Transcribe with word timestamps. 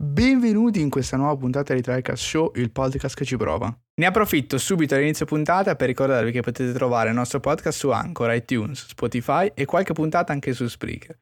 Benvenuti 0.00 0.80
in 0.80 0.90
questa 0.90 1.16
nuova 1.16 1.36
puntata 1.36 1.74
di 1.74 1.82
TriCast 1.82 2.22
Show, 2.22 2.52
il 2.54 2.70
podcast 2.70 3.16
che 3.16 3.24
ci 3.24 3.36
prova. 3.36 3.76
Ne 4.00 4.06
approfitto 4.06 4.56
subito 4.56 4.94
all'inizio 4.94 5.26
puntata 5.26 5.74
per 5.74 5.88
ricordarvi 5.88 6.30
che 6.30 6.40
potete 6.40 6.72
trovare 6.72 7.08
il 7.08 7.16
nostro 7.16 7.40
podcast 7.40 7.76
su 7.76 7.90
Anchor, 7.90 8.32
iTunes, 8.32 8.86
Spotify 8.86 9.50
e 9.52 9.64
qualche 9.64 9.94
puntata 9.94 10.32
anche 10.32 10.52
su 10.52 10.68
Spreaker. 10.68 11.18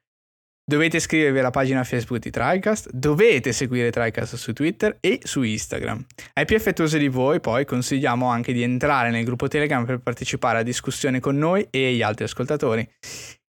Dovete 0.63 0.99
iscrivervi 0.99 1.39
alla 1.39 1.49
pagina 1.49 1.85
Facebook 1.85 2.21
di 2.21 2.31
TriCast, 2.31 2.91
dovete 2.91 3.53
seguire 3.53 3.91
TriCast 3.91 4.35
su 4.35 4.53
Twitter 4.53 4.99
e 5.01 5.21
su 5.23 5.41
Instagram. 5.41 6.05
Ai 6.35 6.45
più 6.45 6.57
affettuosi 6.57 6.99
di 6.99 7.09
voi 7.09 7.41
poi 7.41 7.65
consigliamo 7.65 8.29
anche 8.29 8.53
di 8.53 8.63
entrare 8.63 9.09
nel 9.09 9.25
gruppo 9.25 9.49
Telegram 9.49 9.87
per 9.87 10.01
partecipare 10.01 10.59
a 10.59 10.63
discussioni 10.63 11.19
con 11.19 11.39
noi 11.39 11.67
e 11.71 11.95
gli 11.95 12.03
altri 12.03 12.25
ascoltatori. 12.25 12.87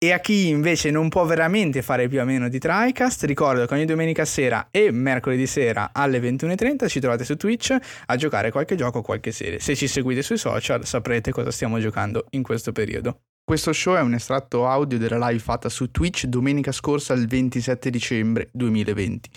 E 0.03 0.13
a 0.13 0.19
chi 0.19 0.49
invece 0.49 0.91
non 0.91 1.11
può 1.11 1.27
veramente 1.27 1.83
fare 1.83 2.09
più 2.09 2.23
a 2.23 2.25
meno 2.25 2.49
di 2.49 2.59
TriCast, 2.59 3.25
ricordo 3.25 3.67
che 3.67 3.75
ogni 3.75 3.85
domenica 3.85 4.25
sera 4.25 4.69
e 4.71 4.91
mercoledì 4.91 5.47
sera 5.47 5.91
alle 5.93 6.19
21.30 6.21 6.89
ci 6.89 7.01
trovate 7.01 7.23
su 7.23 7.37
Twitch 7.37 7.77
a 8.07 8.17
giocare 8.17 8.51
qualche 8.51 8.77
gioco 8.77 9.01
o 9.01 9.03
qualche 9.03 9.31
serie. 9.31 9.59
Se 9.59 9.77
ci 9.77 9.87
seguite 9.87 10.23
sui 10.23 10.39
social 10.39 10.87
saprete 10.87 11.33
cosa 11.33 11.51
stiamo 11.51 11.79
giocando 11.81 12.25
in 12.31 12.43
questo 12.43 12.73
periodo. 12.73 13.25
Questo 13.45 13.75
show 13.75 13.95
è 13.95 14.01
un 14.01 14.15
estratto 14.15 14.67
audio 14.67 14.97
della 14.97 15.29
live 15.29 15.43
fatta 15.43 15.69
su 15.69 15.91
Twitch 15.91 16.25
domenica 16.25 16.73
scorsa 16.73 17.13
il 17.13 17.27
27 17.27 17.91
dicembre 17.91 18.49
2020. 18.53 19.29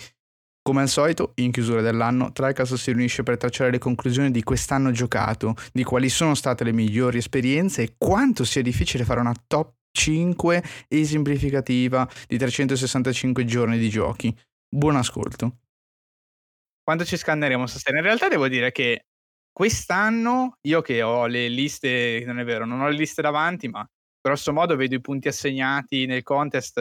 Come 0.62 0.80
al 0.80 0.88
solito, 0.88 1.32
in 1.34 1.52
chiusura 1.52 1.82
dell'anno, 1.82 2.32
TriCast 2.32 2.76
si 2.76 2.90
riunisce 2.90 3.22
per 3.22 3.36
tracciare 3.36 3.70
le 3.70 3.76
conclusioni 3.76 4.30
di 4.30 4.42
quest'anno 4.42 4.92
giocato, 4.92 5.56
di 5.74 5.84
quali 5.84 6.08
sono 6.08 6.34
state 6.34 6.64
le 6.64 6.72
migliori 6.72 7.18
esperienze 7.18 7.82
e 7.82 7.94
quanto 7.98 8.44
sia 8.44 8.62
difficile 8.62 9.04
fare 9.04 9.20
una 9.20 9.34
top 9.46 9.70
5 9.94 10.62
esemplificativa 10.88 12.08
di 12.26 12.36
365 12.36 13.44
giorni 13.44 13.78
di 13.78 13.88
giochi. 13.88 14.36
Buon 14.68 14.96
ascolto. 14.96 15.58
Quanto 16.82 17.04
ci 17.04 17.16
scanneremo 17.16 17.66
stasera? 17.66 17.98
In 17.98 18.04
realtà 18.04 18.28
devo 18.28 18.48
dire 18.48 18.72
che 18.72 19.06
quest'anno 19.52 20.58
io 20.62 20.82
che 20.82 21.00
ho 21.02 21.26
le 21.26 21.48
liste, 21.48 22.22
non 22.26 22.40
è 22.40 22.44
vero, 22.44 22.66
non 22.66 22.80
ho 22.80 22.88
le 22.88 22.96
liste 22.96 23.22
davanti, 23.22 23.68
ma 23.68 23.88
grosso 24.20 24.52
modo 24.52 24.76
vedo 24.76 24.96
i 24.96 25.00
punti 25.00 25.28
assegnati 25.28 26.06
nel 26.06 26.22
contest 26.22 26.76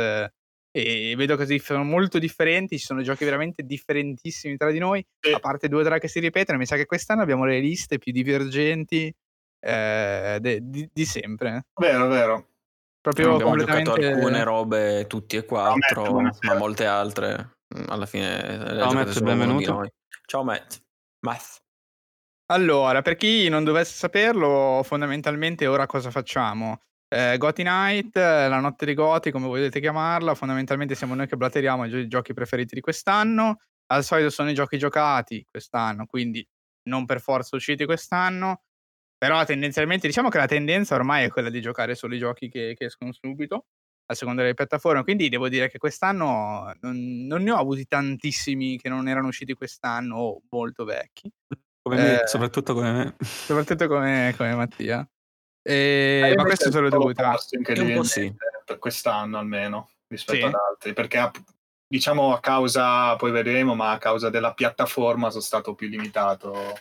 e 0.75 1.13
vedo 1.15 1.35
che 1.35 1.59
sono 1.59 1.83
molto 1.83 2.17
differenti, 2.17 2.79
ci 2.79 2.85
sono 2.85 3.03
giochi 3.03 3.23
veramente 3.23 3.61
differentissimi 3.61 4.57
tra 4.57 4.71
di 4.71 4.79
noi, 4.79 5.05
a 5.31 5.39
parte 5.39 5.69
due 5.69 5.81
o 5.81 5.85
tre 5.85 5.99
che 5.99 6.07
si 6.07 6.19
ripetono, 6.19 6.57
mi 6.57 6.65
sa 6.65 6.75
che 6.75 6.87
quest'anno 6.87 7.21
abbiamo 7.21 7.45
le 7.45 7.59
liste 7.59 7.99
più 7.99 8.11
divergenti 8.11 9.13
eh, 9.59 10.37
de, 10.41 10.59
di, 10.63 10.89
di 10.91 11.05
sempre. 11.05 11.67
Vero, 11.79 12.07
vero. 12.07 12.52
Proprio 13.03 13.33
abbiamo 13.33 13.49
completamente... 13.49 13.89
giocato 13.91 14.15
alcune 14.15 14.43
robe 14.45 15.07
tutti 15.07 15.35
e 15.35 15.43
quattro, 15.43 16.03
Ciao, 16.05 16.21
Matt, 16.21 16.41
ma 16.45 16.55
molte 16.55 16.85
altre 16.85 17.57
mm, 17.77 17.83
alla 17.89 18.05
fine 18.05 18.65
Ciao 18.77 18.93
Matt, 18.93 19.21
benvenuto. 19.21 19.91
Ciao 20.25 20.43
Matt. 20.45 20.81
Matt. 21.25 21.61
Allora, 22.45 23.01
per 23.01 23.17
chi 23.17 23.49
non 23.49 23.65
dovesse 23.65 23.93
saperlo, 23.93 24.81
fondamentalmente 24.85 25.67
ora 25.67 25.85
cosa 25.85 26.11
facciamo? 26.11 26.79
Eh, 27.09 27.35
Gotti 27.37 27.63
Night, 27.63 28.15
la 28.15 28.61
notte 28.61 28.85
dei 28.85 28.93
Goti, 28.93 29.31
come 29.31 29.47
volete 29.47 29.81
chiamarla, 29.81 30.33
fondamentalmente 30.33 30.95
siamo 30.95 31.13
noi 31.13 31.27
che 31.27 31.35
blatteriamo 31.35 31.83
i 31.83 32.07
giochi 32.07 32.33
preferiti 32.33 32.73
di 32.73 32.81
quest'anno. 32.81 33.63
Al 33.87 34.05
solito 34.05 34.29
sono 34.29 34.49
i 34.49 34.53
giochi 34.53 34.77
giocati 34.77 35.45
quest'anno, 35.51 36.05
quindi 36.05 36.47
non 36.83 37.05
per 37.05 37.19
forza 37.19 37.57
usciti 37.57 37.83
quest'anno. 37.83 38.61
Però 39.23 39.41
tendenzialmente 39.45 40.05
diciamo 40.05 40.27
che 40.27 40.37
la 40.37 40.47
tendenza 40.47 40.95
ormai 40.95 41.23
è 41.23 41.29
quella 41.29 41.49
di 41.49 41.61
giocare 41.61 41.95
solo 41.95 42.13
i 42.13 42.17
giochi 42.17 42.49
che, 42.49 42.75
che 42.77 42.85
escono 42.87 43.13
subito, 43.13 43.67
a 44.07 44.15
seconda 44.15 44.41
delle 44.41 44.53
piattaforme. 44.53 45.01
Quindi 45.03 45.29
devo 45.29 45.47
dire 45.47 45.69
che 45.69 45.77
quest'anno 45.77 46.73
non, 46.81 47.25
non, 47.25 47.41
ne 47.41 47.51
ho 47.51 47.55
avuti 47.55 47.85
tantissimi 47.85 48.77
che 48.77 48.89
non 48.89 49.07
erano 49.07 49.27
usciti 49.27 49.53
quest'anno 49.53 50.17
o 50.17 50.41
molto 50.49 50.83
vecchi. 50.83 51.31
Come 51.81 51.95
me, 51.95 52.21
eh, 52.23 52.27
soprattutto 52.27 52.73
come 52.73 52.91
me. 52.91 53.15
Soprattutto 53.21 53.87
come, 53.87 54.33
come 54.35 54.55
Mattia. 54.55 55.09
E, 55.61 56.31
eh, 56.31 56.35
ma 56.35 56.43
questo 56.43 56.69
te 56.69 56.79
lo 56.81 56.89
devo 56.89 57.05
Un 57.05 57.93
po' 57.93 58.03
sì. 58.03 58.35
Per 58.65 58.77
quest'anno 58.77 59.37
almeno, 59.37 59.91
rispetto 60.09 60.37
sì. 60.37 60.45
ad 60.47 60.53
altri. 60.53 60.91
Perché 60.91 61.31
diciamo 61.87 62.33
a 62.33 62.41
causa, 62.41 63.15
poi 63.15 63.31
vedremo, 63.31 63.73
ma 63.73 63.91
a 63.91 63.97
causa 63.99 64.29
della 64.29 64.53
piattaforma 64.53 65.29
sono 65.29 65.41
stato 65.41 65.75
più 65.75 65.87
limitato 65.87 66.75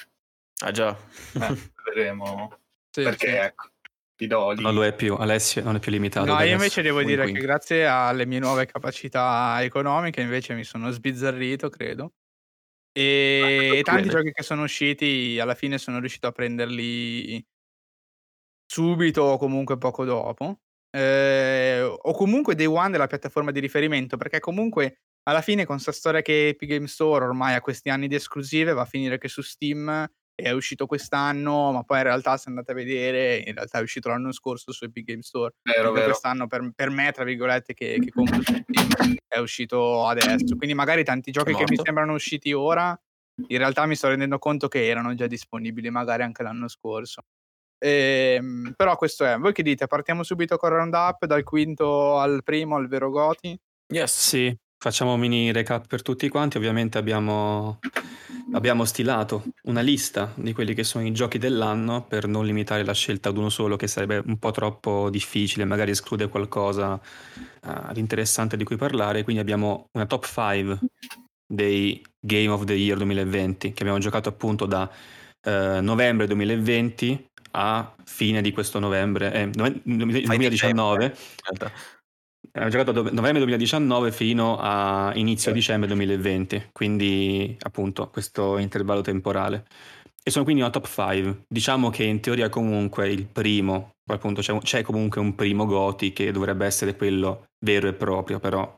Ah 0.64 0.70
già. 0.70 0.96
Eh, 1.34 1.70
vedremo. 1.86 2.56
Sì, 2.88 3.02
perché 3.02 3.28
sì. 3.28 3.34
ecco, 3.34 3.70
ti 4.14 4.26
do 4.28 4.52
lì. 4.52 4.62
Non 4.62 4.74
lo 4.74 4.84
è 4.84 4.94
più, 4.94 5.14
Alessio 5.14 5.62
non 5.64 5.74
è 5.74 5.78
più 5.80 5.90
limitato. 5.90 6.32
No, 6.32 6.40
io 6.40 6.52
invece 6.52 6.82
devo 6.82 7.02
dire 7.02 7.22
quindi. 7.22 7.40
che 7.40 7.46
grazie 7.46 7.84
alle 7.84 8.26
mie 8.26 8.38
nuove 8.38 8.66
capacità 8.66 9.56
economiche 9.62 10.20
invece 10.20 10.54
mi 10.54 10.62
sono 10.62 10.90
sbizzarrito, 10.90 11.68
credo. 11.68 12.12
E, 12.92 13.78
e 13.78 13.82
tanti 13.82 14.08
giochi 14.08 14.30
che 14.30 14.42
sono 14.42 14.62
usciti 14.62 15.38
alla 15.40 15.54
fine 15.54 15.78
sono 15.78 15.98
riuscito 15.98 16.26
a 16.28 16.32
prenderli 16.32 17.44
subito 18.64 19.22
o 19.22 19.38
comunque 19.38 19.78
poco 19.78 20.04
dopo. 20.04 20.60
Eh, 20.94 21.80
o 21.80 22.12
comunque 22.12 22.54
day 22.54 22.66
one 22.66 22.90
della 22.90 23.06
piattaforma 23.08 23.50
di 23.50 23.58
riferimento, 23.58 24.16
perché 24.16 24.38
comunque 24.38 25.00
alla 25.24 25.40
fine 25.40 25.64
con 25.64 25.76
questa 25.76 25.92
storia 25.92 26.22
che 26.22 26.48
Epic 26.48 26.68
Game 26.68 26.86
Store 26.86 27.24
ormai 27.24 27.54
ha 27.54 27.60
questi 27.60 27.88
anni 27.88 28.06
di 28.08 28.14
esclusive 28.14 28.72
va 28.74 28.82
a 28.82 28.86
finire 28.86 29.18
che 29.18 29.28
su 29.28 29.40
Steam 29.40 30.06
è 30.42 30.50
uscito 30.50 30.86
quest'anno, 30.86 31.72
ma 31.72 31.82
poi 31.84 31.98
in 31.98 32.04
realtà 32.04 32.36
se 32.36 32.48
andate 32.48 32.72
a 32.72 32.74
vedere, 32.74 33.36
in 33.38 33.54
realtà 33.54 33.78
è 33.78 33.82
uscito 33.82 34.08
l'anno 34.08 34.32
scorso 34.32 34.72
su 34.72 34.84
Epic 34.84 35.04
Game 35.04 35.22
Store. 35.22 35.54
Vero, 35.62 35.92
vero. 35.92 36.06
Quest'anno 36.06 36.46
per, 36.46 36.72
per, 36.74 36.90
me, 36.90 37.12
tra 37.12 37.24
virgolette, 37.24 37.74
che, 37.74 37.98
che 38.00 38.10
compro 38.10 38.40
è 39.26 39.38
uscito 39.38 40.06
adesso. 40.06 40.56
Quindi 40.56 40.74
magari 40.74 41.04
tanti 41.04 41.30
giochi 41.30 41.54
che 41.54 41.64
mi 41.68 41.78
sembrano 41.82 42.14
usciti 42.14 42.52
ora, 42.52 42.98
in 43.48 43.58
realtà 43.58 43.86
mi 43.86 43.96
sto 43.96 44.08
rendendo 44.08 44.38
conto 44.38 44.68
che 44.68 44.86
erano 44.86 45.14
già 45.14 45.26
disponibili 45.26 45.90
magari 45.90 46.22
anche 46.22 46.42
l'anno 46.42 46.68
scorso. 46.68 47.22
Ehm, 47.78 48.74
però 48.76 48.96
questo 48.96 49.24
è. 49.24 49.36
Voi 49.38 49.52
che 49.52 49.62
dite? 49.62 49.86
Partiamo 49.86 50.22
subito 50.22 50.56
con 50.56 50.70
il 50.70 50.76
round 50.76 50.94
up, 50.94 51.24
dal 51.24 51.42
quinto 51.42 52.18
al 52.18 52.42
primo, 52.44 52.76
al 52.76 52.88
vero 52.88 53.10
Goti? 53.10 53.58
Yes, 53.92 54.28
sì. 54.28 54.56
Facciamo 54.82 55.12
un 55.14 55.20
mini 55.20 55.52
recap 55.52 55.86
per 55.86 56.02
tutti 56.02 56.28
quanti. 56.28 56.56
Ovviamente 56.56 56.98
abbiamo, 56.98 57.78
abbiamo, 58.52 58.84
stilato 58.84 59.44
una 59.66 59.80
lista 59.80 60.32
di 60.34 60.52
quelli 60.52 60.74
che 60.74 60.82
sono 60.82 61.06
i 61.06 61.12
giochi 61.12 61.38
dell'anno 61.38 62.04
per 62.04 62.26
non 62.26 62.44
limitare 62.44 62.84
la 62.84 62.92
scelta 62.92 63.28
ad 63.28 63.36
uno 63.36 63.48
solo, 63.48 63.76
che 63.76 63.86
sarebbe 63.86 64.20
un 64.26 64.40
po' 64.40 64.50
troppo 64.50 65.08
difficile, 65.08 65.64
magari 65.64 65.92
esclude 65.92 66.28
qualcosa 66.28 66.94
uh, 66.94 67.92
di 67.92 68.00
interessante 68.00 68.56
di 68.56 68.64
cui 68.64 68.74
parlare. 68.74 69.22
Quindi 69.22 69.40
abbiamo 69.40 69.86
una 69.92 70.06
top 70.06 70.26
5 70.26 70.80
dei 71.46 72.04
Game 72.18 72.48
of 72.48 72.64
the 72.64 72.74
Year 72.74 72.96
2020, 72.96 73.72
che 73.72 73.82
abbiamo 73.82 74.00
giocato 74.00 74.30
appunto 74.30 74.66
da 74.66 74.90
uh, 75.44 75.80
novembre 75.80 76.26
2020 76.26 77.30
a 77.52 77.94
fine 78.04 78.42
di 78.42 78.50
questo 78.50 78.80
novembre, 78.80 79.32
eh, 79.32 79.48
2019. 79.48 81.14
Abbiamo 82.54 82.70
giocato 82.70 82.92
da 82.92 83.10
novembre 83.12 83.38
2019 83.38 84.12
fino 84.12 84.58
a 84.60 85.10
inizio 85.14 85.52
dicembre 85.52 85.88
2020, 85.88 86.68
quindi 86.70 87.56
appunto 87.60 88.10
questo 88.10 88.58
intervallo 88.58 89.00
temporale. 89.00 89.64
E 90.22 90.30
sono 90.30 90.44
quindi 90.44 90.60
una 90.60 90.70
top 90.70 90.86
5. 90.86 91.44
Diciamo 91.48 91.88
che 91.88 92.04
in 92.04 92.20
teoria 92.20 92.50
comunque 92.50 93.08
il 93.08 93.26
primo, 93.26 93.92
appunto 94.10 94.42
c'è, 94.42 94.56
c'è 94.58 94.82
comunque 94.82 95.20
un 95.20 95.34
primo 95.34 95.64
Goti 95.64 96.12
che 96.12 96.30
dovrebbe 96.30 96.66
essere 96.66 96.94
quello 96.94 97.46
vero 97.64 97.88
e 97.88 97.94
proprio, 97.94 98.38
però 98.38 98.70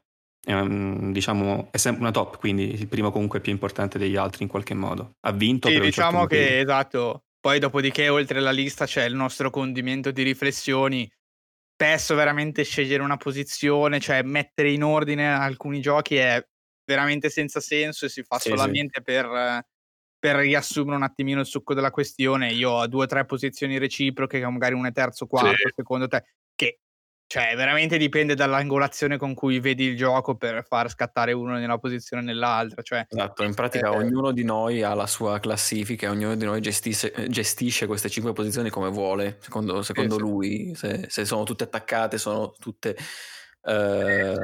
un, 0.46 1.10
diciamo, 1.12 1.68
è 1.72 1.76
sempre 1.76 2.02
una 2.02 2.12
top, 2.12 2.38
quindi 2.38 2.72
il 2.72 2.86
primo 2.86 3.10
comunque 3.10 3.40
è 3.40 3.42
più 3.42 3.50
importante 3.50 3.98
degli 3.98 4.16
altri 4.16 4.44
in 4.44 4.48
qualche 4.48 4.74
modo. 4.74 5.14
Ha 5.26 5.32
vinto 5.32 5.68
sì, 5.68 5.80
diciamo 5.80 6.20
certo 6.20 6.26
che 6.28 6.60
esatto. 6.60 7.22
Poi 7.40 7.58
dopodiché 7.58 8.08
oltre 8.08 8.38
la 8.38 8.52
lista 8.52 8.86
c'è 8.86 9.04
il 9.04 9.14
nostro 9.14 9.50
condimento 9.50 10.12
di 10.12 10.22
riflessioni 10.22 11.10
spesso 11.74 12.14
veramente 12.14 12.62
scegliere 12.62 13.02
una 13.02 13.16
posizione, 13.16 13.98
cioè 13.98 14.22
mettere 14.22 14.70
in 14.70 14.84
ordine 14.84 15.34
alcuni 15.34 15.80
giochi 15.80 16.16
è 16.16 16.44
veramente 16.84 17.30
senza 17.30 17.60
senso 17.60 18.06
e 18.06 18.08
si 18.08 18.22
fa 18.22 18.38
sì, 18.38 18.50
solamente 18.50 18.98
sì. 18.98 19.02
Per, 19.02 19.66
per, 20.18 20.36
riassumere 20.36 20.96
un 20.96 21.02
attimino 21.02 21.40
il 21.40 21.46
succo 21.46 21.74
della 21.74 21.90
questione. 21.90 22.52
Io 22.52 22.70
ho 22.70 22.86
due 22.86 23.04
o 23.04 23.06
tre 23.08 23.24
posizioni 23.24 23.78
reciproche, 23.78 24.46
magari 24.48 24.74
una 24.74 24.88
è 24.88 24.92
terzo, 24.92 25.26
quarto, 25.26 25.56
sì. 25.56 25.72
secondo 25.74 26.06
te, 26.06 26.22
che 26.54 26.78
cioè, 27.34 27.56
veramente 27.56 27.96
dipende 27.96 28.36
dall'angolazione 28.36 29.16
con 29.16 29.34
cui 29.34 29.58
vedi 29.58 29.86
il 29.86 29.96
gioco 29.96 30.36
per 30.36 30.64
far 30.64 30.88
scattare 30.88 31.32
uno 31.32 31.58
nella 31.58 31.78
posizione 31.78 32.22
o 32.22 32.24
nell'altra. 32.24 32.80
Cioè, 32.80 33.08
esatto, 33.10 33.42
in 33.42 33.54
pratica 33.54 33.88
eh, 33.88 33.96
ognuno 33.96 34.30
di 34.30 34.44
noi 34.44 34.84
ha 34.84 34.94
la 34.94 35.08
sua 35.08 35.40
classifica 35.40 36.08
ognuno 36.10 36.36
di 36.36 36.44
noi 36.44 36.60
gestisce, 36.60 37.12
gestisce 37.26 37.86
queste 37.86 38.08
cinque 38.08 38.32
posizioni 38.32 38.70
come 38.70 38.88
vuole, 38.88 39.38
secondo, 39.40 39.82
secondo 39.82 40.14
sì, 40.14 40.20
lui. 40.20 40.74
Se, 40.76 41.06
se, 41.08 41.24
sono 41.24 41.42
tutte 41.42 41.64
attaccate, 41.64 42.18
sono 42.18 42.54
tutte 42.56 42.94
Uh, 43.66 44.36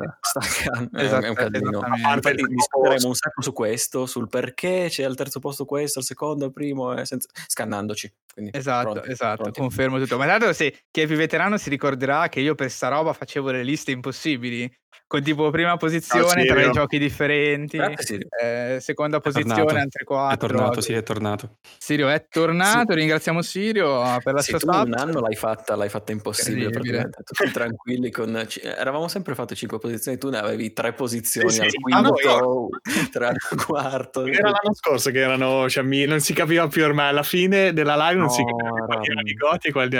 esatto, 0.96 1.26
è 1.26 1.28
un 1.28 1.34
casino. 1.34 1.80
A 1.80 1.98
parte 2.02 2.34
di, 2.34 2.42
discuteremo 2.42 3.06
un 3.06 3.14
sacco 3.14 3.42
su 3.42 3.52
questo, 3.52 4.06
sul 4.06 4.28
perché 4.28 4.86
c'è 4.88 5.04
al 5.04 5.14
terzo 5.14 5.40
posto 5.40 5.66
questo, 5.66 5.98
al 5.98 6.06
secondo, 6.06 6.46
al 6.46 6.52
primo, 6.52 6.96
eh, 6.96 7.04
senza... 7.04 7.28
scannandoci. 7.46 8.10
Quindi, 8.32 8.56
esatto, 8.56 8.92
pronti, 8.92 9.10
esatto, 9.10 9.42
pronti. 9.42 9.60
confermo 9.60 9.98
tutto. 9.98 10.16
Ma 10.16 10.26
tanto 10.26 10.52
se 10.54 10.84
chi 10.90 11.02
è 11.02 11.06
più 11.06 11.16
veterano 11.16 11.58
si 11.58 11.68
ricorderà 11.68 12.28
che 12.28 12.40
io 12.40 12.54
per 12.54 12.70
sta 12.70 12.88
roba 12.88 13.12
facevo 13.12 13.50
le 13.50 13.62
liste 13.62 13.90
impossibili. 13.90 14.70
Con 15.06 15.22
tipo 15.22 15.50
prima 15.50 15.76
posizione 15.76 16.44
tre 16.44 16.70
giochi 16.70 16.98
differenti, 16.98 17.76
eh, 17.78 18.78
seconda 18.80 19.16
È 19.16 19.20
posizione 19.20 19.80
altre 19.80 20.02
È 20.02 20.04
quattro. 20.04 20.46
tornato, 20.46 20.80
sì, 20.80 20.92
è 20.92 21.02
tornato. 21.02 21.56
Sirio 21.78 22.08
è 22.08 22.26
tornato, 22.28 22.94
ringraziamo 22.94 23.42
Sirio 23.42 24.18
per 24.22 24.34
la 24.34 24.40
Sì, 24.42 24.50
sua 24.56 24.58
tu 24.60 24.68
un 24.68 24.94
anno 24.94 25.18
l'hai 25.20 25.34
fatta, 25.34 25.74
l'hai 25.74 25.88
fatta 25.88 26.12
impossibile. 26.12 26.70
Tutti 26.70 27.50
tranquilli 27.52 28.10
con... 28.12 28.46
Eravamo 28.62 29.08
sempre 29.08 29.34
fatto 29.34 29.54
cinque 29.56 29.78
posizioni, 29.78 30.16
tu 30.16 30.28
ne 30.30 30.38
avevi 30.38 30.72
tre 30.72 30.92
posizioni 30.92 31.50
Sì, 31.50 31.60
al 31.60 31.70
sì. 31.70 31.76
quinto, 31.78 32.68
tre 33.10 33.26
al 33.26 33.36
quarto. 33.66 34.24
Era 34.26 34.50
l'anno 34.50 34.74
scorso 34.74 35.10
che 35.10 35.18
erano, 35.18 35.68
cioè, 35.68 35.82
mi- 35.82 36.04
non 36.04 36.20
si 36.20 36.32
capiva 36.34 36.68
più 36.68 36.84
ormai 36.84 37.08
alla 37.08 37.24
fine 37.24 37.72
della 37.72 37.96
live, 37.96 38.20
non 38.20 38.30
si 38.30 38.42
No, 38.42 38.46
capiva 38.54 38.86
quali 38.86 38.92
era- 38.92 39.12
erano 39.12 39.28
i 39.28 39.34
goti 39.34 39.68
e 39.68 39.72
quali, 39.72 39.90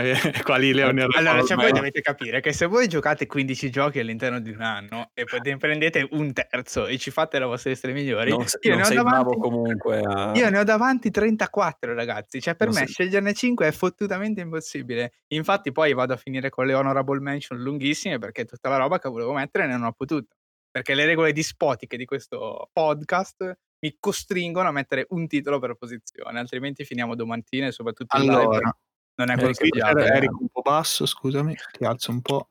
quali 0.45 0.73
le 0.73 0.83
erano 0.83 1.07
Allora, 1.17 1.43
cioè, 1.43 1.57
voi 1.57 1.73
dovete 1.73 2.01
capire 2.01 2.41
che 2.41 2.53
se 2.53 2.67
voi 2.67 2.87
giocate 2.87 3.27
15 3.27 3.71
giochi 3.71 3.99
all'interno 3.99 4.39
di 4.41 4.51
un 4.51 4.61
anno 4.61 4.80
e 5.15 5.25
poi 5.25 5.41
ne 5.43 5.57
prendete 5.57 6.07
un 6.13 6.33
terzo 6.33 6.87
e 6.87 6.99
ci 6.99 7.11
fate 7.11 7.39
la 7.39 7.47
vostra 7.47 7.73
dei 7.73 7.93
migliori, 7.93 8.31
Non, 8.31 8.45
io, 8.61 8.77
non 8.77 8.89
ne 8.89 8.95
davanti, 8.95 9.37
comunque 9.39 10.01
a... 10.01 10.33
io 10.35 10.51
ne 10.51 10.59
ho 10.59 10.65
davanti 10.65 11.11
34, 11.11 11.95
ragazzi. 11.95 12.41
Cioè, 12.41 12.55
per 12.55 12.69
Non 12.69 12.77
me 12.77 12.87
sei- 12.87 12.95
sceglierne 12.95 13.33
5 13.33 13.67
è 13.67 13.73
fottutamente 13.73 14.41
impossibile. 14.41 15.13
Infatti, 15.29 15.73
poi 15.73 15.93
vado 15.95 16.13
a 16.13 16.17
finire 16.17 16.49
con 16.51 16.67
le 16.67 16.75
honorable 16.75 17.21
mention 17.21 17.59
lunghissime 17.61 18.19
perché 18.19 18.45
tutta 18.45 18.69
la 18.69 18.77
roba 18.77 18.99
che 18.99 19.09
volevo 19.09 19.33
mettere 19.33 19.67
non 19.67 19.83
ho 19.85 19.93
potuto. 19.93 20.35
Perché 20.71 20.95
le 20.95 21.05
regole 21.05 21.33
dispotiche 21.33 21.97
di 21.97 22.05
questo 22.05 22.71
podcast 22.73 23.59
mi 23.81 23.97
costringono 23.99 24.69
a 24.69 24.73
mettere 24.73 25.07
un 25.11 25.27
titolo 25.27 25.59
per 25.59 25.75
posizione, 25.75 26.39
altrimenti 26.39 26.85
finiamo 26.85 27.15
domattina 27.15 27.67
e 27.67 27.73
soprattutto 27.73 28.17
Allora, 28.17 28.73
non 29.17 29.31
è 29.31 29.37
consigliato. 29.37 29.95
Twitter, 29.95 30.13
eh. 30.13 30.17
Eric 30.17 30.41
un 30.41 30.49
po' 30.49 30.61
basso, 30.61 31.07
scusami, 31.07 31.57
ti 31.77 31.85
alzo 31.85 32.11
un 32.11 32.21
po'. 32.21 32.51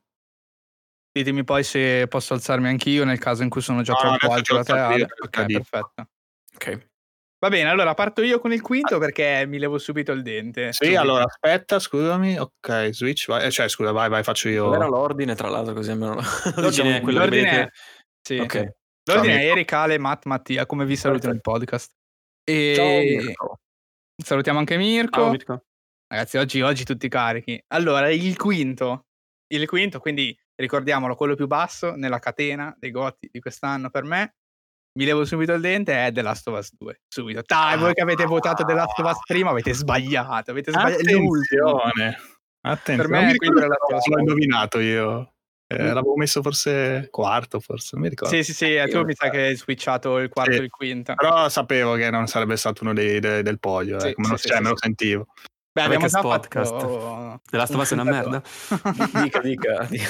Ditemi 1.12 1.42
poi 1.44 1.64
se 1.64 2.06
posso 2.08 2.34
alzarmi 2.34 2.68
anch'io 2.68 3.04
nel 3.04 3.18
caso 3.18 3.42
in 3.42 3.48
cui 3.48 3.60
sono 3.60 3.82
già 3.82 3.92
No, 3.92 4.16
troppo 4.16 4.32
alto 4.32 4.54
da 4.60 4.62
te. 4.62 4.98
io, 4.98 5.06
Ok, 5.24 5.46
perfetto. 5.46 6.08
Ok. 6.54 6.88
Va 7.42 7.48
bene, 7.48 7.70
allora 7.70 7.94
parto 7.94 8.22
io 8.22 8.38
con 8.38 8.52
il 8.52 8.60
quinto 8.60 8.98
perché 8.98 9.44
mi 9.46 9.58
levo 9.58 9.78
subito 9.78 10.12
il 10.12 10.20
dente. 10.22 10.72
Sì, 10.74 10.84
Subito. 10.84 11.00
allora 11.00 11.24
aspetta, 11.24 11.78
scusami. 11.78 12.38
Ok, 12.38 12.90
switch, 12.92 13.26
vai. 13.28 13.46
eh, 13.46 13.50
Cioè, 13.50 13.66
scusa, 13.68 13.92
vai, 13.92 14.10
vai, 14.10 14.22
faccio 14.22 14.50
io. 14.50 14.64
Qual 14.66 14.74
era 14.76 14.86
l'ordine, 14.86 15.34
tra 15.34 15.48
l'altro, 15.48 15.72
così 15.72 15.90
almeno 15.90 16.16
lo 16.16 16.20
L'ordine 16.60 16.68
diciamo 16.68 16.90
è 16.96 17.00
quello 17.00 17.18
che 17.18 17.24
L'ordine 17.24 17.42
vedete. 17.50 17.62
è... 17.62 17.70
Sì. 18.20 18.38
Ok. 18.38 18.54
L'ordine 19.10 19.32
Ciao, 19.38 19.42
è. 19.42 19.50
Eric, 19.50 19.72
Ale, 19.72 19.98
Matt, 19.98 20.24
Mattia, 20.26 20.66
come 20.66 20.84
vi 20.84 20.96
saluto 20.96 21.28
nel 21.28 21.40
podcast. 21.40 21.90
E 22.44 22.72
Ciao 22.76 22.98
Mirko. 23.00 23.58
salutiamo 24.22 24.58
anche 24.58 24.76
Mirko. 24.76 25.20
Ciao, 25.20 25.30
Mirko. 25.30 25.64
Ragazzi, 26.08 26.36
oggi, 26.36 26.60
oggi 26.60 26.84
tutti 26.84 27.08
carichi. 27.08 27.58
Allora, 27.68 28.10
il 28.10 28.36
quinto. 28.36 29.06
Il 29.46 29.66
quinto, 29.66 29.98
quindi 29.98 30.38
ricordiamolo, 30.60 31.14
quello 31.16 31.34
più 31.34 31.46
basso 31.46 31.94
nella 31.96 32.18
catena 32.18 32.74
dei 32.78 32.90
goti 32.90 33.28
di 33.32 33.40
quest'anno 33.40 33.90
per 33.90 34.04
me. 34.04 34.34
Mi 34.98 35.04
levo 35.04 35.24
subito 35.24 35.52
il 35.52 35.60
dente, 35.60 36.06
è 36.06 36.10
The 36.12 36.22
Last 36.22 36.48
of 36.48 36.58
Us 36.58 36.72
2. 36.76 37.00
Subito. 37.08 37.42
Dai, 37.46 37.78
voi 37.78 37.94
che 37.94 38.02
avete 38.02 38.24
votato 38.24 38.64
The 38.64 38.72
Last 38.74 38.98
of 38.98 39.10
Us 39.10 39.18
prima 39.24 39.50
avete 39.50 39.72
sbagliato. 39.72 40.50
Avete 40.50 40.70
sbagliato. 40.72 41.00
Attenzione. 41.00 42.18
Attenzione. 42.62 42.96
Per 43.02 43.08
me 43.08 43.18
Non 43.18 43.26
mi 43.26 43.32
ricordo 43.32 43.66
l'ho 43.66 44.18
indovinato 44.18 44.78
io. 44.80 45.32
Eh, 45.72 45.84
l'avevo 45.84 46.16
messo 46.16 46.42
forse 46.42 47.06
quarto, 47.12 47.60
forse, 47.60 47.90
non 47.92 48.02
mi 48.02 48.08
ricordo. 48.08 48.34
Sì, 48.34 48.42
sì, 48.42 48.52
sì, 48.52 48.74
eh, 48.74 48.88
tu 48.88 48.96
Io- 48.98 49.04
mi 49.04 49.14
sa 49.14 49.30
che 49.30 49.40
hai 49.40 49.56
switchato 49.56 50.18
il 50.18 50.28
quarto 50.28 50.50
Sì. 50.54 50.58
e 50.58 50.62
il 50.64 50.68
quinto. 50.70 51.14
Però 51.14 51.48
sapevo 51.48 51.94
che 51.94 52.10
non 52.10 52.26
sarebbe 52.26 52.56
stato 52.56 52.82
uno 52.82 52.92
dei, 52.92 53.20
de- 53.20 53.42
del 53.44 53.60
podio, 53.60 54.00
Sì, 54.00 54.08
eh, 54.08 54.14
come 54.14 54.28
lo- 54.30 54.36
sì, 54.36 54.48
cioè, 54.48 54.56
sì, 54.56 54.62
me 54.62 54.66
sì. 54.66 54.72
lo 54.72 54.78
sentivo. 54.80 55.26
Beh, 55.72 55.82
abbiamo 55.82 56.06
già 56.08 56.20
podcast. 56.20 56.72
fatto... 56.72 57.40
The 57.48 57.56
Last 57.56 57.74
of 57.74 57.80
Us 57.80 57.90
è 57.90 57.94
una 57.94 58.02
merda? 58.10 58.42
Dica, 59.22 59.40
dica. 59.40 59.84
dica. 59.88 60.08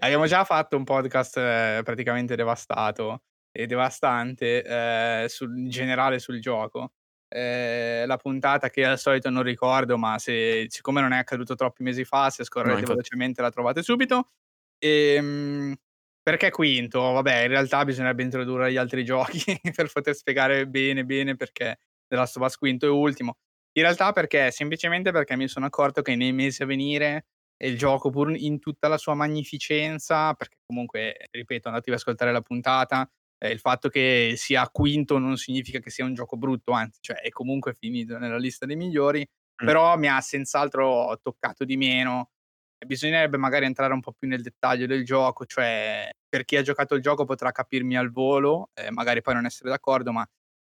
Abbiamo 0.00 0.26
già 0.26 0.44
fatto 0.44 0.76
un 0.76 0.84
podcast 0.84 1.36
eh, 1.36 1.80
praticamente 1.84 2.36
devastato 2.36 3.22
e 3.52 3.66
devastante 3.66 4.62
eh, 4.62 5.28
sul, 5.28 5.56
in 5.58 5.68
generale 5.68 6.18
sul 6.18 6.40
gioco. 6.40 6.92
Eh, 7.28 8.04
la 8.06 8.16
puntata 8.16 8.70
che 8.70 8.84
al 8.84 8.98
solito 8.98 9.30
non 9.30 9.42
ricordo, 9.42 9.96
ma 9.96 10.18
se, 10.18 10.66
siccome 10.68 11.00
non 11.00 11.12
è 11.12 11.18
accaduto 11.18 11.54
troppi 11.54 11.82
mesi 11.82 12.04
fa, 12.04 12.30
se 12.30 12.44
scorrete 12.44 12.80
infatti. 12.80 12.90
velocemente 12.90 13.42
la 13.42 13.50
trovate 13.50 13.82
subito. 13.82 14.30
Ehm, 14.78 15.74
perché 16.22 16.50
quinto? 16.50 17.00
Vabbè, 17.00 17.42
in 17.42 17.48
realtà 17.48 17.84
bisognerebbe 17.84 18.22
introdurre 18.22 18.72
gli 18.72 18.76
altri 18.76 19.04
giochi 19.04 19.60
per 19.74 19.90
poter 19.92 20.14
spiegare 20.14 20.66
bene 20.66 21.04
bene 21.04 21.36
perché 21.36 21.78
The 22.06 22.16
Last 22.16 22.36
of 22.36 22.44
Us 22.44 22.56
quinto 22.56 22.86
e 22.86 22.88
ultimo. 22.88 23.36
In 23.72 23.82
realtà 23.82 24.12
perché? 24.12 24.50
Semplicemente 24.50 25.12
perché 25.12 25.36
mi 25.36 25.48
sono 25.48 25.66
accorto 25.66 26.02
che 26.02 26.16
nei 26.16 26.32
mesi 26.32 26.62
a 26.62 26.66
venire 26.66 27.26
il 27.66 27.76
gioco 27.78 28.10
pur 28.10 28.34
in 28.36 28.58
tutta 28.58 28.88
la 28.88 28.98
sua 28.98 29.14
magnificenza, 29.14 30.34
perché 30.34 30.56
comunque, 30.66 31.28
ripeto, 31.30 31.68
andatevi 31.68 31.92
ad 31.92 31.98
ascoltare 32.02 32.32
la 32.32 32.40
puntata, 32.42 33.08
eh, 33.38 33.50
il 33.50 33.58
fatto 33.60 33.88
che 33.88 34.34
sia 34.36 34.68
quinto 34.70 35.18
non 35.18 35.36
significa 35.36 35.78
che 35.78 35.90
sia 35.90 36.04
un 36.04 36.14
gioco 36.14 36.36
brutto, 36.36 36.72
anzi, 36.72 36.98
cioè 37.02 37.16
è 37.18 37.28
comunque 37.30 37.74
finito 37.74 38.18
nella 38.18 38.38
lista 38.38 38.66
dei 38.66 38.76
migliori, 38.76 39.26
Mm. 39.62 39.66
però 39.66 39.96
mi 39.98 40.08
ha 40.08 40.20
senz'altro 40.22 41.18
toccato 41.22 41.64
di 41.64 41.76
meno. 41.76 42.30
E 42.78 42.86
Bisognerebbe 42.86 43.36
magari 43.36 43.66
entrare 43.66 43.92
un 43.92 44.00
po' 44.00 44.12
più 44.12 44.26
nel 44.28 44.40
dettaglio 44.42 44.86
del 44.86 45.04
gioco, 45.04 45.44
cioè 45.44 46.08
per 46.28 46.44
chi 46.46 46.56
ha 46.56 46.62
giocato 46.62 46.94
il 46.94 47.02
gioco 47.02 47.24
potrà 47.26 47.52
capirmi 47.52 47.94
al 47.96 48.10
volo, 48.10 48.70
eh, 48.74 48.90
magari 48.90 49.20
poi 49.20 49.34
non 49.34 49.44
essere 49.44 49.68
d'accordo, 49.68 50.12
ma 50.12 50.26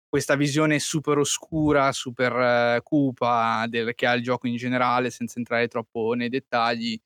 questa 0.10 0.36
visione 0.36 0.80
super 0.80 1.20
oscura, 1.20 1.92
super 1.92 2.34
eh, 2.78 2.82
cupa 2.84 3.66
del, 3.70 3.94
che 3.94 4.08
ha 4.08 4.14
il 4.14 4.24
gioco 4.24 4.48
in 4.48 4.56
generale, 4.56 5.12
senza 5.12 5.38
entrare 5.38 5.68
troppo 5.68 6.14
nei 6.14 6.30
dettagli, 6.30 7.00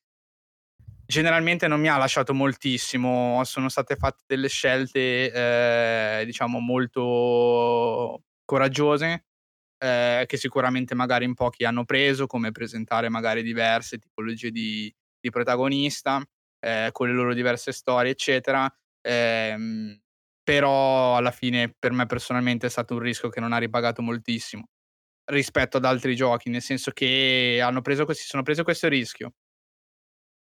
generalmente 1.06 1.68
non 1.68 1.80
mi 1.80 1.90
ha 1.90 1.98
lasciato 1.98 2.34
moltissimo. 2.34 3.44
Sono 3.44 3.70
state 3.70 3.96
fatte 3.96 4.24
delle 4.26 4.48
scelte, 4.48 5.32
eh, 5.32 6.26
diciamo, 6.26 6.60
molto 6.60 8.24
coraggiose, 8.46 9.26
eh, 9.78 10.24
che 10.26 10.38
sicuramente 10.38 10.96
magari 10.96 11.26
in 11.26 11.34
pochi 11.34 11.66
hanno 11.66 11.86
preso, 11.86 12.26
come 12.26 12.52
presentare 12.52 13.10
magari 13.10 13.44
diverse 13.44 14.00
tipologie 14.00 14.52
di, 14.52 14.94
di 15.20 15.30
protagonista, 15.30 16.24
eh, 16.60 16.90
con 16.94 17.08
le 17.10 17.14
loro 17.14 17.34
diverse 17.34 17.74
storie, 17.74 18.12
eccetera. 18.12 18.74
Ehm, 19.02 20.00
però 20.44 21.16
alla 21.18 21.32
fine 21.32 21.74
per 21.78 21.92
me 21.94 22.06
personalmente 22.06 22.68
è 22.68 22.70
stato 22.70 22.94
un 22.96 23.00
rischio 23.00 23.30
che 23.30 23.40
non 23.40 23.54
ha 23.54 23.58
ripagato 23.58 24.02
moltissimo 24.02 24.68
rispetto 25.26 25.78
ad 25.78 25.86
altri 25.86 26.16
giochi, 26.16 26.50
nel 26.50 26.62
senso 26.62 26.92
che 26.92 27.60
hanno 27.64 27.82
preso 27.82 28.06
questi, 28.06 28.26
sono 28.26 28.44
preso 28.44 28.64
questo 28.64 28.88
rischio 28.90 29.34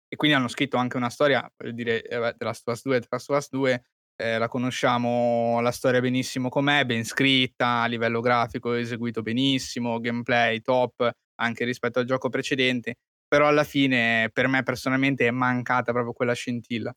e 0.10 0.16
quindi 0.16 0.38
hanno 0.38 0.48
scritto 0.48 0.78
anche 0.78 0.98
una 0.98 1.10
storia, 1.10 1.50
voglio 1.58 1.74
dire, 1.74 2.02
eh, 2.04 2.34
The 2.38 2.44
Last 2.46 2.68
of 2.68 2.76
Us 2.76 2.84
2, 2.84 3.00
The 3.02 3.08
Last 3.10 3.30
of 3.30 3.38
Us 3.38 3.50
2, 3.50 3.84
eh, 4.16 4.38
la 4.38 4.48
conosciamo 4.48 5.60
la 5.62 5.72
storia 5.72 6.00
benissimo 6.00 6.50
com'è, 6.50 6.86
ben 6.86 7.04
scritta, 7.04 7.82
a 7.82 7.86
livello 7.88 8.22
grafico 8.22 8.74
eseguito 8.74 9.22
benissimo, 9.22 10.00
gameplay 10.00 10.62
top, 10.62 11.10
anche 11.36 11.66
rispetto 11.66 12.00
al 12.00 12.06
gioco 12.06 12.30
precedente, 12.30 12.96
però 13.28 13.48
alla 13.48 13.64
fine 13.66 14.30
per 14.32 14.48
me 14.48 14.64
personalmente 14.64 15.28
è 15.28 15.32
mancata 15.32 15.92
proprio 15.92 16.14
quella 16.14 16.34
scintilla. 16.34 16.94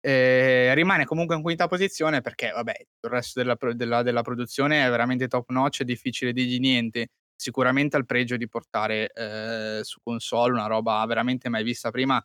Eh, 0.00 0.72
rimane 0.74 1.04
comunque 1.04 1.34
in 1.34 1.42
quinta 1.42 1.66
posizione 1.66 2.20
perché, 2.20 2.50
vabbè, 2.52 2.72
il 3.02 3.10
resto 3.10 3.40
della, 3.42 3.56
della- 3.74 4.02
della 4.02 4.22
produzione 4.22 4.84
è 4.86 4.90
veramente 4.90 5.26
top 5.28 5.50
notch, 5.50 5.80
è 5.82 5.84
difficile 5.84 6.32
dirgli 6.32 6.58
niente. 6.60 7.08
Sicuramente 7.34 7.96
ha 7.96 7.98
il 8.00 8.06
pregio 8.06 8.36
di 8.36 8.48
portare 8.48 9.10
eh, 9.12 9.80
su 9.82 10.00
console 10.02 10.52
una 10.52 10.66
roba 10.66 11.04
veramente 11.06 11.48
mai 11.48 11.64
vista 11.64 11.90
prima, 11.90 12.24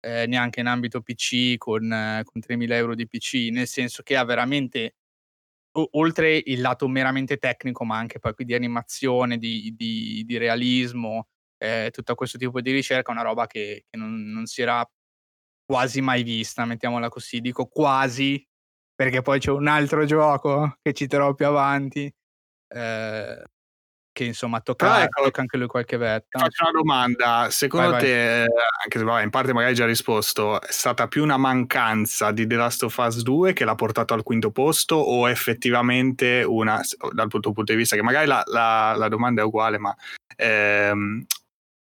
eh, 0.00 0.26
neanche 0.26 0.60
in 0.60 0.66
ambito 0.66 1.00
PC 1.02 1.56
con, 1.58 2.22
con 2.24 2.40
3.000 2.40 2.76
euro 2.76 2.94
di 2.94 3.06
PC, 3.08 3.48
nel 3.50 3.66
senso 3.68 4.02
che 4.02 4.16
ha 4.16 4.24
veramente, 4.24 4.94
oltre 5.92 6.40
il 6.44 6.60
lato 6.60 6.86
meramente 6.88 7.36
tecnico, 7.38 7.84
ma 7.84 7.96
anche 7.98 8.18
poi 8.20 8.34
qui 8.34 8.44
di 8.44 8.54
animazione, 8.54 9.38
di, 9.38 9.74
di- 9.76 10.22
di 10.24 10.36
realismo, 10.38 11.28
eh, 11.58 11.90
tutto 11.92 12.14
questo 12.14 12.38
tipo 12.38 12.60
di 12.60 12.70
ricerca, 12.72 13.10
una 13.12 13.22
roba 13.22 13.46
che, 13.46 13.84
che 13.90 13.96
non, 13.96 14.14
non 14.32 14.46
si 14.46 14.62
era 14.62 14.88
quasi 15.64 16.00
mai 16.00 16.22
vista, 16.22 16.64
mettiamola 16.64 17.08
così. 17.08 17.40
Dico 17.40 17.66
quasi, 17.66 18.46
perché 18.94 19.22
poi 19.22 19.40
c'è 19.40 19.50
un 19.50 19.66
altro 19.66 20.04
gioco 20.04 20.76
che 20.82 20.92
citerò 20.92 21.34
più 21.34 21.46
avanti, 21.46 22.12
eh, 22.68 23.42
che 24.14 24.24
insomma 24.24 24.60
tocca, 24.60 25.02
ecco, 25.02 25.24
tocca 25.24 25.40
anche 25.40 25.56
lui 25.56 25.66
qualche 25.66 25.96
vetta. 25.96 26.38
faccio 26.38 26.62
una 26.62 26.72
domanda, 26.72 27.48
secondo 27.50 27.90
Vai, 27.90 28.00
te, 28.00 28.46
anche 28.82 28.98
se 28.98 29.02
vabbè, 29.02 29.24
in 29.24 29.30
parte 29.30 29.52
magari 29.52 29.72
hai 29.72 29.76
già 29.76 29.86
risposto, 29.86 30.60
è 30.60 30.70
stata 30.70 31.08
più 31.08 31.24
una 31.24 31.36
mancanza 31.36 32.30
di 32.30 32.46
The 32.46 32.54
Last 32.54 32.84
of 32.84 32.96
Us 32.96 33.22
2 33.22 33.52
che 33.52 33.64
l'ha 33.64 33.74
portato 33.74 34.14
al 34.14 34.22
quinto 34.22 34.52
posto 34.52 34.94
o 34.94 35.28
effettivamente 35.28 36.44
una, 36.46 36.80
dal 37.12 37.28
tuo 37.28 37.40
punto 37.40 37.72
di 37.72 37.76
vista, 37.76 37.96
che 37.96 38.02
magari 38.02 38.26
la, 38.26 38.42
la- 38.46 38.94
la 38.96 39.08
domanda 39.08 39.42
è 39.42 39.44
uguale, 39.44 39.78
ma 39.78 39.92
ehm, 40.36 41.26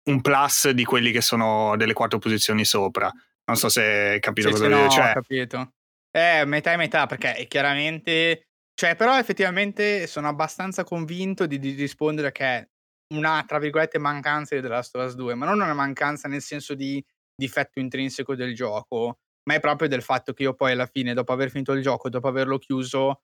un 0.06 0.20
plus 0.20 0.70
di 0.70 0.84
quelli 0.84 1.12
che 1.12 1.20
sono 1.20 1.76
delle 1.76 1.92
quattro 1.92 2.18
posizioni 2.18 2.64
sopra? 2.64 3.12
Non 3.46 3.56
so 3.56 3.68
se 3.68 3.82
hai 3.82 4.20
capito 4.20 4.48
Sì, 4.48 4.54
cosa 4.54 4.64
sì, 4.64 4.70
voglio 4.70 4.82
no, 4.82 4.88
dire. 4.88 5.00
ho 5.00 5.04
Cioè, 5.04 5.12
capito. 5.14 5.72
Eh, 6.10 6.44
metà 6.46 6.72
e 6.72 6.76
metà, 6.76 7.06
perché 7.06 7.34
è 7.34 7.46
chiaramente... 7.46 8.42
Cioè, 8.74 8.94
però 8.94 9.16
effettivamente 9.18 10.06
sono 10.06 10.28
abbastanza 10.28 10.84
convinto 10.84 11.46
di, 11.46 11.58
di 11.58 11.70
rispondere 11.72 12.30
che 12.32 12.44
è 12.44 12.68
una, 13.14 13.42
tra 13.46 13.58
virgolette, 13.58 13.98
mancanza 13.98 14.54
di 14.54 14.60
The 14.60 14.68
Last 14.68 14.94
of 14.96 15.06
Us 15.06 15.14
2, 15.14 15.34
ma 15.34 15.46
non 15.46 15.60
una 15.60 15.72
mancanza 15.74 16.28
nel 16.28 16.42
senso 16.42 16.74
di 16.74 17.02
difetto 17.34 17.78
intrinseco 17.78 18.34
del 18.34 18.54
gioco, 18.54 19.18
ma 19.48 19.54
è 19.54 19.60
proprio 19.60 19.88
del 19.88 20.02
fatto 20.02 20.32
che 20.32 20.42
io 20.42 20.54
poi 20.54 20.72
alla 20.72 20.86
fine, 20.86 21.14
dopo 21.14 21.32
aver 21.32 21.50
finito 21.50 21.72
il 21.72 21.82
gioco, 21.82 22.08
dopo 22.10 22.28
averlo 22.28 22.58
chiuso, 22.58 23.20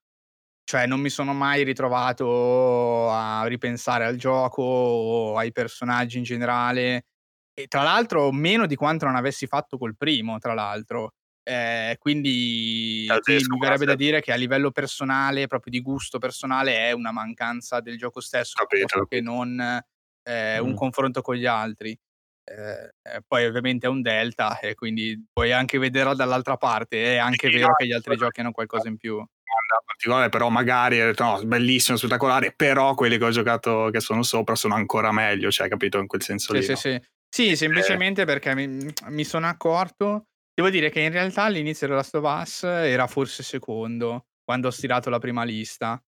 cioè 0.64 0.86
non 0.86 1.00
mi 1.00 1.10
sono 1.10 1.34
mai 1.34 1.64
ritrovato 1.64 3.10
a 3.10 3.44
ripensare 3.46 4.04
al 4.04 4.16
gioco 4.16 4.62
o 4.62 5.36
ai 5.36 5.52
personaggi 5.52 6.18
in 6.18 6.24
generale. 6.24 7.06
E 7.54 7.66
tra 7.66 7.82
l'altro 7.82 8.32
meno 8.32 8.66
di 8.66 8.76
quanto 8.76 9.04
non 9.04 9.16
avessi 9.16 9.46
fatto 9.46 9.76
col 9.76 9.96
primo, 9.96 10.38
tra 10.38 10.54
l'altro. 10.54 11.12
Eh, 11.44 11.96
quindi, 11.98 13.06
quindi 13.20 13.44
mi 13.48 13.58
verrebbe 13.58 13.84
da 13.84 13.96
dire 13.96 14.20
che 14.20 14.32
a 14.32 14.36
livello 14.36 14.70
personale, 14.70 15.48
proprio 15.48 15.72
di 15.72 15.80
gusto 15.80 16.18
personale, 16.18 16.76
è 16.76 16.92
una 16.92 17.10
mancanza 17.10 17.80
del 17.80 17.98
gioco 17.98 18.20
stesso, 18.20 18.54
capito, 18.54 19.04
che 19.06 19.20
non 19.20 19.60
eh, 20.22 20.60
mm. 20.60 20.64
un 20.64 20.74
confronto 20.74 21.20
con 21.20 21.34
gli 21.34 21.46
altri. 21.46 21.98
Eh, 22.44 23.22
poi 23.26 23.46
ovviamente 23.46 23.86
è 23.86 23.90
un 23.90 24.02
delta 24.02 24.58
e 24.58 24.74
quindi 24.74 25.26
puoi 25.32 25.52
anche 25.52 25.78
vederla 25.78 26.14
dall'altra 26.14 26.56
parte. 26.56 27.14
È 27.14 27.16
anche 27.16 27.48
sì, 27.48 27.54
vero 27.54 27.68
no, 27.68 27.74
che 27.74 27.86
gli 27.86 27.92
altri 27.92 28.16
giochi 28.16 28.40
hanno 28.40 28.52
qualcosa 28.52 28.88
in 28.88 28.96
più. 28.96 29.24
Particolare, 29.84 30.28
però 30.28 30.48
magari 30.48 30.98
no, 31.18 31.40
bellissimo, 31.44 31.96
spettacolare, 31.96 32.52
però 32.52 32.94
quelli 32.94 33.18
che 33.18 33.24
ho 33.24 33.30
giocato 33.30 33.90
che 33.92 34.00
sono 34.00 34.22
sopra 34.22 34.54
sono 34.54 34.74
ancora 34.74 35.12
meglio, 35.12 35.50
cioè 35.50 35.68
capito 35.68 35.98
in 35.98 36.06
quel 36.06 36.22
senso 36.22 36.52
sì, 36.52 36.58
lì. 36.58 36.64
Sì, 36.64 36.70
no? 36.70 36.76
sì. 36.76 37.02
Sì, 37.32 37.56
semplicemente 37.56 38.24
perché 38.24 38.54
mi, 38.54 38.92
mi 39.08 39.24
sono 39.24 39.46
accorto 39.46 40.26
Devo 40.54 40.68
dire 40.68 40.90
che 40.90 41.00
in 41.00 41.10
realtà 41.10 41.44
all'inizio 41.44 41.86
della 41.86 42.00
Last 42.00 42.14
of 42.14 42.24
Us 42.24 42.62
era 42.64 43.06
forse 43.06 43.42
secondo, 43.42 44.26
quando 44.44 44.68
ho 44.68 44.70
stilato 44.70 45.08
la 45.08 45.18
prima 45.18 45.44
lista. 45.44 46.02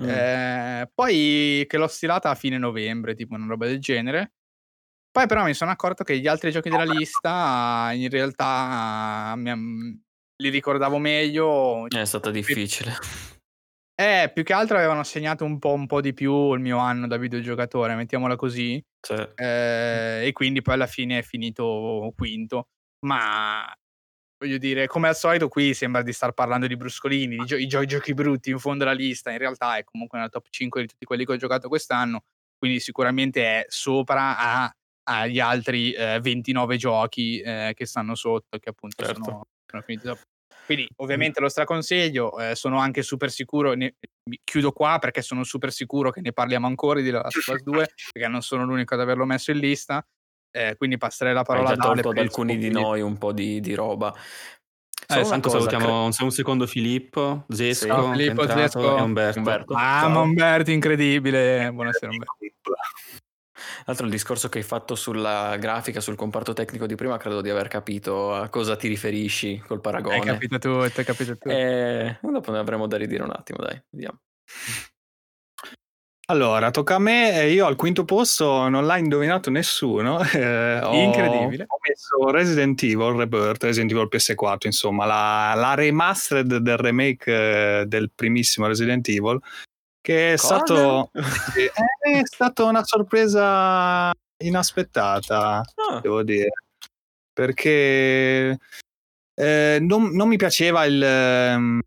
Mm. 0.00 0.08
Eh, 0.08 0.90
poi 0.94 1.64
che 1.68 1.76
l'ho 1.76 1.88
stilata 1.88 2.30
a 2.30 2.36
fine 2.36 2.58
novembre, 2.58 3.16
tipo 3.16 3.34
una 3.34 3.46
roba 3.46 3.66
del 3.66 3.80
genere. 3.80 4.34
Poi 5.10 5.26
però 5.26 5.44
mi 5.44 5.54
sono 5.54 5.72
accorto 5.72 6.04
che 6.04 6.16
gli 6.18 6.28
altri 6.28 6.52
giochi 6.52 6.68
della 6.68 6.84
lista 6.84 7.90
in 7.92 8.08
realtà 8.08 9.34
mi, 9.36 10.00
li 10.36 10.48
ricordavo 10.48 10.98
meglio. 10.98 11.88
È 11.88 12.04
stata 12.04 12.30
difficile. 12.30 12.92
Eh, 14.00 14.30
più 14.32 14.44
che 14.44 14.52
altro 14.52 14.76
avevano 14.76 15.02
segnato 15.02 15.44
un 15.44 15.58
po', 15.58 15.72
un 15.72 15.88
po', 15.88 16.00
di 16.00 16.14
più 16.14 16.52
il 16.54 16.60
mio 16.60 16.78
anno 16.78 17.08
da 17.08 17.16
videogiocatore, 17.16 17.96
mettiamola 17.96 18.36
così. 18.36 18.80
Sì. 19.00 19.14
Eh, 19.36 20.22
e 20.26 20.32
quindi 20.32 20.62
poi 20.62 20.74
alla 20.74 20.86
fine 20.86 21.18
è 21.18 21.22
finito 21.22 22.12
quinto. 22.16 22.68
Ma 23.06 23.64
voglio 24.38 24.58
dire, 24.58 24.86
come 24.86 25.08
al 25.08 25.16
solito 25.16 25.48
qui 25.48 25.74
sembra 25.74 26.02
di 26.02 26.12
star 26.12 26.32
parlando 26.32 26.66
di 26.66 26.76
bruscolini, 26.76 27.36
di 27.36 27.44
gio- 27.44 27.56
i, 27.56 27.66
gio- 27.66 27.84
giochi 27.84 28.14
brutti 28.14 28.50
in 28.50 28.58
fondo 28.58 28.84
alla 28.84 28.92
lista, 28.92 29.30
in 29.30 29.38
realtà 29.38 29.76
è 29.76 29.84
comunque 29.84 30.18
nella 30.18 30.30
top 30.30 30.46
5 30.48 30.80
di 30.80 30.86
tutti 30.86 31.04
quelli 31.04 31.24
che 31.24 31.32
ho 31.32 31.36
giocato 31.36 31.68
quest'anno, 31.68 32.24
quindi 32.56 32.80
sicuramente 32.80 33.42
è 33.44 33.64
sopra 33.68 34.38
a, 34.38 34.72
agli 35.04 35.40
altri 35.40 35.92
eh, 35.92 36.20
29 36.20 36.76
giochi 36.76 37.40
eh, 37.40 37.72
che 37.74 37.86
stanno 37.86 38.14
sotto, 38.14 38.58
che 38.58 38.68
appunto 38.68 39.04
certo. 39.04 39.24
sono, 39.24 39.46
sono, 39.66 39.82
finiti 39.82 40.06
dopo. 40.06 40.22
Quindi 40.68 40.86
ovviamente 40.96 41.40
lo 41.40 41.48
straconsiglio, 41.48 42.38
eh, 42.38 42.54
sono 42.54 42.78
anche 42.78 43.02
super 43.02 43.30
sicuro, 43.30 43.72
ne, 43.72 43.94
chiudo 44.44 44.70
qua 44.72 44.98
perché 44.98 45.22
sono 45.22 45.42
super 45.42 45.72
sicuro 45.72 46.10
che 46.10 46.20
ne 46.20 46.34
parliamo 46.34 46.66
ancora 46.66 47.00
di 47.00 47.08
Last 47.08 47.38
of 47.38 47.46
Us 47.54 47.62
2, 47.62 47.72
perché 48.12 48.28
non 48.28 48.42
sono 48.42 48.66
l'unico 48.66 48.92
ad 48.92 49.00
averlo 49.00 49.24
messo 49.24 49.50
in 49.50 49.60
lista, 49.60 50.06
eh, 50.50 50.76
quindi 50.76 50.98
passerei 50.98 51.32
la 51.32 51.42
parola 51.42 51.70
Hai 51.70 51.76
già 51.76 51.82
tolto 51.82 52.10
ad 52.10 52.18
alcuni 52.18 52.58
di 52.58 52.68
noi 52.68 53.00
un 53.00 53.16
po' 53.16 53.32
di, 53.32 53.60
di 53.60 53.72
roba. 53.72 54.14
Eh, 55.06 55.24
Santo 55.24 55.48
salutiamo 55.48 56.10
cre- 56.10 56.22
un 56.24 56.32
secondo 56.32 56.66
Filippo, 56.66 57.46
Zesco, 57.48 58.04
sì, 58.04 58.10
Filippo, 58.10 58.46
Zesco 58.46 58.98
e 58.98 59.00
Umberto. 59.00 59.38
Umberto. 59.38 59.74
Ah, 59.74 60.08
ma 60.08 60.20
Umberto, 60.20 60.70
incredibile. 60.70 61.70
Buonasera 61.72 62.12
Umberto. 62.12 62.74
L'altro 63.84 64.06
il 64.06 64.10
discorso 64.10 64.48
che 64.48 64.58
hai 64.58 64.64
fatto 64.64 64.94
sulla 64.94 65.56
grafica, 65.58 66.00
sul 66.00 66.16
comparto 66.16 66.52
tecnico 66.52 66.86
di 66.86 66.94
prima, 66.94 67.16
credo 67.16 67.40
di 67.40 67.50
aver 67.50 67.68
capito 67.68 68.34
a 68.34 68.48
cosa 68.48 68.76
ti 68.76 68.88
riferisci 68.88 69.62
col 69.66 69.80
paragone. 69.80 70.16
Hai 70.16 70.22
capito 70.22 70.58
tu, 70.58 70.68
hai 70.68 70.90
capito 70.90 71.36
tu. 71.36 71.48
E 71.48 72.18
eh, 72.22 72.30
dopo 72.30 72.50
ne 72.52 72.58
avremo 72.58 72.86
da 72.86 72.96
ridire 72.96 73.22
un 73.22 73.30
attimo, 73.30 73.58
dai, 73.58 73.80
vediamo. 73.90 74.18
Allora, 76.30 76.70
tocca 76.70 76.96
a 76.96 76.98
me 76.98 77.46
io 77.46 77.64
al 77.64 77.74
quinto 77.74 78.04
posto 78.04 78.68
non 78.68 78.84
l'ha 78.84 78.98
indovinato 78.98 79.50
nessuno. 79.50 80.20
Eh, 80.38 80.78
ho, 80.82 80.92
Incredibile. 80.92 81.64
Ho 81.66 81.78
messo 81.88 82.30
Resident 82.30 82.82
Evil 82.82 83.16
Rebirth, 83.16 83.62
Resident 83.64 83.90
Evil 83.90 84.08
PS4, 84.10 84.66
insomma, 84.66 85.06
la, 85.06 85.54
la 85.56 85.74
remastered 85.74 86.56
del 86.58 86.76
remake 86.76 87.80
eh, 87.80 87.86
del 87.86 88.10
primissimo 88.14 88.66
Resident 88.66 89.08
Evil, 89.08 89.40
che 90.00 90.32
è 90.34 90.36
stato, 90.36 91.10
è 91.14 92.20
stato 92.24 92.66
una 92.66 92.84
sorpresa 92.84 94.12
inaspettata, 94.38 95.58
ah. 95.58 96.00
devo 96.00 96.22
dire, 96.22 96.50
perché 97.32 98.58
eh, 99.34 99.78
non, 99.80 100.10
non, 100.12 100.28
mi 100.28 100.36
piaceva 100.36 100.84
il 100.84 101.02
ehm, 101.02 101.80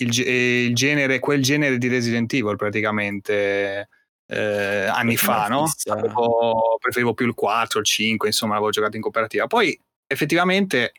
il, 0.00 0.18
il 0.18 0.74
genere, 0.74 1.18
quel 1.18 1.42
genere 1.42 1.78
di 1.78 1.88
Resident 1.88 2.32
Evil 2.32 2.56
praticamente 2.56 3.88
eh, 4.26 4.84
anni 4.86 5.16
fa, 5.16 5.46
no? 5.48 5.66
Avevo, 5.90 6.76
preferivo 6.80 7.14
più 7.14 7.26
il 7.26 7.34
4, 7.34 7.80
il 7.80 7.84
5, 7.84 8.28
insomma, 8.28 8.54
l'avevo 8.54 8.70
giocato 8.70 8.96
in 8.96 9.02
cooperativa. 9.02 9.46
Poi 9.46 9.78
effettivamente 10.06 10.92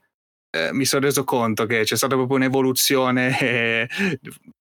eh, 0.50 0.74
mi 0.74 0.86
sono 0.86 1.06
reso 1.06 1.24
conto 1.24 1.66
che 1.66 1.84
c'è 1.84 1.96
stata 1.96 2.16
proprio 2.16 2.38
un'evoluzione, 2.38 3.38
eh, 3.40 3.90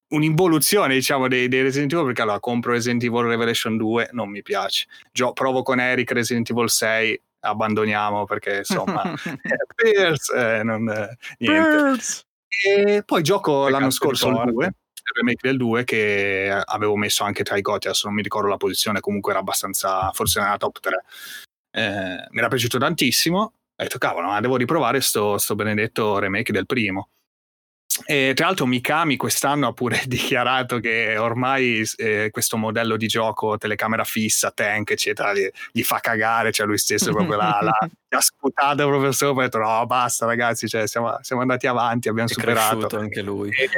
un'involuzione, 0.09 0.95
diciamo, 0.95 1.29
dei, 1.29 1.49
dei, 1.49 1.63
Resident 1.63 1.93
Evil, 1.93 2.07
perché 2.07 2.23
allora 2.23 2.41
compro 2.41 2.73
Resident 2.73 3.03
Evil 3.05 3.25
Revelation 3.25 3.77
2, 3.77 4.11
non 4.13 4.31
mi 4.31 4.43
piace. 4.43 4.87
Gio- 5.13 5.33
provo 5.33 5.63
con 5.63 5.81
Eric 5.81 6.11
Resident 6.13 6.49
Evil 6.51 6.71
6, 6.71 7.21
abbandoniamo 7.41 8.25
perché 8.25 8.59
insomma, 8.59 9.03
Pierce, 9.75 10.35
eh, 10.35 10.63
non, 10.63 10.85
niente. 10.85 11.17
Pierce. 11.39 12.23
E 12.65 13.03
poi 13.05 13.23
gioco 13.23 13.65
che 13.65 13.71
l'anno 13.71 13.91
scorso 13.91 14.29
il 14.29 14.53
2, 14.53 14.67
il 14.67 14.73
remake 15.15 15.49
del 15.49 15.57
2 15.57 15.85
che 15.85 16.63
avevo 16.65 16.97
messo 16.97 17.23
anche 17.25 17.45
tra 17.45 17.57
i 17.57 17.63
goti, 17.63 17.87
adesso 17.87 18.07
non 18.07 18.17
mi 18.17 18.23
ricordo 18.23 18.49
la 18.49 18.57
posizione, 18.57 19.01
comunque 19.01 19.31
era 19.31 19.41
abbastanza, 19.41 20.11
forse 20.13 20.41
nella 20.41 20.57
top 20.57 20.81
3. 20.81 21.05
Eh, 21.71 22.27
mi 22.31 22.39
era 22.39 22.49
piaciuto 22.49 22.79
tantissimo, 22.79 23.41
ho 23.41 23.53
detto 23.77 23.99
cavolo, 23.99 24.29
ma 24.29 24.41
devo 24.41 24.57
riprovare 24.57 25.01
sto, 25.01 25.39
sto 25.39 25.55
benedetto 25.55 26.19
remake 26.19 26.51
del 26.51 26.67
primo. 26.67 27.11
E 28.05 28.33
tra 28.35 28.47
l'altro 28.47 28.67
Mikami 28.67 29.17
quest'anno 29.17 29.69
ha 29.69 29.73
pure 29.73 30.03
dichiarato 30.07 30.79
che 30.79 31.17
ormai 31.17 31.85
eh, 31.97 32.29
questo 32.31 32.57
modello 32.57 32.97
di 32.97 33.07
gioco, 33.07 33.59
telecamera 33.59 34.05
fissa, 34.05 34.51
tank, 34.51 34.91
eccetera, 34.91 35.33
gli, 35.35 35.49
gli 35.73 35.83
fa 35.83 35.99
cagare, 35.99 36.53
cioè 36.53 36.67
lui 36.67 36.79
stesso 36.79 37.13
proprio 37.13 37.37
l'ha, 37.37 37.59
l'ha, 37.63 37.89
l'ha 38.09 38.21
sputato 38.21 38.87
proprio 38.87 39.13
sopra 39.13 39.43
e 39.43 39.47
ha 39.47 39.49
detto 39.49 39.59
no 39.59 39.87
basta 39.87 40.27
ragazzi, 40.27 40.69
cioè, 40.69 40.87
siamo, 40.87 41.17
siamo, 41.23 41.43
andati 41.43 41.67
avanti, 41.67 42.09
abbiamo 42.09 42.29
è 42.29 42.33
superato. 42.33 42.97
anche 42.97 43.23
lui. 43.23 43.51
E, 43.51 43.69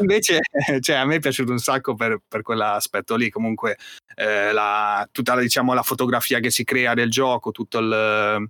invece 0.00 0.40
cioè, 0.80 0.96
a 0.96 1.04
me 1.04 1.16
è 1.16 1.20
piaciuto 1.20 1.52
un 1.52 1.58
sacco 1.58 1.94
per, 1.94 2.20
per 2.26 2.42
quell'aspetto 2.42 3.16
lì, 3.16 3.30
comunque 3.30 3.76
eh, 4.14 4.52
la, 4.52 5.06
tutta 5.10 5.36
diciamo, 5.38 5.74
la 5.74 5.82
fotografia 5.82 6.40
che 6.40 6.50
si 6.50 6.64
crea 6.64 6.94
del 6.94 7.10
gioco, 7.10 7.50
tutto 7.50 7.78
il 7.78 8.48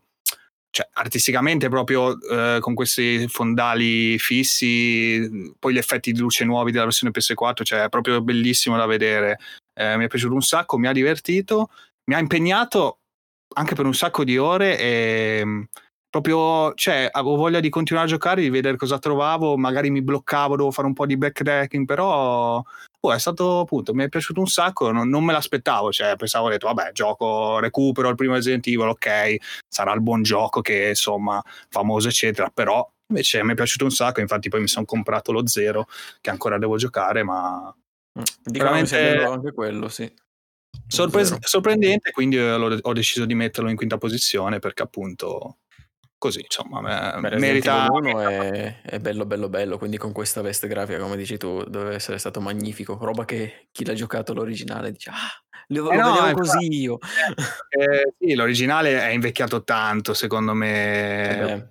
cioè, 0.77 0.87
artisticamente 0.93 1.71
proprio 1.71 2.21
eh, 2.21 2.59
con 2.61 2.75
questi 2.75 3.27
fondali 3.29 4.19
fissi, 4.19 5.55
poi 5.59 5.73
gli 5.73 5.79
effetti 5.79 6.13
di 6.13 6.19
luce 6.19 6.45
nuovi 6.45 6.71
della 6.71 6.85
versione 6.85 7.15
PS4, 7.17 7.63
cioè 7.63 7.85
è 7.85 7.89
proprio 7.89 8.21
bellissimo 8.21 8.77
da 8.77 8.85
vedere. 8.85 9.39
Eh, 9.73 9.97
mi 9.97 10.05
è 10.05 10.09
piaciuto 10.09 10.35
un 10.35 10.43
sacco, 10.43 10.77
mi 10.77 10.87
ha 10.87 10.93
divertito, 10.93 11.71
mi 12.11 12.15
ha 12.15 12.19
impegnato 12.19 12.99
anche 13.55 13.75
per 13.75 13.87
un 13.87 13.95
sacco 13.95 14.23
di 14.23 14.37
ore 14.37 14.79
e 14.79 15.67
proprio, 16.21 16.73
cioè, 16.75 17.09
avevo 17.11 17.37
voglia 17.37 17.61
di 17.61 17.69
continuare 17.69 18.07
a 18.07 18.11
giocare, 18.11 18.41
di 18.41 18.49
vedere 18.49 18.77
cosa 18.77 18.99
trovavo, 18.99 19.57
magari 19.59 19.91
mi 19.91 20.01
bloccavo, 20.01 20.57
dovevo 20.57 20.71
fare 20.71 20.87
un 20.87 20.95
po' 20.95 21.05
di 21.05 21.17
backtracking, 21.17 21.85
però 21.85 22.63
oh, 23.01 23.13
è 23.13 23.19
stato 23.19 23.61
appunto, 23.61 23.93
mi 23.93 24.05
è 24.05 24.09
piaciuto 24.09 24.41
un 24.41 24.47
sacco, 24.47 24.91
non, 24.91 25.09
non 25.09 25.25
me 25.25 25.33
l'aspettavo, 25.33 25.93
cioè, 25.93 26.17
pensavo, 26.17 26.47
ho 26.47 26.51
detto, 26.51 26.69
vabbè, 26.73 26.93
gioco, 26.93 27.59
recupero 27.59 28.09
il 28.09 28.15
primo 28.15 28.35
Resident 28.35 28.67
Evil, 28.67 28.89
ok, 28.89 29.37
sarà 29.69 29.93
il 29.93 30.01
buon 30.01 30.23
gioco 30.23 30.63
che, 30.63 30.89
insomma, 30.89 31.43
famoso, 31.69 32.09
eccetera, 32.09 32.51
però 32.53 32.89
invece 33.09 33.45
mi 33.45 33.53
è 33.53 33.55
piaciuto 33.55 33.85
un 33.85 33.91
sacco, 33.91 34.21
infatti 34.21 34.49
poi 34.49 34.61
mi 34.61 34.69
sono 34.69 34.87
comprato 34.87 35.33
lo 35.33 35.47
Zero, 35.47 35.87
che 36.21 36.31
ancora 36.31 36.57
devo 36.59 36.77
giocare, 36.77 37.23
ma... 37.23 37.75
Mm, 38.19 38.23
veramente... 38.45 39.23
anche 39.23 39.53
quello, 39.53 39.89
sì. 39.89 40.11
Sorpre- 40.89 41.25
sorprendente, 41.41 42.11
quindi 42.11 42.39
ho 42.39 42.93
deciso 42.93 43.25
di 43.25 43.35
metterlo 43.35 43.71
in 43.71 43.77
quinta 43.77 43.99
posizione 43.99 44.59
perché 44.59 44.83
appunto 44.83 45.57
così 46.19 46.41
insomma 46.41 47.19
Beh, 47.21 47.37
merita 47.37 47.89
è, 47.89 48.81
è, 48.83 48.99
bello 48.99 49.27
bello 49.27 49.49
bello 49.49 49.79
quindi 49.79 49.99
con 49.99 50.13
questa 50.13 50.41
veste 50.41 50.67
grafica 50.67 50.99
come 50.99 51.17
dici 51.17 51.37
tu 51.37 51.63
deve 51.65 51.95
essere 51.95 52.19
stato 52.19 52.41
magnifico 52.41 52.97
roba 53.01 53.25
che 53.25 53.69
chi 53.71 53.85
l'ha 53.85 53.95
giocato 53.95 54.33
l'originale 54.33 54.91
dice 54.93 55.11
ah 55.11 55.43
lo, 55.69 55.91
eh 55.91 55.97
lo 55.97 56.27
no, 56.27 56.33
così 56.33 56.81
io 56.81 56.99
eh, 57.69 58.15
sì 58.19 58.35
l'originale 58.35 59.01
è 59.01 59.09
invecchiato 59.09 59.63
tanto 59.63 60.15
secondo 60.15 60.55
me 60.55 61.53
eh 61.55 61.67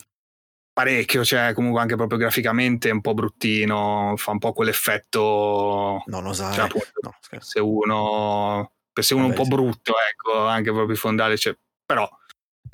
parecchio 0.75 1.23
cioè 1.23 1.53
comunque 1.53 1.79
anche 1.79 1.95
proprio 1.95 2.19
graficamente 2.19 2.89
è 2.89 2.91
un 2.91 2.99
po' 2.99 3.13
bruttino 3.13 4.13
fa 4.17 4.31
un 4.31 4.39
po' 4.39 4.51
quell'effetto 4.51 6.03
non 6.05 6.25
osare 6.25 6.53
cioè, 6.53 6.65
appunto, 6.65 6.91
no, 6.99 7.15
se 7.39 7.61
uno 7.61 8.73
se 8.93 9.13
uno 9.13 9.27
Vabbè, 9.27 9.37
un 9.37 9.41
po' 9.41 9.43
sì. 9.45 9.49
brutto 9.55 9.93
ecco 10.11 10.45
anche 10.45 10.73
proprio 10.73 10.93
i 10.93 10.97
fondali 10.97 11.37
cioè, 11.37 11.57
però 11.85 12.09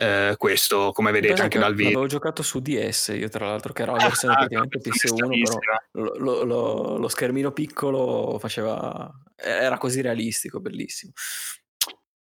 eh, 0.02 0.34
questo, 0.36 0.92
come 0.94 1.12
vedete 1.12 1.44
anche 1.44 1.60
dal 1.60 1.76
video. 1.76 1.92
L'avevo 1.92 2.08
giocato 2.08 2.42
su 2.42 2.60
DS, 2.60 3.14
io 3.16 3.30
tra 3.30 3.46
l'altro, 3.46 3.72
che 3.72 3.84
era 3.84 3.92
la 3.92 4.02
versione 4.02 4.34
ah, 4.34 4.38
praticamente 4.38 4.80
PS1, 4.80 5.44
però 5.44 5.60
lo, 5.92 6.14
lo, 6.18 6.44
lo, 6.44 6.98
lo, 6.98 7.08
schermino 7.08 7.52
piccolo 7.52 8.38
faceva... 8.40 9.12
era 9.36 9.78
così 9.78 10.02
realistico, 10.02 10.60
bellissimo. 10.60 11.12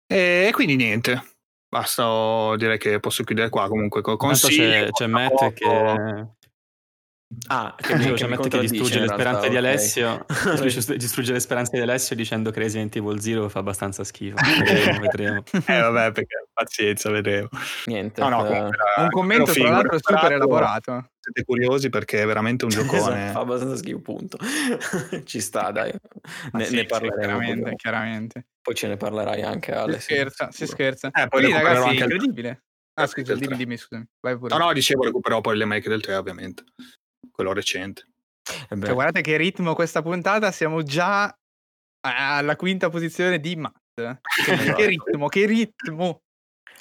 E 0.06 0.52
quindi 0.54 0.76
niente, 0.76 1.38
basta, 1.68 2.56
direi 2.58 2.78
che 2.78 3.00
posso 3.00 3.24
chiudere 3.24 3.50
qua 3.50 3.68
comunque. 3.68 4.04
Consiglio, 4.04 4.70
c'è, 4.70 4.90
c'è 4.92 5.08
Matt 5.08 5.54
che 5.54 6.28
Ah, 7.48 7.76
che, 7.78 7.96
dicevo, 7.96 8.18
cioè, 8.18 8.38
che 8.38 8.60
distrugge 8.60 9.00
le 9.00 9.08
speranze 9.08 9.40
okay. 9.40 9.50
di 9.50 9.58
Alessio. 9.58 10.26
Distrugge 10.98 11.34
le 11.34 11.40
speranze 11.40 11.76
di 11.76 11.82
Alessio 11.82 12.16
dicendo 12.16 12.52
che 12.52 12.60
Resident 12.60 12.96
Evil 12.96 13.20
Zero 13.22 13.50
fa 13.50 13.60
abbastanza 13.60 14.04
schifo. 14.04 14.36
Vedremo, 14.60 15.00
vedremo. 15.00 15.44
eh 15.52 15.80
vabbè 15.80 16.12
perché 16.12 16.48
pazienza 16.54 17.10
vedremo. 17.10 17.50
Niente 17.86 18.22
no, 18.22 18.30
no, 18.30 18.44
uh, 18.44 19.02
un 19.02 19.10
commento 19.10 19.52
tra 19.52 19.70
l'altro 19.70 19.98
super 20.02 20.32
elaborato. 20.32 21.10
Siete 21.20 21.44
curiosi 21.46 21.90
perché 21.90 22.22
è 22.22 22.26
veramente 22.26 22.66
un 22.66 22.72
giocone. 22.72 22.98
Esatto, 22.98 23.32
fa 23.32 23.40
abbastanza 23.40 23.78
schifo 23.78 24.00
punto. 24.00 24.38
Ci 25.24 25.40
sta 25.40 25.72
dai. 25.72 25.94
Ne, 26.52 26.66
sì, 26.66 26.76
ne 26.76 26.86
parleremo 26.86 27.40
sì, 27.40 27.46
chiaramente, 27.46 27.76
chiaramente, 27.76 28.46
poi 28.62 28.76
ce 28.76 28.88
ne 28.88 28.98
parlerai 28.98 29.42
anche 29.42 29.72
Alessio. 29.74 30.00
si 30.00 30.14
scherza 30.14 30.52
si 30.52 30.68
scherza. 30.68 31.08
Eh, 31.08 31.28
poi 31.28 31.42
Quindi, 31.42 31.62
ragazzi 31.62 31.88
anche 31.88 32.04
incredibile. 32.04 32.64
Ah, 32.96 33.08
scusa, 33.08 33.34
dimmi, 33.34 33.58
dimmi, 33.58 33.76
scusami. 33.76 34.06
Vai 34.20 34.38
pure. 34.38 34.56
No, 34.56 34.66
no, 34.66 34.74
dicevo, 34.74 35.04
recuperò 35.04 35.42
poi 35.42 35.58
le 35.58 35.66
make 35.66 35.90
del 35.90 36.02
3, 36.02 36.16
ovviamente 36.16 36.64
quello 37.34 37.52
recente. 37.52 38.08
Eh 38.70 38.80
cioè, 38.80 38.94
guardate 38.94 39.22
che 39.22 39.38
ritmo 39.38 39.74
questa 39.74 40.02
puntata, 40.02 40.52
siamo 40.52 40.84
già 40.84 41.36
alla 42.02 42.56
quinta 42.56 42.90
posizione 42.90 43.40
di 43.40 43.56
Matt. 43.56 44.20
che 44.76 44.86
ritmo, 44.86 45.28
che 45.28 45.46
ritmo. 45.46 46.22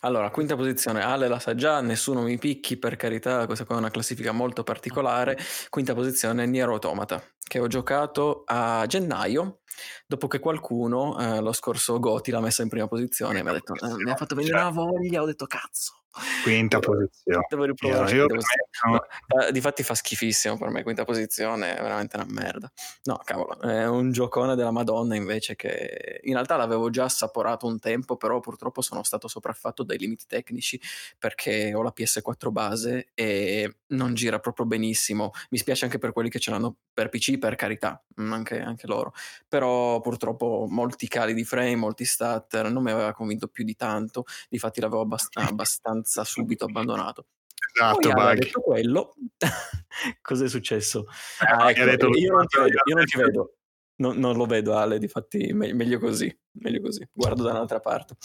Allora, 0.05 0.31
quinta 0.31 0.57
posizione, 0.57 1.01
Ale 1.01 1.29
la 1.29 1.39
sa 1.39 1.55
già, 1.55 1.81
nessuno 1.81 2.23
mi 2.23 2.37
picchi, 2.37 2.77
per 2.77 2.97
carità, 2.97 3.47
questa 3.47 3.65
qua 3.65 3.77
è 3.77 3.79
una 3.79 3.91
classifica 3.91 4.33
molto 4.33 4.65
particolare. 4.65 5.39
Quinta 5.69 5.95
posizione, 5.95 6.45
Nier 6.45 6.69
Automata, 6.69 7.23
che 7.43 7.59
ho 7.59 7.67
giocato 7.67 8.43
a 8.47 8.85
gennaio, 8.87 9.61
dopo 10.07 10.29
che 10.29 10.39
qualcuno, 10.39 11.19
eh, 11.19 11.41
lo 11.41 11.53
scorso 11.53 11.99
Goti, 11.99 12.31
l'ha 12.31 12.41
messa 12.41 12.63
in 12.63 12.69
prima 12.69 12.89
posizione 12.89 13.41
e 13.41 13.43
mi 13.43 13.51
ha 13.51 13.53
detto, 13.53 13.75
eh, 13.75 14.03
mi 14.03 14.11
ha 14.11 14.17
fatto 14.17 14.35
venire 14.35 14.57
una 14.57 14.71
voglia, 14.71 15.23
ho 15.23 15.27
detto, 15.27 15.47
cazzo, 15.47 16.03
Quinta 16.43 16.79
posizione. 16.79 17.47
Devo 17.49 17.65
riprovare. 17.65 18.11
Io, 18.11 18.17
io 18.17 18.27
devo... 18.27 18.43
No. 18.87 19.51
Difatti 19.51 19.83
fa 19.83 19.95
schifissimo 19.95 20.59
per 20.59 20.69
me, 20.69 20.83
quinta 20.83 21.05
posizione 21.05 21.75
è 21.75 21.81
veramente 21.81 22.17
una 22.17 22.27
merda. 22.29 22.71
No, 23.05 23.19
cavolo, 23.25 23.59
è 23.61 23.87
un 23.89 24.13
giocone 24.13 24.55
della 24.55 24.71
Madonna 24.71 25.17
invece 25.17 25.57
che 25.57 26.21
in 26.23 26.35
realtà 26.35 26.57
l'avevo 26.57 26.91
già 26.91 27.05
assaporato 27.05 27.67
un 27.67 27.79
tempo, 27.79 28.17
però 28.17 28.41
purtroppo 28.41 28.83
sono 28.83 29.03
stato 29.05 29.27
sopraffatto 29.27 29.85
dai 29.85 29.97
limiti 29.97 30.27
tecnici 30.27 30.79
perché 31.19 31.73
ho 31.73 31.83
la 31.83 31.93
PS4 31.97 32.51
base 32.51 33.09
e 33.15 33.77
non 33.89 34.13
gira 34.13 34.39
proprio 34.39 34.67
benissimo. 34.67 35.31
Mi 35.49 35.59
spiace 35.59 35.87
anche 35.87 35.99
per 35.99 36.13
quelli 36.13 36.29
che 36.29 36.39
ce 36.39 36.51
l'hanno 36.51 36.77
per 36.93 37.09
PC, 37.09 37.32
per 37.39 37.57
carità, 37.57 38.03
mm, 38.21 38.33
anche, 38.33 38.61
anche 38.61 38.87
loro. 38.87 39.13
Però 39.49 40.01
purtroppo 40.01 40.67
molti 40.69 41.09
cali 41.09 41.35
di 41.35 41.45
frame, 41.45 41.77
molti 41.77 42.05
stutter, 42.05 42.71
non 42.71 42.83
mi 42.83 42.91
aveva 42.91 43.13
convinto 43.13 43.49
più 43.49 43.65
di 43.65 43.77
tanto. 43.77 44.25
Difatti 44.49 44.81
l'avevo 44.81 45.03
abbast- 45.03 45.37
abbastanza 45.57 46.25
subito 46.25 46.65
abbandonato. 46.65 47.27
Esatto, 47.75 48.11
Poi 48.11 48.35
detto 48.37 48.61
quello, 48.61 49.15
cos'è 50.21 50.49
successo? 50.49 51.07
Eh, 51.41 51.47
ah, 51.47 51.71
ecco, 51.71 51.85
detto 51.85 52.09
io, 52.17 52.33
non 52.35 52.47
ti 52.47 52.59
vedo, 52.59 52.81
io 52.85 52.95
non 52.95 53.05
ti 53.05 53.19
vedo. 53.19 53.55
Non, 53.97 54.19
non 54.19 54.37
lo 54.37 54.47
vedo 54.47 54.77
Ale, 54.77 54.99
difatti 54.99 55.53
me- 55.53 55.73
meglio 55.73 55.99
così, 55.99 56.35
meglio 56.53 56.81
così, 56.81 57.07
guardo 57.13 57.45
da 57.45 57.51
un'altra 57.51 57.81
parte. 57.81 58.17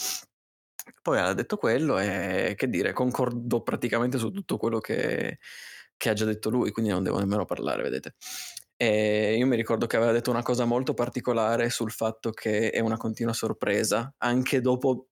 Poi 1.02 1.18
ha 1.18 1.32
detto 1.34 1.56
quello 1.56 1.98
e 1.98 2.54
che 2.56 2.68
dire, 2.68 2.92
concordo 2.92 3.62
praticamente 3.62 4.18
su 4.18 4.30
tutto 4.30 4.56
quello 4.56 4.80
che, 4.80 5.38
che 5.96 6.08
ha 6.08 6.14
già 6.14 6.24
detto 6.24 6.50
lui, 6.50 6.70
quindi 6.70 6.90
non 6.90 7.02
devo 7.02 7.18
nemmeno 7.18 7.44
parlare, 7.44 7.82
vedete. 7.82 8.14
E 8.80 9.36
io 9.36 9.46
mi 9.46 9.56
ricordo 9.56 9.86
che 9.86 9.96
aveva 9.96 10.12
detto 10.12 10.30
una 10.30 10.42
cosa 10.44 10.64
molto 10.64 10.94
particolare 10.94 11.68
sul 11.68 11.90
fatto 11.90 12.30
che 12.30 12.70
è 12.70 12.78
una 12.78 12.96
continua 12.96 13.32
sorpresa, 13.32 14.14
anche 14.18 14.60
dopo 14.60 15.08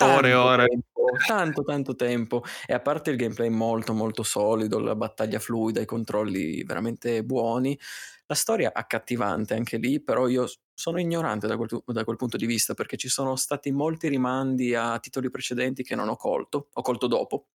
ore 0.00 0.28
e 0.30 0.34
ore. 0.34 0.66
Tempo, 0.66 1.04
tanto 1.26 1.62
tanto 1.62 1.94
tempo 1.94 2.42
e 2.66 2.72
a 2.72 2.80
parte 2.80 3.10
il 3.10 3.18
gameplay 3.18 3.50
molto 3.50 3.92
molto 3.92 4.22
solido, 4.22 4.78
la 4.78 4.96
battaglia 4.96 5.38
fluida, 5.38 5.82
i 5.82 5.84
controlli 5.84 6.64
veramente 6.64 7.22
buoni, 7.22 7.78
la 8.26 8.34
storia 8.34 8.72
accattivante 8.72 9.52
anche 9.52 9.76
lì, 9.76 10.02
però 10.02 10.26
io 10.26 10.46
sono 10.72 10.98
ignorante 10.98 11.46
da 11.46 11.58
quel, 11.58 11.82
da 11.84 12.04
quel 12.04 12.16
punto 12.16 12.38
di 12.38 12.46
vista 12.46 12.72
perché 12.72 12.96
ci 12.96 13.10
sono 13.10 13.36
stati 13.36 13.70
molti 13.72 14.08
rimandi 14.08 14.74
a 14.74 14.98
titoli 15.00 15.28
precedenti 15.28 15.82
che 15.82 15.94
non 15.94 16.08
ho 16.08 16.16
colto, 16.16 16.68
ho 16.72 16.80
colto 16.80 17.06
dopo. 17.06 17.48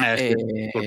Eh, 0.00 0.12
e... 0.12 0.70
sì, 0.70 0.80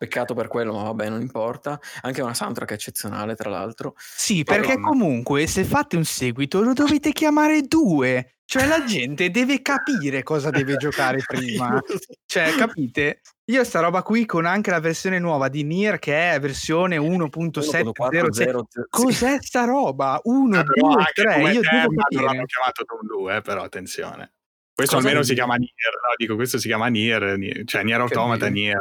Peccato 0.00 0.32
per 0.32 0.48
quello, 0.48 0.72
ma 0.72 0.84
vabbè, 0.84 1.10
non 1.10 1.20
importa. 1.20 1.78
Anche 2.00 2.22
una 2.22 2.32
soundtrack 2.32 2.70
eccezionale, 2.70 3.34
tra 3.34 3.50
l'altro. 3.50 3.92
Sì, 3.98 4.44
perché 4.44 4.76
Però... 4.76 4.88
comunque 4.88 5.46
se 5.46 5.62
fate 5.62 5.96
un 5.96 6.06
seguito 6.06 6.62
lo 6.62 6.72
dovete 6.72 7.12
chiamare 7.12 7.60
due. 7.60 8.36
Cioè 8.46 8.66
la 8.66 8.82
gente 8.82 9.30
deve 9.30 9.60
capire 9.60 10.22
cosa 10.22 10.48
deve 10.48 10.76
giocare 10.76 11.18
prima. 11.28 11.78
Cioè, 12.24 12.54
capite? 12.56 13.20
Io 13.50 13.62
sta 13.62 13.80
roba 13.80 14.02
qui 14.02 14.24
con 14.24 14.46
anche 14.46 14.70
la 14.70 14.80
versione 14.80 15.18
nuova 15.18 15.48
di 15.48 15.64
Nier 15.64 15.98
che 15.98 16.32
è 16.32 16.40
versione 16.40 16.96
1.706. 16.96 18.62
Cos'è 18.88 19.36
sta 19.42 19.64
roba? 19.64 20.18
1, 20.24 20.62
2, 20.62 21.04
3. 21.12 21.40
Io 21.52 21.60
devo 21.60 21.94
capire. 21.94 22.22
l'hanno 22.24 22.44
chiamato 22.46 22.84
Tom 22.86 23.06
2, 23.06 23.36
eh, 23.36 23.40
però 23.42 23.64
attenzione. 23.64 24.32
Questo 24.72 24.96
Cosa 24.96 25.08
almeno 25.08 25.26
si 25.26 25.34
chiama 25.34 25.56
Nier, 25.56 25.92
no? 25.92 26.14
Dico, 26.16 26.36
questo 26.36 26.56
si 26.56 26.68
chiama 26.68 26.86
Nier, 26.86 27.64
cioè 27.66 27.82
Nier 27.82 28.00
Automata, 28.00 28.48
Nier 28.48 28.80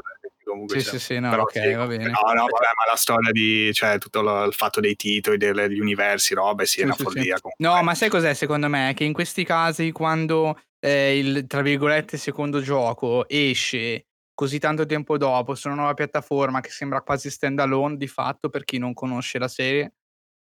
comunque. 0.50 0.80
Sì, 0.80 0.90
sì, 0.90 1.00
sì, 1.00 1.20
no, 1.20 1.32
ok, 1.32 1.52
sì, 1.52 1.74
va 1.74 1.86
bene. 1.86 2.06
No, 2.06 2.34
no, 2.34 2.46
vabbè, 2.46 2.72
ma 2.76 2.92
la 2.92 2.98
storia 2.98 3.32
di, 3.32 3.72
cioè, 3.74 3.98
tutto 4.00 4.22
lo, 4.22 4.44
il 4.44 4.54
fatto 4.54 4.80
dei 4.80 4.96
titoli, 4.96 5.38
degli 5.38 5.80
universi, 5.80 6.34
robe, 6.34 6.66
sì, 6.66 6.74
sì 6.74 6.82
è 6.82 6.84
una 6.86 6.94
sì, 6.96 7.04
follia. 7.04 7.38
Sì. 7.38 7.50
No, 7.58 7.82
ma 7.84 7.96
sai 7.96 8.10
cos'è 8.10 8.34
secondo 8.34 8.68
me? 8.68 8.94
Che 8.96 9.04
in 9.04 9.14
questi 9.14 9.44
casi, 9.44 9.92
quando 9.92 10.60
eh, 10.80 11.18
il, 11.18 11.46
tra 11.48 11.62
virgolette, 11.62 12.18
secondo 12.18 12.62
gioco 12.62 13.28
esce 13.28 14.06
così 14.34 14.58
tanto 14.58 14.86
tempo 14.86 15.18
dopo 15.18 15.54
su 15.54 15.68
una 15.68 15.76
nuova 15.76 15.94
piattaforma 15.94 16.62
che 16.62 16.70
sembra 16.70 17.02
quasi 17.02 17.30
stand 17.30 17.60
alone 17.60 17.98
di 17.98 18.08
fatto 18.08 18.48
per 18.48 18.64
chi 18.64 18.78
non 18.78 18.94
conosce 18.94 19.38
la 19.38 19.50
serie, 19.50 19.96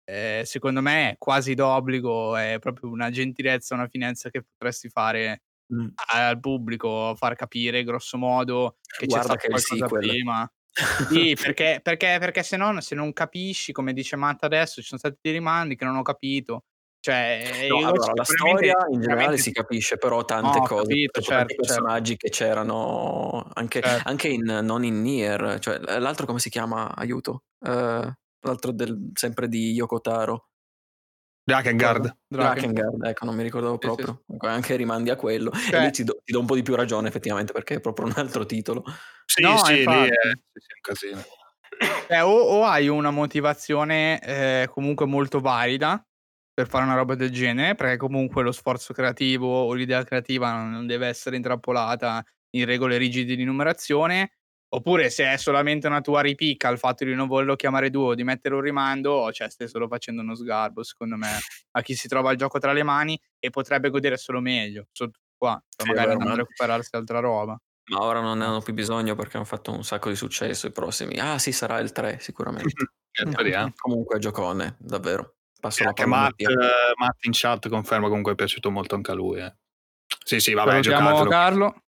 eh, 0.06 0.42
secondo 0.46 0.82
me 0.82 1.12
è 1.12 1.16
quasi 1.18 1.54
d'obbligo, 1.54 2.36
è 2.36 2.58
proprio 2.60 2.90
una 2.90 3.10
gentilezza, 3.10 3.76
una 3.76 3.88
finestra 3.88 4.30
che 4.30 4.44
potresti 4.44 4.90
fare 4.90 5.44
mm. 5.74 5.88
al 6.14 6.40
pubblico, 6.40 7.16
far 7.16 7.36
capire 7.36 7.84
grosso 7.84 8.18
modo 8.18 8.78
che 8.98 9.06
Guarda 9.06 9.36
c'è 9.36 9.50
stato 9.50 9.78
qualcosa 9.78 9.98
prima. 9.98 10.52
sì, 11.10 11.36
perché, 11.42 11.80
perché, 11.82 12.18
perché 12.20 12.44
se, 12.44 12.58
no, 12.58 12.80
se 12.82 12.96
non 12.96 13.14
capisci, 13.14 13.72
come 13.72 13.94
dice 13.94 14.16
Matt 14.16 14.44
adesso, 14.44 14.82
ci 14.82 14.88
sono 14.88 15.00
stati 15.00 15.18
dei 15.22 15.34
rimandi 15.34 15.76
che 15.76 15.86
non 15.86 15.96
ho 15.96 16.02
capito. 16.02 16.66
Cioè, 17.04 17.68
no, 17.68 17.80
allora, 17.80 18.14
la 18.16 18.24
storia 18.24 18.78
in 18.90 19.02
generale 19.02 19.38
si 19.38 19.52
capisce, 19.52 19.98
però 19.98 20.24
tante 20.24 20.60
no, 20.60 20.66
cose, 20.66 20.84
capito, 20.84 21.20
certo, 21.20 21.36
tanti 21.36 21.54
certo. 21.56 21.68
personaggi 21.68 22.18
certo. 22.18 22.28
che 22.28 22.32
c'erano 22.32 23.50
anche, 23.56 23.82
certo. 23.82 24.08
anche 24.08 24.28
in, 24.30 24.44
non 24.44 24.86
in 24.86 25.02
Nier, 25.02 25.58
cioè 25.60 25.80
l'altro 26.00 26.26
come 26.26 26.40
si 26.40 26.50
chiama? 26.50 26.96
Aiuto. 26.96 27.44
Uh, 27.60 28.10
l'altro 28.40 28.72
del, 28.72 29.12
sempre 29.16 29.50
di 29.50 29.74
Yokotaro. 29.74 30.48
Drakengard. 31.46 32.18
Drakengard, 32.28 33.04
ecco, 33.04 33.26
non 33.26 33.36
mi 33.36 33.44
ricordavo 33.44 33.78
proprio. 33.78 34.24
Sì, 34.26 34.38
sì. 34.40 34.46
Anche 34.48 34.76
rimandi 34.76 35.10
a 35.10 35.16
quello. 35.16 35.52
Cioè, 35.52 35.80
e 35.80 35.84
lì 35.86 35.92
ti 35.92 36.04
do, 36.04 36.22
ti 36.24 36.32
do, 36.32 36.40
un 36.40 36.46
po' 36.46 36.56
di 36.56 36.62
più 36.62 36.76
ragione, 36.76 37.10
effettivamente, 37.10 37.52
perché 37.52 37.76
è 37.76 37.80
proprio 37.82 38.06
un 38.06 38.14
altro 38.16 38.46
titolo. 38.46 38.84
Sì, 39.26 39.42
no, 39.42 39.58
sì, 39.58 39.76
lì 39.76 39.84
è, 39.84 40.08
è, 40.08 40.28
un 40.28 40.82
casino. 40.82 41.22
Eh, 42.08 42.22
o, 42.22 42.32
o, 42.32 42.64
hai 42.64 42.88
una 42.88 43.12
motivazione 43.12 44.22
eh, 44.22 44.70
comunque 44.72 45.06
molto 45.06 45.40
valida 45.40 46.06
per 46.54 46.68
fare 46.68 46.86
una 46.86 46.96
roba 46.96 47.16
del 47.16 47.32
genere, 47.32 47.76
perché 47.76 47.98
comunque 47.98 48.44
lo 48.44 48.52
sforzo 48.52 48.94
creativo 48.94 49.48
o 49.48 49.74
l'idea 49.74 50.04
creativa 50.04 50.54
non, 50.54 50.72
non 50.72 50.88
deve 50.88 51.08
essere 51.08 51.36
intrappolata 51.36 52.24
in 52.52 52.66
regole 52.66 52.98
rigide 52.98 53.36
di 53.36 53.44
numerazione, 53.44 54.34
Oppure 54.76 55.12
se 55.12 55.32
è 55.32 55.38
solamente 55.38 55.86
una 55.86 56.02
tua 56.02 56.22
ripicca 56.22 56.70
il 56.70 56.80
fatto 56.80 57.06
di 57.06 57.14
non 57.14 57.28
volerlo 57.28 57.56
chiamare 57.56 57.92
duo 57.92 58.08
o 58.08 58.16
di 58.16 58.24
mettere 58.24 58.56
un 58.56 58.62
rimando, 58.62 59.32
cioè 59.32 59.48
stai 59.50 59.68
solo 59.68 59.88
facendo 59.88 60.22
uno 60.22 60.34
sgarbo, 60.34 60.82
secondo 60.82 61.16
me, 61.16 61.30
a 61.72 61.82
chi 61.82 61.94
si 61.94 62.08
trova 62.08 62.32
il 62.32 62.38
gioco 62.38 62.58
tra 62.58 62.74
le 62.74 62.82
mani 62.82 63.20
e 63.38 63.52
potrebbe 63.52 63.92
godere 63.92 64.18
solo 64.18 64.40
meglio, 64.40 64.88
sotto 64.92 65.20
qua, 65.38 65.62
sì, 65.70 65.88
magari 65.88 66.18
non 66.18 66.36
recuperarsi 66.36 66.96
altra 66.96 67.20
roba. 67.20 67.56
Ma 67.92 68.02
ora 68.02 68.20
non 68.20 68.40
ne 68.40 68.46
hanno 68.46 68.62
più 68.62 68.74
bisogno 68.74 69.14
perché 69.14 69.38
hanno 69.38 69.46
fatto 69.46 69.72
un 69.72 69.84
sacco 69.84 70.10
di 70.10 70.16
successo 70.16 70.66
i 70.66 70.72
prossimi. 70.72 71.20
Ah 71.20 71.38
sì, 71.38 71.52
sarà 71.52 71.78
il 71.80 71.92
3 71.92 72.18
sicuramente. 72.20 72.74
eh, 73.12 73.74
comunque 73.76 74.18
giocone, 74.18 74.78
davvero. 74.80 75.36
Passo 75.60 75.84
la 75.84 75.94
Matt, 76.08 76.42
Matt 76.98 77.26
in 77.26 77.32
chat 77.32 77.70
conferma 77.70 78.08
comunque 78.08 78.32
è 78.32 78.36
piaciuto 78.36 78.72
molto 78.72 78.96
anche 78.96 79.12
a 79.12 79.14
lui. 79.14 79.40
Eh. 79.40 79.54
Sì, 80.26 80.40
sì, 80.40 80.54
vabbè, 80.54 80.82
Salutiamo 80.82 81.24
Carlo. 81.26 81.83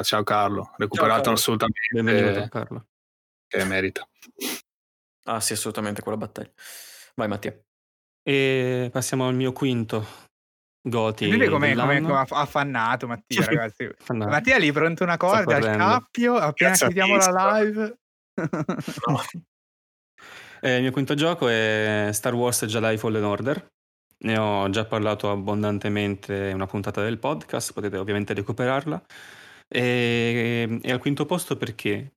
Ciao 0.00 0.22
Carlo, 0.22 0.72
recuperato 0.76 1.24
Ciao, 1.24 1.32
assolutamente. 1.34 1.80
Benvenuto 1.92 2.48
Carlo. 2.48 2.86
Che 3.46 3.64
merita. 3.64 4.08
Ah 5.24 5.40
sì, 5.40 5.52
assolutamente 5.52 6.02
quella 6.02 6.16
battaglia. 6.16 6.50
Vai 7.14 7.28
Mattia. 7.28 7.56
E 8.22 8.88
passiamo 8.92 9.28
al 9.28 9.34
mio 9.34 9.52
quinto. 9.52 10.30
Goti. 10.84 11.28
Vedete 11.28 11.50
come 11.50 11.68
dell'anno. 11.68 12.16
ha 12.16 12.26
affannato 12.28 13.06
Mattia, 13.06 13.44
ragazzi. 13.44 13.84
Affannato. 13.84 14.30
Mattia 14.30 14.58
lì 14.58 14.72
pronto 14.72 15.04
una 15.04 15.16
corda 15.16 15.56
al 15.56 15.76
cappio, 15.76 16.36
appena 16.36 16.74
chiudiamo 16.74 17.16
la 17.16 17.60
live. 17.60 17.98
Eh, 20.64 20.76
il 20.76 20.82
mio 20.82 20.92
quinto 20.92 21.14
gioco 21.14 21.48
è 21.48 22.10
Star 22.12 22.34
Wars 22.34 22.64
Jedi 22.66 22.96
Fallen 22.96 23.24
Order. 23.24 23.66
Ne 24.18 24.38
ho 24.38 24.70
già 24.70 24.84
parlato 24.84 25.28
abbondantemente 25.28 26.50
in 26.50 26.54
una 26.54 26.68
puntata 26.68 27.02
del 27.02 27.18
podcast, 27.18 27.72
potete 27.72 27.96
ovviamente 27.96 28.32
recuperarla. 28.32 29.02
E, 29.68 30.80
e 30.82 30.92
al 30.92 30.98
quinto 30.98 31.26
posto 31.26 31.56
perché? 31.56 32.14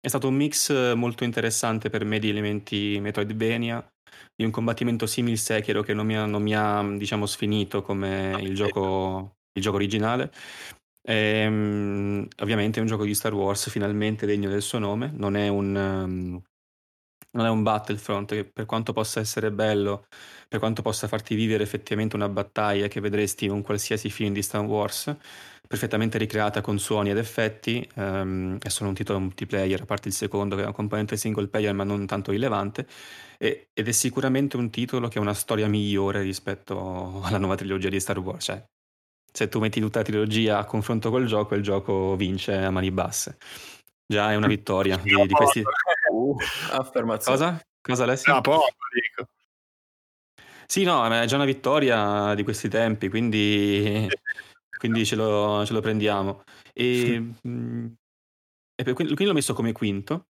È 0.00 0.08
stato 0.08 0.28
un 0.28 0.34
mix 0.34 0.94
molto 0.94 1.24
interessante 1.24 1.90
per 1.90 2.04
me 2.04 2.18
di 2.18 2.30
elementi 2.30 2.98
Metroidvania, 3.00 3.86
di 4.34 4.44
un 4.44 4.50
combattimento 4.50 5.06
simile 5.06 5.36
Sekiro 5.36 5.82
che 5.82 5.92
non 5.92 6.06
mi 6.06 6.16
ha, 6.16 6.24
non 6.24 6.42
mi 6.42 6.54
ha, 6.54 6.82
diciamo, 6.96 7.26
sfinito 7.26 7.82
come 7.82 8.36
il 8.40 8.54
gioco, 8.54 9.36
il 9.52 9.62
gioco 9.62 9.76
originale. 9.76 10.32
Ehm, 11.02 12.28
ovviamente 12.42 12.78
è 12.78 12.82
un 12.82 12.88
gioco 12.88 13.04
di 13.04 13.14
Star 13.14 13.34
Wars 13.34 13.70
finalmente 13.70 14.26
degno 14.26 14.48
del 14.48 14.62
suo 14.62 14.78
nome, 14.78 15.10
non 15.14 15.36
è 15.36 15.48
un, 15.48 15.74
um, 15.74 16.42
non 17.32 17.46
è 17.46 17.48
un 17.48 17.62
Battlefront 17.62 18.32
che 18.32 18.44
per 18.44 18.66
quanto 18.66 18.92
possa 18.92 19.20
essere 19.20 19.50
bello, 19.50 20.06
per 20.48 20.58
quanto 20.58 20.82
possa 20.82 21.08
farti 21.08 21.34
vivere 21.34 21.62
effettivamente 21.62 22.16
una 22.16 22.28
battaglia 22.28 22.88
che 22.88 23.00
vedresti 23.00 23.44
in 23.44 23.52
un 23.52 23.62
qualsiasi 23.62 24.10
film 24.10 24.32
di 24.32 24.42
Star 24.42 24.62
Wars, 24.62 25.14
perfettamente 25.66 26.18
ricreata 26.18 26.60
con 26.60 26.78
suoni 26.78 27.10
ed 27.10 27.18
effetti, 27.18 27.88
ehm, 27.94 28.58
è 28.58 28.68
solo 28.68 28.88
un 28.88 28.94
titolo 28.96 29.20
multiplayer, 29.20 29.82
a 29.82 29.84
parte 29.84 30.08
il 30.08 30.14
secondo 30.14 30.56
che 30.56 30.62
è 30.62 30.64
una 30.64 30.74
componente 30.74 31.16
single 31.16 31.46
player 31.46 31.72
ma 31.74 31.84
non 31.84 32.06
tanto 32.06 32.32
rilevante, 32.32 32.86
e- 33.38 33.68
ed 33.72 33.86
è 33.86 33.92
sicuramente 33.92 34.56
un 34.56 34.70
titolo 34.70 35.08
che 35.08 35.18
ha 35.18 35.22
una 35.22 35.34
storia 35.34 35.68
migliore 35.68 36.22
rispetto 36.22 37.20
alla 37.22 37.38
nuova 37.38 37.54
trilogia 37.54 37.88
di 37.88 38.00
Star 38.00 38.18
Wars, 38.18 38.44
cioè 38.44 38.64
se 39.32 39.48
tu 39.48 39.60
metti 39.60 39.80
tutta 39.80 40.00
la 40.00 40.04
trilogia 40.04 40.58
a 40.58 40.64
confronto 40.64 41.10
col 41.10 41.26
gioco, 41.26 41.54
il 41.54 41.62
gioco 41.62 42.16
vince 42.16 42.52
a 42.56 42.70
mani 42.70 42.90
basse. 42.90 43.38
Già 44.04 44.32
è 44.32 44.34
una 44.34 44.48
vittoria 44.48 44.96
di, 44.96 45.14
di 45.14 45.32
questi... 45.32 45.62
Uh, 46.10 46.36
affermazione. 46.72 47.38
Cosa? 47.38 47.62
Cosa 47.80 48.02
Alessio? 48.02 48.34
Ah, 48.34 48.40
poco, 48.40 48.66
dico. 48.92 49.28
Sì, 50.66 50.84
no, 50.84 51.04
è 51.04 51.26
già 51.26 51.34
una 51.34 51.44
vittoria 51.44 52.32
di 52.34 52.44
questi 52.44 52.68
tempi, 52.68 53.08
quindi, 53.08 54.06
quindi 54.78 55.04
ce, 55.04 55.16
lo, 55.16 55.64
ce 55.66 55.72
lo 55.72 55.80
prendiamo. 55.80 56.44
E, 56.72 57.18
mm, 57.48 57.86
e 58.76 58.84
per- 58.84 58.94
quindi 58.94 59.24
l'ho 59.24 59.32
messo 59.32 59.52
come 59.52 59.72
quinto, 59.72 60.28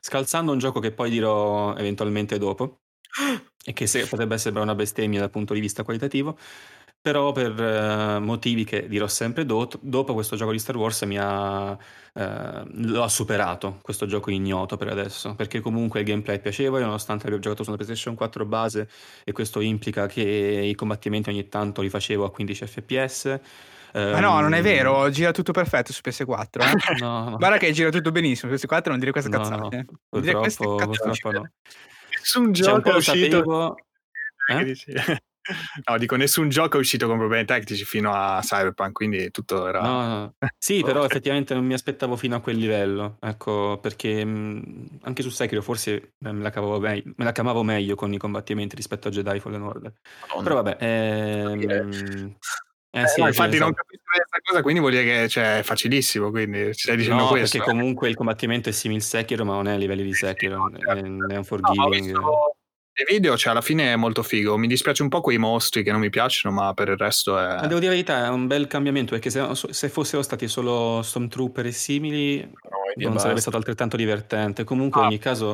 scalzando 0.00 0.50
un 0.50 0.58
gioco 0.58 0.80
che 0.80 0.92
poi 0.92 1.10
dirò 1.10 1.76
eventualmente 1.76 2.38
dopo, 2.38 2.80
e 3.64 3.72
che 3.72 3.86
se- 3.86 4.08
potrebbe 4.08 4.36
sembrare 4.38 4.66
una 4.68 4.76
bestemmia 4.76 5.20
dal 5.20 5.30
punto 5.30 5.54
di 5.54 5.60
vista 5.60 5.84
qualitativo, 5.84 6.36
però 7.02 7.32
per 7.32 7.60
eh, 7.60 8.18
motivi 8.20 8.62
che 8.64 8.86
dirò 8.88 9.08
sempre 9.08 9.44
do- 9.44 9.68
dopo, 9.80 10.14
questo 10.14 10.36
gioco 10.36 10.52
di 10.52 10.58
Star 10.60 10.76
Wars 10.76 11.02
mi 11.02 11.18
ha, 11.18 11.76
eh, 12.14 12.62
lo 12.64 13.02
ha 13.02 13.08
superato, 13.08 13.80
questo 13.82 14.06
gioco 14.06 14.30
ignoto 14.30 14.76
per 14.76 14.88
adesso, 14.88 15.34
perché 15.34 15.60
comunque 15.60 16.00
il 16.00 16.06
gameplay 16.06 16.36
è 16.36 16.40
piacevole, 16.40 16.84
nonostante 16.84 17.26
abbia 17.26 17.40
giocato 17.40 17.64
su 17.64 17.70
una 17.70 17.78
PlayStation 17.78 18.14
4 18.14 18.44
base, 18.46 18.88
e 19.24 19.32
questo 19.32 19.60
implica 19.60 20.06
che 20.06 20.20
i 20.22 20.74
combattimenti 20.76 21.28
ogni 21.28 21.48
tanto 21.48 21.82
li 21.82 21.90
facevo 21.90 22.24
a 22.24 22.30
15 22.30 22.66
fps. 22.66 23.40
Ma 23.94 24.20
no, 24.20 24.40
non 24.40 24.54
è 24.54 24.58
Ehm, 24.58 24.62
vero, 24.62 25.10
gira 25.10 25.32
tutto 25.32 25.52
perfetto 25.52 25.92
su 25.92 26.00
PS4. 26.02 26.62
Eh? 26.62 26.96
No, 27.02 27.28
no. 27.30 27.36
Guarda 27.36 27.58
che 27.58 27.72
gira 27.72 27.90
tutto 27.90 28.10
benissimo 28.12 28.56
su 28.56 28.64
PS4, 28.66 28.88
non 28.88 28.98
dire 29.00 29.10
queste 29.10 29.28
cazzate. 29.28 29.56
no. 29.58 29.84
Non 30.10 30.22
dire 30.22 30.34
queste 30.34 30.64
purtroppo, 30.64 30.92
cazzate. 30.92 31.08
purtroppo 31.10 31.38
no. 31.38 31.50
Nessun 32.16 32.44
un 32.46 32.52
gioco 32.52 32.88
è 32.88 32.92
lo 32.92 32.96
uscito. 32.98 33.36
sapevo. 33.38 33.74
Eh? 34.48 34.74
No, 35.88 35.98
dico, 35.98 36.16
nessun 36.16 36.48
gioco 36.48 36.76
è 36.76 36.80
uscito 36.80 37.06
con 37.06 37.18
problemi 37.18 37.44
tecnici 37.44 37.84
fino 37.84 38.12
a 38.12 38.38
Cyberpunk, 38.42 38.92
quindi 38.92 39.30
tutto 39.30 39.66
era... 39.66 39.80
No, 39.80 40.06
no. 40.06 40.34
Sì, 40.58 40.82
però 40.84 41.04
effettivamente 41.04 41.54
non 41.54 41.64
mi 41.64 41.74
aspettavo 41.74 42.16
fino 42.16 42.36
a 42.36 42.40
quel 42.40 42.56
livello, 42.56 43.16
ecco, 43.20 43.78
perché 43.80 44.24
mh, 44.24 44.98
anche 45.02 45.22
su 45.22 45.30
Sekiro 45.30 45.62
forse 45.62 45.92
eh, 45.92 46.32
me 46.32 46.42
la, 46.42 46.50
cavavo 46.50 46.78
me- 46.78 47.02
me 47.04 47.24
la 47.24 47.32
cavavo 47.32 47.62
meglio 47.62 47.94
con 47.94 48.12
i 48.12 48.18
combattimenti 48.18 48.76
rispetto 48.76 49.08
a 49.08 49.10
Jedi 49.10 49.40
Fallen 49.40 49.62
Order. 49.62 49.92
Madonna. 50.20 50.42
Però 50.42 50.54
vabbè, 50.62 50.76
ehm, 50.80 52.36
eh, 52.94 53.00
Eh, 53.00 53.06
sì, 53.08 53.20
no, 53.20 53.32
sì, 53.32 53.38
infatti 53.38 53.58
non 53.58 53.72
capisco 53.72 54.02
questa 54.04 54.38
cosa, 54.44 54.62
quindi 54.62 54.80
vuol 54.80 54.92
dire 54.92 55.04
che 55.04 55.28
cioè, 55.28 55.58
è 55.58 55.62
facilissimo, 55.62 56.30
quindi 56.30 56.74
stai 56.74 56.96
dicendo 56.96 57.22
No, 57.22 57.28
questo. 57.28 57.56
perché 57.56 57.72
comunque 57.72 58.08
il 58.10 58.14
combattimento 58.14 58.68
è 58.68 58.72
simile 58.72 59.00
Sekiro, 59.00 59.44
ma 59.46 59.54
non 59.54 59.66
è 59.68 59.72
a 59.72 59.76
livelli 59.76 60.02
di 60.02 60.12
Sekiro, 60.12 60.56
no, 60.56 60.70
è, 60.70 60.78
certo. 60.78 60.94
è 60.94 61.06
un 61.08 61.16
No, 61.16 61.26
ma 61.28 61.34
ho 61.36 61.42
forgiving. 61.42 61.90
visto 61.90 62.56
i 63.00 63.04
video, 63.08 63.36
cioè 63.38 63.52
alla 63.52 63.62
fine 63.62 63.92
è 63.92 63.96
molto 63.96 64.22
figo. 64.22 64.58
Mi 64.58 64.66
dispiace 64.66 65.02
un 65.02 65.08
po' 65.08 65.22
quei 65.22 65.38
mostri 65.38 65.82
che 65.82 65.90
non 65.90 66.00
mi 66.00 66.10
piacciono, 66.10 66.54
ma 66.54 66.74
per 66.74 66.88
il 66.88 66.96
resto 66.98 67.38
è... 67.38 67.46
Ma 67.46 67.66
devo 67.66 67.80
dire 67.80 67.86
la 67.86 67.90
verità, 67.90 68.26
è 68.26 68.28
un 68.28 68.46
bel 68.46 68.66
cambiamento, 68.66 69.12
perché 69.12 69.30
se, 69.30 69.42
se 69.70 69.88
fossero 69.88 70.22
stati 70.22 70.46
solo 70.46 71.00
Stormtrooper 71.02 71.66
e 71.66 71.72
simili, 71.72 72.38
Noi, 72.40 73.08
non 73.08 73.18
sarebbe 73.18 73.40
stato 73.40 73.56
altrettanto 73.56 73.96
divertente. 73.96 74.64
Comunque, 74.64 75.00
Ah. 75.00 75.04
in 75.04 75.08
ogni 75.10 75.18
caso, 75.18 75.52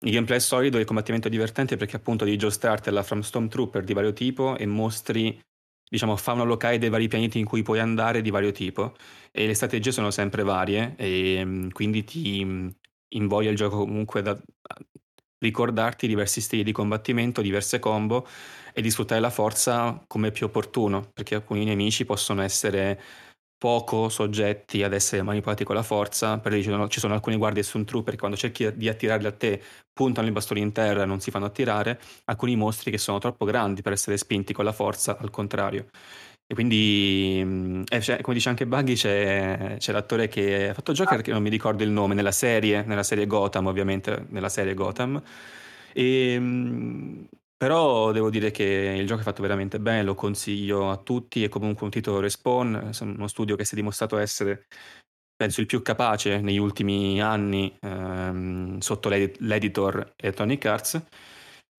il 0.00 0.10
gameplay 0.12 0.38
è 0.38 0.40
solido 0.40 0.76
e 0.76 0.80
il 0.80 0.86
combattimento 0.86 1.28
è 1.28 1.30
divertente 1.30 1.76
perché 1.76 1.96
appunto 1.96 2.24
devi 2.24 2.36
giostrartela 2.36 3.02
from 3.02 3.20
Stormtrooper 3.20 3.84
di 3.84 3.92
vario 3.92 4.12
tipo 4.12 4.56
e 4.56 4.66
mostri, 4.66 5.40
diciamo, 5.88 6.16
fauna 6.16 6.42
locale 6.42 6.78
dei 6.78 6.88
vari 6.88 7.06
pianeti 7.06 7.38
in 7.38 7.44
cui 7.44 7.62
puoi 7.62 7.78
andare 7.78 8.22
di 8.22 8.30
vario 8.30 8.50
tipo. 8.50 8.96
E 9.30 9.46
le 9.46 9.54
strategie 9.54 9.92
sono 9.92 10.10
sempre 10.10 10.42
varie 10.42 10.94
e 10.96 11.44
mm, 11.44 11.68
quindi 11.70 12.02
ti 12.02 12.44
mm, 12.44 12.68
invoglia 13.10 13.50
il 13.50 13.56
gioco 13.56 13.78
comunque 13.78 14.20
da 14.22 14.36
ricordarti 15.38 16.06
diversi 16.06 16.40
stili 16.40 16.62
di 16.62 16.72
combattimento, 16.72 17.40
diverse 17.42 17.78
combo 17.78 18.26
e 18.72 18.82
di 18.82 18.90
sfruttare 18.90 19.20
la 19.20 19.30
forza 19.30 20.02
come 20.06 20.30
più 20.30 20.46
opportuno, 20.46 21.08
perché 21.12 21.34
alcuni 21.36 21.64
nemici 21.64 22.04
possono 22.04 22.42
essere 22.42 23.00
poco 23.58 24.08
soggetti 24.08 24.84
ad 24.84 24.92
essere 24.92 25.22
manipolati 25.22 25.64
con 25.64 25.74
la 25.74 25.82
forza, 25.82 26.38
per 26.38 26.52
esempio 26.52 26.62
ci 26.62 26.70
sono, 26.70 26.88
ci 26.88 27.00
sono 27.00 27.14
alcuni 27.14 27.36
guardie 27.36 27.64
su 27.64 27.76
un 27.76 27.84
trooper 27.84 28.12
che 28.14 28.18
quando 28.20 28.36
cerchi 28.36 28.72
di 28.76 28.88
attirarli 28.88 29.26
a 29.26 29.32
te 29.32 29.60
puntano 29.92 30.28
i 30.28 30.30
bastoni 30.30 30.60
in 30.60 30.70
terra 30.70 31.02
e 31.02 31.06
non 31.06 31.20
si 31.20 31.32
fanno 31.32 31.46
attirare, 31.46 31.98
alcuni 32.26 32.54
mostri 32.54 32.92
che 32.92 32.98
sono 32.98 33.18
troppo 33.18 33.44
grandi 33.44 33.82
per 33.82 33.92
essere 33.92 34.16
spinti 34.16 34.52
con 34.52 34.64
la 34.64 34.72
forza, 34.72 35.18
al 35.18 35.30
contrario. 35.30 35.86
E 36.50 36.54
quindi, 36.54 37.42
mh, 37.44 37.82
eh, 37.90 38.20
come 38.22 38.34
dice 38.34 38.48
anche 38.48 38.66
Buggy, 38.66 38.94
c'è, 38.94 39.74
c'è 39.78 39.92
l'attore 39.92 40.28
che 40.28 40.70
ha 40.70 40.72
fatto 40.72 40.92
Joker, 40.94 41.20
che 41.20 41.30
non 41.30 41.42
mi 41.42 41.50
ricordo 41.50 41.82
il 41.82 41.90
nome, 41.90 42.14
nella 42.14 42.32
serie, 42.32 42.82
nella 42.84 43.02
serie 43.02 43.26
Gotham, 43.26 43.66
ovviamente, 43.66 44.24
nella 44.30 44.48
serie 44.48 44.72
Gotham. 44.72 45.22
E, 45.92 46.38
mh, 46.38 47.28
però 47.54 48.12
devo 48.12 48.30
dire 48.30 48.50
che 48.50 48.64
il 48.98 49.06
gioco 49.06 49.20
è 49.20 49.24
fatto 49.24 49.42
veramente 49.42 49.78
bene, 49.78 50.02
lo 50.02 50.14
consiglio 50.14 50.90
a 50.90 50.96
tutti, 50.96 51.44
è 51.44 51.50
comunque 51.50 51.84
un 51.84 51.90
titolo 51.90 52.18
Respawn, 52.20 52.92
uno 52.98 53.26
studio 53.26 53.54
che 53.54 53.66
si 53.66 53.74
è 53.74 53.76
dimostrato 53.76 54.16
essere, 54.16 54.64
penso, 55.36 55.60
il 55.60 55.66
più 55.66 55.82
capace 55.82 56.40
negli 56.40 56.56
ultimi 56.58 57.20
anni 57.20 57.76
ehm, 57.80 58.78
sotto 58.78 59.10
l'edi- 59.10 59.36
l'editor 59.40 60.14
Electronic 60.16 60.64
Arts. 60.64 61.02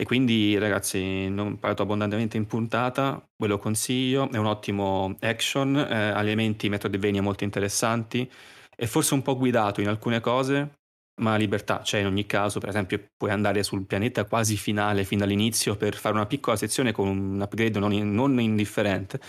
E 0.01 0.05
quindi 0.05 0.57
ragazzi, 0.57 1.27
non 1.27 1.47
ho 1.47 1.57
parlato 1.57 1.81
abbondantemente 1.83 2.37
in 2.37 2.47
puntata, 2.47 3.21
ve 3.35 3.47
lo 3.47 3.57
consiglio, 3.59 4.31
è 4.31 4.37
un 4.37 4.45
ottimo 4.45 5.17
action, 5.19 5.75
eh, 5.75 5.93
ha 6.11 6.21
elementi 6.21 6.69
Metroidvania 6.69 7.21
molto 7.21 7.43
interessanti, 7.43 8.29
è 8.73 8.85
forse 8.85 9.13
un 9.13 9.21
po' 9.21 9.35
guidato 9.35 9.81
in 9.81 9.89
alcune 9.89 10.21
cose, 10.21 10.79
ma 11.21 11.35
libertà 11.35 11.79
c'è 11.79 11.99
in 11.99 12.05
ogni 12.05 12.25
caso, 12.25 12.59
per 12.61 12.69
esempio 12.69 13.09
puoi 13.17 13.31
andare 13.31 13.61
sul 13.61 13.85
pianeta 13.85 14.23
quasi 14.23 14.55
finale 14.55 15.03
fin 15.03 15.17
dall'inizio 15.17 15.75
per 15.75 15.95
fare 15.95 16.15
una 16.15 16.25
piccola 16.27 16.55
sezione 16.55 16.93
con 16.93 17.05
un 17.09 17.41
upgrade 17.41 17.77
non, 17.77 17.91
in- 17.91 18.13
non 18.13 18.39
indifferente, 18.39 19.19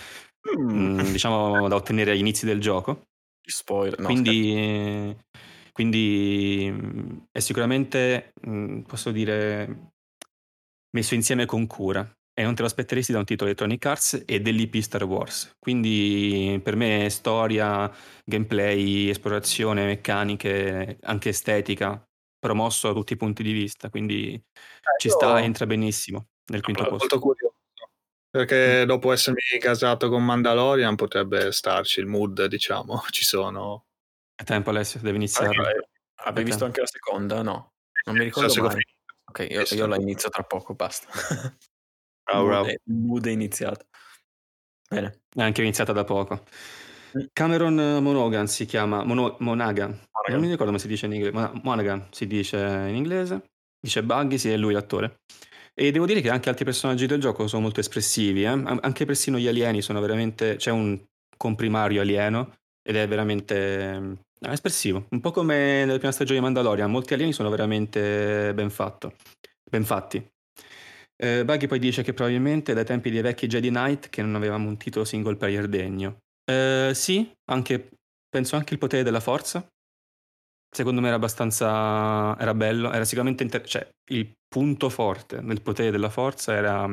Mm, 0.72 1.00
mm, 1.00 1.12
diciamo 1.12 1.66
da 1.66 1.74
ottenere 1.74 2.12
agli 2.12 2.20
inizi 2.20 2.46
del 2.46 2.61
gioco. 2.61 3.09
spoiler. 3.44 3.98
No, 3.98 4.06
quindi, 4.06 5.16
quindi 5.72 6.68
mm, 6.70 7.16
è 7.33 7.40
sicuramente, 7.40 8.33
mm, 8.46 8.83
posso 8.83 9.11
dire, 9.11 9.92
messo 10.90 11.14
insieme 11.14 11.46
con 11.46 11.66
cura 11.66 12.09
e 12.33 12.42
non 12.42 12.55
te 12.55 12.62
lo 12.62 12.68
aspetteresti 12.68 13.12
da 13.12 13.18
un 13.18 13.24
titolo 13.24 13.48
Electronic 13.50 13.85
Arts 13.87 14.22
e 14.26 14.40
dell'IP 14.40 14.76
Star 14.81 15.05
Wars. 15.05 15.53
Quindi 15.59 16.61
per 16.62 16.76
me 16.76 17.09
storia, 17.11 17.90
gameplay, 18.24 19.09
esplorazione, 19.09 19.85
meccaniche, 19.85 20.98
anche 21.03 21.29
estetica, 21.31 22.03
promosso 22.38 22.88
da 22.88 22.94
tutti 22.94 23.12
i 23.12 23.16
punti 23.16 23.42
di 23.42 23.53
vista, 23.53 23.90
quindi 23.90 24.42
ci 24.98 25.09
io- 25.09 25.12
sta, 25.12 25.40
entra 25.42 25.66
benissimo 25.66 26.29
nel 26.50 26.62
quinto 26.62 26.83
molto 26.83 26.96
posto. 26.98 27.18
curioso. 27.18 27.55
Perché 28.31 28.85
dopo 28.87 29.12
essermi 29.12 29.40
casato 29.59 30.09
con 30.09 30.24
Mandalorian 30.24 30.94
potrebbe 30.94 31.50
starci 31.50 31.98
il 32.00 32.07
mood, 32.07 32.46
diciamo, 32.46 33.03
ci 33.11 33.24
sono. 33.24 33.87
È 34.35 34.44
tempo 34.44 34.70
Alessio, 34.70 35.00
devi 35.03 35.16
iniziare. 35.16 35.57
eh, 35.57 35.88
Avevi 36.22 36.44
visto 36.46 36.64
anche 36.64 36.81
la 36.81 36.87
seconda? 36.87 37.42
No, 37.42 37.72
non 38.07 38.16
mi 38.16 38.24
ricordo 38.24 38.55
l'ho 38.55 38.62
mai. 38.62 38.70
finito. 38.70 38.98
Ok, 39.30 39.46
io, 39.48 39.62
io 39.62 39.86
la 39.86 39.96
inizio 39.96 40.28
tra 40.28 40.42
poco, 40.42 40.74
basta. 40.74 41.08
Bravo, 42.22 42.46
bravo. 42.46 42.68
Il 42.68 42.80
mood 42.84 43.26
è 43.26 43.30
iniziato. 43.30 43.86
Bene. 44.88 45.22
È 45.34 45.42
anche 45.42 45.62
iniziata 45.62 45.92
da 45.92 46.04
poco. 46.04 46.44
Mm. 47.16 47.24
Cameron 47.32 48.02
Monaghan 48.02 48.46
si 48.46 48.66
chiama 48.66 49.02
Mono- 49.02 49.36
Monaghan. 49.40 49.98
Non 50.28 50.38
mi 50.38 50.46
ricordo 50.46 50.66
come 50.66 50.78
si 50.78 50.86
dice 50.86 51.06
in 51.06 51.14
inglese. 51.14 51.32
Mon- 51.32 51.60
Monaghan 51.64 52.06
si 52.12 52.28
dice 52.28 52.56
in 52.56 52.94
inglese. 52.94 53.50
Dice 53.80 54.04
Buggy, 54.04 54.38
sì, 54.38 54.50
è 54.50 54.56
lui 54.56 54.72
l'attore. 54.72 55.22
E 55.74 55.90
devo 55.90 56.06
dire 56.06 56.20
che 56.20 56.30
anche 56.30 56.48
altri 56.48 56.64
personaggi 56.64 57.06
del 57.06 57.20
gioco 57.20 57.48
sono 57.48 57.62
molto 57.62 57.80
espressivi, 57.80 58.44
eh? 58.44 58.48
anche 58.48 59.04
persino 59.06 59.38
gli 59.38 59.48
alieni 59.48 59.82
sono 59.82 60.00
veramente... 60.00 60.54
c'è 60.54 60.70
un 60.70 61.00
comprimario 61.36 62.00
alieno 62.00 62.58
ed 62.82 62.94
è 62.94 63.08
veramente 63.08 64.26
eh, 64.40 64.53
espressivo, 64.53 65.07
un 65.11 65.20
po' 65.20 65.31
come 65.31 65.85
nella 65.85 65.98
prima 65.98 66.12
stagione 66.12 66.38
di 66.38 66.44
Mandalorian, 66.44 66.90
molti 66.90 67.14
alieni 67.14 67.33
sono 67.33 67.50
veramente 67.50 68.53
ben, 68.55 68.70
fatto, 68.70 69.14
ben 69.70 69.85
fatti. 69.85 70.26
Eh, 71.16 71.44
Buggy 71.44 71.66
poi 71.66 71.79
dice 71.79 72.03
che 72.03 72.14
probabilmente 72.14 72.72
dai 72.72 72.85
tempi 72.85 73.11
dei 73.11 73.20
vecchi 73.20 73.46
Jedi 73.46 73.68
Knight 73.68 74.09
che 74.09 74.22
non 74.22 74.35
avevamo 74.35 74.68
un 74.68 74.79
titolo 74.79 75.05
single 75.05 75.37
player 75.37 75.68
degno. 75.68 76.20
Eh, 76.50 76.92
sì, 76.94 77.31
anche, 77.50 77.90
penso 78.29 78.57
anche 78.57 78.72
il 78.72 78.79
potere 78.79 79.03
della 79.03 79.20
forza. 79.20 79.66
Secondo 80.72 81.00
me 81.00 81.09
era 81.09 81.16
abbastanza. 81.16 82.38
era 82.38 82.55
bello, 82.55 82.90
era 82.92 83.05
sicuramente. 83.05 83.42
Inter- 83.42 83.66
cioè, 83.66 83.87
il 84.12 84.33
punto 84.48 84.88
forte 84.88 85.42
del 85.42 85.61
potere 85.61 85.90
della 85.90 86.09
forza 86.11 86.55
era. 86.55 86.88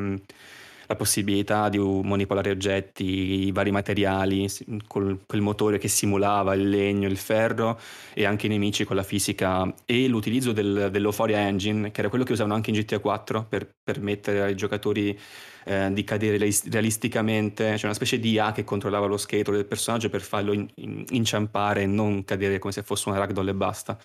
La 0.88 0.96
possibilità 0.96 1.70
di 1.70 1.78
manipolare 1.78 2.50
oggetti, 2.50 3.46
i 3.48 3.52
vari 3.52 3.72
materiali, 3.72 4.48
col, 4.88 5.20
quel 5.26 5.42
motore 5.42 5.78
che 5.78 5.88
simulava 5.88 6.54
il 6.54 6.70
legno, 6.70 7.08
il 7.08 7.18
ferro 7.18 7.80
e 8.14 8.26
anche 8.26 8.48
i 8.48 8.50
nemici 8.50 8.86
con 8.86 8.96
la 8.96 9.04
fisica 9.04 9.74
e 9.86 10.08
l'utilizzo 10.08 10.54
del, 10.54 10.90
dell'Euphoria 10.92 11.40
Engine, 11.40 11.92
che 11.92 12.00
era 12.00 12.10
quello 12.10 12.24
che 12.24 12.32
usavano 12.32 12.56
anche 12.56 12.70
in 12.70 12.78
GTA 12.78 13.00
4 13.00 13.46
per 13.48 13.70
permettere 13.84 14.42
ai 14.42 14.56
giocatori 14.56 15.18
eh, 15.66 15.90
di 15.92 16.04
cadere 16.06 16.38
realisticamente, 16.70 17.74
c'è 17.76 17.86
una 17.86 17.94
specie 17.94 18.20
di 18.20 18.32
IA 18.32 18.54
che 18.54 18.64
controllava 18.64 19.06
lo 19.06 19.18
scheletro 19.18 19.54
del 19.54 19.66
personaggio 19.66 20.10
per 20.10 20.22
farlo 20.22 20.54
in, 20.54 20.66
in, 20.76 21.04
inciampare 21.10 21.82
e 21.82 21.86
non 21.86 22.24
cadere 22.24 22.58
come 22.60 22.72
se 22.72 22.84
fosse 22.84 23.10
una 23.10 23.18
ragdoll 23.18 23.50
e 23.50 23.54
basta 23.54 23.98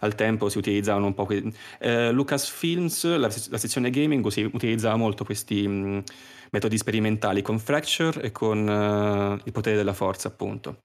al 0.00 0.14
tempo 0.14 0.48
si 0.48 0.58
utilizzavano 0.58 1.06
un 1.06 1.14
po' 1.14 1.26
que- 1.26 1.52
eh, 1.78 2.10
Lucasfilms, 2.12 3.04
la, 3.16 3.28
la 3.50 3.58
sezione 3.58 3.90
gaming 3.90 4.24
utilizzava 4.24 4.96
molto 4.96 5.24
questi 5.24 5.66
mh, 5.66 6.02
metodi 6.50 6.76
sperimentali 6.78 7.42
con 7.42 7.58
Fracture 7.58 8.22
e 8.22 8.32
con 8.32 8.66
uh, 8.66 9.40
il 9.44 9.52
potere 9.52 9.76
della 9.76 9.92
forza 9.92 10.28
appunto. 10.28 10.78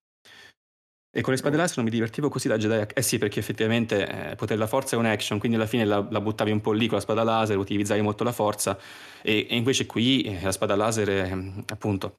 E 1.13 1.19
con 1.21 1.33
le 1.33 1.39
spade 1.39 1.57
laser 1.57 1.75
non 1.77 1.85
mi 1.85 1.91
divertivo 1.91 2.29
così 2.29 2.47
da 2.47 2.57
Jedi. 2.57 2.93
Eh 2.93 3.01
sì, 3.01 3.17
perché 3.17 3.39
effettivamente 3.39 4.07
eh, 4.07 4.35
potere 4.35 4.55
della 4.55 4.67
forza 4.67 4.95
è 4.95 4.99
un 4.99 5.05
action, 5.05 5.39
quindi 5.39 5.57
alla 5.57 5.67
fine 5.67 5.83
la, 5.83 6.05
la, 6.09 6.21
buttavi 6.21 6.51
un 6.51 6.61
po' 6.61 6.71
lì 6.71 6.87
con 6.87 6.95
la 6.97 7.03
spada 7.03 7.23
laser, 7.23 7.57
utilizzavi 7.57 7.99
molto 7.99 8.23
la 8.23 8.31
forza. 8.31 8.79
E, 9.21 9.45
e 9.49 9.55
invece 9.57 9.85
qui 9.85 10.21
eh, 10.23 10.41
la 10.41 10.53
spada 10.53 10.75
laser 10.77 11.09
è 11.09 11.37
appunto 11.67 12.15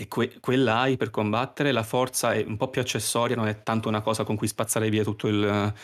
e 0.00 0.08
que- 0.08 0.40
quella 0.40 0.78
hai 0.78 0.96
per 0.96 1.10
combattere, 1.10 1.72
la 1.72 1.82
forza 1.82 2.32
è 2.32 2.42
un 2.42 2.56
po' 2.56 2.70
più 2.70 2.80
accessoria, 2.80 3.36
non 3.36 3.48
è 3.48 3.62
tanto 3.62 3.88
una 3.88 4.00
cosa 4.00 4.24
con 4.24 4.34
cui 4.34 4.46
spazzare 4.46 4.88
via 4.88 5.04
tutto 5.04 5.28
il, 5.28 5.74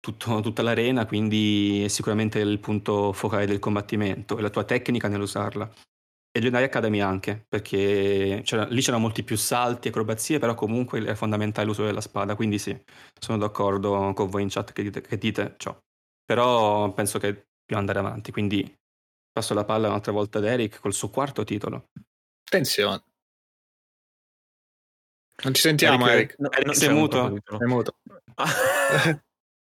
tutto, 0.00 0.40
tutta 0.42 0.60
l'arena, 0.60 1.06
quindi 1.06 1.82
è 1.84 1.88
sicuramente 1.88 2.40
il 2.40 2.58
punto 2.58 3.14
focale 3.14 3.46
del 3.46 3.60
combattimento 3.60 4.36
e 4.36 4.42
la 4.42 4.50
tua 4.50 4.64
tecnica 4.64 5.08
nell'usarla. 5.08 5.72
E 6.30 6.40
Jedi 6.40 6.56
Academy 6.56 7.00
anche, 7.00 7.42
perché 7.48 8.42
c'era, 8.44 8.66
lì 8.66 8.82
c'erano 8.82 9.00
molti 9.00 9.22
più 9.22 9.36
salti, 9.36 9.88
acrobazie, 9.88 10.38
però 10.38 10.54
comunque 10.54 11.02
è 11.02 11.14
fondamentale 11.14 11.66
l'uso 11.66 11.84
della 11.84 12.02
spada, 12.02 12.34
quindi 12.34 12.58
sì, 12.58 12.78
sono 13.18 13.38
d'accordo 13.38 14.12
con 14.12 14.28
voi 14.28 14.42
in 14.42 14.50
chat 14.50 14.72
che 14.72 14.82
dite, 14.82 15.00
che 15.00 15.16
dite 15.16 15.54
ciò. 15.56 15.74
Però 16.22 16.92
penso 16.92 17.18
che 17.18 17.28
dobbiamo 17.60 17.88
andare 17.88 18.00
avanti, 18.00 18.30
quindi 18.30 18.76
passo 19.32 19.54
la 19.54 19.64
palla 19.64 19.88
un'altra 19.88 20.12
volta 20.12 20.36
ad 20.36 20.44
Eric 20.44 20.80
col 20.80 20.92
suo 20.92 21.08
quarto 21.08 21.44
titolo. 21.44 21.88
Attenzione. 22.44 23.13
Non 25.42 25.54
ci 25.54 25.60
sentiamo, 25.60 26.06
Eric. 26.06 26.14
Eric. 26.16 26.38
No, 26.38 26.50
Eric 26.52 26.76
sei 26.76 26.94
muto? 26.94 27.36
Sei 27.58 27.66
muto. 27.66 27.96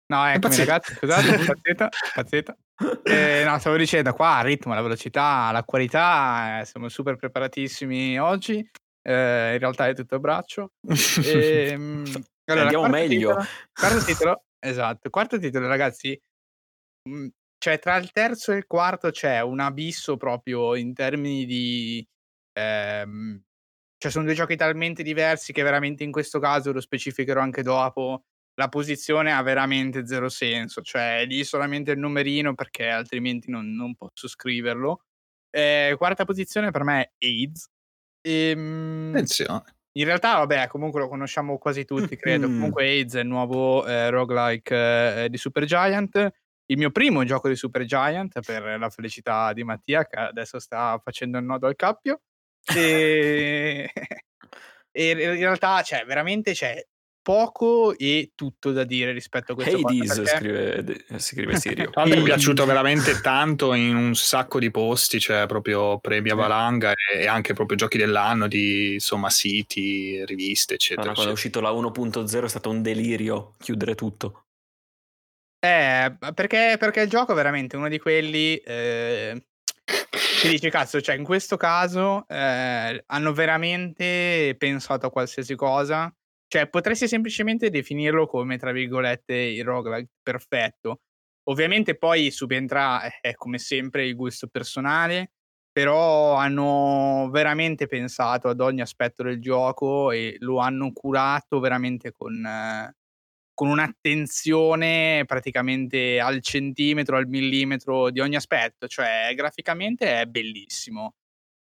no, 0.07 0.27
eccomi 0.27 0.57
ragazzi, 0.57 0.95
scusate, 0.95 1.39
pazzetta, 1.47 1.89
pazzetta. 2.15 2.57
Eh, 3.05 3.45
no, 3.45 3.59
stavo 3.59 3.77
dicendo 3.77 4.13
qua 4.13 4.39
il 4.39 4.45
ritmo, 4.45 4.75
la 4.75 4.83
velocità, 4.83 5.51
la 5.53 5.63
qualità, 5.63 6.61
eh, 6.61 6.65
siamo 6.65 6.89
super 6.89 7.17
preparatissimi 7.17 8.19
oggi. 8.19 8.59
Eh, 9.05 9.53
in 9.53 9.59
realtà 9.59 9.89
è 9.89 9.95
tutto 9.95 10.17
a 10.17 10.19
braccio. 10.19 10.73
E, 11.25 11.69
ehm, 11.71 12.05
allora, 12.47 12.63
Andiamo 12.65 12.89
meglio. 12.89 13.29
Titolo, 13.29 13.47
quarto 13.73 14.05
titolo, 14.05 14.45
esatto, 14.59 15.11
quarto 15.11 15.39
titolo 15.39 15.69
ragazzi, 15.69 16.21
mm, 17.09 17.29
cioè 17.59 17.79
tra 17.79 17.97
il 17.97 18.11
terzo 18.11 18.53
e 18.53 18.57
il 18.57 18.67
quarto 18.67 19.11
c'è 19.11 19.41
un 19.41 19.61
abisso 19.61 20.17
proprio 20.17 20.75
in 20.75 20.93
termini 20.93 21.45
di... 21.47 22.07
Ehm, 22.59 23.41
cioè 24.03 24.11
sono 24.11 24.25
due 24.25 24.35
giochi 24.35 24.57
talmente 24.57 25.05
diversi 25.05 25.53
che 25.53 25.63
veramente 25.63 26.03
in 26.03 26.11
questo 26.11 26.41
caso 26.41 26.73
lo 26.73 26.81
specificherò 26.81 27.41
anche 27.41 27.63
dopo. 27.63 28.25
La 28.55 28.69
posizione 28.69 29.33
ha 29.33 29.41
veramente 29.43 30.05
zero 30.09 30.29
senso, 30.29 30.83
cioè 30.83 31.25
lì 31.25 31.45
solamente 31.45 31.93
il 31.93 32.01
numerino 32.01 32.53
perché 32.53 32.89
altrimenti 32.89 33.49
non, 33.49 33.73
non 33.77 33.95
posso 33.95 34.27
scriverlo. 34.27 35.05
Eh, 35.51 35.95
quarta 35.97 36.25
posizione 36.25 36.73
per 36.73 36.83
me 36.83 37.13
è 37.17 37.27
AIDS. 37.27 37.71
Ehm, 38.23 39.11
Attenzione. 39.13 39.77
In 39.93 40.05
realtà, 40.05 40.39
vabbè, 40.39 40.67
comunque 40.67 40.99
lo 40.99 41.09
conosciamo 41.09 41.57
quasi 41.59 41.85
tutti, 41.85 42.17
credo. 42.17 42.49
Comunque 42.49 42.85
AIDS 42.85 43.15
è 43.15 43.21
il 43.21 43.29
nuovo 43.29 43.87
eh, 43.87 44.11
roguelike 44.11 45.25
eh, 45.25 45.29
di 45.31 45.37
Supergiant. 45.37 46.17
Il 46.67 46.77
mio 46.77 46.91
primo 46.91 47.23
gioco 47.23 47.47
di 47.47 47.55
Supergiant, 47.55 48.41
per 48.45 48.81
la 48.81 48.91
felicità 48.91 49.53
di 49.53 49.63
Mattia, 49.63 50.05
che 50.05 50.17
adesso 50.17 50.59
sta 50.59 51.01
facendo 51.01 51.39
il 51.39 51.45
nodo 51.45 51.69
al 51.69 51.77
cappio. 51.77 52.21
E, 52.65 53.91
e 54.91 55.11
in 55.11 55.37
realtà, 55.37 55.83
cioè, 55.83 56.05
veramente 56.05 56.53
c'è 56.53 56.85
poco 57.23 57.97
e 57.97 58.33
tutto 58.35 58.73
da 58.73 58.83
dire 58.83 59.13
rispetto 59.13 59.53
a 59.53 59.55
questo 59.55 59.77
Hades 59.77 60.15
perché... 60.17 60.37
scrive, 60.37 61.19
scrive 61.19 61.57
Sirio. 61.57 61.91
A 61.95 62.05
me 62.05 62.17
è 62.17 62.23
piaciuto 62.23 62.67
veramente 62.67 63.21
tanto 63.21 63.75
in 63.75 63.95
un 63.95 64.15
sacco 64.15 64.59
di 64.59 64.71
posti 64.71 65.21
cioè 65.21 65.47
proprio 65.47 65.99
premi 66.01 66.31
a 66.31 66.35
valanga 66.35 66.93
e 67.15 67.27
anche 67.27 67.55
proprio 67.55 67.77
giochi 67.77 67.97
dell'anno 67.97 68.49
di 68.49 68.95
insomma 68.95 69.31
siti 69.31 70.25
riviste 70.27 70.75
eccetera, 70.75 71.09
no, 71.09 71.13
quando 71.13 71.31
è 71.31 71.35
uscito 71.35 71.61
la 71.61 71.71
1.0 71.71 72.45
è 72.45 72.49
stato 72.49 72.71
un 72.71 72.83
delirio 72.83 73.55
chiudere 73.59 73.95
tutto. 73.95 74.47
Eh 75.65 76.17
perché, 76.35 76.75
perché 76.77 77.03
il 77.03 77.09
gioco 77.09 77.31
è 77.31 77.37
veramente 77.37 77.77
uno 77.77 77.89
di 77.89 78.01
quelli 78.01 78.57
eh, 78.57 79.41
ti 80.41 80.49
dici, 80.49 80.71
cazzo, 80.71 81.01
cioè 81.01 81.17
in 81.17 81.25
questo 81.25 81.57
caso 81.57 82.27
eh, 82.29 83.03
hanno 83.07 83.33
veramente 83.33 84.55
pensato 84.59 85.07
a 85.07 85.11
qualsiasi 85.11 85.55
cosa. 85.55 86.13
Cioè, 86.47 86.69
potresti 86.69 87.09
semplicemente 87.09 87.71
definirlo 87.71 88.27
come, 88.27 88.59
tra 88.59 88.73
virgolette, 88.73 89.35
il 89.35 89.65
roguelike 89.65 90.11
perfetto. 90.23 91.01
Ovviamente 91.45 91.97
poi 91.97 92.31
subentra, 92.31 93.03
è 93.03 93.29
eh, 93.29 93.35
come 93.35 93.59
sempre, 93.59 94.07
il 94.07 94.15
gusto 94.15 94.49
personale, 94.49 95.33
però 95.73 96.35
hanno 96.35 97.29
veramente 97.31 97.87
pensato 97.87 98.49
ad 98.49 98.61
ogni 98.61 98.83
aspetto 98.83 99.23
del 99.23 99.41
gioco 99.41 100.11
e 100.11 100.37
lo 100.41 100.59
hanno 100.59 100.93
curato 100.93 101.59
veramente 101.59 102.13
con, 102.13 102.45
eh, 102.45 102.95
con 103.55 103.69
un'attenzione 103.69 105.25
praticamente 105.27 106.21
al 106.21 106.41
centimetro, 106.41 107.17
al 107.17 107.27
millimetro 107.27 108.11
di 108.11 108.21
ogni 108.21 108.37
aspetto, 108.37 108.89
cioè 108.89 109.33
graficamente 109.35 110.21
è 110.21 110.27
bellissimo. 110.27 111.15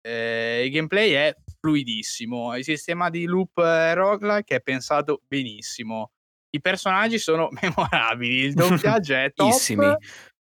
Eh, 0.01 0.64
il 0.64 0.70
gameplay 0.70 1.12
è 1.12 1.35
fluidissimo, 1.61 2.57
il 2.57 2.64
sistema 2.64 3.11
di 3.11 3.24
loop 3.24 3.57
roguelike 3.57 4.57
è 4.57 4.61
pensato 4.61 5.22
benissimo. 5.27 6.12
I 6.51 6.61
personaggi 6.61 7.18
sono 7.18 7.48
memorabili, 7.61 8.44
il 8.44 8.55
doppiaggio 8.55 9.14
è 9.14 9.33
top. 9.35 9.98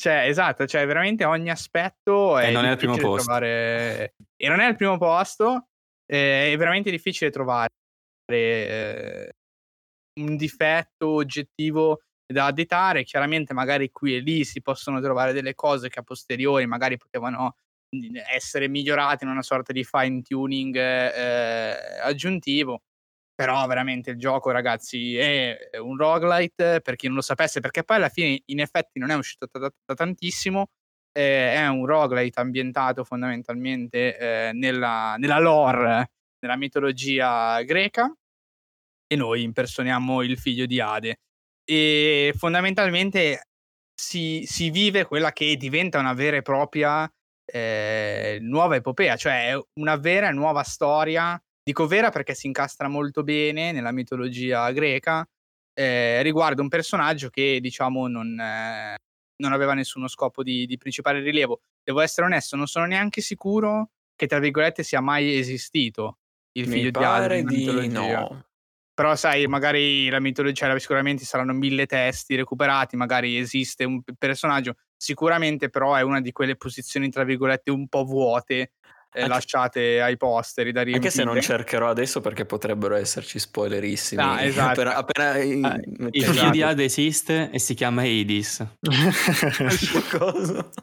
Cioè, 0.01 0.29
esatto, 0.29 0.65
cioè 0.65 0.87
veramente 0.87 1.25
ogni 1.25 1.51
aspetto 1.51 2.39
è 2.39 2.49
e 2.49 2.51
non 2.53 2.65
è 2.65 2.69
al 2.69 2.77
primo 2.77 2.97
posto. 2.97 3.25
Trovare... 3.25 4.15
E 4.37 4.49
non 4.49 4.61
è 4.61 4.65
al 4.65 4.77
primo 4.77 4.97
posto, 4.97 5.67
eh, 6.07 6.53
è 6.53 6.57
veramente 6.57 6.91
difficile 6.91 7.31
trovare 7.31 7.71
eh, 8.31 9.33
un 10.21 10.37
difetto 10.37 11.09
oggettivo 11.09 12.03
da 12.27 12.47
additare. 12.47 13.05
Chiaramente, 13.05 13.55
magari 13.55 13.91
qui 13.91 14.17
e 14.17 14.21
lì 14.21 14.45
si 14.45 14.61
possono 14.61 15.01
trovare 15.01 15.33
delle 15.33 15.55
cose 15.55 15.89
che 15.89 16.01
a 16.01 16.03
posteriori 16.03 16.67
magari 16.67 16.97
potevano 16.97 17.57
mhmm, 17.91 18.17
essere 18.33 18.69
migliorate 18.69 19.25
in 19.25 19.31
una 19.31 19.43
sorta 19.43 19.73
di 19.73 19.85
fine 19.85 20.23
tuning 20.23 20.77
eh, 20.77 22.01
aggiuntivo. 22.03 22.83
Però 23.35 23.65
veramente 23.67 24.11
il 24.11 24.19
gioco, 24.19 24.51
ragazzi, 24.51 25.17
è 25.17 25.57
un 25.81 25.97
roguelite 25.97 26.81
per 26.83 26.97
chi 26.97 27.07
non 27.07 27.17
lo 27.17 27.23
sapesse, 27.23 27.61
perché 27.61 27.85
poi 27.85 27.97
alla 27.99 28.09
fine 28.09 28.43
in 28.47 28.61
effetti 28.61 28.99
non 28.99 29.11
è 29.11 29.15
uscito 29.15 29.47
da, 29.53 29.73
da 29.85 29.95
tantissimo. 29.95 30.71
Eh, 31.13 31.55
è 31.55 31.67
un 31.69 31.87
roguelite 31.87 32.41
ambientato 32.41 33.05
fondamentalmente 33.05 34.19
eh, 34.19 34.53
nella, 34.53 35.15
nella 35.19 35.39
lore, 35.39 36.11
nella 36.41 36.57
mitologia 36.57 37.63
greca, 37.63 38.13
e 39.09 39.17
noi 39.17 39.43
impersoniamo 39.43 40.23
il 40.23 40.39
figlio 40.39 40.67
di 40.67 40.81
Ade. 40.81 41.17
E 41.65 42.33
fondamentalmente 42.37 43.49
si, 43.95 44.45
si 44.47 44.71
vive 44.71 45.05
quella 45.05 45.33
che 45.33 45.57
diventa 45.57 45.99
una 45.99 46.13
vera 46.13 46.37
e 46.37 46.43
propria 46.43 47.11
eh, 47.45 48.39
nuova 48.41 48.77
epopea, 48.77 49.17
cioè 49.17 49.59
una 49.81 49.97
vera 49.97 50.29
e 50.29 50.33
nuova 50.33 50.63
storia. 50.63 51.41
Dico 51.63 51.87
vera 51.87 52.11
perché 52.11 52.35
si 52.35 52.47
incastra 52.47 52.89
molto 52.89 53.23
bene 53.23 53.73
nella 53.73 53.93
mitologia 53.93 54.71
greca. 54.71 55.27
Eh, 55.75 56.23
riguardo 56.23 56.63
un 56.63 56.69
personaggio 56.69 57.29
che 57.29 57.59
diciamo 57.61 58.09
non, 58.09 58.39
eh, 58.39 58.97
non 59.43 59.53
aveva 59.53 59.75
nessuno 59.75 60.09
scopo 60.09 60.43
di, 60.43 60.67
di 60.67 60.77
principale 60.77 61.21
rilievo. 61.21 61.61
Devo 61.83 62.01
essere 62.01 62.27
onesto, 62.27 62.57
non 62.57 62.67
sono 62.67 62.87
neanche 62.87 63.21
sicuro 63.21 63.91
che, 64.15 64.27
tra 64.27 64.39
virgolette, 64.39 64.83
sia 64.83 65.01
mai 65.01 65.39
esistito 65.39 66.19
il 66.59 66.69
Mi 66.69 66.75
figlio 66.75 66.91
di 66.91 67.05
Aldo. 67.05 67.43
di 67.43 67.89
no. 67.89 68.48
Però 68.99 69.15
sai, 69.15 69.47
magari 69.47 70.09
la 70.09 70.19
mitologia, 70.19 70.67
cioè, 70.67 70.81
sicuramente 70.81 71.25
saranno 71.25 71.53
mille 71.53 71.87
testi 71.87 72.35
recuperati, 72.35 72.97
magari 72.97 73.39
esiste 73.39 73.85
un 73.85 74.03
personaggio, 74.19 74.75
sicuramente 74.97 75.69
però 75.71 75.95
è 75.95 76.01
una 76.01 76.21
di 76.21 76.33
quelle 76.33 76.57
posizioni, 76.57 77.09
tra 77.09 77.23
virgolette, 77.23 77.71
un 77.71 77.87
po' 77.87 78.03
vuote 78.03 78.57
eh, 78.57 78.73
Anche- 79.21 79.29
lasciate 79.29 80.03
ai 80.03 80.17
posteri 80.17 80.73
da 80.73 80.83
riempire. 80.83 81.07
Anche 81.07 81.17
se 81.17 81.23
non 81.23 81.41
cercherò 81.41 81.89
adesso 81.89 82.21
perché 82.21 82.45
potrebbero 82.45 82.97
esserci 82.97 83.39
spoilerissimi. 83.39 84.21
No, 84.21 84.37
esatto. 84.37 84.81
Appena, 84.81 84.97
appena 84.97 85.31
Ah, 85.69 85.75
il 85.77 85.95
mettete- 85.97 86.11
figlio 86.27 86.31
Esatto. 86.33 86.51
di 86.51 86.63
Aldo 86.63 86.83
esiste 86.83 87.51
e 87.53 87.59
si 87.61 87.75
chiama 87.75 88.03
Hades. 88.03 88.67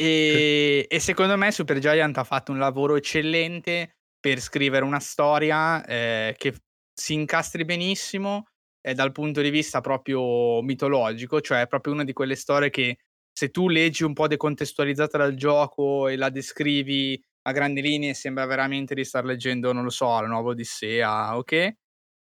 E, 0.00 0.86
e 0.88 1.00
secondo 1.00 1.36
me 1.36 1.50
Supergiant 1.50 2.16
ha 2.18 2.22
fatto 2.22 2.52
un 2.52 2.58
lavoro 2.58 2.94
eccellente 2.94 3.96
per 4.20 4.38
scrivere 4.38 4.84
una 4.84 5.00
storia 5.00 5.84
eh, 5.84 6.36
che 6.38 6.54
si 6.98 7.14
incastri 7.14 7.64
benissimo 7.64 8.46
eh, 8.80 8.92
dal 8.94 9.12
punto 9.12 9.40
di 9.40 9.50
vista 9.50 9.80
proprio 9.80 10.60
mitologico, 10.62 11.40
cioè 11.40 11.62
è 11.62 11.66
proprio 11.68 11.92
una 11.94 12.04
di 12.04 12.12
quelle 12.12 12.34
storie 12.34 12.70
che 12.70 12.98
se 13.32 13.50
tu 13.50 13.68
leggi 13.68 14.02
un 14.02 14.14
po' 14.14 14.26
decontestualizzata 14.26 15.16
dal 15.18 15.34
gioco 15.34 16.08
e 16.08 16.16
la 16.16 16.28
descrivi 16.28 17.20
a 17.42 17.52
grandi 17.52 17.80
linee 17.82 18.14
sembra 18.14 18.46
veramente 18.46 18.94
di 18.94 19.04
star 19.04 19.24
leggendo, 19.24 19.72
non 19.72 19.84
lo 19.84 19.90
so, 19.90 20.20
la 20.20 20.26
nuova 20.26 20.50
Odissea, 20.50 21.36
ok? 21.36 21.70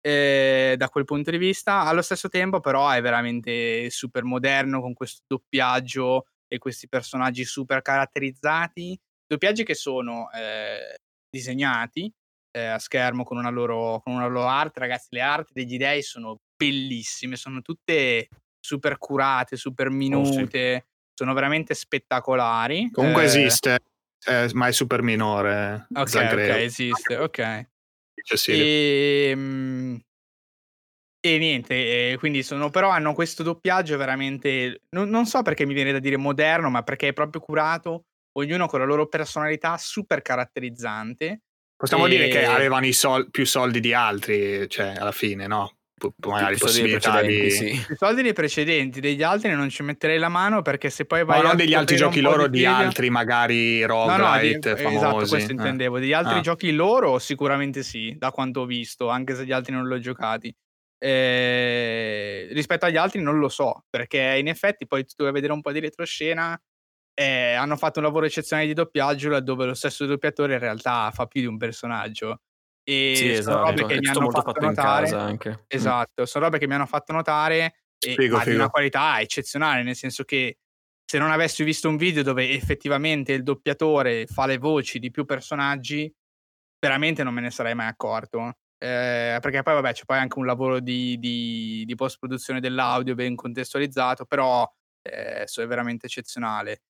Eh, 0.01 0.75
da 0.75 0.89
quel 0.89 1.05
punto 1.05 1.31
di 1.31 1.37
vista, 1.37 1.81
allo 1.83 2.01
stesso 2.01 2.27
tempo 2.27 2.59
però 2.59 2.89
è 2.89 2.99
veramente 3.01 3.89
super 3.89 4.23
moderno 4.23 4.81
con 4.81 4.93
questo 4.93 5.21
doppiaggio 5.27 6.25
e 6.47 6.57
questi 6.57 6.87
personaggi 6.89 7.45
super 7.45 7.81
caratterizzati, 7.81 8.99
doppiaggi 9.27 9.63
che 9.63 9.75
sono 9.75 10.29
eh, 10.31 10.97
disegnati 11.29 12.11
eh, 12.55 12.65
a 12.65 12.79
schermo 12.79 13.23
con 13.23 13.37
una, 13.37 13.49
loro, 13.49 13.99
con 14.03 14.13
una 14.13 14.27
loro 14.27 14.47
arte, 14.47 14.79
ragazzi, 14.79 15.07
le 15.09 15.21
arti 15.21 15.53
degli 15.53 15.77
dei 15.77 16.03
sono 16.03 16.39
bellissime, 16.55 17.35
sono 17.35 17.61
tutte 17.61 18.29
super 18.59 18.97
curate, 18.97 19.57
super 19.57 19.89
minute, 19.89 20.85
sono 21.13 21.33
veramente 21.33 21.73
spettacolari. 21.73 22.89
Comunque 22.91 23.23
Eh, 23.23 23.25
esiste, 23.25 23.79
eh, 24.27 24.49
ma 24.53 24.67
è 24.67 24.71
super 24.71 25.01
minore. 25.01 25.87
Ok, 25.93 26.07
Zagreo. 26.07 26.55
ok, 26.55 26.61
esiste, 26.61 27.17
ok. 27.17 27.67
Sì. 28.35 28.51
E, 28.51 29.33
mm, 29.35 29.95
e 31.25 31.37
niente, 31.37 32.11
eh, 32.11 32.17
quindi 32.17 32.43
sono, 32.43 32.69
però 32.69 32.89
hanno 32.89 33.13
questo 33.13 33.41
doppiaggio 33.41 33.97
veramente, 33.97 34.81
non, 34.89 35.09
non 35.09 35.25
so 35.25 35.41
perché 35.41 35.65
mi 35.65 35.73
viene 35.73 35.91
da 35.91 35.99
dire 35.99 36.17
moderno, 36.17 36.69
ma 36.69 36.83
perché 36.83 37.07
è 37.07 37.13
proprio 37.13 37.41
curato, 37.41 38.05
ognuno 38.33 38.67
con 38.67 38.79
la 38.79 38.85
loro 38.85 39.07
personalità 39.07 39.77
super 39.77 40.21
caratterizzante. 40.21 41.41
Possiamo 41.83 42.05
e- 42.05 42.09
dire 42.09 42.27
che 42.29 42.45
avevano 42.45 42.85
i 42.85 42.93
sol- 42.93 43.29
più 43.29 43.45
soldi 43.45 43.81
di 43.81 43.93
altri, 43.93 44.69
cioè 44.69 44.93
alla 44.97 45.11
fine, 45.11 45.47
no? 45.47 45.75
P- 45.93 46.11
magari 46.27 46.57
possibilità 46.57 47.21
di... 47.21 47.49
sì. 47.51 47.65
I 47.71 47.95
soldi 47.97 48.21
dei 48.21 48.31
precedenti, 48.31 49.01
degli 49.01 49.21
altri 49.21 49.51
non 49.51 49.67
ci 49.67 49.83
metterei 49.83 50.17
la 50.17 50.29
mano 50.29 50.61
perché 50.61 50.89
se 50.89 51.03
poi 51.05 51.25
vai 51.25 51.39
Ma 51.39 51.43
a 51.43 51.47
non 51.49 51.57
degli 51.57 51.73
altri 51.73 51.97
giochi 51.97 52.21
loro, 52.21 52.43
di 52.47 52.59
trivia- 52.61 52.77
altri 52.77 53.09
magari 53.09 53.81
No, 53.81 54.05
no, 54.05 54.15
di- 54.15 54.21
roguelite 54.21 54.77
famosi. 54.77 54.95
esatto, 54.95 55.15
questo 55.27 55.35
Eh. 55.35 55.51
intendevo. 55.51 55.99
Degli 55.99 56.13
altri 56.13 56.37
Ah. 56.37 56.41
giochi 56.41 56.71
loro 56.71 57.19
sicuramente 57.19 57.83
sì, 57.83 58.15
da 58.17 58.31
quanto 58.31 58.61
ho 58.61 58.65
visto, 58.65 59.09
anche 59.09 59.35
se 59.35 59.45
gli 59.45 59.51
altri 59.51 59.73
non 59.73 59.85
li 59.87 59.93
ho 59.95 59.99
giocati. 59.99 60.55
Eh, 60.97 62.47
rispetto 62.51 62.85
agli 62.85 62.95
altri 62.97 63.21
non 63.21 63.37
lo 63.39 63.49
so, 63.49 63.83
perché 63.89 64.35
in 64.39 64.47
effetti 64.47 64.87
poi 64.87 65.03
tu 65.03 65.15
vai 65.17 65.27
a 65.29 65.31
vedere 65.31 65.51
un 65.53 65.59
po' 65.61 65.71
di 65.73 65.79
retroscena, 65.81 66.57
eh, 67.13 67.53
hanno 67.53 67.75
fatto 67.77 67.99
un 67.99 68.05
lavoro 68.05 68.25
eccezionale 68.25 68.67
di 68.67 68.73
doppiaggio 68.73 69.29
laddove 69.29 69.65
lo 69.65 69.73
stesso 69.73 70.05
doppiatore 70.05 70.53
in 70.53 70.59
realtà 70.59 71.11
fa 71.11 71.25
più 71.27 71.41
di 71.41 71.47
un 71.47 71.57
personaggio. 71.57 72.41
E 72.83 73.13
Sì, 73.15 73.41
sono 73.43 73.57
robe 73.57 73.71
esatto. 73.73 73.87
che 73.87 73.95
È 73.95 73.99
mi 73.99 74.07
hanno 74.07 74.29
fatto 74.29 74.51
fatto 74.51 74.65
notare. 74.65 75.33
Mm. 75.33 75.53
Esatto, 75.67 76.25
sono 76.25 76.45
robe 76.45 76.57
che 76.57 76.67
mi 76.67 76.73
hanno 76.73 76.85
fatto 76.85 77.13
notare 77.13 77.73
e 77.99 78.15
Figo, 78.15 78.37
figo. 78.39 78.55
una 78.55 78.69
qualità 78.69 79.21
eccezionale, 79.21 79.83
nel 79.83 79.95
senso 79.95 80.23
che 80.23 80.57
se 81.05 81.17
non 81.19 81.31
avessi 81.31 81.63
visto 81.63 81.87
un 81.89 81.95
video 81.97 82.23
dove 82.23 82.49
effettivamente 82.49 83.33
il 83.33 83.43
doppiatore 83.43 84.25
fa 84.27 84.45
le 84.45 84.57
voci 84.57 84.99
di 84.99 85.11
più 85.11 85.25
personaggi, 85.25 86.11
veramente 86.79 87.23
non 87.23 87.33
me 87.33 87.41
ne 87.41 87.51
sarei 87.51 87.75
mai 87.75 87.87
accorto. 87.87 88.57
Eh, 88.77 89.37
perché 89.39 89.61
poi, 89.63 89.75
vabbè, 89.75 89.93
c'è 89.93 90.03
poi 90.05 90.17
anche 90.17 90.39
un 90.39 90.45
lavoro 90.45 90.79
di, 90.81 91.17
di- 91.19 91.83
di 91.85 91.95
post-produzione 91.95 92.59
dell'audio 92.59 93.15
ben 93.15 93.35
contestualizzato, 93.35 94.25
però 94.25 94.69
eh, 95.01 95.43
è 95.43 95.67
veramente 95.67 96.07
eccezionale. 96.07 96.81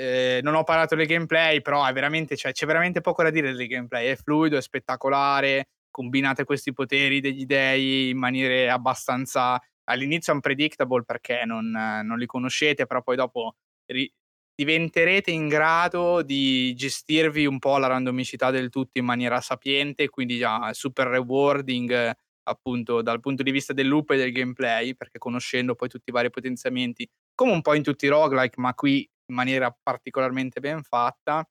Eh, 0.00 0.38
non 0.44 0.54
ho 0.54 0.62
parlato 0.62 0.94
del 0.94 1.06
gameplay, 1.06 1.60
però 1.60 1.90
veramente, 1.92 2.36
cioè, 2.36 2.52
c'è 2.52 2.66
veramente 2.66 3.00
poco 3.00 3.24
da 3.24 3.30
dire 3.30 3.52
del 3.52 3.66
gameplay. 3.66 4.06
È 4.06 4.14
fluido, 4.16 4.56
è 4.56 4.62
spettacolare. 4.62 5.70
Combinate 5.90 6.44
questi 6.44 6.72
poteri 6.72 7.18
degli 7.20 7.44
dei 7.46 8.10
in 8.10 8.18
maniere 8.18 8.70
abbastanza 8.70 9.60
all'inizio 9.90 10.32
unpredictable 10.32 11.02
perché 11.02 11.42
non, 11.44 11.70
non 11.70 12.16
li 12.16 12.26
conoscete, 12.26 12.86
però 12.86 13.02
poi 13.02 13.16
dopo 13.16 13.56
ri- 13.86 14.12
diventerete 14.54 15.32
in 15.32 15.48
grado 15.48 16.22
di 16.22 16.74
gestirvi 16.76 17.46
un 17.46 17.58
po' 17.58 17.78
la 17.78 17.88
randomicità 17.88 18.52
del 18.52 18.68
tutto 18.68 19.00
in 19.00 19.04
maniera 19.04 19.40
sapiente, 19.40 20.08
quindi 20.10 20.38
già 20.38 20.72
super 20.74 21.08
rewarding 21.08 22.12
appunto 22.44 23.02
dal 23.02 23.18
punto 23.18 23.42
di 23.42 23.50
vista 23.50 23.72
del 23.72 23.88
loop 23.88 24.10
e 24.10 24.16
del 24.16 24.30
gameplay, 24.30 24.94
perché 24.94 25.18
conoscendo 25.18 25.74
poi 25.74 25.88
tutti 25.88 26.10
i 26.10 26.12
vari 26.12 26.30
potenziamenti, 26.30 27.08
come 27.34 27.50
un 27.50 27.62
po' 27.62 27.74
in 27.74 27.82
tutti 27.82 28.04
i 28.06 28.08
roguelike, 28.08 28.60
ma 28.60 28.74
qui 28.74 29.08
in 29.28 29.34
maniera 29.34 29.74
particolarmente 29.82 30.60
ben 30.60 30.82
fatta. 30.82 31.48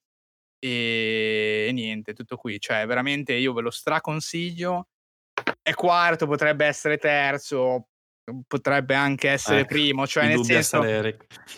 E, 0.60 1.70
niente, 1.72 2.14
tutto 2.14 2.36
qui. 2.36 2.60
Cioè, 2.60 2.86
veramente 2.86 3.34
io 3.34 3.54
ve 3.54 3.62
lo 3.62 3.72
straconsiglio. 3.72 4.88
È 5.62 5.74
quarto, 5.74 6.28
potrebbe 6.28 6.66
essere 6.66 6.98
terzo, 6.98 7.90
potrebbe 8.48 8.96
anche 8.96 9.30
essere 9.30 9.60
Ecco, 9.62 9.68
primo. 9.68 10.08
Cioè, 10.08 10.28
nel 10.28 10.44
senso. 10.44 10.82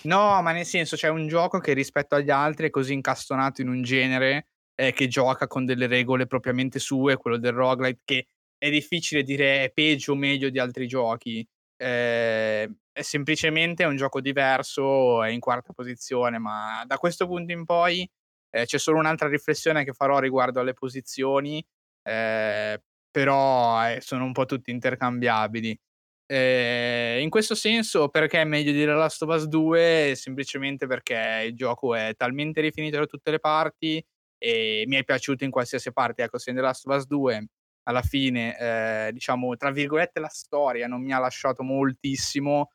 No, 0.03 0.41
ma 0.41 0.51
nel 0.51 0.65
senso 0.65 0.95
c'è 0.95 1.07
un 1.07 1.27
gioco 1.27 1.59
che 1.59 1.73
rispetto 1.73 2.15
agli 2.15 2.29
altri 2.29 2.67
è 2.67 2.69
così 2.69 2.93
incastonato 2.93 3.61
in 3.61 3.69
un 3.69 3.81
genere 3.81 4.47
eh, 4.75 4.93
che 4.93 5.07
gioca 5.07 5.47
con 5.47 5.65
delle 5.65 5.87
regole 5.87 6.27
propriamente 6.27 6.79
sue, 6.79 7.17
quello 7.17 7.37
del 7.37 7.53
roguelite, 7.53 8.01
che 8.03 8.27
è 8.57 8.69
difficile 8.69 9.23
dire 9.23 9.63
è 9.63 9.71
peggio 9.71 10.11
o 10.11 10.15
meglio 10.15 10.49
di 10.49 10.59
altri 10.59 10.87
giochi. 10.87 11.47
Eh, 11.81 12.69
è 12.91 13.01
semplicemente 13.01 13.85
un 13.85 13.95
gioco 13.95 14.19
diverso, 14.19 15.23
è 15.23 15.29
in 15.29 15.39
quarta 15.39 15.71
posizione, 15.73 16.37
ma 16.37 16.83
da 16.85 16.97
questo 16.97 17.25
punto 17.25 17.53
in 17.53 17.63
poi 17.65 18.09
eh, 18.49 18.65
c'è 18.65 18.77
solo 18.77 18.97
un'altra 18.99 19.29
riflessione 19.29 19.85
che 19.85 19.93
farò 19.93 20.19
riguardo 20.19 20.59
alle 20.59 20.73
posizioni, 20.73 21.65
eh, 22.03 22.81
però 23.09 23.87
eh, 23.89 24.01
sono 24.01 24.25
un 24.25 24.33
po' 24.33 24.45
tutti 24.45 24.71
intercambiabili. 24.71 25.79
Eh, 26.25 27.19
in 27.21 27.29
questo 27.29 27.55
senso, 27.55 28.09
perché 28.09 28.41
è 28.41 28.43
meglio 28.45 28.71
di 28.71 28.79
The 28.85 28.85
Last 28.93 29.21
of 29.23 29.35
Us 29.35 29.45
2? 29.45 30.13
Semplicemente 30.15 30.85
perché 30.87 31.45
il 31.47 31.55
gioco 31.55 31.95
è 31.95 32.13
talmente 32.17 32.61
rifinito 32.61 32.97
da 32.99 33.05
tutte 33.05 33.31
le 33.31 33.39
parti 33.39 34.03
e 34.37 34.83
mi 34.87 34.97
è 34.97 35.03
piaciuto 35.03 35.43
in 35.45 35.51
qualsiasi 35.51 35.91
parte. 35.93 36.23
Ecco, 36.23 36.37
se 36.37 36.49
in 36.51 36.57
The 36.57 36.61
Last 36.61 36.85
of 36.87 36.95
Us 36.97 37.07
2 37.07 37.47
alla 37.89 38.03
fine, 38.03 38.57
eh, 38.57 39.11
diciamo, 39.11 39.55
tra 39.57 39.71
virgolette, 39.71 40.19
la 40.19 40.29
storia 40.29 40.87
non 40.87 41.01
mi 41.01 41.11
ha 41.11 41.17
lasciato 41.17 41.63
moltissimo. 41.63 42.71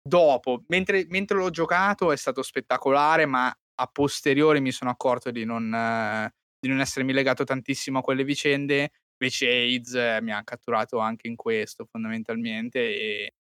Dopo, 0.00 0.64
mentre, 0.68 1.04
mentre 1.08 1.36
l'ho 1.36 1.50
giocato, 1.50 2.12
è 2.12 2.16
stato 2.16 2.42
spettacolare, 2.42 3.26
ma 3.26 3.54
a 3.80 3.86
posteriori 3.86 4.60
mi 4.60 4.72
sono 4.72 4.90
accorto 4.90 5.30
di 5.30 5.44
non, 5.44 5.72
eh, 5.72 6.32
di 6.58 6.68
non 6.68 6.80
essermi 6.80 7.12
legato 7.12 7.44
tantissimo 7.44 7.98
a 7.98 8.02
quelle 8.02 8.24
vicende. 8.24 8.90
Invece 9.20 9.48
AIDS 9.48 9.94
eh, 9.94 10.18
mi 10.22 10.32
ha 10.32 10.42
catturato 10.44 10.98
anche 10.98 11.28
in 11.28 11.36
questo 11.36 11.84
fondamentalmente 11.84 12.78
e, 12.78 13.34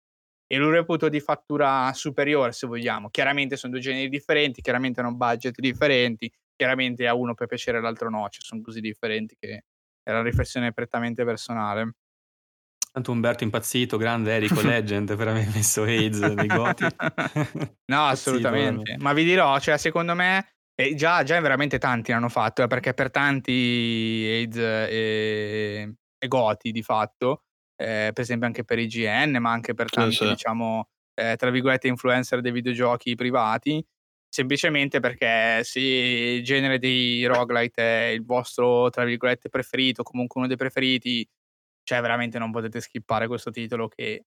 e 0.47 0.57
lo 0.57 0.71
reputo 0.71 1.07
di 1.07 1.19
fattura 1.19 1.91
superiore 1.93 2.51
se 2.51 2.65
vogliamo. 2.65 3.09
Chiaramente 3.09 3.57
sono 3.57 3.73
due 3.73 3.81
generi 3.81 4.09
differenti, 4.09 4.61
chiaramente 4.61 5.01
hanno 5.01 5.13
budget 5.13 5.59
differenti, 5.59 6.31
chiaramente 6.55 7.07
a 7.07 7.13
uno 7.13 7.35
può 7.35 7.45
piacere 7.45 7.77
all'altro 7.77 8.09
no, 8.09 8.27
cioè 8.29 8.41
sono 8.43 8.61
così 8.61 8.79
differenti 8.79 9.35
che 9.37 9.65
è 10.05 10.11
una 10.11 10.21
riflessione 10.21 10.71
prettamente 10.71 11.25
personale. 11.25 11.95
Tanto 12.91 13.11
Umberto 13.11 13.43
impazzito, 13.43 13.97
grande 13.97 14.33
Erico 14.33 14.61
Legend 14.61 15.17
per 15.17 15.27
aver 15.27 15.47
messo 15.53 15.83
AIDS 15.83 16.19
nei 16.19 16.47
goti. 16.47 16.85
no, 17.91 18.05
assolutamente. 18.05 18.95
Ma 18.99 19.13
vi 19.13 19.23
dirò, 19.23 19.59
cioè, 19.59 19.77
secondo 19.77 20.13
me, 20.13 20.53
eh, 20.75 20.93
già, 20.93 21.23
già 21.23 21.39
veramente 21.41 21.79
tanti 21.79 22.11
l'hanno 22.11 22.29
fatto, 22.29 22.63
eh, 22.63 22.67
perché 22.67 22.93
per 22.93 23.09
tanti 23.09 23.51
AIDS 23.51 24.57
e, 24.57 25.95
e 26.17 26.27
Goti 26.27 26.71
di 26.71 26.83
fatto, 26.83 27.45
eh, 27.75 28.11
per 28.13 28.23
esempio 28.23 28.45
anche 28.47 28.63
per 28.63 28.77
IGN, 28.77 29.37
ma 29.39 29.51
anche 29.51 29.73
per 29.73 29.87
Sì, 29.89 29.95
tanti, 29.95 30.15
sì. 30.15 30.27
diciamo, 30.27 30.87
eh, 31.15 31.35
tra 31.35 31.49
virgolette, 31.49 31.87
influencer 31.87 32.41
dei 32.41 32.51
videogiochi 32.51 33.15
privati, 33.15 33.83
semplicemente 34.35 34.99
perché 34.99 35.63
se 35.63 35.79
il 35.79 36.43
genere 36.43 36.77
dei 36.77 37.25
roguelite 37.25 37.81
è 37.81 38.07
il 38.07 38.25
vostro, 38.25 38.89
tra 38.89 39.05
virgolette, 39.05 39.47
preferito, 39.47 40.03
comunque 40.03 40.41
uno 40.41 40.49
dei 40.49 40.57
preferiti, 40.57 41.25
cioè 41.83 42.01
veramente 42.01 42.37
non 42.37 42.51
potete 42.51 42.81
skippare 42.81 43.27
questo 43.27 43.49
titolo 43.49 43.87
che 43.87 44.25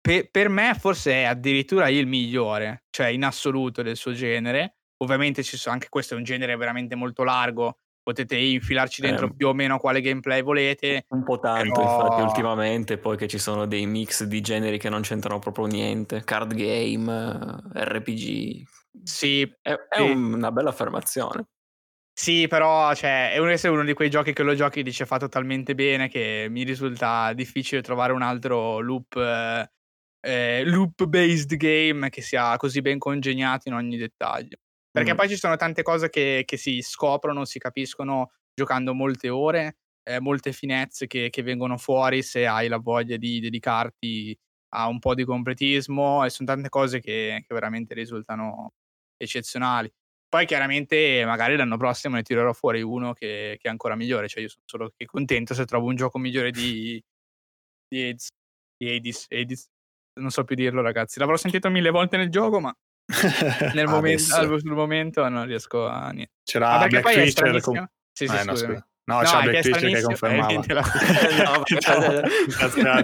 pe- 0.00 0.28
per 0.30 0.48
me 0.48 0.76
forse 0.78 1.12
è 1.12 1.24
addirittura 1.24 1.88
il 1.88 2.06
migliore, 2.06 2.84
cioè 2.90 3.08
in 3.08 3.24
assoluto 3.24 3.82
del 3.82 3.96
suo 3.96 4.12
genere. 4.12 4.76
Ovviamente 4.98 5.42
ci 5.42 5.56
sono, 5.56 5.74
anche 5.74 5.88
questo 5.88 6.14
è 6.14 6.16
un 6.16 6.22
genere 6.22 6.54
veramente 6.54 6.94
molto 6.94 7.24
largo, 7.24 7.78
potete 8.00 8.36
infilarci 8.36 9.00
dentro 9.00 9.26
eh, 9.26 9.34
più 9.34 9.48
o 9.48 9.54
meno 9.54 9.78
quale 9.78 10.00
gameplay 10.02 10.40
volete. 10.40 11.06
Un 11.08 11.24
po' 11.24 11.40
tanto, 11.40 11.80
però... 11.80 12.04
infatti, 12.04 12.22
ultimamente, 12.22 12.96
poi 12.96 13.16
che 13.16 13.26
ci 13.26 13.38
sono 13.38 13.66
dei 13.66 13.86
mix 13.86 14.22
di 14.22 14.40
generi 14.40 14.78
che 14.78 14.88
non 14.88 15.02
c'entrano 15.02 15.40
proprio 15.40 15.66
niente, 15.66 16.22
card 16.22 16.54
game, 16.54 17.60
RPG. 17.72 18.62
Sì, 19.02 19.42
è, 19.60 19.72
è 19.72 19.96
sì. 19.96 20.10
una 20.10 20.52
bella 20.52 20.70
affermazione. 20.70 21.46
Sì, 22.16 22.46
però 22.46 22.94
cioè, 22.94 23.32
è 23.32 23.68
uno 23.68 23.82
di 23.84 23.92
quei 23.92 24.08
giochi 24.08 24.32
che 24.32 24.44
lo 24.44 24.54
giochi 24.54 24.80
e 24.80 24.82
dice 24.84 25.04
fa 25.04 25.18
totalmente 25.18 25.74
bene 25.74 26.08
che 26.08 26.46
mi 26.48 26.62
risulta 26.62 27.32
difficile 27.32 27.82
trovare 27.82 28.12
un 28.12 28.22
altro 28.22 28.78
loop, 28.78 29.16
eh, 29.16 29.68
eh, 30.20 30.64
loop 30.64 31.06
based 31.06 31.56
game 31.56 32.10
che 32.10 32.22
sia 32.22 32.56
così 32.56 32.80
ben 32.82 32.98
congegnato 32.98 33.68
in 33.68 33.74
ogni 33.74 33.96
dettaglio. 33.96 34.58
Perché 34.92 35.12
mm. 35.12 35.16
poi 35.16 35.28
ci 35.28 35.36
sono 35.36 35.56
tante 35.56 35.82
cose 35.82 36.08
che, 36.08 36.44
che, 36.46 36.56
si 36.56 36.80
scoprono, 36.82 37.44
si 37.44 37.58
capiscono 37.58 38.30
giocando 38.54 38.94
molte 38.94 39.28
ore, 39.28 39.78
eh, 40.04 40.20
molte 40.20 40.52
finezze 40.52 41.08
che, 41.08 41.30
che, 41.30 41.42
vengono 41.42 41.76
fuori 41.78 42.22
se 42.22 42.46
hai 42.46 42.68
la 42.68 42.78
voglia 42.78 43.16
di 43.16 43.40
dedicarti 43.40 44.38
a 44.76 44.86
un 44.86 45.00
po' 45.00 45.14
di 45.14 45.24
completismo 45.24 46.24
e 46.24 46.30
sono 46.30 46.48
tante 46.48 46.68
cose 46.68 47.00
che, 47.00 47.42
che 47.44 47.54
veramente 47.54 47.92
risultano 47.94 48.74
eccezionali. 49.16 49.92
Poi 50.28 50.46
chiaramente 50.46 51.24
magari 51.24 51.56
l'anno 51.56 51.76
prossimo 51.76 52.16
ne 52.16 52.22
tirerò 52.22 52.52
fuori 52.52 52.82
uno 52.82 53.12
che, 53.12 53.56
che, 53.60 53.68
è 53.68 53.70
ancora 53.70 53.94
migliore, 53.94 54.28
cioè 54.28 54.42
io 54.42 54.48
sono 54.48 54.64
solo 54.66 54.92
che 54.96 55.04
contento 55.04 55.54
se 55.54 55.64
trovo 55.64 55.86
un 55.86 55.94
gioco 55.94 56.18
migliore 56.18 56.50
di, 56.50 57.00
di 57.86 58.02
Hades, 58.02 58.28
di 58.76 58.90
Hades, 58.90 59.26
Hades. 59.30 59.68
non 60.20 60.30
so 60.30 60.42
più 60.42 60.56
dirlo 60.56 60.82
ragazzi, 60.82 61.20
l'avrò 61.20 61.36
sentito 61.36 61.70
mille 61.70 61.90
volte 61.90 62.16
nel 62.16 62.30
gioco 62.30 62.58
ma 62.58 62.74
nel 63.74 63.86
momento, 63.86 64.58
sul 64.58 64.74
momento 64.74 65.28
non 65.28 65.46
riesco 65.46 65.86
a 65.86 66.10
niente. 66.10 66.32
C'era 66.42 66.86
Black 66.88 67.12
Twitcher 67.12 67.60
com- 67.60 67.88
sì, 68.10 68.26
sì, 68.26 68.36
eh, 68.36 68.44
no, 68.44 68.86
No, 69.06 69.16
no 69.18 69.22
c'è 69.22 69.42
Black 69.42 69.62
Twitcher 69.62 69.92
che 69.92 70.02
confermava. 70.02 70.52
no, 72.76 73.02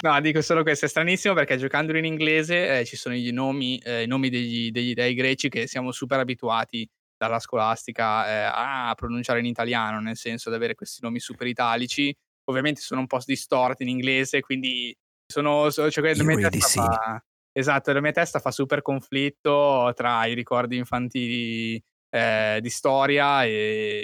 no, 0.00 0.20
dico 0.20 0.40
solo 0.42 0.62
questo, 0.62 0.84
è 0.84 0.88
stranissimo 0.88 1.34
perché 1.34 1.56
giocandolo 1.56 1.98
in 1.98 2.04
inglese 2.04 2.78
eh, 2.78 2.84
ci 2.84 2.96
sono 2.96 3.16
i 3.16 3.30
nomi, 3.32 3.78
eh, 3.78 4.04
i 4.04 4.06
nomi 4.06 4.28
degli, 4.28 4.70
degli 4.70 4.94
dei 4.94 5.14
greci 5.14 5.48
che 5.48 5.66
siamo 5.66 5.90
super 5.90 6.20
abituati 6.20 6.88
dalla 7.16 7.40
scolastica 7.40 8.28
eh, 8.28 8.50
a 8.52 8.94
pronunciare 8.94 9.40
in 9.40 9.46
italiano, 9.46 10.00
nel 10.00 10.16
senso 10.16 10.50
di 10.50 10.56
avere 10.56 10.74
questi 10.74 11.00
nomi 11.02 11.18
super 11.18 11.48
italici. 11.48 12.14
Ovviamente 12.44 12.80
sono 12.80 13.00
un 13.00 13.06
po' 13.08 13.18
distorti 13.24 13.82
in 13.82 13.88
inglese, 13.88 14.40
quindi 14.40 14.96
sono, 15.26 15.68
cioè, 15.70 16.14
fa, 16.14 17.24
esatto, 17.50 17.92
la 17.92 18.00
mia 18.00 18.12
testa 18.12 18.38
fa 18.38 18.52
super 18.52 18.82
conflitto 18.82 19.92
tra 19.96 20.26
i 20.26 20.34
ricordi 20.34 20.76
infantili 20.76 21.82
eh, 22.10 22.58
di 22.60 22.70
storia 22.70 23.44
e, 23.44 23.50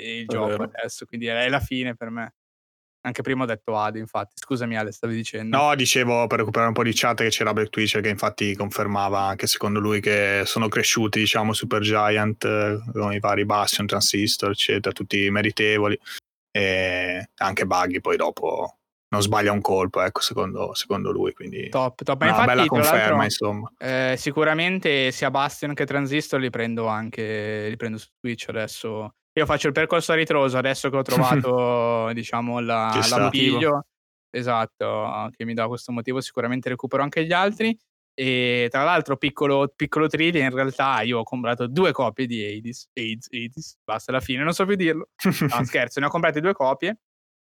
e 0.03 0.18
il 0.18 0.26
è 0.26 0.32
gioco 0.32 0.48
vero. 0.48 0.64
adesso, 0.64 1.07
quindi 1.07 1.26
è 1.26 1.48
la 1.48 1.61
fine 1.61 1.94
per 1.94 2.11
me. 2.11 2.34
Anche 3.05 3.22
prima 3.22 3.42
ho 3.42 3.46
detto 3.46 3.76
Adi, 3.76 3.98
infatti. 3.98 4.34
Scusami 4.36 4.76
Ale, 4.76 4.92
stavi 4.92 5.16
dicendo. 5.16 5.57
No, 5.57 5.74
dicevo 5.74 6.28
per 6.28 6.38
recuperare 6.38 6.68
un 6.68 6.74
po' 6.74 6.84
di 6.84 6.92
chat 6.94 7.16
che 7.16 7.30
c'era 7.30 7.53
Black 7.53 7.70
Twitcher 7.70 8.00
che 8.00 8.09
infatti 8.09 8.55
confermava 8.55 9.22
anche 9.22 9.48
secondo 9.48 9.80
lui 9.80 10.00
che 10.00 10.42
sono 10.44 10.68
cresciuti, 10.68 11.18
diciamo, 11.18 11.53
Super 11.53 11.80
Giant 11.80 12.44
eh, 12.44 12.78
con 12.92 13.12
i 13.12 13.18
vari 13.18 13.44
Bastion, 13.44 13.86
Transistor, 13.86 14.50
eccetera, 14.50 14.92
tutti 14.92 15.28
meritevoli. 15.30 15.98
E 16.53 17.30
anche 17.38 17.66
Buggy 17.66 18.00
poi 18.00 18.16
dopo 18.16 18.82
non 19.12 19.20
sbaglia 19.20 19.52
un 19.52 19.60
colpo, 19.60 20.00
ecco, 20.00 20.20
secondo, 20.20 20.74
secondo 20.74 21.12
lui. 21.12 21.34
Quindi 21.34 21.68
top, 21.68 22.02
top. 22.02 22.22
Una 22.22 22.30
infatti, 22.30 22.46
bella 22.46 22.66
conferma, 22.66 23.24
insomma. 23.24 23.70
Eh, 23.78 24.14
sicuramente 24.16 25.12
sia 25.12 25.30
Bastion 25.30 25.74
che 25.74 25.84
Transistor 25.84 26.40
li 26.40 26.48
prendo 26.48 26.86
anche 26.86 27.68
li 27.68 27.76
prendo 27.76 27.98
su 27.98 28.08
Twitch 28.18 28.48
adesso. 28.48 29.14
Io 29.34 29.46
faccio 29.46 29.66
il 29.66 29.72
percorso 29.72 30.12
a 30.12 30.14
ritroso 30.14 30.58
adesso 30.58 30.90
che 30.90 30.96
ho 30.96 31.02
trovato, 31.02 32.10
diciamo, 32.14 32.60
la, 32.60 32.98
l'appiglio. 33.08 33.86
Esatto, 34.30 35.28
che 35.36 35.44
mi 35.44 35.52
dà 35.52 35.68
questo 35.68 35.92
motivo, 35.92 36.20
sicuramente 36.22 36.70
recupero 36.70 37.02
anche 37.02 37.24
gli 37.24 37.32
altri. 37.32 37.78
E 38.14 38.68
tra 38.70 38.82
l'altro, 38.82 39.16
piccolo, 39.16 39.72
piccolo 39.74 40.06
trivia, 40.06 40.42
in 40.42 40.54
realtà 40.54 41.02
io 41.02 41.18
ho 41.18 41.22
comprato 41.22 41.66
due 41.66 41.92
copie 41.92 42.26
di 42.26 42.44
Hades, 42.44 42.88
Hades, 42.92 43.28
Hades, 43.30 43.78
basta 43.84 44.10
alla 44.10 44.20
fine, 44.20 44.42
non 44.42 44.52
so 44.52 44.64
più 44.64 44.76
dirlo. 44.76 45.08
No, 45.22 45.64
scherzo, 45.64 46.00
ne 46.00 46.06
ho 46.06 46.10
comprate 46.10 46.40
due 46.40 46.52
copie 46.54 46.98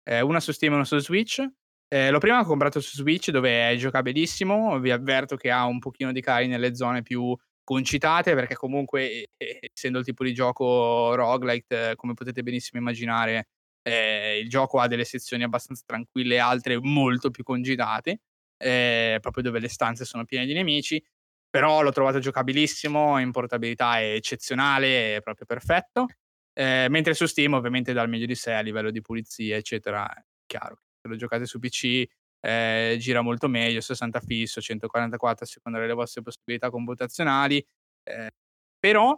eh, 0.08 0.22
una 0.22 0.39
su 0.39 0.51
Steam 0.51 0.74
e 0.74 0.76
una 0.76 0.86
su 0.86 0.97
Switch. 0.99 1.45
Eh, 1.89 2.10
l'ho 2.10 2.20
prima 2.20 2.43
comprato 2.43 2.80
su 2.80 2.95
Switch 2.97 3.30
dove 3.32 3.70
è 3.70 3.76
giocabilissimo, 3.76 4.80
vi 4.80 4.91
avverto 4.91 5.36
che 5.36 5.51
ha 5.51 5.66
un 5.66 5.80
pochino 5.80 6.12
di 6.12 6.22
cari 6.22 6.47
nelle 6.47 6.76
zone 6.76 7.01
più 7.01 7.36
concitate 7.64 8.34
perché 8.34 8.55
comunque 8.55 9.28
eh, 9.38 9.60
essendo 9.74 9.99
il 9.99 10.05
tipo 10.05 10.24
di 10.24 10.34
gioco 10.34 11.14
roguelite, 11.16 11.93
come 11.95 12.14
potete 12.14 12.43
benissimo 12.43 12.80
immaginare, 12.82 13.47
eh, 13.84 14.39
il 14.39 14.49
gioco 14.49 14.80
ha 14.80 14.88
delle 14.88 15.05
sezioni 15.05 15.43
abbastanza 15.43 15.84
tranquille 15.86 16.36
e 16.36 16.39
altre 16.39 16.78
molto 16.80 17.30
più 17.30 17.43
congitate, 17.43 18.22
eh, 18.58 19.18
proprio 19.22 19.43
dove 19.43 19.60
le 19.60 19.70
stanze 19.70 20.05
sono 20.05 20.26
piene 20.26 20.45
di 20.45 20.53
nemici, 20.53 21.01
però 21.49 21.82
l'ho 21.82 21.91
trovato 21.91 22.20
giocabilissimo, 22.20 23.20
in 23.20 23.32
portabilità 23.32 23.99
è 23.99 24.14
eccezionale, 24.14 25.18
è 25.18 25.22
proprio 25.22 25.45
perfetto. 25.45 26.08
Eh, 26.60 26.88
mentre 26.89 27.14
su 27.14 27.28
Steam 27.28 27.53
ovviamente 27.53 27.93
dà 27.93 28.01
il 28.01 28.10
meglio 28.10 28.26
di 28.26 28.34
sé 28.34 28.51
a 28.51 28.62
livello 28.62 28.89
di 28.89 28.99
pulizia, 29.01 29.55
eccetera. 29.58 30.12
È 30.12 30.24
chiaro, 30.47 30.80
se 30.99 31.08
lo 31.08 31.16
giocate 31.16 31.45
su 31.45 31.60
PC 31.60 32.03
eh, 32.39 32.97
gira 32.99 33.22
molto 33.22 33.47
meglio, 33.47 33.80
60 33.80 34.20
fisso, 34.22 34.60
144 34.60 35.45
a 35.45 35.47
seconda 35.47 35.80
delle 35.80 35.93
vostre 35.93 36.24
possibilità 36.24 36.72
computazionali. 36.72 37.64
Eh, 38.03 38.32
però, 38.80 39.16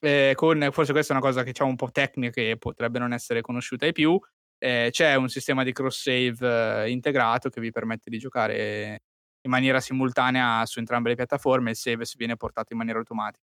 eh, 0.00 0.32
con, 0.36 0.68
forse 0.70 0.92
questa 0.92 1.12
è 1.12 1.16
una 1.16 1.26
cosa 1.26 1.42
che 1.42 1.50
c'è 1.50 1.64
un 1.64 1.74
po' 1.74 1.90
tecnica 1.90 2.30
che 2.40 2.56
potrebbe 2.56 3.00
non 3.00 3.12
essere 3.12 3.40
conosciuta 3.40 3.84
ai 3.86 3.92
più, 3.92 4.16
eh, 4.58 4.88
c'è 4.92 5.16
un 5.16 5.28
sistema 5.28 5.64
di 5.64 5.72
cross 5.72 6.02
save 6.02 6.84
eh, 6.84 6.90
integrato 6.90 7.48
che 7.48 7.60
vi 7.60 7.72
permette 7.72 8.10
di 8.10 8.18
giocare 8.18 9.00
in 9.42 9.50
maniera 9.50 9.80
simultanea 9.80 10.64
su 10.66 10.78
entrambe 10.78 11.08
le 11.08 11.16
piattaforme, 11.16 11.70
il 11.70 11.76
save 11.76 12.04
viene 12.16 12.36
portato 12.36 12.72
in 12.72 12.78
maniera 12.78 13.00
automatica. 13.00 13.44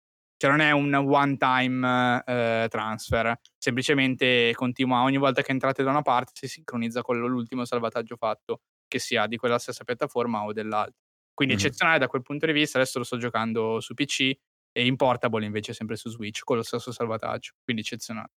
Cioè 0.44 0.52
non 0.52 0.60
è 0.60 0.72
un 0.72 0.94
one 0.94 1.38
time 1.38 2.22
eh, 2.26 2.66
transfer, 2.68 3.34
semplicemente 3.56 4.52
continua 4.54 5.00
ogni 5.00 5.16
volta 5.16 5.40
che 5.40 5.52
entrate 5.52 5.82
da 5.82 5.88
una 5.88 6.02
parte 6.02 6.32
si 6.34 6.48
sincronizza 6.48 7.00
con 7.00 7.18
l'ultimo 7.18 7.64
salvataggio 7.64 8.16
fatto, 8.16 8.60
che 8.86 8.98
sia 8.98 9.26
di 9.26 9.38
quella 9.38 9.58
stessa 9.58 9.84
piattaforma 9.84 10.44
o 10.44 10.52
dell'altra. 10.52 11.00
Quindi 11.32 11.54
mm-hmm. 11.54 11.64
eccezionale 11.64 11.98
da 11.98 12.08
quel 12.08 12.20
punto 12.20 12.44
di 12.44 12.52
vista, 12.52 12.76
adesso 12.76 12.98
lo 12.98 13.04
sto 13.04 13.16
giocando 13.16 13.80
su 13.80 13.94
PC 13.94 14.32
e 14.70 14.84
in 14.84 14.96
portable 14.96 15.46
invece 15.46 15.72
sempre 15.72 15.96
su 15.96 16.10
Switch 16.10 16.40
con 16.44 16.56
lo 16.56 16.62
stesso 16.62 16.92
salvataggio, 16.92 17.52
quindi 17.64 17.80
eccezionale. 17.80 18.32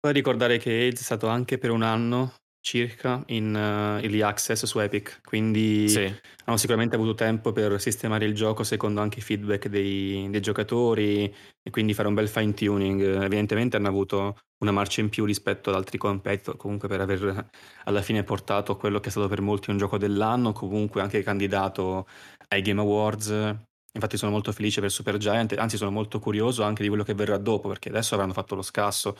Poi 0.00 0.12
ricordare 0.12 0.58
che 0.58 0.72
AIDS 0.72 0.98
è 0.98 1.04
stato 1.04 1.28
anche 1.28 1.58
per 1.58 1.70
un 1.70 1.82
anno 1.82 2.34
circa 2.66 3.22
in 3.26 3.54
uh, 3.54 4.02
early 4.02 4.22
access 4.22 4.64
su 4.64 4.80
Epic, 4.80 5.20
quindi 5.22 5.88
sì. 5.88 6.12
hanno 6.46 6.56
sicuramente 6.56 6.96
avuto 6.96 7.14
tempo 7.14 7.52
per 7.52 7.80
sistemare 7.80 8.24
il 8.24 8.34
gioco 8.34 8.64
secondo 8.64 9.00
anche 9.00 9.20
i 9.20 9.22
feedback 9.22 9.68
dei, 9.68 10.26
dei 10.30 10.40
giocatori 10.40 11.32
e 11.62 11.70
quindi 11.70 11.94
fare 11.94 12.08
un 12.08 12.14
bel 12.14 12.26
fine 12.26 12.54
tuning. 12.54 13.22
Evidentemente 13.22 13.76
hanno 13.76 13.86
avuto 13.86 14.38
una 14.64 14.72
marcia 14.72 15.00
in 15.00 15.10
più 15.10 15.24
rispetto 15.24 15.70
ad 15.70 15.76
altri 15.76 15.96
competitor, 15.96 16.56
comunque 16.56 16.88
per 16.88 17.00
aver 17.00 17.50
alla 17.84 18.02
fine 18.02 18.24
portato 18.24 18.76
quello 18.76 18.98
che 18.98 19.08
è 19.08 19.10
stato 19.12 19.28
per 19.28 19.42
molti 19.42 19.70
un 19.70 19.78
gioco 19.78 19.96
dell'anno, 19.96 20.50
comunque 20.50 21.02
anche 21.02 21.22
candidato 21.22 22.08
ai 22.48 22.62
Game 22.62 22.80
Awards 22.80 23.54
Infatti 23.96 24.18
sono 24.18 24.30
molto 24.30 24.52
felice 24.52 24.82
per 24.82 24.90
Supergiant, 24.90 25.54
anzi 25.56 25.78
sono 25.78 25.90
molto 25.90 26.18
curioso 26.18 26.62
anche 26.62 26.82
di 26.82 26.88
quello 26.88 27.02
che 27.02 27.14
verrà 27.14 27.38
dopo, 27.38 27.68
perché 27.68 27.88
adesso 27.88 28.14
avranno 28.14 28.34
fatto 28.34 28.54
lo 28.54 28.60
scasso, 28.60 29.16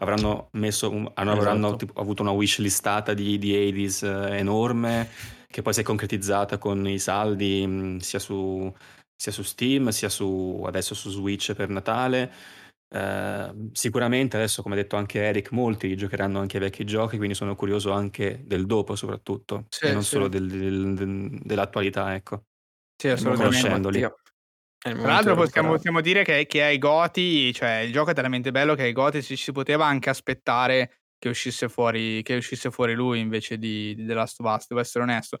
avranno, 0.00 0.50
messo 0.52 0.90
un, 0.90 1.10
avranno 1.14 1.68
esatto. 1.68 1.76
tipo, 1.76 1.98
avuto 1.98 2.20
una 2.20 2.32
wish 2.32 2.58
listata 2.58 3.14
di, 3.14 3.38
di 3.38 3.56
Hades 3.56 4.02
eh, 4.02 4.36
enorme, 4.36 5.08
che 5.50 5.62
poi 5.62 5.72
si 5.72 5.80
è 5.80 5.82
concretizzata 5.82 6.58
con 6.58 6.86
i 6.86 6.98
saldi 6.98 7.66
mh, 7.66 7.72
mm, 7.72 7.96
sia, 7.98 8.18
su, 8.18 8.70
sia 9.16 9.32
su 9.32 9.42
Steam, 9.42 9.88
sia 9.88 10.10
su, 10.10 10.62
adesso 10.66 10.94
su 10.94 11.08
Switch 11.08 11.54
per 11.54 11.70
Natale. 11.70 12.30
Uh, 12.90 13.68
sicuramente 13.72 14.36
adesso, 14.36 14.62
come 14.62 14.74
ha 14.74 14.78
detto 14.78 14.96
anche 14.96 15.22
Eric, 15.22 15.52
molti 15.52 15.94
giocheranno 15.94 16.38
anche 16.38 16.56
ai 16.56 16.62
vecchi 16.62 16.84
giochi, 16.84 17.16
quindi 17.16 17.34
sono 17.34 17.54
curioso 17.54 17.92
anche 17.92 18.42
del 18.46 18.64
dopo 18.64 18.94
soprattutto, 18.94 19.66
sì, 19.68 19.86
e 19.86 19.92
non 19.92 20.02
sì. 20.02 20.10
solo 20.10 20.28
del, 20.28 20.46
del, 20.48 20.94
del, 20.94 21.38
dell'attualità, 21.42 22.14
ecco. 22.14 22.44
Sì, 22.98 23.08
assolutamente. 23.08 24.12
Tra 24.78 24.92
l'altro 24.94 25.34
possiamo, 25.34 25.70
possiamo, 25.70 26.00
dire 26.00 26.24
che, 26.24 26.46
che 26.46 26.62
ai 26.62 26.78
Goti, 26.78 27.52
cioè 27.52 27.78
il 27.78 27.92
gioco 27.92 28.10
è 28.10 28.14
talmente 28.14 28.50
bello 28.50 28.74
che 28.74 28.82
ai 28.82 28.92
Goti 28.92 29.22
si, 29.22 29.36
si 29.36 29.52
poteva 29.52 29.86
anche 29.86 30.10
aspettare 30.10 31.02
che 31.18 31.28
uscisse 31.28 31.68
fuori, 31.68 32.22
che 32.22 32.36
uscisse 32.36 32.70
fuori 32.70 32.94
lui 32.94 33.20
invece 33.20 33.58
di, 33.58 33.94
di 33.94 34.06
The 34.06 34.14
Last 34.14 34.40
of 34.40 34.52
Us, 34.52 34.66
devo 34.68 34.80
essere 34.80 35.04
onesto. 35.04 35.38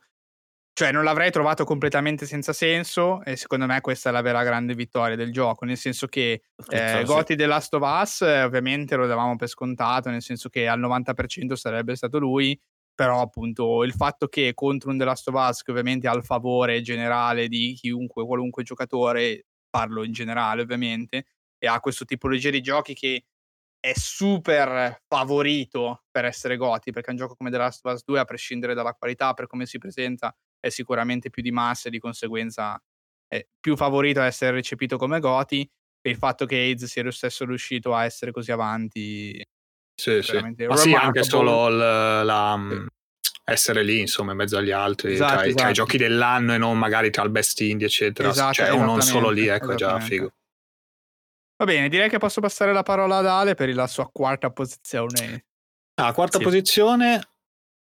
Cioè 0.72 0.92
non 0.92 1.02
l'avrei 1.02 1.32
trovato 1.32 1.64
completamente 1.64 2.26
senza 2.26 2.52
senso 2.52 3.24
e 3.24 3.34
secondo 3.34 3.66
me 3.66 3.80
questa 3.80 4.10
è 4.10 4.12
la 4.12 4.22
vera 4.22 4.44
grande 4.44 4.74
vittoria 4.74 5.16
del 5.16 5.32
gioco, 5.32 5.64
nel 5.64 5.76
senso 5.76 6.06
che 6.06 6.42
eh, 6.70 7.02
Goti 7.04 7.34
The 7.34 7.46
Last 7.46 7.74
of 7.74 7.82
Us 7.82 8.20
ovviamente 8.20 8.94
lo 8.94 9.06
davamo 9.08 9.34
per 9.34 9.48
scontato, 9.48 10.10
nel 10.10 10.22
senso 10.22 10.48
che 10.48 10.68
al 10.68 10.80
90% 10.80 11.54
sarebbe 11.54 11.96
stato 11.96 12.18
lui 12.18 12.58
però 12.98 13.20
appunto 13.20 13.84
il 13.84 13.92
fatto 13.92 14.26
che 14.26 14.54
contro 14.54 14.90
un 14.90 14.98
The 14.98 15.04
Last 15.04 15.28
of 15.28 15.34
Us 15.36 15.62
che 15.62 15.70
ovviamente 15.70 16.08
ha 16.08 16.14
il 16.16 16.24
favore 16.24 16.80
generale 16.80 17.46
di 17.46 17.74
chiunque, 17.74 18.26
qualunque 18.26 18.64
giocatore, 18.64 19.46
parlo 19.70 20.02
in 20.02 20.10
generale 20.10 20.62
ovviamente, 20.62 21.26
e 21.58 21.68
ha 21.68 21.78
questo 21.78 22.04
tipologia 22.04 22.50
di 22.50 22.60
giochi 22.60 22.94
che 22.94 23.22
è 23.78 23.92
super 23.94 25.02
favorito 25.06 26.06
per 26.10 26.24
essere 26.24 26.56
goti, 26.56 26.90
perché 26.90 27.10
un 27.10 27.16
gioco 27.18 27.36
come 27.36 27.50
The 27.50 27.58
Last 27.58 27.86
of 27.86 27.94
Us 27.94 28.02
2, 28.04 28.18
a 28.18 28.24
prescindere 28.24 28.74
dalla 28.74 28.94
qualità, 28.94 29.32
per 29.32 29.46
come 29.46 29.64
si 29.66 29.78
presenta, 29.78 30.36
è 30.58 30.68
sicuramente 30.68 31.30
più 31.30 31.40
di 31.40 31.52
massa 31.52 31.86
e 31.86 31.92
di 31.92 32.00
conseguenza 32.00 32.82
è 33.28 33.46
più 33.60 33.76
favorito 33.76 34.18
a 34.20 34.24
essere 34.26 34.50
recepito 34.50 34.96
come 34.96 35.20
goti, 35.20 35.60
e 36.00 36.10
il 36.10 36.16
fatto 36.16 36.46
che 36.46 36.56
AIDS 36.56 36.86
sia 36.86 37.04
lo 37.04 37.12
stesso 37.12 37.44
riuscito 37.44 37.94
a 37.94 38.04
essere 38.04 38.32
così 38.32 38.50
avanti 38.50 39.40
sì, 39.98 40.22
sì. 40.22 40.64
Ma 40.68 40.76
sì, 40.76 40.94
anche 40.94 41.24
solo 41.24 41.68
l- 41.68 42.24
la, 42.24 42.66
sì. 42.70 42.86
essere 43.44 43.82
lì, 43.82 43.98
insomma, 43.98 44.30
in 44.30 44.36
mezzo 44.36 44.56
agli 44.56 44.70
altri, 44.70 45.14
esatto, 45.14 45.32
tra, 45.32 45.40
esatto. 45.40 45.56
tra, 45.56 45.68
i 45.68 45.70
esatto. 45.72 45.86
giochi 45.86 45.98
dell'anno 45.98 46.54
e 46.54 46.58
non 46.58 46.78
magari 46.78 47.10
tra 47.10 47.24
il 47.24 47.30
best 47.30 47.60
indie, 47.62 47.88
eccetera. 47.88 48.28
Esatto, 48.28 48.52
cioè, 48.52 48.72
o 48.72 48.84
non 48.84 49.02
solo 49.02 49.30
lì, 49.30 49.48
ecco, 49.48 49.74
già 49.74 49.98
figo. 49.98 50.30
Va 51.56 51.64
bene, 51.64 51.88
direi 51.88 52.08
che 52.08 52.18
posso 52.18 52.40
passare 52.40 52.72
la 52.72 52.84
parola 52.84 53.16
ad 53.16 53.26
Ale 53.26 53.56
per 53.56 53.74
la 53.74 53.88
sua 53.88 54.08
quarta 54.08 54.50
posizione. 54.50 55.46
Ah, 55.96 56.12
quarta 56.12 56.38
sì. 56.38 56.44
posizione, 56.44 57.20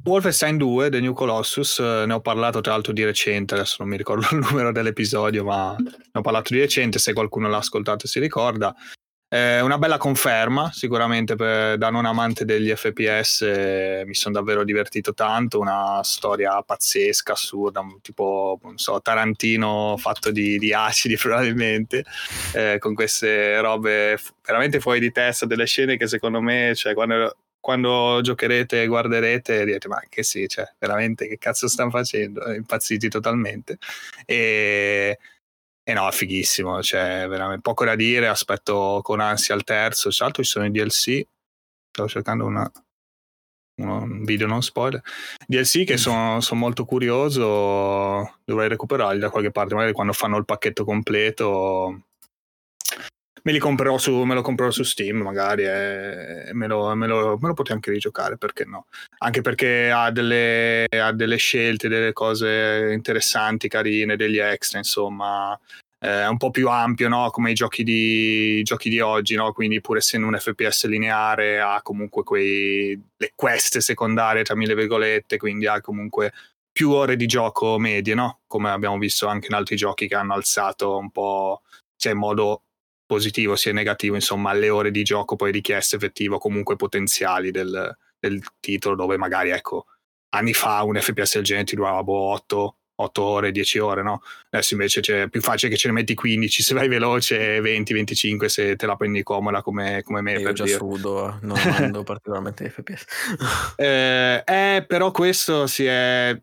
Wolfenstein 0.04 0.58
2, 0.58 0.90
The 0.90 1.00
New 1.00 1.14
Colossus, 1.14 1.78
eh, 1.78 2.04
ne 2.04 2.12
ho 2.12 2.20
parlato 2.20 2.60
tra 2.60 2.72
l'altro 2.72 2.92
di 2.92 3.02
recente, 3.04 3.54
adesso 3.54 3.76
non 3.78 3.88
mi 3.88 3.96
ricordo 3.96 4.26
il 4.36 4.46
numero 4.46 4.70
dell'episodio, 4.70 5.44
ma 5.44 5.74
ne 5.78 6.10
ho 6.12 6.20
parlato 6.20 6.52
di 6.52 6.60
recente, 6.60 6.98
se 6.98 7.14
qualcuno 7.14 7.48
l'ha 7.48 7.56
ascoltato 7.56 8.06
si 8.06 8.20
ricorda. 8.20 8.74
Eh, 9.34 9.62
una 9.62 9.78
bella 9.78 9.96
conferma, 9.96 10.70
sicuramente 10.74 11.36
per, 11.36 11.78
da 11.78 11.88
non 11.88 12.04
amante 12.04 12.44
degli 12.44 12.70
FPS 12.70 13.40
eh, 13.40 14.02
mi 14.04 14.12
sono 14.12 14.34
davvero 14.34 14.62
divertito 14.62 15.14
tanto, 15.14 15.58
una 15.58 16.02
storia 16.02 16.60
pazzesca, 16.60 17.32
assurda, 17.32 17.82
tipo, 18.02 18.60
non 18.62 18.76
so, 18.76 19.00
Tarantino 19.00 19.96
fatto 19.96 20.30
di, 20.30 20.58
di 20.58 20.74
acidi 20.74 21.16
probabilmente, 21.16 22.04
eh, 22.52 22.76
con 22.78 22.92
queste 22.92 23.58
robe 23.62 24.18
veramente 24.44 24.80
fuori 24.80 25.00
di 25.00 25.10
testa, 25.10 25.46
delle 25.46 25.64
scene 25.64 25.96
che 25.96 26.08
secondo 26.08 26.42
me, 26.42 26.74
cioè, 26.74 26.92
quando, 26.92 27.34
quando 27.58 28.20
giocherete 28.22 28.82
e 28.82 28.86
guarderete 28.86 29.64
direte 29.64 29.88
ma 29.88 30.02
che 30.10 30.22
sì, 30.22 30.46
cioè, 30.46 30.70
veramente 30.78 31.26
che 31.26 31.38
cazzo 31.38 31.68
stanno 31.68 31.88
facendo? 31.88 32.52
Impazziti 32.52 33.08
totalmente. 33.08 33.78
E 34.26 35.16
e 35.84 35.92
no, 35.94 36.08
è 36.08 36.12
fighissimo, 36.12 36.82
cioè 36.82 37.26
veramente. 37.28 37.62
Poco 37.62 37.84
da 37.84 37.96
dire, 37.96 38.28
aspetto 38.28 39.00
con 39.02 39.20
ansia 39.20 39.54
il 39.54 39.64
terzo, 39.64 40.10
tra 40.10 40.24
l'altro 40.24 40.42
ci 40.42 40.50
sono 40.50 40.66
i 40.66 40.70
DLC, 40.70 41.26
stavo 41.90 42.08
cercando 42.08 42.46
una, 42.46 42.70
un 43.76 44.24
video 44.24 44.46
non 44.46 44.62
spoiler, 44.62 45.02
DLC 45.46 45.84
che 45.84 45.96
sono, 45.96 46.40
sono 46.40 46.60
molto 46.60 46.84
curioso, 46.84 48.38
dovrei 48.44 48.68
recuperarli 48.68 49.18
da 49.18 49.30
qualche 49.30 49.50
parte, 49.50 49.74
magari 49.74 49.92
quando 49.92 50.12
fanno 50.12 50.36
il 50.36 50.44
pacchetto 50.44 50.84
completo 50.84 52.06
me, 53.42 53.52
li 53.52 53.58
comprerò 53.58 53.98
su, 53.98 54.14
me 54.24 54.34
lo 54.34 54.42
comprerò 54.42 54.70
su 54.70 54.82
Steam 54.82 55.18
magari 55.18 55.64
e 55.64 56.50
me 56.52 56.66
lo, 56.66 56.94
me, 56.94 57.06
lo, 57.06 57.38
me 57.40 57.48
lo 57.48 57.54
potrei 57.54 57.76
anche 57.76 57.90
rigiocare, 57.90 58.36
perché 58.36 58.64
no? 58.64 58.86
Anche 59.18 59.40
perché 59.40 59.90
ha 59.90 60.10
delle, 60.10 60.86
ha 60.88 61.12
delle 61.12 61.36
scelte, 61.36 61.88
delle 61.88 62.12
cose 62.12 62.90
interessanti, 62.92 63.68
carine, 63.68 64.16
degli 64.16 64.38
extra, 64.38 64.78
insomma 64.78 65.58
è 66.02 66.26
un 66.26 66.36
po' 66.36 66.50
più 66.50 66.68
ampio 66.68 67.08
no? 67.08 67.30
come 67.30 67.52
i 67.52 67.54
giochi 67.54 67.84
di, 67.84 68.60
giochi 68.64 68.90
di 68.90 68.98
oggi, 68.98 69.36
no? 69.36 69.52
quindi 69.52 69.80
pur 69.80 69.98
essendo 69.98 70.26
un 70.26 70.36
FPS 70.36 70.86
lineare 70.86 71.60
ha 71.60 71.80
comunque 71.80 72.24
quei, 72.24 73.00
le 73.16 73.32
quest 73.36 73.78
secondarie 73.78 74.42
tra 74.42 74.56
mille 74.56 74.74
virgolette, 74.74 75.36
quindi 75.36 75.68
ha 75.68 75.80
comunque 75.80 76.32
più 76.72 76.90
ore 76.90 77.14
di 77.14 77.26
gioco 77.26 77.78
medie, 77.78 78.14
no? 78.14 78.40
come 78.48 78.70
abbiamo 78.70 78.98
visto 78.98 79.28
anche 79.28 79.46
in 79.46 79.54
altri 79.54 79.76
giochi 79.76 80.08
che 80.08 80.16
hanno 80.16 80.34
alzato 80.34 80.96
un 80.96 81.10
po' 81.12 81.62
cioè 81.96 82.14
in 82.14 82.18
modo 82.18 82.62
positivo 83.14 83.56
sia 83.56 83.72
negativo, 83.72 84.14
insomma, 84.14 84.52
le 84.52 84.70
ore 84.70 84.90
di 84.90 85.02
gioco 85.02 85.36
poi 85.36 85.52
richieste 85.52 85.96
effettivo 85.96 86.38
comunque 86.38 86.76
potenziali 86.76 87.50
del, 87.50 87.96
del 88.18 88.42
titolo, 88.60 88.96
dove 88.96 89.16
magari 89.16 89.50
ecco 89.50 89.86
anni 90.34 90.52
fa 90.54 90.82
un 90.82 90.98
FPS 90.98 91.34
del 91.34 91.44
genere 91.44 91.66
ti 91.66 91.76
durava 91.76 91.98
8, 91.98 92.04
boh, 92.06 92.76
8 92.94 93.22
ore, 93.22 93.52
10 93.52 93.78
ore, 93.78 94.02
no? 94.02 94.22
Adesso 94.50 94.74
invece 94.74 95.00
c'è 95.00 95.28
più 95.28 95.40
facile 95.40 95.70
che 95.70 95.78
ce 95.78 95.88
ne 95.88 95.94
metti 95.94 96.14
15 96.14 96.62
se 96.62 96.74
vai 96.74 96.88
veloce, 96.88 97.60
20, 97.60 97.92
25 97.92 98.48
se 98.48 98.76
te 98.76 98.86
la 98.86 98.96
prendi 98.96 99.22
comoda 99.22 99.62
come, 99.62 100.02
come 100.02 100.20
me. 100.20 100.32
Io 100.32 100.42
per 100.42 100.52
già 100.52 100.64
dire. 100.64 100.76
sudo, 100.76 101.38
non 101.42 101.58
mando 101.68 102.02
particolarmente 102.02 102.68
FPS. 102.68 103.04
eh, 103.76 104.42
eh, 104.46 104.84
però 104.86 105.10
questo 105.10 105.66
si 105.66 105.84
è 105.84 106.38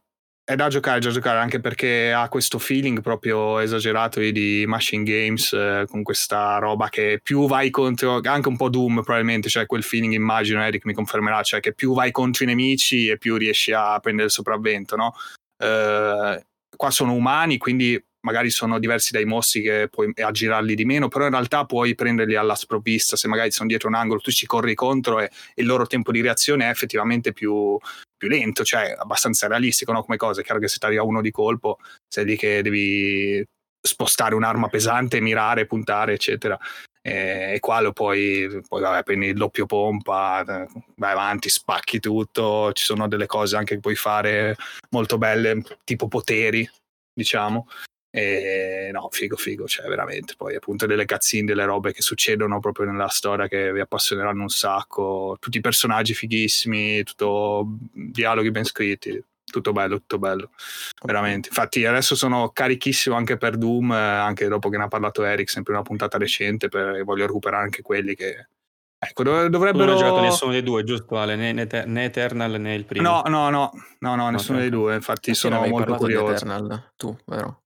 è 0.50 0.56
da 0.56 0.68
giocare, 0.68 1.00
da 1.00 1.12
giocare 1.12 1.38
anche 1.38 1.60
perché 1.60 2.12
ha 2.12 2.28
questo 2.28 2.58
feeling 2.58 3.02
proprio 3.02 3.60
esagerato 3.60 4.20
di 4.20 4.64
machine 4.66 5.04
games 5.04 5.54
eh, 5.54 5.86
con 5.88 6.02
questa 6.02 6.58
roba 6.58 6.89
che 6.89 7.20
più 7.22 7.45
vai 7.45 7.70
contro, 7.70 8.20
anche 8.24 8.47
un 8.47 8.58
po' 8.58 8.68
Doom 8.68 9.04
probabilmente, 9.04 9.47
cioè 9.47 9.68
quel 9.68 9.84
feeling 9.84 10.12
immagino 10.14 10.64
Eric 10.64 10.86
mi 10.86 10.95
confermerà, 10.95 11.43
cioè 11.43 11.60
che 11.60 11.76
più 11.76 11.93
vai 11.93 12.10
contro 12.10 12.45
i 12.45 12.47
nemici 12.47 13.10
e 13.10 13.20
più 13.20 13.38
riesci 13.38 13.74
a 13.74 14.00
prendere 14.00 14.26
il 14.26 14.34
sopravvento, 14.34 14.95
no? 14.95 15.14
Eh, 15.56 16.43
qua 16.76 16.89
sono 16.89 17.14
umani, 17.14 17.60
quindi 17.60 18.04
magari 18.22 18.50
sono 18.50 18.80
diversi 18.80 19.12
dai 19.12 19.26
mossi 19.26 19.62
che 19.62 19.88
puoi 19.91 20.12
aggirarli 20.16 20.74
di 20.74 20.84
meno, 20.84 21.10
però 21.10 21.26
in 21.26 21.32
realtà 21.32 21.66
puoi 21.66 21.93
prenderli 21.93 22.36
alla 22.36 22.56
sprovvista, 22.56 23.16
se 23.16 23.28
magari 23.28 23.52
sono 23.52 23.68
dietro 23.68 23.88
un 23.88 23.93
angolo, 23.93 24.20
tu 24.20 24.32
ci 24.32 24.47
corri 24.47 24.74
contro 24.74 25.20
e 25.20 25.30
il 25.56 25.68
loro 25.68 25.86
tempo 25.86 26.12
di 26.12 26.22
reazione 26.22 26.66
è 26.66 26.70
effettivamente 26.72 27.34
più, 27.34 27.78
più 28.20 28.28
lento, 28.28 28.64
cioè 28.64 28.94
abbastanza 28.96 29.48
realistico 29.48 29.92
no? 29.94 30.04
come 30.04 30.18
cosa. 30.18 30.42
È 30.42 30.44
chiaro 30.44 30.60
che 30.60 30.68
se 30.68 30.78
ti 30.78 30.86
arriva 30.86 31.04
uno 31.04 31.22
di 31.22 31.32
colpo, 31.32 31.80
sei 32.08 32.26
lì 32.26 32.36
che 32.36 32.62
devi 32.62 33.44
spostare 33.82 34.36
un'arma 34.36 34.68
pesante, 34.68 35.22
mirare, 35.22 35.66
puntare, 35.66 36.14
eccetera. 36.14 36.60
E, 37.02 37.54
e 37.56 37.60
qua 37.60 37.80
lo 37.80 37.94
puoi, 37.94 38.62
poi 38.68 38.82
vabbè, 38.82 39.04
prendi 39.04 39.28
il 39.28 39.38
doppio 39.38 39.66
pompa, 39.66 40.44
vai 40.96 41.12
avanti, 41.12 41.50
spacchi 41.50 42.00
tutto. 42.00 42.72
Ci 42.74 42.84
sono 42.84 43.08
delle 43.08 43.26
cose 43.26 43.56
anche 43.56 43.76
che 43.76 43.82
puoi 43.82 43.96
fare 43.96 44.56
molto 44.90 45.18
belle, 45.18 45.64
tipo 45.86 46.08
poteri, 46.08 46.70
diciamo. 47.14 47.68
E 48.12 48.89
no, 48.91 49.07
figo, 49.12 49.36
figo, 49.36 49.68
cioè 49.68 49.88
veramente. 49.88 50.34
Poi 50.36 50.55
appunto 50.55 50.86
delle 50.86 51.05
cazzine, 51.05 51.45
delle 51.45 51.66
robe 51.66 51.93
che 51.93 52.01
succedono 52.01 52.60
proprio 52.60 52.89
nella 52.89 53.07
storia 53.07 53.47
che 53.47 53.72
vi 53.72 53.80
appassioneranno 53.80 54.41
un 54.41 54.49
sacco. 54.49 55.38
Tutti 55.39 55.57
i 55.57 55.62
personaggi 55.62 56.14
fighissimi, 56.14 57.03
tutto 57.03 57.78
dialoghi 57.91 58.51
ben 58.51 58.66
scritti. 58.66 59.24
Tutto 59.49 59.72
bello, 59.72 59.97
tutto 59.97 60.20
bello, 60.20 60.51
veramente. 61.03 61.47
Infatti, 61.47 61.84
adesso 61.84 62.14
sono 62.14 62.49
carichissimo 62.49 63.16
anche 63.16 63.36
per 63.38 63.57
Doom, 63.57 63.91
eh, 63.91 63.95
anche 63.95 64.47
dopo 64.47 64.70
che 64.70 64.78
ne 64.78 64.84
ha 64.84 64.88
parlato 64.88 65.24
Eric, 65.24 65.49
sempre 65.49 65.74
una 65.74 65.82
puntata 65.82 66.20
recente. 66.20 66.70
Per, 66.70 67.03
voglio 67.03 67.26
recuperare 67.26 67.64
anche 67.64 67.82
quelli 67.82 68.14
che, 68.14 68.47
Ecco, 69.01 69.24
dovrebbero... 69.24 69.86
Non 69.86 69.93
hai 69.93 69.97
giocato 69.97 70.20
nessuno 70.20 70.51
dei 70.51 70.62
due, 70.62 70.84
giusto 70.84 71.18
Ale? 71.18 71.38
Né, 71.38 71.53
né, 71.53 72.03
Eternal 72.03 72.60
né 72.60 72.76
il 72.76 72.84
primo? 72.84 73.10
No, 73.10 73.24
no, 73.28 73.49
no, 73.49 73.72
no, 73.99 74.16
no 74.16 74.30
nessuno 74.30 74.57
okay. 74.57 74.70
dei 74.70 74.78
due, 74.78 74.95
infatti 74.95 75.34
sono 75.34 75.66
molto 75.66 75.95
curioso. 75.95 76.34
Eternal, 76.34 76.91
tu, 76.97 77.18
vero? 77.26 77.62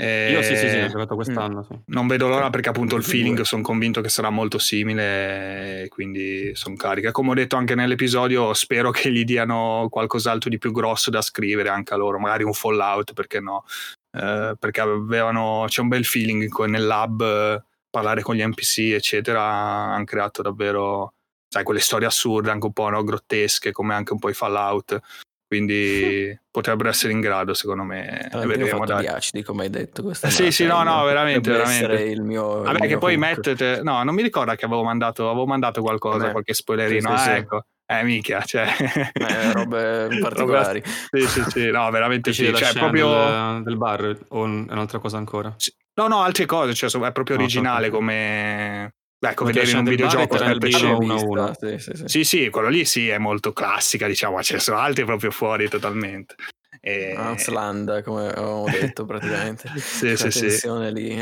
Eh, 0.00 0.30
Io 0.30 0.42
sì, 0.42 0.54
sì, 0.56 0.68
sì, 0.68 0.76
ho 0.76 0.86
giocato 0.86 1.16
quest'anno. 1.16 1.64
Sì. 1.64 1.76
Non 1.86 2.06
vedo 2.06 2.28
l'ora 2.28 2.50
perché 2.50 2.68
appunto 2.68 2.94
il 2.94 3.02
feeling 3.02 3.40
sono 3.40 3.62
convinto 3.62 4.00
che 4.00 4.08
sarà 4.08 4.30
molto 4.30 4.58
simile, 4.58 5.86
quindi 5.88 6.52
sono 6.54 6.76
carica. 6.76 7.10
Come 7.10 7.30
ho 7.30 7.34
detto 7.34 7.56
anche 7.56 7.74
nell'episodio, 7.74 8.54
spero 8.54 8.92
che 8.92 9.10
gli 9.10 9.24
diano 9.24 9.88
qualcos'altro 9.90 10.50
di 10.50 10.58
più 10.58 10.70
grosso 10.70 11.10
da 11.10 11.20
scrivere 11.20 11.68
anche 11.68 11.94
a 11.94 11.96
loro, 11.96 12.20
magari 12.20 12.44
un 12.44 12.52
Fallout, 12.52 13.12
perché 13.12 13.40
no? 13.40 13.64
Eh, 14.12 14.54
perché 14.56 14.80
avevano, 14.80 15.64
c'è 15.66 15.80
un 15.80 15.88
bel 15.88 16.04
feeling 16.04 16.48
nel 16.66 16.86
lab, 16.86 17.64
parlare 17.90 18.22
con 18.22 18.36
gli 18.36 18.44
NPC, 18.44 18.92
eccetera, 18.92 19.42
hanno 19.42 20.04
creato 20.04 20.42
davvero, 20.42 21.14
sai, 21.48 21.64
quelle 21.64 21.80
storie 21.80 22.06
assurde, 22.06 22.52
anche 22.52 22.66
un 22.66 22.72
po' 22.72 22.88
no, 22.88 23.02
grottesche, 23.02 23.72
come 23.72 23.94
anche 23.94 24.12
un 24.12 24.20
po' 24.20 24.28
i 24.28 24.34
Fallout 24.34 25.00
quindi 25.48 26.38
potrebbero 26.50 26.90
essere 26.90 27.12
in 27.12 27.20
grado 27.20 27.54
secondo 27.54 27.82
me 27.82 28.28
allora, 28.30 28.46
vedremo 28.46 28.84
dai. 28.84 29.06
acidi 29.06 29.42
come 29.42 29.64
hai 29.64 29.70
detto 29.70 30.12
sì 30.12 30.52
sì 30.52 30.66
no 30.66 30.82
no 30.82 31.02
veramente 31.04 31.50
veramente. 31.50 32.02
il 32.02 32.22
mio, 32.22 32.62
vabbè 32.62 32.84
il 32.84 32.90
che 32.90 32.98
poi 32.98 33.16
mettete 33.16 33.80
no 33.82 34.02
non 34.04 34.14
mi 34.14 34.22
ricordo 34.22 34.54
che 34.54 34.66
avevo 34.66 34.84
mandato 34.84 35.28
avevo 35.28 35.46
mandato 35.46 35.80
qualcosa 35.80 36.28
eh, 36.28 36.32
qualche 36.32 36.52
spoilerino 36.54 37.16
sì, 37.16 37.22
sì, 37.24 37.30
ecco. 37.30 37.64
Eh 37.90 38.04
mica 38.04 38.42
cioè 38.42 38.66
eh, 39.14 39.52
robe 39.54 40.08
particolari. 40.20 40.82
sì 40.84 41.26
sì 41.26 41.42
sì 41.48 41.70
no 41.70 41.90
veramente 41.90 42.34
sì 42.34 42.52
cioè 42.54 42.74
proprio 42.74 43.08
del, 43.08 43.62
del, 43.62 43.76
bar 43.78 44.18
o 44.28 44.42
un'altra 44.42 44.98
cosa 44.98 45.16
ancora? 45.16 45.56
No 45.94 46.06
no 46.06 46.20
altre 46.20 46.44
cose 46.44 46.74
cioè 46.74 46.90
è 46.90 47.12
proprio 47.12 47.36
no, 47.36 47.42
originale 47.42 47.88
come 47.88 48.92
Ecco, 49.20 49.44
vedere 49.44 49.70
in 49.70 49.78
un 49.78 49.84
videogioco 49.84 50.36
era 50.36 50.50
il 50.50 50.58
PC 50.58 50.82
1 50.82 51.52
sì 51.58 51.78
sì, 51.78 51.90
sì. 51.94 52.02
sì, 52.06 52.24
sì, 52.24 52.50
quello 52.50 52.68
lì 52.68 52.84
sì, 52.84 53.08
è 53.08 53.18
molto 53.18 53.52
classica, 53.52 54.06
diciamo, 54.06 54.36
ma 54.36 54.42
ce 54.42 54.60
sono 54.60 54.78
altri 54.78 55.04
proprio 55.04 55.30
fuori 55.32 55.68
totalmente. 55.68 56.36
E... 56.80 57.14
Ansland, 57.16 58.04
come 58.04 58.28
ho 58.36 58.64
detto 58.70 59.04
praticamente. 59.04 59.70
sì, 59.76 60.16
sì, 60.16 60.30
sì. 60.30 60.68
lì. 60.92 61.20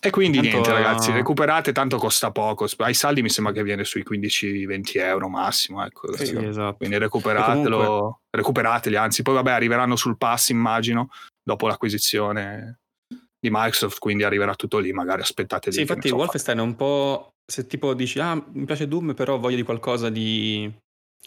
E 0.00 0.10
quindi 0.10 0.36
Tanto- 0.38 0.52
niente 0.52 0.72
ragazzi, 0.72 1.10
recuperate, 1.10 1.72
tanto 1.72 1.96
costa 1.96 2.30
poco, 2.30 2.68
ai 2.78 2.94
saldi 2.94 3.22
mi 3.22 3.30
sembra 3.30 3.52
che 3.52 3.62
viene 3.64 3.84
sui 3.84 4.04
15-20 4.08 5.00
euro 5.00 5.28
massimo, 5.28 5.84
ecco. 5.84 6.14
Sì, 6.14 6.36
esatto. 6.36 6.76
Quindi 6.76 6.98
recuperatelo, 6.98 7.76
comunque- 7.76 8.20
recuperateli, 8.30 8.96
anzi 8.96 9.22
poi 9.22 9.34
vabbè 9.34 9.50
arriveranno 9.50 9.96
sul 9.96 10.18
pass 10.18 10.50
immagino, 10.50 11.08
dopo 11.42 11.66
l'acquisizione 11.66 12.80
di 13.40 13.48
Microsoft, 13.50 13.98
quindi 13.98 14.24
arriverà 14.24 14.54
tutto 14.54 14.78
lì, 14.78 14.92
magari 14.92 15.22
aspettate 15.22 15.70
Sì, 15.70 15.80
infatti 15.80 16.08
so, 16.08 16.16
Wolfenstein 16.16 16.58
è 16.58 16.62
un 16.62 16.76
po'... 16.76 17.30
Se 17.50 17.66
tipo 17.66 17.94
dici, 17.94 18.18
ah, 18.18 18.34
mi 18.34 18.64
piace 18.64 18.86
Doom, 18.86 19.14
però 19.14 19.38
voglio 19.38 19.56
di 19.56 19.62
qualcosa 19.62 20.10
di, 20.10 20.70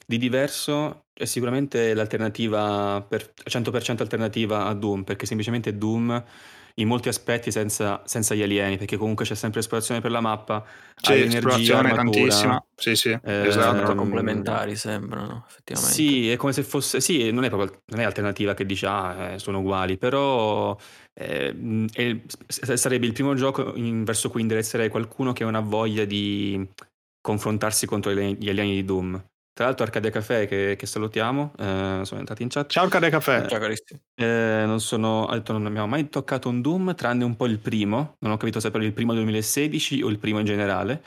di 0.06 0.18
diverso, 0.18 1.06
è 1.14 1.26
sicuramente 1.26 1.94
l'alternativa, 1.96 3.04
per, 3.08 3.34
100% 3.44 4.02
alternativa 4.02 4.66
a 4.68 4.74
Doom, 4.74 5.04
perché 5.04 5.26
semplicemente 5.26 5.78
Doom 5.78 6.24
in 6.76 6.88
molti 6.88 7.10
aspetti 7.10 7.52
senza, 7.52 8.02
senza 8.06 8.34
gli 8.36 8.42
alieni, 8.42 8.78
perché 8.78 8.98
comunque 8.98 9.26
c'è 9.26 9.36
sempre 9.36 9.60
esplorazione 9.60 10.00
per 10.00 10.12
la 10.12 10.22
mappa, 10.22 10.64
Sì, 10.96 11.12
hai 11.12 11.22
energia, 11.22 11.38
esplorazione 11.38 11.90
armatura. 11.90 12.12
tantissima. 12.12 12.66
Sì, 12.76 12.96
sì, 12.96 13.10
Eh, 13.24 13.48
esatto. 13.48 13.96
Complementari, 13.96 14.76
sembrano, 14.76 15.46
effettivamente. 15.48 15.94
Sì, 15.94 16.32
è 16.32 16.38
come 16.38 16.54
se 16.54 16.64
fosse. 16.64 17.02
Sì, 17.02 17.32
non 17.32 17.44
è 17.44 17.50
proprio 17.50 17.82
non 17.88 18.00
è 18.00 18.04
alternativa 18.04 18.54
che 18.54 18.66
dice 18.66 18.86
ah, 18.88 19.32
eh, 19.34 19.40
sono 19.40 19.60
uguali, 19.60 19.98
però 19.98 20.76
eh, 21.14 21.54
mh, 21.54 21.86
sarebbe 22.48 23.06
il 23.06 23.14
primo 23.14 23.34
gioco 23.34 23.76
in- 23.76 24.04
verso 24.04 24.30
cui 24.30 24.42
indirizzerei 24.42 24.90
qualcuno 24.90 25.34
che 25.34 25.44
ha 25.44 25.48
una 25.48 25.60
voglia 25.60 26.06
di 26.06 26.68
confrontarsi 27.22 27.86
contro 27.86 28.12
gli 28.12 28.50
alieni 28.50 28.76
di 28.76 28.86
Doom. 28.86 29.24
Tra 29.54 29.66
l'altro, 29.66 29.84
Arcadia 29.86 30.10
Café, 30.10 30.48
che, 30.48 30.76
che 30.78 30.86
salutiamo, 30.86 31.52
eh, 31.58 32.00
sono 32.04 32.20
entrati 32.20 32.42
in 32.42 32.50
chat. 32.50 32.72
Ciao 32.72 32.86
Arcade 32.86 33.10
Caffè. 33.10 33.48
Ciao 33.48 33.60
carissimi. 33.60 34.00
Eh, 34.16 34.64
non 34.66 34.80
sono, 34.80 35.26
ha 35.26 35.34
detto, 35.36 35.52
non 35.52 35.66
abbiamo 35.66 35.88
mai 35.88 36.08
toccato 36.08 36.48
un 36.48 36.62
Doom, 36.62 36.96
tranne 36.96 37.26
un 37.26 37.36
po' 37.36 37.48
il 37.48 37.60
primo. 37.60 38.16
Non 38.20 38.32
ho 38.32 38.38
capito 38.38 38.62
se 38.62 38.72
per 38.72 38.82
il 38.82 38.94
primo 38.94 39.14
2016 39.14 40.04
o 40.04 40.10
il 40.10 40.20
primo 40.20 40.40
in 40.40 40.46
generale, 40.46 41.04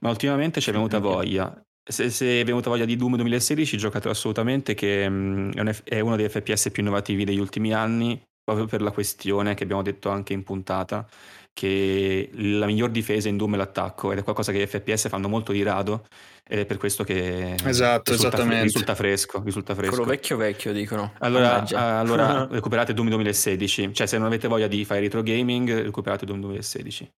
ma 0.00 0.08
ultimamente 0.08 0.62
ci 0.62 0.70
è 0.70 0.72
venuta 0.72 0.98
voglia. 0.98 1.54
Se, 1.86 2.08
se 2.08 2.40
è 2.40 2.44
venuta 2.44 2.70
voglia 2.70 2.86
di 2.86 2.96
Doom 2.96 3.16
2016, 3.16 3.76
giocatelo 3.76 4.12
assolutamente, 4.12 4.72
che 4.72 5.06
mm, 5.06 5.52
è, 5.52 5.60
un 5.60 5.72
è 5.84 6.00
uno 6.00 6.16
dei 6.16 6.30
FPS 6.30 6.70
più 6.70 6.82
innovativi 6.82 7.24
degli 7.24 7.38
ultimi 7.38 7.74
anni, 7.74 8.18
proprio 8.44 8.66
per 8.66 8.82
la 8.82 8.90
questione 8.90 9.54
che 9.54 9.64
abbiamo 9.64 9.82
detto 9.82 10.10
anche 10.10 10.34
in 10.34 10.42
puntata, 10.44 11.08
che 11.52 12.30
la 12.34 12.66
miglior 12.66 12.90
difesa 12.90 13.28
in 13.28 13.36
Doom 13.36 13.54
è 13.54 13.56
l'attacco, 13.56 14.12
ed 14.12 14.18
è 14.18 14.22
qualcosa 14.22 14.52
che 14.52 14.58
gli 14.58 14.66
FPS 14.66 15.08
fanno 15.08 15.28
molto 15.28 15.52
di 15.52 15.62
rado, 15.62 16.06
ed 16.46 16.58
è 16.58 16.66
per 16.66 16.76
questo 16.76 17.04
che 17.04 17.54
Esatto, 17.64 18.12
risulta, 18.12 18.36
esattamente. 18.36 18.64
risulta 18.64 18.94
fresco. 18.94 19.42
Risulta 19.42 19.74
fresco. 19.74 19.90
Quello 19.94 20.10
vecchio 20.10 20.36
vecchio, 20.36 20.72
dicono. 20.72 21.14
Allora, 21.20 21.64
eh, 21.66 21.74
allora 21.74 22.46
recuperate 22.50 22.92
Doom 22.92 23.08
2016, 23.08 23.94
cioè 23.94 24.06
se 24.06 24.18
non 24.18 24.26
avete 24.26 24.46
voglia 24.46 24.66
di 24.66 24.84
fare 24.84 25.00
retro 25.00 25.22
gaming, 25.22 25.82
recuperate 25.82 26.26
Doom 26.26 26.40
2016. 26.40 27.10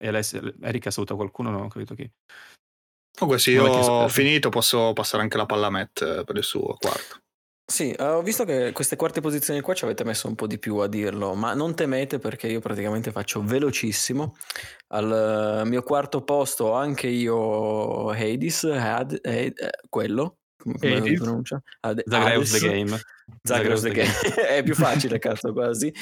E 0.00 0.08
Alessia, 0.08 0.40
Erika 0.60 0.90
saluta 0.90 1.14
qualcuno, 1.14 1.50
non 1.50 1.62
ho 1.62 1.68
capito 1.68 1.94
chi. 1.94 2.08
Comunque 3.18 3.40
sì, 3.42 3.52
io 3.52 3.64
ho 3.64 4.08
finito, 4.08 4.48
posso 4.48 4.92
passare 4.92 5.22
anche 5.24 5.36
la 5.36 5.46
palla 5.46 5.66
a 5.66 5.70
Matt 5.70 6.02
eh, 6.02 6.22
per 6.24 6.36
il 6.36 6.44
suo 6.44 6.76
quarto. 6.78 7.18
Sì, 7.70 7.90
eh, 7.90 8.02
ho 8.02 8.22
visto 8.22 8.46
che 8.46 8.72
queste 8.72 8.96
quarte 8.96 9.20
posizioni 9.20 9.60
qua 9.60 9.74
ci 9.74 9.84
avete 9.84 10.02
messo 10.02 10.26
un 10.26 10.34
po' 10.34 10.46
di 10.46 10.58
più 10.58 10.76
a 10.76 10.88
dirlo, 10.88 11.34
ma 11.34 11.52
non 11.52 11.74
temete 11.74 12.18
perché 12.18 12.46
io 12.46 12.60
praticamente 12.60 13.12
faccio 13.12 13.42
velocissimo. 13.44 14.34
Al 14.88 15.60
eh, 15.66 15.68
mio 15.68 15.82
quarto 15.82 16.24
posto 16.24 16.72
anche 16.72 17.08
io 17.08 18.08
Hades, 18.08 18.64
Had- 18.64 19.18
eh, 19.22 19.52
eh, 19.54 19.70
quello, 19.90 20.38
come 20.56 21.02
si 21.02 21.12
pronuncia? 21.12 21.62
Had- 21.80 22.02
Zagreus 22.06 22.58
the 22.58 22.66
Game. 22.66 23.00
Zagreus 23.42 23.82
the 23.82 23.90
Game. 23.90 24.12
è 24.48 24.62
più 24.62 24.74
facile, 24.74 25.18
cazzo, 25.20 25.52
quasi. 25.52 25.92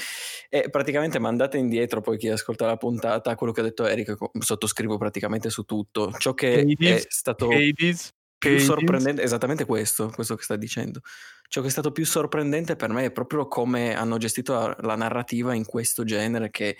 E 0.49 0.71
praticamente 0.71 1.19
mandate 1.19 1.59
indietro 1.59 2.01
poi 2.01 2.17
chi 2.17 2.29
ascolta 2.29 2.67
la 2.67 2.77
puntata, 2.77 3.35
quello 3.35 3.53
che 3.53 3.63
ha 3.63 3.65
detto 3.65 3.87
Eric, 3.87 4.15
sottoscrivo 4.39 4.99
praticamente 4.99 5.51
su 5.51 5.65
tutto. 5.65 6.13
Ciò 6.17 6.33
che 6.33 6.61
Hades, 6.61 7.03
è 7.03 7.07
stato 7.09 7.49
Hades, 7.49 8.13
più 8.39 8.51
Hades. 8.53 8.65
sorprendente, 8.65 9.23
esattamente 9.23 9.65
questo, 9.65 10.11
questo 10.15 10.37
che 10.37 10.45
sta 10.45 10.55
dicendo. 10.55 11.01
Ciò 11.49 11.61
che 11.61 11.69
è 11.69 11.71
stato 11.71 11.93
più 11.93 12.05
sorprendente 12.05 12.77
per 12.77 12.91
me 12.91 13.07
è 13.07 13.11
proprio 13.11 13.47
come 13.49 13.95
hanno 13.95 14.19
gestito 14.19 14.75
la, 14.79 14.97
narrativa 14.97 15.55
in 15.55 15.65
questo 15.65 16.05
genere 16.05 16.51
che 16.51 16.77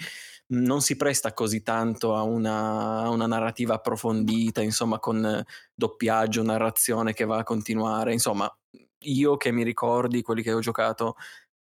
non 0.49 0.81
si 0.81 0.97
presta 0.97 1.33
così 1.33 1.63
tanto 1.63 2.15
a 2.15 2.23
una, 2.23 3.03
a 3.03 3.09
una 3.09 3.27
narrativa 3.27 3.75
approfondita, 3.75 4.63
insomma, 4.63 4.99
con 4.99 5.45
doppiaggio, 5.75 6.43
narrazione 6.43 7.13
che 7.15 7.25
va 7.25 7.39
a 7.39 7.45
continuare. 7.45 8.13
Insomma, 8.13 8.53
io 9.01 9.37
che 9.37 9.51
mi 9.51 9.65
ricordi 9.65 10.23
quelli 10.23 10.43
che 10.43 10.53
ho 10.53 10.61
giocato, 10.61 11.17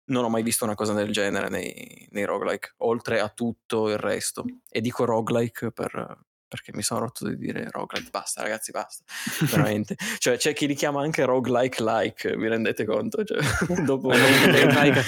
non 0.08 0.24
ho 0.24 0.28
mai 0.28 0.42
visto 0.42 0.64
una 0.64 0.74
cosa 0.74 0.92
del 0.92 1.10
genere 1.10 1.48
nei, 1.48 2.06
nei 2.10 2.24
roguelike, 2.24 2.74
oltre 2.78 3.20
a 3.20 3.28
tutto 3.28 3.88
il 3.88 3.98
resto. 3.98 4.44
E 4.68 4.80
dico 4.80 5.04
roguelike 5.04 5.72
per- 5.72 6.18
perché 6.48 6.72
mi 6.74 6.82
sono 6.82 7.00
rotto 7.00 7.28
di 7.28 7.36
dire 7.36 7.68
roguelike. 7.70 8.10
Basta, 8.10 8.42
ragazzi, 8.42 8.70
basta. 8.70 9.04
Veramente. 9.50 9.96
cioè, 10.18 10.36
c'è 10.36 10.52
chi 10.52 10.66
li 10.66 10.74
chiama 10.74 11.02
anche 11.02 11.24
roguelike 11.24 11.82
like, 11.82 12.36
vi 12.36 12.48
rendete 12.48 12.84
conto? 12.84 13.24
Cioè, 13.24 13.38
dopo... 13.84 14.10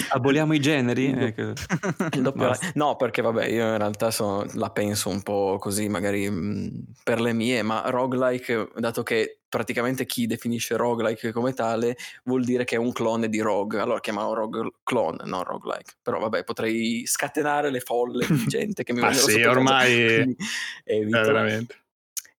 Aboliamo 0.09 0.53
i 0.53 0.59
generi? 0.59 1.13
Dopo- 1.13 1.27
Ecco. 2.49 2.51
Like. 2.51 2.71
No, 2.75 2.95
perché 2.95 3.21
vabbè, 3.21 3.45
io 3.47 3.65
in 3.71 3.77
realtà 3.77 4.11
sono- 4.11 4.45
la 4.53 4.69
penso 4.71 5.09
un 5.09 5.21
po' 5.21 5.57
così, 5.59 5.87
magari 5.89 6.29
mh, 6.29 6.83
per 7.03 7.19
le 7.21 7.33
mie, 7.33 7.61
ma 7.63 7.83
roguelike, 7.89 8.69
dato 8.75 9.03
che 9.03 9.38
praticamente 9.49 10.05
chi 10.05 10.27
definisce 10.27 10.77
roguelike 10.77 11.31
come 11.31 11.53
tale, 11.53 11.97
vuol 12.23 12.45
dire 12.45 12.63
che 12.63 12.75
è 12.75 12.79
un 12.79 12.93
clone 12.93 13.27
di 13.27 13.39
rogue. 13.39 13.81
Allora 13.81 13.99
chiamalo 13.99 14.33
rogue 14.33 14.71
clone, 14.83 15.23
non 15.25 15.43
roguelike. 15.43 15.93
Però 16.01 16.19
vabbè, 16.19 16.43
potrei 16.43 17.03
scatenare 17.05 17.71
le 17.71 17.79
folle 17.79 18.25
di 18.27 18.45
gente 18.47 18.83
che 18.83 18.93
mi 18.93 19.01
Ma 19.01 19.11
sì, 19.11 19.41
ormai-. 19.41 20.35
Eh, 20.85 21.05
veramente. 21.05 21.75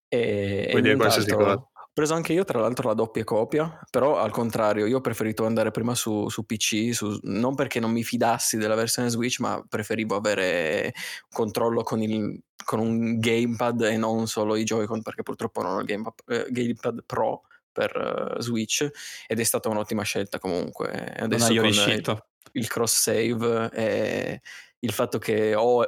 E, 0.07 0.67
Puoi 0.71 0.81
e 0.81 0.83
dire 0.83 0.95
qualsiasi 0.95 1.31
cosa. 1.31 1.70
Ho 2.01 2.03
preso 2.03 2.17
anche 2.17 2.33
io, 2.33 2.43
tra 2.45 2.59
l'altro, 2.59 2.87
la 2.87 2.95
doppia 2.95 3.23
copia, 3.23 3.79
però 3.91 4.17
al 4.17 4.31
contrario, 4.31 4.87
io 4.87 4.97
ho 4.97 5.01
preferito 5.01 5.45
andare 5.45 5.69
prima 5.69 5.93
su, 5.93 6.29
su 6.29 6.47
PC, 6.47 6.95
su- 6.95 7.19
non 7.25 7.53
perché 7.53 7.79
non 7.79 7.91
mi 7.91 8.03
fidassi 8.03 8.57
della 8.57 8.73
versione 8.73 9.09
Switch, 9.09 9.39
ma 9.39 9.63
preferivo 9.69 10.15
avere 10.15 10.95
controllo 11.29 11.83
con, 11.83 12.01
il, 12.01 12.41
con 12.65 12.79
un 12.79 13.19
gamepad 13.19 13.81
e 13.81 13.97
non 13.97 14.25
solo 14.25 14.55
i 14.55 14.63
Joy-Con, 14.63 15.03
perché 15.03 15.21
purtroppo 15.21 15.61
non 15.61 15.75
ho 15.75 15.79
il 15.81 15.85
gamepad, 15.85 16.13
eh, 16.25 16.47
gamepad 16.49 17.03
Pro 17.05 17.43
per 17.71 18.35
eh, 18.35 18.41
Switch 18.41 18.89
ed 19.27 19.39
è 19.39 19.43
stata 19.43 19.69
un'ottima 19.69 20.01
scelta 20.01 20.39
comunque. 20.39 21.13
Non 21.19 21.25
Adesso 21.25 21.51
hai 21.51 21.55
con 21.57 21.65
riuscito. 21.65 22.25
il 22.53 22.67
cross 22.67 22.99
save 22.99 23.69
e 23.73 24.41
il 24.79 24.91
fatto 24.91 25.19
che 25.19 25.53
ho 25.53 25.83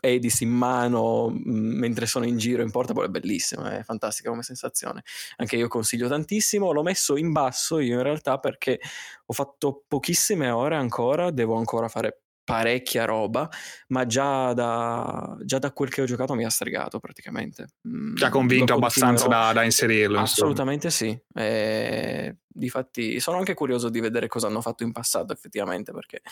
Edis 0.00 0.40
in 0.40 0.50
mano 0.50 1.28
mh, 1.28 1.50
mentre 1.50 2.06
sono 2.06 2.24
in 2.24 2.38
giro 2.38 2.62
in 2.62 2.70
porta 2.70 2.92
è 3.02 3.08
bellissimo, 3.08 3.64
è 3.64 3.82
fantastica 3.82 4.30
come 4.30 4.42
sensazione. 4.42 5.02
Anche 5.36 5.56
io 5.56 5.68
consiglio 5.68 6.08
tantissimo, 6.08 6.72
l'ho 6.72 6.82
messo 6.82 7.16
in 7.16 7.32
basso 7.32 7.78
io 7.78 7.96
in 7.96 8.02
realtà 8.02 8.38
perché 8.38 8.80
ho 9.26 9.32
fatto 9.32 9.84
pochissime 9.86 10.50
ore 10.50 10.76
ancora, 10.76 11.30
devo 11.30 11.56
ancora 11.56 11.88
fare 11.88 12.22
parecchia 12.48 13.04
roba, 13.04 13.46
ma 13.88 14.06
già 14.06 14.54
da, 14.54 15.36
già 15.42 15.58
da 15.58 15.70
quel 15.70 15.90
che 15.90 16.00
ho 16.00 16.06
giocato 16.06 16.32
mi 16.32 16.46
ha 16.46 16.48
stregato 16.48 16.98
praticamente. 16.98 17.66
Mm, 17.86 18.14
Ti 18.14 18.24
ha 18.24 18.30
convinto 18.30 18.72
abbastanza 18.72 19.26
da, 19.28 19.52
da 19.52 19.64
inserirlo. 19.64 20.18
insomma. 20.18 20.22
Assolutamente 20.22 20.90
sì. 20.90 21.20
E, 21.34 22.36
difatti 22.46 23.20
sono 23.20 23.36
anche 23.36 23.52
curioso 23.52 23.90
di 23.90 24.00
vedere 24.00 24.28
cosa 24.28 24.46
hanno 24.46 24.62
fatto 24.62 24.82
in 24.82 24.92
passato 24.92 25.34
effettivamente 25.34 25.92
perché 25.92 26.22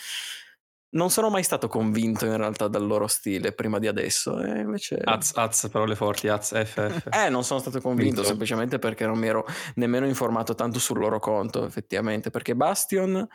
non 0.89 1.09
sono 1.09 1.29
mai 1.29 1.43
stato 1.43 1.67
convinto 1.67 2.25
in 2.25 2.37
realtà 2.37 2.67
dal 2.67 2.85
loro 2.85 3.07
stile 3.07 3.51
prima 3.51 3.79
di 3.79 3.87
adesso 3.87 4.41
e 4.41 4.59
invece 4.59 4.99
Az, 5.03 5.31
az, 5.35 5.69
parole 5.69 5.95
forti, 5.95 6.27
az, 6.27 6.49
FF. 6.49 7.07
eh, 7.11 7.29
non 7.29 7.43
sono 7.43 7.59
stato 7.59 7.81
convinto 7.81 8.15
Vinto. 8.15 8.27
semplicemente 8.27 8.79
perché 8.79 9.05
non 9.05 9.17
mi 9.17 9.27
ero 9.27 9.45
nemmeno 9.75 10.07
informato 10.07 10.55
tanto 10.55 10.79
sul 10.79 10.99
loro 10.99 11.19
conto 11.19 11.65
effettivamente 11.65 12.29
perché 12.29 12.55
Bastion 12.55 13.27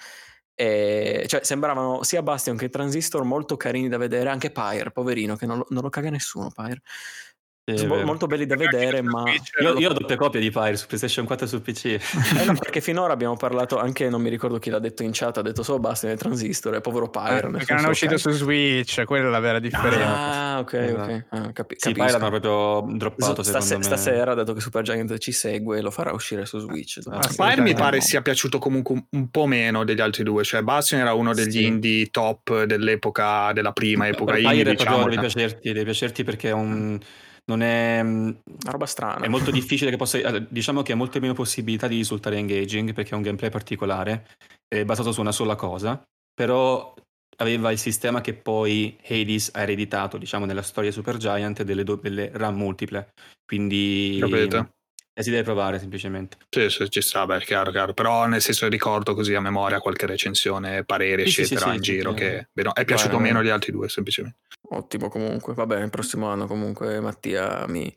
eh, 0.54 1.24
cioè 1.26 1.44
sembravano 1.44 2.02
sia 2.02 2.22
Bastion 2.22 2.56
che 2.56 2.68
Transistor 2.68 3.24
molto 3.24 3.56
carini 3.56 3.88
da 3.88 3.96
vedere 3.96 4.30
anche 4.30 4.50
Pyre 4.50 4.90
poverino 4.90 5.36
che 5.36 5.46
non 5.46 5.58
lo, 5.58 5.66
non 5.70 5.82
lo 5.82 5.88
caga 5.88 6.10
nessuno 6.10 6.50
Pyre 6.50 6.82
Sì, 7.64 7.84
è 7.84 8.02
molto 8.02 8.26
belli 8.26 8.44
da 8.44 8.56
vedere 8.56 9.02
ma 9.02 9.22
Io, 9.60 9.78
io 9.78 9.90
ho 9.90 9.92
doppia 9.92 10.16
copia 10.16 10.40
di 10.40 10.50
Pyre 10.50 10.74
su 10.76 10.86
PlayStation 10.88 11.24
4 11.26 11.46
e 11.46 11.48
su 11.48 11.62
PC. 11.62 11.84
Eh 12.40 12.44
no, 12.44 12.54
perché 12.58 12.80
finora 12.80 13.12
abbiamo 13.12 13.36
parlato 13.36 13.78
anche, 13.78 14.08
non 14.08 14.20
mi 14.20 14.30
ricordo 14.30 14.58
chi 14.58 14.68
l'ha 14.68 14.80
detto 14.80 15.04
in 15.04 15.10
chat, 15.12 15.38
ha 15.38 15.42
detto 15.42 15.62
solo 15.62 15.78
Bastion 15.78 16.10
e 16.10 16.16
Transistor 16.16 16.74
e 16.74 16.80
povero 16.80 17.08
Pyre. 17.08 17.42
nel 17.42 17.54
Eh, 17.54 17.58
perché 17.58 17.74
non 17.74 17.84
è 17.84 17.88
uscito 17.88 18.16
su 18.18 18.30
Switch, 18.32 19.04
quella 19.04 19.28
è 19.28 19.30
la 19.30 19.38
vera 19.38 19.60
differenza. 19.60 20.54
Ah, 20.54 20.58
ok, 20.58 20.72
Esatto. 20.72 21.02
ok. 21.12 21.24
Ah, 21.28 21.52
capi- 21.52 21.74
Sì, 21.78 21.92
capisco. 21.92 21.92
Pyre 21.92 22.16
hanno 22.16 22.40
proprio 22.40 22.96
droppato 22.96 23.42
Sta- 23.44 23.60
secondo 23.60 23.76
me. 23.78 23.96
Stasera, 23.96 24.34
dato 24.34 24.52
che 24.54 24.60
Supergiant 24.60 25.18
ci 25.18 25.30
segue, 25.30 25.80
lo 25.80 25.92
farà 25.92 26.12
uscire 26.12 26.44
su 26.46 26.58
Switch. 26.58 26.98
Ah, 27.08 27.20
Pyre 27.36 27.60
mi 27.60 27.74
pare 27.74 27.98
no. 27.98 28.02
sia 28.02 28.22
piaciuto 28.22 28.58
comunque 28.58 29.04
un, 29.08 29.30
po' 29.30 29.46
meno 29.46 29.84
degli 29.84 30.00
altri 30.00 30.24
due, 30.24 30.42
cioè 30.42 30.62
Bastion 30.62 31.00
era 31.00 31.12
uno 31.14 31.32
degli 31.32 31.52
Sì. 31.52 31.64
indie 31.66 32.06
top 32.10 32.64
dell'epoca, 32.64 33.52
della 33.52 33.70
prima 33.70 34.08
epoca 34.08 34.36
indie, 34.36 34.64
Pyre 34.64 34.74
proprio 34.74 34.96
diciamo. 34.96 35.08
deve 35.08 35.20
piacerti, 35.20 35.68
deve 35.68 35.84
piacerti 35.84 36.24
perché 36.24 36.48
è 36.48 36.52
un... 36.52 36.98
Non 37.44 37.62
è, 37.62 38.00
Una 38.00 38.36
roba 38.70 38.86
strana. 38.86 39.24
è 39.24 39.28
molto 39.28 39.50
difficile 39.50 39.90
che 39.90 39.96
possa. 39.96 40.38
Diciamo 40.38 40.82
che 40.82 40.92
ha 40.92 40.96
molte 40.96 41.20
meno 41.20 41.34
possibilità 41.34 41.88
di 41.88 41.96
risultare 41.96 42.36
engaging 42.36 42.92
perché 42.92 43.10
è 43.10 43.14
un 43.16 43.22
gameplay 43.22 43.50
particolare, 43.50 44.28
è 44.68 44.84
basato 44.84 45.12
su 45.12 45.20
una 45.20 45.32
sola 45.32 45.56
cosa. 45.56 46.00
Però 46.34 46.94
aveva 47.38 47.72
il 47.72 47.78
sistema 47.78 48.20
che 48.20 48.34
poi 48.34 48.96
Hades 49.06 49.50
ha 49.54 49.62
ereditato, 49.62 50.18
diciamo, 50.18 50.44
nella 50.44 50.62
storia 50.62 50.92
Supergiant 50.92 51.62
delle, 51.62 51.82
do- 51.82 51.96
delle 51.96 52.30
RAM 52.32 52.56
multiple. 52.56 53.08
Quindi 53.44 54.18
Capito? 54.20 54.68
Eh, 55.14 55.22
si 55.22 55.30
deve 55.30 55.42
provare 55.42 55.78
semplicemente. 55.78 56.38
Sì, 56.48 56.70
sì, 56.70 56.88
ci 56.90 57.02
sta, 57.02 57.26
beh, 57.26 57.40
chiaro, 57.40 57.70
chiaro. 57.70 57.92
Però 57.92 58.26
nel 58.26 58.40
senso 58.40 58.68
ricordo 58.68 59.14
così 59.14 59.34
a 59.34 59.40
memoria 59.40 59.78
qualche 59.80 60.06
recensione, 60.06 60.84
pareri, 60.84 61.28
Sì, 61.28 61.42
eccetera, 61.42 61.66
sì, 61.70 61.76
in 61.76 61.82
sì, 61.82 61.92
giro 61.92 62.10
sì. 62.10 62.16
che 62.16 62.48
beh, 62.52 62.62
no, 62.62 62.72
è 62.72 62.84
piaciuto 62.84 63.16
Beh, 63.16 63.22
meno 63.22 63.42
gli 63.42 63.48
altri 63.50 63.72
due, 63.72 63.88
semplicemente. 63.88 64.38
Ottimo 64.70 65.08
comunque. 65.08 65.52
Vabbè, 65.54 65.80
il 65.82 65.90
prossimo 65.90 66.28
anno 66.28 66.46
comunque 66.46 66.98
Mattia 67.00 67.66
mi, 67.68 67.94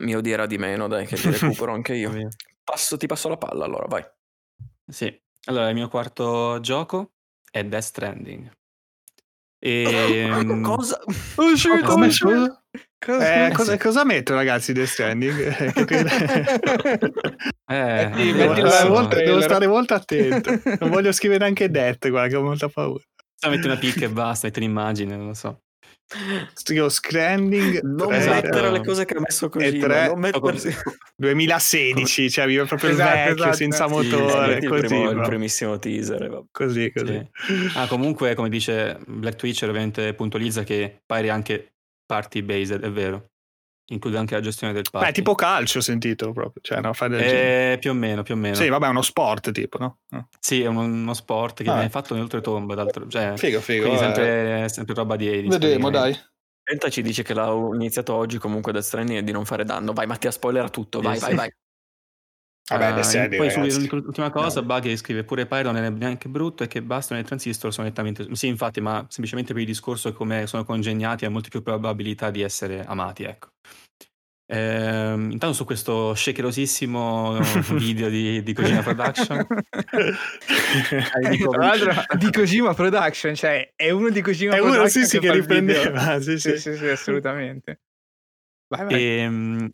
mi 0.00 0.14
odierà 0.14 0.46
di 0.46 0.58
meno, 0.58 0.86
dai, 0.86 1.06
che 1.06 1.16
ti 1.16 1.30
recupero 1.30 1.72
anche 1.72 1.94
io. 1.94 2.12
Passo, 2.62 2.98
ti 2.98 3.06
passo 3.06 3.28
la 3.28 3.38
palla 3.38 3.64
allora, 3.64 3.86
vai. 3.86 4.04
Sì. 4.86 5.18
Allora, 5.46 5.68
il 5.68 5.74
mio 5.74 5.88
quarto 5.88 6.60
gioco 6.60 7.12
è 7.50 7.64
Death 7.64 7.82
Stranding. 7.82 8.50
E, 9.60 10.44
mm, 10.44 10.62
Cosa? 10.62 11.00
Uscito, 11.34 11.84
Come, 11.84 12.06
uscito. 12.06 12.62
Cosa? 12.98 13.46
Eh, 13.46 13.52
cosa, 13.52 13.76
cosa 13.78 14.04
metto 14.04 14.34
ragazzi 14.34 14.72
The 14.72 14.86
Stranding? 14.86 15.72
Che 15.72 15.84
credo- 15.84 16.08
eh, 17.70 18.08
Metti- 18.08 18.32
devo, 18.32 18.52
il 18.54 18.88
molto, 18.88 19.16
devo 19.16 19.40
stare 19.40 19.66
molto 19.66 19.94
attento. 19.94 20.50
Non 20.80 20.90
voglio 20.90 21.12
scrivere 21.12 21.44
anche 21.44 21.70
Death, 21.70 22.08
guarda 22.08 22.28
che 22.28 22.36
ho 22.36 22.42
molta 22.42 22.68
paura. 22.68 23.02
Sta 23.34 23.48
metti 23.50 23.66
una 23.66 23.76
picca 23.76 24.04
e 24.04 24.08
basta, 24.08 24.46
metti 24.48 24.58
un'immagine, 24.58 25.16
non 25.16 25.26
lo 25.28 25.34
so. 25.34 25.60
Scrivo 26.54 26.88
Stranding 26.88 27.82
Non 27.82 28.12
Esatto. 28.14 28.34
mettere 28.46 28.70
le 28.70 28.80
cose 28.82 29.04
che 29.04 29.14
ha 29.14 29.20
messo 29.20 29.48
così. 29.50 29.66
E 29.66 29.78
tre- 29.78 30.06
non 30.08 30.18
mettersi... 30.20 30.74
2016, 31.16 32.30
cioè 32.32 32.46
vive 32.46 32.64
proprio 32.64 32.90
Esatto, 32.90 33.10
il 33.10 33.16
vecchio 33.16 33.34
esatto. 33.34 33.56
senza 33.56 33.86
Sì, 33.86 33.92
motore, 33.92 34.54
il, 34.56 34.68
così, 34.68 34.86
primo- 34.86 35.10
il 35.10 35.20
primissimo 35.20 35.78
teaser. 35.78 36.44
così, 36.50 36.90
così. 36.92 37.28
Sì. 37.46 37.70
Ah, 37.76 37.86
comunque, 37.86 38.34
come 38.34 38.48
dice 38.48 38.98
Black 39.06 39.36
Twitcher, 39.36 39.68
ovviamente 39.68 40.14
puntualizza 40.14 40.64
che 40.64 40.98
pare 41.04 41.28
anche 41.30 41.74
party 42.08 42.42
based, 42.42 42.80
è 42.80 42.90
vero. 42.90 43.30
Include 43.90 44.18
anche 44.18 44.34
la 44.34 44.40
gestione 44.40 44.72
del 44.72 44.84
party. 44.90 45.06
Beh, 45.06 45.12
tipo 45.12 45.34
calcio 45.34 45.78
ho 45.78 45.80
sentito 45.80 46.32
proprio, 46.32 46.60
cioè 46.62 46.80
no, 46.80 46.92
fai 46.92 47.08
del 47.08 47.20
genere. 47.20 47.72
Eh, 47.72 47.78
più 47.78 47.90
o 47.90 47.94
meno, 47.94 48.22
più 48.22 48.34
o 48.34 48.36
meno. 48.36 48.54
Sì, 48.54 48.68
vabbè, 48.68 48.86
è 48.86 48.90
uno 48.90 49.00
sport 49.02 49.50
tipo, 49.50 49.78
no? 49.78 49.98
No. 50.10 50.28
Sì, 50.38 50.62
è 50.62 50.66
uno, 50.66 50.82
uno 50.82 51.14
sport 51.14 51.62
che 51.62 51.70
Ah. 51.70 51.74
viene 51.74 51.88
fatto 51.88 52.12
nell'oltretomba, 52.14 52.74
d'altro, 52.74 53.08
cioè, 53.08 53.32
Figo, 53.36 53.60
figo. 53.60 53.84
quindi 53.86 53.98
eh. 54.00 54.04
sempre, 54.04 54.68
sempre 54.68 54.94
roba 54.94 55.16
di 55.16 55.28
Hades. 55.28 55.48
Vedremo, 55.58 55.88
dai. 55.90 56.14
Penta 56.62 56.90
ci 56.90 57.00
dice 57.00 57.22
che 57.22 57.32
l'ha 57.32 57.50
iniziato 57.72 58.12
oggi 58.12 58.36
comunque 58.36 58.72
Death 58.72 58.84
Stranding 58.84 59.20
e 59.20 59.22
di 59.24 59.32
non 59.32 59.46
fare 59.46 59.64
danno. 59.64 59.94
Vai 59.94 60.06
Mattia, 60.06 60.30
spoiler 60.30 60.68
tutto. 60.68 61.00
Vai, 61.00 61.16
Sì, 61.16 61.24
vai, 61.24 61.34
vai. 61.34 61.50
Vabbè, 62.68 62.94
The 62.94 63.02
Stranding, 63.02 63.36
poi 63.36 63.70
sull'ultima 63.70 64.30
cosa, 64.30 64.62
Buggy 64.62 64.96
scrive 64.96 65.24
pure 65.24 65.46
Pyro 65.46 65.70
non 65.70 65.82
è 65.82 65.88
neanche 65.90 66.28
brutto 66.28 66.62
e 66.62 66.66
che 66.68 66.82
Bastion 66.82 67.18
e 67.18 67.24
Transistor 67.24 67.72
sono 67.72 67.86
nettamente... 67.86 68.26
Sì, 68.32 68.46
infatti, 68.46 68.80
ma 68.80 69.04
semplicemente 69.08 69.52
per 69.52 69.62
il 69.62 69.68
discorso 69.68 70.12
come 70.12 70.46
sono 70.46 70.64
congegnati 70.64 71.24
ha 71.24 71.30
molte 71.30 71.48
più 71.48 71.62
probabilità 71.62 72.30
di 72.30 72.42
essere 72.42 72.84
amati, 72.84 73.24
ecco. 73.24 73.48
Ehm, 74.50 75.30
intanto 75.30 75.54
su 75.54 75.66
questo 75.66 76.14
shakerosissimo 76.14 77.38
video 77.76 78.08
di, 78.08 78.42
di 78.42 78.54
Kojima 78.54 78.80
Production 78.80 79.46
dico- 81.30 81.50
Tra 81.50 81.66
l'altro 81.66 81.92
di 82.16 82.30
Kojima 82.30 82.72
Production, 82.72 83.34
cioè 83.34 83.72
è 83.76 83.90
uno 83.90 84.08
di 84.08 84.22
Kojima 84.22 84.54
È 84.54 84.58
uno, 84.60 84.70
Production 84.72 85.04
sì, 85.04 85.08
sì, 85.10 85.18
che 85.18 85.26
il 85.26 85.42
video. 85.44 85.82
riprendeva, 85.82 86.20
sì, 86.20 86.38
Sì, 86.38 86.50
sì. 86.52 86.58
sì, 86.58 86.76
sì, 86.76 86.86
assolutamente. 86.86 87.80
Vai, 88.68 88.84
vai. 88.86 88.94
E, 88.94 89.28
mh, 89.28 89.70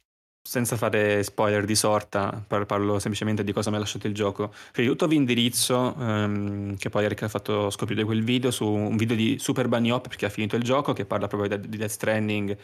senza 0.47 0.77
fare 0.77 1.23
spoiler 1.23 1.65
di 1.65 1.75
sorta, 1.75 2.45
par- 2.47 2.67
parlo 2.67 2.99
semplicemente 2.99 3.43
di 3.43 3.53
cosa 3.53 3.71
mi 3.71 3.77
ha 3.77 3.79
lasciato 3.79 4.07
il 4.07 4.15
gioco. 4.15 4.53
Prima 4.73 4.87
di 4.87 4.95
tutto 4.95 5.07
vi 5.07 5.17
indirizzo, 5.17 5.97
ehm, 5.99 6.77
che 6.77 6.91
poi 6.91 7.05
Eric 7.05 7.23
ha 7.23 7.29
fatto 7.29 7.71
scoprire 7.71 8.05
quel 8.05 8.23
video, 8.23 8.51
su 8.51 8.69
un 8.69 8.97
video 8.97 9.17
di 9.17 9.39
Super 9.39 9.69
Bunny 9.69 9.91
Hop 9.91 10.07
perché 10.07 10.27
ha 10.27 10.29
finito 10.29 10.55
il 10.57 10.63
gioco, 10.63 10.93
che 10.93 11.07
parla 11.07 11.29
proprio 11.29 11.57
di 11.57 11.79
Death 11.79 11.91
Stranding. 11.91 12.57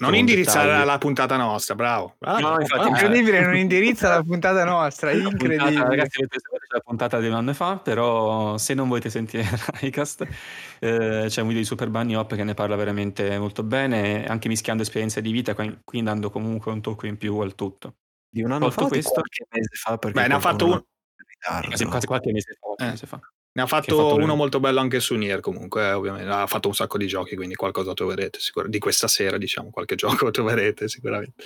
Non 0.00 0.14
indirizzare 0.14 0.84
la 0.84 0.96
puntata 0.98 1.36
nostra, 1.36 1.74
bravo. 1.74 2.14
bravo. 2.18 2.40
No, 2.40 2.50
infatti, 2.60 2.72
bravo. 2.74 2.88
Incredibile, 2.88 3.40
non 3.40 3.56
indirizza 3.56 4.08
la 4.08 4.22
puntata 4.22 4.64
nostra, 4.64 5.12
La 5.12 5.22
puntata, 5.28 5.44
incredibile. 5.44 5.88
ragazzi, 5.88 6.18
avete 6.18 6.38
sapete 6.40 6.66
la 6.68 6.78
puntata 6.80 7.18
di 7.18 7.26
un 7.26 7.34
anno 7.34 7.52
fa, 7.54 7.78
però 7.78 8.56
se 8.58 8.74
non 8.74 8.86
volete 8.88 9.10
sentire 9.10 9.42
Icast, 9.82 10.26
eh, 10.78 11.24
c'è 11.26 11.40
un 11.40 11.46
video 11.48 11.62
di 11.62 11.64
Super 11.66 11.88
Bunny 11.90 12.14
Hop 12.14 12.34
che 12.36 12.44
ne 12.44 12.54
parla 12.54 12.76
veramente 12.76 13.38
molto 13.40 13.64
bene, 13.64 14.24
anche 14.26 14.46
mischiando 14.46 14.82
esperienze 14.84 15.20
di 15.20 15.32
vita, 15.32 15.54
qui 15.54 15.80
qui 15.82 16.00
dando 16.02 16.30
comunque 16.30 16.70
un 16.70 16.80
tocco 16.80 17.06
in 17.06 17.16
più 17.16 17.36
al 17.38 17.56
tutto. 17.56 17.96
Di 18.30 18.42
un 18.42 18.52
anno 18.52 18.66
Tolto 18.66 18.82
fa 18.82 18.88
questo- 18.88 19.10
qualche 19.14 19.46
mese 19.50 19.74
fa? 19.74 19.96
Beh, 19.96 20.28
ne 20.28 20.34
ha 20.34 20.38
fatto 20.40 20.64
un- 20.66 20.72
è 20.72 20.74
in 20.76 20.82
ritardo. 21.26 21.66
Quasi, 21.68 21.84
quasi 21.86 22.06
qualche 22.06 22.30
mese 22.32 22.52
fa. 22.52 22.58
qualche 22.66 22.84
Eh. 22.84 22.88
mese 22.90 23.06
fa. 23.06 23.20
Ne 23.52 23.62
ha 23.62 23.66
fatto, 23.66 23.96
fatto 23.96 24.14
uno 24.14 24.26
le- 24.26 24.34
molto 24.34 24.60
bello 24.60 24.78
anche 24.80 25.00
su 25.00 25.14
Nier 25.16 25.40
comunque, 25.40 25.88
eh, 25.88 25.92
ovviamente. 25.92 26.28
Ha 26.28 26.46
fatto 26.46 26.68
un 26.68 26.74
sacco 26.74 26.96
di 26.98 27.06
giochi, 27.06 27.34
quindi 27.34 27.54
qualcosa 27.54 27.92
troverete 27.92 28.38
sicuramente. 28.38 28.78
Di 28.78 28.82
questa 28.82 29.08
sera, 29.08 29.36
diciamo, 29.38 29.70
qualche 29.70 29.94
gioco 30.26 30.30
troverete 30.30 30.88
sicuramente. 30.88 31.44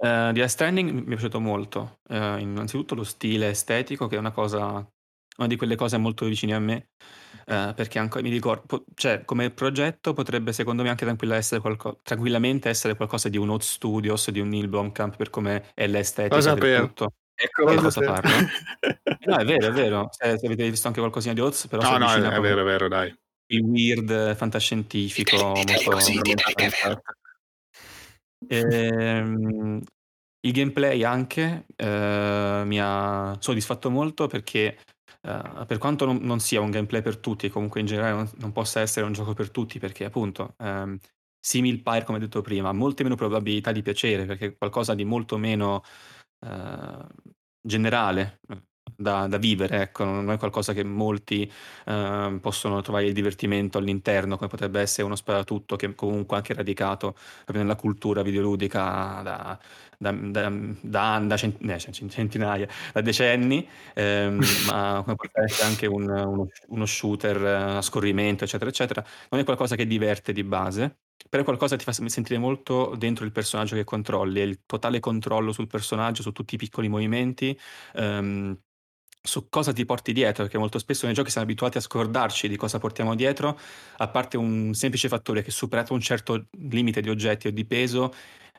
Eh, 0.00 0.28
di 0.32 0.38
Death 0.38 0.48
Stranding 0.50 0.90
mi 0.90 1.02
è 1.02 1.04
piaciuto 1.04 1.40
molto. 1.40 2.00
Eh, 2.08 2.38
innanzitutto 2.40 2.94
lo 2.94 3.04
stile 3.04 3.48
estetico, 3.50 4.06
che 4.06 4.16
è 4.16 4.18
una 4.18 4.32
cosa, 4.32 4.66
una 5.38 5.46
di 5.48 5.56
quelle 5.56 5.76
cose 5.76 5.96
molto 5.96 6.26
vicine 6.26 6.54
a 6.54 6.58
me, 6.60 6.90
eh, 7.46 7.72
perché 7.74 7.98
anche 7.98 8.22
mi 8.22 8.30
ricordo, 8.30 8.62
po- 8.66 8.84
cioè 8.94 9.24
come 9.24 9.50
progetto 9.50 10.12
potrebbe 10.12 10.52
secondo 10.52 10.82
me 10.82 10.90
anche 10.90 11.04
tranquilla 11.04 11.36
essere 11.36 11.60
qualco- 11.60 11.98
tranquillamente 12.02 12.68
essere 12.68 12.94
qualcosa 12.96 13.28
di 13.28 13.38
un 13.38 13.48
Hot 13.48 13.62
Studios, 13.62 14.30
di 14.30 14.40
un 14.40 14.48
Neil 14.48 14.68
Blomkamp 14.68 15.16
per 15.16 15.30
come 15.30 15.70
è 15.74 15.86
l'estetica 15.86 16.34
Cosa 16.34 16.54
per- 16.54 16.80
tutto. 16.80 17.12
Ecco, 17.40 17.66
Che 17.66 17.76
Cosa 17.76 18.00
parlo? 18.00 18.30
No, 19.26 19.36
è 19.36 19.44
vero, 19.44 19.66
è 19.68 19.70
vero. 19.70 20.08
Se, 20.10 20.38
se 20.38 20.46
avete 20.46 20.68
visto 20.68 20.88
anche 20.88 21.00
qualcosina 21.00 21.34
di 21.34 21.40
Oz, 21.40 21.66
però 21.68 21.82
No, 21.82 21.98
no, 21.98 22.12
è, 22.12 22.18
è 22.20 22.40
vero, 22.40 22.62
è 22.62 22.64
vero, 22.64 22.88
dai. 22.88 23.14
il 23.52 23.60
weird 23.62 24.34
fantascientifico 24.34 25.52
Diteli 25.54 25.84
molto 25.84 25.90
così, 25.90 26.20
che 26.20 26.32
è 26.54 26.68
vero. 26.68 27.00
Ehm, 28.48 29.80
il 30.40 30.52
gameplay 30.52 31.02
anche 31.02 31.66
eh, 31.76 32.62
mi 32.64 32.78
ha 32.80 33.36
soddisfatto 33.40 33.90
molto 33.90 34.26
perché 34.28 34.78
eh, 35.22 35.64
per 35.66 35.78
quanto 35.78 36.04
non, 36.06 36.18
non 36.22 36.40
sia 36.40 36.60
un 36.60 36.70
gameplay 36.70 37.02
per 37.02 37.18
tutti 37.18 37.46
e 37.46 37.50
comunque 37.50 37.80
in 37.80 37.86
generale 37.86 38.14
non, 38.14 38.30
non 38.36 38.52
possa 38.52 38.80
essere 38.80 39.04
un 39.06 39.12
gioco 39.12 39.34
per 39.34 39.50
tutti 39.50 39.78
perché 39.78 40.04
appunto 40.04 40.54
ehm, 40.58 40.96
Simil 41.40 41.82
Pyre 41.82 42.04
come 42.04 42.18
detto 42.20 42.40
prima 42.40 42.68
ha 42.68 42.72
molte 42.72 43.02
meno 43.02 43.16
probabilità 43.16 43.72
di 43.72 43.82
piacere 43.82 44.24
perché 44.26 44.46
è 44.46 44.56
qualcosa 44.56 44.94
di 44.94 45.04
molto 45.04 45.36
meno 45.36 45.82
eh, 46.40 47.06
generale 47.60 48.40
eh, 48.48 48.62
da, 48.96 49.26
da 49.28 49.36
vivere, 49.36 49.82
ecco, 49.82 50.04
non 50.04 50.30
è 50.30 50.38
qualcosa 50.38 50.72
che 50.72 50.82
molti 50.82 51.50
eh, 51.86 52.38
possono 52.40 52.80
trovare 52.80 53.06
il 53.06 53.12
divertimento 53.12 53.78
all'interno, 53.78 54.36
come 54.36 54.48
potrebbe 54.48 54.80
essere 54.80 55.04
uno 55.06 55.14
sparatutto 55.16 55.76
che 55.76 55.94
comunque 55.94 56.36
è 56.36 56.38
anche 56.40 56.54
radicato 56.54 57.12
proprio 57.44 57.62
nella 57.62 57.76
cultura 57.76 58.22
videoludica 58.22 59.20
da, 59.22 59.58
da, 59.98 60.12
da, 60.12 60.50
da, 60.80 61.18
da 61.20 61.36
cent- 61.36 61.62
eh, 61.62 61.78
cent- 61.78 62.10
centinaia, 62.10 62.66
da 62.92 63.00
decenni, 63.00 63.68
ehm, 63.94 64.38
ma 64.66 65.02
come 65.04 65.16
può 65.16 65.28
essere 65.44 65.68
anche 65.68 65.86
un- 65.86 66.08
uno, 66.10 66.46
uno 66.68 66.86
shooter 66.86 67.44
a 67.44 67.82
scorrimento, 67.82 68.44
eccetera, 68.44 68.70
eccetera, 68.70 69.04
non 69.30 69.40
è 69.40 69.44
qualcosa 69.44 69.76
che 69.76 69.86
diverte 69.86 70.32
di 70.32 70.44
base, 70.44 70.98
però 71.28 71.42
è 71.42 71.44
qualcosa 71.44 71.76
che 71.76 71.84
ti 71.84 71.90
fa 71.90 72.08
sentire 72.08 72.38
molto 72.38 72.94
dentro 72.96 73.24
il 73.24 73.32
personaggio 73.32 73.74
che 73.74 73.84
controlli, 73.84 74.40
il 74.40 74.60
totale 74.66 75.00
controllo 75.00 75.52
sul 75.52 75.66
personaggio, 75.66 76.22
su 76.22 76.32
tutti 76.32 76.54
i 76.54 76.58
piccoli 76.58 76.88
movimenti, 76.88 77.58
ehm, 77.94 78.58
su 79.20 79.48
cosa 79.48 79.72
ti 79.72 79.84
porti 79.84 80.12
dietro, 80.12 80.44
perché 80.44 80.58
molto 80.58 80.78
spesso 80.78 81.06
nei 81.06 81.14
giochi 81.14 81.30
siamo 81.30 81.46
abituati 81.46 81.76
a 81.76 81.80
scordarci 81.80 82.48
di 82.48 82.56
cosa 82.56 82.78
portiamo 82.78 83.14
dietro, 83.14 83.58
a 83.98 84.08
parte 84.08 84.36
un 84.36 84.72
semplice 84.74 85.08
fattore 85.08 85.42
che 85.42 85.50
superato 85.50 85.92
un 85.92 86.00
certo 86.00 86.46
limite 86.58 87.00
di 87.00 87.10
oggetti 87.10 87.48
o 87.48 87.50
di 87.50 87.66
peso, 87.66 88.12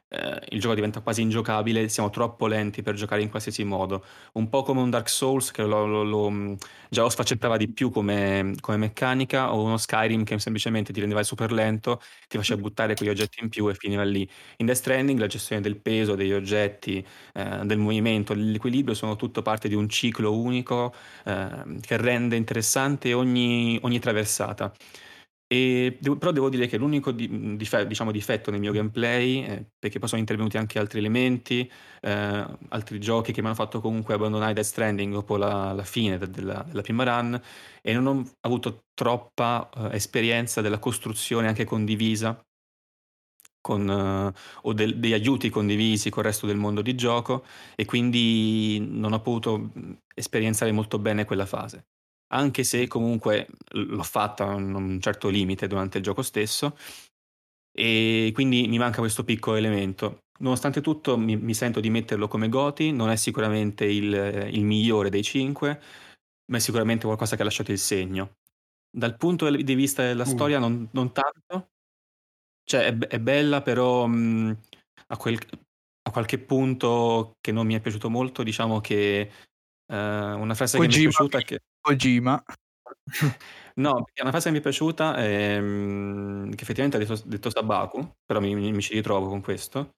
eh, 0.09 0.39
il 0.49 0.59
gioco 0.59 0.75
diventa 0.75 1.01
quasi 1.01 1.21
ingiocabile, 1.21 1.87
siamo 1.89 2.09
troppo 2.09 2.47
lenti 2.47 2.81
per 2.81 2.95
giocare 2.95 3.21
in 3.21 3.29
qualsiasi 3.29 3.63
modo. 3.63 4.03
Un 4.33 4.49
po' 4.49 4.63
come 4.63 4.81
un 4.81 4.89
Dark 4.89 5.09
Souls 5.09 5.51
che 5.51 5.63
lo, 5.63 5.85
lo- 5.85 6.03
lo- 6.03 6.55
già 6.89 7.01
lo 7.03 7.09
sfaccettava 7.09 7.57
di 7.57 7.69
più 7.71 7.89
come, 7.91 8.53
come 8.59 8.77
meccanica, 8.77 9.53
o 9.53 9.63
uno 9.63 9.77
Skyrim 9.77 10.23
che 10.23 10.39
semplicemente 10.39 10.91
ti 10.93 10.99
rendeva 10.99 11.23
super 11.23 11.51
lento, 11.51 12.01
ti 12.27 12.37
faceva 12.37 12.61
buttare 12.61 12.95
quegli 12.95 13.09
oggetti 13.09 13.41
in 13.41 13.49
più 13.49 13.67
e 13.69 13.75
finiva 13.75 14.03
lì. 14.03 14.27
In 14.57 14.65
Death 14.65 14.77
Stranding 14.79 15.19
la 15.19 15.27
gestione 15.27 15.61
del 15.61 15.77
peso, 15.79 16.15
degli 16.15 16.33
oggetti, 16.33 17.05
eh, 17.33 17.59
del 17.65 17.77
movimento, 17.77 18.33
l'equilibrio 18.33 18.95
sono 18.95 19.15
tutto 19.15 19.41
parte 19.41 19.67
di 19.67 19.75
un 19.75 19.89
ciclo 19.89 20.33
unico 20.35 20.93
eh, 21.25 21.47
che 21.81 21.97
rende 21.97 22.35
interessante 22.35 23.13
ogni, 23.13 23.77
ogni 23.83 23.99
traversata. 23.99 24.71
E 25.51 25.97
però 26.19 26.31
devo 26.31 26.47
dire 26.49 26.67
che 26.67 26.77
l'unico 26.77 27.11
di- 27.11 27.55
dife- 27.57 27.87
diciamo, 27.87 28.11
difetto 28.11 28.51
nel 28.51 28.59
mio 28.59 28.71
gameplay, 28.71 29.43
eh, 29.43 29.65
perché 29.79 29.97
poi 29.97 30.07
sono 30.07 30.21
intervenuti 30.21 30.57
anche 30.57 30.77
altri 30.77 30.99
elementi, 30.99 31.69
eh, 32.01 32.45
altri 32.69 32.99
giochi 32.99 33.31
che 33.31 33.41
mi 33.41 33.47
hanno 33.47 33.55
fatto 33.55 33.81
comunque 33.81 34.13
abbandonare 34.13 34.53
Death 34.53 34.65
Stranding 34.67 35.11
dopo 35.11 35.37
la, 35.37 35.71
la 35.73 35.83
fine 35.83 36.19
de- 36.19 36.29
della, 36.29 36.63
della 36.67 36.81
prima 36.83 37.03
run, 37.03 37.41
e 37.81 37.93
non 37.93 38.05
ho 38.07 38.23
avuto 38.41 38.83
troppa 38.93 39.67
eh, 39.91 39.95
esperienza 39.95 40.61
della 40.61 40.77
costruzione 40.79 41.47
anche 41.47 41.65
condivisa 41.65 42.39
con, 43.61 43.89
eh, 43.89 44.33
o 44.63 44.73
del- 44.73 44.99
degli 44.99 45.13
aiuti 45.13 45.49
condivisi 45.49 46.09
col 46.09 46.23
resto 46.23 46.45
del 46.47 46.57
mondo 46.57 46.81
di 46.81 46.95
gioco 46.95 47.45
e 47.75 47.85
quindi 47.85 48.79
non 48.79 49.13
ho 49.13 49.21
potuto 49.21 49.57
mh, 49.57 49.97
esperienzare 50.15 50.71
molto 50.71 50.99
bene 50.99 51.25
quella 51.25 51.45
fase. 51.45 51.85
Anche 52.31 52.63
se 52.63 52.87
comunque 52.87 53.47
l'ho 53.71 54.03
fatta 54.03 54.45
a 54.45 54.55
un 54.55 54.99
certo 55.01 55.29
limite 55.29 55.67
durante 55.67 55.97
il 55.97 56.03
gioco 56.03 56.21
stesso 56.21 56.75
e 57.71 58.31
quindi 58.33 58.67
mi 58.67 58.77
manca 58.77 58.99
questo 58.99 59.23
piccolo 59.23 59.55
elemento. 59.55 60.23
Nonostante 60.39 60.81
tutto 60.81 61.17
mi, 61.17 61.35
mi 61.35 61.53
sento 61.53 61.79
di 61.79 61.89
metterlo 61.89 62.27
come 62.27 62.49
Goti, 62.49 62.91
non 62.91 63.09
è 63.09 63.15
sicuramente 63.15 63.85
il, 63.85 64.49
il 64.51 64.63
migliore 64.63 65.09
dei 65.09 65.23
cinque, 65.23 65.81
ma 66.51 66.57
è 66.57 66.59
sicuramente 66.59 67.05
qualcosa 67.05 67.35
che 67.35 67.41
ha 67.41 67.45
lasciato 67.45 67.71
il 67.71 67.77
segno. 67.77 68.37
Dal 68.89 69.17
punto 69.17 69.49
di 69.49 69.75
vista 69.75 70.03
della 70.03 70.23
uh. 70.23 70.27
storia 70.27 70.59
non, 70.59 70.87
non, 70.91 71.11
tanto, 71.11 71.69
cioè 72.63 72.85
è, 72.85 72.97
è 72.97 73.19
bella 73.19 73.61
però 73.61 74.07
mh, 74.07 74.57
a, 75.07 75.17
quel, 75.17 75.37
a, 76.03 76.11
qualche 76.11 76.39
punto 76.39 77.33
che 77.39 77.51
non 77.51 77.67
mi 77.67 77.75
è 77.75 77.81
piaciuto 77.81 78.09
molto, 78.09 78.41
diciamo 78.41 78.79
che 78.79 79.31
uh, 79.91 79.93
una 79.93 80.55
frase 80.55 80.77
Kojima, 80.77 80.93
che 80.93 80.99
mi 80.99 81.05
è 81.05 81.07
piaciuta 81.07 81.37
è 81.37 81.43
che... 81.43 81.59
Kojima. 81.81 82.43
No, 83.79 84.03
una 84.21 84.29
frase 84.31 84.47
che 84.47 84.51
mi 84.51 84.57
è 84.59 84.61
piaciuta, 84.61 85.15
è, 85.15 85.57
mhmm, 85.59 86.51
che 86.53 86.63
effettivamente 86.63 86.97
ha 86.97 86.99
detto, 86.99 87.21
detto 87.25 87.49
Sabaku, 87.49 88.15
però 88.25 88.41
mi, 88.41 88.53
mi, 88.53 88.81
ci 88.81 88.93
ritrovo 88.93 89.27
con 89.27 89.41
questo, 89.41 89.91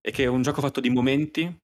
è 0.00 0.10
che 0.10 0.24
è 0.24 0.26
un 0.26 0.42
gioco 0.42 0.60
fatto 0.60 0.80
di 0.80 0.90
momenti, 0.90 1.56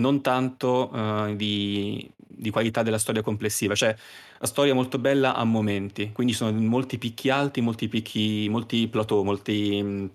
non 0.00 0.22
tanto 0.22 0.90
uh, 0.92 1.36
di, 1.36 2.10
di, 2.16 2.50
qualità 2.50 2.82
della 2.82 2.98
storia 2.98 3.22
complessiva, 3.22 3.74
cioè 3.74 3.94
la 4.38 4.46
storia 4.46 4.72
è 4.72 4.74
molto 4.74 4.98
bella 4.98 5.36
a 5.36 5.44
momenti, 5.44 6.10
quindi 6.12 6.32
sono 6.32 6.58
molti 6.58 6.98
picchi 6.98 7.30
alti, 7.30 7.60
molti 7.60 7.88
picchi, 7.88 8.48
molti 8.48 8.88
plateau, 8.88 9.22
molti, 9.22 10.10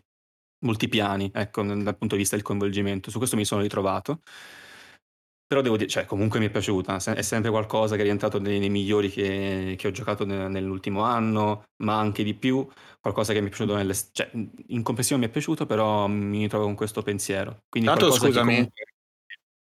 molti 0.65 0.87
piani, 0.89 1.31
ecco, 1.33 1.63
dal 1.63 1.97
punto 1.97 2.15
di 2.15 2.21
vista 2.21 2.35
del 2.35 2.43
coinvolgimento. 2.43 3.11
Su 3.11 3.19
questo 3.19 3.35
mi 3.37 3.45
sono 3.45 3.61
ritrovato. 3.61 4.21
Però 5.47 5.61
devo 5.61 5.77
dire, 5.77 5.89
cioè, 5.89 6.05
comunque 6.05 6.39
mi 6.39 6.47
è 6.47 6.49
piaciuta, 6.49 6.97
è 6.97 7.21
sempre 7.21 7.49
qualcosa 7.49 7.95
che 7.95 8.01
è 8.01 8.03
rientrato 8.03 8.37
nei, 8.37 8.59
nei 8.59 8.69
migliori 8.69 9.09
che, 9.09 9.75
che, 9.77 9.87
ho 9.87 9.91
giocato 9.91 10.25
nell'ultimo 10.25 11.03
anno, 11.03 11.63
ma 11.83 11.97
anche 11.97 12.21
di 12.23 12.33
più, 12.33 12.67
qualcosa 12.99 13.31
che 13.31 13.39
mi 13.39 13.45
è 13.45 13.49
piaciuto, 13.49 13.75
nelle, 13.77 13.95
cioè, 14.11 14.29
in 14.67 14.83
complessivo 14.83 15.17
mi 15.17 15.27
è 15.27 15.29
piaciuto, 15.29 15.65
però 15.65 16.07
mi 16.07 16.49
trovo 16.49 16.65
con 16.65 16.75
questo 16.75 17.01
pensiero. 17.01 17.63
Quindi 17.69 17.87
Tanto 17.87 18.11
scusami, 18.11 18.33
comunque... 18.45 18.83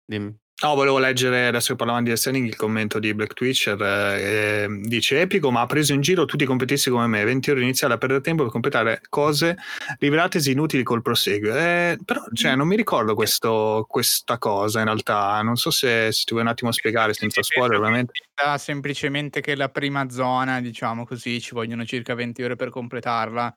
Dimmi. 0.04 0.39
No, 0.62 0.74
volevo 0.74 0.98
leggere, 0.98 1.46
adesso 1.46 1.68
che 1.68 1.76
parlavamo 1.76 2.04
di 2.04 2.10
Destiny, 2.10 2.44
il 2.46 2.54
commento 2.54 2.98
di 2.98 3.14
Black 3.14 3.32
Twitcher. 3.32 3.80
Eh, 3.80 4.66
dice: 4.82 5.22
Epico, 5.22 5.50
ma 5.50 5.62
ha 5.62 5.66
preso 5.66 5.94
in 5.94 6.02
giro 6.02 6.26
tutti 6.26 6.42
i 6.42 6.46
competisti 6.46 6.90
come 6.90 7.06
me. 7.06 7.24
20 7.24 7.50
ore 7.50 7.62
iniziali 7.62 7.94
a 7.94 7.96
perdere 7.96 8.20
tempo 8.20 8.42
per 8.42 8.52
completare 8.52 9.00
cose 9.08 9.56
rivelatesi 9.98 10.50
inutili 10.50 10.82
col 10.82 11.00
proseguo. 11.00 11.56
Eh, 11.56 11.98
però, 12.04 12.20
cioè, 12.34 12.56
non 12.56 12.66
mi 12.66 12.76
ricordo 12.76 13.14
questo, 13.14 13.86
questa 13.88 14.36
cosa 14.36 14.80
in 14.80 14.84
realtà. 14.84 15.40
Non 15.40 15.56
so 15.56 15.70
se, 15.70 16.12
se 16.12 16.24
ti 16.24 16.32
vuoi 16.32 16.42
un 16.42 16.50
attimo 16.50 16.72
spiegare 16.72 17.14
senza 17.14 17.42
spoiler, 17.42 17.78
ovviamente. 17.78 18.12
Semplicemente 18.58 19.40
che 19.40 19.54
la 19.54 19.70
prima 19.70 20.10
zona, 20.10 20.60
diciamo 20.60 21.06
così, 21.06 21.40
ci 21.40 21.54
vogliono 21.54 21.86
circa 21.86 22.12
20 22.12 22.42
ore 22.42 22.56
per 22.56 22.68
completarla. 22.68 23.50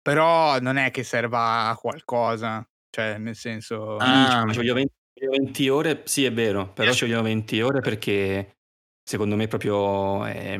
Però 0.00 0.60
non 0.60 0.76
è 0.76 0.92
che 0.92 1.02
serva 1.02 1.66
a 1.66 1.74
qualcosa. 1.74 2.64
Cioè, 2.90 3.18
nel 3.18 3.34
senso. 3.34 3.96
Ah, 3.96 4.46
ci 4.50 4.58
voglio 4.58 4.74
20 4.74 4.92
20 5.14 5.68
ore, 5.68 6.02
sì 6.04 6.24
è 6.24 6.32
vero, 6.32 6.70
però 6.72 6.92
ci 6.92 7.04
vogliono 7.04 7.22
20 7.22 7.60
ore 7.60 7.80
perché 7.80 8.56
secondo 9.02 9.36
me 9.36 9.46
proprio 9.46 10.24
è, 10.24 10.58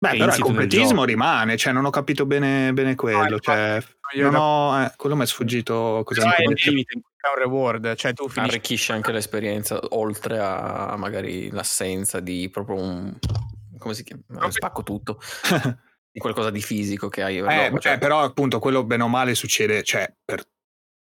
Beh, 0.00 0.16
però 0.16 0.32
il 0.32 0.38
completismo 0.40 1.02
rimane, 1.02 1.56
cioè 1.56 1.72
non 1.72 1.84
ho 1.84 1.90
capito 1.90 2.24
bene, 2.24 2.72
bene 2.72 2.94
quello, 2.94 3.30
no, 3.30 3.38
cioè, 3.40 3.82
non 4.14 4.34
ho, 4.36 4.80
eh, 4.80 4.92
quello 4.96 5.16
mi 5.16 5.24
è 5.24 5.26
sfuggito 5.26 6.02
così. 6.04 6.20
È 6.20 6.46
un 6.46 6.54
limite, 6.54 6.94
è 6.94 7.28
un 7.36 7.42
reward, 7.42 7.96
cioè 7.96 8.12
tu 8.12 8.28
finisci... 8.28 8.54
Arricchisce 8.54 8.92
anche 8.92 9.10
l'esperienza, 9.10 9.80
oltre 9.90 10.38
a 10.38 10.94
magari 10.96 11.50
l'assenza 11.50 12.20
di 12.20 12.48
proprio 12.48 12.76
un... 12.76 13.12
come 13.76 13.94
si 13.94 14.04
chiama? 14.04 14.22
Okay. 14.28 14.52
Spacco 14.52 14.84
tutto. 14.84 15.20
di 16.12 16.20
qualcosa 16.20 16.50
di 16.50 16.60
fisico 16.60 17.08
che 17.08 17.24
hai. 17.24 17.38
Eh, 17.38 17.68
dopo, 17.68 17.80
cioè... 17.80 17.98
però 17.98 18.22
appunto 18.22 18.60
quello 18.60 18.84
bene 18.84 19.02
o 19.02 19.08
male 19.08 19.34
succede, 19.34 19.82
cioè 19.82 20.08
per 20.24 20.44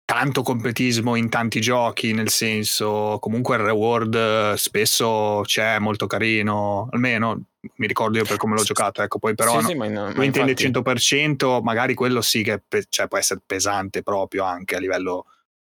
tanto 0.08 0.42
completismo 0.42 1.16
in 1.16 1.28
tanti 1.28 1.60
giochi, 1.60 2.14
nel 2.14 2.30
senso 2.30 3.18
comunque 3.20 3.58
il 3.58 3.64
reward 3.64 4.16
eh, 4.16 4.54
spesso 4.56 5.42
c'è, 5.44 5.80
molto 5.80 6.08
carino, 6.08 6.88
almeno 6.94 7.42
mi 7.76 7.88
ricordo 7.88 8.18
io 8.18 8.24
per 8.24 8.38
come 8.38 8.56
l'ho 8.56 8.64
giocato, 8.64 9.02
ecco, 9.02 9.20
poi 9.20 9.36
però 9.36 9.52
sì, 9.52 9.58
no, 9.58 9.68
sì, 9.68 9.76
ma 9.76 10.24
intende 10.24 10.52
infatti... 10.52 10.72
100%, 10.72 11.62
magari 11.62 11.94
quello 11.94 12.22
sì 12.22 12.42
che 12.42 12.62
pe- 12.66 12.86
cioè, 12.88 13.10
può 13.10 13.18
essere 13.18 13.42
pesante 13.46 14.02
proprio 14.02 14.46
anche 14.46 14.78
a 14.78 14.80
livello 14.80 15.26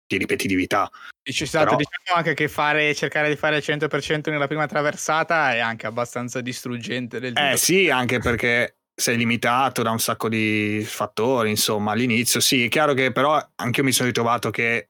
di 0.06 0.18
ripetitività. 0.18 0.88
Ci 1.20 1.44
stato, 1.44 1.74
però... 1.74 1.76
diciamo 1.76 2.18
anche 2.18 2.34
che 2.34 2.46
fare, 2.46 2.94
cercare 2.94 3.28
di 3.28 3.36
fare 3.36 3.56
il 3.56 3.64
100% 3.66 4.30
nella 4.30 4.46
prima 4.46 4.66
traversata 4.66 5.52
è 5.52 5.58
anche 5.58 5.88
abbastanza 5.88 6.40
distruggente 6.40 7.18
del 7.18 7.36
Eh 7.36 7.56
sì, 7.56 7.90
anche 7.90 8.20
perché 8.20 8.77
sei 8.98 9.16
limitato 9.16 9.82
da 9.82 9.92
un 9.92 10.00
sacco 10.00 10.28
di 10.28 10.82
fattori, 10.84 11.50
insomma, 11.50 11.92
all'inizio 11.92 12.40
sì, 12.40 12.64
è 12.64 12.68
chiaro 12.68 12.94
che 12.94 13.12
però 13.12 13.40
anche 13.54 13.78
io 13.80 13.86
mi 13.86 13.92
sono 13.92 14.08
ritrovato 14.08 14.50
che 14.50 14.88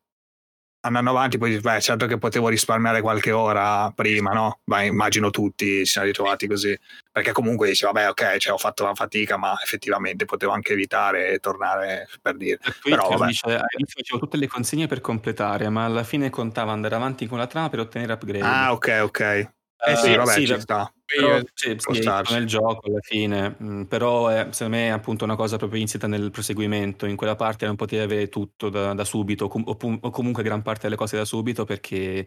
andando 0.80 1.10
avanti 1.10 1.36
poi 1.36 1.58
beh, 1.58 1.80
certo 1.80 2.06
che 2.06 2.16
potevo 2.16 2.48
risparmiare 2.48 3.02
qualche 3.02 3.32
ora 3.32 3.90
prima, 3.94 4.30
no? 4.32 4.60
Beh, 4.64 4.86
immagino 4.86 5.28
tutti 5.28 5.80
si 5.80 5.84
siano 5.84 6.06
ritrovati 6.06 6.46
così, 6.46 6.74
perché 7.12 7.32
comunque 7.32 7.68
dici 7.68 7.84
vabbè 7.84 8.08
ok, 8.08 8.36
cioè, 8.38 8.54
ho 8.54 8.58
fatto 8.58 8.84
la 8.84 8.94
fatica, 8.94 9.36
ma 9.36 9.54
effettivamente 9.62 10.24
potevo 10.24 10.52
anche 10.52 10.72
evitare 10.72 11.32
e 11.32 11.38
tornare 11.40 12.08
per 12.22 12.36
dire. 12.36 12.58
Però, 12.82 13.10
vabbè. 13.10 13.26
dice, 13.26 13.44
all'inizio 13.46 13.98
facevo 13.98 14.18
tutte 14.20 14.38
le 14.38 14.46
consegne 14.46 14.86
per 14.86 15.02
completare, 15.02 15.68
ma 15.68 15.84
alla 15.84 16.04
fine 16.04 16.30
contava 16.30 16.72
andare 16.72 16.94
avanti 16.94 17.26
con 17.26 17.36
la 17.36 17.46
trama 17.46 17.68
per 17.68 17.80
ottenere 17.80 18.14
upgrade. 18.14 18.40
Ah 18.44 18.72
ok 18.72 19.00
ok. 19.02 19.50
Eh 19.86 19.96
sì, 19.96 20.12
uh, 20.12 20.16
vabbè, 20.16 20.32
sì, 20.32 20.46
ci 20.46 20.60
sta. 20.60 20.92
Però, 21.04 21.40
sì, 21.54 21.76
sì, 21.78 22.34
nel 22.34 22.46
gioco 22.46 22.88
alla 22.88 23.00
fine, 23.00 23.56
mm, 23.62 23.82
però 23.84 24.28
è, 24.28 24.48
secondo 24.50 24.76
me 24.76 24.86
è 24.88 24.90
appunto 24.90 25.24
una 25.24 25.36
cosa 25.36 25.56
proprio 25.56 25.80
insita 25.80 26.06
nel 26.06 26.30
proseguimento, 26.30 27.06
in 27.06 27.16
quella 27.16 27.36
parte 27.36 27.64
non 27.64 27.76
potevi 27.76 28.02
avere 28.02 28.28
tutto 28.28 28.68
da, 28.68 28.92
da 28.92 29.04
subito 29.04 29.46
o, 29.46 29.48
com- 29.48 29.64
o, 29.66 30.10
comunque 30.10 30.42
gran 30.42 30.62
parte 30.62 30.82
delle 30.82 30.96
cose 30.96 31.16
da 31.16 31.24
subito 31.24 31.64
perché 31.64 32.26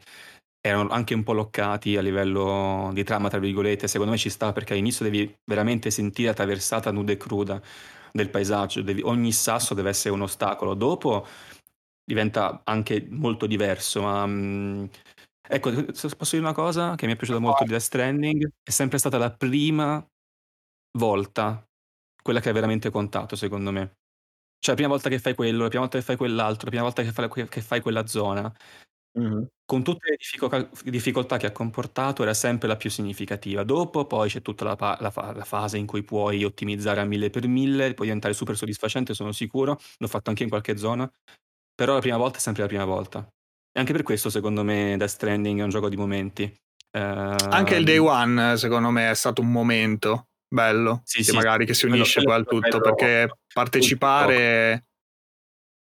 erano 0.61 0.89
anche 0.89 1.13
un 1.13 1.23
po' 1.23 1.33
loccati 1.33 1.97
a 1.97 2.01
livello 2.01 2.89
di 2.93 3.03
trama, 3.03 3.29
tra 3.29 3.39
virgolette, 3.39 3.87
secondo 3.87 4.13
me 4.13 4.17
ci 4.17 4.29
sta 4.29 4.51
perché 4.53 4.73
all'inizio 4.73 5.03
devi 5.03 5.31
veramente 5.43 5.91
sentire 5.91 6.29
la 6.29 6.33
traversata 6.33 6.91
nuda 6.91 7.11
e 7.11 7.17
cruda 7.17 7.61
del 8.11 8.29
paesaggio, 8.29 8.81
devi, 8.81 9.01
ogni 9.03 9.31
sasso 9.31 9.73
deve 9.73 9.89
essere 9.89 10.13
un 10.13 10.21
ostacolo, 10.21 10.73
dopo 10.73 11.27
diventa 12.03 12.61
anche 12.63 13.05
molto 13.09 13.45
diverso, 13.45 14.01
ma... 14.01 14.25
Mm, 14.25 14.85
Ecco, 15.53 15.69
posso 15.83 16.35
dire 16.37 16.39
una 16.39 16.53
cosa 16.53 16.95
che 16.95 17.05
mi 17.05 17.11
è 17.11 17.15
piaciuta 17.17 17.39
molto 17.39 17.65
di 17.65 17.71
Death 17.71 17.81
Stranding? 17.81 18.49
È 18.63 18.69
sempre 18.69 18.97
stata 18.97 19.17
la 19.17 19.33
prima 19.33 20.01
volta, 20.97 21.61
quella 22.23 22.39
che 22.39 22.47
ha 22.47 22.53
veramente 22.53 22.89
contato, 22.89 23.35
secondo 23.35 23.69
me. 23.71 23.97
Cioè, 24.59 24.69
la 24.69 24.75
prima 24.75 24.87
volta 24.87 25.09
che 25.09 25.19
fai 25.19 25.35
quello, 25.35 25.63
la 25.63 25.67
prima 25.67 25.83
volta 25.83 25.97
che 25.97 26.05
fai 26.05 26.15
quell'altro, 26.15 26.63
la 26.63 26.69
prima 26.69 26.83
volta 26.83 27.03
che 27.03 27.11
fai, 27.11 27.49
che 27.49 27.61
fai 27.61 27.81
quella 27.81 28.07
zona, 28.07 28.49
mm-hmm. 29.19 29.43
con 29.65 29.83
tutte 29.83 30.11
le 30.11 30.15
difficoltà, 30.17 30.69
difficoltà, 30.85 31.35
che 31.37 31.47
ha 31.47 31.51
comportato, 31.51 32.21
era 32.23 32.33
sempre 32.33 32.69
la 32.69 32.77
più 32.77 32.89
significativa. 32.89 33.63
Dopo, 33.65 34.05
poi 34.05 34.29
c'è 34.29 34.41
tutta 34.41 34.63
la, 34.63 34.77
la, 34.79 35.33
la, 35.35 35.43
fase 35.43 35.77
in 35.77 35.85
cui 35.85 36.03
puoi 36.03 36.45
ottimizzare 36.45 37.01
a 37.01 37.05
mille 37.05 37.29
per 37.29 37.45
mille, 37.47 37.93
puoi 37.93 38.07
diventare 38.07 38.33
super 38.33 38.55
soddisfacente, 38.55 39.13
sono 39.13 39.33
sicuro. 39.33 39.77
L'ho 39.97 40.07
fatto 40.07 40.29
anche 40.29 40.43
in 40.43 40.49
qualche 40.49 40.77
zona. 40.77 41.11
Però 41.75 41.93
la 41.93 41.99
prima 41.99 42.17
volta 42.17 42.37
è 42.37 42.41
sempre 42.41 42.61
la 42.61 42.69
prima 42.69 42.85
volta. 42.85 43.27
Anche 43.73 43.93
per 43.93 44.03
questo, 44.03 44.29
secondo 44.29 44.63
me, 44.63 44.95
Death 44.97 45.09
Stranding 45.09 45.59
è 45.59 45.63
un 45.63 45.69
gioco 45.69 45.89
di 45.89 45.97
momenti. 45.97 46.43
Uh, 46.91 46.99
anche 46.99 47.75
il 47.75 47.85
day 47.85 47.97
one, 47.97 48.57
secondo 48.57 48.89
me, 48.89 49.09
è 49.09 49.15
stato 49.15 49.41
un 49.41 49.51
momento 49.51 50.27
bello. 50.47 51.01
Sì, 51.05 51.19
che 51.19 51.23
sì, 51.23 51.35
magari 51.35 51.65
che 51.65 51.73
si 51.73 51.85
unisce 51.85 52.21
poi 52.21 52.33
al 52.33 52.45
tutto, 52.45 52.79
bello, 52.79 52.81
perché 52.81 53.37
partecipare 53.53 54.85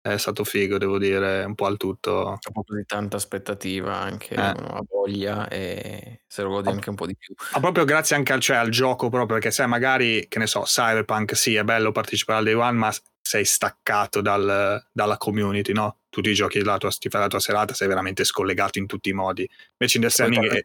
è 0.01 0.17
stato 0.17 0.43
figo, 0.43 0.77
devo 0.77 0.97
dire, 0.97 1.43
un 1.43 1.55
po' 1.55 1.65
al 1.65 1.77
tutto. 1.77 2.37
C'è 2.39 2.51
un 2.53 2.63
po' 2.63 2.75
di 2.75 2.85
tanta 2.85 3.17
aspettativa, 3.17 3.97
anche 3.97 4.35
eh. 4.35 4.51
una 4.51 4.81
voglia 4.87 5.47
e 5.47 6.21
se 6.27 6.43
lo 6.43 6.49
godi 6.49 6.69
anche 6.69 6.89
un 6.89 6.95
po' 6.95 7.07
di 7.07 7.17
più. 7.17 7.33
Ma 7.53 7.59
proprio 7.59 7.85
grazie 7.85 8.15
anche 8.15 8.31
al, 8.31 8.39
cioè, 8.39 8.57
al 8.57 8.69
gioco, 8.69 9.09
proprio 9.09 9.25
perché 9.25 9.51
sai, 9.51 9.67
magari, 9.67 10.27
che 10.27 10.39
ne 10.39 10.47
so, 10.47 10.61
Cyberpunk 10.61 11.35
sì, 11.35 11.55
è 11.55 11.63
bello 11.63 11.91
partecipare 11.91 12.39
al 12.39 12.45
day 12.45 12.53
one, 12.53 12.77
ma 12.77 12.93
sei 13.29 13.45
staccato 13.45 14.21
dal, 14.21 14.83
dalla 14.91 15.17
community, 15.17 15.71
no? 15.71 15.97
Tutti 16.09 16.31
i 16.31 16.33
giochi 16.33 16.57
della 16.57 16.79
tua, 16.79 16.89
ti 16.89 17.09
fai 17.09 17.21
la 17.21 17.27
tua 17.27 17.39
serata, 17.39 17.75
sei 17.75 17.87
veramente 17.87 18.23
scollegato 18.23 18.79
in 18.79 18.87
tutti 18.87 19.09
i 19.09 19.13
modi. 19.13 19.47
Invece 19.77 19.97
in 19.97 20.03
The 20.03 20.09
Standing... 20.09 20.47
È... 20.47 20.63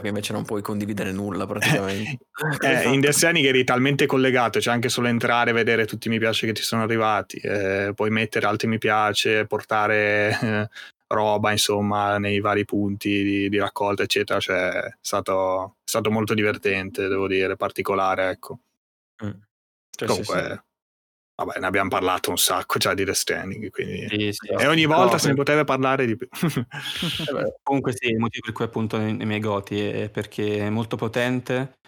che 0.00 0.08
invece 0.08 0.32
non 0.32 0.46
puoi 0.46 0.62
condividere 0.62 1.12
nulla 1.12 1.44
praticamente. 1.44 2.24
eh, 2.64 2.88
in 2.88 3.02
The 3.02 3.12
Standing 3.12 3.44
eri 3.44 3.64
talmente 3.64 4.06
collegato, 4.06 4.62
cioè 4.62 4.72
anche 4.72 4.88
solo 4.88 5.08
entrare, 5.08 5.52
vedere 5.52 5.84
tutti 5.84 6.08
i 6.08 6.10
mi 6.10 6.18
piace 6.18 6.46
che 6.46 6.54
ti 6.54 6.62
sono 6.62 6.84
arrivati, 6.84 7.36
eh, 7.36 7.92
puoi 7.94 8.08
mettere 8.08 8.46
altri 8.46 8.66
mi 8.66 8.78
piace, 8.78 9.44
portare 9.44 10.38
eh, 10.40 10.68
roba 11.08 11.50
insomma 11.50 12.16
nei 12.16 12.40
vari 12.40 12.64
punti 12.64 13.22
di, 13.22 13.48
di 13.50 13.58
raccolta 13.58 14.04
eccetera, 14.04 14.40
cioè 14.40 14.70
è 14.70 14.94
stato, 15.02 15.76
è 15.80 15.82
stato, 15.84 16.10
molto 16.10 16.32
divertente, 16.32 17.08
devo 17.08 17.26
dire, 17.26 17.56
particolare, 17.56 18.30
ecco. 18.30 18.60
Mm. 19.22 19.30
Cioè, 19.90 20.08
Comunque... 20.08 20.40
Sì, 20.40 20.46
sì 20.46 20.68
Vabbè, 21.40 21.58
ne 21.58 21.66
abbiamo 21.66 21.88
parlato 21.88 22.28
un 22.28 22.36
sacco 22.36 22.78
già 22.78 22.92
di 22.92 23.02
The 23.02 23.14
Standing, 23.14 23.70
quindi... 23.70 24.06
sì, 24.10 24.32
sì, 24.32 24.48
e 24.52 24.66
ogni 24.66 24.84
volta 24.84 25.12
no, 25.12 25.18
se 25.18 25.28
ne 25.28 25.34
poteva 25.34 25.64
parlare 25.64 26.04
di 26.04 26.14
più. 26.14 26.28
Comunque 27.62 27.94
sì, 27.96 28.08
il 28.08 28.18
motivo 28.18 28.44
per 28.44 28.52
cui 28.52 28.64
appunto 28.66 28.98
nei 28.98 29.14
miei 29.24 29.40
goti 29.40 29.80
è 29.80 30.10
perché 30.10 30.58
è 30.58 30.68
molto 30.68 30.96
potente, 30.96 31.78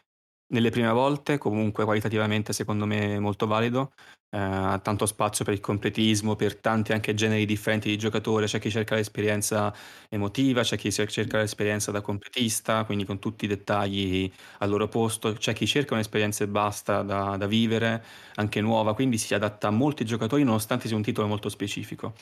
nelle 0.52 0.70
prime 0.70 0.90
volte, 0.90 1.38
comunque 1.38 1.84
qualitativamente 1.84 2.52
secondo 2.52 2.86
me 2.86 3.18
molto 3.18 3.46
valido, 3.46 3.92
eh, 4.30 4.80
tanto 4.82 5.06
spazio 5.06 5.44
per 5.44 5.54
il 5.54 5.60
completismo, 5.60 6.36
per 6.36 6.56
tanti 6.56 6.92
anche 6.92 7.14
generi 7.14 7.44
differenti 7.46 7.88
di 7.88 7.98
giocatore, 7.98 8.46
c'è 8.46 8.58
chi 8.60 8.70
cerca 8.70 8.94
l'esperienza 8.94 9.72
emotiva, 10.08 10.62
c'è 10.62 10.76
chi 10.76 10.90
cerca 10.92 11.38
l'esperienza 11.38 11.90
da 11.90 12.00
completista, 12.00 12.84
quindi 12.84 13.04
con 13.04 13.18
tutti 13.18 13.44
i 13.46 13.48
dettagli 13.48 14.30
al 14.58 14.68
loro 14.70 14.88
posto, 14.88 15.32
c'è 15.34 15.52
chi 15.52 15.66
cerca 15.66 15.94
un'esperienza 15.94 16.44
e 16.44 16.48
basta 16.48 17.02
da, 17.02 17.36
da 17.36 17.46
vivere, 17.46 18.02
anche 18.36 18.60
nuova, 18.60 18.94
quindi 18.94 19.18
si 19.18 19.34
adatta 19.34 19.68
a 19.68 19.70
molti 19.70 20.04
giocatori 20.04 20.42
nonostante 20.44 20.86
sia 20.88 20.96
un 20.96 21.02
titolo 21.02 21.26
molto 21.28 21.48
specifico. 21.48 22.14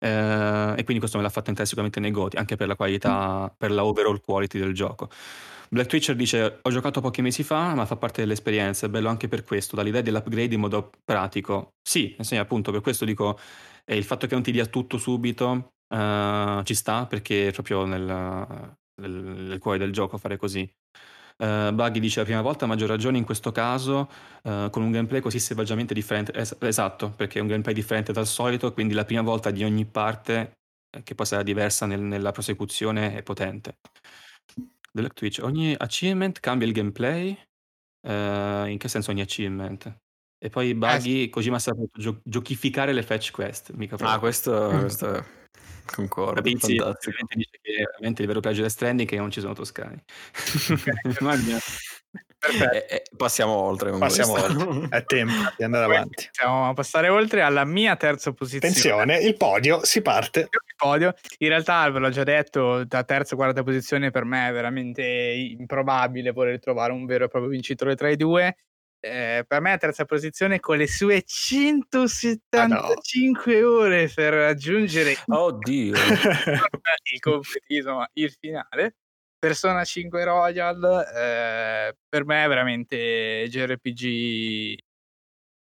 Eh, 0.00 0.74
e 0.76 0.84
quindi 0.84 0.98
questo 1.00 1.16
me 1.18 1.24
l'ha 1.24 1.30
fatto 1.30 1.48
entrare 1.48 1.68
sicuramente 1.68 2.00
nei 2.00 2.10
goti, 2.12 2.36
anche 2.36 2.56
per 2.56 2.68
la 2.68 2.76
qualità, 2.76 3.52
per 3.56 3.70
la 3.72 3.84
overall 3.84 4.20
quality 4.20 4.58
del 4.60 4.74
gioco. 4.74 5.10
Black 5.70 5.88
Twitcher 5.88 6.16
dice: 6.16 6.60
Ho 6.62 6.70
giocato 6.70 7.00
pochi 7.00 7.22
mesi 7.22 7.42
fa, 7.42 7.74
ma 7.74 7.84
fa 7.86 7.96
parte 7.96 8.22
dell'esperienza. 8.22 8.86
È 8.86 8.88
bello 8.88 9.08
anche 9.08 9.28
per 9.28 9.44
questo, 9.44 9.76
dall'idea 9.76 10.00
dell'upgrade 10.00 10.54
in 10.54 10.60
modo 10.60 10.90
pratico. 11.04 11.74
Sì, 11.82 12.14
insomma, 12.16 12.40
appunto, 12.40 12.72
per 12.72 12.80
questo 12.80 13.04
dico: 13.04 13.38
eh, 13.84 13.96
il 13.96 14.04
fatto 14.04 14.26
che 14.26 14.34
non 14.34 14.42
ti 14.42 14.52
dia 14.52 14.66
tutto 14.66 14.98
subito 14.98 15.72
uh, 15.88 16.62
ci 16.62 16.74
sta, 16.74 17.06
perché 17.06 17.48
è 17.48 17.52
proprio 17.52 17.84
nel, 17.84 18.02
nel, 19.00 19.10
nel, 19.10 19.58
cuore 19.58 19.78
del 19.78 19.92
gioco 19.92 20.18
fare 20.18 20.36
così. 20.36 20.70
Uh, 21.38 21.72
Buggy 21.72 22.00
dice 22.00 22.18
la 22.18 22.24
prima 22.24 22.42
volta 22.42 22.64
a 22.64 22.68
maggior 22.68 22.88
ragione 22.88 23.16
in 23.16 23.24
questo 23.24 23.52
caso 23.52 24.10
uh, 24.42 24.70
con 24.70 24.82
un 24.82 24.90
gameplay 24.90 25.20
così 25.20 25.38
selvaggiamente 25.38 25.94
differente 25.94 26.32
es- 26.32 26.56
esatto 26.58 27.10
perché 27.10 27.38
è 27.38 27.42
un 27.42 27.46
gameplay 27.46 27.72
differente 27.72 28.10
dal 28.10 28.26
solito 28.26 28.72
quindi 28.72 28.92
la 28.92 29.04
prima 29.04 29.22
volta 29.22 29.52
di 29.52 29.62
ogni 29.62 29.84
parte 29.86 30.54
che 31.04 31.14
poi 31.14 31.26
sarà 31.26 31.44
diversa 31.44 31.86
nel, 31.86 32.00
nella 32.00 32.32
prosecuzione 32.32 33.14
è 33.14 33.22
potente 33.22 33.76
Black 35.00 35.14
Twitch, 35.14 35.40
ogni 35.42 35.74
achievement 35.76 36.40
cambia 36.40 36.66
il 36.66 36.72
gameplay? 36.72 37.38
Uh, 38.06 38.66
in 38.66 38.76
che 38.78 38.88
senso 38.88 39.10
ogni 39.10 39.20
achievement? 39.20 39.98
E 40.38 40.50
poi 40.50 40.74
buggy, 40.74 41.24
eh, 41.24 41.28
Kojima 41.30 41.58
sa 41.58 41.72
gio- 41.92 42.20
giochificare 42.22 42.92
le 42.92 43.02
fetch 43.02 43.32
quest. 43.32 43.72
Mica 43.72 43.96
ah, 43.98 44.18
questo, 44.18 44.68
questo 44.78 45.24
concordo. 45.84 46.34
Capizzi, 46.34 46.74
dice 46.74 47.58
che 47.60 47.84
ovviamente 47.84 48.22
il 48.22 48.28
vero 48.28 48.40
plagio 48.40 48.64
è 48.64 48.68
Stranding 48.68 49.08
che 49.08 49.16
non 49.16 49.30
ci 49.30 49.40
sono 49.40 49.54
toscani. 49.54 50.00
E, 52.40 52.86
e 52.88 53.02
passiamo 53.16 53.52
oltre. 53.52 53.90
Passiamo 53.98 54.34
oltre. 54.34 54.86
È 54.96 55.04
tempo 55.04 55.52
di 55.56 55.64
andare 55.64 55.84
avanti. 55.84 56.28
Possiamo 56.32 56.72
passare 56.72 57.08
oltre 57.08 57.42
alla 57.42 57.64
mia 57.64 57.96
terza 57.96 58.32
posizione. 58.32 58.68
Attenzione, 58.68 59.18
il 59.18 59.36
podio 59.36 59.84
si 59.84 60.02
parte. 60.02 60.40
Il 60.40 60.74
podio. 60.76 61.14
In 61.38 61.48
realtà, 61.48 61.90
ve 61.90 61.98
l'ho 61.98 62.10
già 62.10 62.22
detto, 62.22 62.84
da 62.84 63.02
terza 63.02 63.34
o 63.34 63.36
quarta 63.36 63.64
posizione 63.64 64.10
per 64.10 64.24
me 64.24 64.48
è 64.48 64.52
veramente 64.52 65.02
improbabile 65.02 66.30
voler 66.30 66.60
trovare 66.60 66.92
un 66.92 67.06
vero 67.06 67.24
e 67.24 67.28
proprio 67.28 67.50
vincitore 67.50 67.96
tra 67.96 68.08
i 68.08 68.16
due. 68.16 68.56
Eh, 69.00 69.44
per 69.46 69.60
me 69.60 69.72
a 69.72 69.78
terza 69.78 70.04
posizione 70.04 70.58
con 70.58 70.76
le 70.76 70.88
sue 70.88 71.22
175 71.24 73.56
ah, 73.56 73.60
no. 73.60 73.68
ore 73.68 74.10
per 74.12 74.32
raggiungere 74.32 75.14
Oddio. 75.24 75.94
il 77.12 77.20
completismo, 77.20 78.08
il 78.14 78.32
finale 78.32 78.96
Persona 79.38 79.84
5 79.84 80.24
Royal 80.24 81.06
eh, 81.14 81.96
per 82.08 82.24
me 82.24 82.44
è 82.44 82.48
veramente 82.48 83.46
JRPG 83.48 84.78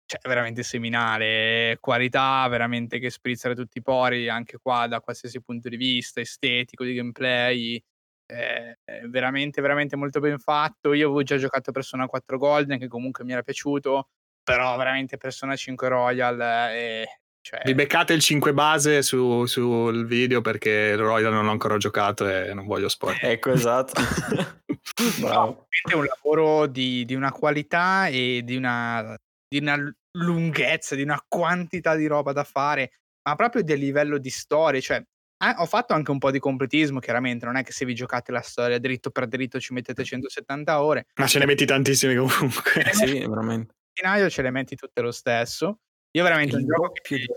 cioè 0.09 0.19
veramente 0.27 0.63
seminale, 0.63 1.77
qualità 1.79 2.47
veramente 2.47 2.97
che 2.97 3.11
sprizza 3.11 3.47
da 3.47 3.53
tutti 3.53 3.77
i 3.77 3.83
pori, 3.83 4.27
anche 4.27 4.57
qua 4.59 4.87
da 4.87 5.01
qualsiasi 5.01 5.39
punto 5.39 5.69
di 5.69 5.77
vista, 5.77 6.19
estetico, 6.19 6.83
di 6.83 6.95
gameplay, 6.95 7.79
eh, 8.25 8.75
veramente 9.07 9.61
veramente 9.61 9.95
molto 9.95 10.19
ben 10.19 10.39
fatto. 10.39 10.93
Io 10.93 11.05
avevo 11.05 11.21
già 11.21 11.37
giocato 11.37 11.71
Persona 11.71 12.07
4 12.07 12.39
Golden 12.39 12.79
che 12.79 12.87
comunque 12.87 13.23
mi 13.23 13.33
era 13.33 13.43
piaciuto, 13.43 14.09
però 14.41 14.75
veramente 14.77 15.17
Persona 15.17 15.55
5 15.55 15.87
Royal 15.89 16.39
è 16.39 17.05
cioè... 17.41 17.61
Vi 17.63 17.73
beccate 17.73 18.13
il 18.13 18.21
5 18.21 18.53
base 18.53 19.01
su, 19.01 19.45
sul 19.45 20.05
video 20.05 20.41
perché 20.41 20.69
il 20.69 20.97
Royal 20.97 21.31
non 21.31 21.47
ho 21.47 21.51
ancora 21.51 21.77
giocato 21.77 22.27
e 22.27 22.53
non 22.53 22.65
voglio 22.65 22.89
spoiler. 22.89 23.23
Ecco, 23.23 23.51
esatto. 23.51 23.93
Bravo. 25.19 25.67
è 25.89 25.93
un 25.93 26.05
lavoro 26.05 26.67
di, 26.67 27.05
di, 27.05 27.15
una 27.15 27.31
qualità 27.31 28.07
e 28.07 28.41
di 28.43 28.55
una, 28.55 29.15
di 29.47 29.59
una 29.59 29.77
lunghezza, 30.17 30.95
di 30.95 31.01
una 31.01 31.21
quantità 31.27 31.95
di 31.95 32.07
roba 32.07 32.33
da 32.33 32.43
fare, 32.43 32.91
ma 33.27 33.35
proprio 33.35 33.63
del 33.63 33.79
livello 33.79 34.17
di 34.17 34.29
storia. 34.29 34.79
Cioè, 34.81 34.97
eh, 34.97 35.55
ho 35.57 35.65
fatto 35.65 35.93
anche 35.93 36.11
un 36.11 36.19
po' 36.19 36.31
di 36.31 36.39
completismo, 36.39 36.99
chiaramente, 36.99 37.45
non 37.45 37.55
è 37.55 37.63
che 37.63 37.71
se 37.71 37.85
vi 37.85 37.95
giocate 37.95 38.31
la 38.31 38.41
storia 38.41 38.79
dritto 38.79 39.09
per 39.09 39.27
dritto 39.27 39.59
ci 39.59 39.73
mettete 39.73 40.03
170 40.03 40.83
ore. 40.83 41.05
Ma 41.15 41.27
ce 41.27 41.39
ne 41.39 41.45
metti 41.45 41.65
tantissime 41.65 42.15
comunque. 42.15 42.91
sì, 42.91 43.19
veramente. 43.19 43.75
In 44.01 44.29
ce 44.29 44.41
le 44.41 44.51
metti 44.51 44.75
tutte 44.75 45.01
lo 45.01 45.11
stesso. 45.11 45.79
Io 46.11 46.23
veramente 46.23 46.55
un 46.55 46.65
gioco 46.65 46.91
che... 46.91 47.01
Più... 47.01 47.35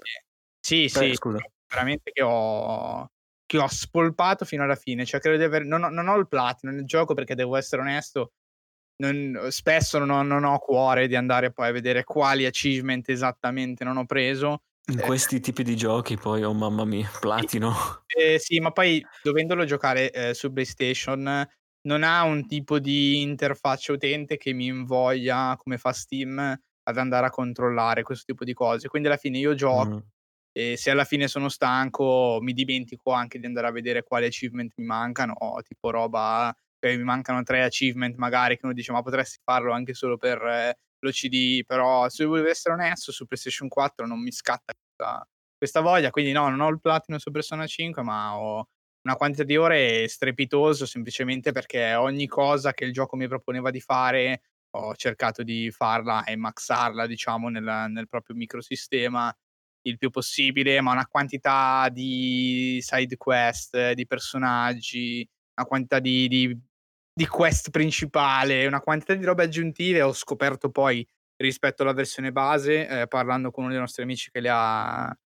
Sì, 0.59 0.83
Beh, 0.83 0.89
sì, 0.89 1.15
scusa. 1.15 1.39
veramente 1.69 2.13
che 2.13 2.23
ho 2.23 3.11
che 3.53 3.59
ho 3.59 3.67
spolpato 3.67 4.47
fino 4.47 4.63
alla 4.63 4.77
fine. 4.77 5.05
Cioè, 5.05 5.21
credo 5.21 5.37
di 5.37 5.45
aver. 5.45 5.67
Non 5.67 5.85
ho, 5.85 5.91
non 5.91 6.09
ho 6.09 6.17
il 6.17 6.27
platino 6.27 6.73
nel 6.73 6.87
gioco 6.87 7.13
perché 7.13 7.35
devo 7.35 7.57
essere 7.57 7.83
onesto. 7.83 8.33
Non, 9.03 9.49
spesso 9.51 9.99
non 9.99 10.09
ho, 10.09 10.23
non 10.23 10.45
ho, 10.45 10.59
cuore 10.59 11.07
di 11.07 11.17
andare 11.17 11.53
poi 11.53 11.69
a 11.69 11.73
vedere 11.73 12.05
quali 12.05 12.47
achievement 12.47 13.07
esattamente 13.11 13.85
non 13.85 13.99
ho 13.99 14.07
preso. 14.07 14.63
In 14.87 15.01
eh, 15.01 15.03
questi 15.03 15.39
tipi 15.41 15.63
di 15.65 15.77
giochi, 15.77 16.17
poi, 16.17 16.43
oh 16.45 16.55
mamma 16.55 16.87
mia, 16.87 17.11
platino. 17.21 17.75
Eh, 18.07 18.39
sì, 18.39 18.59
ma 18.59 18.71
poi 18.71 19.05
dovendolo 19.23 19.65
giocare 19.67 20.11
eh, 20.11 20.35
su 20.35 20.51
PlayStation, 20.51 21.47
non 21.83 22.03
ha 22.03 22.23
un 22.23 22.47
tipo 22.47 22.79
di 22.79 23.21
interfaccia 23.21 23.93
utente 23.93 24.39
che 24.39 24.55
mi 24.55 24.67
invoglia 24.67 25.57
come 25.59 25.77
fa 25.77 25.93
Steam 25.93 26.59
ad 26.85 26.99
andare 26.99 27.27
a 27.27 27.31
controllare 27.31 28.03
questo 28.03 28.25
tipo 28.27 28.45
di 28.45 28.53
cose. 28.53 28.89
Quindi 28.89 29.09
alla 29.09 29.17
fine 29.17 29.39
io 29.39 29.55
gioco 29.55 29.95
mm. 29.95 29.99
e 30.53 30.77
se 30.77 30.91
alla 30.91 31.05
fine 31.05 31.29
sono 31.29 31.49
stanco 31.49 32.39
mi 32.41 32.53
dimentico 32.53 33.13
anche 33.13 33.39
di 33.39 33.47
andare 33.47 33.67
a 33.67 33.73
vedere 33.73 34.03
quali 34.03 34.27
achievement 34.27 34.73
mi 34.77 34.85
mancano, 34.85 35.37
tipo 35.63 35.91
roba, 35.91 36.55
cioè 36.79 36.97
mi 36.97 37.05
mancano 37.05 37.43
tre 37.43 37.63
achievement 37.65 38.17
magari 38.17 38.57
che 38.57 38.65
uno 38.65 38.75
dice 38.75 38.93
ma 38.93 39.03
potresti 39.03 39.39
farlo 39.45 39.73
anche 39.73 39.95
solo 39.95 40.17
per 40.17 40.43
eh, 40.43 40.79
l'OCD, 40.99 41.65
però 41.65 42.09
se 42.09 42.25
devo 42.25 42.47
essere 42.47 42.75
onesto 42.75 43.13
su 43.13 43.27
PlayStation 43.27 43.69
4 43.69 44.07
non 44.07 44.21
mi 44.21 44.33
scatta 44.33 44.73
questa, 44.73 45.29
questa 45.57 45.81
voglia, 45.81 46.11
quindi 46.11 46.33
no, 46.33 46.49
non 46.49 46.61
ho 46.61 46.69
il 46.69 46.81
platino 46.81 47.19
su 47.19 47.31
Persona 47.31 47.67
5 47.67 48.03
ma 48.03 48.39
ho 48.39 48.69
una 49.05 49.17
quantità 49.17 49.43
di 49.43 49.57
ore 49.57 50.07
strepitoso 50.07 50.87
semplicemente 50.87 51.53
perché 51.53 51.95
ogni 51.95 52.27
cosa 52.27 52.73
che 52.73 52.85
il 52.85 52.93
gioco 52.93 53.17
mi 53.17 53.27
proponeva 53.27 53.71
di 53.71 53.81
fare 53.81 54.43
ho 54.75 54.95
cercato 54.95 55.43
di 55.43 55.71
farla 55.71 56.25
e 56.25 56.37
maxarla, 56.37 57.07
diciamo, 57.07 57.49
nel, 57.49 57.87
nel 57.89 58.09
proprio 58.09 58.37
microsistema 58.37 59.35
il 59.83 59.99
più 59.99 60.11
possibile, 60.11 60.81
ma 60.81 60.93
una 60.93 61.07
quantità 61.07 61.89
di 61.91 62.79
side 62.81 63.17
quest, 63.17 63.93
di 63.93 64.07
personaggi, 64.07 65.29
una 65.57 65.67
quantità 65.67 65.99
di, 65.99 66.29
di, 66.29 66.59
di 67.13 67.27
quest 67.27 67.71
principale, 67.71 68.67
una 68.67 68.81
quantità 68.81 69.15
di 69.15 69.25
robe 69.25 69.45
aggiuntive 69.45 70.03
ho 70.03 70.13
scoperto 70.13 70.71
poi 70.71 71.07
rispetto 71.37 71.83
alla 71.83 71.93
versione 71.93 72.31
base, 72.31 72.87
eh, 72.87 73.09
parlando 73.09 73.51
con 73.51 73.65
uno 73.65 73.73
dei 73.73 73.81
nostri 73.81 74.05
amici 74.05 74.31
che 74.31 74.41
le 74.41 74.51
ha, 74.51 75.19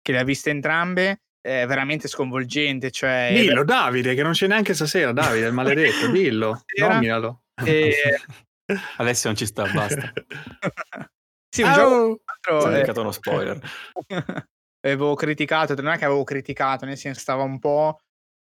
che 0.00 0.12
le 0.12 0.18
ha 0.18 0.24
viste 0.24 0.50
entrambe, 0.50 1.22
è 1.40 1.66
veramente 1.66 2.08
sconvolgente. 2.08 2.90
Cioè, 2.90 3.32
dillo, 3.34 3.64
Davide, 3.64 4.14
che 4.14 4.22
non 4.22 4.32
c'è 4.32 4.46
neanche 4.46 4.74
stasera, 4.74 5.12
Davide, 5.12 5.46
il 5.46 5.52
maledetto, 5.52 6.10
dillo, 6.10 6.64
nominalo. 6.80 7.42
E, 7.62 7.94
Adesso 8.96 9.28
non 9.28 9.36
ci 9.36 9.46
sta, 9.46 9.70
basta. 9.72 10.12
sì, 11.48 11.62
un 11.62 11.70
oh! 11.70 11.74
gioco... 11.74 12.20
Ho 12.50 12.70
cercato 12.70 13.00
uno 13.00 13.12
spoiler. 13.12 13.60
avevo 14.80 15.14
criticato, 15.14 15.74
non 15.74 15.92
è 15.92 15.98
che 15.98 16.04
avevo 16.04 16.24
criticato, 16.24 16.84
nel 16.84 16.96
senso 16.96 17.20
stava 17.20 17.42
un 17.42 17.58
po', 17.58 18.00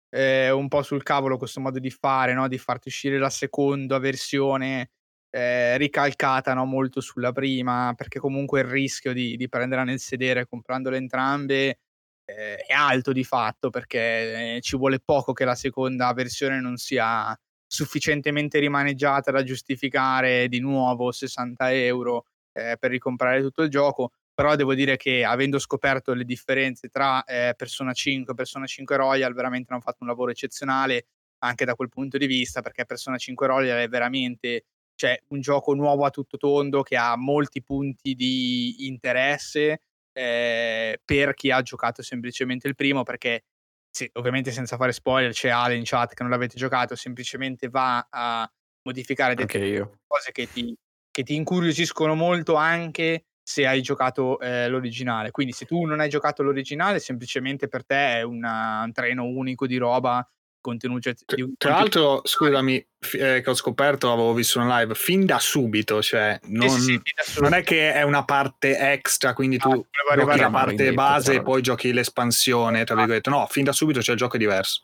eh, 0.10 0.50
un 0.50 0.68
po' 0.68 0.82
sul 0.84 1.04
cavolo 1.04 1.38
questo 1.38 1.60
modo 1.60 1.80
di 1.80 1.92
fare, 1.92 2.34
no? 2.34 2.48
di 2.48 2.58
farti 2.58 2.88
uscire 2.88 3.18
la 3.18 3.30
seconda 3.30 4.00
versione 4.00 4.92
eh, 5.30 5.78
ricalcata 5.78 6.54
no? 6.54 6.66
molto 6.66 7.02
sulla 7.02 7.32
prima, 7.32 7.94
perché 7.96 8.20
comunque 8.20 8.62
il 8.62 8.68
rischio 8.68 9.14
di, 9.14 9.36
di 9.36 9.50
prenderla 9.50 9.84
nel 9.84 10.00
sedere 10.00 10.48
comprandole 10.48 10.98
entrambe 10.98 11.80
eh, 12.26 12.56
è 12.58 12.74
alto 12.74 13.12
di 13.12 13.24
fatto, 13.24 13.70
perché 13.70 14.56
eh, 14.56 14.62
ci 14.62 14.78
vuole 14.78 15.00
poco 15.00 15.34
che 15.34 15.46
la 15.46 15.56
seconda 15.56 16.12
versione 16.14 16.60
non 16.62 16.78
sia 16.78 17.38
sufficientemente 17.72 18.60
rimaneggiata 18.60 19.32
da 19.32 19.44
giustificare 19.44 20.50
di 20.50 20.60
nuovo 20.60 21.14
60 21.14 21.72
euro 21.72 22.26
eh, 22.52 22.76
per 22.78 22.92
ricomprare 22.92 23.42
tutto 23.42 23.64
il 23.64 23.70
gioco. 23.70 24.12
Però 24.34 24.56
devo 24.58 24.74
dire 24.74 24.98
che 24.98 25.24
avendo 25.24 25.58
scoperto 25.58 26.14
le 26.14 26.26
differenze 26.26 26.90
tra 26.90 27.24
eh, 27.24 27.54
Persona 27.56 27.94
5 27.94 28.34
e 28.34 28.36
Persona 28.36 28.66
5 28.66 28.96
Royal, 28.98 29.34
veramente 29.34 29.72
hanno 29.72 29.82
fatto 29.82 30.00
un 30.02 30.08
lavoro 30.08 30.32
eccezionale 30.32 31.06
anche 31.44 31.64
da 31.64 31.76
quel 31.76 31.88
punto 31.88 32.18
di 32.18 32.28
vista, 32.28 32.62
perché 32.62 32.86
Persona 32.86 33.18
5 33.18 33.48
Royal 33.48 33.80
è 33.80 33.88
veramente 33.88 34.66
cioè, 34.96 35.18
un 35.30 35.40
gioco 35.40 35.74
nuovo 35.74 36.04
a 36.04 36.10
tutto 36.10 36.36
tondo 36.36 36.82
che 36.82 36.98
ha 36.98 37.16
molti 37.16 37.64
punti 37.64 38.16
di 38.16 38.88
interesse 38.88 39.82
eh, 40.12 41.00
per 41.06 41.34
chi 41.36 41.52
ha 41.52 41.62
giocato 41.62 42.02
semplicemente 42.02 42.68
il 42.68 42.76
primo, 42.76 43.04
perché 43.04 43.44
sì, 43.92 44.10
ovviamente 44.14 44.52
senza 44.52 44.78
fare 44.78 44.94
spoiler, 44.94 45.32
c'è 45.34 45.50
Ale 45.50 45.76
in 45.76 45.84
chat 45.84 46.14
che 46.14 46.24
non 46.24 46.32
l'avete 46.32 46.56
giocato, 46.58 46.96
semplicemente 46.96 47.68
va 47.68 48.08
a 48.10 48.50
modificare 48.84 49.36
io. 49.68 50.00
cose 50.08 50.32
che 50.32 50.50
ti, 50.52 50.76
che 51.12 51.24
ti 51.24 51.36
incuriosiscono 51.36 52.16
molto 52.16 52.56
anche 52.56 53.26
se 53.44 53.68
hai 53.68 53.82
giocato 53.82 54.40
eh, 54.40 54.70
l'originale. 54.70 55.32
Quindi 55.32 55.52
se 55.52 55.66
tu 55.66 55.84
non 55.84 56.00
hai 56.00 56.10
giocato 56.10 56.42
l'originale, 56.42 57.00
semplicemente 57.00 57.68
per 57.68 57.86
te 57.86 58.20
è 58.20 58.22
una, 58.22 58.84
un 58.86 58.94
treno 58.94 59.26
unico 59.26 59.68
di 59.68 59.78
roba 59.78 60.26
contenuti. 60.62 61.14
Tra, 61.26 61.46
tra 61.58 61.72
l'altro, 61.72 62.22
scusami, 62.24 62.76
eh, 63.14 63.42
che 63.42 63.50
ho 63.50 63.54
scoperto, 63.54 64.12
avevo 64.12 64.34
visto 64.34 64.60
un 64.60 64.68
live 64.68 64.96
fin 64.96 65.26
da 65.26 65.40
subito, 65.40 66.02
cioè 66.02 66.40
non, 66.44 66.70
sì, 66.70 67.02
sì, 67.16 67.40
non 67.40 67.54
è 67.54 67.64
che 67.64 67.94
è 67.94 68.04
una 68.04 68.24
parte 68.24 68.78
extra, 68.78 69.34
quindi 69.34 69.58
tu 69.58 69.70
ah, 69.70 70.16
giochi 70.16 70.40
la 70.40 70.50
parte 70.50 70.94
base 70.94 71.34
e 71.34 71.42
poi 71.42 71.62
giochi 71.62 71.92
l'espansione, 71.92 72.84
tra 72.86 72.96
virgolette. 72.96 73.30
No, 73.30 73.48
fin 73.50 73.64
da 73.64 73.72
subito 73.74 74.00
c'è 74.00 74.12
il 74.12 74.18
gioco 74.18 74.36
è 74.36 74.40
diverso. 74.40 74.84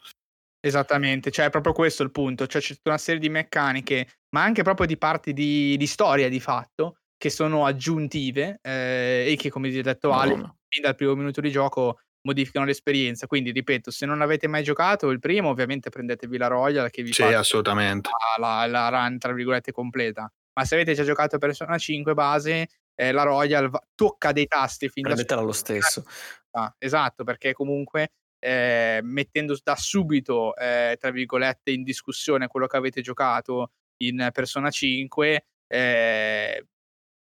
Esattamente, 0.59 1.31
cioè 1.31 1.45
è 1.45 1.49
proprio 1.49 1.71
questo 1.71 2.03
il 2.03 2.11
punto, 2.11 2.47
cioè 2.47 2.61
c'è 2.61 2.73
tutta 2.73 2.89
una 2.89 2.97
serie 2.97 3.21
di 3.21 3.29
meccaniche, 3.29 4.07
ma 4.29 4.43
anche 4.43 4.63
proprio 4.63 4.87
di 4.87 4.97
parti 4.97 5.31
di, 5.31 5.77
di 5.77 5.87
storia 5.87 6.27
di 6.27 6.39
fatto, 6.39 6.97
che 7.15 7.29
sono 7.29 7.65
aggiuntive 7.65 8.59
eh, 8.61 9.25
e 9.29 9.35
che, 9.37 9.49
come 9.49 9.69
ti 9.69 9.79
ho 9.79 9.83
detto 9.83 10.11
Ale, 10.11 10.33
fin 10.67 10.81
dal 10.81 10.95
primo 10.95 11.15
minuto 11.15 11.41
di 11.41 11.51
gioco 11.51 11.99
modificano 12.27 12.65
l'esperienza. 12.65 13.25
Quindi, 13.25 13.51
ripeto, 13.51 13.89
se 13.89 14.05
non 14.05 14.21
avete 14.21 14.47
mai 14.47 14.63
giocato 14.63 15.09
il 15.09 15.19
primo, 15.19 15.49
ovviamente 15.49 15.89
prendetevi 15.89 16.37
la 16.37 16.47
Royal 16.47 16.89
che 16.89 17.01
vi 17.01 17.13
sì, 17.13 17.23
fa 17.23 17.39
assolutamente. 17.39 18.09
La, 18.37 18.65
la, 18.65 18.89
la 18.89 18.89
run, 18.89 19.17
tra 19.17 19.31
virgolette, 19.31 19.71
completa. 19.71 20.31
Ma 20.53 20.65
se 20.65 20.75
avete 20.75 20.93
già 20.93 21.03
giocato 21.03 21.37
Persona 21.37 21.77
5 21.77 22.13
base, 22.13 22.67
eh, 22.95 23.11
la 23.11 23.23
Royal 23.23 23.69
va, 23.69 23.81
tocca 23.95 24.31
dei 24.31 24.47
tasti 24.47 24.89
fin 24.89 25.03
Prendetela 25.03 25.41
da 25.41 25.45
lo 25.45 25.53
stesso. 25.53 26.03
Ah, 26.51 26.73
esatto, 26.79 27.23
perché 27.23 27.53
comunque 27.53 28.11
eh, 28.39 28.99
mettendo 29.03 29.55
da 29.63 29.75
subito, 29.75 30.55
eh, 30.55 30.97
tra 30.99 31.11
virgolette, 31.11 31.71
in 31.71 31.83
discussione 31.83 32.47
quello 32.47 32.67
che 32.67 32.77
avete 32.77 33.01
giocato 33.01 33.71
in 33.97 34.29
Persona 34.33 34.69
5, 34.69 35.45
eh, 35.67 36.65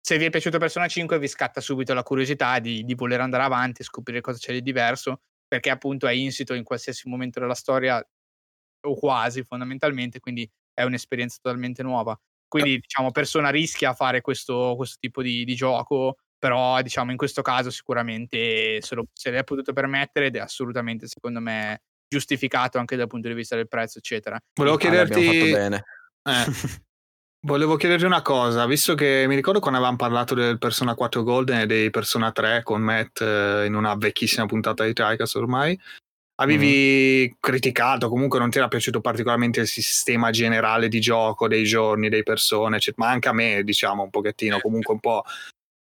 se 0.01 0.19
vi 0.19 0.25
è 0.25 0.31
piaciuto 0.31 0.59
Persona 0.59 0.89
5 0.89 1.19
vi 1.19 1.29
scatta 1.29 1.61
subito 1.61 1.95
la 1.95 2.03
curiosità 2.03 2.59
di, 2.59 2.85
di 2.85 2.95
voler 2.95 3.21
andare 3.21 3.43
avanti 3.43 3.83
e 3.83 3.85
scoprire 3.85 4.21
cosa 4.21 4.39
c'è 4.39 4.53
di 4.53 4.63
diverso, 4.63 5.21
perché 5.47 5.71
appunto 5.71 6.07
è 6.07 6.13
insito 6.13 6.55
in 6.55 6.65
qualsiasi 6.65 7.09
momento 7.09 7.41
della 7.41 7.55
storia, 7.55 8.03
o 8.81 8.95
quasi 8.95 9.43
fondamentalmente, 9.43 10.21
quindi 10.21 10.49
è 10.73 10.83
un'esperienza 10.83 11.39
totalmente 11.43 11.83
nuova. 11.83 12.19
Quindi 12.47 12.79
diciamo 12.79 13.11
Persona 13.11 13.51
rischia 13.51 13.91
a 13.91 13.95
fare 13.95 14.21
questo, 14.21 14.75
questo 14.77 14.97
tipo 14.99 15.21
di, 15.21 15.45
di, 15.45 15.55
gioco, 15.55 16.17
però 16.39 16.81
diciamo 16.81 17.11
in 17.11 17.17
questo 17.17 17.43
caso 17.43 17.71
sicuramente 17.71 18.81
se, 18.81 18.95
lo, 18.95 19.07
se 19.13 19.31
l'è 19.31 19.45
potuto 19.45 19.73
permettere 19.73 20.27
ed 20.27 20.37
è 20.37 20.39
assolutamente 20.39 21.07
secondo 21.09 21.41
me 21.41 21.83
giustificato 22.09 22.79
anche 22.79 22.97
dal 22.97 23.07
punto 23.07 23.29
di 23.29 23.35
vista 23.35 23.55
del 23.55 23.69
prezzo 23.69 23.99
eccetera. 23.99 24.39
Volevo 24.55 24.77
chiederti... 24.77 25.53
Eh, 25.53 25.83
Volevo 27.41 27.77
chiederti 27.77 28.05
una 28.05 28.21
cosa, 28.21 28.67
visto 28.67 28.97
che 28.97 29.25
mi 29.29 29.37
ricordo 29.37 29.61
quando 29.61 29.79
avevamo 29.79 29.97
parlato 29.97 30.35
del 30.35 30.59
Persona 30.59 30.97
4 30.97 31.23
Golden 31.23 31.61
e 31.61 31.67
dei 31.67 31.89
Persona 31.89 32.33
3 32.33 32.65
con 32.65 32.83
Matt 32.83 33.21
eh, 33.21 33.65
in 33.65 33.75
una 33.75 33.95
vecchissima 33.95 34.45
puntata 34.47 34.85
di 34.85 34.93
Tricast 34.93 35.37
ormai, 35.37 35.79
avevi 36.41 37.31
mm. 37.31 37.37
criticato, 37.39 38.09
comunque 38.09 38.41
non 38.41 38.51
ti 38.51 38.59
era 38.59 38.67
piaciuto 38.67 39.01
particolarmente 39.01 39.61
il 39.61 39.69
sistema 39.69 40.31
generale 40.31 40.89
di 40.89 40.99
gioco 40.99 41.47
dei 41.47 41.63
giorni, 41.63 42.09
dei 42.09 42.25
persone, 42.25 42.77
eccetera, 42.77 43.07
ma 43.07 43.13
anche 43.13 43.29
a 43.29 43.33
me, 43.33 43.63
diciamo, 43.63 44.03
un 44.03 44.11
pochettino, 44.11 44.59
comunque 44.59 44.95
un 44.95 45.01
po'. 45.01 45.23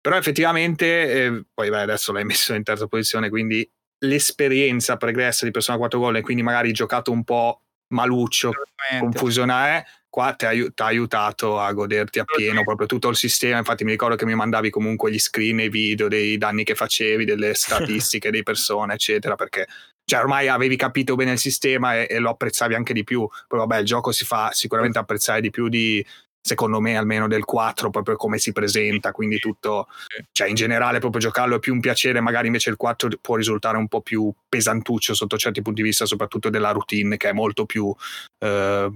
Però 0.02 0.18
effettivamente, 0.18 1.26
eh, 1.26 1.44
poi 1.54 1.70
beh, 1.70 1.82
adesso 1.82 2.12
l'hai 2.12 2.26
messo 2.26 2.56
in 2.56 2.64
terza 2.64 2.88
posizione, 2.88 3.30
quindi 3.30 3.68
l'esperienza 4.00 4.98
pregressa 4.98 5.46
di 5.46 5.52
Persona 5.52 5.78
4 5.78 6.00
Golden, 6.00 6.24
quindi 6.24 6.42
magari 6.42 6.72
giocato 6.72 7.12
un 7.12 7.24
po' 7.24 7.62
maluccio, 7.94 8.52
confusionale, 9.00 9.86
qua 10.16 10.32
ti 10.32 10.46
ha 10.46 10.86
aiutato 10.86 11.60
a 11.60 11.74
goderti 11.74 12.20
appieno 12.20 12.64
proprio 12.64 12.88
tutto 12.88 13.10
il 13.10 13.18
sistema. 13.18 13.58
Infatti, 13.58 13.84
mi 13.84 13.92
ricordo 13.92 14.16
che 14.16 14.26
mi 14.26 14.34
mandavi 14.34 14.70
comunque 14.70 15.12
gli 15.12 15.20
screen 15.20 15.60
e 15.60 15.66
i 15.66 15.70
video 15.70 16.08
dei 16.08 16.38
danni 16.38 16.64
che 16.64 16.74
facevi, 16.74 17.26
delle 17.26 17.52
statistiche 17.54 18.32
delle 18.32 18.42
persone, 18.42 18.94
eccetera, 18.94 19.36
perché 19.36 19.68
cioè, 20.06 20.22
ormai 20.22 20.48
avevi 20.48 20.78
capito 20.78 21.16
bene 21.16 21.34
il 21.34 21.38
sistema 21.38 21.96
e, 21.98 22.08
e, 22.10 22.20
lo 22.20 22.30
apprezzavi 22.30 22.76
anche 22.76 22.94
di 22.94 23.04
più. 23.04 23.28
Poi, 23.46 23.60
vabbè, 23.60 23.80
il 23.80 23.86
gioco 23.86 24.14
si 24.14 24.24
fa 24.24 24.52
sicuramente 24.54 25.00
apprezzare 25.00 25.42
di 25.42 25.50
più 25.50 25.68
di. 25.68 26.06
Secondo 26.40 26.80
me, 26.80 26.96
almeno 26.96 27.28
del 27.28 27.44
4, 27.44 27.90
proprio 27.90 28.16
come 28.16 28.38
si 28.38 28.54
presenta. 28.54 29.12
Quindi, 29.12 29.40
tutto, 29.40 29.90
cioè, 30.32 30.48
in 30.48 30.56
generale, 30.56 31.00
proprio 31.00 31.20
giocarlo 31.20 31.58
è 31.58 31.60
più 31.60 31.74
un 31.74 31.82
piacere. 31.82 32.22
Magari 32.22 32.48
invece 32.48 32.70
il 32.70 32.78
4 32.78 33.10
può 33.20 33.36
risultare 33.36 33.76
un 33.76 33.90
po' 33.90 34.00
più 34.00 34.32
pesantuccio 34.48 35.14
sotto 35.14 35.38
certi 35.38 35.62
punti 35.62 35.82
di 35.82 35.88
vista, 35.90 36.06
soprattutto 36.06 36.50
della 36.50 36.72
routine, 36.72 37.18
che 37.18 37.30
è 37.30 37.34
molto 37.34 37.66
più 37.66 37.94
eh, 38.40 38.90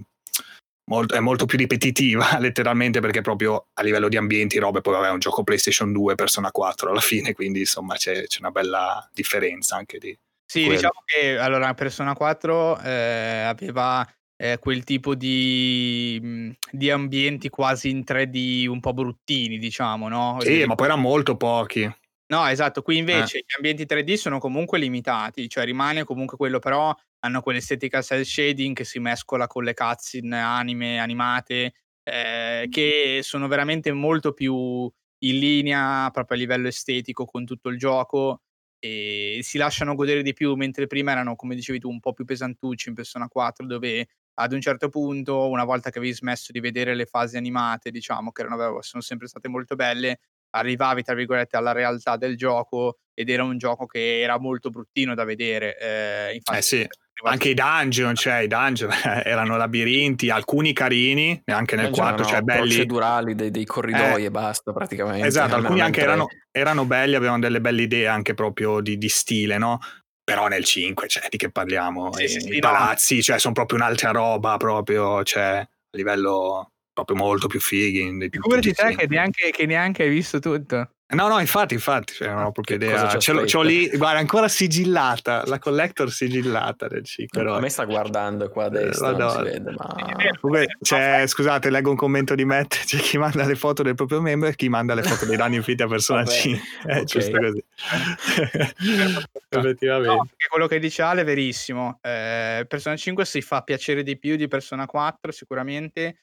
molto, 0.89 1.15
è 1.15 1.19
molto 1.19 1.45
più 1.45 1.57
ripetitiva 1.57 2.37
letteralmente 2.41 2.99
perché 2.99 3.21
proprio 3.21 3.67
a 3.73 3.83
livello 3.83 4.09
di 4.09 4.17
ambienti 4.17 4.59
robe 4.59 4.81
poi 4.81 4.95
vabbè 4.95 5.07
è 5.07 5.11
un 5.11 5.19
gioco 5.19 5.43
PlayStation 5.43 5.93
2 5.93 6.15
Persona 6.15 6.51
4 6.51 6.89
alla 6.89 6.99
fine 6.99 7.33
quindi 7.33 7.59
insomma 7.59 7.95
c'è, 7.95 8.25
c'è 8.25 8.39
una 8.39 8.51
bella 8.51 9.09
differenza 9.13 9.77
anche 9.77 9.97
di 9.97 10.17
sì 10.45 10.61
quello. 10.61 10.75
diciamo 10.75 11.01
che 11.05 11.37
allora 11.37 11.73
Persona 11.73 12.13
4 12.13 12.81
eh, 12.81 13.41
aveva 13.43 14.05
eh, 14.35 14.57
quel 14.57 14.83
tipo 14.83 15.15
di, 15.15 16.55
di, 16.71 16.89
ambienti 16.89 17.49
quasi 17.49 17.89
in 17.89 18.03
3D 18.05 18.67
un 18.67 18.79
po' 18.79 18.93
bruttini 18.93 19.57
diciamo 19.57 20.07
no? 20.07 20.37
sì 20.39 20.65
ma 20.65 20.75
poi 20.75 20.87
erano 20.87 21.01
molto 21.01 21.37
pochi 21.37 21.89
No, 22.32 22.45
esatto, 22.45 22.84
qui 22.84 22.97
invece 22.97 23.39
eh. 23.39 23.39
gli 23.39 23.55
ambienti 23.55 23.86
3D 23.88 24.13
sono 24.15 24.38
comunque 24.38 24.77
limitati, 24.77 25.49
cioè 25.49 25.65
rimane 25.65 26.03
comunque 26.03 26.38
quello, 26.38 26.59
però 26.59 26.93
hanno 27.21 27.41
quell'estetica 27.41 28.03
cell 28.03 28.21
shading 28.21 28.75
che 28.75 28.84
si 28.84 28.99
mescola 28.99 29.47
con 29.47 29.63
le 29.63 29.73
cutscene 29.73 30.39
anime, 30.39 30.99
animate, 30.99 31.73
eh, 32.03 32.67
che 32.69 33.21
sono 33.23 33.47
veramente 33.47 33.91
molto 33.93 34.34
più 34.34 34.88
in 35.21 35.39
linea 35.39 36.07
proprio 36.11 36.38
a 36.38 36.39
livello 36.41 36.67
estetico 36.67 37.25
con 37.25 37.45
tutto 37.45 37.69
il 37.69 37.77
gioco 37.80 38.41
e 38.77 39.39
si 39.41 39.57
lasciano 39.57 39.95
godere 39.95 40.21
di 40.21 40.34
più, 40.34 40.53
mentre 40.53 40.86
prima 40.86 41.11
erano, 41.11 41.36
come 41.36 41.55
dicevi 41.55 41.80
tu, 41.80 41.89
un 41.89 41.99
po' 41.99 42.13
più 42.13 42.25
pesantucci 42.25 42.89
in 42.89 42.95
Persona 42.95 43.27
4, 43.27 43.65
dove 43.65 44.07
ad 44.36 44.53
un 44.53 44.61
certo 44.61 44.88
punto, 44.89 45.49
una 45.49 45.65
volta 45.65 45.89
che 45.89 45.97
avevi 45.97 46.13
smesso 46.13 46.51
di 46.51 46.59
vedere 46.59 46.93
le 46.95 47.05
fasi 47.07 47.38
animate, 47.38 47.89
diciamo, 47.89 48.32
che 48.32 48.41
erano, 48.43 48.82
sono 48.82 49.01
sempre 49.01 49.27
state 49.27 49.49
molto 49.49 49.75
belle, 49.75 50.19
arrivavi 50.52 51.04
tra 51.04 51.16
virgolette 51.16 51.58
alla 51.58 51.72
realtà 51.72 52.18
del 52.18 52.36
gioco 52.36 52.97
ed 53.14 53.30
era 53.30 53.43
un 53.43 53.58
gioco 53.58 53.86
che 53.86 54.22
era 54.22 54.39
molto 54.39 54.70
bruttino 54.70 55.14
da 55.14 55.26
vedere. 55.26 55.78
Eh, 55.78 56.36
infatti, 56.36 56.58
eh 56.58 56.62
sì. 56.62 56.88
Anche 57.22 57.50
i 57.50 57.54
dungeon, 57.54 58.16
cioè 58.16 58.38
i 58.38 58.47
dungeon 58.47 58.91
erano 59.26 59.58
labirinti, 59.58 60.30
alcuni 60.30 60.72
carini, 60.72 61.41
neanche 61.43 61.76
nel 61.76 61.89
4, 61.89 62.24
cioè 62.24 62.41
belli. 62.41 62.62
procedurali 62.62 63.36
dei, 63.36 63.52
dei 63.52 63.66
corridoi 63.66 64.22
eh, 64.22 64.28
e 64.28 64.32
basta 64.32 64.72
praticamente. 64.72 65.28
Esatto, 65.28 65.56
alcuni 65.56 65.82
anche 65.82 66.00
erano, 66.00 66.28
erano, 66.50 66.86
belli, 66.86 67.16
avevano 67.16 67.39
delle 67.39 67.60
belle 67.60 67.82
idee 67.82 68.08
anche 68.08 68.34
proprio 68.34 68.80
di, 68.80 68.97
di 68.97 69.10
stile, 69.10 69.58
no? 69.58 69.80
Però 70.24 70.47
nel 70.47 70.64
5, 70.64 71.08
cioè, 71.10 71.28
di 71.28 71.36
che 71.36 71.52
parliamo? 71.52 72.14
Sì, 72.14 72.24
I, 72.24 72.28
sì, 72.30 72.56
i 72.56 72.60
palazzi, 72.60 73.16
no. 73.16 73.22
cioè, 73.22 73.39
sono 73.39 73.54
proprio 73.54 73.80
un'altra 73.80 74.12
roba, 74.12 74.56
proprio, 74.56 75.24
cioè, 75.24 75.58
a 75.58 75.97
livello 75.97 76.72
proprio 77.04 77.18
molto 77.18 77.47
più 77.47 77.60
fighi. 77.60 78.30
Figurati 78.30 78.74
te 78.74 78.95
che 78.95 79.08
neanche, 79.08 79.52
che 79.52 79.66
neanche 79.66 80.04
hai 80.04 80.10
visto 80.10 80.39
tutto. 80.39 80.89
No, 81.12 81.28
no, 81.28 81.39
infatti, 81.39 81.74
infatti, 81.74 82.14
cioè, 82.14 82.28
non 82.28 82.43
ho 82.43 82.52
proprio 82.52 82.76
idea. 82.76 83.18
Ce 83.18 83.32
l'ho, 83.32 83.47
ce 83.47 83.58
l'ho, 83.58 83.64
lì, 83.64 83.89
guarda, 83.89 84.20
ancora 84.20 84.47
sigillata, 84.47 85.43
la 85.47 85.58
collector 85.58 86.12
sigillata 86.12 86.88
del 86.88 87.04
5. 87.04 87.50
A 87.50 87.60
me 87.60 87.70
sta 87.70 87.86
guardando 87.86 88.47
qua 88.50 88.66
a 88.66 88.68
eh, 88.68 88.70
destra, 88.70 89.10
eh, 89.10 89.18
non 89.18 89.30
si 89.32 89.41
vede, 89.41 89.72
ma... 89.72 89.95
Comunque, 90.39 91.28
scusate, 91.28 91.71
leggo 91.71 91.89
un 91.89 91.96
commento 91.96 92.36
di 92.36 92.46
Matt, 92.46 92.76
c'è 92.86 93.00
chi 93.00 93.17
manda 93.17 93.43
le 93.47 93.55
foto 93.55 93.82
del 93.82 93.96
proprio 93.96 94.21
membro 94.21 94.50
e 94.50 94.55
chi 94.55 94.70
manda 94.70 94.93
le 94.93 95.01
foto 95.01 95.26
dei 95.26 95.36
danni 95.36 95.55
inflitti 95.55 95.82
a 95.82 95.88
Persona 95.88 96.24
5. 96.24 96.62
È 96.84 96.92
okay. 96.92 97.04
giusto 97.05 97.38
così. 97.39 97.63
Effettivamente. 99.50 100.16
No, 100.16 100.28
quello 100.47 100.67
che 100.67 100.78
dice 100.78 101.01
Ale 101.01 101.21
è 101.21 101.26
verissimo. 101.26 101.97
Eh, 102.04 102.67
Persona 102.67 102.96
5 102.96 103.26
si 103.26 103.42
fa 103.42 103.63
piacere 103.63 104.04
di 104.04 104.16
più 104.20 104.36
di 104.36 104.47
Persona 104.47 104.86
4, 104.86 105.32
sicuramente, 105.32 106.20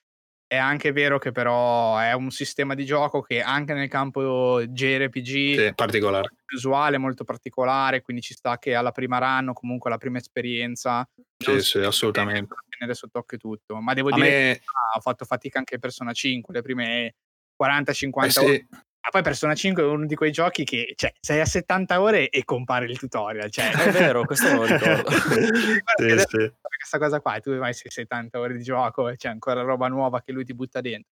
è 0.49 0.57
anche 0.57 0.93
vero 0.93 1.19
che 1.19 1.33
però 1.33 1.99
è 1.99 2.13
un 2.13 2.31
sistema 2.31 2.75
di 2.75 2.85
gioco 2.85 3.21
che 3.21 3.41
anche 3.43 3.75
nel 3.75 3.89
campo 3.89 4.63
JRPG 4.63 5.25
sì, 5.59 5.73
particolare. 5.75 6.31
visuale 6.47 6.99
molto 6.99 7.25
particolare, 7.25 8.03
quindi 8.03 8.23
ci 8.23 8.35
sta 8.35 8.59
che 8.59 8.75
alla 8.75 8.93
prima 8.93 9.19
run 9.19 9.49
o 9.49 9.53
comunque 9.53 9.91
alla 9.91 9.99
prima 9.99 10.19
esperienza 10.19 11.09
sì, 11.37 11.61
sì, 11.61 11.79
assolutamente. 11.79 12.55
tenere 12.69 12.95
sotto 12.95 13.25
tutto. 13.37 13.81
Ma 13.81 13.93
devo 13.93 14.11
A 14.11 14.15
dire 14.15 14.29
me... 14.29 14.55
che 14.55 14.63
ho 14.97 15.01
fatto 15.01 15.25
fatica 15.25 15.59
anche 15.59 15.79
Persona 15.79 16.13
5, 16.13 16.55
le 16.55 16.63
prime 16.63 17.15
40-50 17.61 18.25
eh 18.25 18.31
sì. 18.31 18.39
ore. 18.39 18.67
Ma 19.07 19.13
poi 19.13 19.23
Persona 19.23 19.55
5 19.55 19.83
è 19.83 19.87
uno 19.87 20.05
di 20.05 20.17
quei 20.17 20.33
giochi 20.33 20.65
che 20.65 20.93
cioè, 20.97 21.13
sei 21.21 21.41
a 21.41 21.47
70 21.47 22.01
ore 22.01 22.29
e 22.29 22.45
compare 22.45 22.87
il 22.87 22.99
tutorial. 22.99 23.49
Cioè... 23.51 23.71
È 23.71 23.91
vero, 23.93 24.25
questo 24.25 24.49
non 24.49 24.57
lo 24.57 24.65
ricordo. 24.75 25.11
sì, 25.11 26.19
sì 26.27 26.53
questa 26.87 26.99
cosa 26.99 27.21
qua, 27.21 27.41
tu 27.41 27.57
vai 27.57 27.75
70 27.75 28.39
ore 28.39 28.57
di 28.57 28.63
gioco 28.63 29.09
e 29.09 29.17
c'è 29.17 29.29
ancora 29.29 29.63
roba 29.63 29.89
nuova 29.89 30.23
che 30.23 30.33
lui 30.33 30.45
ti 30.45 30.55
butta 30.55 30.81
dentro. 30.81 31.11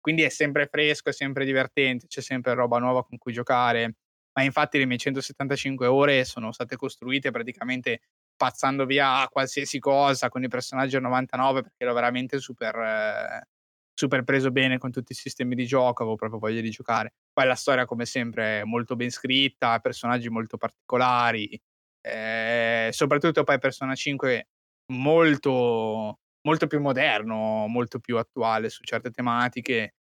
Quindi 0.00 0.22
è 0.22 0.28
sempre 0.28 0.66
fresco, 0.66 1.10
è 1.10 1.12
sempre 1.12 1.44
divertente, 1.44 2.06
c'è 2.06 2.22
sempre 2.22 2.54
roba 2.54 2.78
nuova 2.78 3.04
con 3.04 3.18
cui 3.18 3.32
giocare. 3.32 3.96
Ma 4.32 4.44
infatti 4.44 4.78
le 4.78 4.86
mie 4.86 4.96
175 4.96 5.86
ore 5.86 6.24
sono 6.24 6.52
state 6.52 6.76
costruite 6.76 7.30
praticamente 7.32 8.00
spazzando 8.34 8.86
via 8.86 9.26
qualsiasi 9.28 9.78
cosa 9.78 10.28
con 10.28 10.42
i 10.44 10.48
personaggi 10.48 10.96
al 10.96 11.02
99 11.02 11.62
perché 11.62 11.84
ero 11.84 11.92
veramente 11.92 12.38
super, 12.38 12.74
eh, 12.76 13.48
super 13.94 14.22
preso 14.24 14.50
bene 14.50 14.78
con 14.78 14.90
tutti 14.90 15.12
i 15.12 15.14
sistemi 15.14 15.54
di 15.54 15.66
gioco, 15.66 16.02
avevo 16.02 16.16
proprio 16.16 16.38
voglia 16.40 16.60
di 16.60 16.70
giocare. 16.70 17.12
Poi 17.32 17.46
la 17.46 17.54
storia, 17.54 17.84
come 17.84 18.06
sempre, 18.06 18.60
è 18.60 18.64
molto 18.64 18.96
ben 18.96 19.10
scritta, 19.10 19.78
personaggi 19.80 20.28
molto 20.28 20.56
particolari, 20.56 21.60
eh, 22.02 22.88
soprattutto 22.92 23.44
poi 23.44 23.58
Persona 23.58 23.94
5 23.94 24.48
molto, 24.92 26.18
molto 26.42 26.66
più 26.66 26.80
moderno, 26.80 27.66
molto 27.68 27.98
più 28.00 28.16
attuale 28.18 28.70
su 28.70 28.82
certe 28.84 29.10
tematiche. 29.10 29.94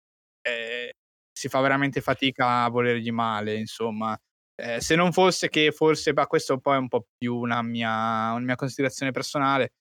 Eh, 0.41 0.93
si 1.31 1.49
fa 1.49 1.59
veramente 1.61 2.01
fatica 2.01 2.64
a 2.64 2.69
volergli 2.69 3.11
male, 3.11 3.55
insomma. 3.57 4.18
Eh, 4.55 4.81
se 4.81 4.95
non 4.95 5.11
fosse 5.14 5.49
che 5.49 5.72
forse, 5.72 6.14
ma 6.14 6.26
questo 6.27 6.57
poi 6.59 6.76
è 6.76 6.80
un 6.80 6.88
po' 6.88 7.05
più 7.18 7.35
una 7.35 7.61
mia, 7.61 8.31
una 8.34 8.39
mia 8.45 8.55
considerazione 8.55 9.11
personale, 9.11 9.73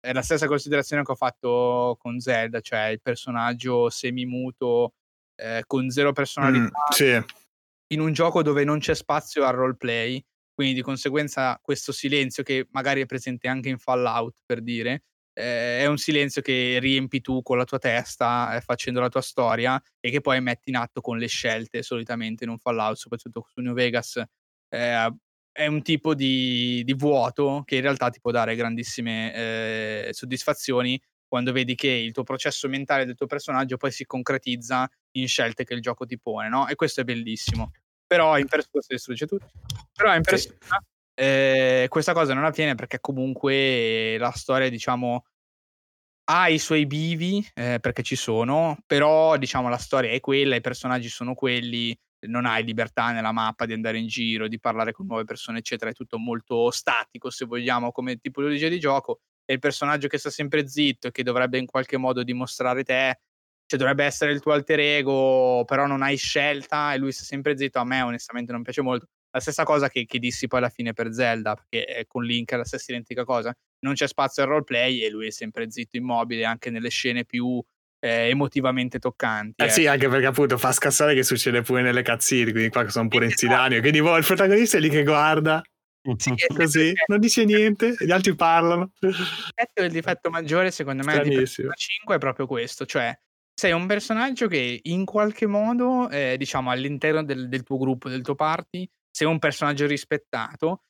è 0.00 0.12
la 0.12 0.22
stessa 0.22 0.46
considerazione 0.46 1.02
che 1.02 1.12
ho 1.12 1.16
fatto 1.16 1.96
con 2.00 2.18
Zelda, 2.18 2.60
cioè 2.60 2.86
il 2.86 3.00
personaggio 3.00 3.90
semimuto 3.90 4.94
eh, 5.36 5.62
con 5.66 5.90
zero 5.90 6.12
personalità 6.12 6.64
mm, 6.64 6.92
sì. 6.92 7.24
in 7.88 8.00
un 8.00 8.12
gioco 8.12 8.42
dove 8.42 8.64
non 8.64 8.78
c'è 8.78 8.94
spazio 8.94 9.44
al 9.44 9.54
roleplay, 9.54 10.22
quindi 10.52 10.74
di 10.74 10.82
conseguenza 10.82 11.58
questo 11.62 11.92
silenzio 11.92 12.42
che 12.42 12.66
magari 12.70 13.02
è 13.02 13.06
presente 13.06 13.48
anche 13.48 13.68
in 13.68 13.78
Fallout 13.78 14.40
per 14.44 14.62
dire, 14.62 15.04
eh, 15.32 15.80
è 15.80 15.86
un 15.86 15.96
silenzio 15.96 16.42
che 16.42 16.78
riempi 16.80 17.20
tu 17.20 17.42
con 17.42 17.56
la 17.56 17.64
tua 17.64 17.78
testa 17.78 18.56
eh, 18.56 18.60
facendo 18.60 19.00
la 19.00 19.08
tua 19.08 19.22
storia 19.22 19.80
e 20.00 20.10
che 20.10 20.20
poi 20.20 20.40
metti 20.40 20.70
in 20.70 20.76
atto 20.76 21.00
con 21.00 21.18
le 21.18 21.28
scelte 21.28 21.82
solitamente 21.82 22.44
in 22.44 22.50
un 22.50 22.58
Fallout, 22.58 22.96
soprattutto 22.96 23.46
su 23.48 23.60
New 23.60 23.74
Vegas. 23.74 24.22
Eh, 24.68 25.14
è 25.52 25.66
un 25.66 25.82
tipo 25.82 26.14
di, 26.14 26.82
di, 26.84 26.94
vuoto 26.94 27.62
che 27.64 27.76
in 27.76 27.82
realtà 27.82 28.08
ti 28.10 28.20
può 28.20 28.30
dare 28.30 28.54
grandissime 28.54 29.34
eh, 29.34 30.08
soddisfazioni 30.12 31.00
quando 31.26 31.52
vedi 31.52 31.74
che 31.74 31.88
il 31.88 32.12
tuo 32.12 32.24
processo 32.24 32.68
mentale 32.68 33.04
del 33.04 33.14
tuo 33.14 33.26
personaggio 33.26 33.76
poi 33.76 33.92
si 33.92 34.04
concretizza 34.04 34.88
in 35.12 35.28
scelte 35.28 35.64
che 35.64 35.74
il 35.74 35.80
gioco 35.80 36.04
ti 36.04 36.18
pone, 36.18 36.48
no? 36.48 36.66
E 36.66 36.74
questo 36.74 37.02
è 37.02 37.04
bellissimo. 37.04 37.70
Però 38.04 38.36
in 38.36 38.46
persona 38.46 38.82
si 38.82 38.94
distrugge 38.94 39.26
tutto. 39.26 39.48
Però 39.92 40.12
in 40.12 40.22
persona 40.22 40.56
sì. 40.58 41.22
eh, 41.22 41.86
questa 41.88 42.12
cosa 42.12 42.34
non 42.34 42.44
avviene 42.44 42.74
perché 42.74 42.98
comunque 42.98 44.18
la 44.18 44.32
storia, 44.32 44.68
diciamo, 44.68 45.24
ha 46.24 46.48
i 46.48 46.58
suoi 46.58 46.86
bivi, 46.86 47.48
eh, 47.54 47.78
perché 47.80 48.02
ci 48.02 48.16
sono, 48.16 48.78
però 48.86 49.36
diciamo 49.36 49.68
la 49.68 49.78
storia 49.78 50.10
è 50.10 50.18
quella, 50.18 50.56
i 50.56 50.60
personaggi 50.60 51.08
sono 51.08 51.34
quelli, 51.34 51.96
non 52.22 52.46
hai 52.46 52.64
libertà 52.64 53.12
nella 53.12 53.32
mappa 53.32 53.66
di 53.66 53.72
andare 53.72 53.98
in 53.98 54.06
giro, 54.06 54.48
di 54.48 54.60
parlare 54.60 54.92
con 54.92 55.06
nuove 55.06 55.24
persone, 55.24 55.58
eccetera, 55.58 55.90
è 55.90 55.94
tutto 55.94 56.18
molto 56.18 56.70
statico, 56.70 57.30
se 57.30 57.44
vogliamo, 57.44 57.92
come 57.92 58.16
tipologia 58.16 58.68
di 58.68 58.78
gioco, 58.78 59.20
e 59.44 59.54
il 59.54 59.58
personaggio 59.58 60.08
che 60.08 60.18
sta 60.18 60.30
sempre 60.30 60.68
zitto 60.68 61.08
e 61.08 61.10
che 61.10 61.22
dovrebbe 61.22 61.58
in 61.58 61.66
qualche 61.66 61.96
modo 61.96 62.22
dimostrare 62.22 62.84
te, 62.84 63.20
cioè 63.66 63.78
dovrebbe 63.78 64.04
essere 64.04 64.32
il 64.32 64.40
tuo 64.40 64.52
alter 64.52 64.80
ego, 64.80 65.64
però 65.64 65.86
non 65.86 66.02
hai 66.02 66.16
scelta 66.16 66.92
e 66.92 66.98
lui 66.98 67.12
sta 67.12 67.24
sempre 67.24 67.56
zitto, 67.56 67.78
a 67.78 67.84
me 67.84 68.02
onestamente 68.02 68.52
non 68.52 68.62
piace 68.62 68.82
molto. 68.82 69.06
La 69.32 69.40
stessa 69.40 69.62
cosa 69.62 69.88
che, 69.88 70.06
che 70.06 70.18
dissi 70.18 70.48
poi 70.48 70.58
alla 70.58 70.70
fine 70.70 70.92
per 70.92 71.12
Zelda, 71.12 71.54
perché 71.54 72.04
con 72.08 72.24
Link 72.24 72.52
è 72.52 72.56
la 72.56 72.64
stessa 72.64 72.90
identica 72.90 73.24
cosa, 73.24 73.54
non 73.80 73.94
c'è 73.94 74.08
spazio 74.08 74.42
al 74.42 74.48
roleplay 74.48 75.02
e 75.02 75.08
lui 75.08 75.28
è 75.28 75.30
sempre 75.30 75.70
zitto, 75.70 75.96
immobile, 75.96 76.44
anche 76.44 76.70
nelle 76.70 76.88
scene 76.88 77.24
più 77.24 77.62
eh, 78.00 78.28
emotivamente 78.28 78.98
toccanti. 78.98 79.62
Eh, 79.62 79.66
eh, 79.66 79.70
sì, 79.70 79.86
anche 79.86 80.08
perché 80.08 80.26
appunto 80.26 80.58
fa 80.58 80.72
scassare 80.72 81.14
che 81.14 81.22
succede 81.22 81.62
pure 81.62 81.82
nelle 81.82 82.02
cazzine, 82.02 82.50
quindi 82.50 82.70
qua 82.70 82.88
sono 82.88 83.08
pure 83.08 83.26
in 83.26 83.36
sidanio, 83.36 83.80
quindi 83.80 84.00
boh, 84.00 84.16
il 84.16 84.24
protagonista 84.24 84.78
è 84.78 84.80
lì 84.80 84.88
che 84.88 85.04
guarda. 85.04 85.62
Sì, 86.16 86.34
così, 86.56 86.94
non 87.08 87.20
dice 87.20 87.44
niente, 87.44 87.94
gli 87.98 88.10
altri 88.10 88.34
parlano. 88.34 88.92
Il 89.00 89.90
difetto 89.90 90.30
maggiore 90.30 90.70
secondo 90.70 91.04
me 91.04 91.20
di 91.20 91.34
Persona 91.34 91.74
5 91.74 92.14
è 92.14 92.18
proprio 92.18 92.46
questo, 92.46 92.86
cioè 92.86 93.16
sei 93.54 93.72
un 93.72 93.86
personaggio 93.86 94.48
che 94.48 94.80
in 94.84 95.04
qualche 95.04 95.46
modo, 95.46 96.08
eh, 96.08 96.36
diciamo, 96.38 96.70
all'interno 96.70 97.22
del, 97.22 97.50
del 97.50 97.62
tuo 97.62 97.76
gruppo, 97.76 98.08
del 98.08 98.22
tuo 98.22 98.34
party, 98.34 98.88
sei 99.10 99.26
un 99.26 99.38
personaggio 99.38 99.86
rispettato, 99.86 100.84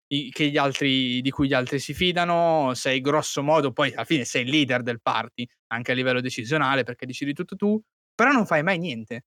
altri, 0.56 1.20
di 1.20 1.30
cui 1.30 1.48
gli 1.48 1.54
altri 1.54 1.78
si 1.78 1.94
fidano, 1.94 2.72
sei 2.74 3.00
grosso 3.00 3.42
modo, 3.42 3.72
poi 3.72 3.92
alla 3.92 4.04
fine 4.04 4.24
sei 4.24 4.42
il 4.42 4.50
leader 4.50 4.82
del 4.82 5.00
party, 5.00 5.46
anche 5.68 5.92
a 5.92 5.94
livello 5.94 6.20
decisionale, 6.20 6.82
perché 6.82 7.06
decidi 7.06 7.32
tutto 7.32 7.56
tu, 7.56 7.80
però 8.14 8.32
non 8.32 8.46
fai 8.46 8.62
mai 8.62 8.78
niente. 8.78 9.24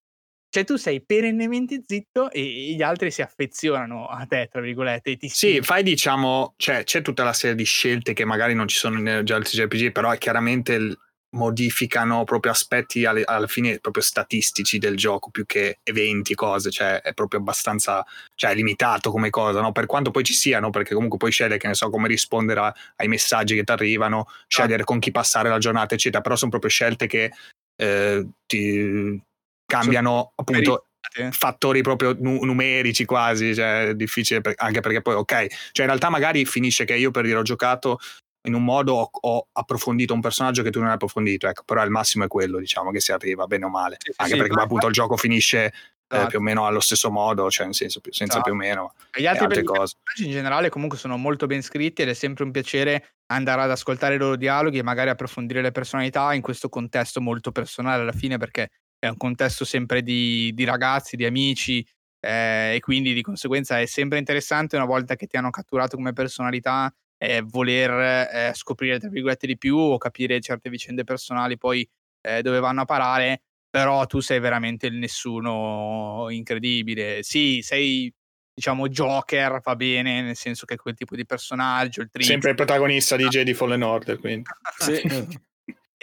Cioè 0.54 0.66
tu 0.66 0.76
sei 0.76 1.04
perennemente 1.04 1.82
zitto 1.84 2.30
e 2.30 2.44
gli 2.76 2.82
altri 2.84 3.10
si 3.10 3.24
affezionano 3.24 4.06
a 4.06 4.24
te, 4.28 4.48
tra 4.52 4.62
virgolette. 4.62 5.12
E 5.12 5.18
ti 5.18 5.28
sì, 5.28 5.62
fai 5.62 5.82
diciamo, 5.82 6.54
cioè 6.58 6.84
c'è 6.84 7.02
tutta 7.02 7.24
la 7.24 7.34
serie 7.34 7.56
di 7.56 7.64
scelte 7.64 8.14
che 8.14 8.24
magari 8.24 8.54
non 8.54 8.68
ci 8.68 8.78
sono 8.78 9.00
negli 9.00 9.32
altri 9.32 9.58
JRPG, 9.58 9.92
però 9.92 10.12
è 10.12 10.20
chiaramente 10.20 10.74
il, 10.74 10.96
modificano 11.34 12.24
proprio 12.24 12.52
aspetti 12.52 13.06
alle, 13.06 13.24
alla 13.24 13.48
fine 13.48 13.80
proprio 13.80 14.04
statistici 14.04 14.78
del 14.78 14.96
gioco 14.96 15.30
più 15.30 15.46
che 15.46 15.80
eventi, 15.84 16.36
cose, 16.36 16.72
cioè 16.72 17.02
è 17.02 17.14
proprio 17.14 17.40
abbastanza 17.40 18.06
cioè, 18.36 18.54
limitato 18.54 19.12
come 19.12 19.30
cosa, 19.30 19.62
no? 19.62 19.72
per 19.72 19.86
quanto 19.86 20.12
poi 20.12 20.24
ci 20.24 20.34
siano, 20.34 20.70
perché 20.70 20.94
comunque 20.94 21.18
puoi 21.18 21.32
scegliere 21.32 21.58
che 21.58 21.68
ne 21.68 21.74
so 21.74 21.90
come 21.90 22.08
rispondere 22.08 22.60
a, 22.60 22.74
ai 22.98 23.08
messaggi 23.08 23.56
che 23.56 23.64
ti 23.64 23.72
arrivano, 23.72 24.28
scegliere 24.48 24.84
con 24.84 25.00
chi 25.00 25.12
passare 25.12 25.50
la 25.50 25.58
giornata, 25.58 25.96
eccetera, 25.96 26.22
però 26.22 26.36
sono 26.36 26.52
proprio 26.52 26.72
scelte 26.72 27.08
che 27.08 27.32
eh, 27.76 28.28
ti 28.46 29.22
cambiano 29.66 30.32
appunto 30.36 30.86
fattori 31.32 31.82
proprio 31.82 32.16
nu- 32.20 32.44
numerici 32.44 33.06
quasi, 33.06 33.54
cioè 33.54 33.94
difficile 33.94 34.42
per- 34.42 34.54
anche 34.58 34.80
perché 34.80 35.02
poi 35.02 35.16
ok, 35.16 35.48
cioè 35.72 35.86
in 35.86 35.88
realtà 35.88 36.10
magari 36.10 36.46
finisce 36.46 36.86
che 36.86 36.96
io 36.96 37.12
per 37.12 37.26
dire 37.26 37.38
ho 37.38 37.44
giocato 37.44 38.00
in 38.44 38.54
un 38.54 38.64
modo 38.64 38.96
ho, 38.96 39.10
ho, 39.12 39.48
approfondito 39.52 40.14
un 40.14 40.22
personaggio 40.22 40.64
che 40.64 40.70
tu 40.70 40.80
non 40.80 40.90
hai 40.90 40.96
approfondito, 40.96 41.48
ecco, 41.48 41.64
però 41.64 41.84
il 41.84 41.90
massimo 41.90 42.26
è 42.26 42.28
quello, 42.28 42.60
diciamo, 42.60 42.92
che 42.92 43.00
si 43.00 43.12
arriva 43.12 43.46
bene 43.48 43.66
o 43.66 43.70
male, 43.70 43.98
sì, 44.00 44.12
anche 44.18 44.34
sì, 44.34 44.40
perché 44.40 44.60
appunto 44.60 44.88
il 44.88 44.94
gioco 44.94 45.16
finisce 45.16 45.66
eh, 45.66 45.72
esatto. 46.08 46.30
più 46.30 46.40
o 46.40 46.42
meno 46.42 46.66
allo 46.66 46.80
stesso 46.80 47.10
modo, 47.10 47.50
cioè 47.50 47.66
nel 47.66 47.76
senso, 47.76 48.00
senza 48.04 48.24
esatto. 48.24 48.44
più 48.44 48.54
o 48.54 48.56
meno 48.56 48.94
e 49.12 49.22
gli 49.22 49.26
altri 49.26 49.46
altre 49.46 49.64
cose. 49.64 49.96
in 50.24 50.32
generale 50.32 50.70
comunque 50.70 50.98
sono 50.98 51.18
molto 51.18 51.46
ben 51.48 51.62
scritti 51.62 52.02
ed 52.02 52.10
è 52.10 52.14
sempre 52.14 52.44
un 52.44 52.52
piacere 52.52 53.16
andare 53.28 53.62
ad 53.62 53.72
ascoltare 53.72 54.16
i 54.16 54.18
loro 54.18 54.36
dialoghi 54.36 54.78
e 54.78 54.84
magari 54.84 55.10
approfondire 55.10 55.62
le 55.62 55.72
personalità 55.72 56.34
in 56.34 56.42
questo 56.42 56.70
contesto 56.70 57.22
molto 57.22 57.52
personale 57.52 58.02
alla 58.02 58.12
fine 58.12 58.38
perché 58.38 58.70
è 59.00 59.08
un 59.08 59.18
contesto 59.18 59.66
sempre 59.66 60.02
di, 60.02 60.52
di 60.54 60.64
ragazzi, 60.64 61.16
di 61.16 61.26
amici 61.26 61.86
eh, 62.20 62.76
e 62.76 62.80
quindi 62.80 63.14
di 63.14 63.22
conseguenza 63.22 63.80
è 63.80 63.86
sempre 63.86 64.18
interessante 64.18 64.76
una 64.76 64.86
volta 64.86 65.16
che 65.16 65.28
ti 65.28 65.36
hanno 65.36 65.50
catturato 65.50 65.96
come 65.96 66.14
personalità 66.14 66.94
eh, 67.24 67.42
voler 67.42 68.30
eh, 68.50 68.52
scoprire 68.54 69.00
tra 69.00 69.08
virgolette 69.08 69.48
di 69.48 69.58
più 69.58 69.78
o 69.78 69.98
capire 69.98 70.42
certe 70.42 70.70
vicende 70.70 71.06
personali 71.06 71.58
poi 71.58 71.88
eh, 72.22 72.42
dove 72.42 72.60
vanno 72.60 72.82
a 72.82 72.86
parare, 72.86 73.44
però 73.70 74.06
tu 74.06 74.20
sei 74.20 74.42
veramente 74.42 74.88
il 74.88 74.96
nessuno 74.96 76.28
incredibile. 76.30 77.24
Sì, 77.24 77.62
sei 77.62 78.14
diciamo 78.54 78.90
Joker, 78.90 79.62
va 79.64 79.76
bene, 79.78 80.22
nel 80.22 80.36
senso 80.36 80.66
che 80.66 80.74
è 80.74 80.78
quel 80.78 80.96
tipo 80.96 81.16
di 81.16 81.26
personaggio, 81.26 82.02
il 82.02 82.10
triste. 82.12 82.32
Sempre 82.34 82.50
il 82.52 82.56
protagonista 82.58 83.16
di 83.16 83.26
Jedi 83.28 83.54
Fallen 83.54 83.84
Order, 83.84 84.20
quindi. 84.20 84.44
sì. 84.78 85.02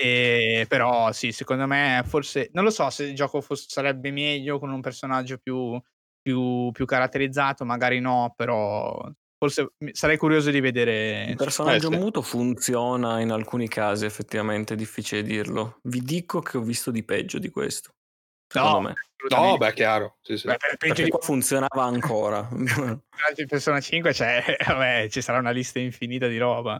E, 0.02 0.64
però 0.66 1.12
sì, 1.12 1.30
secondo 1.30 1.66
me 1.66 2.02
forse 2.06 2.48
non 2.54 2.64
lo 2.64 2.70
so 2.70 2.88
se 2.88 3.04
il 3.04 3.14
gioco 3.14 3.42
fosse, 3.42 3.66
sarebbe 3.68 4.10
meglio 4.10 4.58
con 4.58 4.70
un 4.70 4.80
personaggio 4.80 5.36
più, 5.36 5.78
più, 6.22 6.70
più 6.72 6.86
caratterizzato, 6.86 7.66
magari 7.66 8.00
no, 8.00 8.32
però 8.34 8.98
Forse 9.42 9.72
sarei 9.92 10.18
curioso 10.18 10.50
di 10.50 10.60
vedere. 10.60 11.24
Il 11.24 11.36
personaggio 11.36 11.90
eh, 11.90 11.96
muto 11.96 12.20
funziona 12.20 13.20
in 13.20 13.30
alcuni 13.30 13.68
casi, 13.68 14.04
effettivamente, 14.04 14.74
è 14.74 14.76
difficile 14.76 15.22
dirlo. 15.22 15.78
Vi 15.84 16.02
dico 16.02 16.40
che 16.40 16.58
ho 16.58 16.60
visto 16.60 16.90
di 16.90 17.02
peggio 17.02 17.38
di 17.38 17.48
questo. 17.48 17.94
No, 18.52 18.82
me. 18.82 18.92
no, 19.30 19.56
beh, 19.56 19.72
chiaro. 19.72 20.18
Sì, 20.20 20.36
sì. 20.36 20.46
Beh, 20.46 20.58
per 20.58 20.76
Perché 20.76 21.08
qua 21.08 21.20
funzionava 21.20 21.84
ancora. 21.84 22.46
in 22.52 23.46
Persona 23.46 23.80
5 23.80 24.12
cioè, 24.12 24.56
vabbè, 24.66 25.08
ci 25.08 25.22
sarà 25.22 25.38
una 25.38 25.52
lista 25.52 25.78
infinita 25.78 26.26
di 26.26 26.36
roba, 26.36 26.78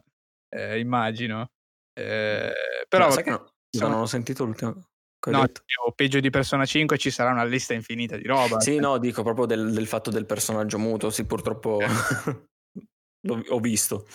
eh, 0.55 0.81
immagino. 0.81 1.53
Eh, 1.99 2.53
però 2.87 3.07
no, 3.07 3.11
sai 3.11 3.23
che 3.23 3.31
no, 3.31 3.53
sono... 3.71 3.89
non 3.89 4.01
ho 4.01 4.07
sentito 4.07 4.45
l'ultimo. 4.45 4.85
No, 5.31 5.47
peggio 5.95 6.21
di 6.21 6.29
Persona 6.29 6.67
5 6.67 6.99
ci 6.99 7.11
sarà 7.11 7.31
una 7.31 7.45
lista 7.45 7.73
infinita 7.73 8.19
di 8.19 8.27
roba. 8.27 8.61
Sì, 8.61 8.77
no, 8.77 8.99
dico 8.99 9.23
proprio 9.23 9.47
del, 9.47 9.73
del 9.73 9.87
fatto 9.87 10.11
del 10.11 10.27
personaggio 10.27 10.79
muto. 10.79 11.09
Sì, 11.09 11.25
purtroppo 11.25 11.79
ho 13.29 13.61
visto. 13.61 14.07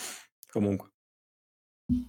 Comunque. 0.51 0.89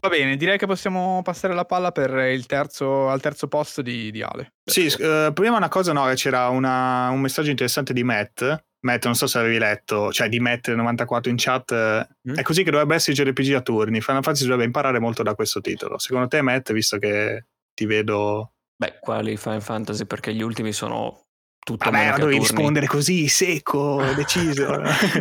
Va 0.00 0.08
bene, 0.08 0.36
direi 0.36 0.56
che 0.56 0.66
possiamo 0.66 1.20
passare 1.22 1.52
la 1.52 1.66
palla 1.66 1.92
per 1.92 2.10
il 2.30 2.46
terzo, 2.46 3.10
al 3.10 3.20
terzo 3.20 3.46
posto 3.46 3.82
di, 3.82 4.10
di 4.10 4.22
Ale. 4.22 4.54
Sì, 4.64 4.86
uh, 4.86 5.32
prima 5.34 5.58
una 5.58 5.68
cosa, 5.68 5.92
no, 5.92 6.10
c'era 6.14 6.48
una, 6.48 7.10
un 7.10 7.20
messaggio 7.20 7.50
interessante 7.50 7.92
di 7.92 8.02
Matt. 8.02 8.42
Matt, 8.80 9.04
non 9.04 9.14
so 9.14 9.26
se 9.26 9.38
avevi 9.38 9.58
letto, 9.58 10.10
cioè 10.12 10.30
di 10.30 10.40
Matt94 10.40 11.28
in 11.28 11.36
chat. 11.36 12.08
Mm? 12.28 12.34
È 12.34 12.42
così 12.42 12.62
che 12.62 12.70
dovrebbe 12.70 12.94
essere 12.94 13.16
JRPG 13.16 13.52
a 13.52 13.60
turni. 13.60 14.00
Final 14.00 14.22
Fantasy 14.22 14.44
dovrebbe 14.44 14.64
imparare 14.64 14.98
molto 14.98 15.22
da 15.22 15.34
questo 15.34 15.60
titolo. 15.60 15.98
Secondo 15.98 16.28
te, 16.28 16.40
Matt, 16.40 16.72
visto 16.72 16.96
che 16.96 17.46
ti 17.74 17.84
vedo 17.84 18.52
Beh, 18.76 18.98
quali 19.00 19.36
Final 19.36 19.62
Fantasy? 19.62 20.04
Perché 20.04 20.34
gli 20.34 20.42
ultimi 20.42 20.72
sono 20.72 21.25
tutto 21.66 21.90
Vabbè, 21.90 22.10
ma 22.10 22.16
dovevi 22.18 22.38
rispondere 22.38 22.86
così, 22.86 23.26
secco, 23.26 24.12
deciso. 24.14 24.68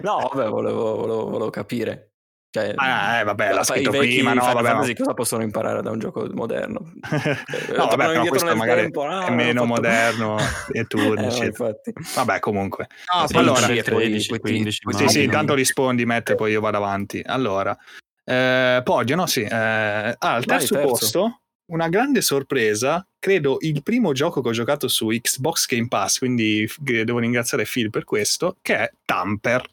no, 0.04 0.30
vabbè, 0.32 0.48
volevo, 0.48 0.96
volevo, 0.96 1.26
volevo, 1.26 1.50
capire. 1.50 2.12
Cioè, 2.52 2.74
ah, 2.76 3.18
eh, 3.18 3.24
vabbè, 3.24 3.52
l'ha 3.52 3.64
scritto 3.64 3.90
vecchi 3.90 4.14
prima, 4.18 4.34
no, 4.34 4.46
vabbè, 4.54 4.68
Fantasy 4.68 4.90
no. 4.92 4.98
cosa 5.00 5.14
possono 5.16 5.42
imparare 5.42 5.82
da 5.82 5.90
un 5.90 5.98
gioco 6.00 6.26
moderno? 6.34 6.92
no, 7.02 7.18
Cioè, 7.18 7.76
vabbè, 7.76 7.76
tornano 7.76 8.12
però 8.12 8.26
questo 8.30 8.56
magari 8.56 8.82
tempo, 8.82 9.04
ah, 9.06 9.26
è 9.26 9.32
meno 9.32 9.62
fatto- 9.62 9.66
moderno 9.74 10.38
e 10.72 10.84
turni, 10.86 11.26
Eh, 11.26 11.52
no. 11.58 11.72
Vabbè, 12.14 12.40
comunque. 12.40 12.88
No, 13.12 13.26
Sì, 13.26 13.34
poi 13.34 13.42
allora, 13.42 13.58
allora, 13.66 13.74
sì, 13.74 13.80
e 13.80 13.84
poi- 13.92 14.04
13, 14.04 14.28
poi 14.30 14.38
ti- 14.38 14.52
15, 14.52 14.80
poi 14.84 14.94
ti- 14.94 15.00
Sì, 15.00 15.08
sì, 15.10 15.24
intanto 15.24 15.54
rispondi, 15.56 16.06
Matt, 16.06 16.30
e 16.30 16.36
poi 16.36 16.52
io 16.52 16.62
vado 16.62 16.78
avanti. 16.78 17.22
Allora, 17.26 17.76
eh, 18.24 18.82
Poggio, 18.84 19.16
no, 19.16 19.26
sì. 19.26 19.42
eh, 19.42 19.50
ah, 19.52 20.16
al 20.20 20.46
Vai, 20.46 20.58
terzo 20.60 20.76
terzo. 20.76 20.88
posto, 20.90 21.42
una 21.72 21.90
grande 21.90 22.22
sorpresa, 22.22 23.06
credo 23.18 23.58
il 23.62 23.82
primo 23.82 24.12
gioco 24.12 24.42
che 24.42 24.50
ho 24.50 24.54
giocato 24.54 24.88
su 24.88 25.08
Xbox 25.08 25.66
Game 25.68 25.88
Pass, 25.88 26.20
quindi 26.20 26.70
devo 26.80 27.20
ringraziare 27.20 27.66
Phil 27.66 27.90
per 27.90 28.04
questo, 28.04 28.58
che 28.62 28.78
è 28.78 28.92
Tamper. 29.04 29.64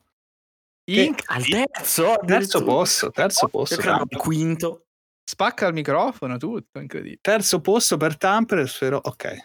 In- 0.90 1.14
Al 1.26 1.44
terzo? 1.46 2.18
Terzo 2.26 2.64
posto, 2.64 3.10
terzo 3.10 3.48
posto. 3.48 3.76
Tamper. 3.76 4.16
al 4.16 4.22
quinto. 4.22 4.86
spacca 5.24 5.66
il 5.66 5.74
microfono, 5.74 6.36
tutto, 6.36 6.80
incredibile. 6.80 7.18
Terzo 7.20 7.60
posto 7.60 7.96
per 7.96 8.16
Tamper, 8.16 8.68
spero. 8.68 9.00
Ok, 9.02 9.36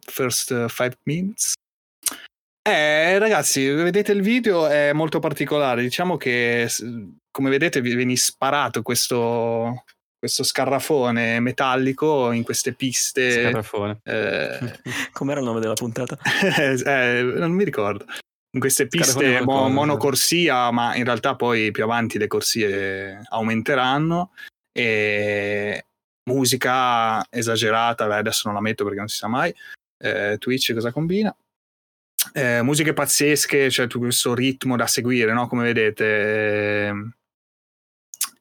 first 0.00 0.50
uh, 0.50 0.68
five 0.68 0.96
minutes. 1.04 1.54
Eh, 2.66 3.18
ragazzi, 3.18 3.68
vedete 3.68 4.12
il 4.12 4.22
video, 4.22 4.66
è 4.66 4.92
molto 4.92 5.18
particolare. 5.20 5.82
Diciamo 5.82 6.16
che, 6.16 6.68
come 7.30 7.50
vedete, 7.50 7.80
vi 7.80 7.94
viene 7.94 8.16
sparato 8.16 8.82
questo, 8.82 9.84
questo 10.18 10.42
scarrafone 10.42 11.40
metallico 11.40 12.32
in 12.32 12.42
queste 12.42 12.72
piste. 12.72 13.30
Scarafone. 13.30 14.00
eh, 14.04 14.80
Com'era 15.12 15.40
il 15.40 15.46
nome 15.46 15.60
della 15.60 15.74
puntata? 15.74 16.18
eh, 16.56 17.22
non 17.22 17.52
mi 17.52 17.64
ricordo. 17.64 18.04
In 18.52 18.60
queste 18.60 18.86
piste 18.86 19.42
mo- 19.42 19.68
monocorsia, 19.68 20.70
ma 20.70 20.94
in 20.96 21.04
realtà 21.04 21.36
poi 21.36 21.70
più 21.70 21.84
avanti 21.84 22.18
le 22.18 22.26
corsie 22.26 23.20
aumenteranno. 23.28 24.32
E 24.72 25.84
musica 26.30 27.24
esagerata, 27.30 28.06
beh, 28.06 28.16
adesso 28.16 28.42
non 28.44 28.54
la 28.54 28.62
metto 28.62 28.84
perché 28.84 28.98
non 28.98 29.08
si 29.08 29.16
sa 29.16 29.28
mai. 29.28 29.54
Eh, 29.98 30.36
Twitch 30.38 30.72
cosa 30.72 30.92
combina? 30.92 31.34
Eh, 32.32 32.62
musiche 32.62 32.92
pazzesche, 32.92 33.70
cioè 33.70 33.86
tutto 33.86 34.04
questo 34.04 34.34
ritmo 34.34 34.76
da 34.76 34.86
seguire, 34.86 35.32
no? 35.32 35.46
Come 35.46 35.64
vedete. 35.64 37.15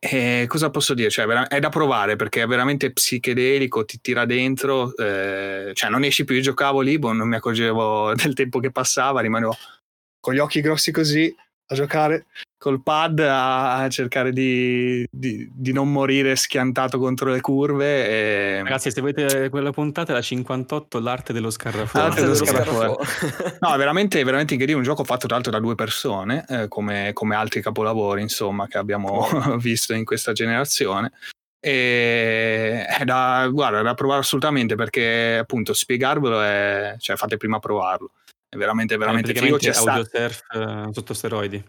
Ehm, 0.10 0.44
E 0.44 0.48
cosa 0.48 0.70
posso 0.70 0.94
dire? 0.94 1.10
Cioè, 1.10 1.26
è 1.26 1.60
da 1.60 1.70
provare 1.70 2.16
perché 2.16 2.44
è 2.44 2.48
veramente 2.48 2.92
psichedelico, 2.92 3.86
ti 3.86 4.00
tira 4.02 4.26
dentro, 4.26 4.96
eh, 4.98 5.72
cioè 5.74 5.90
non 5.90 6.04
esci 6.04 6.24
più, 6.24 6.36
io 6.36 6.42
giocavo 6.42 6.82
lì, 6.82 6.98
boh, 7.00 7.14
non 7.14 7.28
mi 7.28 7.36
accorgevo 7.36 8.14
del 8.16 8.34
tempo 8.34 8.60
che 8.60 8.72
passava, 8.72 9.22
rimanevo 9.22 9.56
con 10.20 10.34
gli 10.34 10.40
occhi 10.40 10.62
grossi 10.62 10.92
così 10.92 11.36
a 11.68 11.76
giocare 11.76 12.26
col 12.58 12.82
pad 12.82 13.20
a, 13.20 13.88
cercare 13.90 14.32
di, 14.32 15.08
di- 15.12 15.48
di 15.54 15.72
non 15.72 15.92
morire 15.92 16.36
schiantato 16.36 16.98
contro 16.98 17.30
le 17.30 17.40
curve. 17.42 18.08
E... 18.08 18.64
Ragazzi, 18.64 18.90
se 18.92 19.02
vedete 19.02 19.50
quella 19.50 19.72
puntata, 19.72 20.14
la 20.14 20.22
58, 20.22 21.00
l'arte 21.00 21.34
dello 21.34 21.52
scarrafone. 21.52 22.04
L'arte 22.04 22.22
dello 22.22 22.36
scarafone. 22.36 22.96
No, 23.60 23.74
è 23.74 23.78
veramente, 23.78 24.24
veramente 24.24 24.54
incredibile. 24.54 24.78
Un 24.78 24.84
gioco 24.84 25.04
fatto 25.04 25.28
tra 25.28 25.36
l'altro 25.36 25.52
da 25.52 25.60
due 25.60 25.76
persone, 25.76 26.46
eh, 26.48 26.68
come, 26.68 27.12
come 27.14 27.36
altri 27.36 27.62
capolavori, 27.62 28.22
insomma, 28.22 28.68
che 28.68 28.78
abbiamo 28.78 29.28
visto 29.58 29.94
in 29.94 30.04
questa 30.04 30.32
generazione. 30.32 31.12
E 31.60 32.86
è 32.86 33.04
da, 33.06 33.48
guarda, 33.52 33.80
è 33.80 33.84
da 33.84 33.94
provare 33.94 34.22
assolutamente 34.22 34.76
perché, 34.76 35.38
appunto, 35.40 35.74
spiegarvelo 35.74 36.42
è. 36.42 36.96
cioè, 36.98 37.16
fate 37.16 37.38
prima 37.38 37.60
provarlo. 37.60 38.12
È 38.56 38.58
veramente, 38.58 38.98
veramente 38.98 39.34
figo. 39.34 39.58
praticamente 39.58 39.72
C'è 39.72 39.90
audio 39.90 40.04
sta- 40.06 40.30
surf 40.30 40.88
eh, 40.88 40.94
sotto 40.94 41.14
steroidi. 41.14 41.64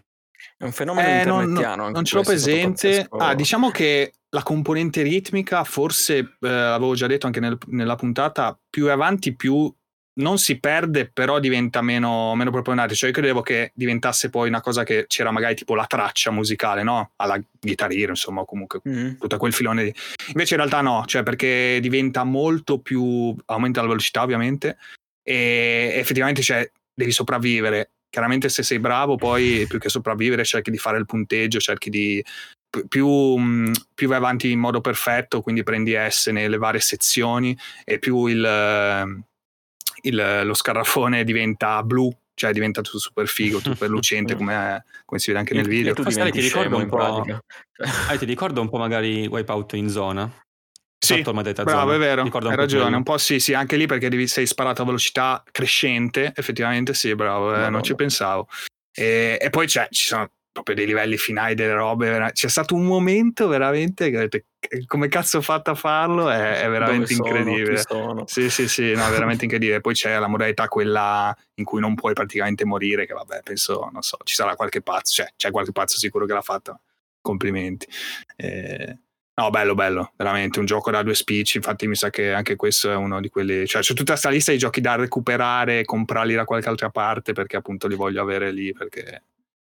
È 0.57 0.63
un 0.63 0.71
fenomeno 0.71 1.07
Eh, 1.07 1.25
non, 1.25 1.57
anche 1.57 1.91
non 1.91 2.05
ce 2.05 2.15
l'ho 2.15 2.23
presente. 2.23 3.07
Ah, 3.11 3.33
diciamo 3.35 3.69
che 3.69 4.13
la 4.29 4.43
componente 4.43 5.01
ritmica, 5.01 5.63
forse 5.63 6.17
eh, 6.17 6.27
l'avevo 6.39 6.93
già 6.95 7.07
detto 7.07 7.25
anche 7.25 7.39
nel- 7.39 7.57
nella 7.67 7.95
puntata, 7.95 8.57
più 8.69 8.89
avanti, 8.89 9.35
più 9.35 9.71
non 10.19 10.39
si 10.39 10.59
perde, 10.59 11.11
però 11.11 11.37
diventa 11.39 11.81
meno, 11.81 12.33
meno 12.33 12.49
preponderante. 12.49 12.95
Cioè, 12.95 13.09
io 13.09 13.15
credevo 13.15 13.41
che 13.41 13.71
diventasse 13.75 14.31
poi 14.31 14.47
una 14.47 14.61
cosa 14.61 14.83
che 14.83 15.05
c'era 15.07 15.29
magari 15.29 15.53
tipo 15.53 15.75
la 15.75 15.85
traccia 15.85 16.31
musicale, 16.31 16.81
no? 16.81 17.11
Alla 17.17 17.39
Guitar 17.59 17.91
Hero, 17.91 18.09
insomma, 18.11 18.43
comunque 18.43 18.81
Mm. 18.87 19.17
tutto 19.19 19.37
quel 19.37 19.53
filone 19.53 19.83
lì. 19.83 19.93
Invece 20.29 20.55
in 20.55 20.59
realtà 20.61 20.81
no, 20.81 21.03
cioè 21.05 21.21
perché 21.21 21.77
diventa 21.81 22.23
molto 22.23 22.79
più 22.79 23.35
aumenta 23.45 23.81
la 23.81 23.87
velocità 23.87 24.23
ovviamente 24.23 24.77
e 25.21 25.91
effettivamente 25.95 26.41
cioè, 26.41 26.67
devi 26.97 27.11
sopravvivere. 27.11 27.91
Chiaramente 28.09 28.49
se 28.49 28.63
sei 28.63 28.79
bravo 28.79 29.15
poi 29.15 29.65
più 29.67 29.77
che 29.77 29.89
sopravvivere 29.89 30.43
cerchi 30.43 30.71
di 30.71 30.77
fare 30.79 30.97
il 30.97 31.05
punteggio, 31.05 31.59
cerchi 31.59 31.91
di 31.91 32.23
pi- 32.69 32.87
più, 32.87 33.07
mh, 33.07 33.71
più 33.93 34.07
vai 34.07 34.17
avanti 34.17 34.49
in 34.49 34.59
modo 34.59 34.81
perfetto, 34.81 35.41
quindi 35.41 35.61
prendi 35.61 35.93
S 35.95 36.27
nelle 36.27 36.57
varie 36.57 36.79
sezioni 36.79 37.55
e 37.85 37.99
più 37.99 38.25
il, 38.25 38.43
eh, 38.43 39.21
il- 40.01 40.41
lo 40.43 40.53
scarrafone 40.55 41.23
diventa 41.23 41.83
blu, 41.83 42.11
cioè 42.33 42.51
diventa 42.51 42.81
tutto 42.81 42.97
super 42.99 43.27
figo, 43.27 43.59
super 43.59 43.89
lucente 43.89 44.33
come, 44.35 44.83
come 45.05 45.19
si 45.19 45.27
vede 45.27 45.39
anche 45.39 45.53
nel 45.53 45.65
E 45.65 45.69
video. 45.69 45.93
tu 45.93 46.01
Pasquale, 46.03 46.31
diventi 46.31 46.49
ti 46.49 46.55
ricordo 46.55 46.77
un 46.77 46.87
po'-. 46.89 47.23
Ah, 48.09 48.17
ti 48.17 48.25
ricordo 48.25 48.61
un 48.61 48.69
po' 48.69 48.77
magari 48.77 49.27
Wipeout 49.27 49.73
in 49.73 49.89
zona? 49.89 50.31
Sì, 50.99 51.21
Bravo, 51.63 51.93
è 51.93 51.97
vero, 51.99 52.21
hai 52.23 52.55
ragione. 52.55 52.83
quello. 52.83 52.97
Un 52.97 53.03
po' 53.03 53.17
sì, 53.17 53.39
sì, 53.39 53.53
anche 53.53 53.75
lì 53.75 53.85
perché 53.85 54.09
devi, 54.09 54.27
sei 54.27 54.47
sparato 54.47 54.81
a 54.81 54.85
velocità 54.85 55.43
crescente, 55.51 56.33
effettivamente 56.35 56.93
sì, 56.93 57.13
bravo, 57.15 57.53
eh, 57.55 57.69
non 57.69 57.83
ci 57.83 57.95
pensavo. 57.95 58.47
E, 58.91 59.37
e 59.39 59.49
poi 59.49 59.67
c'è, 59.67 59.87
ci 59.91 60.07
sono 60.07 60.29
proprio 60.51 60.75
dei 60.75 60.87
livelli 60.87 61.17
finali 61.17 61.53
delle 61.53 61.73
robe, 61.73 62.09
vera- 62.09 62.31
c'è 62.31 62.49
stato 62.49 62.73
un 62.73 62.83
momento 62.85 63.47
veramente 63.47 64.09
che 64.09 64.17
detto, 64.17 64.39
come 64.87 65.07
cazzo 65.07 65.37
ho 65.37 65.41
fatto 65.41 65.69
a 65.69 65.75
farlo, 65.75 66.29
è, 66.29 66.61
è 66.63 66.69
veramente 66.69 67.13
sono? 67.13 67.27
incredibile. 67.27 67.77
Sì, 68.25 68.49
sì, 68.49 68.67
sì, 68.67 68.93
no, 68.93 69.05
è 69.05 69.11
veramente 69.11 69.43
incredibile. 69.43 69.81
Poi 69.81 69.93
c'è 69.93 70.17
la 70.17 70.27
modalità 70.27 70.67
quella 70.67 71.35
in 71.55 71.63
cui 71.63 71.79
non 71.79 71.93
puoi 71.93 72.13
praticamente 72.13 72.65
morire, 72.65 73.05
che 73.05 73.13
vabbè, 73.13 73.41
penso, 73.43 73.87
non 73.93 74.01
so, 74.01 74.17
ci 74.23 74.33
sarà 74.33 74.55
qualche 74.55 74.81
pazzo, 74.81 75.13
cioè 75.13 75.31
c'è 75.37 75.51
qualche 75.51 75.71
pazzo 75.71 75.97
sicuro 75.97 76.25
che 76.25 76.33
l'ha 76.33 76.41
fatta. 76.41 76.79
Complimenti. 77.21 77.87
Eh, 78.35 78.97
no, 79.39 79.49
bello, 79.49 79.75
bello, 79.75 80.11
veramente 80.15 80.59
un 80.59 80.65
gioco 80.65 80.89
da 80.91 81.03
due 81.03 81.13
spicci. 81.15 81.57
Infatti, 81.57 81.87
mi 81.87 81.95
sa 81.95 82.09
che 82.09 82.33
anche 82.33 82.55
questo 82.55 82.91
è 82.91 82.95
uno 82.95 83.19
di 83.21 83.29
quelli, 83.29 83.67
cioè 83.67 83.81
c'è 83.81 83.93
tutta 83.93 84.11
questa 84.13 84.29
lista 84.29 84.51
di 84.51 84.57
giochi 84.57 84.81
da 84.81 84.95
recuperare 84.95 85.79
e 85.79 85.85
comprarli 85.85 86.33
da 86.33 86.45
qualche 86.45 86.69
altra 86.69 86.89
parte 86.89 87.33
perché 87.33 87.55
appunto 87.57 87.87
li 87.87 87.95
voglio 87.95 88.21
avere 88.21 88.51
lì 88.51 88.73
perché 88.73 89.03
è 89.03 89.21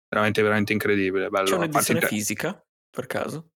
veramente, 0.09 0.41
veramente 0.41 0.73
incredibile. 0.73 1.29
Bello. 1.29 1.45
C'è 1.45 1.51
parte 1.55 1.67
un'edizione 1.67 1.99
te- 1.99 2.07
fisica, 2.07 2.65
per 2.89 3.05
caso? 3.07 3.49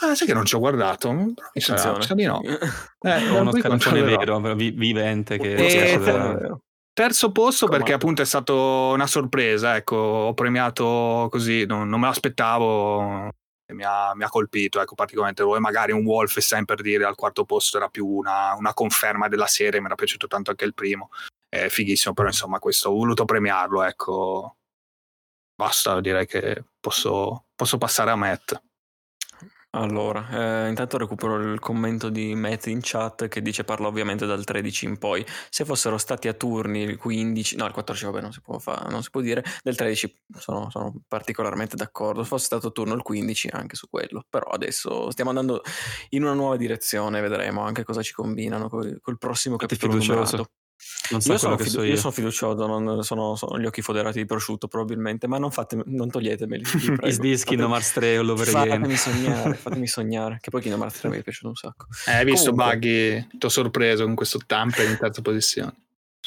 Ah, 0.00 0.14
sai 0.14 0.26
che 0.28 0.32
non 0.34 0.44
ci 0.44 0.54
ho 0.54 0.60
guardato? 0.60 1.12
Mi 1.12 1.34
sa, 1.60 1.96
mi 1.96 2.02
sa 2.02 2.14
di 2.14 2.24
no. 2.24 2.40
Eh, 3.00 3.28
Ho 3.30 3.40
uno 3.40 3.50
controllerò. 3.50 4.40
vero, 4.40 4.54
vi- 4.54 4.70
vivente 4.70 5.38
che 5.38 5.54
Eh, 5.54 5.64
esce 5.66 5.98
te- 5.98 6.04
da- 6.04 6.58
Terzo 6.92 7.30
posto 7.30 7.66
Come- 7.66 7.78
perché 7.78 7.92
appunto 7.92 8.22
è 8.22 8.24
stato 8.24 8.90
una 8.92 9.06
sorpresa, 9.06 9.76
ecco, 9.76 9.94
ho 9.96 10.34
premiato 10.34 11.28
così, 11.30 11.64
non, 11.66 11.88
non 11.88 12.00
me 12.00 12.06
l'aspettavo 12.06 13.28
mi 13.74 13.84
ha, 13.84 14.14
mi 14.14 14.24
ha 14.24 14.28
colpito, 14.28 14.80
ecco, 14.80 14.94
particolarmente. 14.94 15.42
Voi 15.42 15.60
magari 15.60 15.92
un 15.92 16.04
Wolfenstein 16.04 16.64
per 16.64 16.80
dire 16.80 17.04
al 17.04 17.14
quarto 17.14 17.44
posto 17.44 17.76
era 17.76 17.88
più 17.88 18.06
una, 18.06 18.54
una 18.54 18.74
conferma 18.74 19.28
della 19.28 19.46
serie, 19.46 19.80
mi 19.80 19.86
era 19.86 19.94
piaciuto 19.94 20.26
tanto 20.26 20.50
anche 20.50 20.64
il 20.64 20.74
primo, 20.74 21.10
è 21.48 21.68
fighissimo, 21.68 22.14
però 22.14 22.28
insomma 22.28 22.58
questo 22.58 22.90
ho 22.90 22.94
voluto 22.94 23.24
premiarlo, 23.24 23.82
ecco, 23.82 24.56
basta, 25.54 26.00
direi 26.00 26.26
che 26.26 26.64
posso, 26.80 27.46
posso 27.54 27.78
passare 27.78 28.10
a 28.10 28.16
Matt. 28.16 28.60
Allora, 29.78 30.64
eh, 30.64 30.68
intanto 30.68 30.98
recupero 30.98 31.36
il 31.36 31.60
commento 31.60 32.08
di 32.08 32.34
Matt 32.34 32.66
in 32.66 32.80
chat 32.82 33.28
che 33.28 33.40
dice 33.40 33.62
parla 33.62 33.86
ovviamente 33.86 34.26
dal 34.26 34.42
13 34.44 34.86
in 34.86 34.98
poi. 34.98 35.24
Se 35.50 35.64
fossero 35.64 35.98
stati 35.98 36.26
a 36.26 36.32
turni 36.32 36.82
il 36.82 36.96
15, 36.96 37.54
no 37.56 37.64
il 37.64 37.72
14 37.72 38.06
vabbè 38.06 38.20
non 38.20 38.32
si 38.32 38.40
può, 38.40 38.58
fa- 38.58 38.86
non 38.90 39.04
si 39.04 39.10
può 39.10 39.20
dire, 39.20 39.44
del 39.62 39.76
13 39.76 40.22
sono, 40.36 40.68
sono 40.70 40.94
particolarmente 41.06 41.76
d'accordo. 41.76 42.22
Se 42.22 42.28
fosse 42.28 42.46
stato 42.46 42.72
turno 42.72 42.94
il 42.94 43.02
15 43.02 43.50
anche 43.52 43.76
su 43.76 43.88
quello, 43.88 44.24
però 44.28 44.50
adesso 44.50 45.12
stiamo 45.12 45.30
andando 45.30 45.62
in 46.08 46.24
una 46.24 46.34
nuova 46.34 46.56
direzione, 46.56 47.20
vedremo 47.20 47.62
anche 47.62 47.84
cosa 47.84 48.02
ci 48.02 48.12
combinano 48.12 48.68
col, 48.68 48.98
col 49.00 49.16
prossimo 49.16 49.54
capitolo 49.54 49.94
numerato. 49.94 50.50
Non 51.10 51.20
so 51.20 51.32
Io 51.32 51.38
sono, 51.38 51.56
fidu- 51.56 51.72
so 51.72 51.82
io 51.82 51.90
io. 51.90 51.96
sono 51.96 52.12
fiducioso, 52.12 52.66
non 52.66 53.02
sono, 53.02 53.34
sono 53.34 53.58
gli 53.58 53.66
occhi 53.66 53.82
foderati 53.82 54.18
di 54.18 54.24
prosciutto 54.26 54.68
probabilmente, 54.68 55.26
ma 55.26 55.38
non, 55.38 55.50
fate, 55.50 55.82
non 55.86 56.10
toglietemeli. 56.10 56.62
vi 56.64 56.86
prego. 56.96 57.06
Is 57.06 57.18
this 57.18 57.38
Fate- 57.40 57.48
Kingdom 57.56 57.70
Hearts 57.72 57.92
3 57.92 58.16
all 58.16 58.28
over 58.28 58.48
again? 58.48 58.68
Fatemi 58.82 58.96
sognare, 58.96 59.54
fatemi 59.56 59.86
sognare. 59.86 60.38
Che 60.40 60.50
poi 60.50 60.60
Kingdom 60.60 60.82
Hearts 60.82 61.00
3 61.00 61.08
mi 61.10 61.16
è 61.18 61.22
piaciuto 61.22 61.48
un 61.48 61.54
sacco. 61.56 61.86
Eh, 62.06 62.12
hai 62.12 62.24
visto 62.24 62.50
Comunque- 62.50 62.74
Buggy, 62.78 63.38
ti 63.38 63.46
ho 63.46 63.48
sorpreso 63.48 64.04
con 64.04 64.14
questo 64.14 64.38
Tamper 64.46 64.88
in 64.88 64.96
terza 64.98 65.22
posizione. 65.22 65.74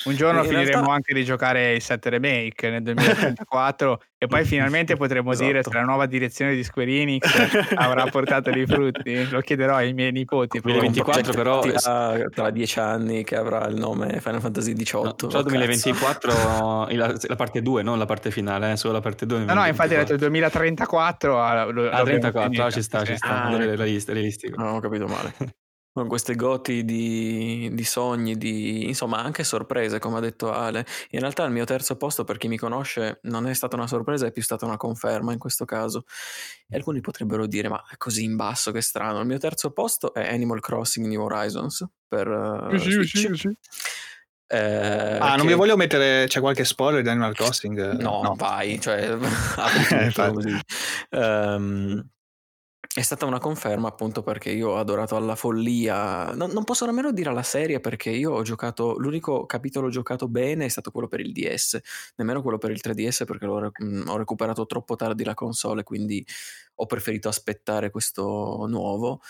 Un 0.05 0.15
giorno 0.15 0.39
In 0.39 0.45
finiremo 0.47 0.69
realtà- 0.71 0.91
anche 0.93 1.13
di 1.13 1.23
giocare 1.23 1.73
il 1.73 1.81
7 1.81 2.09
Remake 2.09 2.69
nel 2.71 2.81
2034 2.81 4.01
e 4.17 4.25
poi 4.25 4.45
finalmente 4.45 4.95
potremo 4.95 5.35
dire 5.35 5.59
Esatto. 5.59 5.69
se 5.71 5.77
la 5.77 5.83
nuova 5.83 6.05
direzione 6.07 6.55
di 6.55 6.63
Square 6.63 6.91
Enix 6.91 7.73
avrà 7.75 8.05
portato 8.05 8.49
dei 8.49 8.65
frutti. 8.65 9.29
Lo 9.29 9.41
chiederò 9.41 9.75
ai 9.75 9.93
miei 9.93 10.11
nipoti. 10.11 10.59
Con 10.59 10.71
un 10.71 10.77
2024 10.79 11.33
progetto 11.33 11.37
però- 11.37 11.59
che 11.61 12.17
dirà 12.17 12.29
tra 12.29 12.49
dieci 12.49 12.79
anni 12.79 13.23
che 13.23 13.35
avrà 13.35 13.67
il 13.67 13.75
nome 13.75 14.19
Final 14.21 14.41
Fantasy 14.41 14.73
XVIII. 14.73 15.01
No, 15.03 15.15
oh, 15.37 15.41
2024 15.43 16.31
la, 16.95 17.13
la 17.27 17.35
parte 17.35 17.61
2, 17.61 17.83
non 17.83 17.99
la 17.99 18.05
parte 18.05 18.31
finale, 18.31 18.71
eh, 18.71 18.77
solo 18.77 18.93
la 18.93 19.01
parte 19.01 19.25
2. 19.27 19.39
No, 19.45 19.53
no, 19.53 19.65
infatti 19.67 19.93
ho 19.93 19.97
detto 19.97 20.13
il 20.13 20.19
2034. 20.19 21.39
ah, 21.39 21.65
lo- 21.65 21.81
Ah, 21.89 21.97
l'abbiamo 21.97 22.03
34, 22.05 22.41
finita, 22.43 22.65
ah, 22.65 22.71
ci 22.71 22.81
sta, 22.81 22.99
sì. 22.99 23.05
ci 23.11 23.15
sta. 23.17 23.43
Ah. 23.43 23.49
No, 23.49 24.63
non 24.65 24.75
ho 24.75 24.79
capito 24.79 25.05
male. 25.07 25.33
Con 25.93 26.07
queste 26.07 26.35
goti 26.35 26.85
di, 26.85 27.69
di 27.73 27.83
sogni, 27.83 28.37
di 28.37 28.85
insomma 28.87 29.17
anche 29.21 29.43
sorprese, 29.43 29.99
come 29.99 30.17
ha 30.17 30.21
detto 30.21 30.49
Ale. 30.53 30.85
In 31.09 31.19
realtà 31.19 31.43
il 31.43 31.51
mio 31.51 31.65
terzo 31.65 31.97
posto, 31.97 32.23
per 32.23 32.37
chi 32.37 32.47
mi 32.47 32.57
conosce, 32.57 33.19
non 33.23 33.45
è 33.45 33.53
stata 33.53 33.75
una 33.75 33.87
sorpresa, 33.87 34.25
è 34.25 34.31
più 34.31 34.41
stata 34.41 34.65
una 34.65 34.77
conferma 34.77 35.33
in 35.33 35.37
questo 35.39 35.65
caso. 35.65 36.05
E 36.69 36.77
alcuni 36.77 37.01
potrebbero 37.01 37.45
dire, 37.45 37.67
ma 37.67 37.83
è 37.91 37.97
così 37.97 38.23
in 38.23 38.37
basso, 38.37 38.71
che 38.71 38.79
strano. 38.81 39.19
Il 39.19 39.25
mio 39.27 39.37
terzo 39.37 39.71
posto 39.71 40.13
è 40.13 40.31
Animal 40.31 40.61
Crossing 40.61 41.05
New 41.07 41.21
Horizons 41.23 41.85
per 42.07 42.27
eh, 42.71 42.79
Sì, 42.79 42.91
Switch. 42.91 43.17
sì, 43.17 43.29
sì. 43.33 43.57
Eh, 44.47 45.17
Ah, 45.19 45.35
non 45.35 45.45
che- 45.45 45.51
mi 45.51 45.53
voglio 45.57 45.75
mettere. 45.75 46.25
C'è 46.27 46.39
qualche 46.39 46.63
spoiler 46.63 47.01
di 47.01 47.09
Animal 47.09 47.35
Crossing? 47.35 47.97
No, 47.97 48.33
vai, 48.37 48.79
cioè, 48.79 49.17
così. 50.15 50.57
Ehm, 51.09 52.07
è 52.93 53.01
stata 53.01 53.25
una 53.25 53.39
conferma 53.39 53.87
appunto 53.87 54.21
perché 54.21 54.51
io 54.51 54.71
ho 54.71 54.77
adorato 54.77 55.15
alla 55.15 55.35
follia. 55.35 56.33
Non, 56.33 56.51
non 56.51 56.65
posso 56.65 56.85
nemmeno 56.85 57.13
dire 57.13 57.29
alla 57.29 57.43
serie 57.43 57.79
perché 57.79 58.09
io 58.09 58.31
ho 58.33 58.41
giocato. 58.41 58.97
L'unico 58.97 59.45
capitolo 59.45 59.89
giocato 59.89 60.27
bene 60.27 60.65
è 60.65 60.67
stato 60.67 60.91
quello 60.91 61.07
per 61.07 61.21
il 61.21 61.31
DS, 61.31 61.79
nemmeno 62.17 62.41
quello 62.41 62.57
per 62.57 62.71
il 62.71 62.81
3DS 62.81 63.23
perché 63.23 63.45
rec- 63.47 63.79
mh, 63.79 64.09
ho 64.09 64.17
recuperato 64.17 64.65
troppo 64.65 64.95
tardi 64.97 65.23
la 65.23 65.33
console, 65.33 65.83
quindi 65.83 66.25
ho 66.75 66.85
preferito 66.85 67.29
aspettare 67.29 67.89
questo 67.91 68.65
nuovo. 68.67 69.21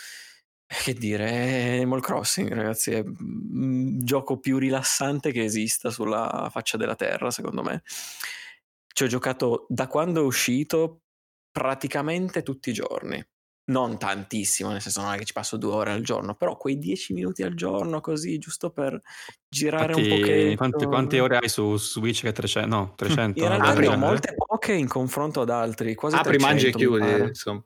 Che 0.66 0.94
dire, 0.94 1.74
Animal 1.76 2.02
Crossing, 2.02 2.50
ragazzi, 2.54 2.92
è 2.92 3.00
il 3.00 4.00
gioco 4.04 4.40
più 4.40 4.58
rilassante 4.58 5.32
che 5.32 5.44
esista 5.44 5.90
sulla 5.92 6.48
faccia 6.52 6.78
della 6.78 6.96
terra, 6.96 7.30
secondo 7.30 7.62
me. 7.62 7.84
Ci 8.94 9.04
ho 9.04 9.08
giocato 9.08 9.66
da 9.70 9.88
quando 9.88 10.22
è 10.22 10.24
uscito 10.24 11.02
praticamente 11.52 12.42
tutti 12.44 12.70
i 12.70 12.74
giorni. 12.74 13.24
Non 13.66 13.98
tantissimo, 14.00 14.72
nel 14.72 14.82
senso 14.82 15.02
non 15.02 15.14
è 15.14 15.18
che 15.18 15.24
ci 15.26 15.34
passo 15.34 15.56
due 15.56 15.72
ore 15.74 15.92
al 15.92 16.02
giorno, 16.02 16.36
però 16.36 16.58
quei 16.58 16.78
dieci 16.80 17.14
minuti 17.14 17.44
al 17.44 17.54
giorno 17.54 18.02
così, 18.02 18.38
giusto 18.38 18.72
per 18.72 19.00
girare 19.48 19.94
un 19.94 20.00
Infatti, 20.00 20.20
pochetto. 20.22 20.56
quante, 20.56 20.86
quante 20.88 21.20
ore 21.20 21.38
hai 21.38 21.48
su 21.50 21.78
Switch 21.78 22.22
che 22.22 22.32
300? 22.32 22.76
No, 22.76 22.94
300. 22.96 23.40
In 23.40 23.48
realtà 23.48 23.68
Apri- 23.70 23.88
ne 23.88 23.94
ho 23.94 23.98
molte 23.98 24.34
poche 24.36 24.74
in 24.74 24.88
confronto 24.88 25.42
ad 25.42 25.50
altri, 25.52 25.94
quasi 25.96 26.16
Apri, 26.16 26.38
mangi 26.38 26.68
e 26.68 26.72
300 26.72 26.78
mi 26.98 27.08
chiudi. 27.08 27.28
Insomma. 27.28 27.64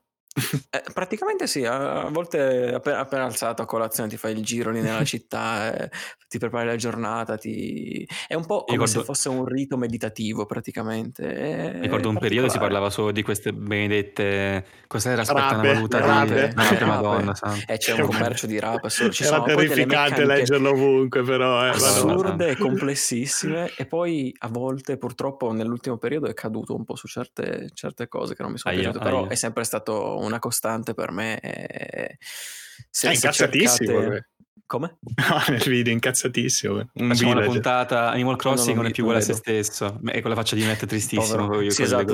Eh, 0.70 0.82
praticamente 0.92 1.46
sì, 1.46 1.64
a 1.64 2.08
volte 2.10 2.74
appena, 2.74 2.98
appena 2.98 3.24
alzato 3.24 3.62
a 3.62 3.66
colazione 3.66 4.08
ti 4.08 4.16
fai 4.18 4.32
il 4.32 4.42
giro 4.44 4.70
lì 4.70 4.80
nella 4.80 5.02
città, 5.04 5.74
eh, 5.74 5.90
ti 6.28 6.38
prepari 6.38 6.66
la 6.66 6.76
giornata, 6.76 7.36
ti... 7.38 8.06
è 8.28 8.34
un 8.34 8.44
po' 8.44 8.64
come 8.64 8.78
Ricordo- 8.78 9.00
se 9.00 9.04
fosse 9.04 9.28
un 9.30 9.44
rito 9.46 9.76
meditativo 9.76 10.44
praticamente. 10.44 11.24
è 11.76 11.80
Ricordo 11.80 12.08
un 12.10 12.18
periodo 12.18 12.48
si 12.48 12.58
parlava 12.58 12.90
solo 12.90 13.12
di 13.12 13.22
queste 13.22 13.52
benedette. 13.52 14.64
Cos'era? 14.86 15.22
Aspetta, 15.22 15.40
Rape, 15.40 15.54
una 15.60 15.72
valuta 15.72 15.98
rape. 16.00 16.48
di. 16.48 16.54
Rape. 16.54 16.84
Madonna. 16.84 17.34
Eh, 17.66 17.78
c'è 17.78 17.92
un 17.94 18.06
commercio 18.06 18.46
di 18.46 18.58
rap, 18.60 18.84
assurdo. 18.84 19.12
ci 19.12 19.24
Era 19.24 19.42
terrificante 19.42 20.24
leggerlo 20.24 20.70
ovunque, 20.70 21.22
però. 21.22 21.64
Eh, 21.66 21.70
assurde 21.70 22.48
e 22.50 22.56
complessissime 22.56 23.72
e 23.76 23.86
poi 23.86 24.34
a 24.40 24.48
volte 24.48 24.96
purtroppo 24.98 25.52
nell'ultimo 25.52 25.96
periodo 25.96 26.26
è 26.26 26.34
caduto 26.34 26.74
un 26.74 26.84
po' 26.84 26.94
su 26.96 27.08
certe, 27.08 27.70
certe 27.74 28.08
cose 28.08 28.34
che 28.34 28.42
non 28.42 28.52
mi 28.52 28.58
sono 28.58 28.74
Aia, 28.74 28.84
piaciute, 28.84 29.04
però 29.04 29.22
aia. 29.22 29.28
è 29.30 29.34
sempre 29.34 29.64
stato 29.64 30.18
una 30.26 30.38
costante 30.38 30.94
per 30.94 31.10
me. 31.12 31.38
e- 31.40 32.16
Se, 32.90 33.08
È 33.10 33.14
se 33.14 33.26
incazzatissimo. 33.26 33.92
cercate- 34.00 34.28
Come? 34.66 34.98
No, 35.28 35.42
nel 35.48 35.62
video, 35.68 35.92
incazzatissimo. 35.92 36.74
Un 36.94 37.08
Facciamo 37.08 37.30
una 37.32 37.44
puntata 37.44 38.10
Animal 38.10 38.36
Crossing 38.36 38.74
non 38.74 38.82
non, 38.82 38.86
è 38.86 38.90
più 38.90 39.04
uguale 39.04 39.20
a 39.20 39.24
se 39.24 39.34
stesso 39.34 40.00
e 40.06 40.20
con 40.20 40.30
la 40.30 40.36
faccia 40.36 40.56
di 40.56 40.64
Matt 40.64 40.86
tristissimo 40.86 41.46
Povero. 41.46 41.60
con, 41.60 41.70
Sì, 41.70 41.76
con 41.76 41.84
le 41.84 41.84
esatto, 41.84 42.12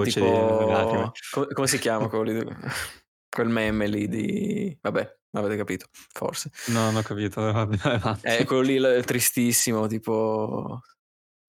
lacrime. 0.68 1.10
tipo... 1.12 1.12
come, 1.30 1.46
come 1.54 1.66
si 1.66 1.78
chiama 1.78 2.08
quello? 2.08 2.44
Quel 3.32 3.48
meme 3.48 3.86
lì 3.86 4.06
di... 4.08 4.76
Vabbè, 4.82 5.16
avete 5.32 5.56
capito, 5.56 5.86
forse. 6.12 6.50
No, 6.66 6.84
non 6.84 6.96
ho 6.96 7.02
capito. 7.02 7.40
È 8.20 8.44
quello 8.44 8.60
lì 8.62 8.78
l- 8.78 9.02
tristissimo, 9.06 9.86
tipo... 9.86 10.82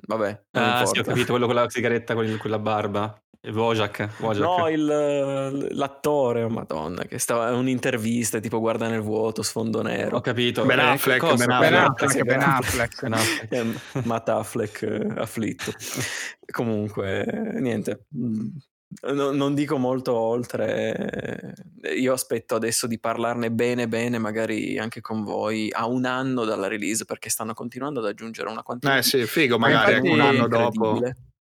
Vabbè, 0.07 0.44
non 0.52 0.64
ah, 0.64 0.85
sì, 0.85 0.99
ho 0.99 1.03
capito 1.03 1.31
quello 1.31 1.45
con 1.48 1.56
la 1.56 1.69
sigaretta 1.69 2.14
con 2.14 2.23
il- 2.26 2.38
con 2.38 2.49
la 2.49 2.60
barba. 2.60 3.22
Wojak. 3.52 4.10
Wojak. 4.20 4.41
No, 4.41 4.70
il, 4.70 5.68
l'attore, 5.72 6.44
oh, 6.44 6.49
madonna, 6.49 7.03
che 7.03 7.18
stava 7.20 7.49
in 7.49 7.56
un'intervista, 7.57 8.40
tipo 8.40 8.60
guarda 8.60 8.88
nel 8.88 9.02
vuoto, 9.02 9.41
sfondo 9.41 9.82
nero. 9.82 10.18
Ho 10.18 10.22
capito. 10.22 10.64
Ben 10.64 10.80
Eh, 10.80 10.84
Affleck, 10.84 11.20
cosa? 11.20 11.45
Ben 11.45 11.60
Ben 11.60 11.74
Affleck. 11.74 12.02
Affleck, 12.03 12.26
Ben 12.26 12.41
Affleck. 12.41 13.02
Ben 13.02 13.14
Affleck. 13.14 13.52
Eh, 13.52 14.02
Matt 14.06 14.30
Affleck 14.30 14.82
eh, 14.84 15.07
afflitto. 15.18 15.72
Comunque, 16.53 17.26
niente. 17.60 18.06
mm, 18.18 18.48
no- 19.11 19.32
non 19.32 19.53
dico 19.56 19.78
molto 19.78 20.14
oltre. 20.14 21.53
Io 21.98 22.14
aspetto 22.14 22.56
adesso 22.56 22.88
di 22.88 22.98
parlarne 22.98 23.52
bene, 23.52 23.90
bene, 23.90 24.20
magari 24.20 24.78
anche 24.80 25.02
con 25.02 25.26
voi 25.26 25.70
a 25.70 25.86
un 25.86 26.06
anno 26.06 26.45
dalla 26.45 26.68
release, 26.70 27.03
perché 27.03 27.30
stanno 27.30 27.53
continuando 27.53 27.99
ad 27.99 28.06
aggiungere 28.06 28.49
una 28.49 28.64
quantità. 28.64 28.95
Eh 28.98 29.03
sì, 29.03 29.26
figo, 29.26 29.57
Ma 29.57 29.68
magari 29.68 29.95
anche 29.95 30.10
un 30.10 30.20
anno 30.22 30.48
dopo. 30.48 31.02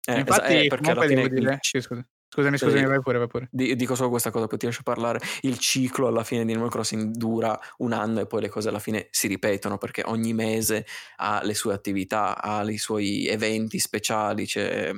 Eh, 0.07 0.19
Infatti, 0.19 0.53
esa- 0.53 0.63
eh, 0.63 0.67
perché 0.67 0.91
alla 0.91 1.07
fine 1.07 1.29
dire... 1.29 1.59
sì, 1.61 1.81
scusa. 1.81 2.07
Scusami, 2.29 2.59
Sì. 2.59 2.65
scusami, 2.65 2.87
vai 2.87 3.01
pure, 3.01 3.19
vai 3.19 3.29
pure. 3.29 3.49
Di- 3.51 3.77
dico 3.77 3.95
solo 3.95 4.11
questa 4.11 4.33
cosa, 4.33 4.49
poi 4.49 4.59
ti 4.59 4.67
lascio 4.67 4.83
parlare. 4.83 5.21
Il 5.43 5.57
ciclo 5.59 6.09
alla 6.09 6.25
fine 6.25 6.45
di 6.45 6.51
Animal 6.51 6.69
Crossing 6.71 7.15
dura 7.15 7.57
un 7.79 7.93
anno 7.93 8.21
e 8.21 8.27
poi 8.27 8.41
le 8.41 8.49
cose 8.49 8.71
alla 8.71 8.81
fine 8.81 9.07
si 9.11 9.29
ripetono 9.29 9.79
perché 9.79 10.03
ogni 10.07 10.33
mese 10.35 10.85
ha 11.19 11.41
le 11.45 11.55
sue 11.55 11.73
attività, 11.73 12.43
ha 12.43 12.69
i 12.69 12.77
suoi 12.77 13.29
eventi 13.29 13.79
speciali. 13.79 14.47
C'è 14.47 14.91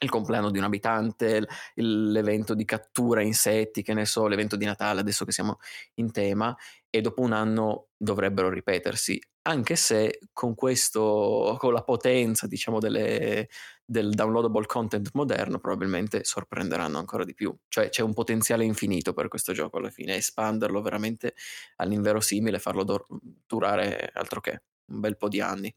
il 0.00 0.08
compleanno 0.10 0.50
di 0.50 0.56
un 0.56 0.64
abitante, 0.64 1.46
l'evento 1.74 2.54
di 2.54 2.64
cattura 2.64 3.20
insetti, 3.20 3.82
che 3.82 3.92
ne 3.92 4.06
so, 4.06 4.26
l'evento 4.26 4.56
di 4.56 4.64
Natale, 4.64 5.00
adesso 5.00 5.26
che 5.26 5.32
siamo 5.32 5.58
in 5.96 6.12
tema, 6.12 6.56
e 6.88 7.00
dopo 7.02 7.20
un 7.20 7.32
anno 7.32 7.88
dovrebbero 7.96 8.48
ripetersi. 8.48 9.20
Anche 9.46 9.76
se 9.76 10.20
con 10.32 10.54
questo, 10.54 11.56
con 11.58 11.72
la 11.72 11.82
potenza, 11.82 12.46
diciamo, 12.46 12.80
delle, 12.80 13.48
del 13.84 14.10
downloadable 14.14 14.64
content 14.66 15.10
moderno, 15.12 15.58
probabilmente 15.58 16.24
sorprenderanno 16.24 16.98
ancora 16.98 17.24
di 17.24 17.34
più. 17.34 17.54
Cioè 17.68 17.90
c'è 17.90 18.02
un 18.02 18.14
potenziale 18.14 18.64
infinito 18.64 19.12
per 19.12 19.28
questo 19.28 19.52
gioco 19.52 19.76
alla 19.76 19.90
fine, 19.90 20.16
espanderlo 20.16 20.80
veramente 20.80 21.34
all'inverosimile, 21.76 22.58
farlo 22.58 22.84
dor- 22.84 23.06
durare 23.46 24.10
altro 24.14 24.40
che 24.40 24.62
un 24.86 25.00
bel 25.00 25.16
po' 25.16 25.28
di 25.28 25.40
anni. 25.40 25.74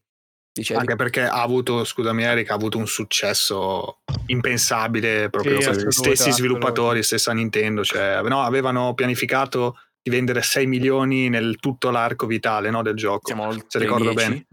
Dicevi? 0.50 0.80
Anche 0.80 0.96
perché 0.96 1.22
ha 1.22 1.42
avuto, 1.42 1.84
scusami 1.84 2.22
Eric, 2.24 2.50
ha 2.50 2.54
avuto 2.54 2.78
un 2.78 2.86
successo 2.86 4.00
impensabile 4.26 5.30
proprio 5.30 5.60
Sì, 5.60 5.68
per 5.68 5.86
gli 5.86 5.90
stessi 5.90 6.32
sviluppatori, 6.32 7.02
stessa 7.02 7.32
Nintendo. 7.32 7.84
Cioè, 7.84 8.22
no, 8.22 8.42
avevano 8.42 8.94
pianificato 8.94 9.78
di 10.08 10.14
vendere 10.14 10.42
6 10.42 10.66
milioni 10.66 11.28
nel 11.28 11.56
tutto 11.58 11.90
l'arco 11.90 12.26
vitale 12.26 12.70
no, 12.70 12.82
del 12.82 12.94
gioco. 12.94 13.26
Siamo 13.26 13.46
oltre 13.46 13.66
se 13.68 13.78
ricordo 13.78 14.10
i 14.10 14.14
10? 14.14 14.28
bene. 14.30 14.46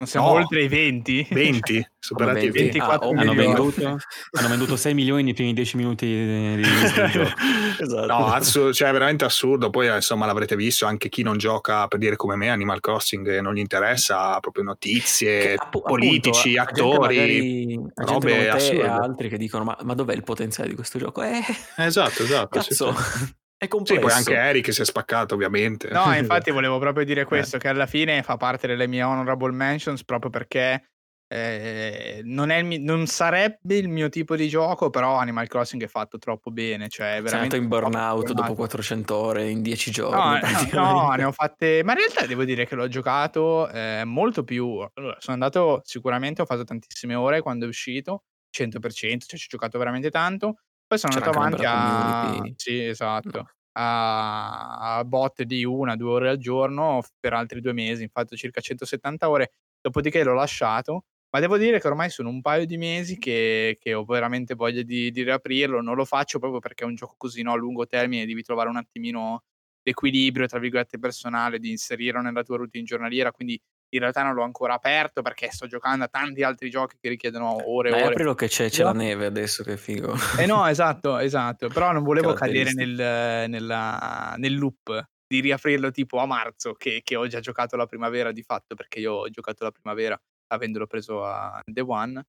Non 0.00 0.08
siamo 0.08 0.26
No. 0.28 0.32
oltre 0.32 0.62
i 0.62 0.68
20? 0.68 1.26
20, 1.30 1.86
superati 1.98 2.46
i 2.46 2.50
20. 2.50 2.78
20. 2.78 2.78
24 2.78 3.08
Ah, 3.10 3.20
Hanno 3.20 3.34
venduto, 3.34 3.84
hanno 4.38 4.48
venduto 4.48 4.76
6 4.76 4.94
milioni 4.94 5.22
nei 5.24 5.34
primi 5.34 5.52
10 5.52 5.76
minuti 5.76 6.06
di 6.06 6.62
gioco. 6.62 7.28
Esatto. 7.80 8.06
No, 8.06 8.26
assu- 8.26 8.72
cioè 8.72 8.92
veramente 8.92 9.24
assurdo. 9.24 9.68
Poi 9.70 9.88
eh, 9.88 9.94
insomma 9.96 10.26
l'avrete 10.26 10.54
visto 10.56 10.86
anche 10.86 11.08
chi 11.08 11.22
non 11.22 11.36
gioca 11.38 11.86
per 11.86 11.98
dire 11.98 12.16
come 12.16 12.36
me 12.36 12.48
Animal 12.50 12.80
Crossing 12.80 13.26
eh, 13.28 13.40
non 13.40 13.54
gli 13.54 13.58
interessa 13.58 14.38
proprio 14.40 14.64
notizie, 14.64 15.40
Che 15.40 15.54
appu- 15.58 15.82
politici, 15.82 16.56
appunto, 16.56 16.92
attori. 16.92 17.14
magari- 17.16 17.80
robe 17.94 18.48
assurde. 18.50 18.82
e 18.82 18.86
altri 18.86 19.28
che 19.28 19.36
dicono 19.38 19.64
ma, 19.64 19.76
ma 19.82 19.94
dov'è 19.94 20.14
il 20.14 20.22
potenziale 20.24 20.68
di 20.70 20.74
questo 20.76 20.98
gioco? 20.98 21.22
Eh, 21.22 21.42
Esatto, 21.76 22.22
esatto. 22.22 22.60
sì, 22.60 22.68
cazzo, 22.68 22.94
sì. 22.94 23.34
È 23.60 23.64
Sì, 23.64 23.68
complesso. 23.68 24.00
poi 24.00 24.12
anche 24.12 24.34
Eric 24.34 24.72
si 24.72 24.80
è 24.80 24.84
spaccato 24.86 25.34
ovviamente. 25.34 25.90
No, 25.90 26.14
infatti 26.16 26.50
volevo 26.50 26.78
proprio 26.78 27.04
dire 27.04 27.26
questo, 27.26 27.58
che 27.58 27.68
alla 27.68 27.84
fine 27.84 28.22
fa 28.22 28.38
parte 28.38 28.66
delle 28.66 28.86
mie 28.86 29.02
honorable 29.02 29.52
mentions 29.52 30.02
proprio 30.02 30.30
perché 30.30 30.82
eh, 31.28 32.22
non, 32.24 32.48
è 32.48 32.56
il 32.56 32.64
mi- 32.64 32.78
non 32.82 33.06
sarebbe 33.06 33.76
il 33.76 33.88
mio 33.88 34.08
tipo 34.08 34.34
di 34.34 34.48
gioco, 34.48 34.88
però 34.88 35.16
Animal 35.18 35.46
Crossing 35.46 35.82
è 35.82 35.88
fatto 35.88 36.16
troppo 36.16 36.50
bene, 36.50 36.88
cioè 36.88 37.16
è 37.16 37.22
veramente 37.22 37.56
in 37.58 37.68
burnout 37.68 38.28
dopo 38.28 38.32
formato. 38.32 38.54
400 38.54 39.14
ore 39.14 39.50
in 39.50 39.60
10 39.60 39.90
giorni. 39.90 40.40
No, 40.72 40.82
no, 40.82 40.92
no, 40.92 41.10
ne 41.10 41.24
ho 41.24 41.32
fatte, 41.32 41.82
ma 41.84 41.92
in 41.92 41.98
realtà 41.98 42.24
devo 42.24 42.44
dire 42.44 42.64
che 42.66 42.74
l'ho 42.76 42.88
giocato 42.88 43.68
eh, 43.68 44.04
molto 44.06 44.42
più. 44.42 44.78
Allora, 44.94 45.16
sono 45.18 45.34
andato 45.34 45.82
sicuramente, 45.84 46.40
ho 46.40 46.46
fatto 46.46 46.64
tantissime 46.64 47.14
ore 47.14 47.42
quando 47.42 47.66
è 47.66 47.68
uscito, 47.68 48.24
100%, 48.56 49.26
cioè 49.26 49.38
ci 49.38 49.44
ho 49.44 49.48
giocato 49.50 49.76
veramente 49.76 50.08
tanto. 50.10 50.60
Poi 50.90 50.98
sono 50.98 51.14
C'era 51.14 51.30
andato 51.30 51.62
avanti 51.62 52.48
a, 52.50 52.52
sì, 52.56 52.84
esatto, 52.84 53.50
a, 53.74 54.96
a 54.96 55.04
bot 55.04 55.44
di 55.44 55.64
una, 55.64 55.94
due 55.94 56.10
ore 56.10 56.28
al 56.30 56.38
giorno 56.38 57.00
per 57.20 57.32
altri 57.32 57.60
due 57.60 57.72
mesi, 57.72 58.02
ho 58.02 58.08
fatto 58.10 58.34
circa 58.34 58.60
170 58.60 59.30
ore, 59.30 59.52
dopodiché 59.80 60.24
l'ho 60.24 60.34
lasciato 60.34 61.04
Ma 61.30 61.38
devo 61.38 61.58
dire 61.58 61.78
che 61.78 61.86
ormai 61.86 62.10
sono 62.10 62.28
un 62.28 62.40
paio 62.40 62.66
di 62.66 62.76
mesi 62.76 63.18
che, 63.18 63.76
che 63.78 63.94
ho 63.94 64.02
veramente 64.04 64.54
voglia 64.56 64.82
di, 64.82 65.12
di, 65.12 65.22
riaprirlo. 65.22 65.80
Non 65.80 65.94
lo 65.94 66.04
faccio 66.04 66.40
proprio 66.40 66.58
perché 66.58 66.82
è 66.82 66.88
un 66.88 66.96
gioco 66.96 67.14
così 67.16 67.42
no, 67.42 67.52
a 67.52 67.56
lungo 67.56 67.86
termine, 67.86 68.26
devi 68.26 68.42
trovare 68.42 68.68
un 68.68 68.76
attimino 68.76 69.44
l'equilibrio, 69.82 70.48
tra 70.48 70.58
virgolette, 70.58 70.98
personale, 70.98 71.60
di 71.60 71.70
inserirlo 71.70 72.20
nella 72.20 72.42
tua 72.42 72.56
routine 72.56 72.82
giornaliera. 72.82 73.30
Quindi 73.30 73.60
in 73.90 74.00
realtà 74.00 74.22
non 74.22 74.34
l'ho 74.34 74.42
ancora 74.42 74.74
aperto 74.74 75.22
perché 75.22 75.50
sto 75.50 75.66
giocando 75.66 76.04
a 76.04 76.08
tanti 76.08 76.42
altri 76.42 76.70
giochi 76.70 76.96
che 77.00 77.08
richiedono 77.08 77.68
ore 77.70 77.90
e 77.90 77.92
ore. 77.92 78.04
aprilo 78.04 78.34
che 78.34 78.48
c'è, 78.48 78.70
c'è 78.70 78.84
la 78.84 78.92
neve 78.92 79.26
adesso, 79.26 79.62
che 79.62 79.76
figo. 79.76 80.14
Eh 80.38 80.46
no, 80.46 80.66
esatto, 80.66 81.18
esatto. 81.18 81.68
Però 81.68 81.92
non 81.92 82.02
volevo 82.02 82.32
cadere 82.32 82.72
nel, 82.72 83.48
nella, 83.48 84.34
nel 84.36 84.54
loop 84.54 85.08
di 85.26 85.40
riaprirlo 85.40 85.90
tipo 85.90 86.18
a 86.18 86.26
marzo, 86.26 86.72
che, 86.74 87.02
che 87.04 87.14
ho 87.16 87.26
già 87.26 87.40
giocato 87.40 87.76
la 87.76 87.86
primavera 87.86 88.32
di 88.32 88.42
fatto, 88.42 88.74
perché 88.74 88.98
io 88.98 89.12
ho 89.12 89.28
giocato 89.28 89.64
la 89.64 89.70
primavera 89.70 90.20
avendolo 90.48 90.86
preso 90.86 91.24
a 91.24 91.60
The 91.64 91.82
One. 91.82 92.26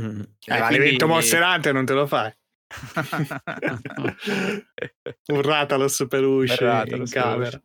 Mm. 0.00 0.20
Eh, 0.20 0.26
quindi... 0.46 0.78
L'evento 0.78 1.06
Monster 1.06 1.42
Hunter 1.42 1.72
non 1.72 1.84
te 1.84 1.94
lo 1.94 2.06
fai. 2.06 2.32
un 5.26 5.42
Ratalos 5.42 6.04
peluche 6.08 6.56
Ratalos 6.56 7.12
in 7.12 7.20
camera. 7.20 7.60